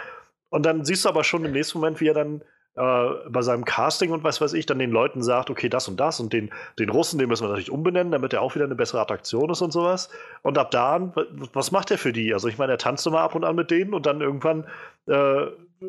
Und 0.50 0.66
dann 0.66 0.86
siehst 0.86 1.06
du 1.06 1.10
aber 1.10 1.24
schon 1.24 1.46
im 1.46 1.54
nächsten 1.54 1.80
Moment, 1.80 2.02
wie 2.02 2.10
er 2.10 2.14
dann 2.14 2.42
äh, 2.76 3.30
bei 3.30 3.42
seinem 3.42 3.66
Casting 3.66 4.12
und 4.12 4.24
was 4.24 4.42
weiß 4.42 4.54
ich, 4.54 4.66
dann 4.66 4.80
den 4.80 4.92
Leuten 4.92 5.24
sagt, 5.24 5.50
okay, 5.50 5.70
das 5.70 5.88
und 5.88 6.00
das 6.00 6.20
und 6.20 6.34
den, 6.34 6.52
den 6.80 6.90
Russen, 6.90 7.18
den 7.20 7.30
müssen 7.30 7.44
wir 7.44 7.50
natürlich 7.50 7.72
umbenennen, 7.72 8.12
damit 8.12 8.34
er 8.34 8.42
auch 8.42 8.56
wieder 8.56 8.66
eine 8.66 8.76
bessere 8.76 9.02
Attraktion 9.02 9.50
ist 9.50 9.62
und 9.62 9.72
sowas. 9.72 10.10
Und 10.42 10.58
ab 10.58 10.72
da 10.72 10.96
an, 10.96 11.16
wa- 11.16 11.26
was 11.54 11.72
macht 11.72 11.92
er 11.92 11.98
für 11.98 12.14
die? 12.14 12.34
Also 12.34 12.48
ich 12.50 12.58
meine, 12.58 12.74
er 12.74 12.78
tanzt 12.78 13.08
immer 13.08 13.22
ab 13.22 13.36
und 13.36 13.44
an 13.46 13.56
mit 13.56 13.72
denen 13.72 13.94
und 13.94 14.06
dann 14.06 14.22
irgendwann 14.22 14.68
äh, 15.08 15.48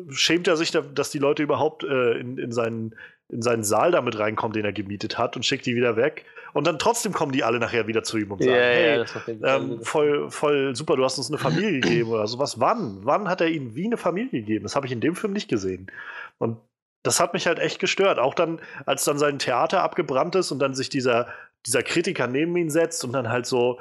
schämt 0.09 0.47
er 0.47 0.57
sich, 0.57 0.71
da, 0.71 0.81
dass 0.81 1.09
die 1.11 1.19
Leute 1.19 1.43
überhaupt 1.43 1.83
äh, 1.83 2.17
in, 2.17 2.37
in, 2.37 2.51
seinen, 2.51 2.95
in 3.29 3.41
seinen 3.41 3.63
Saal 3.63 3.91
damit 3.91 4.17
reinkommen, 4.19 4.53
den 4.53 4.65
er 4.65 4.73
gemietet 4.73 5.17
hat 5.17 5.35
und 5.35 5.45
schickt 5.45 5.65
die 5.65 5.75
wieder 5.75 5.95
weg. 5.95 6.25
Und 6.53 6.67
dann 6.67 6.77
trotzdem 6.77 7.13
kommen 7.13 7.31
die 7.31 7.43
alle 7.43 7.59
nachher 7.59 7.87
wieder 7.87 8.03
zu 8.03 8.17
ihm 8.17 8.31
und 8.31 8.43
sagen, 8.43 8.53
ja, 8.53 8.61
hey, 8.61 9.05
Fall 9.05 9.37
ähm, 9.43 9.81
voll, 9.81 10.29
voll 10.29 10.75
super, 10.75 10.95
du 10.95 11.03
hast 11.03 11.17
uns 11.17 11.29
eine 11.29 11.39
Familie 11.39 11.79
gegeben 11.79 12.11
oder 12.11 12.27
sowas. 12.27 12.59
Wann? 12.59 12.99
Wann 13.01 13.27
hat 13.27 13.41
er 13.41 13.49
ihnen 13.49 13.75
wie 13.75 13.85
eine 13.85 13.97
Familie 13.97 14.41
gegeben? 14.41 14.63
Das 14.63 14.75
habe 14.75 14.85
ich 14.85 14.91
in 14.91 15.01
dem 15.01 15.15
Film 15.15 15.33
nicht 15.33 15.49
gesehen. 15.49 15.87
Und 16.37 16.57
das 17.01 17.19
hat 17.19 17.33
mich 17.33 17.47
halt 17.47 17.59
echt 17.59 17.79
gestört. 17.79 18.19
Auch 18.19 18.35
dann, 18.35 18.61
als 18.85 19.03
dann 19.03 19.17
sein 19.17 19.39
Theater 19.39 19.81
abgebrannt 19.81 20.35
ist 20.35 20.51
und 20.51 20.59
dann 20.59 20.75
sich 20.75 20.89
dieser, 20.89 21.27
dieser 21.65 21.81
Kritiker 21.81 22.27
neben 22.27 22.55
ihn 22.55 22.69
setzt 22.69 23.03
und 23.03 23.13
dann 23.13 23.29
halt 23.29 23.47
so, 23.47 23.79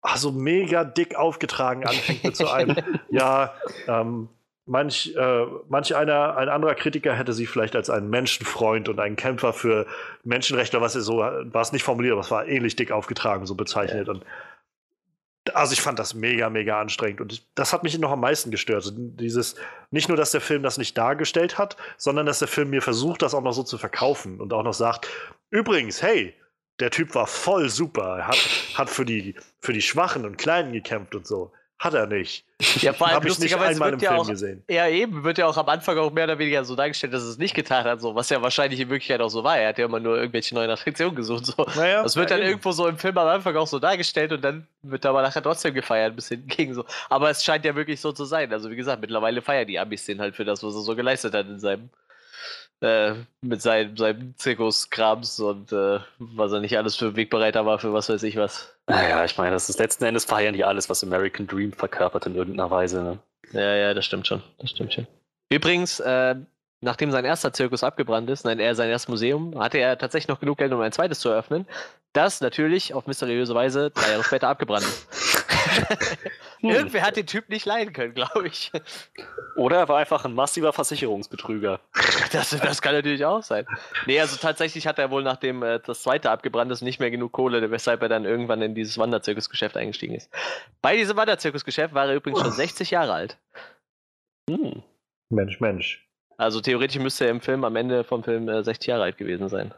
ach, 0.00 0.16
so 0.16 0.32
mega 0.32 0.84
dick 0.84 1.16
aufgetragen 1.16 1.84
anfängt 1.84 2.24
mit 2.24 2.36
so 2.36 2.48
einem, 2.48 2.76
ja, 3.10 3.54
ähm, 3.86 4.28
manch, 4.70 5.12
äh, 5.16 5.46
manch 5.68 5.94
einer, 5.94 6.36
ein 6.36 6.48
anderer 6.48 6.76
Kritiker 6.76 7.14
hätte 7.14 7.32
sie 7.32 7.46
vielleicht 7.46 7.74
als 7.74 7.90
einen 7.90 8.08
Menschenfreund 8.08 8.88
und 8.88 9.00
einen 9.00 9.16
Kämpfer 9.16 9.52
für 9.52 9.86
Menschenrechte, 10.22 10.80
was 10.80 10.94
er 10.94 11.00
so, 11.00 11.18
war 11.18 11.60
es 11.60 11.72
nicht 11.72 11.82
formuliert, 11.82 12.12
aber 12.12 12.22
es 12.22 12.30
war 12.30 12.46
ähnlich 12.46 12.76
dick 12.76 12.92
aufgetragen, 12.92 13.46
so 13.46 13.56
bezeichnet. 13.56 14.08
Und 14.08 14.24
also 15.54 15.72
ich 15.72 15.80
fand 15.80 15.98
das 15.98 16.14
mega, 16.14 16.48
mega 16.50 16.80
anstrengend. 16.80 17.20
Und 17.20 17.42
das 17.56 17.72
hat 17.72 17.82
mich 17.82 17.98
noch 17.98 18.12
am 18.12 18.20
meisten 18.20 18.52
gestört. 18.52 18.84
Also 18.84 18.92
dieses, 18.94 19.56
nicht 19.90 20.08
nur, 20.08 20.16
dass 20.16 20.30
der 20.30 20.40
Film 20.40 20.62
das 20.62 20.78
nicht 20.78 20.96
dargestellt 20.96 21.58
hat, 21.58 21.76
sondern 21.96 22.26
dass 22.26 22.38
der 22.38 22.48
Film 22.48 22.70
mir 22.70 22.82
versucht, 22.82 23.22
das 23.22 23.34
auch 23.34 23.42
noch 23.42 23.52
so 23.52 23.64
zu 23.64 23.76
verkaufen 23.76 24.40
und 24.40 24.52
auch 24.52 24.62
noch 24.62 24.74
sagt, 24.74 25.08
übrigens, 25.50 26.00
hey, 26.00 26.34
der 26.78 26.90
Typ 26.90 27.16
war 27.16 27.26
voll 27.26 27.68
super. 27.68 28.18
Er 28.18 28.28
hat, 28.28 28.38
hat 28.74 28.88
für, 28.88 29.04
die, 29.04 29.34
für 29.58 29.72
die 29.72 29.82
Schwachen 29.82 30.24
und 30.24 30.38
Kleinen 30.38 30.72
gekämpft 30.72 31.16
und 31.16 31.26
so. 31.26 31.52
Hat 31.80 31.94
er 31.94 32.06
nicht. 32.06 32.44
Ja, 32.82 32.92
vor 32.92 33.06
allem 33.06 33.16
Habe 33.16 33.28
ich 33.28 33.38
nicht 33.38 33.50
lustigerweise 33.50 33.82
einmal 33.82 33.94
im 33.94 34.00
ja 34.00 34.10
Film 34.10 34.20
auch 34.20 34.28
gesehen. 34.28 34.62
Ja, 34.68 34.86
eben, 34.86 35.24
wird 35.24 35.38
ja 35.38 35.46
auch 35.46 35.56
am 35.56 35.66
Anfang 35.70 35.96
auch 35.96 36.12
mehr 36.12 36.24
oder 36.24 36.38
weniger 36.38 36.62
so 36.62 36.76
dargestellt, 36.76 37.14
dass 37.14 37.22
es 37.22 37.38
nicht 37.38 37.54
getan 37.54 37.84
hat, 37.84 38.02
so, 38.02 38.14
was 38.14 38.28
ja 38.28 38.42
wahrscheinlich 38.42 38.78
in 38.80 38.90
Wirklichkeit 38.90 39.22
auch 39.22 39.30
so 39.30 39.42
war. 39.42 39.56
Er 39.56 39.70
hat 39.70 39.78
ja 39.78 39.86
immer 39.86 39.98
nur 39.98 40.18
irgendwelche 40.18 40.54
neuen 40.54 40.68
Attraktionen 40.68 41.16
gesucht. 41.16 41.46
So. 41.46 41.66
Naja, 41.76 42.02
Das 42.02 42.16
wird 42.16 42.30
dann 42.30 42.40
eben. 42.40 42.48
irgendwo 42.48 42.72
so 42.72 42.86
im 42.86 42.98
Film 42.98 43.16
am 43.16 43.28
Anfang 43.28 43.56
auch 43.56 43.66
so 43.66 43.78
dargestellt 43.78 44.30
und 44.32 44.44
dann 44.44 44.66
wird 44.82 45.06
aber 45.06 45.22
nachher 45.22 45.42
trotzdem 45.42 45.72
gefeiert, 45.72 46.14
bis 46.14 46.28
hingegen 46.28 46.74
so. 46.74 46.84
Aber 47.08 47.30
es 47.30 47.42
scheint 47.42 47.64
ja 47.64 47.74
wirklich 47.74 47.98
so 47.98 48.12
zu 48.12 48.26
sein. 48.26 48.52
Also 48.52 48.70
wie 48.70 48.76
gesagt, 48.76 49.00
mittlerweile 49.00 49.40
feiern 49.40 49.66
die 49.66 49.78
Amis 49.78 50.04
den 50.04 50.20
halt 50.20 50.36
für 50.36 50.44
das, 50.44 50.62
was 50.62 50.74
er 50.74 50.82
so 50.82 50.94
geleistet 50.94 51.32
hat 51.32 51.46
in 51.46 51.60
seinem 51.60 51.88
äh, 52.82 53.14
mit 53.40 53.62
seinem, 53.62 53.96
seinem 53.96 54.34
Zirkuskrams 54.36 55.40
und 55.40 55.72
äh, 55.72 56.00
was 56.18 56.52
er 56.52 56.60
nicht 56.60 56.76
alles 56.76 56.96
für 56.96 57.16
Wegbereiter 57.16 57.64
war, 57.64 57.78
für 57.78 57.92
was 57.92 58.08
weiß 58.10 58.22
ich 58.24 58.36
was. 58.36 58.74
Naja, 58.90 59.24
ich 59.24 59.38
meine, 59.38 59.52
das 59.52 59.68
ist 59.70 59.78
letzten 59.78 60.04
Endes 60.04 60.24
feiern 60.24 60.52
die 60.52 60.64
alles, 60.64 60.90
was 60.90 61.04
American 61.04 61.46
Dream 61.46 61.72
verkörpert 61.72 62.26
in 62.26 62.34
irgendeiner 62.34 62.70
Weise. 62.70 63.02
Ne? 63.02 63.18
Ja, 63.52 63.74
ja, 63.76 63.94
das 63.94 64.04
stimmt 64.04 64.26
schon. 64.26 64.42
Das 64.58 64.70
stimmt 64.70 64.92
schon. 64.92 65.06
Übrigens, 65.48 66.00
äh, 66.00 66.34
nachdem 66.80 67.12
sein 67.12 67.24
erster 67.24 67.52
Zirkus 67.52 67.84
abgebrannt 67.84 68.28
ist, 68.30 68.44
nein, 68.44 68.58
er 68.58 68.74
sein 68.74 68.90
erstes 68.90 69.08
Museum, 69.08 69.58
hatte 69.60 69.78
er 69.78 69.96
tatsächlich 69.96 70.28
noch 70.28 70.40
genug 70.40 70.58
Geld, 70.58 70.72
um 70.72 70.80
ein 70.80 70.92
zweites 70.92 71.20
zu 71.20 71.28
eröffnen, 71.28 71.66
das 72.12 72.40
natürlich 72.40 72.92
auf 72.92 73.06
mysteriöse 73.06 73.54
Weise 73.54 73.90
drei 73.90 74.10
Jahre 74.10 74.24
später 74.24 74.48
abgebrannt 74.48 74.84
ist. 74.84 75.06
Irgendwer 76.62 77.02
hat 77.02 77.16
den 77.16 77.26
Typ 77.26 77.48
nicht 77.48 77.64
leiden 77.66 77.92
können, 77.92 78.14
glaube 78.14 78.46
ich. 78.48 78.70
Oder 79.56 79.78
er 79.78 79.88
war 79.88 79.98
einfach 79.98 80.24
ein 80.24 80.34
massiver 80.34 80.72
Versicherungsbetrüger. 80.72 81.80
Das, 82.32 82.50
das 82.50 82.82
kann 82.82 82.94
natürlich 82.94 83.24
auch 83.24 83.42
sein. 83.42 83.66
Nee, 84.06 84.20
also 84.20 84.36
tatsächlich 84.36 84.86
hat 84.86 84.98
er 84.98 85.10
wohl, 85.10 85.22
nachdem 85.22 85.62
äh, 85.62 85.80
das 85.84 86.02
zweite 86.02 86.30
abgebrannt 86.30 86.70
ist, 86.72 86.82
nicht 86.82 87.00
mehr 87.00 87.10
genug 87.10 87.32
Kohle, 87.32 87.70
weshalb 87.70 88.02
er 88.02 88.08
dann 88.08 88.24
irgendwann 88.24 88.62
in 88.62 88.74
dieses 88.74 88.98
Wanderzirkusgeschäft 88.98 89.76
eingestiegen 89.76 90.14
ist. 90.14 90.30
Bei 90.82 90.96
diesem 90.96 91.16
Wanderzirkusgeschäft 91.16 91.94
war 91.94 92.06
er 92.06 92.14
übrigens 92.16 92.40
schon 92.40 92.52
60 92.52 92.90
Jahre 92.90 93.12
alt. 93.14 93.38
Hm. 94.48 94.82
Mensch, 95.30 95.60
Mensch. 95.60 96.06
Also 96.36 96.60
theoretisch 96.60 97.00
müsste 97.00 97.24
er 97.26 97.30
im 97.30 97.40
Film 97.40 97.64
am 97.64 97.76
Ende 97.76 98.04
vom 98.04 98.24
Film 98.24 98.48
äh, 98.48 98.62
60 98.64 98.86
Jahre 98.88 99.02
alt 99.04 99.18
gewesen 99.18 99.48
sein. 99.48 99.74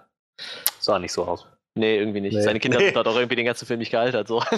Sah 0.78 0.98
nicht 0.98 1.12
so 1.12 1.24
aus. 1.24 1.46
Nee, 1.74 1.98
irgendwie 1.98 2.20
nicht. 2.20 2.34
Nee. 2.34 2.42
Seine 2.42 2.60
Kinder 2.60 2.78
Nee. 2.78 2.86
sind 2.86 2.96
halt 2.96 3.06
auch 3.06 3.16
irgendwie 3.16 3.36
den 3.36 3.46
ganzen 3.46 3.66
Film 3.66 3.78
nicht 3.80 3.90
gealtert. 3.90 4.28
So. 4.28 4.42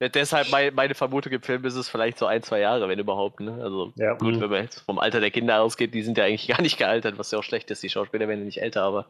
Ja, 0.00 0.08
Deshalb 0.08 0.48
mein, 0.50 0.74
meine 0.74 0.94
Vermutung 0.94 1.32
im 1.32 1.42
Film 1.42 1.64
ist 1.66 1.74
es 1.74 1.88
vielleicht 1.88 2.18
so 2.18 2.24
ein, 2.26 2.42
zwei 2.42 2.60
Jahre, 2.60 2.88
wenn 2.88 2.98
überhaupt. 2.98 3.40
Ne? 3.40 3.58
Also 3.62 3.92
Ja. 3.96 4.14
gut, 4.14 4.36
Mhm. 4.36 4.40
wenn 4.40 4.50
man 4.50 4.62
jetzt 4.62 4.80
vom 4.80 4.98
Alter 4.98 5.20
der 5.20 5.30
Kinder 5.30 5.60
ausgeht, 5.60 5.92
die 5.94 6.02
sind 6.02 6.16
ja 6.16 6.24
eigentlich 6.24 6.48
gar 6.48 6.62
nicht 6.62 6.78
gealtert, 6.78 7.18
was 7.18 7.30
ja 7.30 7.38
auch 7.38 7.42
schlecht 7.44 7.70
ist. 7.70 7.82
Die 7.82 7.90
Schauspieler 7.90 8.26
werden 8.26 8.40
ja 8.40 8.46
nicht 8.46 8.62
älter, 8.62 8.82
aber. 8.82 9.06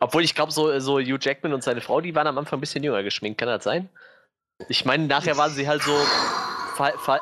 Obwohl 0.00 0.22
ich 0.24 0.34
glaube, 0.34 0.52
so, 0.52 0.78
so 0.80 0.98
Hugh 0.98 1.18
Jackman 1.20 1.52
und 1.52 1.62
seine 1.62 1.80
Frau, 1.80 2.00
die 2.00 2.14
waren 2.14 2.26
am 2.26 2.38
Anfang 2.38 2.58
ein 2.58 2.60
bisschen 2.60 2.82
jünger 2.82 3.02
geschminkt. 3.02 3.38
Kann 3.38 3.48
das 3.48 3.64
sein? 3.64 3.88
Ich 4.68 4.84
meine, 4.84 5.06
nachher 5.06 5.36
waren 5.36 5.50
sie 5.50 5.66
halt 5.68 5.82
so. 5.82 5.92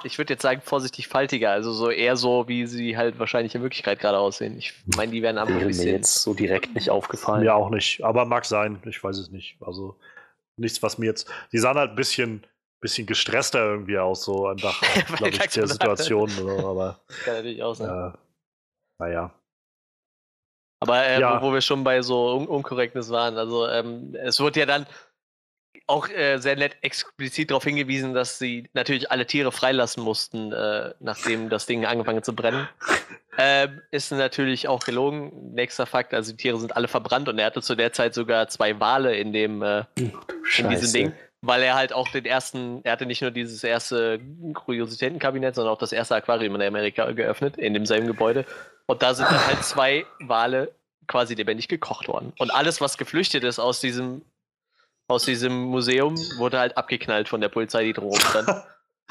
Ich 0.05 0.19
würde 0.19 0.35
jetzt 0.35 0.43
sagen, 0.43 0.61
vorsichtig 0.63 1.09
faltiger. 1.09 1.51
Also 1.51 1.73
so 1.73 1.91
eher 1.91 2.17
so, 2.17 2.47
wie 2.47 2.67
sie 2.69 2.97
halt 2.97 3.19
wahrscheinlich 3.19 3.57
in 3.57 3.63
Wirklichkeit 3.63 3.99
gerade 3.99 4.19
aussehen. 4.19 4.57
Ich 4.57 4.73
meine, 4.97 5.11
die 5.11 5.21
werden 5.23 5.37
am 5.39 5.49
Anfang 5.49 5.57
Wäre 5.57 5.65
ein 5.65 5.67
mir 5.67 5.77
bisschen. 5.77 5.95
jetzt 5.97 6.23
so 6.23 6.33
direkt 6.35 6.75
nicht 6.77 6.91
aufgefallen. 6.91 7.43
Mir 7.43 7.55
auch 7.57 7.71
nicht. 7.71 8.05
Aber 8.05 8.25
mag 8.25 8.45
sein. 8.45 8.81
Ich 8.85 9.03
weiß 9.03 9.19
es 9.19 9.31
nicht. 9.33 9.57
Also 9.61 9.97
nichts, 10.57 10.81
was 10.85 10.99
mir 10.99 11.07
jetzt. 11.07 11.29
Die 11.51 11.59
sahen 11.59 11.77
halt 11.77 11.91
ein 11.91 11.97
bisschen, 11.97 12.45
bisschen 12.81 13.07
gestresster 13.07 13.65
irgendwie 13.65 13.99
aus, 13.99 14.25
so 14.25 14.47
einfach, 14.47 14.81
glaube 15.17 15.31
ich, 15.31 15.39
der 15.39 15.67
Situation. 15.67 16.29
So, 16.37 16.49
aber 16.69 17.01
Kann 17.25 17.35
natürlich 17.35 17.63
auch 17.63 17.75
sein. 17.75 18.13
äh, 18.13 18.17
naja. 19.01 19.35
Aber 20.81 21.05
äh, 21.05 21.21
Ja. 21.21 21.41
wo, 21.43 21.49
wo 21.49 21.53
wir 21.55 21.61
schon 21.61 21.83
bei 21.83 22.03
so 22.03 22.37
Un 22.37 22.47
Unkorrektnis 22.47 23.11
waren, 23.11 23.37
also 23.37 23.67
ähm, 23.69 24.15
es 24.15 24.39
wird 24.41 24.57
ja 24.57 24.67
dann 24.67 24.87
auch 25.87 26.09
äh, 26.09 26.39
sehr 26.39 26.55
nett 26.57 26.77
explizit 26.83 27.51
darauf 27.51 27.65
hingewiesen, 27.65 28.13
dass 28.13 28.39
sie 28.39 28.69
natürlich 28.75 29.11
alle 29.11 29.27
Tiere 29.27 29.51
freilassen 29.53 30.03
mussten, 30.05 30.53
äh, 30.53 30.93
nachdem 31.01 31.49
das 31.49 31.67
Ding 31.67 31.85
angefangen 31.87 32.23
zu 32.23 32.35
brennen. 32.37 32.69
Ähm, 33.39 33.81
ist 33.91 34.11
natürlich 34.13 34.69
auch 34.69 34.81
gelogen. 34.85 35.55
Nächster 35.55 35.87
Fakt, 35.87 36.13
also 36.13 36.33
die 36.33 36.37
Tiere 36.37 36.59
sind 36.59 36.77
alle 36.77 36.89
verbrannt 36.89 37.29
und 37.29 37.39
er 37.39 37.47
hatte 37.47 37.63
zu 37.63 37.75
der 37.75 37.93
Zeit 37.93 38.13
sogar 38.13 38.49
zwei 38.49 38.79
Wale 38.81 39.17
in 39.17 39.33
dem 39.33 39.63
äh, 39.63 39.85
in 39.97 40.69
diesem. 40.69 40.93
Ding, 40.93 41.13
weil 41.41 41.63
er 41.63 41.75
halt 41.77 41.93
auch 41.93 42.09
den 42.09 42.25
ersten, 42.25 42.81
er 42.85 42.93
hatte 42.93 43.07
nicht 43.07 43.23
nur 43.23 43.31
dieses 43.31 43.63
erste 43.65 44.21
Kuriositätenkabinett, 44.55 45.55
sondern 45.55 45.73
auch 45.75 45.79
das 45.79 45.93
erste 45.93 46.15
Aquarium 46.17 46.55
in 46.57 46.63
Amerika 46.63 47.11
geöffnet, 47.13 47.57
in 47.57 47.75
demselben 47.75 48.07
Gebäude. 48.07 48.45
Und 48.87 49.03
da 49.03 49.15
sind 49.15 49.29
dann 49.31 49.47
halt 49.47 49.65
zwei 49.65 50.05
Wale 50.21 50.73
quasi 51.07 51.35
lebendig 51.35 51.69
gekocht 51.69 52.09
worden. 52.09 52.33
Und 52.39 52.51
alles, 52.51 52.81
was 52.81 52.99
geflüchtet 52.99 53.45
ist 53.45 53.59
aus 53.59 53.81
diesem, 53.81 54.23
aus 55.09 55.25
diesem 55.25 55.65
Museum, 55.65 56.17
wurde 56.39 56.59
halt 56.59 56.77
abgeknallt 56.77 57.29
von 57.29 57.41
der 57.41 57.49
Polizei, 57.49 57.85
die 57.85 57.93
drumherum 57.93 58.21
stand. 58.21 58.49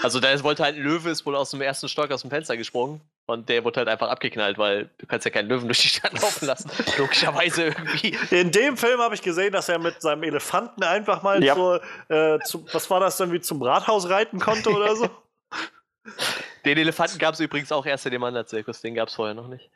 Also 0.04 0.20
da 0.20 0.30
ist- 0.30 0.44
wollte 0.44 0.62
halt 0.64 0.76
ein 0.76 0.84
Löwe, 0.84 1.10
ist 1.10 1.26
wohl 1.26 1.36
aus 1.36 1.50
dem 1.50 1.60
ersten 1.62 1.90
Stock 1.90 2.12
aus 2.12 2.22
dem 2.22 2.30
Fenster 2.30 2.56
gesprungen 2.56 3.02
und 3.28 3.48
der 3.50 3.64
wurde 3.64 3.80
halt 3.82 3.90
einfach 3.90 4.10
abgeknallt, 4.10 4.58
weil 4.58 4.90
du 4.98 5.06
kannst 5.06 5.26
ja 5.26 5.32
keinen 5.32 5.50
Löwen 5.50 5.68
durch 5.68 5.82
die 5.82 5.90
Stadt 5.90 6.14
laufen 6.14 6.46
lassen. 6.48 6.72
Logischerweise 6.98 7.66
irgendwie. 7.66 8.18
In 8.32 8.52
dem 8.52 8.78
Film 8.78 9.00
habe 9.00 9.14
ich 9.16 9.22
gesehen, 9.22 9.52
dass 9.54 9.70
er 9.70 9.80
mit 9.80 10.02
seinem 10.02 10.24
Elefanten 10.24 10.84
einfach 10.84 11.22
mal 11.24 11.44
Ja. 11.44 11.54
zur, 11.54 11.82
äh, 12.10 12.40
zu, 12.40 12.66
was 12.72 12.90
war 12.90 13.00
das 13.00 13.18
dann, 13.18 13.32
wie 13.32 13.40
zum 13.42 13.62
Rathaus 13.62 14.10
reiten 14.10 14.40
konnte 14.40 14.70
oder 14.72 14.96
so? 14.96 15.10
Den 16.66 16.78
Elefanten 16.78 17.18
gab 17.20 17.34
es 17.34 17.40
übrigens 17.40 17.72
auch 17.72 17.86
erst 17.86 18.06
in 18.06 18.14
dem 18.14 18.22
Wanderzirkus, 18.22 18.82
den 18.82 18.96
gab 18.96 19.10
es 19.10 19.14
vorher 19.16 19.36
noch 19.36 19.48
nicht. 19.48 19.70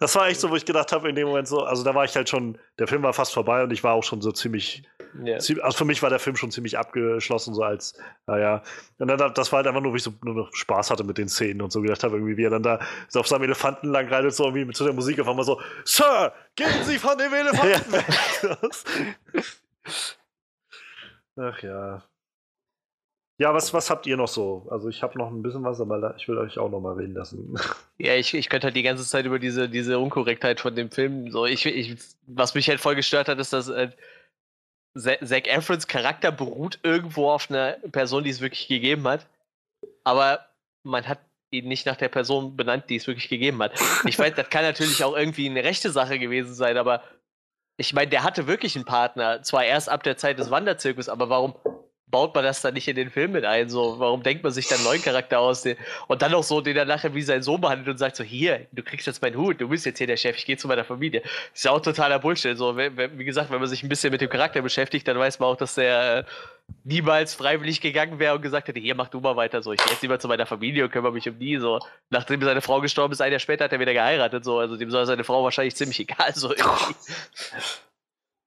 Das 0.00 0.14
war 0.16 0.26
echt 0.28 0.40
so, 0.40 0.50
wo 0.50 0.56
ich 0.56 0.64
gedacht 0.66 0.92
habe, 0.92 1.08
in 1.08 1.14
dem 1.14 1.28
Moment 1.28 1.46
so, 1.48 1.62
also 1.62 1.82
da 1.84 1.94
war 1.94 2.04
ich 2.04 2.14
halt 2.16 2.28
schon, 2.28 2.58
der 2.78 2.86
Film 2.86 3.02
war 3.02 3.12
fast 3.12 3.32
vorbei 3.32 3.62
und 3.62 3.70
ich 3.72 3.82
war 3.84 3.94
auch 3.94 4.02
schon 4.04 4.20
so 4.20 4.32
ziemlich, 4.32 4.82
Zie- 5.38 5.60
also 5.60 5.76
für 5.78 5.84
mich 5.84 6.02
war 6.02 6.10
der 6.10 6.18
Film 6.18 6.36
schon 6.36 6.50
ziemlich 6.50 6.76
abgeschlossen, 6.76 7.54
so 7.54 7.62
als, 7.62 7.96
naja. 8.26 8.62
Und 8.98 9.08
dann, 9.08 9.32
das 9.34 9.52
war 9.52 9.58
halt 9.58 9.66
einfach 9.66 9.80
nur, 9.80 9.92
wie 9.92 9.98
ich 9.98 10.02
so 10.02 10.12
nur 10.22 10.34
noch 10.34 10.54
Spaß 10.54 10.90
hatte 10.90 11.04
mit 11.04 11.18
den 11.18 11.28
Szenen 11.28 11.62
und 11.62 11.70
so 11.72 11.80
gedacht 11.80 12.02
habe, 12.02 12.16
irgendwie, 12.16 12.36
wie 12.36 12.44
er 12.44 12.50
dann 12.50 12.62
da 12.62 12.80
so 13.08 13.20
auf 13.20 13.28
seinem 13.28 13.44
Elefanten 13.44 13.88
lang 13.88 14.08
reitet, 14.08 14.34
so 14.34 14.44
irgendwie 14.44 14.64
mit 14.64 14.76
zu 14.76 14.84
der 14.84 14.92
Musik 14.92 15.20
auf 15.20 15.28
einmal 15.28 15.44
so, 15.44 15.60
Sir, 15.84 16.32
gehen 16.56 16.82
Sie 16.84 16.98
von 16.98 17.16
dem 17.16 17.32
Elefanten 17.32 17.92
weg! 17.92 18.04
Ach 21.36 21.62
ja. 21.62 22.02
Ja, 23.36 23.52
was, 23.52 23.74
was 23.74 23.90
habt 23.90 24.06
ihr 24.06 24.16
noch 24.16 24.28
so? 24.28 24.68
Also 24.70 24.88
ich 24.88 25.02
habe 25.02 25.18
noch 25.18 25.28
ein 25.28 25.42
bisschen 25.42 25.64
was, 25.64 25.80
aber 25.80 26.14
ich 26.16 26.28
will 26.28 26.38
euch 26.38 26.56
auch 26.56 26.70
noch 26.70 26.80
mal 26.80 26.94
reden 26.94 27.14
lassen. 27.14 27.54
Ja, 27.96 28.14
ich, 28.16 28.34
ich 28.34 28.48
könnte 28.48 28.66
halt 28.66 28.76
die 28.76 28.82
ganze 28.82 29.04
Zeit 29.04 29.24
über 29.24 29.38
diese, 29.38 29.68
diese 29.68 30.00
Unkorrektheit 30.00 30.58
von 30.58 30.74
dem 30.74 30.90
Film, 30.90 31.30
so, 31.30 31.46
ich, 31.46 31.64
ich, 31.64 31.96
was 32.26 32.56
mich 32.56 32.68
halt 32.68 32.80
voll 32.80 32.96
gestört 32.96 33.28
hat, 33.28 33.38
ist, 33.38 33.52
dass 33.52 33.68
äh, 33.68 33.90
Za- 34.94 35.18
Zac 35.24 35.46
Efrons 35.48 35.86
Charakter 35.86 36.30
beruht 36.32 36.78
irgendwo 36.82 37.30
auf 37.30 37.50
einer 37.50 37.72
Person, 37.92 38.24
die 38.24 38.30
es 38.30 38.40
wirklich 38.40 38.68
gegeben 38.68 39.06
hat, 39.08 39.26
aber 40.04 40.46
man 40.82 41.06
hat 41.08 41.18
ihn 41.50 41.68
nicht 41.68 41.86
nach 41.86 41.96
der 41.96 42.08
Person 42.08 42.56
benannt, 42.56 42.90
die 42.90 42.96
es 42.96 43.06
wirklich 43.06 43.28
gegeben 43.28 43.62
hat. 43.62 43.72
Ich 44.06 44.18
weiß, 44.18 44.34
das 44.34 44.50
kann 44.50 44.62
natürlich 44.64 45.02
auch 45.04 45.16
irgendwie 45.16 45.48
eine 45.48 45.62
rechte 45.64 45.90
Sache 45.90 46.18
gewesen 46.18 46.54
sein, 46.54 46.76
aber 46.76 47.02
ich 47.76 47.92
meine, 47.92 48.08
der 48.10 48.22
hatte 48.22 48.46
wirklich 48.46 48.76
einen 48.76 48.84
Partner, 48.84 49.42
zwar 49.42 49.64
erst 49.64 49.88
ab 49.88 50.02
der 50.04 50.16
Zeit 50.16 50.38
des 50.38 50.50
Wanderzirkus, 50.50 51.08
aber 51.08 51.28
warum 51.28 51.54
baut 52.06 52.34
man 52.34 52.44
das 52.44 52.62
dann 52.62 52.74
nicht 52.74 52.86
in 52.86 52.96
den 52.96 53.10
Film 53.10 53.32
mit 53.32 53.44
ein? 53.44 53.68
So, 53.68 53.98
warum 53.98 54.22
denkt 54.22 54.42
man 54.44 54.52
sich 54.52 54.68
dann 54.68 54.78
einen 54.78 54.86
neuen 54.86 55.02
Charakter 55.02 55.40
aus? 55.40 55.64
Und 56.06 56.22
dann 56.22 56.32
noch 56.32 56.44
so, 56.44 56.60
den 56.60 56.76
er 56.76 56.84
nachher 56.84 57.14
wie 57.14 57.22
sein 57.22 57.42
Sohn 57.42 57.60
behandelt 57.60 57.88
und 57.88 57.98
sagt 57.98 58.16
so, 58.16 58.24
hier, 58.24 58.66
du 58.72 58.82
kriegst 58.82 59.06
jetzt 59.06 59.20
meinen 59.22 59.36
Hut, 59.36 59.60
du 59.60 59.68
bist 59.68 59.86
jetzt 59.86 59.98
hier 59.98 60.06
der 60.06 60.16
Chef, 60.16 60.36
ich 60.36 60.46
gehe 60.46 60.56
zu 60.56 60.68
meiner 60.68 60.84
Familie. 60.84 61.22
ist 61.52 61.64
ja 61.64 61.72
auch 61.72 61.80
totaler 61.80 62.18
Bullshit. 62.18 62.56
So, 62.56 62.76
wie 62.76 63.24
gesagt, 63.24 63.50
wenn 63.50 63.58
man 63.58 63.68
sich 63.68 63.82
ein 63.82 63.88
bisschen 63.88 64.10
mit 64.12 64.20
dem 64.20 64.28
Charakter 64.28 64.62
beschäftigt, 64.62 65.08
dann 65.08 65.18
weiß 65.18 65.38
man 65.38 65.48
auch, 65.48 65.56
dass 65.56 65.74
der 65.74 66.18
äh, 66.18 66.24
niemals 66.84 67.34
freiwillig 67.34 67.80
gegangen 67.80 68.18
wäre 68.18 68.34
und 68.36 68.42
gesagt 68.42 68.68
hätte, 68.68 68.80
hier, 68.80 68.94
mach 68.94 69.08
du 69.08 69.20
mal 69.20 69.36
weiter. 69.36 69.62
So, 69.62 69.72
ich 69.72 69.82
gehe 69.82 69.92
jetzt 69.92 70.02
lieber 70.02 70.18
zu 70.18 70.28
meiner 70.28 70.46
Familie 70.46 70.84
und 70.84 70.90
kümmere 70.90 71.12
mich 71.12 71.28
um 71.28 71.38
die. 71.38 71.58
So, 71.58 71.80
nachdem 72.10 72.42
seine 72.42 72.60
Frau 72.60 72.80
gestorben 72.80 73.12
ist, 73.12 73.20
ein 73.20 73.32
Jahr 73.32 73.40
später 73.40 73.64
hat 73.64 73.72
er 73.72 73.80
wieder 73.80 73.92
geheiratet. 73.92 74.44
So, 74.44 74.58
also 74.58 74.76
dem 74.76 74.90
soll 74.90 75.06
seine 75.06 75.24
Frau 75.24 75.42
wahrscheinlich 75.42 75.74
ziemlich 75.76 76.00
egal. 76.00 76.34
So, 76.34 76.50
irgendwie. 76.50 76.94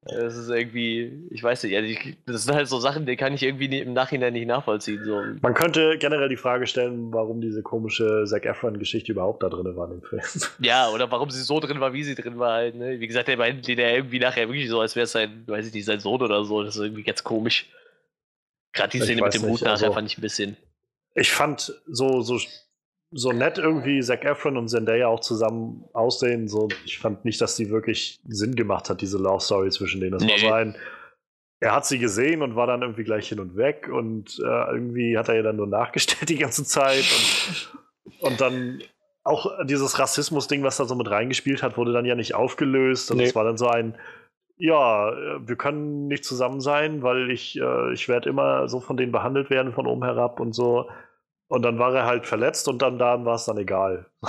Das 0.04 0.38
ist 0.38 0.50
irgendwie, 0.50 1.28
ich 1.32 1.44
weiß 1.44 1.64
nicht, 1.64 1.76
also 1.76 1.88
ich, 1.90 2.18
das 2.26 2.44
sind 2.46 2.56
halt 2.56 2.68
so 2.70 2.80
Sachen, 2.80 3.06
die 3.06 3.18
kann 3.18 3.34
ich 3.34 3.44
irgendwie 3.44 3.68
nie, 3.68 3.80
im 3.80 3.94
Nachhinein 3.94 4.32
nicht 4.34 4.46
nachvollziehen. 4.48 5.04
So. 5.04 5.22
Man 5.42 5.54
könnte 5.54 5.98
generell 5.98 6.30
die 6.30 6.38
Frage 6.38 6.66
stellen, 6.66 7.12
warum 7.14 7.42
diese 7.42 7.62
komische 7.62 8.24
Zac 8.26 8.46
Efron-Geschichte 8.46 9.12
überhaupt 9.12 9.44
da 9.44 9.50
drin 9.50 9.76
war 9.76 9.92
im 9.92 10.02
Film. 10.02 10.22
Ja, 10.60 10.90
oder 10.90 11.12
warum 11.12 11.30
sie 11.30 11.42
so 11.42 11.60
drin 11.60 11.80
war, 11.82 11.92
wie 11.94 12.04
sie 12.04 12.16
drin 12.16 12.40
war 12.40 12.54
halt, 12.54 12.76
ne? 12.76 13.00
Wie 13.00 13.08
gesagt, 13.08 13.28
der 13.28 13.38
meint 13.38 13.68
der 13.68 13.96
irgendwie 13.96 14.20
nachher 14.20 14.48
wirklich 14.48 14.70
so, 14.70 14.80
als 14.80 14.96
wäre 14.96 15.06
es 15.06 15.12
sein, 15.12 15.44
weiß 15.46 15.68
ich 15.68 15.74
nicht, 15.74 15.86
sein 15.86 16.00
Sohn 16.00 16.22
oder 16.22 16.46
so. 16.46 16.64
Das 16.64 16.76
ist 16.76 16.82
irgendwie 16.82 17.04
ganz 17.04 17.24
komisch. 17.24 17.68
Gerade 18.74 18.92
die 18.92 19.02
Szene 19.02 19.22
mit 19.24 19.34
dem 19.34 19.42
nicht, 19.42 19.52
Hut 19.52 19.62
nachher 19.62 19.72
also- 19.88 19.94
fand 19.94 20.10
ich 20.10 20.18
ein 20.18 20.22
bisschen. 20.22 20.56
Ich 21.16 21.32
fand 21.32 21.74
so, 21.88 22.22
so, 22.22 22.40
so 23.18 23.32
nett 23.32 23.58
irgendwie 23.58 24.00
Zac 24.02 24.24
Efron 24.26 24.58
und 24.58 24.68
Zendaya 24.68 25.08
auch 25.08 25.22
zusammen 25.22 25.84
aussehen. 25.94 26.48
So, 26.48 26.68
ich 26.86 27.00
fand 27.00 27.26
nicht, 27.26 27.42
dass 27.42 27.56
die 27.56 27.70
wirklich 27.72 28.20
Sinn 28.28 28.56
gemacht 28.56 28.90
hat, 28.90 29.02
diese 29.02 29.18
Love 29.18 29.42
Story 29.42 29.70
zwischen 29.72 30.02
denen. 30.02 30.14
Das 30.14 30.22
war 30.22 30.30
Nee. 30.36 30.40
so 30.40 30.52
ein. 30.54 30.76
Er 31.60 31.74
hat 31.74 31.88
sie 31.88 31.98
gesehen 31.98 32.44
und 32.44 32.56
war 32.56 32.68
dann 32.68 32.84
irgendwie 32.84 33.04
gleich 33.04 33.28
hin 33.30 33.40
und 33.40 33.58
weg 33.58 33.90
und 33.92 34.38
äh, 34.46 34.72
irgendwie 34.72 35.18
hat 35.18 35.28
er 35.30 35.36
ihr 35.36 35.42
dann 35.44 35.56
nur 35.56 35.66
nachgestellt 35.66 36.30
die 36.30 36.38
ganze 36.38 36.64
Zeit 36.64 37.04
und, 38.06 38.32
und 38.32 38.40
dann 38.42 38.84
auch 39.24 39.52
dieses 39.66 39.98
Rassismus-Ding, 39.98 40.62
was 40.64 40.78
da 40.78 40.86
so 40.86 40.94
mit 40.96 41.10
reingespielt 41.10 41.64
hat, 41.64 41.76
wurde 41.76 41.92
dann 41.94 42.06
ja 42.06 42.14
nicht 42.16 42.36
aufgelöst 42.36 43.10
und 43.10 43.18
Nee. 43.18 43.24
es 43.26 43.36
war 43.36 43.44
dann 43.44 43.58
so 43.58 43.68
ein, 43.68 43.96
ja, 44.58 45.10
äh, 45.10 45.48
wir 45.48 45.56
können 45.56 46.08
nicht 46.08 46.24
zusammen 46.26 46.62
sein, 46.62 47.02
weil 47.02 47.32
ich, 47.32 47.60
äh, 47.60 47.92
ich 47.94 48.08
werde 48.08 48.30
immer 48.30 48.68
so 48.70 48.80
von 48.80 48.96
denen 48.96 49.12
behandelt 49.12 49.50
werden, 49.50 49.74
von 49.74 49.88
oben 49.88 50.04
herab 50.04 50.40
und 50.40 50.54
so. 50.54 50.88
Und 51.48 51.62
dann 51.62 51.80
war 51.80 51.94
er 51.96 52.06
halt 52.06 52.26
verletzt 52.26 52.68
und 52.68 52.82
dann 52.82 53.00
da 53.00 53.24
war 53.24 53.36
es 53.36 53.46
dann 53.46 53.58
egal. 53.58 54.06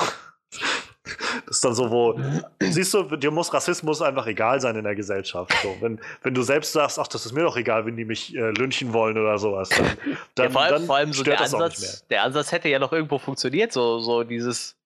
Das 1.46 1.56
ist 1.56 1.64
dann 1.64 1.74
so, 1.74 1.90
wo, 1.90 2.20
siehst 2.60 2.92
du, 2.92 3.04
dir 3.16 3.30
muss 3.30 3.54
Rassismus 3.54 4.02
einfach 4.02 4.26
egal 4.26 4.60
sein 4.60 4.76
in 4.76 4.84
der 4.84 4.94
Gesellschaft. 4.94 5.50
So, 5.62 5.74
wenn, 5.80 5.98
wenn 6.22 6.34
du 6.34 6.42
selbst 6.42 6.74
sagst, 6.74 6.98
ach, 6.98 7.08
das 7.08 7.24
ist 7.24 7.32
mir 7.32 7.42
doch 7.42 7.56
egal, 7.56 7.86
wenn 7.86 7.96
die 7.96 8.04
mich 8.04 8.36
äh, 8.36 8.50
lynchen 8.50 8.92
wollen 8.92 9.16
oder 9.16 9.38
sowas, 9.38 9.70
dann, 9.70 9.86
dann, 10.34 10.46
ja, 10.46 10.50
vor, 10.50 10.60
allem, 10.60 10.72
dann 10.74 10.84
vor 10.84 10.96
allem 10.96 11.12
so 11.14 11.22
stört 11.22 11.38
der 11.38 11.44
das 11.46 11.54
auch 11.54 11.60
nicht 11.60 11.80
mehr. 11.80 11.88
Ansatz, 11.88 12.06
der 12.08 12.22
Ansatz 12.22 12.52
hätte 12.52 12.68
ja 12.68 12.78
noch 12.78 12.92
irgendwo 12.92 13.16
funktioniert, 13.18 13.72
so, 13.72 13.98
so 14.00 14.24
dieses. 14.24 14.76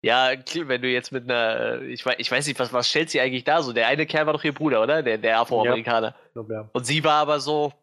Ja, 0.00 0.36
klar, 0.36 0.68
wenn 0.68 0.80
du 0.80 0.88
jetzt 0.88 1.12
mit 1.12 1.24
einer, 1.24 1.82
ich 1.82 2.06
weiß, 2.06 2.16
ich 2.16 2.30
weiß 2.30 2.46
nicht, 2.46 2.58
was, 2.58 2.72
was 2.72 2.88
stellt 2.88 3.10
sie 3.10 3.20
eigentlich 3.20 3.44
da 3.44 3.60
so? 3.60 3.74
Der 3.74 3.88
eine 3.88 4.06
Kerl 4.06 4.24
war 4.24 4.32
doch 4.32 4.44
ihr 4.44 4.54
Bruder, 4.54 4.82
oder? 4.82 5.02
Der, 5.02 5.18
der 5.18 5.40
Afroamerikaner. 5.40 6.14
Ja. 6.34 6.70
Und 6.72 6.86
sie 6.86 7.04
war 7.04 7.16
aber 7.20 7.40
so, 7.40 7.74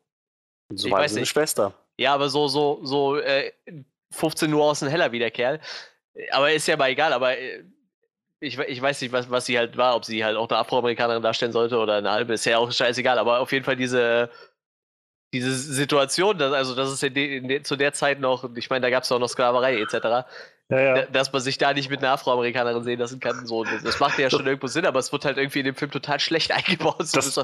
So 0.73 0.88
Ich 0.88 0.91
war 0.94 1.02
weiß 1.02 1.11
sie 1.11 1.18
eine 1.18 1.22
nicht. 1.22 1.30
Schwester. 1.30 1.73
Ja, 1.98 2.14
aber 2.14 2.30
so, 2.30 2.48
so, 2.48 2.80
so 2.84 3.18
äh, 3.18 3.52
15 4.12 4.54
Uhr 4.54 4.64
außen 4.64 4.88
heller 4.90 5.12
wie 5.12 5.20
der 5.20 5.32
Kerl. 5.32 5.60
Aber 6.32 6.52
ist 6.52 6.68
ja 6.68 6.78
mal 6.78 6.90
egal, 6.90 7.14
aber 7.14 7.38
äh, 7.38 7.64
ich, 8.40 8.58
ich 8.60 8.82
weiß 8.82 9.02
nicht, 9.02 9.12
was, 9.12 9.30
was 9.30 9.46
sie 9.46 9.58
halt 9.58 9.78
war, 9.78 9.96
ob 9.96 10.06
sie 10.06 10.24
halt 10.24 10.38
auch 10.38 10.50
eine 10.50 10.60
Afroamerikanerin 10.60 11.24
darstellen 11.24 11.52
sollte 11.52 11.78
oder 11.78 11.96
eine 11.96 12.12
halbe, 12.12 12.34
ist 12.34 12.46
ja 12.46 12.58
auch 12.58 12.72
scheißegal, 12.72 13.18
aber 13.18 13.40
auf 13.40 13.52
jeden 13.52 13.66
Fall 13.66 13.76
diese, 13.76 14.30
diese 15.34 15.54
Situation, 15.54 16.38
dass, 16.38 16.54
also 16.54 16.76
das 16.76 16.92
ist 16.92 17.04
in 17.04 17.14
de, 17.14 17.40
de, 17.42 17.64
zu 17.64 17.76
der 17.76 17.94
Zeit 17.94 18.20
noch, 18.20 18.56
ich 18.56 18.70
meine, 18.70 18.82
da 18.84 18.90
gab 18.90 19.04
es 19.04 19.12
auch 19.12 19.20
noch 19.20 19.30
Sklaverei 19.30 19.80
etc., 19.82 20.28
Ja, 20.70 20.80
ja. 20.80 21.06
dass 21.06 21.32
man 21.32 21.42
sich 21.42 21.58
da 21.60 21.74
nicht 21.74 21.90
mit 21.92 22.00
einer 22.00 22.12
Afroamerikanerin 22.14 22.84
sehen 22.84 23.00
lassen 23.00 23.20
kann. 23.20 23.46
So, 23.46 23.64
das, 23.64 23.84
das 23.84 24.00
macht 24.00 24.18
ja 24.18 24.30
schon 24.32 24.46
irgendwo 24.48 24.66
Sinn, 24.68 24.86
aber 24.86 25.00
es 25.00 25.12
wird 25.12 25.24
halt 25.26 25.38
irgendwie 25.38 25.60
in 25.60 25.66
dem 25.66 25.76
Film 25.76 25.92
total 25.92 26.20
schlecht 26.20 26.52
eingebaut. 26.56 27.06
So, 27.08 27.18
Das- 27.18 27.36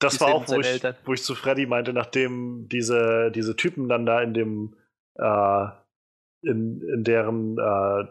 Das 0.00 0.20
war 0.20 0.28
auch, 0.34 0.48
wo 0.48 0.60
ich, 0.60 0.66
wo 1.04 1.12
ich 1.12 1.22
zu 1.22 1.34
Freddy 1.34 1.66
meinte, 1.66 1.92
nachdem 1.92 2.68
diese, 2.68 3.30
diese 3.34 3.54
Typen 3.56 3.88
dann 3.88 4.06
da 4.06 4.20
in 4.22 4.34
dem, 4.34 4.76
äh, 5.16 5.66
in, 6.42 6.80
in 6.82 7.04
deren, 7.04 7.58
äh, 7.58 8.04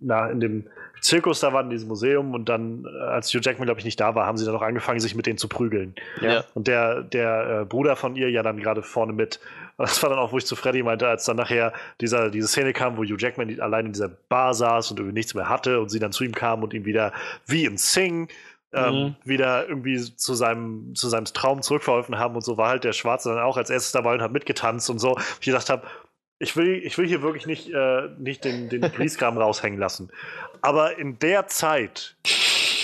na, 0.00 0.30
in 0.30 0.40
dem 0.40 0.66
Zirkus 1.00 1.40
da 1.40 1.52
waren, 1.52 1.66
in 1.66 1.70
diesem 1.70 1.88
Museum 1.88 2.34
und 2.34 2.48
dann, 2.48 2.84
äh, 2.84 3.04
als 3.04 3.32
Hugh 3.32 3.40
Jackman, 3.42 3.66
glaube 3.66 3.80
ich, 3.80 3.84
nicht 3.84 4.00
da 4.00 4.14
war, 4.14 4.26
haben 4.26 4.38
sie 4.38 4.44
dann 4.44 4.54
auch 4.56 4.62
angefangen, 4.62 5.00
sich 5.00 5.14
mit 5.14 5.26
denen 5.26 5.38
zu 5.38 5.48
prügeln. 5.48 5.94
Ja. 6.20 6.44
Und 6.54 6.66
der, 6.66 7.02
der 7.02 7.60
äh, 7.60 7.64
Bruder 7.64 7.96
von 7.96 8.16
ihr 8.16 8.30
ja 8.30 8.42
dann 8.42 8.58
gerade 8.58 8.82
vorne 8.82 9.12
mit. 9.12 9.40
Und 9.76 9.88
das 9.88 10.02
war 10.02 10.10
dann 10.10 10.18
auch, 10.18 10.32
wo 10.32 10.38
ich 10.38 10.46
zu 10.46 10.56
Freddy 10.56 10.82
meinte, 10.82 11.06
als 11.06 11.24
dann 11.24 11.36
nachher 11.36 11.72
dieser, 12.00 12.30
diese 12.30 12.48
Szene 12.48 12.72
kam, 12.72 12.96
wo 12.96 13.02
Hugh 13.02 13.16
Jackman 13.18 13.60
allein 13.60 13.86
in 13.86 13.92
dieser 13.92 14.08
Bar 14.08 14.54
saß 14.54 14.90
und 14.90 14.98
irgendwie 14.98 15.14
nichts 15.14 15.34
mehr 15.34 15.48
hatte 15.48 15.80
und 15.80 15.90
sie 15.90 15.98
dann 15.98 16.12
zu 16.12 16.24
ihm 16.24 16.34
kam 16.34 16.62
und 16.62 16.74
ihm 16.74 16.84
wieder 16.84 17.12
wie 17.46 17.64
in 17.64 17.76
Sing 17.76 18.28
ähm, 18.72 18.94
Mhm. 18.94 19.16
wieder 19.24 19.68
irgendwie 19.68 19.98
zu 19.98 20.34
seinem, 20.34 20.94
zu 20.94 21.08
seinem 21.08 21.24
Traum 21.24 21.62
zurückverholfen 21.62 22.18
haben 22.18 22.34
und 22.34 22.44
so 22.44 22.58
war 22.58 22.68
halt 22.68 22.84
der 22.84 22.92
Schwarze 22.92 23.30
dann 23.30 23.38
auch 23.38 23.56
als 23.56 23.70
erstes 23.70 23.92
dabei 23.92 24.14
und 24.14 24.20
hat 24.20 24.32
mitgetanzt 24.32 24.90
und 24.90 24.98
so. 24.98 25.16
Ich 25.40 25.46
gedacht 25.46 25.70
habe, 25.70 25.86
ich 26.38 26.56
will, 26.56 26.80
ich 26.84 26.96
will 26.98 27.06
hier 27.06 27.22
wirklich 27.22 27.46
nicht, 27.46 27.72
äh, 27.72 28.08
nicht 28.18 28.44
den, 28.44 28.68
den 28.68 28.82
Grieskram 28.82 29.38
raushängen 29.38 29.78
lassen. 29.78 30.10
Aber 30.60 30.98
in 30.98 31.18
der 31.18 31.46
Zeit, 31.46 32.16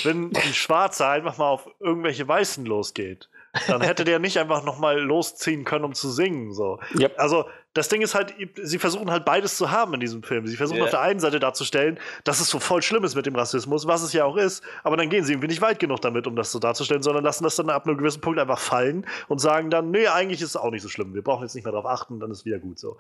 wenn 0.03 0.35
ein 0.35 0.55
Schwarzer 0.55 1.09
einfach 1.09 1.39
mal 1.39 1.49
auf 1.49 1.69
irgendwelche 1.81 2.27
Weißen 2.27 2.65
losgeht, 2.67 3.29
dann 3.69 3.83
hätte 3.83 4.05
der 4.05 4.19
nicht 4.19 4.39
einfach 4.39 4.65
noch 4.65 4.79
mal 4.79 4.99
losziehen 4.99 5.65
können, 5.65 5.85
um 5.85 5.95
zu 5.95 6.11
singen. 6.11 6.53
So. 6.53 6.81
Yep. 6.99 7.15
Also 7.19 7.45
das 7.75 7.89
Ding 7.89 8.03
ist 8.03 8.15
halt, 8.15 8.35
sie 8.63 8.79
versuchen 8.79 9.11
halt 9.11 9.25
beides 9.25 9.57
zu 9.57 9.71
haben 9.71 9.95
in 9.95 10.01
diesem 10.01 10.23
Film. 10.23 10.47
Sie 10.47 10.57
versuchen 10.57 10.79
Ja. 10.79 10.85
auf 10.85 10.91
der 10.91 11.01
einen 11.01 11.21
Seite 11.21 11.41
darzustellen, 11.41 11.99
dass 12.23 12.41
es 12.41 12.49
so 12.49 12.61
voll 12.61 12.83
schlimm 12.83 13.05
ist 13.05 13.15
mit 13.17 13.27
dem 13.27 13.35
Rassismus, 13.37 13.87
was 13.87 14.03
es 14.03 14.13
ja 14.13 14.25
auch 14.25 14.37
ist, 14.37 14.63
aber 14.85 14.97
dann 14.97 15.11
gehen 15.11 15.25
sie 15.25 15.33
irgendwie 15.33 15.49
nicht 15.49 15.61
weit 15.61 15.79
genug 15.81 16.01
damit, 16.01 16.27
um 16.27 16.37
das 16.37 16.53
so 16.53 16.59
darzustellen, 16.59 17.03
sondern 17.03 17.25
lassen 17.25 17.45
das 17.45 17.57
dann 17.57 17.71
ab 17.71 17.87
einem 17.87 17.99
gewissen 17.99 18.21
Punkt 18.21 18.39
einfach 18.39 18.59
fallen 18.61 19.07
und 19.29 19.41
sagen 19.41 19.71
dann, 19.71 19.91
nee, 19.91 20.07
eigentlich 20.07 20.41
ist 20.41 20.51
es 20.51 20.57
auch 20.57 20.71
nicht 20.71 20.83
so 20.83 20.89
schlimm. 20.89 21.15
Wir 21.15 21.23
brauchen 21.23 21.43
jetzt 21.43 21.55
nicht 21.55 21.65
mehr 21.65 21.73
darauf 21.73 21.87
achten, 21.87 22.21
dann 22.21 22.31
ist 22.31 22.45
wieder 22.45 22.59
gut 22.59 22.79
so. 22.79 22.97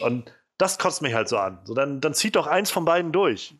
Und 0.00 0.30
das 0.58 0.78
kotzt 0.78 1.02
mich 1.02 1.14
halt 1.14 1.28
so 1.28 1.38
an. 1.38 1.58
So, 1.64 1.74
dann, 1.74 2.00
dann 2.00 2.12
zieht 2.14 2.34
doch 2.34 2.46
eins 2.46 2.70
von 2.70 2.84
beiden 2.84 3.12
durch. 3.12 3.54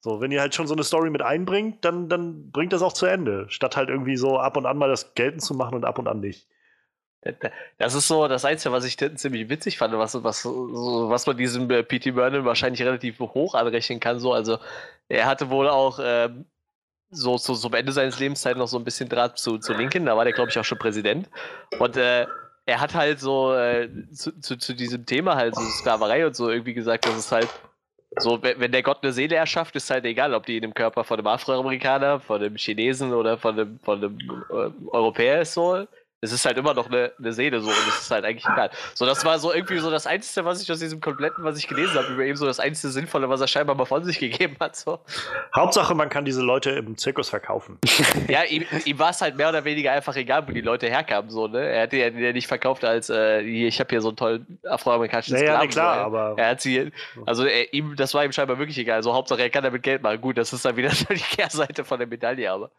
So, 0.00 0.20
wenn 0.20 0.30
ihr 0.32 0.40
halt 0.40 0.54
schon 0.54 0.66
so 0.66 0.74
eine 0.74 0.82
Story 0.84 1.10
mit 1.10 1.22
einbringt, 1.22 1.84
dann, 1.84 2.08
dann 2.08 2.50
bringt 2.50 2.72
das 2.72 2.82
auch 2.82 2.92
zu 2.92 3.06
Ende. 3.06 3.46
Statt 3.48 3.76
halt 3.76 3.88
irgendwie 3.88 4.16
so 4.16 4.38
ab 4.38 4.56
und 4.56 4.66
an 4.66 4.76
mal 4.76 4.88
das 4.88 5.14
geltend 5.14 5.42
zu 5.42 5.54
machen 5.54 5.74
und 5.76 5.84
ab 5.84 5.98
und 5.98 6.08
an 6.08 6.20
nicht. 6.20 6.46
Das 7.78 7.94
ist 7.94 8.08
so 8.08 8.26
das 8.26 8.44
Einzige, 8.44 8.72
was 8.72 8.84
ich 8.84 8.96
ziemlich 8.96 9.48
witzig 9.48 9.78
fand, 9.78 9.96
was, 9.96 10.22
was, 10.24 10.44
was 10.44 11.26
man 11.26 11.36
diesem 11.36 11.70
äh, 11.70 11.82
P.T. 11.82 12.14
Vernon 12.14 12.44
wahrscheinlich 12.44 12.82
relativ 12.82 13.20
hoch 13.20 13.54
anrechnen 13.54 14.00
kann. 14.00 14.18
So. 14.18 14.32
Also, 14.32 14.58
er 15.08 15.26
hatte 15.26 15.48
wohl 15.50 15.68
auch 15.68 16.00
ähm, 16.02 16.46
so, 17.10 17.36
so 17.36 17.54
zum 17.54 17.74
Ende 17.74 17.92
seines 17.92 18.18
Lebenszeit 18.18 18.56
noch 18.56 18.66
so 18.66 18.78
ein 18.78 18.84
bisschen 18.84 19.08
Draht 19.08 19.38
zu, 19.38 19.58
zu 19.58 19.72
Lincoln. 19.72 20.06
Da 20.06 20.16
war 20.16 20.24
der, 20.24 20.32
glaube 20.32 20.50
ich, 20.50 20.58
auch 20.58 20.64
schon 20.64 20.78
Präsident. 20.78 21.28
Und 21.78 21.96
äh, 21.96 22.26
er 22.66 22.80
hat 22.80 22.94
halt 22.94 23.20
so 23.20 23.54
äh, 23.54 23.88
zu, 24.12 24.38
zu, 24.40 24.56
zu 24.56 24.74
diesem 24.74 25.06
Thema 25.06 25.36
halt, 25.36 25.54
so 25.54 25.62
Sklaverei 25.62 26.26
und 26.26 26.34
so, 26.34 26.50
irgendwie 26.50 26.74
gesagt, 26.74 27.06
dass 27.06 27.16
es 27.16 27.30
halt 27.30 27.48
so, 28.16 28.42
wenn, 28.42 28.60
wenn 28.60 28.72
der 28.72 28.82
Gott 28.82 28.98
eine 29.02 29.12
Seele 29.12 29.36
erschafft, 29.36 29.74
ist 29.76 29.90
halt 29.90 30.04
egal, 30.04 30.34
ob 30.34 30.44
die 30.46 30.56
in 30.56 30.62
dem 30.62 30.74
Körper 30.74 31.04
von 31.04 31.18
einem 31.18 31.28
Afroamerikaner, 31.28 32.20
von 32.20 32.42
einem 32.42 32.56
Chinesen 32.56 33.12
oder 33.14 33.38
von 33.38 33.58
einem, 33.58 33.78
von 33.80 33.98
einem 33.98 34.18
äh, 34.50 34.88
Europäer 34.90 35.42
ist 35.42 35.54
so. 35.54 35.86
Es 36.24 36.30
ist 36.30 36.44
halt 36.46 36.56
immer 36.56 36.72
noch 36.72 36.86
eine, 36.86 37.10
eine 37.18 37.32
Seele 37.32 37.60
so 37.60 37.66
und 37.68 37.76
es 37.88 38.02
ist 38.02 38.10
halt 38.12 38.24
eigentlich 38.24 38.44
egal. 38.46 38.70
So, 38.94 39.04
das 39.04 39.24
war 39.24 39.40
so 39.40 39.52
irgendwie 39.52 39.78
so 39.78 39.90
das 39.90 40.06
Einzige, 40.06 40.44
was 40.46 40.62
ich 40.62 40.70
aus 40.70 40.78
diesem 40.78 41.00
kompletten, 41.00 41.42
was 41.42 41.58
ich 41.58 41.66
gelesen 41.66 41.94
habe, 41.96 42.12
über 42.12 42.22
eben 42.22 42.36
so 42.36 42.46
das 42.46 42.60
einzige 42.60 42.92
Sinnvolle, 42.92 43.28
was 43.28 43.40
er 43.40 43.48
scheinbar 43.48 43.74
mal 43.74 43.86
von 43.86 44.04
sich 44.04 44.20
gegeben 44.20 44.54
hat. 44.60 44.76
So. 44.76 45.00
Hauptsache, 45.54 45.96
man 45.96 46.08
kann 46.08 46.24
diese 46.24 46.40
Leute 46.40 46.70
im 46.70 46.96
Zirkus 46.96 47.28
verkaufen. 47.28 47.78
Ja, 48.28 48.44
ihm, 48.44 48.64
ihm 48.84 48.98
war 49.00 49.10
es 49.10 49.20
halt 49.20 49.36
mehr 49.36 49.48
oder 49.48 49.64
weniger 49.64 49.90
einfach 49.92 50.14
egal, 50.14 50.46
wo 50.46 50.52
die 50.52 50.60
Leute 50.60 50.86
herkamen. 50.88 51.28
So, 51.28 51.48
ne? 51.48 51.60
Er 51.60 51.82
hat 51.82 51.92
die 51.92 51.98
ja 51.98 52.10
nicht 52.32 52.46
verkauft 52.46 52.84
als, 52.84 53.10
äh, 53.10 53.40
ich 53.40 53.80
habe 53.80 53.90
hier 53.90 54.00
so 54.00 54.08
einen 54.08 54.16
tollen 54.16 54.58
afroamerikanischen 54.64 55.34
Naja, 55.34 55.46
Sklaven. 55.54 55.68
klar, 55.70 55.96
so, 56.10 56.16
aber- 56.16 56.34
Er 56.38 56.48
hat 56.50 56.60
sie, 56.60 56.92
also 57.26 57.44
er, 57.44 57.72
ihm, 57.74 57.96
das 57.96 58.14
war 58.14 58.24
ihm 58.24 58.32
scheinbar 58.32 58.58
wirklich 58.58 58.78
egal. 58.78 58.96
Also 58.96 59.12
Hauptsache, 59.12 59.42
er 59.42 59.50
kann 59.50 59.64
damit 59.64 59.82
Geld 59.82 60.02
machen. 60.02 60.20
Gut, 60.20 60.38
das 60.38 60.52
ist 60.52 60.64
dann 60.64 60.76
wieder 60.76 60.90
so 60.94 61.06
die 61.10 61.16
Kehrseite 61.20 61.84
von 61.84 61.98
der 61.98 62.06
Medaille, 62.06 62.50
aber 62.50 62.70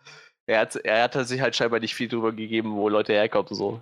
er 0.45 0.59
hat, 0.61 0.75
er 0.77 1.03
hat 1.03 1.13
sich 1.27 1.39
halt 1.39 1.55
scheinbar 1.55 1.79
nicht 1.79 1.95
viel 1.95 2.07
drüber 2.09 2.31
gegeben, 2.33 2.75
wo 2.75 2.89
Leute 2.89 3.13
herkommen. 3.33 3.57
So. 3.57 3.81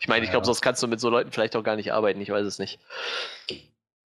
Ich 0.00 0.08
meine, 0.08 0.24
ich 0.24 0.30
glaube, 0.30 0.42
Ja. 0.42 0.46
sonst 0.46 0.60
kannst 0.62 0.82
du 0.82 0.88
mit 0.88 1.00
so 1.00 1.08
Leuten 1.10 1.30
vielleicht 1.32 1.56
auch 1.56 1.62
gar 1.62 1.76
nicht 1.76 1.92
arbeiten. 1.92 2.20
Ich 2.20 2.30
weiß 2.30 2.46
es 2.46 2.58
nicht. 2.58 2.78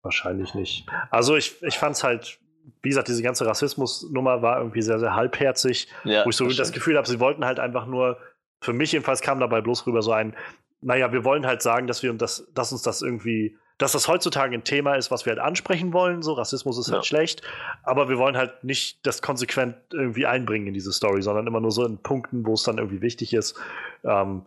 Wahrscheinlich 0.04 0.56
nicht. 0.56 0.88
Also 1.12 1.36
ich, 1.36 1.62
ich 1.62 1.78
fand 1.78 1.96
es 1.96 2.04
halt, 2.04 2.40
wie 2.82 2.90
gesagt, 2.90 3.08
diese 3.08 3.22
ganze 3.22 3.46
Rassismus-Nummer 3.46 4.42
war 4.42 4.58
irgendwie 4.60 4.82
sehr, 4.82 5.00
sehr 5.00 5.16
halbherzig, 5.16 5.88
Ja, 6.04 6.26
wo 6.26 6.30
ich 6.30 6.36
so 6.36 6.48
das. 6.48 6.72
Gefühl 6.72 6.98
habe, 6.98 7.08
sie 7.08 7.20
wollten 7.20 7.46
halt 7.46 7.60
einfach 7.60 7.86
nur, 7.86 8.18
für 8.62 8.74
mich 8.74 8.92
jedenfalls 8.92 9.22
kam 9.22 9.40
dabei 9.40 9.62
bloß 9.62 9.86
rüber 9.86 10.02
so 10.02 10.12
ein, 10.12 10.36
naja, 10.82 11.12
wir 11.12 11.24
wollen 11.24 11.46
halt 11.46 11.62
sagen, 11.62 11.86
dass 11.86 12.02
wir 12.02 12.12
das, 12.14 12.48
dass 12.56 12.72
uns 12.72 12.82
das 12.82 13.04
irgendwie, 13.04 13.58
dass 13.78 13.92
das 13.92 14.08
heutzutage 14.08 14.56
ein 14.56 14.64
Thema 14.64 14.96
ist, 14.96 15.12
was 15.12 15.26
wir 15.26 15.32
halt 15.32 15.40
ansprechen 15.42 15.94
wollen. 15.94 16.24
So, 16.24 16.34
Rassismus 16.34 16.80
ist 16.80 16.88
Ja. 16.88 16.96
halt 16.96 17.06
schlecht, 17.06 17.44
aber 17.84 18.10
wir 18.10 18.18
wollen 18.18 18.38
halt 18.38 18.64
nicht 18.64 19.06
das 19.06 19.22
konsequent 19.22 19.76
irgendwie 19.92 20.26
einbringen 20.26 20.68
in 20.68 20.74
diese 20.74 20.92
Story, 20.92 21.22
sondern 21.22 21.46
immer 21.46 21.60
nur 21.60 21.72
so 21.72 21.86
in 21.86 22.00
Punkten, 22.00 22.46
wo 22.46 22.54
es 22.54 22.64
dann 22.64 22.80
irgendwie 22.80 23.02
wichtig 23.02 23.34
ist. 23.34 23.60
Ähm, 24.04 24.46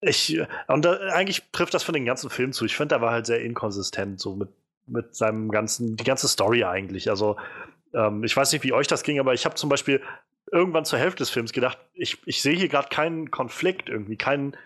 ich, 0.00 0.40
und 0.66 0.84
da, 0.84 0.94
eigentlich 1.12 1.42
trifft 1.52 1.74
das 1.74 1.84
für 1.84 1.92
den 1.92 2.04
ganzen 2.04 2.30
Film 2.30 2.52
zu. 2.52 2.64
Ich 2.64 2.76
finde, 2.76 2.94
der 2.94 3.00
war 3.00 3.12
halt 3.12 3.26
sehr 3.26 3.42
inkonsistent, 3.42 4.20
so 4.20 4.34
mit, 4.34 4.48
mit 4.86 5.14
seinem 5.14 5.50
ganzen, 5.50 5.96
die 5.96 6.04
ganze 6.04 6.28
Story 6.28 6.64
eigentlich. 6.64 7.08
Also, 7.08 7.36
ähm, 7.94 8.24
ich 8.24 8.36
weiß 8.36 8.52
nicht, 8.52 8.64
wie 8.64 8.72
euch 8.72 8.88
das 8.88 9.02
ging, 9.02 9.20
aber 9.20 9.34
ich 9.34 9.44
habe 9.44 9.54
zum 9.54 9.68
Beispiel 9.68 10.02
irgendwann 10.50 10.84
zur 10.84 10.98
Hälfte 10.98 11.18
des 11.18 11.30
Films 11.30 11.52
gedacht, 11.52 11.78
ich, 11.94 12.18
ich 12.26 12.42
sehe 12.42 12.56
hier 12.56 12.68
gerade 12.68 12.88
keinen 12.88 13.30
Konflikt 13.30 13.88
irgendwie, 13.88 14.16
keinen, 14.16 14.56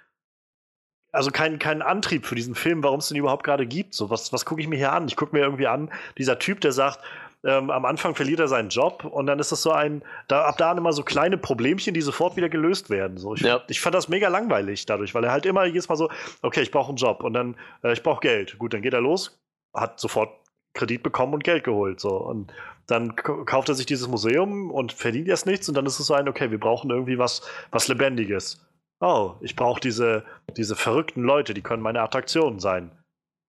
also 1.13 1.31
keinen, 1.31 1.59
keinen 1.59 1.83
Antrieb 1.83 2.27
für 2.27 2.35
diesen 2.35 2.55
Film, 2.55 2.83
warum 2.83 2.99
es 2.99 3.09
den 3.09 3.17
überhaupt 3.17 3.45
gerade 3.45 3.67
gibt. 3.67 3.95
So, 3.95 4.11
was, 4.11 4.33
was 4.33 4.45
gucke 4.45 4.61
ich 4.61 4.69
mir 4.69 4.77
hier 4.77 4.93
an? 4.93 5.07
Ich 5.07 5.17
gucke 5.17 5.37
mir 5.37 5.43
irgendwie 5.43 5.67
an, 5.67 5.93
dieser 6.19 6.39
Typ, 6.39 6.61
der 6.61 6.73
sagt, 6.73 7.01
ähm, 7.47 7.71
am 7.71 7.85
Anfang 7.85 8.15
verliert 8.15 8.41
er 8.41 8.49
seinen 8.49 8.69
Job 8.69 9.05
und 9.05 9.27
dann 9.27 9.39
ist 9.39 9.53
das 9.53 9.63
so 9.63 9.71
ein, 9.71 10.03
da, 10.29 10.45
ab 10.45 10.59
da 10.59 10.71
an 10.73 10.79
immer 10.79 10.93
so 10.93 11.03
kleine 11.03 11.39
Problemchen, 11.39 11.95
die 11.95 12.01
sofort 12.01 12.37
wieder 12.37 12.49
gelöst 12.49 12.91
werden. 12.91 13.19
So, 13.19 13.35
ich, 13.35 13.41
Ja. 13.43 13.63
ich 13.69 13.81
fand 13.81 13.95
das 13.95 14.09
mega 14.09 14.29
langweilig 14.29 14.85
dadurch, 14.87 15.15
weil 15.15 15.25
er 15.25 15.33
halt 15.33 15.47
immer 15.47 15.65
jedes 15.65 15.89
Mal 15.89 15.97
so, 15.97 16.11
okay, 16.43 16.63
ich 16.63 16.71
brauche 16.71 16.89
einen 16.89 16.97
Job 16.97 17.23
und 17.23 17.33
dann, 17.35 17.57
äh, 17.83 17.93
ich 17.93 18.03
brauche 18.03 18.21
Geld. 18.21 18.59
Gut, 18.59 18.75
dann 18.75 18.83
geht 18.83 18.95
er 18.95 19.01
los, 19.01 19.39
hat 19.75 20.01
sofort 20.01 20.31
Kredit 20.75 21.03
bekommen 21.03 21.35
und 21.35 21.45
Geld 21.45 21.65
geholt. 21.65 22.01
So. 22.01 22.17
Und 22.17 22.53
dann 22.87 23.17
kauft 23.17 23.69
er 23.69 23.75
sich 23.75 23.87
dieses 23.87 24.09
Museum 24.09 24.71
und 24.71 24.93
verdient 24.93 25.29
erst 25.29 25.47
nichts 25.47 25.69
und 25.69 25.75
dann 25.77 25.87
ist 25.87 25.99
es 25.99 26.07
so 26.07 26.15
ein, 26.15 26.29
okay, 26.29 26.51
wir 26.51 26.61
brauchen 26.61 26.91
irgendwie 26.91 27.19
was, 27.19 27.43
was 27.71 27.89
Lebendiges. 27.89 28.63
Oh, 29.01 29.35
ich 29.41 29.57
brauche 29.57 29.81
diese, 29.81 30.25
diese 30.57 30.77
verrückten 30.77 31.23
Leute, 31.23 31.53
die 31.55 31.63
können 31.63 31.83
meine 31.83 32.01
Attraktionen 32.01 32.61
sein. 32.61 32.93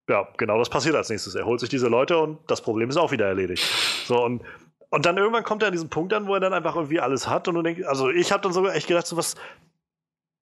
Ja, 0.08 0.26
genau 0.38 0.58
das 0.58 0.70
passiert 0.70 0.96
als 0.96 1.10
nächstes. 1.10 1.34
Er 1.34 1.44
holt 1.44 1.60
sich 1.60 1.68
diese 1.68 1.88
Leute 1.88 2.16
und 2.18 2.38
das 2.46 2.62
Problem 2.62 2.88
ist 2.88 2.96
auch 2.96 3.12
wieder 3.12 3.26
erledigt. 3.26 3.62
So, 4.06 4.24
und, 4.24 4.42
und 4.88 5.04
dann 5.04 5.18
irgendwann 5.18 5.44
kommt 5.44 5.62
er 5.62 5.68
an 5.68 5.72
diesen 5.72 5.90
Punkt 5.90 6.14
an, 6.14 6.26
wo 6.26 6.34
er 6.34 6.40
dann 6.40 6.54
einfach 6.54 6.76
irgendwie 6.76 6.98
alles 6.98 7.28
hat 7.28 7.46
und 7.46 7.54
du 7.54 7.62
denkst, 7.62 7.84
also 7.84 8.08
ich 8.08 8.32
habe 8.32 8.42
dann 8.42 8.54
sogar 8.54 8.74
echt 8.74 8.88
gedacht, 8.88 9.06
so 9.06 9.18
was, 9.18 9.34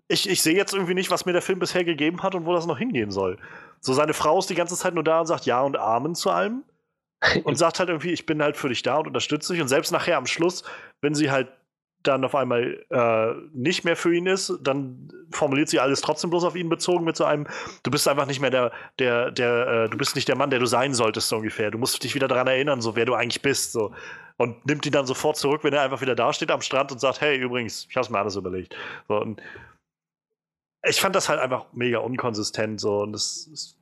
ich, 0.08 0.28
ich 0.28 0.40
sehe 0.40 0.54
jetzt 0.54 0.72
irgendwie 0.72 0.94
nicht, 0.94 1.10
was 1.10 1.26
mir 1.26 1.32
der 1.32 1.42
Film 1.42 1.58
bisher 1.58 1.84
gegeben 1.84 2.22
hat 2.22 2.36
und 2.36 2.46
wo 2.46 2.52
das 2.52 2.66
noch 2.66 2.78
hingehen 2.78 3.10
soll. 3.10 3.38
So, 3.80 3.92
seine 3.92 4.14
Frau 4.14 4.38
ist 4.38 4.48
die 4.48 4.54
ganze 4.54 4.76
Zeit 4.76 4.94
nur 4.94 5.04
da 5.04 5.20
und 5.20 5.26
sagt 5.26 5.46
Ja 5.46 5.62
und 5.62 5.76
Amen 5.76 6.14
zu 6.14 6.30
allem 6.30 6.62
und 7.44 7.56
sagt 7.56 7.80
halt 7.80 7.88
irgendwie, 7.88 8.12
ich 8.12 8.24
bin 8.24 8.40
halt 8.40 8.56
für 8.56 8.68
dich 8.68 8.82
da 8.82 8.98
und 8.98 9.08
unterstütze 9.08 9.52
dich. 9.52 9.62
Und 9.62 9.68
selbst 9.68 9.90
nachher 9.90 10.16
am 10.16 10.26
Schluss, 10.26 10.62
wenn 11.00 11.14
sie 11.14 11.30
halt 11.30 11.48
dann 12.02 12.24
auf 12.24 12.34
einmal 12.34 12.84
äh, 12.90 13.34
nicht 13.52 13.84
mehr 13.84 13.96
für 13.96 14.14
ihn 14.14 14.26
ist, 14.26 14.52
dann 14.62 15.08
formuliert 15.30 15.68
sie 15.68 15.80
alles 15.80 16.00
trotzdem 16.00 16.30
bloß 16.30 16.44
auf 16.44 16.54
ihn 16.54 16.68
bezogen 16.68 17.04
mit 17.04 17.16
so 17.16 17.24
einem, 17.24 17.46
du 17.82 17.90
bist 17.90 18.06
einfach 18.06 18.26
nicht 18.26 18.40
mehr 18.40 18.50
der, 18.50 18.72
der, 18.98 19.30
der, 19.32 19.66
äh, 19.66 19.88
du 19.88 19.98
bist 19.98 20.14
nicht 20.14 20.28
der 20.28 20.36
Mann, 20.36 20.50
der 20.50 20.60
du 20.60 20.66
sein 20.66 20.94
solltest, 20.94 21.28
so 21.28 21.36
ungefähr. 21.36 21.70
Du 21.70 21.78
musst 21.78 22.02
dich 22.02 22.14
wieder 22.14 22.28
daran 22.28 22.46
erinnern, 22.46 22.80
so 22.80 22.94
wer 22.94 23.04
du 23.06 23.14
eigentlich 23.14 23.42
bist. 23.42 23.72
So. 23.72 23.92
Und 24.36 24.64
nimmt 24.66 24.86
ihn 24.86 24.92
dann 24.92 25.06
sofort 25.06 25.36
zurück, 25.36 25.64
wenn 25.64 25.72
er 25.72 25.82
einfach 25.82 26.00
wieder 26.00 26.14
dasteht 26.14 26.50
am 26.50 26.60
Strand 26.60 26.92
und 26.92 27.00
sagt, 27.00 27.20
hey, 27.20 27.36
übrigens, 27.38 27.86
ich 27.90 27.96
hab's 27.96 28.10
mir 28.10 28.18
anders 28.18 28.36
überlegt. 28.36 28.76
So, 29.08 29.20
und 29.20 29.42
ich 30.88 31.00
fand 31.00 31.16
das 31.16 31.28
halt 31.28 31.40
einfach 31.40 31.66
mega 31.72 31.98
unkonsistent 31.98 32.80
so 32.80 33.00
und 33.02 33.12
das 33.12 33.48
ist, 33.52 33.76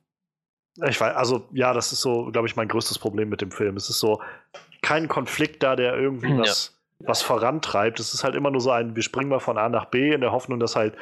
ich 0.87 0.99
weiß, 0.99 1.15
also 1.15 1.47
ja, 1.53 1.73
das 1.73 1.91
ist 1.91 2.01
so, 2.01 2.31
glaube 2.31 2.47
ich, 2.47 2.55
mein 2.55 2.67
größtes 2.67 2.97
Problem 2.99 3.29
mit 3.29 3.41
dem 3.41 3.51
Film. 3.51 3.77
Es 3.77 3.89
ist 3.89 3.99
so 3.99 4.21
kein 4.81 5.07
Konflikt 5.07 5.63
da, 5.63 5.75
der 5.75 5.95
irgendwie 5.95 6.31
Ja. 6.31 6.39
was, 6.39 6.75
was 6.99 7.21
vorantreibt. 7.21 7.99
Es 7.99 8.13
ist 8.13 8.23
halt 8.23 8.35
immer 8.35 8.51
nur 8.51 8.61
so 8.61 8.71
ein, 8.71 8.95
wir 8.95 9.03
springen 9.03 9.29
mal 9.29 9.39
von 9.39 9.57
A 9.57 9.69
nach 9.69 9.85
B 9.85 10.11
in 10.11 10.21
der 10.21 10.31
Hoffnung, 10.31 10.59
dass 10.59 10.75
halt 10.75 10.95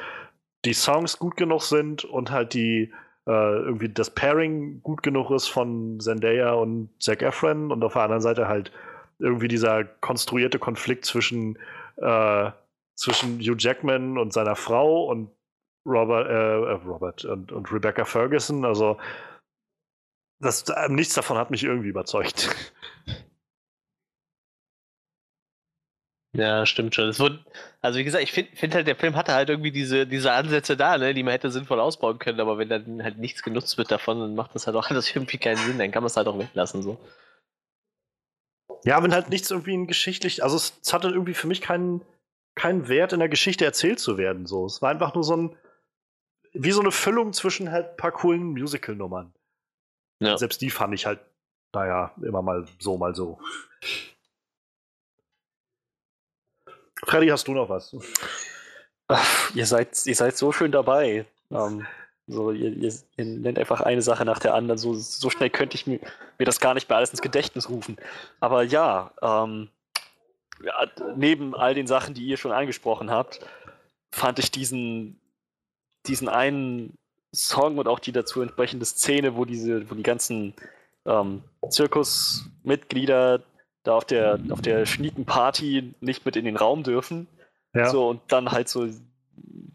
die 0.64 0.74
Songs 0.74 1.18
gut 1.18 1.36
genug 1.36 1.62
sind 1.62 2.04
und 2.04 2.30
halt 2.30 2.54
die 2.54 2.92
äh, 3.26 3.30
irgendwie 3.30 3.88
das 3.88 4.10
Pairing 4.10 4.82
gut 4.82 5.02
genug 5.02 5.30
ist 5.30 5.48
von 5.48 6.00
Zendaya 6.00 6.52
und 6.52 6.90
Zac 7.00 7.22
Efron 7.22 7.70
und 7.70 7.82
auf 7.84 7.94
der 7.94 8.02
anderen 8.02 8.22
Seite 8.22 8.48
halt 8.48 8.72
irgendwie 9.18 9.48
dieser 9.48 9.84
konstruierte 9.84 10.58
Konflikt 10.58 11.04
zwischen 11.04 11.58
äh, 11.96 12.50
zwischen 12.94 13.40
Hugh 13.40 13.56
Jackman 13.58 14.18
und 14.18 14.32
seiner 14.32 14.56
Frau 14.56 15.06
und 15.06 15.30
Robert, 15.86 16.28
äh, 16.28 16.32
äh, 16.32 16.72
Robert 16.86 17.24
und, 17.24 17.52
und 17.52 17.72
Rebecca 17.72 18.04
Ferguson. 18.04 18.64
Also 18.64 18.98
das, 20.40 20.68
äh, 20.68 20.88
nichts 20.88 21.14
davon 21.14 21.36
hat 21.36 21.50
mich 21.50 21.64
irgendwie 21.64 21.88
überzeugt. 21.88 22.54
Ja, 26.34 26.66
stimmt 26.66 26.94
schon. 26.94 27.08
Es 27.08 27.20
wurde, 27.20 27.44
also 27.80 27.98
wie 27.98 28.04
gesagt, 28.04 28.24
ich 28.24 28.32
finde 28.32 28.56
find 28.56 28.74
halt, 28.74 28.88
der 28.88 28.96
Film 28.96 29.14
hatte 29.14 29.32
halt 29.34 29.48
irgendwie 29.50 29.70
diese, 29.70 30.04
diese 30.04 30.32
Ansätze 30.32 30.76
da, 30.76 30.98
ne, 30.98 31.14
die 31.14 31.22
man 31.22 31.30
hätte 31.30 31.50
sinnvoll 31.50 31.78
ausbauen 31.78 32.18
können, 32.18 32.40
aber 32.40 32.58
wenn 32.58 32.68
dann 32.68 33.02
halt 33.04 33.18
nichts 33.18 33.42
genutzt 33.42 33.78
wird 33.78 33.92
davon, 33.92 34.18
dann 34.18 34.34
macht 34.34 34.54
das 34.54 34.66
halt 34.66 34.76
auch 34.76 34.90
alles 34.90 35.14
irgendwie 35.14 35.38
keinen 35.38 35.58
Sinn, 35.58 35.78
dann 35.78 35.92
kann 35.92 36.02
man 36.02 36.08
es 36.08 36.16
halt 36.16 36.26
auch 36.26 36.38
weglassen. 36.38 36.82
So. 36.82 36.98
Ja, 38.84 39.00
wenn 39.02 39.14
halt 39.14 39.30
nichts 39.30 39.50
irgendwie 39.50 39.74
in 39.74 39.86
geschichtlich, 39.86 40.42
also 40.42 40.56
es, 40.56 40.78
es 40.82 40.92
hatte 40.92 41.08
irgendwie 41.08 41.34
für 41.34 41.46
mich 41.46 41.60
keinen, 41.60 42.02
keinen 42.56 42.88
Wert 42.88 43.12
in 43.12 43.20
der 43.20 43.28
Geschichte 43.28 43.64
erzählt 43.64 44.00
zu 44.00 44.18
werden. 44.18 44.46
So. 44.46 44.66
Es 44.66 44.82
war 44.82 44.90
einfach 44.90 45.14
nur 45.14 45.24
so 45.24 45.36
ein, 45.36 45.56
wie 46.52 46.72
so 46.72 46.80
eine 46.80 46.90
Füllung 46.90 47.32
zwischen 47.32 47.70
halt 47.70 47.90
ein 47.90 47.96
paar 47.96 48.12
coolen 48.12 48.42
Musical-Nummern. 48.42 49.32
Ja. 50.20 50.36
Selbst 50.36 50.60
die 50.60 50.70
fand 50.70 50.94
ich 50.94 51.06
halt, 51.06 51.20
naja, 51.72 52.12
immer 52.22 52.42
mal 52.42 52.66
so, 52.80 52.98
mal 52.98 53.14
so. 53.14 53.38
Freddy, 57.06 57.28
hast 57.28 57.46
du 57.48 57.52
noch 57.52 57.68
was? 57.68 57.94
Ach, 59.08 59.54
ihr, 59.54 59.66
seid, 59.66 60.06
ihr 60.06 60.14
seid 60.14 60.36
so 60.36 60.52
schön 60.52 60.72
dabei. 60.72 61.26
Ähm, 61.50 61.86
so, 62.26 62.52
ihr, 62.52 62.72
ihr, 62.72 62.92
ihr 63.16 63.24
nennt 63.24 63.58
einfach 63.58 63.82
eine 63.82 64.02
Sache 64.02 64.24
nach 64.24 64.38
der 64.38 64.54
anderen. 64.54 64.78
So, 64.78 64.94
so 64.94 65.28
schnell 65.28 65.50
könnte 65.50 65.76
ich 65.76 65.86
mir, 65.86 66.00
mir 66.38 66.46
das 66.46 66.60
gar 66.60 66.74
nicht 66.74 66.88
mehr 66.88 66.96
alles 66.96 67.10
ins 67.10 67.20
Gedächtnis 67.20 67.68
rufen. 67.68 67.96
Aber 68.40 68.62
ja, 68.62 69.12
ähm, 69.20 69.68
ja, 70.62 70.86
neben 71.16 71.54
all 71.54 71.74
den 71.74 71.86
Sachen, 71.86 72.14
die 72.14 72.24
ihr 72.24 72.38
schon 72.38 72.52
angesprochen 72.52 73.10
habt, 73.10 73.40
fand 74.10 74.38
ich 74.38 74.50
diesen, 74.50 75.20
diesen 76.06 76.28
einen 76.28 76.96
Song 77.34 77.78
und 77.78 77.88
auch 77.88 77.98
die 77.98 78.12
dazu 78.12 78.40
entsprechende 78.40 78.86
Szene, 78.86 79.36
wo 79.36 79.44
diese, 79.44 79.90
wo 79.90 79.94
die 79.94 80.02
ganzen 80.02 80.54
ähm, 81.04 81.42
Zirkusmitglieder 81.68 83.42
da 83.84 83.94
auf 83.94 84.04
der, 84.04 84.40
auf 84.50 84.62
der 84.62 84.86
Schniekenparty 84.86 85.94
nicht 86.00 86.26
mit 86.26 86.36
in 86.36 86.44
den 86.44 86.56
Raum 86.56 86.82
dürfen. 86.82 87.28
Ja. 87.74 87.88
So, 87.88 88.08
und 88.08 88.20
dann 88.28 88.50
halt 88.50 88.68
so 88.68 88.88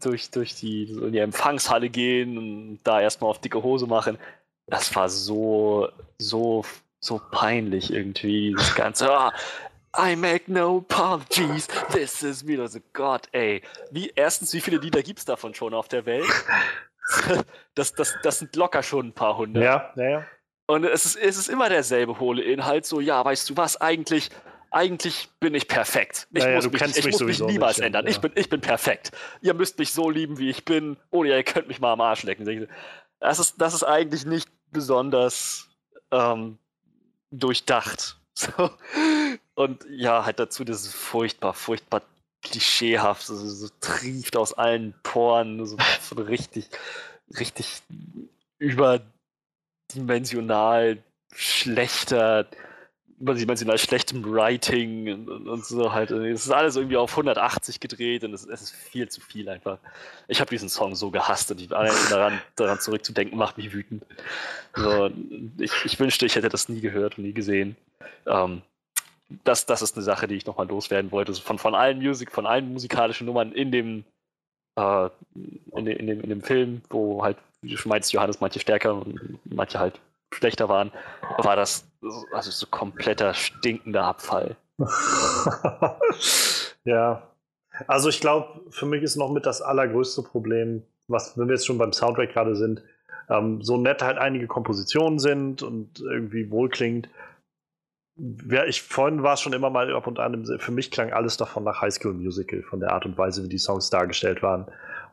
durch, 0.00 0.30
durch 0.30 0.54
die, 0.54 0.86
so 0.86 1.06
in 1.06 1.12
die 1.12 1.18
Empfangshalle 1.18 1.88
gehen 1.88 2.36
und 2.36 2.80
da 2.84 3.00
erstmal 3.00 3.30
auf 3.30 3.40
dicke 3.40 3.62
Hose 3.62 3.86
machen. 3.86 4.18
Das 4.66 4.94
war 4.94 5.08
so, 5.08 5.88
so, 6.18 6.64
so 6.98 7.20
peinlich 7.30 7.92
irgendwie, 7.92 8.54
das 8.56 8.74
Ganze. 8.74 9.10
Ah, 9.10 9.32
I 9.96 10.16
make 10.16 10.50
no 10.50 10.78
apologies, 10.78 11.68
this 11.92 12.22
is 12.22 12.44
me. 12.44 12.60
Also 12.60 12.78
Gott, 12.92 13.28
ey. 13.32 13.62
Wie, 13.90 14.12
erstens, 14.14 14.52
wie 14.54 14.60
viele 14.60 14.78
Lieder 14.78 15.02
gibt's 15.02 15.24
davon 15.24 15.54
schon 15.54 15.74
auf 15.74 15.88
der 15.88 16.06
Welt? 16.06 16.26
Das, 17.74 17.92
das, 17.94 18.16
das 18.22 18.38
sind 18.38 18.54
locker 18.54 18.84
schon 18.84 19.08
ein 19.08 19.12
paar 19.12 19.36
hundert. 19.36 19.64
Ja, 19.64 19.92
ja, 19.96 20.10
ja. 20.10 20.24
Und 20.70 20.84
es 20.84 21.04
ist, 21.04 21.16
es 21.16 21.36
ist 21.36 21.48
immer 21.48 21.68
derselbe 21.68 22.20
hohle 22.20 22.42
Inhalt, 22.42 22.86
so, 22.86 23.00
ja, 23.00 23.24
weißt 23.24 23.50
du 23.50 23.56
was, 23.56 23.80
eigentlich, 23.80 24.30
eigentlich 24.70 25.28
bin 25.40 25.52
ich 25.52 25.66
perfekt. 25.66 26.28
Ich 26.32 26.44
Ja, 26.44 26.50
ja, 26.50 26.54
muss 26.54 26.64
du 26.64 26.70
mich, 26.70 26.80
kennst 26.80 26.96
ich 26.96 27.04
mich 27.04 27.12
muss 27.14 27.22
mich 27.22 27.40
niemals 27.40 27.78
nicht, 27.78 27.86
ändern. 27.86 28.04
ja. 28.04 28.10
Ich, 28.12 28.20
bin, 28.20 28.30
ich 28.36 28.48
bin 28.48 28.60
perfekt. 28.60 29.10
Ihr 29.40 29.54
müsst 29.54 29.80
mich 29.80 29.92
so 29.92 30.08
lieben, 30.08 30.38
wie 30.38 30.48
ich 30.48 30.64
bin, 30.64 30.96
oder 31.10 31.36
ihr 31.36 31.42
könnt 31.42 31.66
mich 31.66 31.80
mal 31.80 31.92
am 31.92 32.00
Arsch 32.00 32.22
lecken. 32.22 32.68
Das 33.18 33.40
ist, 33.40 33.60
das 33.60 33.74
ist 33.74 33.82
eigentlich 33.82 34.24
nicht 34.26 34.48
besonders 34.70 35.68
ähm, 36.12 36.58
durchdacht. 37.30 38.16
So. 38.32 38.70
Und 39.54 39.84
ja, 39.90 40.24
halt 40.24 40.38
dazu 40.38 40.64
das 40.64 40.86
ist 40.86 40.94
furchtbar, 40.94 41.52
furchtbar 41.52 42.00
klischeehaft, 42.42 43.26
so, 43.26 43.36
so 43.36 43.68
trieft 43.80 44.34
aus 44.36 44.54
allen 44.54 44.94
Poren, 45.02 45.66
so, 45.66 45.76
so 46.00 46.22
richtig, 46.22 46.70
richtig 47.38 47.82
überdimensional 49.94 50.98
schlechter, 51.34 52.46
überdimensional 53.20 53.78
schlechtem 53.78 54.24
Writing 54.24 55.12
und, 55.12 55.48
und, 55.48 55.64
so 55.64 55.92
halt. 55.92 56.10
Es 56.10 56.46
ist 56.46 56.50
alles 56.50 56.76
irgendwie 56.76 56.96
auf 56.96 57.10
180 57.12 57.80
gedreht 57.80 58.24
und 58.24 58.32
es, 58.32 58.46
es 58.46 58.62
ist 58.62 58.70
viel 58.74 59.08
zu 59.08 59.20
viel 59.20 59.48
einfach. 59.48 59.78
Ich 60.28 60.40
habe 60.40 60.50
diesen 60.50 60.68
Song 60.68 60.94
so 60.94 61.10
gehasst 61.10 61.50
und 61.50 61.70
daran, 61.70 62.40
daran 62.56 62.80
zurückzudenken 62.80 63.38
macht 63.38 63.58
mich 63.58 63.72
wütend. 63.72 64.04
So, 64.74 65.10
ich, 65.58 65.72
ich 65.84 65.98
wünschte, 65.98 66.26
ich 66.26 66.34
hätte 66.34 66.48
das 66.48 66.68
nie 66.68 66.80
gehört 66.80 67.18
und 67.18 67.24
nie 67.24 67.32
gesehen. 67.32 67.76
Ähm, 68.26 68.62
das, 69.44 69.66
das 69.66 69.82
ist 69.82 69.96
eine 69.96 70.02
Sache, 70.02 70.26
die 70.26 70.34
ich 70.34 70.46
nochmal 70.46 70.68
loswerden 70.68 71.12
wollte. 71.12 71.30
Also 71.30 71.42
von, 71.42 71.58
von 71.58 71.74
allen 71.74 72.02
Musik, 72.02 72.32
von 72.32 72.46
allen 72.46 72.72
musikalischen 72.72 73.26
Nummern 73.26 73.52
in 73.52 73.70
dem, 73.70 74.04
äh, 74.76 75.08
in, 75.34 75.86
in, 75.86 76.06
dem, 76.06 76.20
in 76.20 76.28
dem 76.28 76.42
Film, 76.42 76.82
wo 76.90 77.22
halt, 77.22 77.36
wie 77.62 77.70
du 77.70 77.76
schon 77.76 77.90
meinst, 77.90 78.12
Johannes 78.12 78.40
manche 78.40 78.60
stärker 78.60 78.94
und 78.94 79.38
manche 79.44 79.78
halt 79.78 80.00
schlechter 80.32 80.68
waren, 80.68 80.92
war 81.38 81.56
das 81.56 81.86
so- 82.00 82.24
also 82.32 82.50
so 82.50 82.66
kompletter 82.66 83.34
stinkender 83.34 84.04
Abfall. 84.04 84.56
ja. 86.84 87.22
Also 87.86 88.08
ich 88.08 88.20
glaube, 88.20 88.60
für 88.70 88.86
mich 88.86 89.02
ist 89.02 89.16
noch 89.16 89.30
mit 89.30 89.46
das 89.46 89.62
allergrößte 89.62 90.22
Problem, 90.22 90.82
was, 91.08 91.36
wenn 91.38 91.48
wir 91.48 91.54
jetzt 91.54 91.66
schon 91.66 91.78
beim 91.78 91.92
Soundtrack 91.92 92.32
gerade 92.32 92.56
sind, 92.56 92.82
ähm, 93.28 93.62
so 93.62 93.76
nett 93.76 94.02
halt 94.02 94.18
einige 94.18 94.46
Kompositionen 94.46 95.18
sind 95.18 95.62
und 95.62 96.00
irgendwie 96.00 96.50
wohlklingt. 96.50 97.08
Ja, 98.50 98.64
ich, 98.64 98.82
vorhin 98.82 99.22
war 99.22 99.34
es 99.34 99.40
schon 99.40 99.52
immer 99.54 99.70
mal 99.70 99.94
ab 99.94 100.06
und 100.06 100.18
an, 100.18 100.44
für 100.58 100.72
mich 100.72 100.90
klang 100.90 101.12
alles 101.12 101.36
davon 101.36 101.64
nach 101.64 101.80
High 101.80 101.94
School 101.94 102.12
Musical, 102.12 102.62
von 102.62 102.80
der 102.80 102.92
Art 102.92 103.06
und 103.06 103.16
Weise, 103.16 103.42
wie 103.44 103.48
die 103.48 103.58
Songs 103.58 103.88
dargestellt 103.88 104.42
waren. 104.42 104.64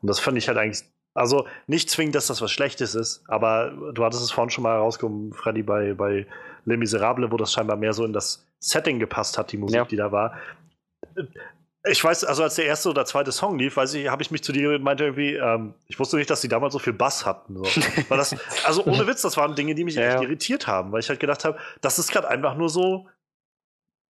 Und 0.02 0.08
das 0.10 0.20
fand 0.20 0.38
ich 0.38 0.48
halt 0.48 0.58
eigentlich, 0.58 0.84
also 1.18 1.48
nicht 1.68 1.90
zwingend, 1.90 2.16
dass 2.16 2.28
das 2.28 2.42
was 2.42 2.52
Schlechtes 2.52 2.96
ist, 2.96 3.24
aber 3.28 3.72
du 3.94 4.04
hattest 4.06 4.24
es 4.24 4.32
vorhin 4.32 4.50
schon 4.52 4.64
mal 4.64 4.74
herausgekommen, 4.76 5.34
Freddy, 5.34 5.64
bei, 5.64 5.94
bei 5.94 6.26
Les 6.66 6.78
Miserables, 6.78 7.32
wo 7.32 7.38
das 7.38 7.52
scheinbar 7.54 7.76
mehr 7.78 7.94
so 7.94 8.06
in 8.06 8.14
das 8.14 8.46
Setting 8.60 9.00
gepasst 9.00 9.38
hat, 9.38 9.52
die 9.52 9.58
Musik, 9.58 9.76
Ja. 9.78 9.86
die 9.86 9.96
da 9.96 10.12
war. 10.12 10.38
Ich 11.90 12.04
weiß, 12.04 12.26
also 12.26 12.44
als 12.44 12.56
der 12.56 12.66
erste 12.66 12.90
oder 12.90 13.06
zweite 13.06 13.32
Song 13.32 13.58
lief, 13.58 13.78
weiß 13.78 13.94
ich, 13.94 14.10
habe 14.10 14.22
ich 14.22 14.30
mich 14.32 14.44
zu 14.44 14.52
dir 14.52 14.72
und 14.72 14.84
meinte 14.84 15.06
irgendwie, 15.06 15.36
ähm, 15.36 15.74
ich 15.88 15.98
wusste 16.00 16.18
nicht, 16.18 16.30
dass 16.30 16.42
die 16.42 16.50
damals 16.50 16.74
so 16.74 16.80
viel 16.80 16.92
Bass 16.94 17.26
hatten. 17.26 17.56
So. 17.56 17.64
Weil 18.10 18.18
das, 18.18 18.36
also 18.66 18.84
ohne 18.86 19.08
Witz, 19.08 19.22
das 19.22 19.38
waren 19.38 19.56
Dinge, 19.56 19.74
die 19.74 19.86
mich 19.86 19.96
Ja, 19.96 20.16
echt 20.16 20.24
irritiert 20.24 20.68
haben, 20.68 20.92
weil 20.92 21.00
ich 21.00 21.10
halt 21.10 21.20
gedacht 21.20 21.46
habe, 21.46 21.58
das 21.82 21.98
ist 21.98 22.12
gerade 22.12 22.28
einfach 22.28 22.56
nur 22.56 22.70
so, 22.70 23.08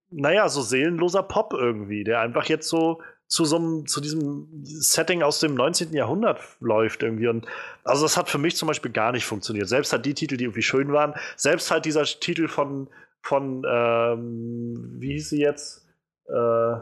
naja, 0.10 0.50
so 0.50 0.62
seelenloser 0.62 1.24
Pop 1.24 1.54
irgendwie, 1.54 2.04
der 2.04 2.22
einfach 2.22 2.46
jetzt 2.46 2.68
so 2.68 3.02
zu 3.28 3.44
so 3.44 3.58
einem, 3.58 3.86
zu 3.88 4.00
diesem 4.00 4.48
Setting 4.64 5.22
aus 5.22 5.40
dem 5.40 5.54
19. 5.56 5.94
Jahrhundert 5.94 6.40
läuft 6.60 7.04
irgendwie. 7.04 7.28
Und 7.28 7.46
also 7.84 8.04
das 8.04 8.18
hat 8.18 8.30
für 8.30 8.38
mich 8.38 8.56
zum 8.56 8.68
Beispiel 8.68 8.92
gar 8.92 9.12
nicht 9.12 9.26
funktioniert. 9.26 9.68
Selbst 9.68 9.92
halt 9.92 10.06
die 10.06 10.14
Titel, 10.14 10.38
die 10.38 10.46
irgendwie 10.46 10.62
schön 10.62 10.94
waren, 10.94 11.14
selbst 11.36 11.70
halt 11.70 11.86
dieser 11.86 12.04
Titel 12.04 12.48
von, 12.48 12.88
von 13.22 13.66
ähm, 13.70 14.96
wie 15.00 15.14
hieß 15.14 15.30
sie 15.30 15.42
jetzt? 15.42 15.86
Äh, 16.28 16.78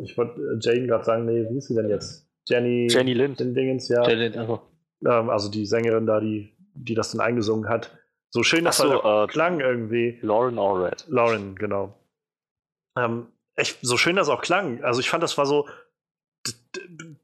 ich 0.00 0.16
wollte 0.16 0.40
äh, 0.40 0.58
Jane 0.60 0.86
gerade 0.86 1.04
sagen, 1.04 1.26
nee, 1.26 1.44
wie 1.48 1.54
hieß 1.54 1.66
sie 1.66 1.74
denn 1.74 1.88
jetzt? 1.88 2.28
Jenny. 2.46 2.88
Jenny 2.88 3.14
Lind. 3.14 3.40
Den 3.40 3.54
Dingens, 3.54 3.88
ja. 3.88 4.08
Janet, 4.08 4.36
also. 4.36 4.60
Ähm, 5.04 5.30
also 5.30 5.50
die 5.50 5.66
Sängerin 5.66 6.06
da, 6.06 6.20
die, 6.20 6.52
die 6.74 6.94
das 6.94 7.10
dann 7.10 7.20
eingesungen 7.20 7.68
hat. 7.68 7.96
So 8.30 8.42
schön, 8.42 8.64
dass 8.64 8.78
so, 8.78 8.88
er 8.88 9.02
da 9.02 9.24
äh, 9.24 9.26
klang 9.26 9.60
irgendwie. 9.60 10.18
Lauren 10.22 10.58
Allred. 10.58 11.06
Lauren, 11.08 11.56
genau. 11.56 11.98
Ähm, 12.96 13.26
echt, 13.56 13.78
so 13.82 13.96
schön 13.96 14.16
das 14.16 14.28
auch 14.28 14.42
klang. 14.42 14.82
Also 14.82 15.00
ich 15.00 15.10
fand, 15.10 15.22
das 15.22 15.36
war 15.38 15.46
so. 15.46 15.68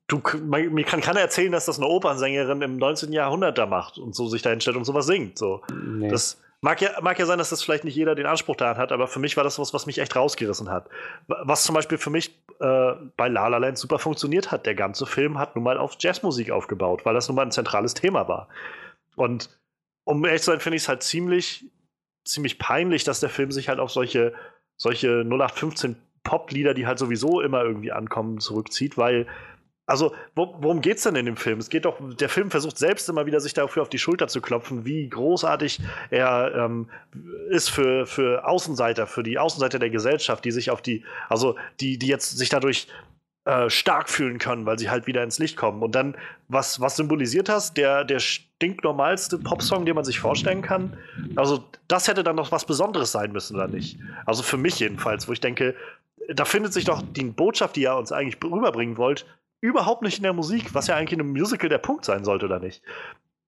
Du, 0.06 0.22
man, 0.42 0.72
mir 0.72 0.84
kann 0.84 1.00
keiner 1.00 1.20
erzählen, 1.20 1.52
dass 1.52 1.66
das 1.66 1.78
eine 1.78 1.86
Opernsängerin 1.86 2.62
im 2.62 2.76
19. 2.76 3.12
Jahrhundert 3.12 3.58
da 3.58 3.66
macht 3.66 3.98
und 3.98 4.14
so 4.14 4.26
sich 4.26 4.42
da 4.42 4.50
hinstellt 4.50 4.76
und 4.76 4.84
sowas 4.84 5.06
singt. 5.06 5.38
So. 5.38 5.62
Nee. 5.72 6.08
Das 6.08 6.40
mag 6.60 6.80
ja, 6.80 7.00
mag 7.00 7.18
ja 7.18 7.26
sein, 7.26 7.38
dass 7.38 7.50
das 7.50 7.62
vielleicht 7.62 7.84
nicht 7.84 7.94
jeder 7.94 8.14
den 8.14 8.26
Anspruch 8.26 8.56
daran 8.56 8.76
hat, 8.76 8.92
aber 8.92 9.06
für 9.06 9.20
mich 9.20 9.36
war 9.36 9.44
das 9.44 9.58
was, 9.58 9.72
was 9.72 9.86
mich 9.86 9.98
echt 9.98 10.16
rausgerissen 10.16 10.68
hat. 10.68 10.88
Was 11.28 11.62
zum 11.62 11.74
Beispiel 11.74 11.98
für 11.98 12.10
mich 12.10 12.36
äh, 12.60 12.92
bei 13.16 13.28
La 13.28 13.48
La 13.48 13.58
Land 13.58 13.78
super 13.78 13.98
funktioniert 13.98 14.50
hat. 14.50 14.66
Der 14.66 14.74
ganze 14.74 15.06
Film 15.06 15.38
hat 15.38 15.54
nun 15.54 15.64
mal 15.64 15.78
auf 15.78 15.96
Jazzmusik 15.98 16.50
aufgebaut, 16.50 17.04
weil 17.04 17.14
das 17.14 17.28
nun 17.28 17.36
mal 17.36 17.42
ein 17.42 17.52
zentrales 17.52 17.94
Thema 17.94 18.26
war. 18.26 18.48
Und 19.16 19.48
um 20.04 20.24
ehrlich 20.24 20.42
zu 20.42 20.50
sein, 20.50 20.60
finde 20.60 20.76
ich 20.76 20.82
es 20.82 20.88
halt 20.88 21.02
ziemlich, 21.02 21.66
ziemlich 22.24 22.58
peinlich, 22.58 23.04
dass 23.04 23.20
der 23.20 23.30
Film 23.30 23.52
sich 23.52 23.68
halt 23.68 23.78
auf 23.78 23.90
solche, 23.90 24.34
solche 24.76 25.24
0815 25.24 25.96
Pop-Lieder, 26.22 26.74
die 26.74 26.86
halt 26.86 26.98
sowieso 26.98 27.40
immer 27.40 27.62
irgendwie 27.64 27.92
ankommen, 27.92 28.40
zurückzieht, 28.40 28.98
weil 28.98 29.26
also, 29.90 30.14
wo, 30.36 30.54
worum 30.60 30.82
geht's 30.82 31.02
denn 31.02 31.16
in 31.16 31.26
dem 31.26 31.36
Film? 31.36 31.58
Es 31.58 31.68
geht 31.68 31.84
doch, 31.84 31.98
der 32.14 32.28
Film 32.28 32.52
versucht 32.52 32.78
selbst 32.78 33.08
immer 33.08 33.26
wieder, 33.26 33.40
sich 33.40 33.54
dafür 33.54 33.82
auf 33.82 33.88
die 33.88 33.98
Schulter 33.98 34.28
zu 34.28 34.40
klopfen, 34.40 34.84
wie 34.84 35.08
großartig 35.08 35.80
er 36.10 36.54
ähm, 36.54 36.88
ist 37.48 37.70
für, 37.70 38.06
für 38.06 38.46
Außenseiter, 38.46 39.08
für 39.08 39.24
die 39.24 39.36
Außenseiter 39.36 39.80
der 39.80 39.90
Gesellschaft, 39.90 40.44
die 40.44 40.52
sich 40.52 40.70
auf 40.70 40.80
die, 40.80 41.04
also 41.28 41.56
die, 41.80 41.98
die 41.98 42.06
jetzt 42.06 42.38
sich 42.38 42.48
dadurch 42.48 42.86
äh, 43.46 43.68
stark 43.68 44.08
fühlen 44.08 44.38
können, 44.38 44.64
weil 44.64 44.78
sie 44.78 44.90
halt 44.90 45.08
wieder 45.08 45.24
ins 45.24 45.40
Licht 45.40 45.56
kommen. 45.56 45.82
Und 45.82 45.96
dann, 45.96 46.14
was, 46.46 46.80
was 46.80 46.94
symbolisiert 46.94 47.48
das? 47.48 47.74
Der, 47.74 48.04
der 48.04 48.20
stinknormalste 48.20 49.38
Popsong, 49.38 49.86
den 49.86 49.96
man 49.96 50.04
sich 50.04 50.20
vorstellen 50.20 50.62
kann. 50.62 50.96
Also, 51.34 51.64
das 51.88 52.06
hätte 52.06 52.22
dann 52.22 52.36
noch 52.36 52.52
was 52.52 52.64
Besonderes 52.64 53.10
sein 53.10 53.32
müssen, 53.32 53.56
oder 53.56 53.66
nicht? 53.66 53.98
Also 54.24 54.44
für 54.44 54.56
mich 54.56 54.78
jedenfalls, 54.78 55.26
wo 55.26 55.32
ich 55.32 55.40
denke, 55.40 55.74
da 56.28 56.44
findet 56.44 56.72
sich 56.72 56.84
doch 56.84 57.02
die 57.02 57.24
Botschaft, 57.24 57.76
die 57.76 57.82
ihr 57.82 57.94
uns 57.94 58.12
eigentlich 58.12 58.42
rüberbringen 58.42 58.96
wollt, 58.96 59.26
überhaupt 59.60 60.02
nicht 60.02 60.18
in 60.18 60.22
der 60.22 60.32
Musik, 60.32 60.74
was 60.74 60.86
ja 60.86 60.96
eigentlich 60.96 61.12
in 61.12 61.20
einem 61.20 61.32
Musical 61.32 61.68
der 61.68 61.78
Punkt 61.78 62.04
sein 62.04 62.24
sollte, 62.24 62.46
oder 62.46 62.58
nicht? 62.58 62.82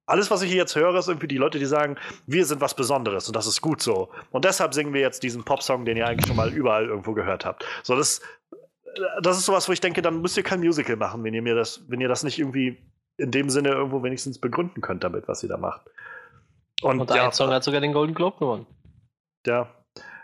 Alles, 0.05 0.31
was 0.31 0.43
ich 0.43 0.49
hier 0.51 0.59
jetzt 0.59 0.75
höre, 0.75 0.95
ist 0.97 1.09
irgendwie 1.09 1.29
die 1.29 1.39
Leute, 1.39 1.59
die 1.59 1.65
sagen, 1.65 1.97
wir 2.27 2.45
sind 2.45 2.61
was 2.61 2.75
Besonderes 2.75 3.29
und 3.29 3.37
das 3.37 3.47
ist 3.47 3.61
gut 3.61 3.81
so. 3.81 4.11
Und 4.31 4.45
deshalb 4.45 4.75
singen 4.75 4.93
wir 4.93 5.01
jetzt 5.01 5.23
diesen 5.23 5.45
Popsong, 5.45 5.85
den 5.85 5.97
ihr 5.97 6.07
eigentlich 6.07 6.27
schon 6.27 6.37
mal 6.37 6.53
überall 6.53 6.87
irgendwo 6.87 7.13
gehört 7.13 7.45
habt. 7.45 7.65
So, 7.83 7.97
das, 7.97 8.21
das 9.23 9.39
ist 9.39 9.47
sowas, 9.47 9.69
wo 9.69 9.73
ich 9.73 9.81
denke, 9.81 10.03
dann 10.03 10.21
müsst 10.21 10.37
ihr 10.37 10.43
kein 10.43 10.61
Musical 10.61 10.97
machen, 10.97 11.23
wenn 11.25 11.35
ihr 11.35 11.43
mir 11.43 11.55
das, 11.55 11.85
wenn 11.89 12.01
ihr 12.01 12.09
das 12.09 12.25
nicht 12.25 12.39
irgendwie 12.39 12.79
in 13.17 13.31
dem 13.31 13.49
Sinne 13.49 13.71
irgendwo 13.71 14.03
wenigstens 14.03 14.39
begründen 14.39 14.81
könnt 14.81 15.05
damit, 15.05 15.29
was 15.29 15.43
ihr 15.43 15.49
da 15.49 15.57
macht. 15.57 15.83
Und, 16.83 17.01
Und 17.01 17.11
ja, 17.11 17.27
ein 17.27 17.33
Song 17.33 17.51
hat 17.51 17.63
sogar 17.63 17.81
den 17.81 17.93
Golden 17.93 18.15
Globe 18.15 18.39
gewonnen. 18.39 18.67
ja. 19.47 19.69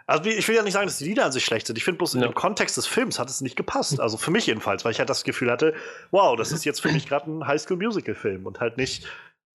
Also 0.08 0.24
ich 0.30 0.48
will 0.48 0.56
ja 0.56 0.62
nicht 0.62 0.72
sagen, 0.72 0.86
dass 0.86 0.96
die 0.98 1.04
Lieder 1.04 1.26
an 1.26 1.32
sich 1.32 1.44
schlecht 1.44 1.66
sind. 1.66 1.76
Ich 1.76 1.84
finde 1.84 1.98
bloß 1.98 2.14
in 2.14 2.22
Ja. 2.22 2.28
dem 2.28 2.34
Kontext 2.34 2.76
des 2.78 2.86
Films 2.86 3.18
hat 3.18 3.28
es 3.28 3.40
nicht 3.42 3.56
gepasst. 3.56 4.00
Also 4.00 4.16
für 4.16 4.30
mich 4.30 4.46
jedenfalls, 4.46 4.84
weil 4.84 4.92
ich 4.92 4.98
halt 4.98 5.10
das 5.10 5.22
Gefühl 5.22 5.50
hatte, 5.50 5.74
wow, 6.10 6.34
das 6.36 6.50
ist 6.50 6.64
jetzt 6.64 6.80
für 6.80 6.90
mich 6.90 7.06
gerade 7.06 7.30
ein 7.30 7.46
Highschool-Musical-Film 7.46 8.46
und 8.46 8.58
halt 8.60 8.76
nicht 8.78 9.06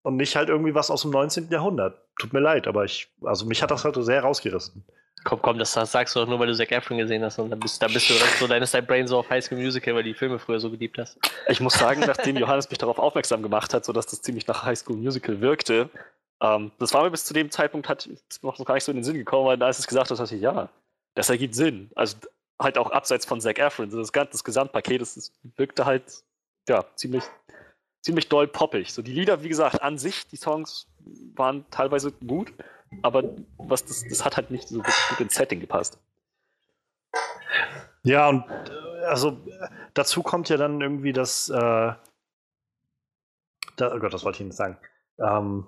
und 0.03 0.17
nicht 0.17 0.35
halt 0.35 0.49
irgendwie 0.49 0.75
was 0.75 0.91
aus 0.91 1.01
dem 1.01 1.11
19. 1.11 1.49
Jahrhundert. 1.49 1.97
Tut 2.19 2.33
mir 2.33 2.39
leid, 2.39 2.67
aber 2.67 2.83
ich, 2.85 3.09
also 3.23 3.45
mich 3.45 3.63
hat 3.63 3.71
das 3.71 3.83
halt 3.83 3.95
so 3.95 4.03
sehr 4.03 4.21
rausgerissen. 4.21 4.83
Komm, 5.23 5.41
komm, 5.41 5.57
das 5.57 5.71
sagst 5.71 6.15
du 6.15 6.19
doch 6.19 6.27
nur, 6.27 6.37
weil 6.37 6.47
du 6.47 6.53
Zac 6.55 6.71
Efron 6.73 6.97
gesehen 6.97 7.23
hast 7.23 7.39
und 7.39 7.49
dann 7.49 7.59
bist, 7.59 7.81
dann 7.81 7.91
bist 7.93 8.09
du 8.09 8.13
direkt 8.13 8.37
so, 8.37 8.45
dann 8.45 8.61
ist 8.61 8.73
dein 8.73 8.85
Brain 8.85 9.07
so 9.07 9.17
auf 9.17 9.29
High 9.29 9.43
School 9.43 9.57
Musical, 9.57 9.95
weil 9.95 10.03
du 10.03 10.09
die 10.09 10.15
Filme 10.15 10.37
früher 10.37 10.59
so 10.59 10.69
geliebt 10.69 10.97
hast. 10.99 11.17
Ich 11.47 11.61
muss 11.61 11.73
sagen, 11.75 12.01
nachdem 12.05 12.35
Johannes 12.37 12.69
mich 12.69 12.77
darauf 12.77 12.99
aufmerksam 12.99 13.41
gemacht 13.41 13.73
hat, 13.73 13.85
sodass 13.85 14.05
das 14.05 14.21
ziemlich 14.21 14.45
nach 14.47 14.63
High 14.65 14.77
School 14.77 14.97
Musical 14.97 15.39
wirkte, 15.39 15.89
ähm, 16.43 16.71
das 16.77 16.93
war 16.93 17.03
mir 17.03 17.11
bis 17.11 17.25
zu 17.25 17.33
dem 17.33 17.49
Zeitpunkt 17.49 17.89
hat 17.89 18.05
ist 18.05 18.43
noch 18.43 18.63
gar 18.65 18.75
nicht 18.75 18.83
so 18.83 18.91
in 18.91 18.97
den 18.97 19.03
Sinn 19.03 19.15
gekommen, 19.15 19.47
weil 19.47 19.63
als 19.63 19.79
es 19.79 19.87
gesagt 19.87 20.11
hat, 20.11 20.19
dachte 20.19 20.35
ich, 20.35 20.41
ja, 20.41 20.69
das 21.15 21.29
ergibt 21.29 21.55
Sinn. 21.55 21.89
Also 21.95 22.17
halt 22.59 22.77
auch 22.77 22.91
abseits 22.91 23.25
von 23.25 23.41
Zac 23.41 23.59
Efron, 23.59 23.89
das, 23.89 24.11
das 24.11 24.43
Gesamtpaket, 24.43 25.01
das, 25.01 25.15
das 25.15 25.31
wirkte 25.55 25.85
halt 25.85 26.23
ja 26.67 26.85
ziemlich 26.95 27.23
ziemlich 28.03 28.27
doll 28.29 28.47
poppig. 28.47 28.93
So 28.93 29.01
die 29.01 29.13
Lieder, 29.13 29.41
wie 29.43 29.49
gesagt, 29.49 29.81
an 29.81 29.97
sich, 29.97 30.27
die 30.27 30.35
Songs 30.35 30.87
waren 31.35 31.65
teilweise 31.71 32.11
gut, 32.11 32.53
aber 33.01 33.23
was 33.57 33.85
das, 33.85 34.03
das 34.07 34.23
hat 34.23 34.37
halt 34.37 34.51
nicht 34.51 34.67
so 34.67 34.81
gut 34.81 35.19
ins 35.19 35.35
Setting 35.35 35.59
gepasst. 35.59 35.97
Ja, 38.03 38.27
und 38.27 38.43
also 39.07 39.37
dazu 39.93 40.21
kommt 40.21 40.49
ja 40.49 40.57
dann 40.57 40.81
irgendwie 40.81 41.13
das, 41.13 41.49
äh, 41.49 41.93
da, 43.77 43.93
oh 43.93 43.99
Gott, 43.99 44.13
das 44.13 44.25
wollte 44.25 44.39
ich 44.39 44.45
nicht 44.45 44.57
sagen. 44.57 44.77
Ähm, 45.19 45.65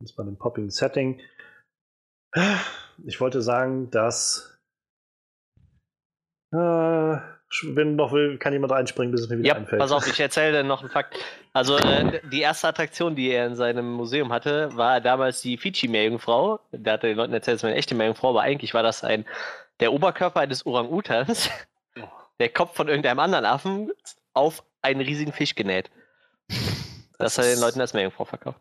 das 0.00 0.16
war 0.16 0.24
dem 0.24 0.36
Popping 0.36 0.70
Setting. 0.70 1.20
Ich 3.04 3.20
wollte 3.20 3.42
sagen, 3.42 3.90
dass 3.90 4.58
äh, 6.52 7.16
wenn 7.64 7.96
noch 7.96 8.12
will, 8.12 8.38
kann 8.38 8.52
jemand 8.52 8.72
einspringen, 8.72 9.10
bis 9.12 9.22
es 9.22 9.28
mir 9.28 9.38
wieder 9.38 9.48
Ja, 9.48 9.54
einfällt. 9.56 9.80
pass 9.80 9.92
auf, 9.92 10.06
ich 10.06 10.18
erzähle 10.20 10.58
dir 10.58 10.64
noch 10.64 10.80
einen 10.80 10.90
Fakt. 10.90 11.16
Also, 11.52 11.76
äh, 11.76 12.20
die 12.30 12.40
erste 12.40 12.68
Attraktion, 12.68 13.16
die 13.16 13.30
er 13.30 13.46
in 13.46 13.56
seinem 13.56 13.92
Museum 13.92 14.32
hatte, 14.32 14.74
war 14.76 15.00
damals 15.00 15.42
die 15.42 15.56
Fidschi-Meerjungfrau. 15.56 16.60
Der 16.72 16.92
hatte 16.94 17.08
den 17.08 17.16
Leuten 17.16 17.32
erzählt, 17.32 17.56
es 17.56 17.62
war 17.62 17.70
eine 17.70 17.78
echte 17.78 17.94
Meerjungfrau, 17.94 18.30
aber 18.30 18.42
eigentlich 18.42 18.72
war 18.74 18.82
das 18.84 19.02
ein, 19.02 19.26
der 19.80 19.92
Oberkörper 19.92 20.40
eines 20.40 20.64
Orang-Utans, 20.64 21.50
der 22.38 22.48
Kopf 22.50 22.76
von 22.76 22.88
irgendeinem 22.88 23.18
anderen 23.18 23.44
Affen 23.44 23.90
auf 24.32 24.62
einen 24.82 25.00
riesigen 25.00 25.32
Fisch 25.32 25.56
genäht. 25.56 25.90
Das 27.18 27.36
hat 27.36 27.46
er 27.46 27.54
den 27.54 27.60
Leuten 27.60 27.80
als 27.80 27.92
Meerjungfrau 27.94 28.24
verkauft. 28.24 28.60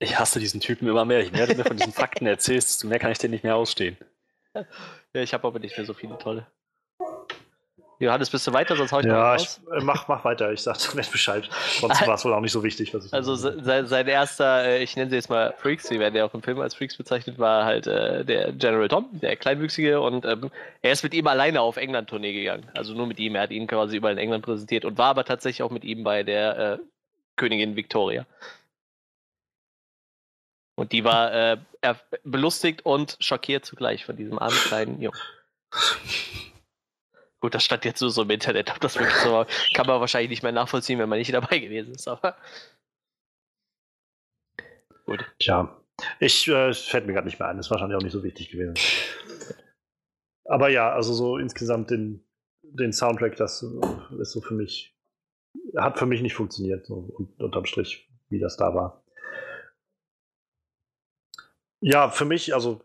Ich 0.00 0.18
hasse 0.18 0.38
diesen 0.38 0.60
Typen 0.60 0.88
immer 0.88 1.04
mehr. 1.04 1.22
Je 1.24 1.30
mehr 1.30 1.46
du 1.46 1.54
mir 1.56 1.64
von 1.64 1.76
diesen 1.76 1.92
Fakten 1.92 2.26
erzählst, 2.26 2.68
desto 2.68 2.86
mehr 2.86 2.98
kann 2.98 3.10
ich 3.10 3.18
den 3.18 3.30
nicht 3.30 3.44
mehr 3.44 3.56
ausstehen. 3.56 3.96
Ja, 5.14 5.22
ich 5.22 5.32
habe 5.32 5.46
aber 5.46 5.58
nicht 5.58 5.76
mehr 5.76 5.86
so 5.86 5.94
viele 5.94 6.18
tolle. 6.18 6.46
Johannes, 7.98 8.28
bist 8.30 8.46
du 8.46 8.52
weiter? 8.52 8.76
Sonst 8.76 8.92
hau 8.92 9.00
ich 9.00 9.06
noch 9.06 9.14
ja, 9.14 9.30
einen 9.32 9.36
ich, 9.40 9.42
raus. 9.48 9.60
äh, 9.74 9.80
mach, 9.80 10.06
mach 10.06 10.24
weiter, 10.24 10.52
ich 10.52 10.60
sag 10.60 10.94
nicht 10.94 11.10
Bescheid. 11.10 11.48
Sonst 11.80 12.06
war 12.06 12.14
es 12.14 12.24
wohl 12.24 12.32
auch 12.34 12.40
nicht 12.40 12.52
so 12.52 12.62
wichtig, 12.62 12.92
was 12.94 13.06
ich 13.06 13.12
Also 13.14 13.34
se- 13.34 13.58
sein, 13.62 13.86
sein 13.86 14.06
erster, 14.06 14.64
äh, 14.64 14.82
ich 14.82 14.94
nenne 14.96 15.08
sie 15.10 15.16
jetzt 15.16 15.30
mal 15.30 15.54
Freaks, 15.58 15.88
sie 15.88 15.98
werden 15.98 16.14
ja 16.14 16.24
auch 16.26 16.34
im 16.34 16.42
Film 16.42 16.60
als 16.60 16.74
Freaks 16.74 16.96
bezeichnet, 16.96 17.38
war 17.38 17.64
halt 17.64 17.86
äh, 17.86 18.24
der 18.24 18.52
General 18.52 18.86
Tom, 18.88 19.08
der 19.12 19.34
Kleinwüchsige 19.36 20.00
und 20.00 20.24
ähm, 20.26 20.50
er 20.82 20.92
ist 20.92 21.02
mit 21.02 21.14
ihm 21.14 21.26
alleine 21.26 21.60
auf 21.62 21.76
England-Tournee 21.76 22.32
gegangen. 22.34 22.68
Also 22.74 22.94
nur 22.94 23.06
mit 23.06 23.18
ihm, 23.18 23.34
er 23.34 23.42
hat 23.42 23.50
ihn 23.50 23.66
quasi 23.66 23.96
überall 23.96 24.12
in 24.14 24.18
England 24.18 24.44
präsentiert 24.44 24.84
und 24.84 24.98
war 24.98 25.08
aber 25.08 25.24
tatsächlich 25.24 25.62
auch 25.62 25.70
mit 25.70 25.84
ihm 25.84 26.04
bei 26.04 26.22
der 26.22 26.58
äh, 26.58 26.78
Königin 27.36 27.74
Victoria. 27.76 28.26
Und 30.78 30.92
die 30.92 31.02
war 31.02 31.32
äh, 31.32 31.56
er, 31.80 32.00
belustigt 32.22 32.86
und 32.86 33.16
schockiert 33.18 33.64
zugleich 33.64 34.04
von 34.04 34.16
diesem 34.16 34.38
armen 34.38 34.56
kleinen 34.56 35.00
Jungen. 35.00 35.18
Gut, 37.40 37.54
das 37.54 37.64
stand 37.64 37.84
jetzt 37.84 38.00
nur 38.00 38.10
so 38.10 38.22
im 38.22 38.30
Internet, 38.30 38.70
ob 38.70 38.78
das 38.78 38.96
wirklich 38.96 39.16
so 39.16 39.32
war, 39.32 39.46
kann 39.74 39.88
man 39.88 40.00
wahrscheinlich 40.00 40.30
nicht 40.30 40.44
mehr 40.44 40.52
nachvollziehen, 40.52 41.00
wenn 41.00 41.08
man 41.08 41.18
nicht 41.18 41.34
dabei 41.34 41.58
gewesen 41.58 41.94
ist, 41.96 42.06
aber. 42.06 42.36
Gut. 45.04 45.24
Tja, 45.40 45.76
ich 46.20 46.46
äh, 46.46 46.72
fällt 46.72 47.06
mir 47.06 47.12
gerade 47.12 47.26
nicht 47.26 47.40
mehr 47.40 47.48
ein, 47.48 47.58
ist 47.58 47.70
wahrscheinlich 47.72 47.96
auch 47.96 48.02
nicht 48.02 48.12
so 48.12 48.22
wichtig 48.22 48.50
gewesen. 48.50 48.74
Aber 50.44 50.68
ja, 50.68 50.92
also 50.92 51.12
so 51.12 51.38
insgesamt 51.38 51.90
den, 51.90 52.24
den 52.62 52.92
Soundtrack, 52.92 53.34
das 53.34 53.64
ist 54.20 54.30
so 54.32 54.40
für 54.40 54.54
mich, 54.54 54.96
hat 55.76 55.98
für 55.98 56.06
mich 56.06 56.22
nicht 56.22 56.34
funktioniert, 56.34 56.86
so 56.86 56.94
un- 57.18 57.34
unterm 57.38 57.64
Strich, 57.66 58.08
wie 58.28 58.38
das 58.38 58.56
da 58.56 58.74
war. 58.74 59.02
Ja, 61.80 62.10
für 62.10 62.24
mich, 62.24 62.54
also 62.54 62.80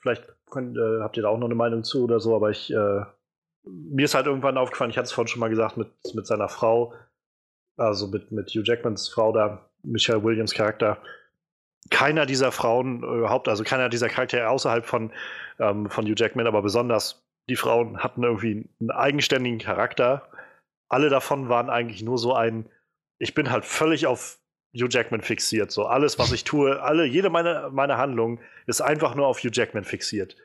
vielleicht 0.00 0.24
könnt, 0.50 0.76
äh, 0.76 1.00
habt 1.00 1.16
ihr 1.16 1.22
da 1.22 1.28
auch 1.28 1.38
noch 1.38 1.46
eine 1.46 1.54
Meinung 1.54 1.84
zu 1.84 2.04
oder 2.04 2.20
so, 2.20 2.34
aber 2.34 2.50
ich, 2.50 2.72
äh, 2.72 3.02
mir 3.64 4.04
ist 4.04 4.14
halt 4.14 4.26
irgendwann 4.26 4.58
aufgefallen, 4.58 4.90
ich 4.90 4.96
hatte 4.96 5.06
es 5.06 5.12
vorhin 5.12 5.28
schon 5.28 5.40
mal 5.40 5.50
gesagt, 5.50 5.76
mit, 5.76 5.88
mit 6.14 6.26
seiner 6.26 6.48
Frau, 6.48 6.94
also 7.76 8.06
mit, 8.06 8.32
mit 8.32 8.50
Hugh 8.50 8.62
Jackmans 8.64 9.08
Frau 9.08 9.32
da, 9.32 9.68
Michelle 9.82 10.22
Williams 10.22 10.54
Charakter, 10.54 10.98
keiner 11.90 12.26
dieser 12.26 12.52
Frauen 12.52 13.02
äh, 13.02 13.18
überhaupt, 13.18 13.48
also 13.48 13.64
keiner 13.64 13.88
dieser 13.88 14.08
Charaktere 14.08 14.48
außerhalb 14.48 14.86
von, 14.86 15.12
ähm, 15.58 15.90
von 15.90 16.06
Hugh 16.06 16.14
Jackman, 16.16 16.46
aber 16.46 16.62
besonders 16.62 17.22
die 17.48 17.56
Frauen 17.56 17.98
hatten 17.98 18.22
irgendwie 18.22 18.68
einen 18.80 18.90
eigenständigen 18.90 19.58
Charakter. 19.58 20.28
Alle 20.88 21.10
davon 21.10 21.48
waren 21.48 21.68
eigentlich 21.68 22.02
nur 22.02 22.18
so 22.18 22.34
ein, 22.34 22.70
ich 23.18 23.34
bin 23.34 23.50
halt 23.50 23.64
völlig 23.64 24.06
auf 24.06 24.38
Hugh 24.74 24.88
Jackman 24.90 25.20
fixiert. 25.20 25.70
So 25.70 25.86
alles, 25.86 26.18
was 26.18 26.32
ich 26.32 26.44
tue, 26.44 26.82
alle, 26.82 27.04
jede 27.04 27.30
meiner 27.30 27.70
meine 27.70 27.96
Handlung 27.96 28.40
ist 28.66 28.80
einfach 28.80 29.14
nur 29.14 29.26
auf 29.26 29.38
Hugh 29.38 29.50
Jackman 29.52 29.84
fixiert. 29.84 30.36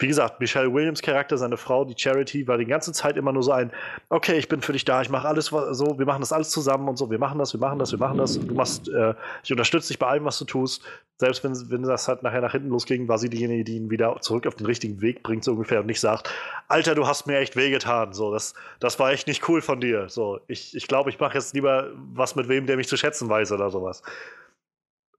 Wie 0.00 0.06
gesagt, 0.06 0.38
Michelle 0.38 0.72
Williams 0.72 1.02
Charakter, 1.02 1.36
seine 1.36 1.56
Frau, 1.56 1.84
die 1.84 1.94
Charity, 1.96 2.46
war 2.46 2.56
die 2.56 2.66
ganze 2.66 2.92
Zeit 2.92 3.16
immer 3.16 3.32
nur 3.32 3.42
so 3.42 3.50
ein, 3.50 3.72
okay, 4.10 4.38
ich 4.38 4.48
bin 4.48 4.62
für 4.62 4.72
dich 4.72 4.84
da, 4.84 5.02
ich 5.02 5.10
mache 5.10 5.26
alles 5.26 5.46
so, 5.46 5.98
wir 5.98 6.06
machen 6.06 6.20
das 6.20 6.32
alles 6.32 6.50
zusammen 6.50 6.88
und 6.88 6.96
so, 6.96 7.10
wir 7.10 7.18
machen 7.18 7.40
das, 7.40 7.52
wir 7.52 7.58
machen 7.58 7.80
das, 7.80 7.90
wir 7.90 7.98
machen 7.98 8.16
das. 8.16 8.38
Du 8.38 8.54
machst, 8.54 8.88
äh, 8.88 9.14
ich 9.42 9.50
unterstütze 9.50 9.88
dich 9.88 9.98
bei 9.98 10.06
allem, 10.06 10.24
was 10.24 10.38
du 10.38 10.44
tust. 10.44 10.84
Selbst 11.16 11.42
wenn, 11.42 11.52
wenn 11.70 11.82
das 11.82 12.06
halt 12.06 12.22
nachher 12.22 12.40
nach 12.40 12.52
hinten 12.52 12.68
losging, 12.68 13.08
war 13.08 13.18
sie 13.18 13.28
diejenige, 13.28 13.64
die 13.64 13.76
ihn 13.76 13.90
wieder 13.90 14.16
zurück 14.20 14.46
auf 14.46 14.54
den 14.54 14.66
richtigen 14.66 15.00
Weg 15.00 15.24
bringt, 15.24 15.42
so 15.42 15.50
ungefähr, 15.52 15.80
und 15.80 15.86
nicht 15.86 16.00
sagt, 16.00 16.32
Alter, 16.68 16.94
du 16.94 17.08
hast 17.08 17.26
mir 17.26 17.38
echt 17.38 17.56
wehgetan. 17.56 18.12
So, 18.12 18.32
das, 18.32 18.54
das 18.78 19.00
war 19.00 19.10
echt 19.10 19.26
nicht 19.26 19.48
cool 19.48 19.60
von 19.60 19.80
dir. 19.80 20.08
So, 20.08 20.38
ich, 20.46 20.76
ich 20.76 20.86
glaube, 20.86 21.10
ich 21.10 21.18
mache 21.18 21.34
jetzt 21.34 21.54
lieber 21.54 21.90
was 22.14 22.36
mit 22.36 22.48
wem, 22.48 22.66
der 22.66 22.76
mich 22.76 22.86
zu 22.86 22.96
schätzen 22.96 23.28
weiß 23.28 23.50
oder 23.50 23.70
sowas. 23.70 24.02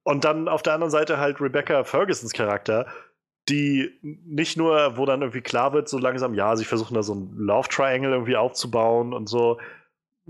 Und 0.04 0.24
dann 0.24 0.48
auf 0.48 0.64
der 0.64 0.74
anderen 0.74 0.90
Seite 0.90 1.18
halt 1.18 1.42
Rebecca 1.42 1.84
Fergusons 1.84 2.32
Charakter, 2.32 2.88
die 3.50 3.92
nicht 4.02 4.58
nur, 4.58 4.98
wo 4.98 5.06
dann 5.06 5.22
irgendwie 5.22 5.42
klar 5.42 5.74
wird, 5.74 5.90
so 5.90 5.98
langsam, 5.98 6.34
ja, 6.34 6.56
sie 6.56 6.66
versuchen 6.66 6.94
da 6.94 7.04
so 7.04 7.16
ein 7.16 7.34
Love 7.38 7.68
Triangle 7.70 8.12
irgendwie 8.12 8.36
aufzubauen 8.38 9.14
und 9.14 9.28
so. 9.28 9.58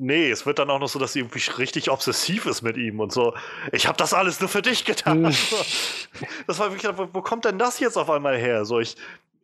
Nee, 0.01 0.29
es 0.31 0.45
wird 0.45 0.59
dann 0.59 0.69
auch 0.69 0.79
noch 0.79 0.87
so, 0.87 0.97
dass 0.97 1.11
sie 1.13 1.19
irgendwie 1.19 1.41
richtig 1.57 1.91
obsessiv 1.91 2.45
ist 2.45 2.61
mit 2.61 2.77
ihm 2.77 3.01
und 3.01 3.11
so. 3.11 3.33
Ich 3.73 3.85
habe 3.85 3.97
das 3.97 4.13
alles 4.13 4.39
nur 4.39 4.47
für 4.47 4.61
dich 4.61 4.85
getan. 4.85 5.23
das 6.47 6.59
war 6.59 6.71
wirklich, 6.71 6.89
wo, 6.97 7.09
wo 7.11 7.21
kommt 7.21 7.43
denn 7.43 7.59
das 7.59 7.79
jetzt 7.81 7.97
auf 7.97 8.09
einmal 8.09 8.37
her? 8.37 8.63
So, 8.63 8.79
ich, 8.79 8.95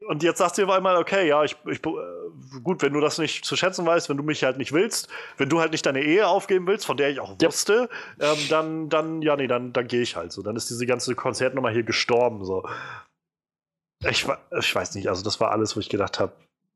und 0.07 0.23
jetzt 0.23 0.37
sagt 0.37 0.55
sie 0.55 0.63
auf 0.63 0.69
einmal, 0.69 0.95
okay, 0.95 1.27
ja, 1.27 1.43
ich, 1.43 1.57
ich, 1.65 1.79
äh, 1.85 2.59
gut, 2.63 2.81
wenn 2.81 2.93
du 2.93 3.01
das 3.01 3.17
nicht 3.17 3.43
zu 3.43 3.55
schätzen 3.57 3.85
weißt, 3.85 4.07
wenn 4.07 4.17
du 4.17 4.23
mich 4.23 4.43
halt 4.45 4.57
nicht 4.57 4.71
willst, 4.71 5.09
wenn 5.37 5.49
du 5.49 5.59
halt 5.59 5.71
nicht 5.73 5.85
deine 5.85 6.01
Ehe 6.01 6.27
aufgeben 6.27 6.67
willst, 6.67 6.85
von 6.85 6.95
der 6.95 7.09
ich 7.09 7.19
auch 7.19 7.35
Ja. 7.41 7.47
wusste, 7.47 7.89
ähm, 8.21 8.37
dann, 8.49 8.89
dann, 8.89 9.21
ja, 9.21 9.35
nee, 9.35 9.47
dann, 9.47 9.73
dann 9.73 9.87
gehe 9.87 10.01
ich 10.01 10.15
halt 10.15 10.31
so. 10.31 10.41
Dann 10.41 10.55
ist 10.55 10.69
diese 10.69 10.85
ganze 10.85 11.15
Konzertnummer 11.15 11.69
hier 11.69 11.83
gestorben, 11.83 12.45
so. 12.45 12.63
Ich, 14.09 14.27
ich 14.59 14.75
weiß 14.75 14.95
nicht, 14.95 15.09
also 15.09 15.23
das 15.23 15.39
war 15.39 15.51
alles, 15.51 15.75
wo 15.75 15.79
ich 15.79 15.89
gedacht 15.89 16.19
habe, 16.19 16.33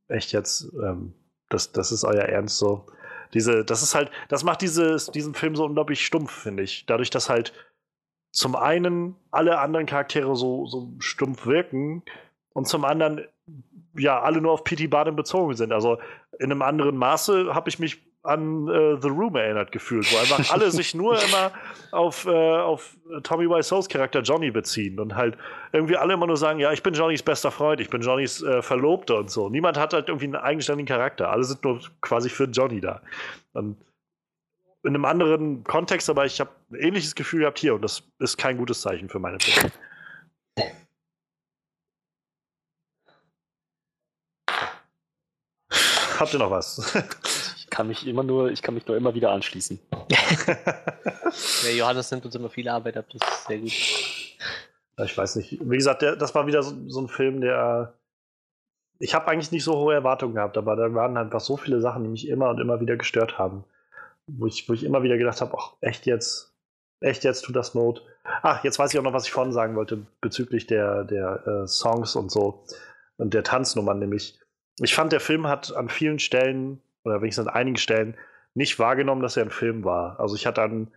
echt 0.08 0.32
jetzt, 0.32 0.72
ähm, 0.84 1.14
das, 1.50 1.72
das 1.72 1.92
ist 1.92 2.04
euer 2.04 2.24
Ernst 2.24 2.58
so. 2.58 2.86
Diese, 3.34 3.64
das 3.64 3.84
ist 3.84 3.94
halt, 3.94 4.10
das 4.28 4.44
macht 4.44 4.62
dieses, 4.62 5.12
diesen 5.12 5.36
Film 5.36 5.56
so 5.56 5.66
unglaublich 5.66 6.06
stumpf, 6.06 6.32
finde 6.32 6.64
ich. 6.64 6.86
Dadurch, 6.86 7.10
dass 7.10 7.30
halt 7.30 7.54
zum 8.32 8.56
einen 8.56 9.16
alle 9.32 9.60
anderen 9.60 9.86
Charaktere 9.86 10.36
so, 10.36 10.66
so 10.68 10.94
stumpf 11.00 11.46
wirken 11.46 12.04
und 12.54 12.68
zum 12.68 12.86
anderen 12.86 13.26
ja 13.98 14.22
alle 14.22 14.42
nur 14.42 14.52
auf 14.52 14.64
P.T. 14.64 14.88
Barnum 14.88 15.16
bezogen 15.16 15.56
sind. 15.56 15.72
Also 15.72 16.00
in 16.40 16.52
einem 16.52 16.62
anderen 16.62 16.98
Maße 16.98 17.54
habe 17.54 17.70
ich 17.70 17.80
mich 17.80 18.09
an 18.24 18.68
äh, 18.68 19.02
The 19.02 19.08
Room 19.08 19.36
erinnert 19.36 19.72
gefühlt, 19.72 20.12
wo 20.12 20.18
einfach 20.18 20.52
alle 20.52 20.72
sich 20.72 20.94
nur 20.94 21.22
immer 21.24 21.52
auf, 21.92 22.26
äh, 22.26 22.58
auf 22.58 22.98
Tommy 23.24 23.50
Wiseau's 23.50 23.88
Charakter 23.88 24.22
Johnny 24.22 24.52
beziehen 24.52 25.00
und 25.00 25.16
halt 25.16 25.38
irgendwie 25.72 25.96
alle 25.96 26.14
immer 26.14 26.28
nur 26.28 26.38
sagen, 26.38 26.60
ja, 26.60 26.72
ich 26.74 26.84
bin 26.84 26.94
Johnnys 26.94 27.24
bester 27.24 27.52
Freund, 27.52 27.80
ich 27.80 27.90
bin 27.90 28.02
Johnnys 28.02 28.42
äh, 28.44 28.62
Verlobter 28.62 29.20
und 29.20 29.32
so. 29.32 29.50
Niemand 29.50 29.78
hat 29.78 29.94
halt 29.94 30.10
irgendwie 30.10 30.26
einen 30.26 30.36
eigenständigen 30.36 30.88
Charakter. 30.88 31.30
Alle 31.30 31.44
sind 31.44 31.64
nur 31.64 31.80
quasi 32.02 32.30
für 32.30 32.46
Johnny 32.46 32.82
da. 32.82 33.02
Und 33.54 33.78
in 34.84 34.96
einem 34.96 35.06
anderen 35.06 35.64
Kontext, 35.64 36.10
aber 36.10 36.26
ich 36.26 36.40
habe 36.40 36.52
ein 36.72 36.76
ähnliches 36.76 37.16
Gefühl 37.16 37.42
gehabt 37.42 37.60
hier 37.60 37.76
und 37.76 37.82
das 37.82 38.04
ist 38.20 38.38
kein 38.38 38.58
gutes 38.58 38.82
Zeichen 38.82 39.10
für 39.10 39.20
meine 39.20 39.38
Person. 39.38 39.72
Habt 46.20 46.34
ihr 46.34 46.40
noch 46.40 46.52
was? 46.52 46.94
Ich 47.80 47.82
kann 47.82 47.88
mich 47.88 48.08
immer 48.08 48.24
nur, 48.24 48.52
ich 48.52 48.62
kann 48.62 48.74
mich 48.74 48.86
nur 48.88 48.98
immer 48.98 49.16
wieder 49.16 49.32
anschließen. 49.32 49.80
Der 51.64 51.74
Johannes 51.74 52.12
nimmt 52.12 52.26
uns 52.26 52.36
immer 52.36 52.50
viel 52.50 52.68
Arbeit 52.68 52.98
ab, 52.98 53.06
das 53.14 53.22
ist 53.26 53.48
sehr 53.48 53.58
gut. 53.60 53.72
Ja, 54.98 55.06
Ich 55.06 55.18
weiß 55.18 55.38
nicht. 55.38 55.62
Wie 55.62 55.78
gesagt, 55.78 56.02
der, 56.02 56.18
das 56.18 56.36
war 56.36 56.46
wieder 56.46 56.62
so, 56.62 56.76
so 56.90 57.00
ein 57.00 57.08
Film, 57.08 57.40
der. 57.40 57.94
Ich 59.00 59.16
habe 59.16 59.30
eigentlich 59.30 59.54
nicht 59.54 59.64
so 59.64 59.78
hohe 59.78 59.94
Erwartungen 59.94 60.36
gehabt, 60.36 60.58
aber 60.58 60.76
da 60.76 60.94
waren 60.94 61.16
einfach 61.16 61.40
so 61.40 61.56
viele 61.56 61.80
Sachen, 61.80 62.04
die 62.04 62.10
mich 62.10 62.28
immer 62.28 62.50
und 62.50 62.60
immer 62.60 62.82
wieder 62.82 62.98
gestört 62.98 63.40
haben. 63.40 63.64
Wo 64.28 64.46
ich, 64.46 64.68
wo 64.68 64.74
ich 64.74 64.84
immer 64.84 65.02
wieder 65.02 65.18
gedacht 65.18 65.40
habe, 65.40 65.58
ach, 65.58 65.72
echt 65.80 66.06
jetzt? 66.06 66.54
Echt 67.00 67.24
jetzt 67.24 67.46
tut 67.46 67.56
das 67.56 67.76
Not? 67.76 68.04
Ach, 68.42 68.62
jetzt 68.66 68.78
weiß 68.78 68.94
ich 68.94 69.00
auch 69.00 69.04
noch, 69.04 69.14
was 69.14 69.24
ich 69.24 69.32
vorhin 69.32 69.54
sagen 69.54 69.78
wollte 69.78 70.06
bezüglich 70.20 70.68
der, 70.68 71.06
der 71.06 71.48
äh, 71.48 71.66
Songs 71.66 72.18
und 72.18 72.30
so 72.30 72.66
und 73.16 73.34
der 73.34 73.44
Tanznummern, 73.44 74.00
nämlich. 74.00 74.38
Ich 74.82 74.94
fand, 74.94 75.14
der 75.14 75.22
Film 75.22 75.48
hat 75.48 75.74
an 75.74 75.88
vielen 75.88 76.20
Stellen, 76.20 76.82
oder 77.04 77.22
wenigstens 77.22 77.48
an 77.48 77.54
einigen 77.54 77.78
Stellen, 77.78 78.18
nicht 78.54 78.80
wahrgenommen, 78.80 79.22
dass 79.22 79.38
er 79.38 79.44
ein 79.44 79.52
Film 79.52 79.84
war. 79.84 80.20
Also 80.20 80.36
ich 80.36 80.46
hatte 80.46 80.62
an, 80.62 80.94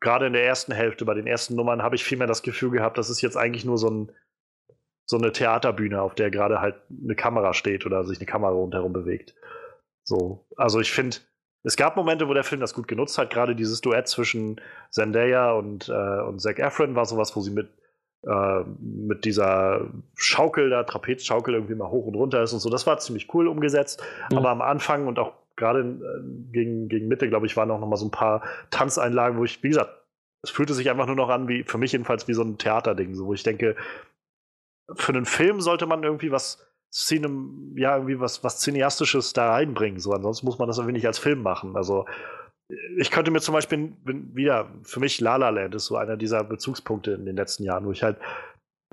gerade 0.00 0.26
in 0.26 0.32
der 0.32 0.44
ersten 0.44 0.72
Hälfte, 0.72 1.04
bei 1.04 1.14
den 1.14 1.26
ersten 1.26 1.54
Nummern, 1.54 1.82
habe 1.82 1.96
ich 1.96 2.04
vielmehr 2.04 2.26
das 2.26 2.42
Gefühl 2.42 2.70
gehabt, 2.70 2.98
das 2.98 3.10
ist 3.10 3.20
jetzt 3.22 3.36
eigentlich 3.36 3.64
nur 3.64 3.78
so, 3.78 3.90
ein, 3.90 4.12
so 5.06 5.16
eine 5.16 5.32
Theaterbühne, 5.32 6.00
auf 6.00 6.14
der 6.14 6.30
gerade 6.30 6.60
halt 6.60 6.76
eine 7.02 7.16
Kamera 7.16 7.54
steht 7.54 7.86
oder 7.86 8.04
sich 8.04 8.18
eine 8.18 8.26
Kamera 8.26 8.52
rundherum 8.52 8.92
bewegt. 8.92 9.34
So, 10.04 10.46
also 10.56 10.80
ich 10.80 10.92
finde, 10.92 11.18
es 11.64 11.76
gab 11.76 11.96
Momente, 11.96 12.28
wo 12.28 12.34
der 12.34 12.44
Film 12.44 12.60
das 12.60 12.74
gut 12.74 12.86
genutzt 12.86 13.16
hat. 13.16 13.30
Gerade 13.30 13.56
dieses 13.56 13.80
Duett 13.80 14.06
zwischen 14.06 14.60
Zendaya 14.90 15.52
und, 15.52 15.88
äh, 15.88 16.20
und 16.20 16.40
Zac 16.40 16.58
Efron 16.58 16.94
war 16.94 17.06
sowas, 17.06 17.34
wo 17.34 17.40
sie 17.40 17.50
mit, 17.50 17.70
äh, 18.26 18.64
mit 18.80 19.24
dieser 19.24 19.86
Schaukel 20.14 20.70
da, 20.70 20.84
Trapezschaukel 20.84 21.54
irgendwie 21.54 21.74
mal 21.74 21.90
hoch 21.90 22.06
und 22.06 22.14
runter 22.14 22.42
ist 22.42 22.52
und 22.52 22.60
so. 22.60 22.70
Das 22.70 22.86
war 22.86 22.98
ziemlich 22.98 23.32
cool 23.34 23.48
umgesetzt. 23.48 24.02
Mhm. 24.30 24.38
Aber 24.38 24.50
am 24.50 24.62
Anfang 24.62 25.06
und 25.06 25.18
auch 25.18 25.32
gerade 25.56 25.80
äh, 25.80 26.52
gegen, 26.52 26.88
gegen 26.88 27.08
Mitte, 27.08 27.28
glaube 27.28 27.46
ich, 27.46 27.56
waren 27.56 27.70
auch 27.70 27.80
noch 27.80 27.88
mal 27.88 27.96
so 27.96 28.06
ein 28.06 28.10
paar 28.10 28.42
Tanzeinlagen, 28.70 29.38
wo 29.38 29.44
ich, 29.44 29.62
wie 29.62 29.68
gesagt, 29.68 29.90
es 30.42 30.50
fühlte 30.50 30.74
sich 30.74 30.90
einfach 30.90 31.06
nur 31.06 31.16
noch 31.16 31.30
an, 31.30 31.48
wie 31.48 31.62
für 31.64 31.78
mich 31.78 31.92
jedenfalls, 31.92 32.28
wie 32.28 32.34
so 32.34 32.42
ein 32.42 32.58
Theaterding, 32.58 33.14
so, 33.14 33.26
wo 33.26 33.34
ich 33.34 33.42
denke, 33.42 33.76
für 34.94 35.12
einen 35.12 35.24
Film 35.24 35.60
sollte 35.60 35.86
man 35.86 36.02
irgendwie 36.02 36.30
was 36.30 36.66
Cinem, 36.92 37.74
ja, 37.76 37.96
irgendwie 37.96 38.20
was, 38.20 38.44
was 38.44 38.60
Cineastisches 38.60 39.32
da 39.32 39.52
reinbringen. 39.52 39.98
So, 39.98 40.12
ansonsten 40.12 40.46
muss 40.46 40.58
man 40.58 40.68
das 40.68 40.78
irgendwie 40.78 40.92
nicht 40.92 41.06
als 41.06 41.18
Film 41.18 41.42
machen. 41.42 41.76
Also, 41.76 42.06
ich 42.96 43.10
könnte 43.10 43.30
mir 43.30 43.40
zum 43.40 43.54
Beispiel 43.54 43.92
wieder, 44.04 44.70
für 44.82 45.00
mich 45.00 45.20
La 45.20 45.36
La 45.36 45.50
Land 45.50 45.74
ist 45.74 45.86
so 45.86 45.96
einer 45.96 46.16
dieser 46.16 46.44
Bezugspunkte 46.44 47.12
in 47.12 47.26
den 47.26 47.36
letzten 47.36 47.64
Jahren, 47.64 47.84
wo 47.84 47.92
ich 47.92 48.02
halt, 48.02 48.18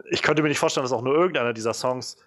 ich 0.10 0.22
könnte 0.22 0.42
mir 0.42 0.50
nicht 0.50 0.60
vorstellen, 0.60 0.84
dass 0.84 0.92
auch 0.92 1.04
nur 1.04 1.16
irgendeiner 1.16 1.54
dieser 1.54 1.74
Songs 1.74 2.18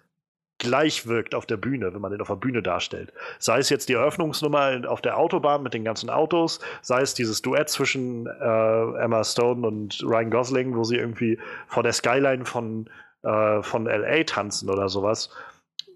gleich 0.57 1.05
wirkt 1.05 1.35
auf 1.35 1.45
der 1.45 1.57
Bühne, 1.57 1.93
wenn 1.93 2.01
man 2.01 2.11
den 2.11 2.21
auf 2.21 2.29
der 2.29 2.35
Bühne 2.35 2.63
darstellt. 2.63 3.13
Sei 3.39 3.59
es 3.59 3.69
jetzt 3.69 3.89
die 3.89 3.93
Eröffnungsnummer 3.93 4.89
auf 4.89 5.01
der 5.01 5.17
Autobahn 5.17 5.63
mit 5.63 5.73
den 5.73 5.83
ganzen 5.83 6.09
Autos, 6.09 6.59
sei 6.81 7.01
es 7.01 7.13
dieses 7.13 7.41
Duett 7.41 7.69
zwischen 7.69 8.25
äh, 8.25 8.97
Emma 8.97 9.23
Stone 9.23 9.67
und 9.67 10.01
Ryan 10.03 10.31
Gosling, 10.31 10.75
wo 10.75 10.83
sie 10.83 10.95
irgendwie 10.95 11.37
vor 11.67 11.83
der 11.83 11.93
Skyline 11.93 12.45
von, 12.45 12.89
äh, 13.23 13.61
von 13.61 13.85
LA 13.85 14.23
tanzen 14.23 14.69
oder 14.69 14.87
sowas. 14.87 15.29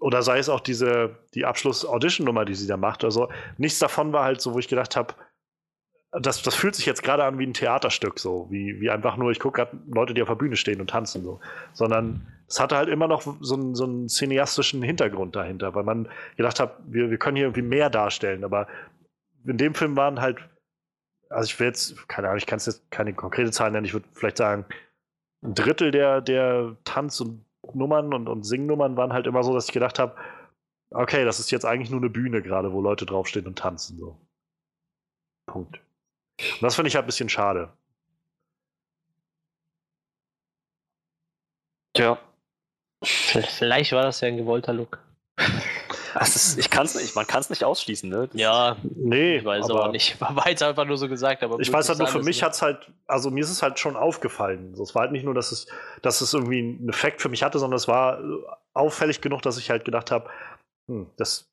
Oder 0.00 0.22
sei 0.22 0.38
es 0.38 0.48
auch 0.48 0.60
diese, 0.60 1.16
die 1.34 1.44
Abschluss-Audition-Nummer, 1.44 2.44
die 2.44 2.54
sie 2.54 2.66
da 2.66 2.76
macht. 2.76 3.04
Also 3.04 3.28
nichts 3.56 3.78
davon 3.78 4.12
war 4.12 4.24
halt 4.24 4.40
so, 4.40 4.54
wo 4.54 4.58
ich 4.58 4.68
gedacht 4.68 4.96
habe, 4.96 5.14
das, 6.12 6.42
das 6.42 6.54
fühlt 6.54 6.74
sich 6.74 6.86
jetzt 6.86 7.02
gerade 7.02 7.24
an 7.24 7.38
wie 7.38 7.46
ein 7.46 7.54
Theaterstück, 7.54 8.18
so, 8.18 8.48
wie, 8.50 8.80
wie 8.80 8.90
einfach 8.90 9.16
nur, 9.16 9.30
ich 9.30 9.38
gucke 9.38 9.62
gerade 9.62 9.78
Leute, 9.86 10.12
die 10.12 10.22
auf 10.22 10.28
der 10.28 10.34
Bühne 10.34 10.56
stehen 10.56 10.80
und 10.80 10.90
tanzen, 10.90 11.22
so. 11.22 11.40
Sondern 11.72 12.26
es 12.48 12.58
hatte 12.58 12.76
halt 12.76 12.88
immer 12.88 13.06
noch 13.06 13.22
so 13.40 13.54
einen, 13.54 13.74
so 13.76 13.84
einen 13.84 14.08
cineastischen 14.08 14.82
Hintergrund 14.82 15.36
dahinter, 15.36 15.74
weil 15.74 15.84
man 15.84 16.08
gedacht 16.36 16.58
hat, 16.58 16.78
wir, 16.86 17.10
wir 17.10 17.18
können 17.18 17.36
hier 17.36 17.46
irgendwie 17.46 17.62
mehr 17.62 17.90
darstellen, 17.90 18.42
aber 18.42 18.66
in 19.46 19.56
dem 19.56 19.74
Film 19.74 19.96
waren 19.96 20.20
halt, 20.20 20.38
also 21.28 21.46
ich 21.46 21.60
will 21.60 21.68
jetzt, 21.68 22.08
keine 22.08 22.26
Ahnung, 22.26 22.38
ich 22.38 22.46
kann 22.46 22.56
es 22.56 22.66
jetzt 22.66 22.90
keine 22.90 23.14
konkrete 23.14 23.52
Zahl 23.52 23.70
nennen, 23.70 23.86
ich 23.86 23.92
würde 23.92 24.08
vielleicht 24.12 24.36
sagen, 24.36 24.64
ein 25.42 25.54
Drittel 25.54 25.92
der, 25.92 26.20
der 26.20 26.76
Tanz- 26.84 27.20
und 27.20 27.44
Nummern 27.72 28.12
und, 28.12 28.28
und 28.28 28.42
Singnummern 28.42 28.96
waren 28.96 29.12
halt 29.12 29.28
immer 29.28 29.44
so, 29.44 29.54
dass 29.54 29.66
ich 29.66 29.72
gedacht 29.72 30.00
habe, 30.00 30.16
okay, 30.90 31.24
das 31.24 31.38
ist 31.38 31.52
jetzt 31.52 31.64
eigentlich 31.64 31.90
nur 31.90 32.00
eine 32.00 32.10
Bühne 32.10 32.42
gerade, 32.42 32.72
wo 32.72 32.80
Leute 32.80 33.06
draufstehen 33.06 33.46
und 33.46 33.56
tanzen, 33.56 33.96
so. 33.96 34.18
Punkt. 35.46 35.80
Und 36.54 36.62
das 36.62 36.74
finde 36.74 36.88
ich 36.88 36.94
halt 36.94 37.04
ein 37.04 37.06
bisschen 37.06 37.28
schade. 37.28 37.72
Ja. 41.96 42.18
Vielleicht 43.02 43.92
war 43.92 44.02
das 44.02 44.20
ja 44.20 44.28
ein 44.28 44.36
gewollter 44.36 44.72
Look. 44.72 44.98
Ist, 46.20 46.58
ich 46.58 46.70
kann's 46.70 46.94
nicht, 46.96 47.14
man 47.14 47.26
kann 47.26 47.40
es 47.40 47.50
nicht 47.50 47.64
ausschließen, 47.64 48.08
ne? 48.08 48.28
Das 48.28 48.40
Ja, 48.40 48.76
Nee, 48.82 49.36
ich 49.36 49.44
weiß 49.44 49.70
aber, 49.70 49.88
nicht. 49.88 50.20
War 50.20 50.48
jetzt 50.48 50.62
einfach 50.62 50.84
nur 50.84 50.98
so 50.98 51.08
gesagt, 51.08 51.42
aber 51.42 51.58
Ich 51.60 51.72
weiß 51.72 51.88
halt 51.88 51.98
nur, 51.98 52.08
für 52.08 52.22
mich 52.22 52.42
hat 52.42 52.52
es 52.52 52.62
halt, 52.62 52.90
also 53.06 53.30
mir 53.30 53.44
ist 53.44 53.50
es 53.50 53.62
halt 53.62 53.78
schon 53.78 53.96
aufgefallen. 53.96 54.74
So, 54.74 54.82
es 54.82 54.94
war 54.94 55.02
halt 55.02 55.12
nicht 55.12 55.24
nur, 55.24 55.34
dass 55.34 55.52
es, 55.52 55.66
dass 56.02 56.20
es 56.20 56.34
irgendwie 56.34 56.58
einen 56.58 56.88
Effekt 56.88 57.22
für 57.22 57.28
mich 57.28 57.42
hatte, 57.42 57.58
sondern 57.58 57.76
es 57.76 57.86
war 57.86 58.20
äh, 58.20 58.24
auffällig 58.74 59.20
genug, 59.20 59.42
dass 59.42 59.56
ich 59.56 59.70
halt 59.70 59.84
gedacht 59.84 60.10
habe, 60.10 60.28
hm, 60.88 61.10
das, 61.16 61.48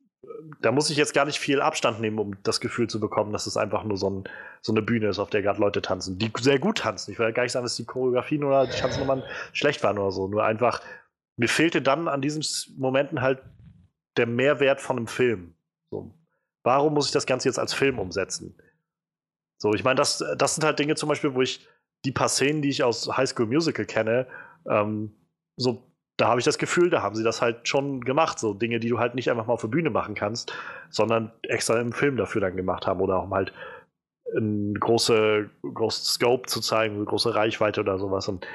da 0.61 0.71
muss 0.71 0.89
ich 0.89 0.97
jetzt 0.97 1.13
gar 1.13 1.25
nicht 1.25 1.39
viel 1.39 1.61
Abstand 1.61 2.01
nehmen, 2.01 2.19
um 2.19 2.41
das 2.43 2.59
Gefühl 2.59 2.87
zu 2.87 2.99
bekommen, 2.99 3.31
dass 3.31 3.47
es 3.47 3.57
einfach 3.57 3.83
nur 3.83 3.97
so, 3.97 4.09
ein, 4.09 4.23
so 4.61 4.71
eine 4.71 4.81
Bühne 4.81 5.07
ist, 5.07 5.19
auf 5.19 5.29
der 5.29 5.41
gerade 5.41 5.59
Leute 5.59 5.81
tanzen, 5.81 6.17
die 6.17 6.31
sehr 6.39 6.59
gut 6.59 6.79
tanzen. 6.79 7.11
Ich 7.11 7.19
will 7.19 7.31
gar 7.33 7.43
nicht 7.43 7.51
sagen, 7.51 7.65
dass 7.65 7.75
die 7.75 7.85
Choreografien 7.85 8.43
oder 8.43 8.65
die 8.65 8.77
Tanznummern 8.77 9.23
schlecht 9.53 9.83
waren 9.83 9.97
oder 9.97 10.11
so. 10.11 10.27
Nur 10.27 10.43
einfach, 10.43 10.81
mir 11.37 11.49
fehlte 11.49 11.81
dann 11.81 12.07
an 12.07 12.21
diesen 12.21 12.43
Momenten 12.77 13.21
halt 13.21 13.41
der 14.17 14.25
Mehrwert 14.25 14.81
von 14.81 14.97
einem 14.97 15.07
Film. 15.07 15.53
So. 15.91 16.13
Warum 16.63 16.93
muss 16.93 17.07
ich 17.07 17.11
das 17.13 17.25
Ganze 17.25 17.47
jetzt 17.47 17.59
als 17.59 17.73
Film 17.73 17.99
umsetzen? 17.99 18.57
So, 19.59 19.73
ich 19.73 19.83
meine, 19.83 19.95
das, 19.95 20.23
das 20.37 20.55
sind 20.55 20.63
halt 20.63 20.79
Dinge 20.79 20.95
zum 20.95 21.09
Beispiel, 21.09 21.33
wo 21.33 21.41
ich 21.41 21.67
die 22.05 22.11
paar 22.11 22.29
Szenen, 22.29 22.61
die 22.61 22.69
ich 22.69 22.83
aus 22.83 23.07
High 23.15 23.29
School 23.29 23.47
Musical 23.47 23.85
kenne, 23.85 24.27
ähm, 24.67 25.15
so, 25.55 25.86
da 26.17 26.29
habe 26.29 26.39
ich 26.39 26.45
das 26.45 26.57
Gefühl, 26.57 26.89
da 26.89 27.03
haben 27.03 27.15
sie 27.15 27.23
das 27.23 27.41
halt 27.41 27.67
schon 27.67 28.01
gemacht. 28.01 28.39
So 28.39 28.53
Dinge, 28.53 28.79
die 28.79 28.89
du 28.89 28.97
halt 28.97 29.13
nicht 29.13 29.29
einfach 29.29 29.45
mal 29.45 29.53
auf 29.53 29.61
der 29.61 29.67
Bühne 29.67 29.91
machen 29.91 30.15
kannst, 30.15 30.51
sondern 30.89 31.31
extra 31.43 31.79
im 31.79 31.93
Film 31.93 32.17
dafür 32.17 32.41
dann 32.41 32.57
gemacht 32.57 32.87
haben 32.87 33.01
oder 33.01 33.17
auch 33.17 33.29
halt 33.29 33.53
einen 34.35 34.73
große, 34.73 35.49
großen 35.61 36.05
Scope 36.05 36.47
zu 36.47 36.59
zeigen, 36.59 36.95
eine 36.95 37.05
große 37.05 37.33
Reichweite 37.33 37.81
oder 37.81 37.99
sowas. 37.99 38.27
Und 38.27 38.45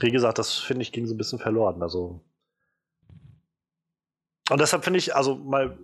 wie 0.00 0.10
gesagt, 0.10 0.38
das 0.38 0.58
finde 0.58 0.82
ich 0.82 0.92
ging 0.92 1.06
so 1.06 1.14
ein 1.14 1.18
bisschen 1.18 1.38
verloren. 1.38 1.80
Also. 1.80 2.20
Und 4.50 4.60
deshalb 4.60 4.84
finde 4.84 4.98
ich, 4.98 5.14
also 5.14 5.36
mal 5.36 5.78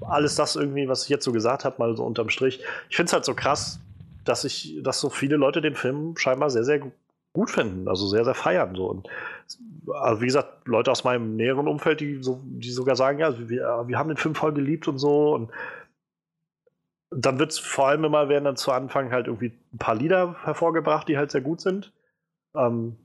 alles 0.00 0.36
das 0.36 0.56
irgendwie, 0.56 0.88
was 0.88 1.04
ich 1.04 1.08
jetzt 1.08 1.24
so 1.24 1.32
gesagt 1.32 1.64
habe, 1.64 1.76
mal 1.78 1.96
so 1.96 2.04
unterm 2.04 2.30
Strich. 2.30 2.60
Ich 2.88 2.96
finde 2.96 3.08
es 3.08 3.12
halt 3.12 3.24
so 3.24 3.34
krass, 3.34 3.80
dass 4.24 4.44
ich, 4.44 4.78
dass 4.82 5.00
so 5.00 5.10
viele 5.10 5.36
Leute 5.36 5.60
den 5.60 5.74
Film 5.74 6.16
scheinbar 6.16 6.50
sehr, 6.50 6.64
sehr 6.64 6.80
gut 7.36 7.50
finden, 7.50 7.88
also 7.88 8.06
sehr, 8.06 8.24
sehr 8.24 8.34
feiern. 8.34 8.74
So. 8.74 8.86
Und 8.86 9.08
also 9.94 10.20
wie 10.20 10.26
gesagt, 10.26 10.66
Leute 10.66 10.90
aus 10.90 11.04
meinem 11.04 11.36
näheren 11.36 11.68
Umfeld, 11.68 12.00
die, 12.00 12.22
so, 12.22 12.40
die 12.44 12.70
sogar 12.70 12.96
sagen, 12.96 13.18
ja, 13.18 13.38
wir, 13.38 13.84
wir 13.86 13.98
haben 13.98 14.08
den 14.08 14.16
Film 14.16 14.34
voll 14.34 14.52
geliebt 14.52 14.88
und 14.88 14.98
so. 14.98 15.34
Und 15.34 15.50
dann 17.10 17.38
wird 17.38 17.52
es 17.52 17.58
vor 17.58 17.88
allem 17.88 18.04
immer, 18.04 18.28
werden 18.28 18.44
dann 18.44 18.56
zu 18.56 18.72
Anfang 18.72 19.12
halt 19.12 19.28
irgendwie 19.28 19.52
ein 19.72 19.78
paar 19.78 19.94
Lieder 19.94 20.36
hervorgebracht, 20.42 21.08
die 21.08 21.16
halt 21.16 21.30
sehr 21.30 21.40
gut 21.40 21.60
sind. 21.60 21.92
Ähm, 22.56 22.96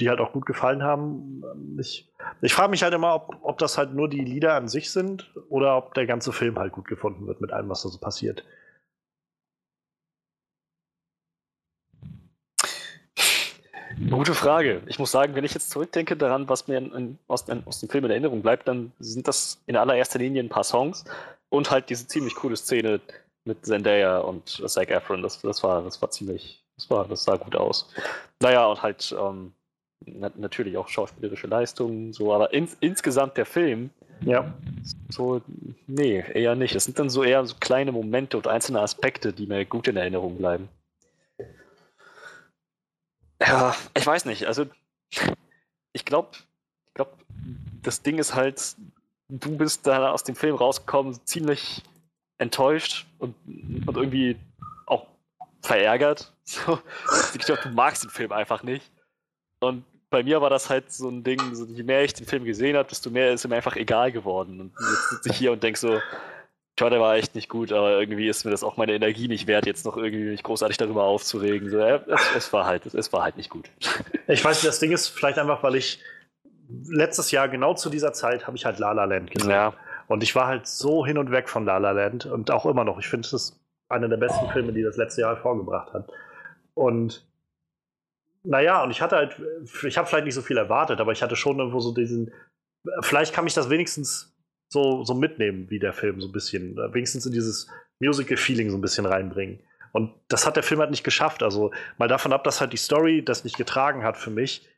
die 0.00 0.08
halt 0.08 0.20
auch 0.20 0.32
gut 0.32 0.46
gefallen 0.46 0.82
haben. 0.82 1.44
Ich, 1.78 2.12
ich 2.40 2.52
frage 2.52 2.70
mich 2.70 2.82
halt 2.82 2.94
immer, 2.94 3.14
ob, 3.14 3.36
ob 3.42 3.58
das 3.58 3.78
halt 3.78 3.94
nur 3.94 4.08
die 4.08 4.24
Lieder 4.24 4.54
an 4.54 4.68
sich 4.68 4.90
sind 4.90 5.32
oder 5.48 5.76
ob 5.76 5.94
der 5.94 6.06
ganze 6.06 6.32
Film 6.32 6.58
halt 6.58 6.72
gut 6.72 6.88
gefunden 6.88 7.26
wird 7.26 7.40
mit 7.40 7.52
allem, 7.52 7.68
was 7.68 7.82
da 7.82 7.88
so 7.88 7.98
passiert. 7.98 8.44
Gute 14.10 14.34
Frage. 14.34 14.82
Ich 14.86 14.98
muss 14.98 15.10
sagen, 15.12 15.34
wenn 15.34 15.44
ich 15.44 15.54
jetzt 15.54 15.70
zurückdenke 15.70 16.16
daran, 16.16 16.48
was 16.48 16.68
mir 16.68 16.78
in, 16.78 16.92
in, 16.92 17.18
aus, 17.28 17.48
in, 17.48 17.64
aus 17.66 17.80
dem 17.80 17.88
Film 17.88 18.04
in 18.04 18.10
Erinnerung 18.10 18.42
bleibt, 18.42 18.66
dann 18.68 18.92
sind 18.98 19.28
das 19.28 19.62
in 19.66 19.76
allererster 19.76 20.18
Linie 20.18 20.42
ein 20.42 20.48
paar 20.48 20.64
Songs 20.64 21.04
und 21.48 21.70
halt 21.70 21.90
diese 21.90 22.06
ziemlich 22.06 22.34
coole 22.34 22.56
Szene 22.56 23.00
mit 23.44 23.64
Zendaya 23.64 24.18
und 24.18 24.48
Zac 24.48 24.90
Efron. 24.90 25.22
Das, 25.22 25.40
das, 25.42 25.62
war, 25.62 25.82
das 25.82 26.00
war 26.02 26.10
ziemlich, 26.10 26.64
das, 26.76 26.90
war, 26.90 27.06
das 27.06 27.24
sah 27.24 27.36
gut 27.36 27.54
aus. 27.56 27.88
Naja, 28.40 28.66
und 28.66 28.82
halt 28.82 29.14
ähm, 29.18 29.52
na, 30.06 30.30
natürlich 30.36 30.76
auch 30.76 30.88
schauspielerische 30.88 31.46
Leistungen, 31.46 32.12
so, 32.12 32.32
aber 32.32 32.52
ins, 32.52 32.76
insgesamt 32.80 33.36
der 33.36 33.46
Film, 33.46 33.90
Ja. 34.22 34.54
so, 35.08 35.40
nee, 35.86 36.22
eher 36.34 36.54
nicht. 36.56 36.74
Es 36.74 36.84
sind 36.84 36.98
dann 36.98 37.10
so 37.10 37.22
eher 37.22 37.44
so 37.46 37.54
kleine 37.60 37.92
Momente 37.92 38.36
und 38.36 38.46
einzelne 38.48 38.80
Aspekte, 38.80 39.32
die 39.32 39.46
mir 39.46 39.64
gut 39.64 39.88
in 39.88 39.96
Erinnerung 39.96 40.36
bleiben. 40.36 40.68
Ja, 43.40 43.74
ich 43.96 44.06
weiß 44.06 44.24
nicht. 44.24 44.46
Also, 44.46 44.66
ich 45.92 46.04
glaube, 46.04 46.30
ich 46.86 46.94
glaub, 46.94 47.16
das 47.82 48.02
Ding 48.02 48.18
ist 48.18 48.34
halt, 48.34 48.76
du 49.28 49.56
bist 49.56 49.86
da 49.86 50.10
aus 50.10 50.24
dem 50.24 50.36
Film 50.36 50.56
rausgekommen, 50.56 51.18
ziemlich 51.26 51.82
enttäuscht 52.38 53.06
und, 53.18 53.34
und 53.86 53.96
irgendwie 53.96 54.36
auch 54.86 55.06
verärgert. 55.62 56.30
So, 56.46 56.78
ich 57.34 57.40
glaube, 57.40 57.62
du 57.62 57.70
magst 57.70 58.04
den 58.04 58.10
Film 58.10 58.30
einfach 58.30 58.62
nicht. 58.62 58.92
Und 59.60 59.82
bei 60.10 60.22
mir 60.22 60.42
war 60.42 60.50
das 60.50 60.68
halt 60.68 60.92
so 60.92 61.08
ein 61.08 61.24
Ding, 61.24 61.40
so, 61.54 61.64
je 61.64 61.82
mehr 61.82 62.04
ich 62.04 62.12
den 62.12 62.26
Film 62.26 62.44
gesehen 62.44 62.76
habe, 62.76 62.86
desto 62.86 63.08
mehr 63.08 63.32
ist 63.32 63.46
ihm 63.46 63.52
einfach 63.52 63.74
egal 63.76 64.12
geworden. 64.12 64.60
Und 64.60 64.72
jetzt 64.78 65.08
sitze 65.08 65.30
ich 65.30 65.38
hier 65.38 65.52
und 65.52 65.62
denke 65.62 65.78
so, 65.78 66.00
Ja, 66.78 66.90
der 66.90 67.00
war 67.00 67.14
echt 67.14 67.36
nicht 67.36 67.48
gut, 67.48 67.72
aber 67.72 68.00
irgendwie 68.00 68.28
ist 68.28 68.44
mir 68.44 68.50
das 68.50 68.64
auch 68.64 68.76
meine 68.76 68.94
Energie 68.94 69.28
nicht 69.28 69.46
wert, 69.46 69.64
jetzt 69.64 69.84
noch 69.84 69.96
irgendwie 69.96 70.24
mich 70.24 70.42
großartig 70.42 70.76
darüber 70.76 71.04
aufzuregen. 71.04 71.70
So, 71.70 71.78
ja, 71.78 71.96
es, 72.06 72.20
es, 72.36 72.52
war 72.52 72.66
halt, 72.66 72.84
es, 72.86 72.94
es 72.94 73.12
war 73.12 73.22
halt 73.22 73.36
nicht 73.36 73.50
gut. 73.50 73.70
Ich 74.26 74.42
weiß, 74.42 74.62
das 74.62 74.78
Ding 74.78 74.90
ist 74.90 75.08
vielleicht 75.08 75.38
einfach, 75.38 75.62
weil 75.62 75.74
ich 75.74 76.00
letztes 76.86 77.30
Jahr 77.30 77.46
genau 77.46 77.74
zu 77.74 77.90
dieser 77.90 78.14
Zeit 78.14 78.46
habe 78.46 78.56
ich 78.56 78.64
halt 78.64 78.78
La 78.78 78.92
La 78.92 79.04
Land 79.04 79.30
gesehen. 79.30 79.50
Ja, 79.50 79.74
Und 80.08 80.22
ich 80.22 80.34
war 80.34 80.46
halt 80.46 80.66
so 80.66 81.04
hin 81.04 81.18
und 81.18 81.30
weg 81.30 81.50
von 81.50 81.66
La 81.66 81.76
La 81.76 81.90
Land 81.90 82.24
und 82.24 82.50
auch 82.50 82.64
immer 82.64 82.84
noch. 82.84 82.98
Ich 82.98 83.06
finde, 83.06 83.26
es 83.26 83.34
ist 83.34 83.60
einer 83.90 84.08
der 84.08 84.16
besten 84.16 84.48
Filme, 84.50 84.72
die 84.72 84.82
das 84.82 84.96
letzte 84.96 85.20
Jahr 85.20 85.34
hervorgebracht 85.34 85.92
hat. 85.92 86.10
Und 86.72 87.26
naja, 88.44 88.82
und 88.82 88.90
ich 88.90 89.00
hatte 89.00 89.16
halt, 89.16 89.40
ich 89.86 89.96
habe 89.96 90.06
vielleicht 90.06 90.24
nicht 90.24 90.34
so 90.34 90.42
viel 90.42 90.56
erwartet, 90.56 91.00
aber 91.00 91.12
ich 91.12 91.22
hatte 91.22 91.36
schon 91.36 91.58
irgendwo 91.58 91.80
so 91.80 91.92
diesen, 91.92 92.32
vielleicht 93.00 93.34
kann 93.34 93.44
mich 93.44 93.54
das 93.54 93.70
wenigstens 93.70 94.33
so, 94.68 95.04
so 95.04 95.14
mitnehmen, 95.14 95.70
wie 95.70 95.78
der 95.78 95.92
Film 95.92 96.20
so 96.20 96.28
ein 96.28 96.32
bisschen, 96.32 96.78
äh, 96.78 96.92
wenigstens 96.94 97.26
in 97.26 97.32
dieses 97.32 97.68
Musical-Feeling 98.00 98.70
so 98.70 98.76
ein 98.76 98.82
bisschen 98.82 99.06
reinbringen. 99.06 99.60
Und 99.92 100.12
das 100.28 100.46
hat 100.46 100.56
der 100.56 100.64
Film 100.64 100.80
halt 100.80 100.90
nicht 100.90 101.04
geschafft. 101.04 101.42
Also 101.42 101.72
mal 101.98 102.08
davon 102.08 102.32
ab, 102.32 102.42
dass 102.44 102.60
halt 102.60 102.72
die 102.72 102.78
Story 102.78 103.24
das 103.24 103.44
nicht 103.44 103.56
getragen 103.56 104.02
hat 104.02 104.16
für 104.16 104.30
mich, 104.30 104.68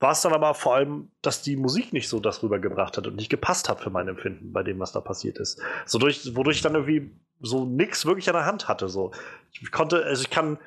war 0.00 0.12
es 0.12 0.20
dann 0.20 0.32
aber 0.32 0.54
vor 0.54 0.74
allem, 0.74 1.10
dass 1.22 1.42
die 1.42 1.56
Musik 1.56 1.92
nicht 1.92 2.08
so 2.08 2.20
das 2.20 2.42
rübergebracht 2.42 2.96
hat 2.96 3.06
und 3.06 3.16
nicht 3.16 3.30
gepasst 3.30 3.68
hat 3.68 3.80
für 3.80 3.90
mein 3.90 4.08
Empfinden 4.08 4.52
bei 4.52 4.62
dem, 4.62 4.78
was 4.78 4.92
da 4.92 5.00
passiert 5.00 5.38
ist. 5.38 5.60
So 5.86 5.98
durch, 5.98 6.36
wodurch 6.36 6.56
ich 6.56 6.62
dann 6.62 6.74
irgendwie 6.74 7.10
so 7.40 7.64
nix 7.64 8.06
wirklich 8.06 8.28
an 8.28 8.36
der 8.36 8.46
Hand 8.46 8.68
hatte. 8.68 8.88
So. 8.88 9.10
Ich 9.50 9.70
konnte, 9.72 10.04
also 10.04 10.22
ich 10.22 10.30
kann, 10.30 10.58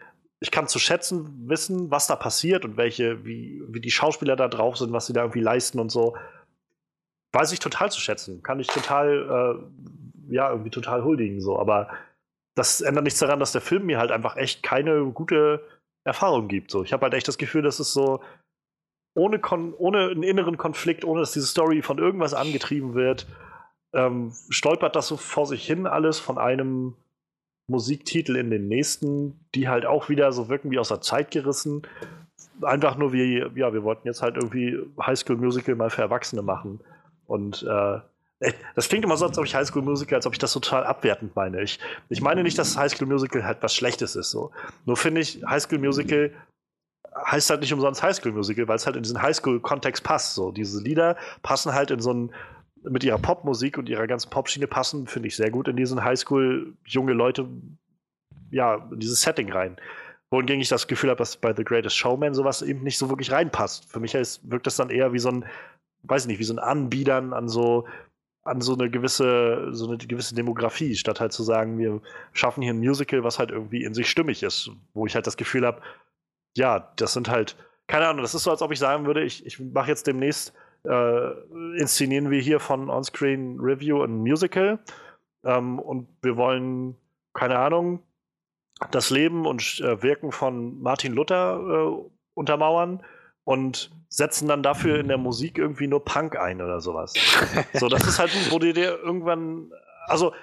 ich 0.42 0.52
kann 0.52 0.68
zu 0.68 0.80
schätzen 0.80 1.48
wissen, 1.48 1.92
was 1.92 2.08
da 2.08 2.16
passiert 2.16 2.66
und 2.66 2.76
welche, 2.76 3.24
wie, 3.26 3.62
wie 3.68 3.80
die 3.80 3.92
Schauspieler 3.92 4.36
da 4.36 4.48
drauf 4.48 4.78
sind, 4.78 4.92
was 4.92 5.06
sie 5.06 5.14
da 5.14 5.22
irgendwie 5.22 5.42
leisten 5.42 5.80
und 5.80 5.92
so. 5.92 6.18
Weiß 7.34 7.52
ich 7.52 7.60
total 7.60 7.92
zu 7.92 8.00
schätzen. 8.02 8.44
Kann 8.44 8.60
ich 8.60 8.68
total, 8.68 9.62
äh, 10.30 10.34
ja, 10.34 10.50
irgendwie 10.50 10.70
total 10.70 11.04
huldigen, 11.04 11.42
so. 11.42 11.58
Aber 11.60 11.90
das 12.56 12.82
ändert 12.82 13.06
nichts 13.06 13.20
daran, 13.20 13.40
dass 13.40 13.54
der 13.54 13.62
Film 13.62 13.86
mir 13.86 14.00
halt 14.00 14.12
einfach 14.12 14.36
echt 14.36 14.64
keine 14.64 15.06
gute 15.06 15.64
Erfahrung 16.04 16.48
gibt. 16.48 16.72
So. 16.72 16.84
Ich 16.84 16.94
habe 16.94 17.04
halt 17.04 17.14
echt 17.14 17.28
das 17.28 17.38
Gefühl, 17.38 17.62
dass 17.62 17.80
es 17.80 17.94
so 17.94 18.22
ohne, 19.14 19.40
Kon 19.40 19.74
ohne 19.74 20.10
einen 20.10 20.24
inneren 20.24 20.58
Konflikt, 20.58 21.06
ohne 21.06 21.22
dass 21.22 21.34
diese 21.34 21.48
Story 21.48 21.82
von 21.82 21.98
irgendwas 21.98 22.34
angetrieben 22.34 22.94
wird, 22.94 23.28
ähm, 23.94 24.34
stolpert 24.50 24.96
das 24.96 25.08
so 25.08 25.18
vor 25.18 25.46
sich 25.46 25.66
hin 25.66 25.86
alles 25.86 26.20
von 26.20 26.38
einem 26.38 26.96
Musiktitel 27.68 28.36
in 28.36 28.50
den 28.50 28.68
nächsten, 28.68 29.40
die 29.56 29.68
halt 29.68 29.86
auch 29.86 30.10
wieder 30.10 30.32
so 30.32 30.50
wirken 30.50 30.72
wie 30.72 30.80
aus 30.80 30.90
der 30.90 31.02
Zeit 31.02 31.32
gerissen. 31.32 31.84
Einfach 32.62 32.98
nur 32.98 33.14
wie, 33.14 33.40
ja, 33.56 33.74
wir 33.74 33.84
wollten 33.84 34.08
jetzt 34.08 34.22
halt 34.22 34.36
irgendwie 34.36 34.80
High 35.02 35.18
School 35.18 35.38
Musical 35.38 35.76
mal 35.76 35.90
für 35.90 36.02
Erwachsene 36.02 36.42
machen. 36.42 36.80
Und 37.32 37.64
äh, 37.64 38.00
ey, 38.42 38.54
das 38.76 38.90
klingt 38.90 39.06
immer 39.06 39.16
so, 39.16 39.26
als 39.26 39.38
ob 39.38 39.46
ich 39.46 39.56
High 39.56 39.66
School 39.66 39.82
Musical, 39.82 40.16
als 40.18 40.26
ob 40.26 40.34
ich 40.34 40.40
das 40.40 40.52
total 40.52 40.84
abwertend 40.84 41.34
meine. 41.34 41.62
Ich, 41.62 41.80
ich 42.10 42.22
meine 42.22 42.44
nicht, 42.44 42.58
dass 42.58 42.76
High 42.76 42.92
School 42.92 43.08
Musical 43.08 43.46
halt 43.46 43.60
was 43.62 43.74
Schlechtes 43.74 44.18
ist. 44.18 44.32
So. 44.32 44.52
Nur 44.86 44.98
finde 44.98 45.22
ich, 45.22 45.42
High 45.48 45.62
School 45.62 45.80
Musical 45.80 46.32
heißt 47.26 47.50
halt 47.50 47.62
nicht 47.62 47.72
umsonst 47.74 48.04
High 48.04 48.16
School 48.16 48.34
Musical, 48.34 48.68
weil 48.68 48.76
es 48.76 48.86
halt 48.86 48.98
in 48.98 49.04
diesen 49.04 49.22
High 49.22 49.36
School 49.36 49.62
Kontext 49.62 50.04
passt. 50.04 50.36
So 50.36 50.52
diese 50.52 50.82
Lieder 50.82 51.16
passen 51.42 51.74
halt 51.74 51.90
in 51.90 52.02
so 52.02 52.10
einen 52.10 52.34
mit 52.84 53.04
ihrer 53.06 53.20
Popmusik 53.20 53.78
und 53.78 53.88
ihrer 53.88 54.08
ganzen 54.08 54.30
Popschiene 54.30 54.68
passen, 54.68 55.08
finde 55.08 55.28
ich 55.30 55.36
sehr 55.38 55.52
gut 55.52 55.70
in 55.70 55.78
diesen 55.78 56.04
High 56.04 56.20
School 56.20 56.74
junge 56.86 57.14
Leute 57.14 57.48
ja 58.50 58.76
in 58.92 59.00
dieses 59.00 59.22
Setting 59.22 59.52
rein. 59.54 59.78
Wohingegen 60.32 60.62
ich 60.62 60.70
das 60.70 60.88
Gefühl 60.88 61.12
habe, 61.12 61.20
dass 61.20 61.38
bei 61.38 61.54
The 61.54 61.64
Greatest 61.64 61.96
Showman 61.96 62.34
sowas 62.34 62.62
eben 62.62 62.84
nicht 62.84 62.98
so 62.98 63.10
wirklich 63.10 63.32
reinpasst. 63.32 63.90
Für 63.90 64.00
mich 64.00 64.16
heißt, 64.16 64.50
wirkt 64.50 64.66
das 64.66 64.78
dann 64.78 64.90
eher 64.90 65.14
wie 65.14 65.20
so 65.20 65.30
ein, 65.30 65.46
weiß 66.04 66.24
ich 66.24 66.28
nicht, 66.28 66.40
wie 66.40 66.44
so 66.44 66.54
ein 66.54 66.60
Anbiedern 66.60 67.34
an 67.34 67.50
so 67.50 67.86
an 68.44 68.62
so 68.62 68.74
eine 68.74 68.90
gewisse, 68.90 69.68
so 69.72 69.88
eine 69.88 69.98
gewisse 69.98 70.34
Demografie, 70.34 70.96
statt 70.96 71.20
halt 71.20 71.32
zu 71.32 71.44
sagen, 71.44 71.78
wir 71.78 72.02
schaffen 72.34 72.64
hier 72.64 72.74
ein 72.74 72.80
Musical, 72.80 73.24
was 73.24 73.38
halt 73.38 73.52
irgendwie 73.52 73.84
in 73.84 73.94
sich 73.94 74.10
stimmig 74.10 74.42
ist, 74.42 74.72
wo 74.94 75.06
ich 75.06 75.16
halt 75.16 75.28
das 75.28 75.38
Gefühl 75.38 75.66
habe, 75.66 75.82
ja, 76.56 76.92
das 76.96 77.14
sind 77.14 77.30
halt, 77.30 77.56
keine 77.88 78.08
Ahnung, 78.08 78.24
das 78.24 78.34
ist 78.34 78.44
so, 78.44 78.52
als 78.52 78.62
ob 78.62 78.72
ich 78.72 78.80
sagen 78.80 79.06
würde, 79.06 79.24
ich, 79.24 79.46
ich 79.46 79.60
mache 79.60 79.90
jetzt 79.90 80.08
demnächst, 80.08 80.54
äh, 80.84 81.32
inszenieren 81.78 82.32
wir 82.32 82.42
hier 82.42 82.60
von 82.60 82.90
Onscreen 82.90 83.60
Review 83.60 84.02
ein 84.02 84.18
Musical 84.18 84.80
ähm, 85.44 85.78
und 85.78 86.08
wir 86.24 86.36
wollen, 86.36 86.96
keine 87.34 87.60
Ahnung, 87.60 88.02
das 88.90 89.12
Leben 89.12 89.46
und 89.46 89.80
äh, 89.82 90.02
Wirken 90.02 90.32
von 90.32 90.82
Martin 90.82 91.14
Luther 91.14 91.60
äh, 91.60 92.10
untermauern 92.34 93.04
und 93.52 93.92
setzen 94.10 94.48
dann 94.48 94.64
dafür 94.64 95.00
in 95.00 95.08
der 95.08 95.18
Musik 95.18 95.58
irgendwie 95.58 95.88
nur 95.88 96.04
Punk 96.04 96.38
ein 96.38 96.62
oder 96.62 96.82
sowas. 96.82 97.14
so, 97.74 97.88
das 97.88 98.06
ist 98.08 98.20
halt, 98.20 98.32
wo 98.52 98.60
du 98.60 98.74
dir 98.74 99.00
irgendwann, 99.00 99.72
also 100.08 100.34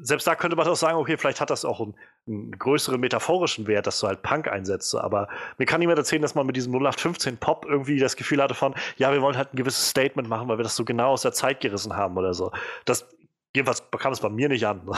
selbst 0.00 0.26
da 0.26 0.34
könnte 0.34 0.56
man 0.56 0.66
auch 0.66 0.76
sagen, 0.76 0.96
okay, 0.96 1.16
vielleicht 1.16 1.40
hat 1.40 1.50
das 1.50 1.64
auch 1.64 1.80
einen, 1.80 1.94
einen, 2.26 2.58
größeren 2.58 2.98
metaphorischen 2.98 3.66
Wert, 3.66 3.86
dass 3.86 4.00
du 4.00 4.06
halt 4.06 4.22
Punk 4.22 4.48
einsetzt. 4.48 4.94
Aber 4.94 5.28
mir 5.58 5.66
kann 5.66 5.80
niemand 5.80 5.98
erzählen, 5.98 6.22
dass 6.22 6.34
man 6.34 6.46
mit 6.46 6.56
diesem 6.56 6.72
0815 6.72 7.36
Pop 7.36 7.66
irgendwie 7.68 7.98
das 7.98 8.16
Gefühl 8.16 8.42
hatte 8.42 8.54
von, 8.54 8.74
ja, 8.96 9.12
wir 9.12 9.20
wollen 9.20 9.36
halt 9.36 9.52
ein 9.52 9.56
gewisses 9.56 9.90
Statement 9.90 10.28
machen, 10.28 10.48
weil 10.48 10.58
wir 10.58 10.62
das 10.62 10.76
so 10.76 10.84
genau 10.84 11.10
aus 11.10 11.22
der 11.22 11.32
Zeit 11.32 11.60
gerissen 11.60 11.94
haben 11.94 12.16
oder 12.16 12.32
so. 12.32 12.52
Das 12.86 13.06
jedenfalls 13.54 13.82
kam 13.90 14.12
es 14.12 14.20
bei 14.20 14.30
mir 14.30 14.48
nicht 14.48 14.66
an. 14.66 14.88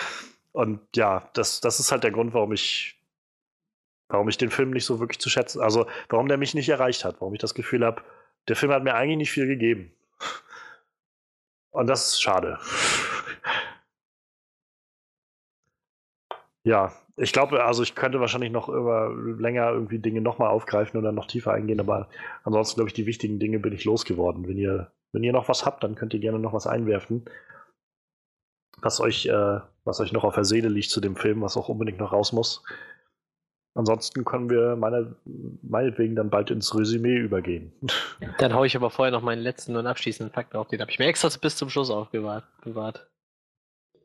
Und 0.52 0.80
ja, 0.94 1.28
das, 1.32 1.60
das 1.60 1.80
ist 1.80 1.92
halt 1.92 2.04
der 2.04 2.10
Grund, 2.10 2.34
warum 2.34 2.52
ich, 2.52 3.00
warum 4.12 4.28
ich 4.28 4.36
den 4.36 4.50
Film 4.50 4.70
nicht 4.70 4.84
so 4.84 5.00
wirklich 5.00 5.18
zu 5.18 5.30
schätzen, 5.30 5.62
also 5.62 5.86
warum 6.10 6.28
der 6.28 6.36
mich 6.36 6.54
nicht 6.54 6.68
erreicht 6.68 7.04
hat, 7.04 7.20
warum 7.20 7.34
ich 7.34 7.40
das 7.40 7.54
Gefühl 7.54 7.84
habe, 7.84 8.02
der 8.46 8.56
Film 8.56 8.70
hat 8.70 8.84
mir 8.84 8.94
eigentlich 8.94 9.16
nicht 9.16 9.32
viel 9.32 9.46
gegeben. 9.46 9.92
Und 11.70 11.86
das 11.86 12.08
ist 12.08 12.22
schade. 12.22 12.58
Ja, 16.64 16.92
ich 17.16 17.32
glaube, 17.32 17.64
also 17.64 17.82
ich 17.82 17.94
könnte 17.94 18.20
wahrscheinlich 18.20 18.52
noch 18.52 18.68
über 18.68 19.12
länger 19.38 19.70
irgendwie 19.70 19.98
Dinge 19.98 20.20
nochmal 20.20 20.50
aufgreifen 20.50 21.00
oder 21.00 21.10
noch 21.10 21.26
tiefer 21.26 21.52
eingehen, 21.52 21.80
aber 21.80 22.08
ansonsten 22.44 22.76
glaube 22.76 22.88
ich, 22.88 22.94
die 22.94 23.06
wichtigen 23.06 23.38
Dinge 23.38 23.58
bin 23.58 23.72
ich 23.72 23.84
losgeworden. 23.84 24.46
Wenn 24.46 24.58
ihr, 24.58 24.92
wenn 25.12 25.24
ihr 25.24 25.32
noch 25.32 25.48
was 25.48 25.64
habt, 25.64 25.82
dann 25.82 25.94
könnt 25.94 26.12
ihr 26.12 26.20
gerne 26.20 26.38
noch 26.38 26.52
was 26.52 26.66
einwerfen, 26.66 27.24
was 28.82 29.00
euch, 29.00 29.26
äh, 29.26 29.60
was 29.84 30.00
euch 30.00 30.12
noch 30.12 30.24
auf 30.24 30.34
der 30.34 30.44
Seele 30.44 30.68
liegt 30.68 30.90
zu 30.90 31.00
dem 31.00 31.16
Film, 31.16 31.40
was 31.40 31.56
auch 31.56 31.68
unbedingt 31.70 31.98
noch 31.98 32.12
raus 32.12 32.32
muss. 32.32 32.62
Ansonsten 33.74 34.24
können 34.24 34.50
wir 34.50 34.76
meine, 34.76 35.16
meinetwegen 35.62 36.14
dann 36.14 36.28
bald 36.28 36.50
ins 36.50 36.76
Resümee 36.78 37.16
übergehen. 37.16 37.72
Dann 38.38 38.52
haue 38.52 38.66
ich 38.66 38.76
aber 38.76 38.90
vorher 38.90 39.10
noch 39.12 39.22
meinen 39.22 39.40
letzten 39.40 39.76
und 39.76 39.86
abschließenden 39.86 40.32
Fakt 40.32 40.54
auf. 40.54 40.68
Den 40.68 40.80
habe 40.80 40.90
ich 40.90 40.98
mir 40.98 41.06
extra 41.06 41.30
bis 41.40 41.56
zum 41.56 41.70
Schluss 41.70 41.88
aufbewahrt. 41.90 42.44
Bewahrt. 42.62 43.06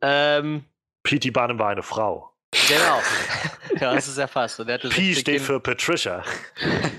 Ähm, 0.02 0.64
P.T. 1.04 1.32
Barnum 1.32 1.60
war 1.60 1.70
eine 1.70 1.84
Frau. 1.84 2.32
genau. 2.52 3.00
ja, 3.82 3.94
das 3.94 4.08
ist 4.08 4.18
erfasst. 4.18 4.60
Und 4.62 4.68
der 4.68 4.76
hatte 4.76 4.88
P 4.90 5.14
16 5.14 5.16
steht 5.16 5.36
Kind- 5.36 5.46
für 5.46 5.60
Patricia. 5.60 6.24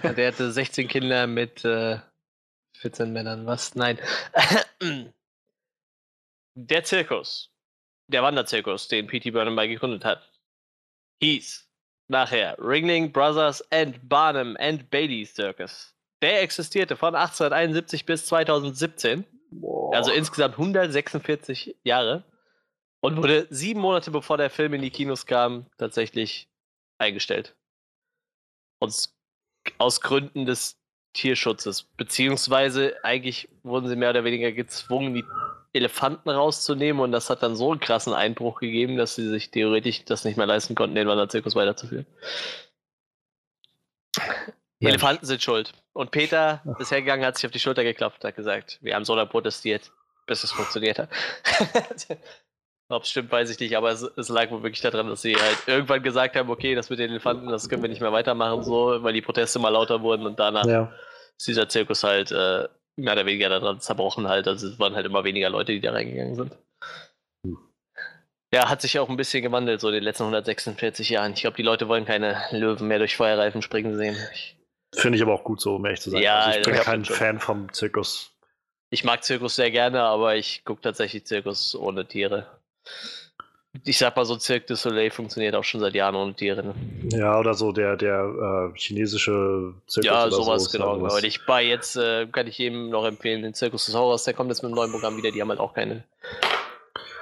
Der 0.02 0.28
hatte 0.28 0.52
16 0.52 0.88
Kinder 0.88 1.26
mit 1.26 1.64
äh, 1.64 1.98
14 2.74 3.10
Männern. 3.12 3.46
Was? 3.46 3.74
Nein. 3.76 3.98
Der 6.60 6.82
Zirkus, 6.82 7.52
der 8.08 8.24
Wanderzirkus, 8.24 8.88
den 8.88 9.06
P.T. 9.06 9.30
Burnham 9.30 9.54
mal 9.54 9.68
gegründet 9.68 10.04
hat, 10.04 10.28
hieß 11.22 11.67
nachher 12.08 12.56
Ringling 12.58 13.12
Brothers 13.12 13.62
and 13.70 14.08
Barnum 14.08 14.56
and 14.58 14.90
Bailey 14.90 15.24
Circus. 15.24 15.94
Der 16.20 16.42
existierte 16.42 16.96
von 16.96 17.14
1871 17.14 18.04
bis 18.04 18.26
2017, 18.26 19.24
also 19.92 20.10
insgesamt 20.10 20.54
146 20.54 21.76
Jahre 21.84 22.24
und 23.00 23.16
wurde 23.16 23.46
sieben 23.50 23.80
Monate 23.80 24.10
bevor 24.10 24.36
der 24.36 24.50
Film 24.50 24.74
in 24.74 24.82
die 24.82 24.90
Kinos 24.90 25.26
kam, 25.26 25.66
tatsächlich 25.78 26.48
eingestellt. 26.98 27.54
Aus, 28.80 29.14
aus 29.78 30.00
Gründen 30.00 30.46
des 30.46 30.76
Tierschutzes. 31.12 31.84
Beziehungsweise 31.96 32.96
eigentlich 33.02 33.48
wurden 33.62 33.88
sie 33.88 33.96
mehr 33.96 34.10
oder 34.10 34.24
weniger 34.24 34.52
gezwungen, 34.52 35.14
die 35.14 35.24
Elefanten 35.78 36.28
rauszunehmen 36.30 37.02
und 37.02 37.12
das 37.12 37.30
hat 37.30 37.42
dann 37.42 37.56
so 37.56 37.70
einen 37.70 37.80
krassen 37.80 38.12
Einbruch 38.12 38.60
gegeben, 38.60 38.96
dass 38.96 39.14
sie 39.14 39.26
sich 39.28 39.50
theoretisch 39.50 40.04
das 40.04 40.24
nicht 40.24 40.36
mehr 40.36 40.46
leisten 40.46 40.74
konnten, 40.74 40.94
den 40.94 41.08
Wanderzirkus 41.08 41.54
weiterzuführen. 41.54 42.06
Die 44.80 44.84
Mensch. 44.84 44.94
Elefanten 44.94 45.26
sind 45.26 45.42
schuld. 45.42 45.72
Und 45.92 46.10
Peter 46.10 46.62
ist 46.78 46.90
hergegangen, 46.90 47.26
hat 47.26 47.36
sich 47.36 47.46
auf 47.46 47.52
die 47.52 47.58
Schulter 47.58 47.82
geklopft, 47.82 48.22
hat 48.24 48.36
gesagt, 48.36 48.78
wir 48.80 48.94
haben 48.94 49.04
so 49.04 49.14
lange 49.14 49.28
protestiert, 49.28 49.90
bis 50.26 50.44
es 50.44 50.52
funktioniert 50.52 50.98
hat. 50.98 51.08
Ob 52.90 53.02
es 53.02 53.10
stimmt, 53.10 53.30
weiß 53.30 53.50
ich 53.50 53.60
nicht, 53.60 53.76
aber 53.76 53.90
es, 53.90 54.02
es 54.02 54.28
lag 54.30 54.50
wohl 54.50 54.62
wirklich 54.62 54.80
daran, 54.80 55.08
dass 55.08 55.20
sie 55.20 55.36
halt 55.36 55.58
irgendwann 55.66 56.02
gesagt 56.02 56.36
haben, 56.36 56.48
okay, 56.48 56.74
das 56.74 56.88
mit 56.88 56.98
den 56.98 57.10
Elefanten, 57.10 57.48
das 57.48 57.68
können 57.68 57.82
wir 57.82 57.90
nicht 57.90 58.00
mehr 58.00 58.12
weitermachen, 58.12 58.62
so, 58.62 59.02
weil 59.02 59.12
die 59.12 59.20
Proteste 59.20 59.58
mal 59.58 59.68
lauter 59.68 60.00
wurden 60.00 60.24
und 60.24 60.38
danach 60.38 60.64
Ja. 60.64 60.90
ist 61.36 61.46
dieser 61.48 61.68
Zirkus 61.68 62.02
halt 62.02 62.30
äh, 62.32 62.66
mehr 62.98 63.14
oder 63.14 63.26
weniger 63.26 63.48
daran 63.48 63.80
zerbrochen 63.80 64.28
halt. 64.28 64.46
Also 64.48 64.68
es 64.68 64.78
waren 64.78 64.94
halt 64.94 65.06
immer 65.06 65.24
weniger 65.24 65.50
Leute, 65.50 65.72
die 65.72 65.80
da 65.80 65.92
reingegangen 65.92 66.34
sind. 66.34 66.52
Hm. 67.44 67.58
Ja, 68.52 68.68
hat 68.68 68.82
sich 68.82 68.98
auch 68.98 69.08
ein 69.08 69.16
bisschen 69.16 69.42
gewandelt, 69.42 69.80
so 69.80 69.88
in 69.88 69.94
den 69.94 70.02
letzten 70.02 70.24
146 70.24 71.08
Jahren. 71.10 71.32
Ich 71.32 71.40
glaube, 71.40 71.56
die 71.56 71.62
Leute 71.62 71.88
wollen 71.88 72.04
keine 72.04 72.40
Löwen 72.50 72.88
mehr 72.88 72.98
durch 72.98 73.16
Feuerreifen 73.16 73.62
springen 73.62 73.96
sehen. 73.96 74.16
Finde 74.94 75.16
ich 75.16 75.22
aber 75.22 75.34
auch 75.34 75.44
gut 75.44 75.60
so, 75.60 75.76
um 75.76 75.84
ehrlich 75.84 76.00
zu 76.00 76.10
sein. 76.10 76.22
Ja, 76.22 76.40
also 76.40 76.58
ich 76.58 76.64
bin 76.64 76.74
das 76.74 76.84
kein. 76.84 77.04
Fan 77.04 77.40
vom 77.40 77.72
Zirkus. 77.72 78.34
ich 78.90 79.04
mag 79.04 79.22
Zirkus 79.22 79.56
sehr 79.56 79.70
gerne, 79.70 80.02
aber 80.02 80.36
ich 80.36 80.64
gucke 80.64 80.80
tatsächlich 80.80 81.26
Zirkus 81.26 81.74
ohne 81.74 82.06
Tiere. 82.06 82.46
Ich 83.84 83.98
sag 83.98 84.16
mal, 84.16 84.24
so 84.24 84.38
Cirque 84.38 84.66
du 84.66 84.76
Soleil 84.76 85.10
funktioniert 85.10 85.54
auch 85.54 85.64
schon 85.64 85.80
seit 85.80 85.94
Jahren 85.94 86.14
ohne 86.14 86.34
Tiere. 86.34 86.62
Ne? 86.62 86.74
Ja, 87.10 87.38
oder 87.38 87.54
so 87.54 87.72
der, 87.72 87.96
der 87.96 88.70
äh, 88.74 88.78
chinesische 88.78 89.74
Zirkus 89.86 90.06
Ja, 90.06 90.30
sowas, 90.30 90.64
so, 90.64 90.78
genau. 90.78 90.94
Aber 90.94 91.22
ich 91.22 91.44
bei 91.46 91.64
jetzt 91.64 91.96
äh, 91.96 92.26
kann 92.26 92.46
ich 92.46 92.58
jedem 92.58 92.90
noch 92.90 93.04
empfehlen, 93.04 93.42
den 93.42 93.54
Circus 93.54 93.86
des 93.86 93.94
Horrors, 93.94 94.24
der 94.24 94.34
kommt 94.34 94.50
jetzt 94.50 94.62
mit 94.62 94.68
einem 94.68 94.76
neuen 94.76 94.90
Programm 94.90 95.16
wieder, 95.16 95.30
die 95.30 95.40
haben 95.40 95.48
halt 95.48 95.60
auch 95.60 95.74
keine. 95.74 96.04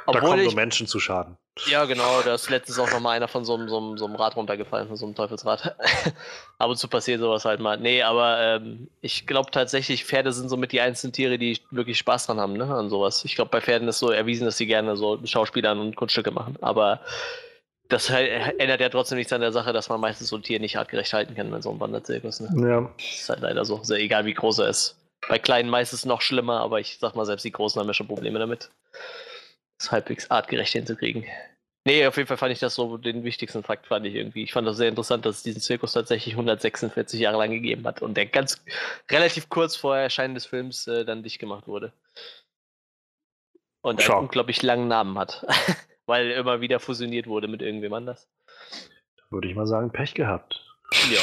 Da 0.06 0.12
Obwohl 0.12 0.30
kommen 0.30 0.40
ich, 0.42 0.46
nur 0.46 0.54
Menschen 0.54 0.86
zu 0.86 1.00
Schaden. 1.00 1.36
ja, 1.66 1.84
genau, 1.84 2.22
da 2.22 2.34
ist 2.34 2.48
letztens 2.48 2.78
auch 2.78 2.90
noch 2.90 3.00
mal 3.00 3.10
einer 3.12 3.26
von 3.26 3.44
so 3.44 3.54
einem, 3.54 3.68
so 3.68 3.78
einem, 3.78 3.98
so 3.98 4.06
einem 4.06 4.14
Rad 4.14 4.36
runtergefallen, 4.36 4.86
von 4.86 4.96
so 4.96 5.04
einem 5.04 5.14
Teufelsrad. 5.16 5.76
Ab 6.58 6.70
und 6.70 6.76
zu 6.76 6.86
passiert 6.86 7.20
sowas 7.20 7.44
halt 7.44 7.60
mal. 7.60 7.76
Nee, 7.76 8.02
aber 8.02 8.40
ähm, 8.40 8.88
ich 9.00 9.26
glaube 9.26 9.50
tatsächlich, 9.50 10.04
Pferde 10.04 10.32
sind 10.32 10.48
somit 10.48 10.72
die 10.72 10.80
einzelnen 10.80 11.12
Tiere, 11.12 11.38
die 11.38 11.58
wirklich 11.70 11.98
Spaß 11.98 12.26
dran 12.26 12.38
haben, 12.38 12.52
ne, 12.52 12.72
an 12.72 12.88
sowas. 12.88 13.24
Ich 13.24 13.34
glaube, 13.34 13.50
bei 13.50 13.60
Pferden 13.60 13.88
ist 13.88 13.98
so 13.98 14.10
erwiesen, 14.10 14.44
dass 14.44 14.56
sie 14.58 14.66
gerne 14.66 14.96
so 14.96 15.18
Schauspielern 15.24 15.80
und 15.80 15.96
Kunststücke 15.96 16.30
machen. 16.30 16.56
Aber 16.60 17.00
das 17.88 18.10
ändert 18.10 18.80
ja 18.80 18.88
trotzdem 18.88 19.18
nichts 19.18 19.32
an 19.32 19.40
der 19.40 19.52
Sache, 19.52 19.72
dass 19.72 19.88
man 19.88 20.00
meistens 20.00 20.28
so 20.28 20.36
ein 20.36 20.42
Tier 20.42 20.60
nicht 20.60 20.76
artgerecht 20.78 21.12
halten 21.12 21.34
kann 21.34 21.52
in 21.52 21.62
so 21.62 21.70
einem 21.70 21.80
Wanderzirkus. 21.80 22.40
Ne? 22.40 22.68
Ja. 22.68 22.90
Ist 22.98 23.28
halt 23.28 23.40
leider 23.40 23.64
so, 23.64 23.82
sehr 23.82 23.98
egal 23.98 24.24
wie 24.24 24.34
groß 24.34 24.58
er 24.60 24.68
ist. 24.68 24.96
Bei 25.28 25.38
kleinen 25.38 25.70
meistens 25.70 26.04
noch 26.04 26.20
schlimmer, 26.20 26.60
aber 26.60 26.80
ich 26.80 26.98
sag 26.98 27.16
mal, 27.16 27.24
selbst 27.24 27.44
die 27.44 27.52
Großen 27.52 27.80
haben 27.80 27.88
ja 27.88 27.94
schon 27.94 28.06
Probleme 28.06 28.38
damit, 28.38 28.70
das 29.78 29.92
halbwegs 29.92 30.30
artgerecht 30.30 30.72
hinzukriegen. 30.72 31.24
Nee, 31.86 32.04
auf 32.04 32.16
jeden 32.16 32.26
Fall 32.26 32.36
fand 32.36 32.52
ich 32.52 32.58
das 32.58 32.74
so 32.74 32.96
den 32.96 33.22
wichtigsten 33.22 33.62
Fakt, 33.62 33.86
fand 33.86 34.04
ich 34.06 34.16
irgendwie. 34.16 34.42
Ich 34.42 34.52
fand 34.52 34.66
das 34.66 34.76
sehr 34.76 34.88
interessant, 34.88 35.24
dass 35.24 35.36
es 35.36 35.42
diesen 35.44 35.60
Zirkus 35.60 35.92
tatsächlich 35.92 36.34
146 36.34 37.20
Jahre 37.20 37.38
lang 37.38 37.52
gegeben 37.52 37.86
hat 37.86 38.02
und 38.02 38.16
der 38.16 38.26
ganz 38.26 38.60
relativ 39.08 39.48
kurz 39.48 39.76
vor 39.76 39.96
Erscheinen 39.96 40.34
des 40.34 40.46
Films 40.46 40.88
äh, 40.88 41.04
dann 41.04 41.22
dicht 41.22 41.38
gemacht 41.38 41.68
wurde. 41.68 41.92
Und 43.82 44.00
einen 44.00 44.18
unglaublich 44.18 44.62
langen 44.62 44.88
Namen 44.88 45.16
hat, 45.16 45.46
weil 46.06 46.32
immer 46.32 46.60
wieder 46.60 46.80
fusioniert 46.80 47.28
wurde 47.28 47.46
mit 47.46 47.62
irgendwem 47.62 47.92
anders. 47.92 48.28
Würde 49.30 49.48
ich 49.48 49.54
mal 49.54 49.68
sagen, 49.68 49.92
Pech 49.92 50.14
gehabt. 50.14 50.60
Ja. 51.12 51.20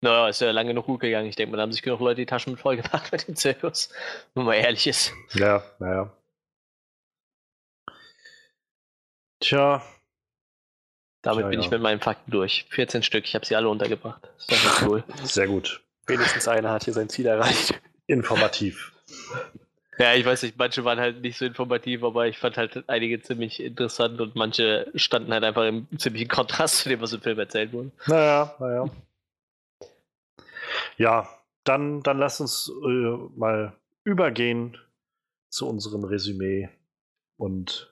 Naja, 0.00 0.28
ist 0.28 0.40
ja 0.40 0.50
lange 0.50 0.70
genug 0.70 0.86
gut 0.86 1.00
gegangen. 1.00 1.28
Ich 1.28 1.36
denke 1.36 1.54
da 1.56 1.62
haben 1.62 1.72
sich 1.72 1.82
genug 1.82 2.00
Leute 2.00 2.22
die 2.22 2.26
Taschen 2.26 2.52
mit 2.52 2.60
voll 2.60 2.76
gemacht 2.76 3.12
mit 3.12 3.28
dem 3.28 3.36
Zirkus. 3.36 3.90
Wenn 4.34 4.44
man 4.44 4.54
ehrlich 4.54 4.86
ist. 4.86 5.12
Ja, 5.34 5.62
naja. 5.78 6.10
Tja, 9.42 9.82
Damit 11.22 11.44
Ja, 11.44 11.48
bin 11.50 11.60
ja. 11.60 11.64
ich 11.64 11.70
mit 11.70 11.82
meinen 11.82 12.00
Fakten 12.00 12.30
durch. 12.30 12.66
14 12.70 13.02
Stück, 13.02 13.24
ich 13.26 13.34
habe 13.34 13.44
sie 13.46 13.54
alle 13.56 13.68
untergebracht. 13.68 14.28
Cool. 14.84 15.04
sehr 15.24 15.46
gut. 15.46 15.82
Wenigstens 16.06 16.48
einer 16.48 16.70
hat 16.70 16.84
hier 16.84 16.94
sein 16.94 17.08
Ziel 17.08 17.26
erreicht. 17.26 17.80
Informativ. 18.06 18.92
ja, 19.98 20.14
ich 20.14 20.24
weiß 20.24 20.42
nicht, 20.42 20.56
manche 20.58 20.84
waren 20.84 20.98
halt 20.98 21.20
nicht 21.22 21.38
so 21.38 21.44
informativ, 21.44 22.02
aber 22.02 22.26
ich 22.26 22.38
fand 22.38 22.56
halt 22.56 22.88
einige 22.88 23.20
ziemlich 23.22 23.60
interessant 23.62 24.20
und 24.20 24.34
manche 24.34 24.90
standen 24.96 25.32
halt 25.32 25.44
einfach 25.44 25.64
im 25.64 25.86
ziemlichen 25.96 26.28
Kontrast 26.28 26.78
zu 26.78 26.88
dem, 26.88 27.00
was 27.00 27.12
im 27.12 27.20
Film 27.20 27.38
erzählt 27.38 27.72
wurde. 27.72 27.92
Naja, 28.06 28.54
naja. 28.58 28.90
Ja, 30.96 31.28
dann, 31.64 32.02
dann 32.02 32.18
lass 32.18 32.40
uns 32.40 32.68
äh, 32.84 33.16
mal 33.36 33.72
übergehen 34.04 34.76
zu 35.48 35.68
unserem 35.68 36.02
Resümee 36.04 36.68
und 37.36 37.91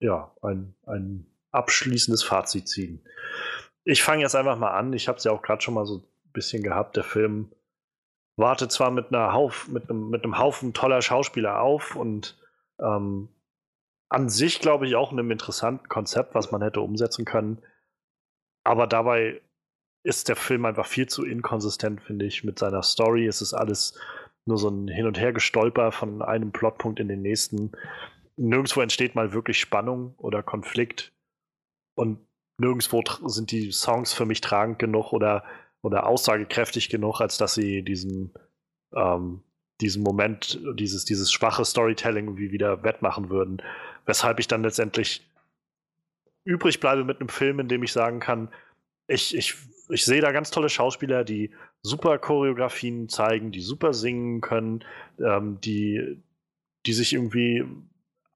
ja, 0.00 0.32
ein, 0.42 0.74
ein 0.86 1.26
abschließendes 1.52 2.22
Fazit 2.22 2.68
ziehen. 2.68 3.04
Ich 3.84 4.02
fange 4.02 4.22
jetzt 4.22 4.36
einfach 4.36 4.58
mal 4.58 4.72
an. 4.72 4.92
Ich 4.92 5.08
habe 5.08 5.18
es 5.18 5.24
ja 5.24 5.32
auch 5.32 5.42
gerade 5.42 5.62
schon 5.62 5.74
mal 5.74 5.86
so 5.86 5.98
ein 5.98 6.32
bisschen 6.32 6.62
gehabt. 6.62 6.96
Der 6.96 7.04
Film 7.04 7.52
wartet 8.36 8.72
zwar 8.72 8.90
mit, 8.90 9.08
einer 9.08 9.32
Hauf, 9.32 9.68
mit, 9.68 9.88
einem, 9.88 10.10
mit 10.10 10.24
einem 10.24 10.38
Haufen 10.38 10.74
toller 10.74 11.02
Schauspieler 11.02 11.60
auf 11.60 11.96
und 11.96 12.36
ähm, 12.78 13.28
an 14.08 14.28
sich, 14.28 14.60
glaube 14.60 14.86
ich, 14.86 14.94
auch 14.94 15.12
einem 15.12 15.30
interessanten 15.30 15.88
Konzept, 15.88 16.34
was 16.34 16.52
man 16.52 16.62
hätte 16.62 16.80
umsetzen 16.80 17.24
können. 17.24 17.62
Aber 18.62 18.86
dabei 18.86 19.40
ist 20.02 20.28
der 20.28 20.36
Film 20.36 20.64
einfach 20.64 20.86
viel 20.86 21.08
zu 21.08 21.24
inkonsistent, 21.24 22.00
finde 22.00 22.26
ich, 22.26 22.44
mit 22.44 22.58
seiner 22.58 22.82
Story. 22.82 23.26
Es 23.26 23.40
ist 23.40 23.54
alles 23.54 23.98
nur 24.44 24.58
so 24.58 24.68
ein 24.68 24.86
Hin- 24.86 25.06
und 25.06 25.18
Hergestolper 25.18 25.90
von 25.90 26.22
einem 26.22 26.52
Plotpunkt 26.52 27.00
in 27.00 27.08
den 27.08 27.22
nächsten. 27.22 27.72
Nirgendwo 28.36 28.80
entsteht 28.80 29.14
mal 29.14 29.32
wirklich 29.32 29.58
Spannung 29.58 30.14
oder 30.18 30.42
Konflikt. 30.42 31.12
Und 31.94 32.18
nirgendwo 32.58 33.02
sind 33.26 33.50
die 33.50 33.72
Songs 33.72 34.12
für 34.12 34.26
mich 34.26 34.40
tragend 34.40 34.78
genug 34.78 35.12
oder, 35.12 35.44
oder 35.82 36.06
aussagekräftig 36.06 36.88
genug, 36.88 37.20
als 37.20 37.38
dass 37.38 37.54
sie 37.54 37.82
diesen, 37.82 38.32
ähm, 38.94 39.42
diesen 39.80 40.02
Moment, 40.02 40.60
dieses, 40.74 41.04
dieses 41.04 41.32
schwache 41.32 41.64
Storytelling 41.64 42.26
irgendwie 42.26 42.52
wieder 42.52 42.82
wettmachen 42.82 43.30
würden. 43.30 43.62
Weshalb 44.04 44.38
ich 44.38 44.48
dann 44.48 44.62
letztendlich 44.62 45.26
übrig 46.44 46.80
bleibe 46.80 47.04
mit 47.04 47.20
einem 47.20 47.28
Film, 47.28 47.58
in 47.60 47.68
dem 47.68 47.82
ich 47.82 47.92
sagen 47.92 48.20
kann, 48.20 48.48
ich, 49.08 49.36
ich, 49.36 49.54
ich 49.88 50.04
sehe 50.04 50.20
da 50.20 50.32
ganz 50.32 50.50
tolle 50.50 50.68
Schauspieler, 50.68 51.24
die 51.24 51.50
super 51.82 52.18
Choreografien 52.18 53.08
zeigen, 53.08 53.52
die 53.52 53.60
super 53.60 53.92
singen 53.92 54.40
können, 54.40 54.84
ähm, 55.18 55.60
die, 55.60 56.22
die 56.86 56.92
sich 56.92 57.12
irgendwie 57.12 57.64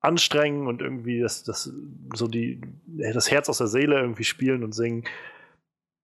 anstrengen 0.01 0.67
und 0.67 0.81
irgendwie 0.81 1.21
das, 1.21 1.45
das, 1.45 1.73
so 2.15 2.27
die, 2.27 2.61
das 2.87 3.31
Herz 3.31 3.49
aus 3.49 3.59
der 3.59 3.67
Seele 3.67 4.01
irgendwie 4.01 4.25
spielen 4.25 4.65
und 4.65 4.73
singen. 4.73 5.05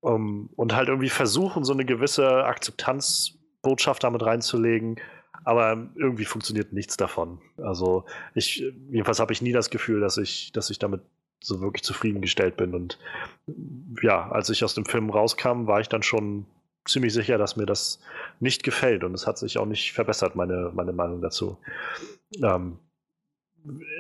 Um, 0.00 0.50
und 0.55 0.76
halt 0.76 0.89
irgendwie 0.89 1.08
versuchen, 1.08 1.65
so 1.65 1.73
eine 1.73 1.84
gewisse 1.84 2.44
Akzeptanzbotschaft 2.44 4.05
damit 4.05 4.23
reinzulegen. 4.23 5.00
Aber 5.44 5.89
irgendwie 5.94 6.25
funktioniert 6.25 6.73
nichts 6.73 6.97
davon. 6.97 7.41
Also 7.57 8.05
ich, 8.34 8.62
jedenfalls 8.91 9.20
habe 9.20 9.33
ich 9.33 9.42
nie 9.42 9.52
das 9.52 9.70
Gefühl, 9.70 10.00
dass 10.00 10.18
ich, 10.18 10.52
dass 10.52 10.70
ich 10.70 10.78
damit 10.78 11.02
so 11.42 11.60
wirklich 11.60 11.83
zufriedengestellt 11.83 12.57
bin. 12.57 12.75
Und 12.75 12.99
ja, 14.02 14.31
als 14.31 14.50
ich 14.50 14.65
aus 14.65 14.75
dem 14.75 14.84
Film 14.84 15.10
rauskam, 15.10 15.66
war 15.66 15.81
ich 15.81 15.89
dann 15.89 16.02
schon 16.02 16.47
ziemlich 16.84 17.12
sicher, 17.12 17.39
dass 17.39 17.57
mir 17.57 17.66
das 17.66 18.00
nicht 18.41 18.62
gefällt. 18.62 19.02
Und 19.02 19.15
es 19.15 19.26
hat 19.26 19.39
sich 19.39 19.58
auch 19.58 19.66
nicht 19.66 19.92
verbessert, 19.92 20.36
meine, 20.36 20.70
meine 20.75 20.92
Meinung 20.92 21.20
dazu. 21.20 21.58
Ähm, 22.42 22.78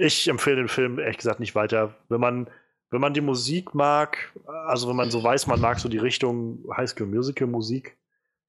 ich 0.00 0.28
empfehle 0.28 0.56
den 0.56 0.68
Film 0.68 0.98
ehrlich 0.98 1.18
gesagt 1.18 1.40
nicht 1.40 1.54
weiter. 1.54 1.94
Wenn 2.08 2.20
man, 2.20 2.48
wenn 2.90 3.00
man 3.00 3.14
die 3.14 3.20
Musik 3.20 3.74
mag, 3.74 4.32
also 4.66 4.88
wenn 4.88 4.96
man 4.96 5.10
so 5.10 5.22
weiß, 5.22 5.46
man 5.46 5.60
mag 5.60 5.78
so 5.78 5.88
die 5.88 5.98
Richtung 5.98 6.64
High 6.76 6.88
School 6.88 7.06
Musical 7.06 7.46
Musik, 7.46 7.96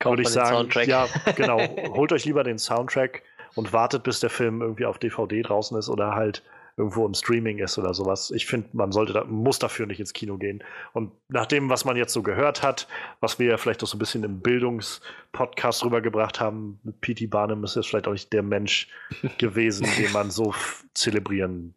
würde 0.03 0.21
ich 0.21 0.29
sagen, 0.29 0.55
Soundtrack. 0.55 0.87
ja, 0.87 1.07
genau, 1.35 1.59
holt 1.95 2.11
euch 2.11 2.25
lieber 2.25 2.43
den 2.43 2.59
Soundtrack 2.59 3.23
und 3.55 3.73
wartet, 3.73 4.03
bis 4.03 4.19
der 4.19 4.29
Film 4.29 4.61
irgendwie 4.61 4.85
auf 4.85 4.99
DVD 4.99 5.41
draußen 5.41 5.77
ist 5.77 5.89
oder 5.89 6.13
halt 6.15 6.43
irgendwo 6.77 7.07
im 7.07 7.15
Streaming 7.15 7.57
ist 7.57 7.80
oder 7.80 7.93
sowas. 7.95 8.30
Ich 8.30 8.45
finde, 8.45 8.69
man 8.73 8.91
sollte 8.91 9.11
da, 9.11 9.23
muss 9.23 9.57
dafür 9.57 9.88
nicht 9.88 9.99
ins 9.99 10.14
Kino 10.14 10.38
gehen. 10.38 10.64
Und 10.93 11.11
nach 11.27 11.47
dem, 11.47 11.69
was 11.69 11.85
man 11.85 11.97
jetzt 11.97 12.14
so 12.14 12.22
gehört 12.22 12.61
hat, 12.61 12.88
was 13.19 13.39
wir 13.39 13.47
ja 13.47 13.57
vielleicht 13.57 13.83
auch 13.83 13.88
so 13.88 13.97
ein 13.97 13.99
bisschen 13.99 14.23
im 14.23 14.41
Bildungspodcast 14.41 15.83
rübergebracht 15.83 16.39
haben, 16.39 16.80
mit 16.83 17.01
P.T. 17.01 17.27
Barnum 17.27 17.64
ist 17.64 17.75
jetzt 17.75 17.88
vielleicht 17.88 18.07
auch 18.07 18.11
nicht 18.11 18.31
der 18.31 18.43
Mensch 18.43 18.89
gewesen, 19.39 19.88
den 19.97 20.11
man 20.11 20.30
so 20.30 20.53
zelebrieren 20.93 21.73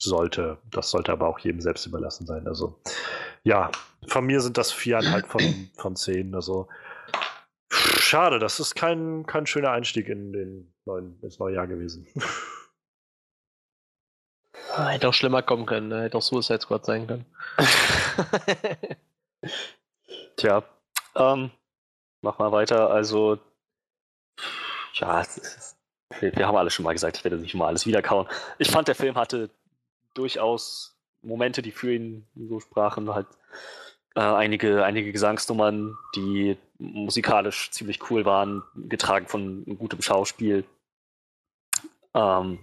sollte. 0.00 0.58
Das 0.70 0.90
sollte 0.90 1.10
aber 1.10 1.26
auch 1.26 1.40
jedem 1.40 1.60
selbst 1.60 1.84
überlassen 1.86 2.24
sein. 2.24 2.46
Also, 2.46 2.80
ja, 3.42 3.72
von 4.06 4.24
mir 4.24 4.40
sind 4.40 4.56
das 4.56 4.70
viereinhalb 4.70 5.26
von, 5.26 5.42
von 5.76 5.96
zehn. 5.96 6.36
Also, 6.36 6.68
schade, 7.70 8.38
das 8.38 8.60
ist 8.60 8.76
kein, 8.76 9.26
kein 9.26 9.46
schöner 9.46 9.72
Einstieg 9.72 10.08
in 10.08 10.32
den 10.32 10.72
neuen, 10.84 11.18
ins 11.22 11.40
neue 11.40 11.56
Jahr 11.56 11.66
gewesen. 11.66 12.06
Ah, 14.78 14.90
Hätte 14.90 15.08
auch 15.08 15.14
schlimmer 15.14 15.42
kommen 15.42 15.66
können, 15.66 15.88
ne? 15.88 16.02
hätte 16.02 16.16
auch 16.16 16.22
Suicide 16.22 16.60
Squad 16.60 16.86
sein 16.86 17.08
können. 17.08 17.26
Tja, 20.36 20.62
ähm, 21.16 21.50
mach 22.22 22.38
mal 22.38 22.52
weiter. 22.52 22.88
Also, 22.88 23.40
ja, 24.94 25.20
ist, 25.20 25.76
wir, 26.20 26.32
wir 26.36 26.46
haben 26.46 26.56
alles 26.56 26.74
schon 26.74 26.84
mal 26.84 26.92
gesagt, 26.92 27.16
ich 27.16 27.24
werde 27.24 27.38
nicht 27.38 27.56
mal 27.56 27.66
alles 27.66 27.86
wiederkauen. 27.86 28.28
Ich 28.58 28.70
fand, 28.70 28.86
der 28.86 28.94
Film 28.94 29.16
hatte 29.16 29.50
durchaus 30.14 30.96
Momente, 31.22 31.60
die 31.60 31.72
für 31.72 31.94
ihn 31.94 32.28
so 32.36 32.60
sprachen, 32.60 33.12
halt 33.12 33.26
äh, 34.14 34.20
einige, 34.20 34.84
einige 34.84 35.10
Gesangsnummern, 35.10 35.98
die 36.14 36.56
musikalisch 36.78 37.72
ziemlich 37.72 38.08
cool 38.10 38.24
waren, 38.24 38.62
getragen 38.76 39.26
von 39.26 39.64
gutem 39.76 40.02
Schauspiel. 40.02 40.62
Ähm, 42.14 42.60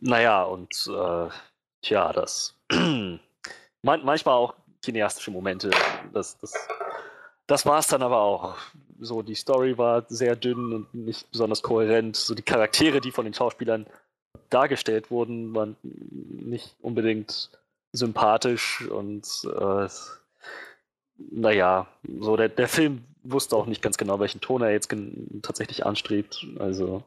naja, 0.00 0.42
und 0.42 0.88
äh, 0.88 1.28
tja, 1.82 2.12
das 2.12 2.54
man, 2.70 3.20
manchmal 3.82 4.34
auch 4.34 4.54
cineastische 4.82 5.30
Momente. 5.30 5.70
Das, 6.12 6.38
das, 6.38 6.52
das 7.46 7.66
war 7.66 7.78
es 7.78 7.86
dann 7.88 8.02
aber 8.02 8.20
auch. 8.20 8.56
So, 8.98 9.22
die 9.22 9.34
Story 9.34 9.78
war 9.78 10.04
sehr 10.08 10.36
dünn 10.36 10.72
und 10.72 10.94
nicht 10.94 11.30
besonders 11.30 11.62
kohärent. 11.62 12.16
So 12.16 12.34
die 12.34 12.42
Charaktere, 12.42 13.00
die 13.00 13.12
von 13.12 13.24
den 13.24 13.34
Schauspielern 13.34 13.86
dargestellt 14.50 15.10
wurden, 15.10 15.54
waren 15.54 15.76
nicht 15.82 16.76
unbedingt 16.80 17.50
sympathisch 17.92 18.82
und 18.88 19.26
äh, 19.44 19.88
naja, 21.30 21.86
so 22.20 22.36
der, 22.36 22.48
der 22.48 22.68
Film 22.68 23.04
wusste 23.22 23.56
auch 23.56 23.66
nicht 23.66 23.82
ganz 23.82 23.96
genau, 23.98 24.20
welchen 24.20 24.40
Ton 24.40 24.62
er 24.62 24.70
jetzt 24.70 24.94
tatsächlich 25.42 25.84
anstrebt. 25.84 26.46
Also 26.58 27.02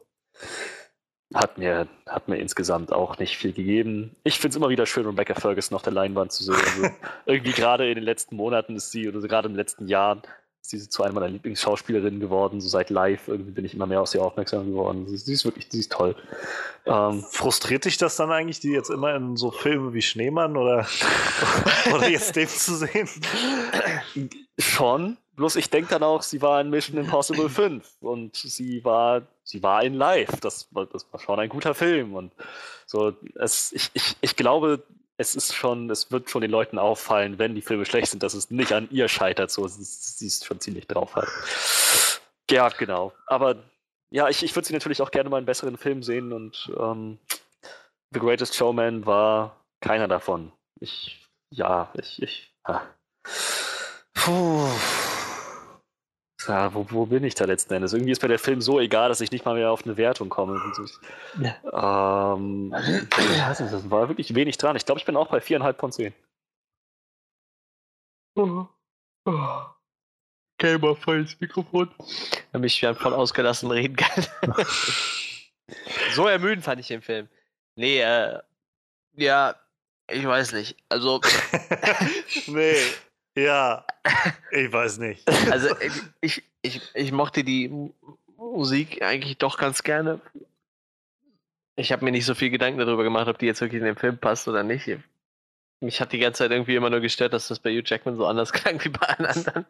hat 1.34 1.58
mir, 1.58 1.88
hat 2.06 2.28
mir 2.28 2.36
insgesamt 2.36 2.92
auch 2.92 3.18
nicht 3.18 3.36
viel 3.36 3.52
gegeben. 3.52 4.14
Ich 4.22 4.38
finde 4.38 4.50
es 4.50 4.56
immer 4.56 4.68
wieder 4.68 4.86
schön, 4.86 5.04
Rebecca 5.04 5.34
Ferguson 5.34 5.74
auf 5.74 5.82
der 5.82 5.92
Leinwand 5.92 6.32
zu 6.32 6.44
sehen. 6.44 6.54
Also 6.54 6.88
irgendwie 7.26 7.52
gerade 7.52 7.88
in 7.88 7.96
den 7.96 8.04
letzten 8.04 8.36
Monaten 8.36 8.76
ist 8.76 8.92
sie, 8.92 9.08
oder 9.08 9.20
gerade 9.26 9.48
im 9.48 9.56
letzten 9.56 9.88
Jahr, 9.88 10.22
ist 10.62 10.70
sie 10.70 10.88
zu 10.88 11.02
einer 11.02 11.12
meiner 11.12 11.28
Lieblingsschauspielerinnen 11.28 12.20
geworden. 12.20 12.60
So 12.60 12.68
seit 12.68 12.88
live 12.88 13.28
irgendwie 13.28 13.50
bin 13.50 13.64
ich 13.64 13.74
immer 13.74 13.86
mehr 13.86 14.00
auf 14.00 14.08
sie 14.08 14.18
aufmerksam 14.18 14.66
geworden. 14.66 15.06
Sie, 15.08 15.32
ist 15.32 15.44
wirklich, 15.44 15.66
sie 15.68 15.80
ist 15.80 15.92
toll. 15.92 16.14
Ähm, 16.86 17.24
Frustriert 17.30 17.84
dich 17.84 17.98
das 17.98 18.16
dann 18.16 18.30
eigentlich, 18.30 18.60
die 18.60 18.70
jetzt 18.70 18.90
immer 18.90 19.14
in 19.14 19.36
so 19.36 19.50
Filmen 19.50 19.92
wie 19.92 20.02
Schneemann 20.02 20.56
oder, 20.56 20.86
oder 21.94 22.08
jetzt 22.08 22.36
den 22.36 22.48
zu 22.48 22.76
sehen? 22.76 23.08
Schon. 24.58 25.16
Bloß 25.36 25.56
ich 25.56 25.68
denke 25.68 25.90
dann 25.90 26.02
auch, 26.02 26.22
sie 26.22 26.40
war 26.42 26.60
in 26.60 26.70
Mission 26.70 26.98
Impossible 26.98 27.48
5 27.50 27.86
und 28.00 28.36
sie 28.36 28.84
war, 28.84 29.22
sie 29.42 29.62
war 29.62 29.82
in 29.82 29.94
Live. 29.94 30.40
Das, 30.40 30.68
das 30.70 31.06
war 31.12 31.20
schon 31.20 31.40
ein 31.40 31.48
guter 31.48 31.74
Film. 31.74 32.14
Und 32.14 32.32
so, 32.86 33.12
es, 33.34 33.72
ich, 33.72 33.90
ich, 33.94 34.16
ich 34.20 34.36
glaube, 34.36 34.82
es 35.16 35.34
ist 35.34 35.54
schon, 35.54 35.90
es 35.90 36.10
wird 36.10 36.30
schon 36.30 36.42
den 36.42 36.50
Leuten 36.50 36.78
auffallen, 36.78 37.38
wenn 37.38 37.54
die 37.54 37.62
Filme 37.62 37.84
schlecht 37.84 38.08
sind, 38.08 38.22
dass 38.22 38.34
es 38.34 38.50
nicht 38.50 38.72
an 38.72 38.88
ihr 38.90 39.08
scheitert. 39.08 39.50
So, 39.50 39.66
sie, 39.66 40.26
ist 40.26 40.44
schon 40.44 40.60
ziemlich 40.60 40.86
drauf 40.86 41.14
halt. 41.14 41.28
Ja, 42.50 42.68
genau. 42.68 43.12
Aber 43.26 43.56
ja, 44.10 44.28
ich, 44.28 44.42
ich 44.42 44.54
würde 44.54 44.66
sie 44.66 44.74
natürlich 44.74 45.02
auch 45.02 45.10
gerne 45.10 45.30
mal 45.30 45.38
in 45.38 45.46
besseren 45.46 45.76
Filmen 45.76 46.02
sehen 46.02 46.32
und 46.32 46.72
ähm, 46.78 47.18
The 48.12 48.20
Greatest 48.20 48.54
Showman 48.54 49.06
war 49.06 49.56
keiner 49.80 50.08
davon. 50.08 50.52
Ich, 50.80 51.28
ja, 51.50 51.90
ich, 51.94 52.22
ich, 52.22 52.54
ah. 52.64 52.82
Puh. 54.14 54.68
Ja, 56.48 56.74
wo, 56.74 56.86
wo 56.90 57.06
bin 57.06 57.24
ich 57.24 57.34
da 57.34 57.44
letzten 57.44 57.74
Endes? 57.74 57.92
Irgendwie 57.92 58.12
ist 58.12 58.22
mir 58.22 58.28
der 58.28 58.38
Film 58.38 58.60
so 58.60 58.80
egal, 58.80 59.08
dass 59.08 59.20
ich 59.20 59.30
nicht 59.30 59.44
mal 59.44 59.54
mehr 59.54 59.70
auf 59.70 59.84
eine 59.84 59.96
Wertung 59.96 60.28
komme. 60.28 60.60
Ja. 61.40 62.34
Ähm, 62.34 62.70
das 63.10 63.90
war 63.90 64.08
wirklich 64.08 64.34
wenig 64.34 64.58
dran. 64.58 64.76
Ich 64.76 64.86
glaube, 64.86 64.98
ich 64.98 65.04
bin 65.04 65.16
auch 65.16 65.28
bei 65.28 65.40
viereinhalb 65.40 65.78
von 65.78 65.92
zehn. 65.92 66.14
Oh. 68.36 68.66
Oh. 69.26 69.62
Gamer 70.58 70.96
voll 70.96 71.20
ins 71.20 71.40
Mikrofon. 71.40 71.90
Damit 72.52 72.70
ich 72.70 72.82
wieder 72.82 72.94
voll 72.94 73.14
ausgelassen 73.14 73.70
reden 73.70 73.96
kann. 73.96 74.26
so 76.12 76.26
ermüdend 76.26 76.64
fand 76.64 76.80
ich 76.80 76.88
den 76.88 77.02
Film. 77.02 77.28
Nee, 77.76 78.00
äh, 78.00 78.40
ja, 79.16 79.56
ich 80.10 80.26
weiß 80.26 80.52
nicht. 80.52 80.76
Also. 80.88 81.20
nee, 82.46 82.76
ja, 83.36 83.84
ich 84.50 84.72
weiß 84.72 84.98
nicht. 84.98 85.28
Also 85.50 85.74
ich, 86.20 86.42
ich, 86.62 86.80
ich 86.94 87.12
mochte 87.12 87.44
die 87.44 87.90
Musik 88.36 89.02
eigentlich 89.02 89.38
doch 89.38 89.58
ganz 89.58 89.82
gerne. 89.82 90.20
Ich 91.76 91.92
habe 91.92 92.04
mir 92.04 92.12
nicht 92.12 92.26
so 92.26 92.34
viel 92.34 92.50
Gedanken 92.50 92.78
darüber 92.78 93.02
gemacht, 93.02 93.28
ob 93.28 93.38
die 93.38 93.46
jetzt 93.46 93.60
wirklich 93.60 93.80
in 93.80 93.86
den 93.86 93.96
Film 93.96 94.18
passt 94.18 94.46
oder 94.48 94.62
nicht. 94.62 94.88
Mich 95.80 96.00
hat 96.00 96.12
die 96.12 96.18
ganze 96.18 96.38
Zeit 96.38 96.52
irgendwie 96.52 96.76
immer 96.76 96.90
nur 96.90 97.00
gestört, 97.00 97.32
dass 97.32 97.48
das 97.48 97.58
bei 97.58 97.70
Hugh 97.70 97.82
Jackman 97.84 98.16
so 98.16 98.26
anders 98.26 98.52
klang 98.54 98.82
wie 98.84 98.88
bei 98.90 99.08
allen 99.08 99.26
anderen. 99.26 99.66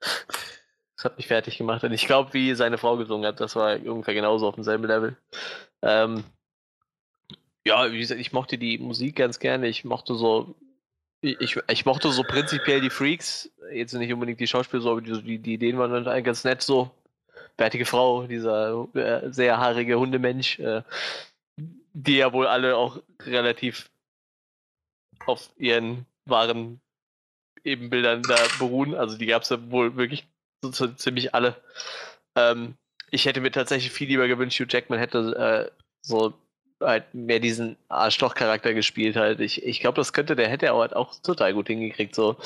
Das 0.00 1.04
hat 1.04 1.16
mich 1.16 1.26
fertig 1.26 1.58
gemacht. 1.58 1.84
Und 1.84 1.92
ich 1.92 2.06
glaube, 2.06 2.32
wie 2.32 2.54
seine 2.54 2.78
Frau 2.78 2.96
gesungen 2.96 3.26
hat, 3.26 3.40
das 3.40 3.56
war 3.56 3.76
ungefähr 3.76 4.14
genauso 4.14 4.48
auf 4.48 4.54
demselben 4.54 4.84
Level. 4.84 5.16
Ähm, 5.82 6.24
ja, 7.64 7.92
wie 7.92 7.98
gesagt, 7.98 8.20
ich 8.20 8.32
mochte 8.32 8.58
die 8.58 8.78
Musik 8.78 9.16
ganz 9.16 9.38
gerne. 9.38 9.68
Ich 9.68 9.84
mochte 9.84 10.14
so 10.14 10.54
ich, 11.20 11.58
ich 11.68 11.84
mochte 11.84 12.10
so 12.12 12.22
prinzipiell 12.22 12.80
die 12.80 12.90
Freaks, 12.90 13.50
jetzt 13.72 13.92
nicht 13.94 14.12
unbedingt 14.12 14.40
die 14.40 14.46
Schauspieler, 14.46 14.82
so, 14.82 14.92
aber 14.92 15.00
die, 15.00 15.38
die 15.38 15.54
Ideen 15.54 15.78
waren 15.78 16.04
dann 16.04 16.24
ganz 16.24 16.44
nett 16.44 16.62
so. 16.62 16.90
Bärtige 17.56 17.86
Frau, 17.86 18.26
dieser 18.26 18.86
äh, 18.94 19.32
sehr 19.32 19.58
haarige 19.58 19.98
Hundemensch, 19.98 20.60
äh, 20.60 20.82
die 21.92 22.18
ja 22.18 22.32
wohl 22.32 22.46
alle 22.46 22.76
auch 22.76 23.00
relativ 23.24 23.90
auf 25.26 25.50
ihren 25.56 26.06
wahren 26.24 26.80
Ebenbildern 27.64 28.22
da 28.22 28.36
beruhen. 28.58 28.94
Also 28.94 29.18
die 29.18 29.26
gab 29.26 29.42
es 29.42 29.48
ja 29.48 29.70
wohl 29.70 29.96
wirklich 29.96 30.28
so, 30.62 30.70
so 30.70 30.86
ziemlich 30.88 31.34
alle. 31.34 31.60
Ähm, 32.36 32.76
ich 33.10 33.26
hätte 33.26 33.40
mir 33.40 33.50
tatsächlich 33.50 33.92
viel 33.92 34.08
lieber 34.08 34.28
gewünscht, 34.28 34.60
Hugh 34.60 34.68
Jackman 34.70 35.00
hätte 35.00 35.68
äh, 35.68 35.72
so 36.02 36.34
halt 36.80 37.12
mehr 37.14 37.40
diesen 37.40 37.76
Arschloch-Charakter 37.88 38.74
gespielt 38.74 39.16
halt. 39.16 39.40
Ich, 39.40 39.64
ich 39.64 39.80
glaube, 39.80 39.96
das 39.96 40.12
könnte, 40.12 40.36
der 40.36 40.48
hätte 40.48 40.66
er 40.66 40.76
halt 40.76 40.94
auch 40.94 41.14
total 41.20 41.54
gut 41.54 41.68
hingekriegt, 41.68 42.14
so. 42.14 42.36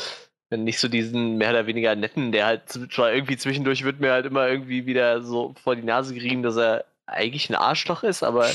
Wenn 0.51 0.65
nicht 0.65 0.79
so 0.79 0.89
diesen 0.89 1.39
mehr 1.39 1.51
oder 1.51 1.67
weniger 1.67 1.95
netten, 1.95 2.31
der 2.31 2.45
halt 2.45 2.69
zwar 2.69 3.13
irgendwie 3.13 3.39
zwischendurch 3.39 3.85
wird 3.85 4.01
mir 4.01 4.13
halt 4.13 4.27
immer 4.27 4.49
irgendwie 4.49 4.85
wieder 4.85 5.23
so 5.23 5.55
vor 5.63 5.77
die 5.77 5.83
Nase 5.83 6.13
gerieben, 6.15 6.43
dass 6.43 6.57
er 6.57 6.85
eigentlich 7.07 7.49
ein 7.49 7.55
Arschloch 7.55 8.03
ist, 8.03 8.23
aber 8.23 8.51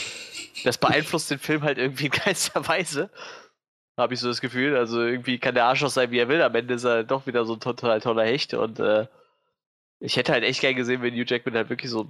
das 0.63 0.77
beeinflusst 0.77 1.31
den 1.31 1.39
Film 1.39 1.63
halt 1.63 1.79
irgendwie 1.79 2.05
in 2.05 2.11
keinster 2.11 2.67
Weise. 2.67 3.09
Habe 3.97 4.13
ich 4.13 4.19
so 4.19 4.27
das 4.27 4.41
Gefühl. 4.41 4.77
Also 4.77 5.01
irgendwie 5.01 5.39
kann 5.39 5.55
der 5.55 5.65
Arschloch 5.65 5.89
sein, 5.89 6.11
wie 6.11 6.19
er 6.19 6.27
will. 6.29 6.41
Am 6.43 6.53
Ende 6.53 6.75
ist 6.75 6.83
er 6.83 7.03
doch 7.03 7.25
wieder 7.25 7.45
so 7.45 7.53
ein 7.53 7.59
total 7.59 7.99
toller 7.99 8.25
Hecht 8.25 8.53
und 8.53 8.79
äh, 8.79 9.07
ich 9.99 10.17
hätte 10.17 10.33
halt 10.33 10.43
echt 10.43 10.61
gern 10.61 10.75
gesehen, 10.75 11.01
wenn 11.01 11.15
Hugh 11.15 11.25
Jackman 11.27 11.55
halt 11.55 11.69
wirklich 11.69 11.89
so 11.89 12.07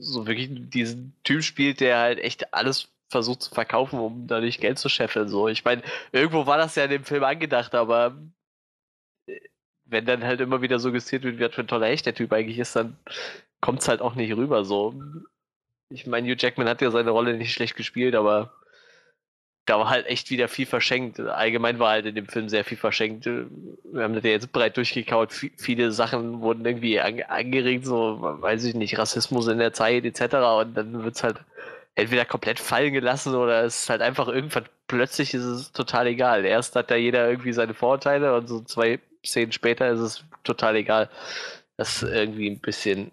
so 0.00 0.26
wirklich 0.26 0.48
diesen 0.70 1.14
Typ 1.24 1.42
spielt, 1.42 1.80
der 1.80 1.98
halt 1.98 2.18
echt 2.18 2.52
alles 2.54 2.88
versucht 3.08 3.42
zu 3.42 3.54
verkaufen, 3.54 3.98
um 3.98 4.26
dadurch 4.26 4.60
Geld 4.60 4.78
zu 4.78 4.88
scheffeln. 4.88 5.28
So, 5.28 5.48
ich 5.48 5.64
meine, 5.64 5.82
irgendwo 6.12 6.46
war 6.46 6.58
das 6.58 6.76
ja 6.76 6.84
in 6.84 6.90
dem 6.90 7.04
Film 7.04 7.24
angedacht, 7.24 7.74
aber 7.74 8.16
äh, 9.26 9.40
wenn 9.84 10.06
dann 10.06 10.24
halt 10.24 10.40
immer 10.40 10.62
wieder 10.62 10.78
suggestiert 10.78 11.24
wird, 11.24 11.38
wie 11.38 11.54
für 11.54 11.62
ein 11.62 11.68
toller 11.68 11.88
Hecht 11.88 12.06
der 12.06 12.14
Typ 12.14 12.32
eigentlich 12.32 12.58
ist, 12.58 12.76
dann 12.76 12.96
kommt 13.60 13.80
es 13.80 13.88
halt 13.88 14.00
auch 14.00 14.14
nicht 14.14 14.34
rüber. 14.36 14.64
So, 14.64 14.94
ich 15.90 16.06
meine, 16.06 16.28
Hugh 16.28 16.36
Jackman 16.38 16.68
hat 16.68 16.80
ja 16.82 16.90
seine 16.90 17.10
Rolle 17.10 17.36
nicht 17.36 17.52
schlecht 17.52 17.76
gespielt, 17.76 18.14
aber 18.14 18.52
da 19.66 19.78
war 19.78 19.90
halt 19.90 20.06
echt 20.06 20.30
wieder 20.30 20.48
viel 20.48 20.66
verschenkt. 20.66 21.20
Allgemein 21.20 21.78
war 21.78 21.90
halt 21.90 22.06
in 22.06 22.14
dem 22.14 22.26
Film 22.26 22.48
sehr 22.48 22.64
viel 22.64 22.78
verschenkt. 22.78 23.26
Wir 23.26 24.02
haben 24.02 24.14
das 24.14 24.24
ja 24.24 24.30
jetzt 24.30 24.52
breit 24.52 24.76
durchgekaut. 24.76 25.32
V 25.32 25.46
viele 25.56 25.92
Sachen 25.92 26.40
wurden 26.40 26.64
irgendwie 26.64 27.00
an 27.00 27.22
angeregt, 27.22 27.86
so, 27.86 28.18
weiß 28.20 28.64
ich 28.64 28.74
nicht, 28.74 28.98
Rassismus 28.98 29.48
in 29.48 29.58
der 29.58 29.72
Zeit 29.72 30.04
etc. 30.04 30.22
Und 30.60 30.74
dann 30.74 31.04
wird 31.04 31.16
es 31.16 31.22
halt 31.22 31.38
entweder 31.94 32.24
komplett 32.24 32.58
fallen 32.58 32.92
gelassen 32.92 33.34
oder 33.34 33.64
es 33.64 33.82
ist 33.82 33.90
halt 33.90 34.02
einfach 34.02 34.28
irgendwann 34.28 34.64
plötzlich 34.90 35.34
ist 35.34 35.44
es 35.44 35.72
total 35.72 36.08
egal. 36.08 36.44
Erst 36.44 36.74
hat 36.74 36.90
da 36.90 36.96
jeder 36.96 37.28
irgendwie 37.30 37.52
seine 37.52 37.74
Vorurteile 37.74 38.34
und 38.36 38.48
so 38.48 38.60
zwei 38.62 38.98
Szenen 39.24 39.52
später 39.52 39.88
ist 39.90 40.00
es 40.00 40.24
total 40.42 40.76
egal. 40.76 41.08
Das 41.76 42.02
ist 42.02 42.10
irgendwie 42.10 42.50
ein 42.50 42.58
bisschen, 42.58 43.12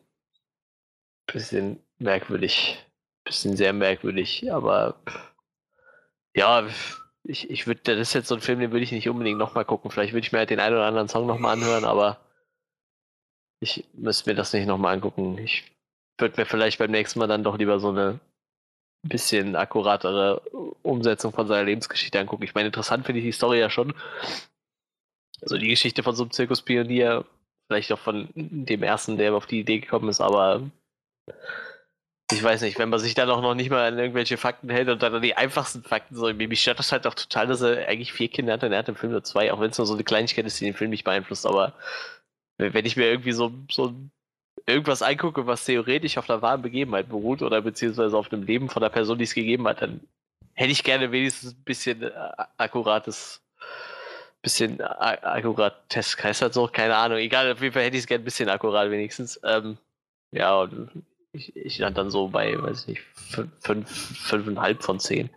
bisschen 1.32 1.80
merkwürdig. 2.00 2.84
Bisschen 3.26 3.56
sehr 3.58 3.74
merkwürdig, 3.74 4.51
aber 4.51 4.95
ja, 6.38 6.69
ich, 7.24 7.49
ich 7.49 7.66
würde, 7.66 7.82
das 7.83 8.09
ist 8.09 8.14
jetzt 8.14 8.27
so 8.27 8.35
ein 8.35 8.41
Film, 8.41 8.59
den 8.59 8.72
würde 8.72 8.83
ich 8.83 8.91
nicht 8.91 9.09
unbedingt 9.09 9.40
nochmal 9.40 9.66
gucken. 9.66 9.90
Vielleicht 9.90 10.14
würde 10.14 10.25
ich 10.25 10.32
mir 10.32 10.38
halt 10.38 10.51
den 10.51 10.59
einen 10.59 10.75
oder 10.75 10.85
anderen 10.85 11.09
Song 11.09 11.25
nochmal 11.25 11.53
anhören, 11.53 11.83
aber 11.83 12.19
ich 13.59 13.85
müsste 13.93 14.30
mir 14.30 14.35
das 14.35 14.53
nicht 14.53 14.67
nochmal 14.67 14.93
angucken. 14.93 15.38
Ich 15.40 15.64
würde 16.19 16.40
mir 16.40 16.45
vielleicht 16.45 16.77
beim 16.77 16.91
nächsten 16.91 17.19
Mal 17.19 17.27
dann 17.27 17.43
doch 17.43 17.57
lieber 17.57 17.80
so 17.80 17.90
eine 17.90 18.19
bisschen 19.01 19.56
akkuratere 19.56 20.41
Umsetzung 20.83 21.33
von 21.33 21.48
seiner 21.48 21.64
Lebensgeschichte 21.64 22.19
angucken. 22.19 22.43
Ich 22.43 22.53
meine, 22.53 22.67
interessant 22.67 23.06
finde 23.06 23.19
ich 23.19 23.25
die 23.25 23.32
Story 23.32 23.59
ja 23.59 23.72
schon. 23.72 23.95
Also 25.41 25.57
die 25.57 25.69
Geschichte 25.69 26.03
von 26.03 26.16
so 26.16 26.24
einem 26.24 26.32
Zirkuspionier, 26.32 27.25
vielleicht 27.67 27.91
auch 27.91 27.99
von 27.99 28.30
dem 28.35 28.83
ersten, 28.83 29.17
der 29.17 29.33
auf 29.33 29.48
die 29.48 29.61
Idee 29.61 29.80
gekommen 29.80 30.09
ist, 30.09 30.22
aber 30.22 30.69
ich 32.31 32.43
weiß 32.43 32.61
nicht, 32.61 32.77
wenn 32.77 32.89
man 32.89 32.99
sich 32.99 33.14
dann 33.14 33.30
auch 33.30 33.41
noch 33.41 33.56
nicht 33.56 33.69
mal 33.69 33.88
an 33.88 33.99
irgendwelche 33.99 34.38
Fakten 34.38 34.69
hält 34.69 34.89
und 34.89 35.01
dann 35.01 35.22
die 35.22 35.38
einfachsten 35.38 35.83
Fakten 35.83 36.15
so, 36.15 36.31
mich 36.33 36.61
stört 36.61 36.80
das 36.80 36.91
halt 36.91 37.07
auch 37.07 37.14
total, 37.14 37.47
dass 37.47 37.61
er 37.61 37.88
eigentlich 37.88 38.11
vier 38.11 38.27
Kinder 38.27 38.53
hat 38.53 38.64
und 38.64 38.73
er 38.73 38.80
hat 38.80 38.89
im 38.89 38.95
Film 38.95 39.14
nur 39.14 39.23
zwei, 39.23 39.51
auch 39.53 39.61
wenn 39.61 39.72
es 39.72 39.77
nur 39.77 39.88
so 39.88 39.93
eine 39.93 40.03
Kleinigkeit 40.03 40.45
ist, 40.45 40.59
die 40.59 40.65
den 40.65 40.73
Film 40.73 40.89
nicht 40.89 41.06
beeinflusst, 41.06 41.45
aber 41.45 41.73
wenn 42.57 42.85
ich 42.85 42.97
mir 42.97 43.06
irgendwie 43.06 43.31
so, 43.31 43.53
so 43.72 43.93
irgendwas 44.65 45.01
angucke, 45.01 45.47
was 45.47 45.65
theoretisch 45.65 46.17
auf 46.17 46.30
einer 46.30 46.41
wahren 46.41 46.61
Begebenheit 46.61 47.07
beruht 47.09 47.41
oder 47.41 47.61
beziehungsweise 47.61 48.17
auf 48.17 48.31
einem 48.31 48.43
Leben 48.43 48.69
von 48.69 48.81
der 48.81 48.89
Person, 48.89 49.17
die 49.17 49.23
es 49.23 49.33
gegeben 49.33 49.67
hat, 49.67 49.81
dann 49.81 50.01
hätte 50.53 50.72
ich 50.72 50.83
gerne 50.83 51.11
wenigstens 51.11 51.53
ein 51.53 51.64
bisschen 51.64 52.03
äh, 52.03 52.11
akkurates, 52.57 53.41
bisschen 54.41 54.81
akkuratesk 54.81 56.23
heißt 56.23 56.41
das 56.41 56.53
so, 56.53 56.67
keine 56.67 56.95
Ahnung, 56.95 57.19
egal, 57.19 57.51
auf 57.51 57.61
jeden 57.61 57.73
Fall 57.73 57.83
hätte 57.83 57.95
ich 57.95 58.03
es 58.03 58.07
gerne 58.07 58.23
ein 58.23 58.25
bisschen 58.25 58.49
akkurat 58.49 58.91
wenigstens. 58.91 59.39
Ähm, 59.43 59.77
ja, 60.31 60.59
und 60.59 60.89
ich, 61.31 61.56
ich 61.56 61.77
land 61.77 61.97
dann 61.97 62.09
so 62.09 62.30
bei, 62.30 62.61
weiß 62.61 62.81
ich 62.81 62.88
nicht, 62.88 63.01
fünf, 63.59 63.89
fünfeinhalb 63.89 64.83
von 64.83 64.99
zehn. 64.99 65.30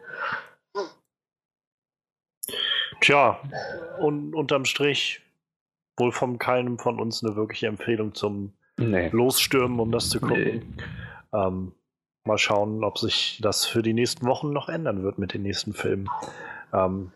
Tja, 3.00 3.40
und 3.98 4.34
unterm 4.34 4.64
Strich 4.64 5.22
wohl 5.96 6.12
von 6.12 6.38
keinem 6.38 6.78
von 6.78 7.00
uns 7.00 7.24
eine 7.24 7.36
wirkliche 7.36 7.66
Empfehlung 7.66 8.14
zum 8.14 8.52
nee. 8.76 9.08
Losstürmen, 9.08 9.80
um 9.80 9.92
das 9.92 10.10
zu 10.10 10.20
gucken. 10.20 10.76
Nee. 10.76 10.82
Ähm, 11.32 11.72
mal 12.24 12.38
schauen, 12.38 12.84
ob 12.84 12.98
sich 12.98 13.38
das 13.42 13.66
für 13.66 13.82
die 13.82 13.94
nächsten 13.94 14.26
Wochen 14.26 14.52
noch 14.52 14.68
ändern 14.68 15.02
wird 15.02 15.18
mit 15.18 15.34
den 15.34 15.42
nächsten 15.42 15.72
Filmen. 15.72 16.08
Ähm, 16.72 17.12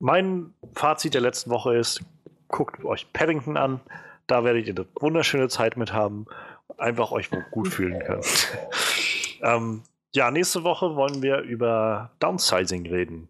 mein 0.00 0.52
Fazit 0.74 1.14
der 1.14 1.20
letzten 1.20 1.50
Woche 1.50 1.76
ist, 1.76 2.02
guckt 2.48 2.84
euch 2.84 3.12
Paddington 3.12 3.56
an. 3.56 3.80
Da 4.26 4.42
werdet 4.44 4.66
ihr 4.66 4.74
eine 4.74 4.86
wunderschöne 5.00 5.48
Zeit 5.48 5.76
mit 5.76 5.92
haben 5.92 6.26
einfach 6.78 7.12
euch 7.12 7.30
gut 7.50 7.68
fühlen 7.68 8.02
könnt. 8.04 8.56
ähm, 9.42 9.82
ja, 10.14 10.30
nächste 10.30 10.62
Woche 10.64 10.94
wollen 10.96 11.22
wir 11.22 11.38
über 11.38 12.10
Downsizing 12.20 12.86
reden. 12.86 13.28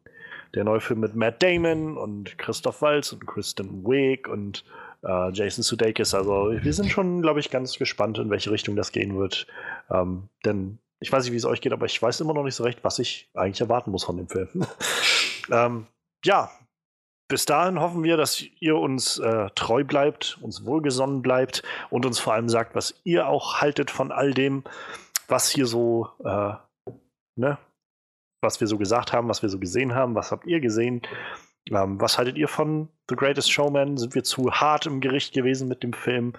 Der 0.54 0.64
neue 0.64 0.80
Film 0.80 1.00
mit 1.00 1.16
Matt 1.16 1.42
Damon 1.42 1.96
und 1.96 2.38
Christoph 2.38 2.82
Waltz 2.82 3.12
und 3.12 3.26
Kristen 3.26 3.84
Wiig 3.84 4.28
und 4.28 4.64
äh, 5.02 5.30
Jason 5.32 5.62
Sudeikis. 5.62 6.14
Also 6.14 6.52
wir 6.52 6.72
sind 6.72 6.90
schon, 6.90 7.22
glaube 7.22 7.40
ich, 7.40 7.50
ganz 7.50 7.78
gespannt, 7.78 8.18
in 8.18 8.30
welche 8.30 8.50
Richtung 8.50 8.76
das 8.76 8.92
gehen 8.92 9.18
wird. 9.18 9.46
Ähm, 9.90 10.28
denn 10.44 10.78
ich 11.00 11.10
weiß 11.10 11.24
nicht, 11.24 11.32
wie 11.32 11.38
es 11.38 11.44
euch 11.44 11.60
geht, 11.60 11.72
aber 11.72 11.86
ich 11.86 12.00
weiß 12.00 12.20
immer 12.20 12.34
noch 12.34 12.44
nicht 12.44 12.54
so 12.54 12.64
recht, 12.64 12.84
was 12.84 12.98
ich 12.98 13.28
eigentlich 13.34 13.60
erwarten 13.60 13.90
muss 13.90 14.04
von 14.04 14.16
dem 14.16 14.28
Film. 14.28 14.48
ähm, 15.50 15.86
ja, 16.24 16.50
bis 17.34 17.46
dahin 17.46 17.80
hoffen 17.80 18.04
wir, 18.04 18.16
dass 18.16 18.44
ihr 18.60 18.76
uns 18.76 19.18
äh, 19.18 19.48
treu 19.56 19.82
bleibt, 19.82 20.38
uns 20.40 20.64
wohlgesonnen 20.64 21.20
bleibt 21.20 21.64
und 21.90 22.06
uns 22.06 22.20
vor 22.20 22.32
allem 22.32 22.48
sagt, 22.48 22.76
was 22.76 22.94
ihr 23.02 23.26
auch 23.26 23.60
haltet 23.60 23.90
von 23.90 24.12
all 24.12 24.32
dem, 24.32 24.62
was 25.26 25.50
hier 25.50 25.66
so, 25.66 26.06
äh, 26.24 26.52
ne, 27.34 27.58
was 28.40 28.60
wir 28.60 28.68
so 28.68 28.78
gesagt 28.78 29.12
haben, 29.12 29.28
was 29.28 29.42
wir 29.42 29.48
so 29.48 29.58
gesehen 29.58 29.96
haben, 29.96 30.14
was 30.14 30.30
habt 30.30 30.46
ihr 30.46 30.60
gesehen? 30.60 31.02
Ähm, 31.72 32.00
was 32.00 32.18
haltet 32.18 32.38
ihr 32.38 32.46
von 32.46 32.88
The 33.08 33.16
Greatest 33.16 33.50
Showman? 33.50 33.96
Sind 33.96 34.14
wir 34.14 34.22
zu 34.22 34.52
hart 34.52 34.86
im 34.86 35.00
Gericht 35.00 35.34
gewesen 35.34 35.66
mit 35.66 35.82
dem 35.82 35.92
Film? 35.92 36.34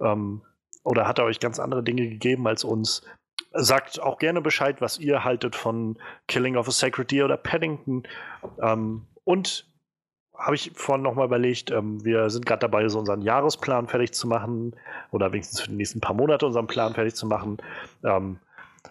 Ähm, 0.00 0.40
oder 0.84 1.06
hat 1.06 1.18
er 1.18 1.26
euch 1.26 1.38
ganz 1.40 1.60
andere 1.60 1.82
Dinge 1.82 2.08
gegeben 2.08 2.48
als 2.48 2.64
uns? 2.64 3.02
Sagt 3.52 4.00
auch 4.00 4.16
gerne 4.16 4.40
Bescheid, 4.40 4.80
was 4.80 4.96
ihr 4.96 5.22
haltet 5.22 5.54
von 5.54 5.98
Killing 6.28 6.56
of 6.56 6.66
a 6.66 6.70
Sacred 6.70 7.10
Deer 7.10 7.26
oder 7.26 7.36
Paddington. 7.36 8.04
Ähm, 8.62 9.06
und 9.24 9.69
habe 10.40 10.56
ich 10.56 10.72
vorhin 10.74 11.02
nochmal 11.02 11.26
überlegt, 11.26 11.70
ähm, 11.70 12.02
wir 12.04 12.30
sind 12.30 12.46
gerade 12.46 12.60
dabei, 12.60 12.88
so 12.88 12.98
unseren 12.98 13.22
Jahresplan 13.22 13.86
fertig 13.86 14.12
zu 14.12 14.26
machen 14.26 14.74
oder 15.10 15.32
wenigstens 15.32 15.60
für 15.60 15.68
die 15.68 15.76
nächsten 15.76 16.00
paar 16.00 16.14
Monate 16.14 16.46
unseren 16.46 16.66
Plan 16.66 16.94
fertig 16.94 17.14
zu 17.14 17.26
machen. 17.26 17.58
Ähm, 18.02 18.38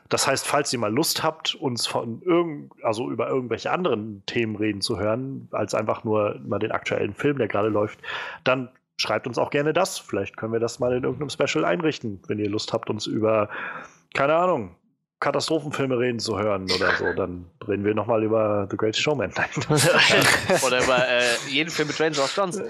das 0.10 0.28
heißt, 0.28 0.46
falls 0.46 0.72
ihr 0.72 0.80
mal 0.80 0.94
Lust 0.94 1.24
habt, 1.24 1.56
uns 1.56 1.88
von 1.88 2.22
irgend, 2.22 2.72
also 2.84 3.10
über 3.10 3.28
irgendwelche 3.28 3.72
anderen 3.72 4.24
Themen 4.28 4.56
reden 4.56 4.82
zu 4.82 5.00
hören, 5.00 5.48
als 5.52 5.74
einfach 5.74 6.04
nur 6.04 6.40
mal 6.46 6.60
den 6.60 6.72
aktuellen 6.72 7.16
Film, 7.16 7.40
der 7.40 7.48
gerade 7.48 7.70
läuft, 7.70 8.00
dann 8.44 8.70
schreibt 8.98 9.26
uns 9.26 9.40
auch 9.40 9.50
gerne 9.50 9.74
das. 9.74 9.98
Vielleicht 9.98 10.38
können 10.38 10.54
wir 10.54 10.60
das 10.60 10.80
mal 10.80 10.94
in 10.94 11.04
irgendeinem 11.04 11.30
Special 11.30 11.66
einrichten, 11.66 12.22
wenn 12.28 12.38
ihr 12.38 12.50
Lust 12.50 12.74
habt, 12.74 12.90
uns 12.90 13.08
über, 13.08 13.50
keine 14.14 14.36
Ahnung, 14.36 14.76
Katastrophenfilme 15.20 15.98
reden 16.00 16.20
zu 16.20 16.38
hören 16.40 16.64
oder 16.64 16.96
so, 16.98 17.14
dann 17.16 17.46
reden 17.68 17.84
wir 17.84 17.94
nochmal 17.94 18.24
über 18.24 18.68
The 18.70 18.78
Great 18.78 18.96
Showman. 18.96 19.32
oder 20.66 20.84
über 20.84 21.08
äh, 21.08 21.24
jeden 21.50 21.70
Film 21.70 21.88
mit 21.90 22.00
Ranger 22.00 22.24
of 22.24 22.36
Johnson. 22.36 22.66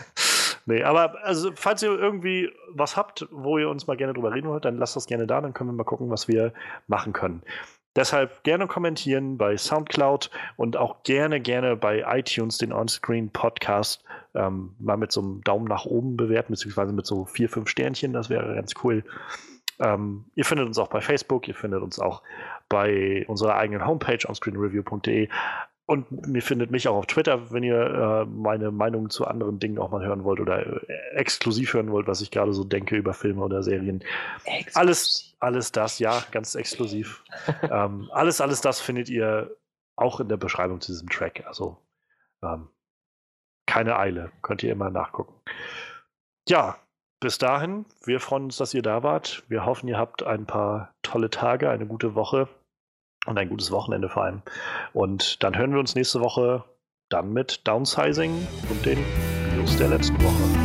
nee, 0.66 0.82
aber 0.82 1.22
also, 1.24 1.50
falls 1.54 1.82
ihr 1.82 1.90
irgendwie 1.90 2.50
was 2.70 2.96
habt, 2.96 3.26
wo 3.30 3.58
ihr 3.58 3.68
uns 3.68 3.86
mal 3.86 3.96
gerne 3.96 4.14
drüber 4.14 4.32
reden 4.32 4.48
wollt, 4.48 4.64
dann 4.64 4.78
lasst 4.78 4.96
das 4.96 5.06
gerne 5.06 5.26
da, 5.26 5.40
dann 5.40 5.52
können 5.52 5.70
wir 5.70 5.74
mal 5.74 5.84
gucken, 5.84 6.10
was 6.10 6.28
wir 6.28 6.52
machen 6.86 7.12
können. 7.12 7.42
Deshalb 7.94 8.42
gerne 8.42 8.66
kommentieren 8.66 9.36
bei 9.36 9.54
Soundcloud 9.58 10.30
und 10.56 10.78
auch 10.78 11.02
gerne, 11.02 11.42
gerne 11.42 11.76
bei 11.76 12.02
iTunes 12.08 12.56
den 12.56 12.72
Onscreen 12.72 13.28
Podcast 13.30 14.02
ähm, 14.34 14.74
mal 14.78 14.96
mit 14.96 15.12
so 15.12 15.20
einem 15.20 15.44
Daumen 15.44 15.66
nach 15.66 15.84
oben 15.84 16.16
bewerten, 16.16 16.54
beziehungsweise 16.54 16.94
mit 16.94 17.04
so 17.04 17.26
vier, 17.26 17.50
fünf 17.50 17.68
Sternchen, 17.68 18.14
das 18.14 18.30
wäre 18.30 18.54
ganz 18.54 18.72
cool. 18.82 19.04
Ähm, 19.82 20.24
ihr 20.34 20.44
findet 20.44 20.66
uns 20.66 20.78
auch 20.78 20.88
bei 20.88 21.00
Facebook, 21.00 21.48
ihr 21.48 21.54
findet 21.54 21.82
uns 21.82 21.98
auch 21.98 22.22
bei 22.68 23.24
unserer 23.26 23.56
eigenen 23.56 23.84
Homepage 23.84 24.26
onscreenreview.de 24.26 25.28
und 25.86 26.06
ihr 26.32 26.42
findet 26.42 26.70
mich 26.70 26.86
auch 26.86 26.94
auf 26.94 27.06
Twitter, 27.06 27.50
wenn 27.50 27.64
ihr 27.64 27.76
äh, 27.76 28.24
meine 28.24 28.70
Meinung 28.70 29.10
zu 29.10 29.26
anderen 29.26 29.58
Dingen 29.58 29.78
auch 29.78 29.90
mal 29.90 30.04
hören 30.04 30.22
wollt 30.22 30.40
oder 30.40 30.64
äh, 30.64 31.16
exklusiv 31.16 31.74
hören 31.74 31.90
wollt, 31.90 32.06
was 32.06 32.20
ich 32.20 32.30
gerade 32.30 32.52
so 32.52 32.62
denke 32.62 32.96
über 32.96 33.12
Filme 33.12 33.42
oder 33.42 33.64
Serien. 33.64 34.04
Exklusiv. 34.44 34.76
Alles, 34.76 35.36
alles 35.40 35.72
das, 35.72 35.98
ja, 35.98 36.22
ganz 36.30 36.54
exklusiv. 36.54 37.24
ähm, 37.62 38.08
alles, 38.12 38.40
alles 38.40 38.60
das 38.60 38.80
findet 38.80 39.08
ihr 39.08 39.56
auch 39.96 40.20
in 40.20 40.28
der 40.28 40.36
Beschreibung 40.36 40.80
zu 40.80 40.92
diesem 40.92 41.08
Track. 41.08 41.44
Also 41.46 41.76
ähm, 42.42 42.68
keine 43.66 43.98
Eile, 43.98 44.30
könnt 44.42 44.62
ihr 44.62 44.70
immer 44.70 44.90
nachgucken. 44.90 45.34
Ja, 46.48 46.78
bis 47.22 47.38
dahin, 47.38 47.86
wir 48.04 48.18
freuen 48.18 48.44
uns, 48.44 48.56
dass 48.56 48.74
ihr 48.74 48.82
da 48.82 49.02
wart. 49.04 49.44
Wir 49.48 49.64
hoffen, 49.64 49.88
ihr 49.88 49.96
habt 49.96 50.24
ein 50.24 50.44
paar 50.44 50.92
tolle 51.02 51.30
Tage, 51.30 51.70
eine 51.70 51.86
gute 51.86 52.16
Woche 52.16 52.48
und 53.26 53.38
ein 53.38 53.48
gutes 53.48 53.70
Wochenende 53.70 54.08
vor 54.08 54.24
allem. 54.24 54.42
Und 54.92 55.42
dann 55.42 55.56
hören 55.56 55.72
wir 55.72 55.78
uns 55.78 55.94
nächste 55.94 56.20
Woche 56.20 56.64
dann 57.08 57.32
mit 57.32 57.66
Downsizing 57.66 58.46
und 58.68 58.84
den 58.84 58.98
News 59.56 59.76
der 59.76 59.88
letzten 59.88 60.20
Woche. 60.22 60.61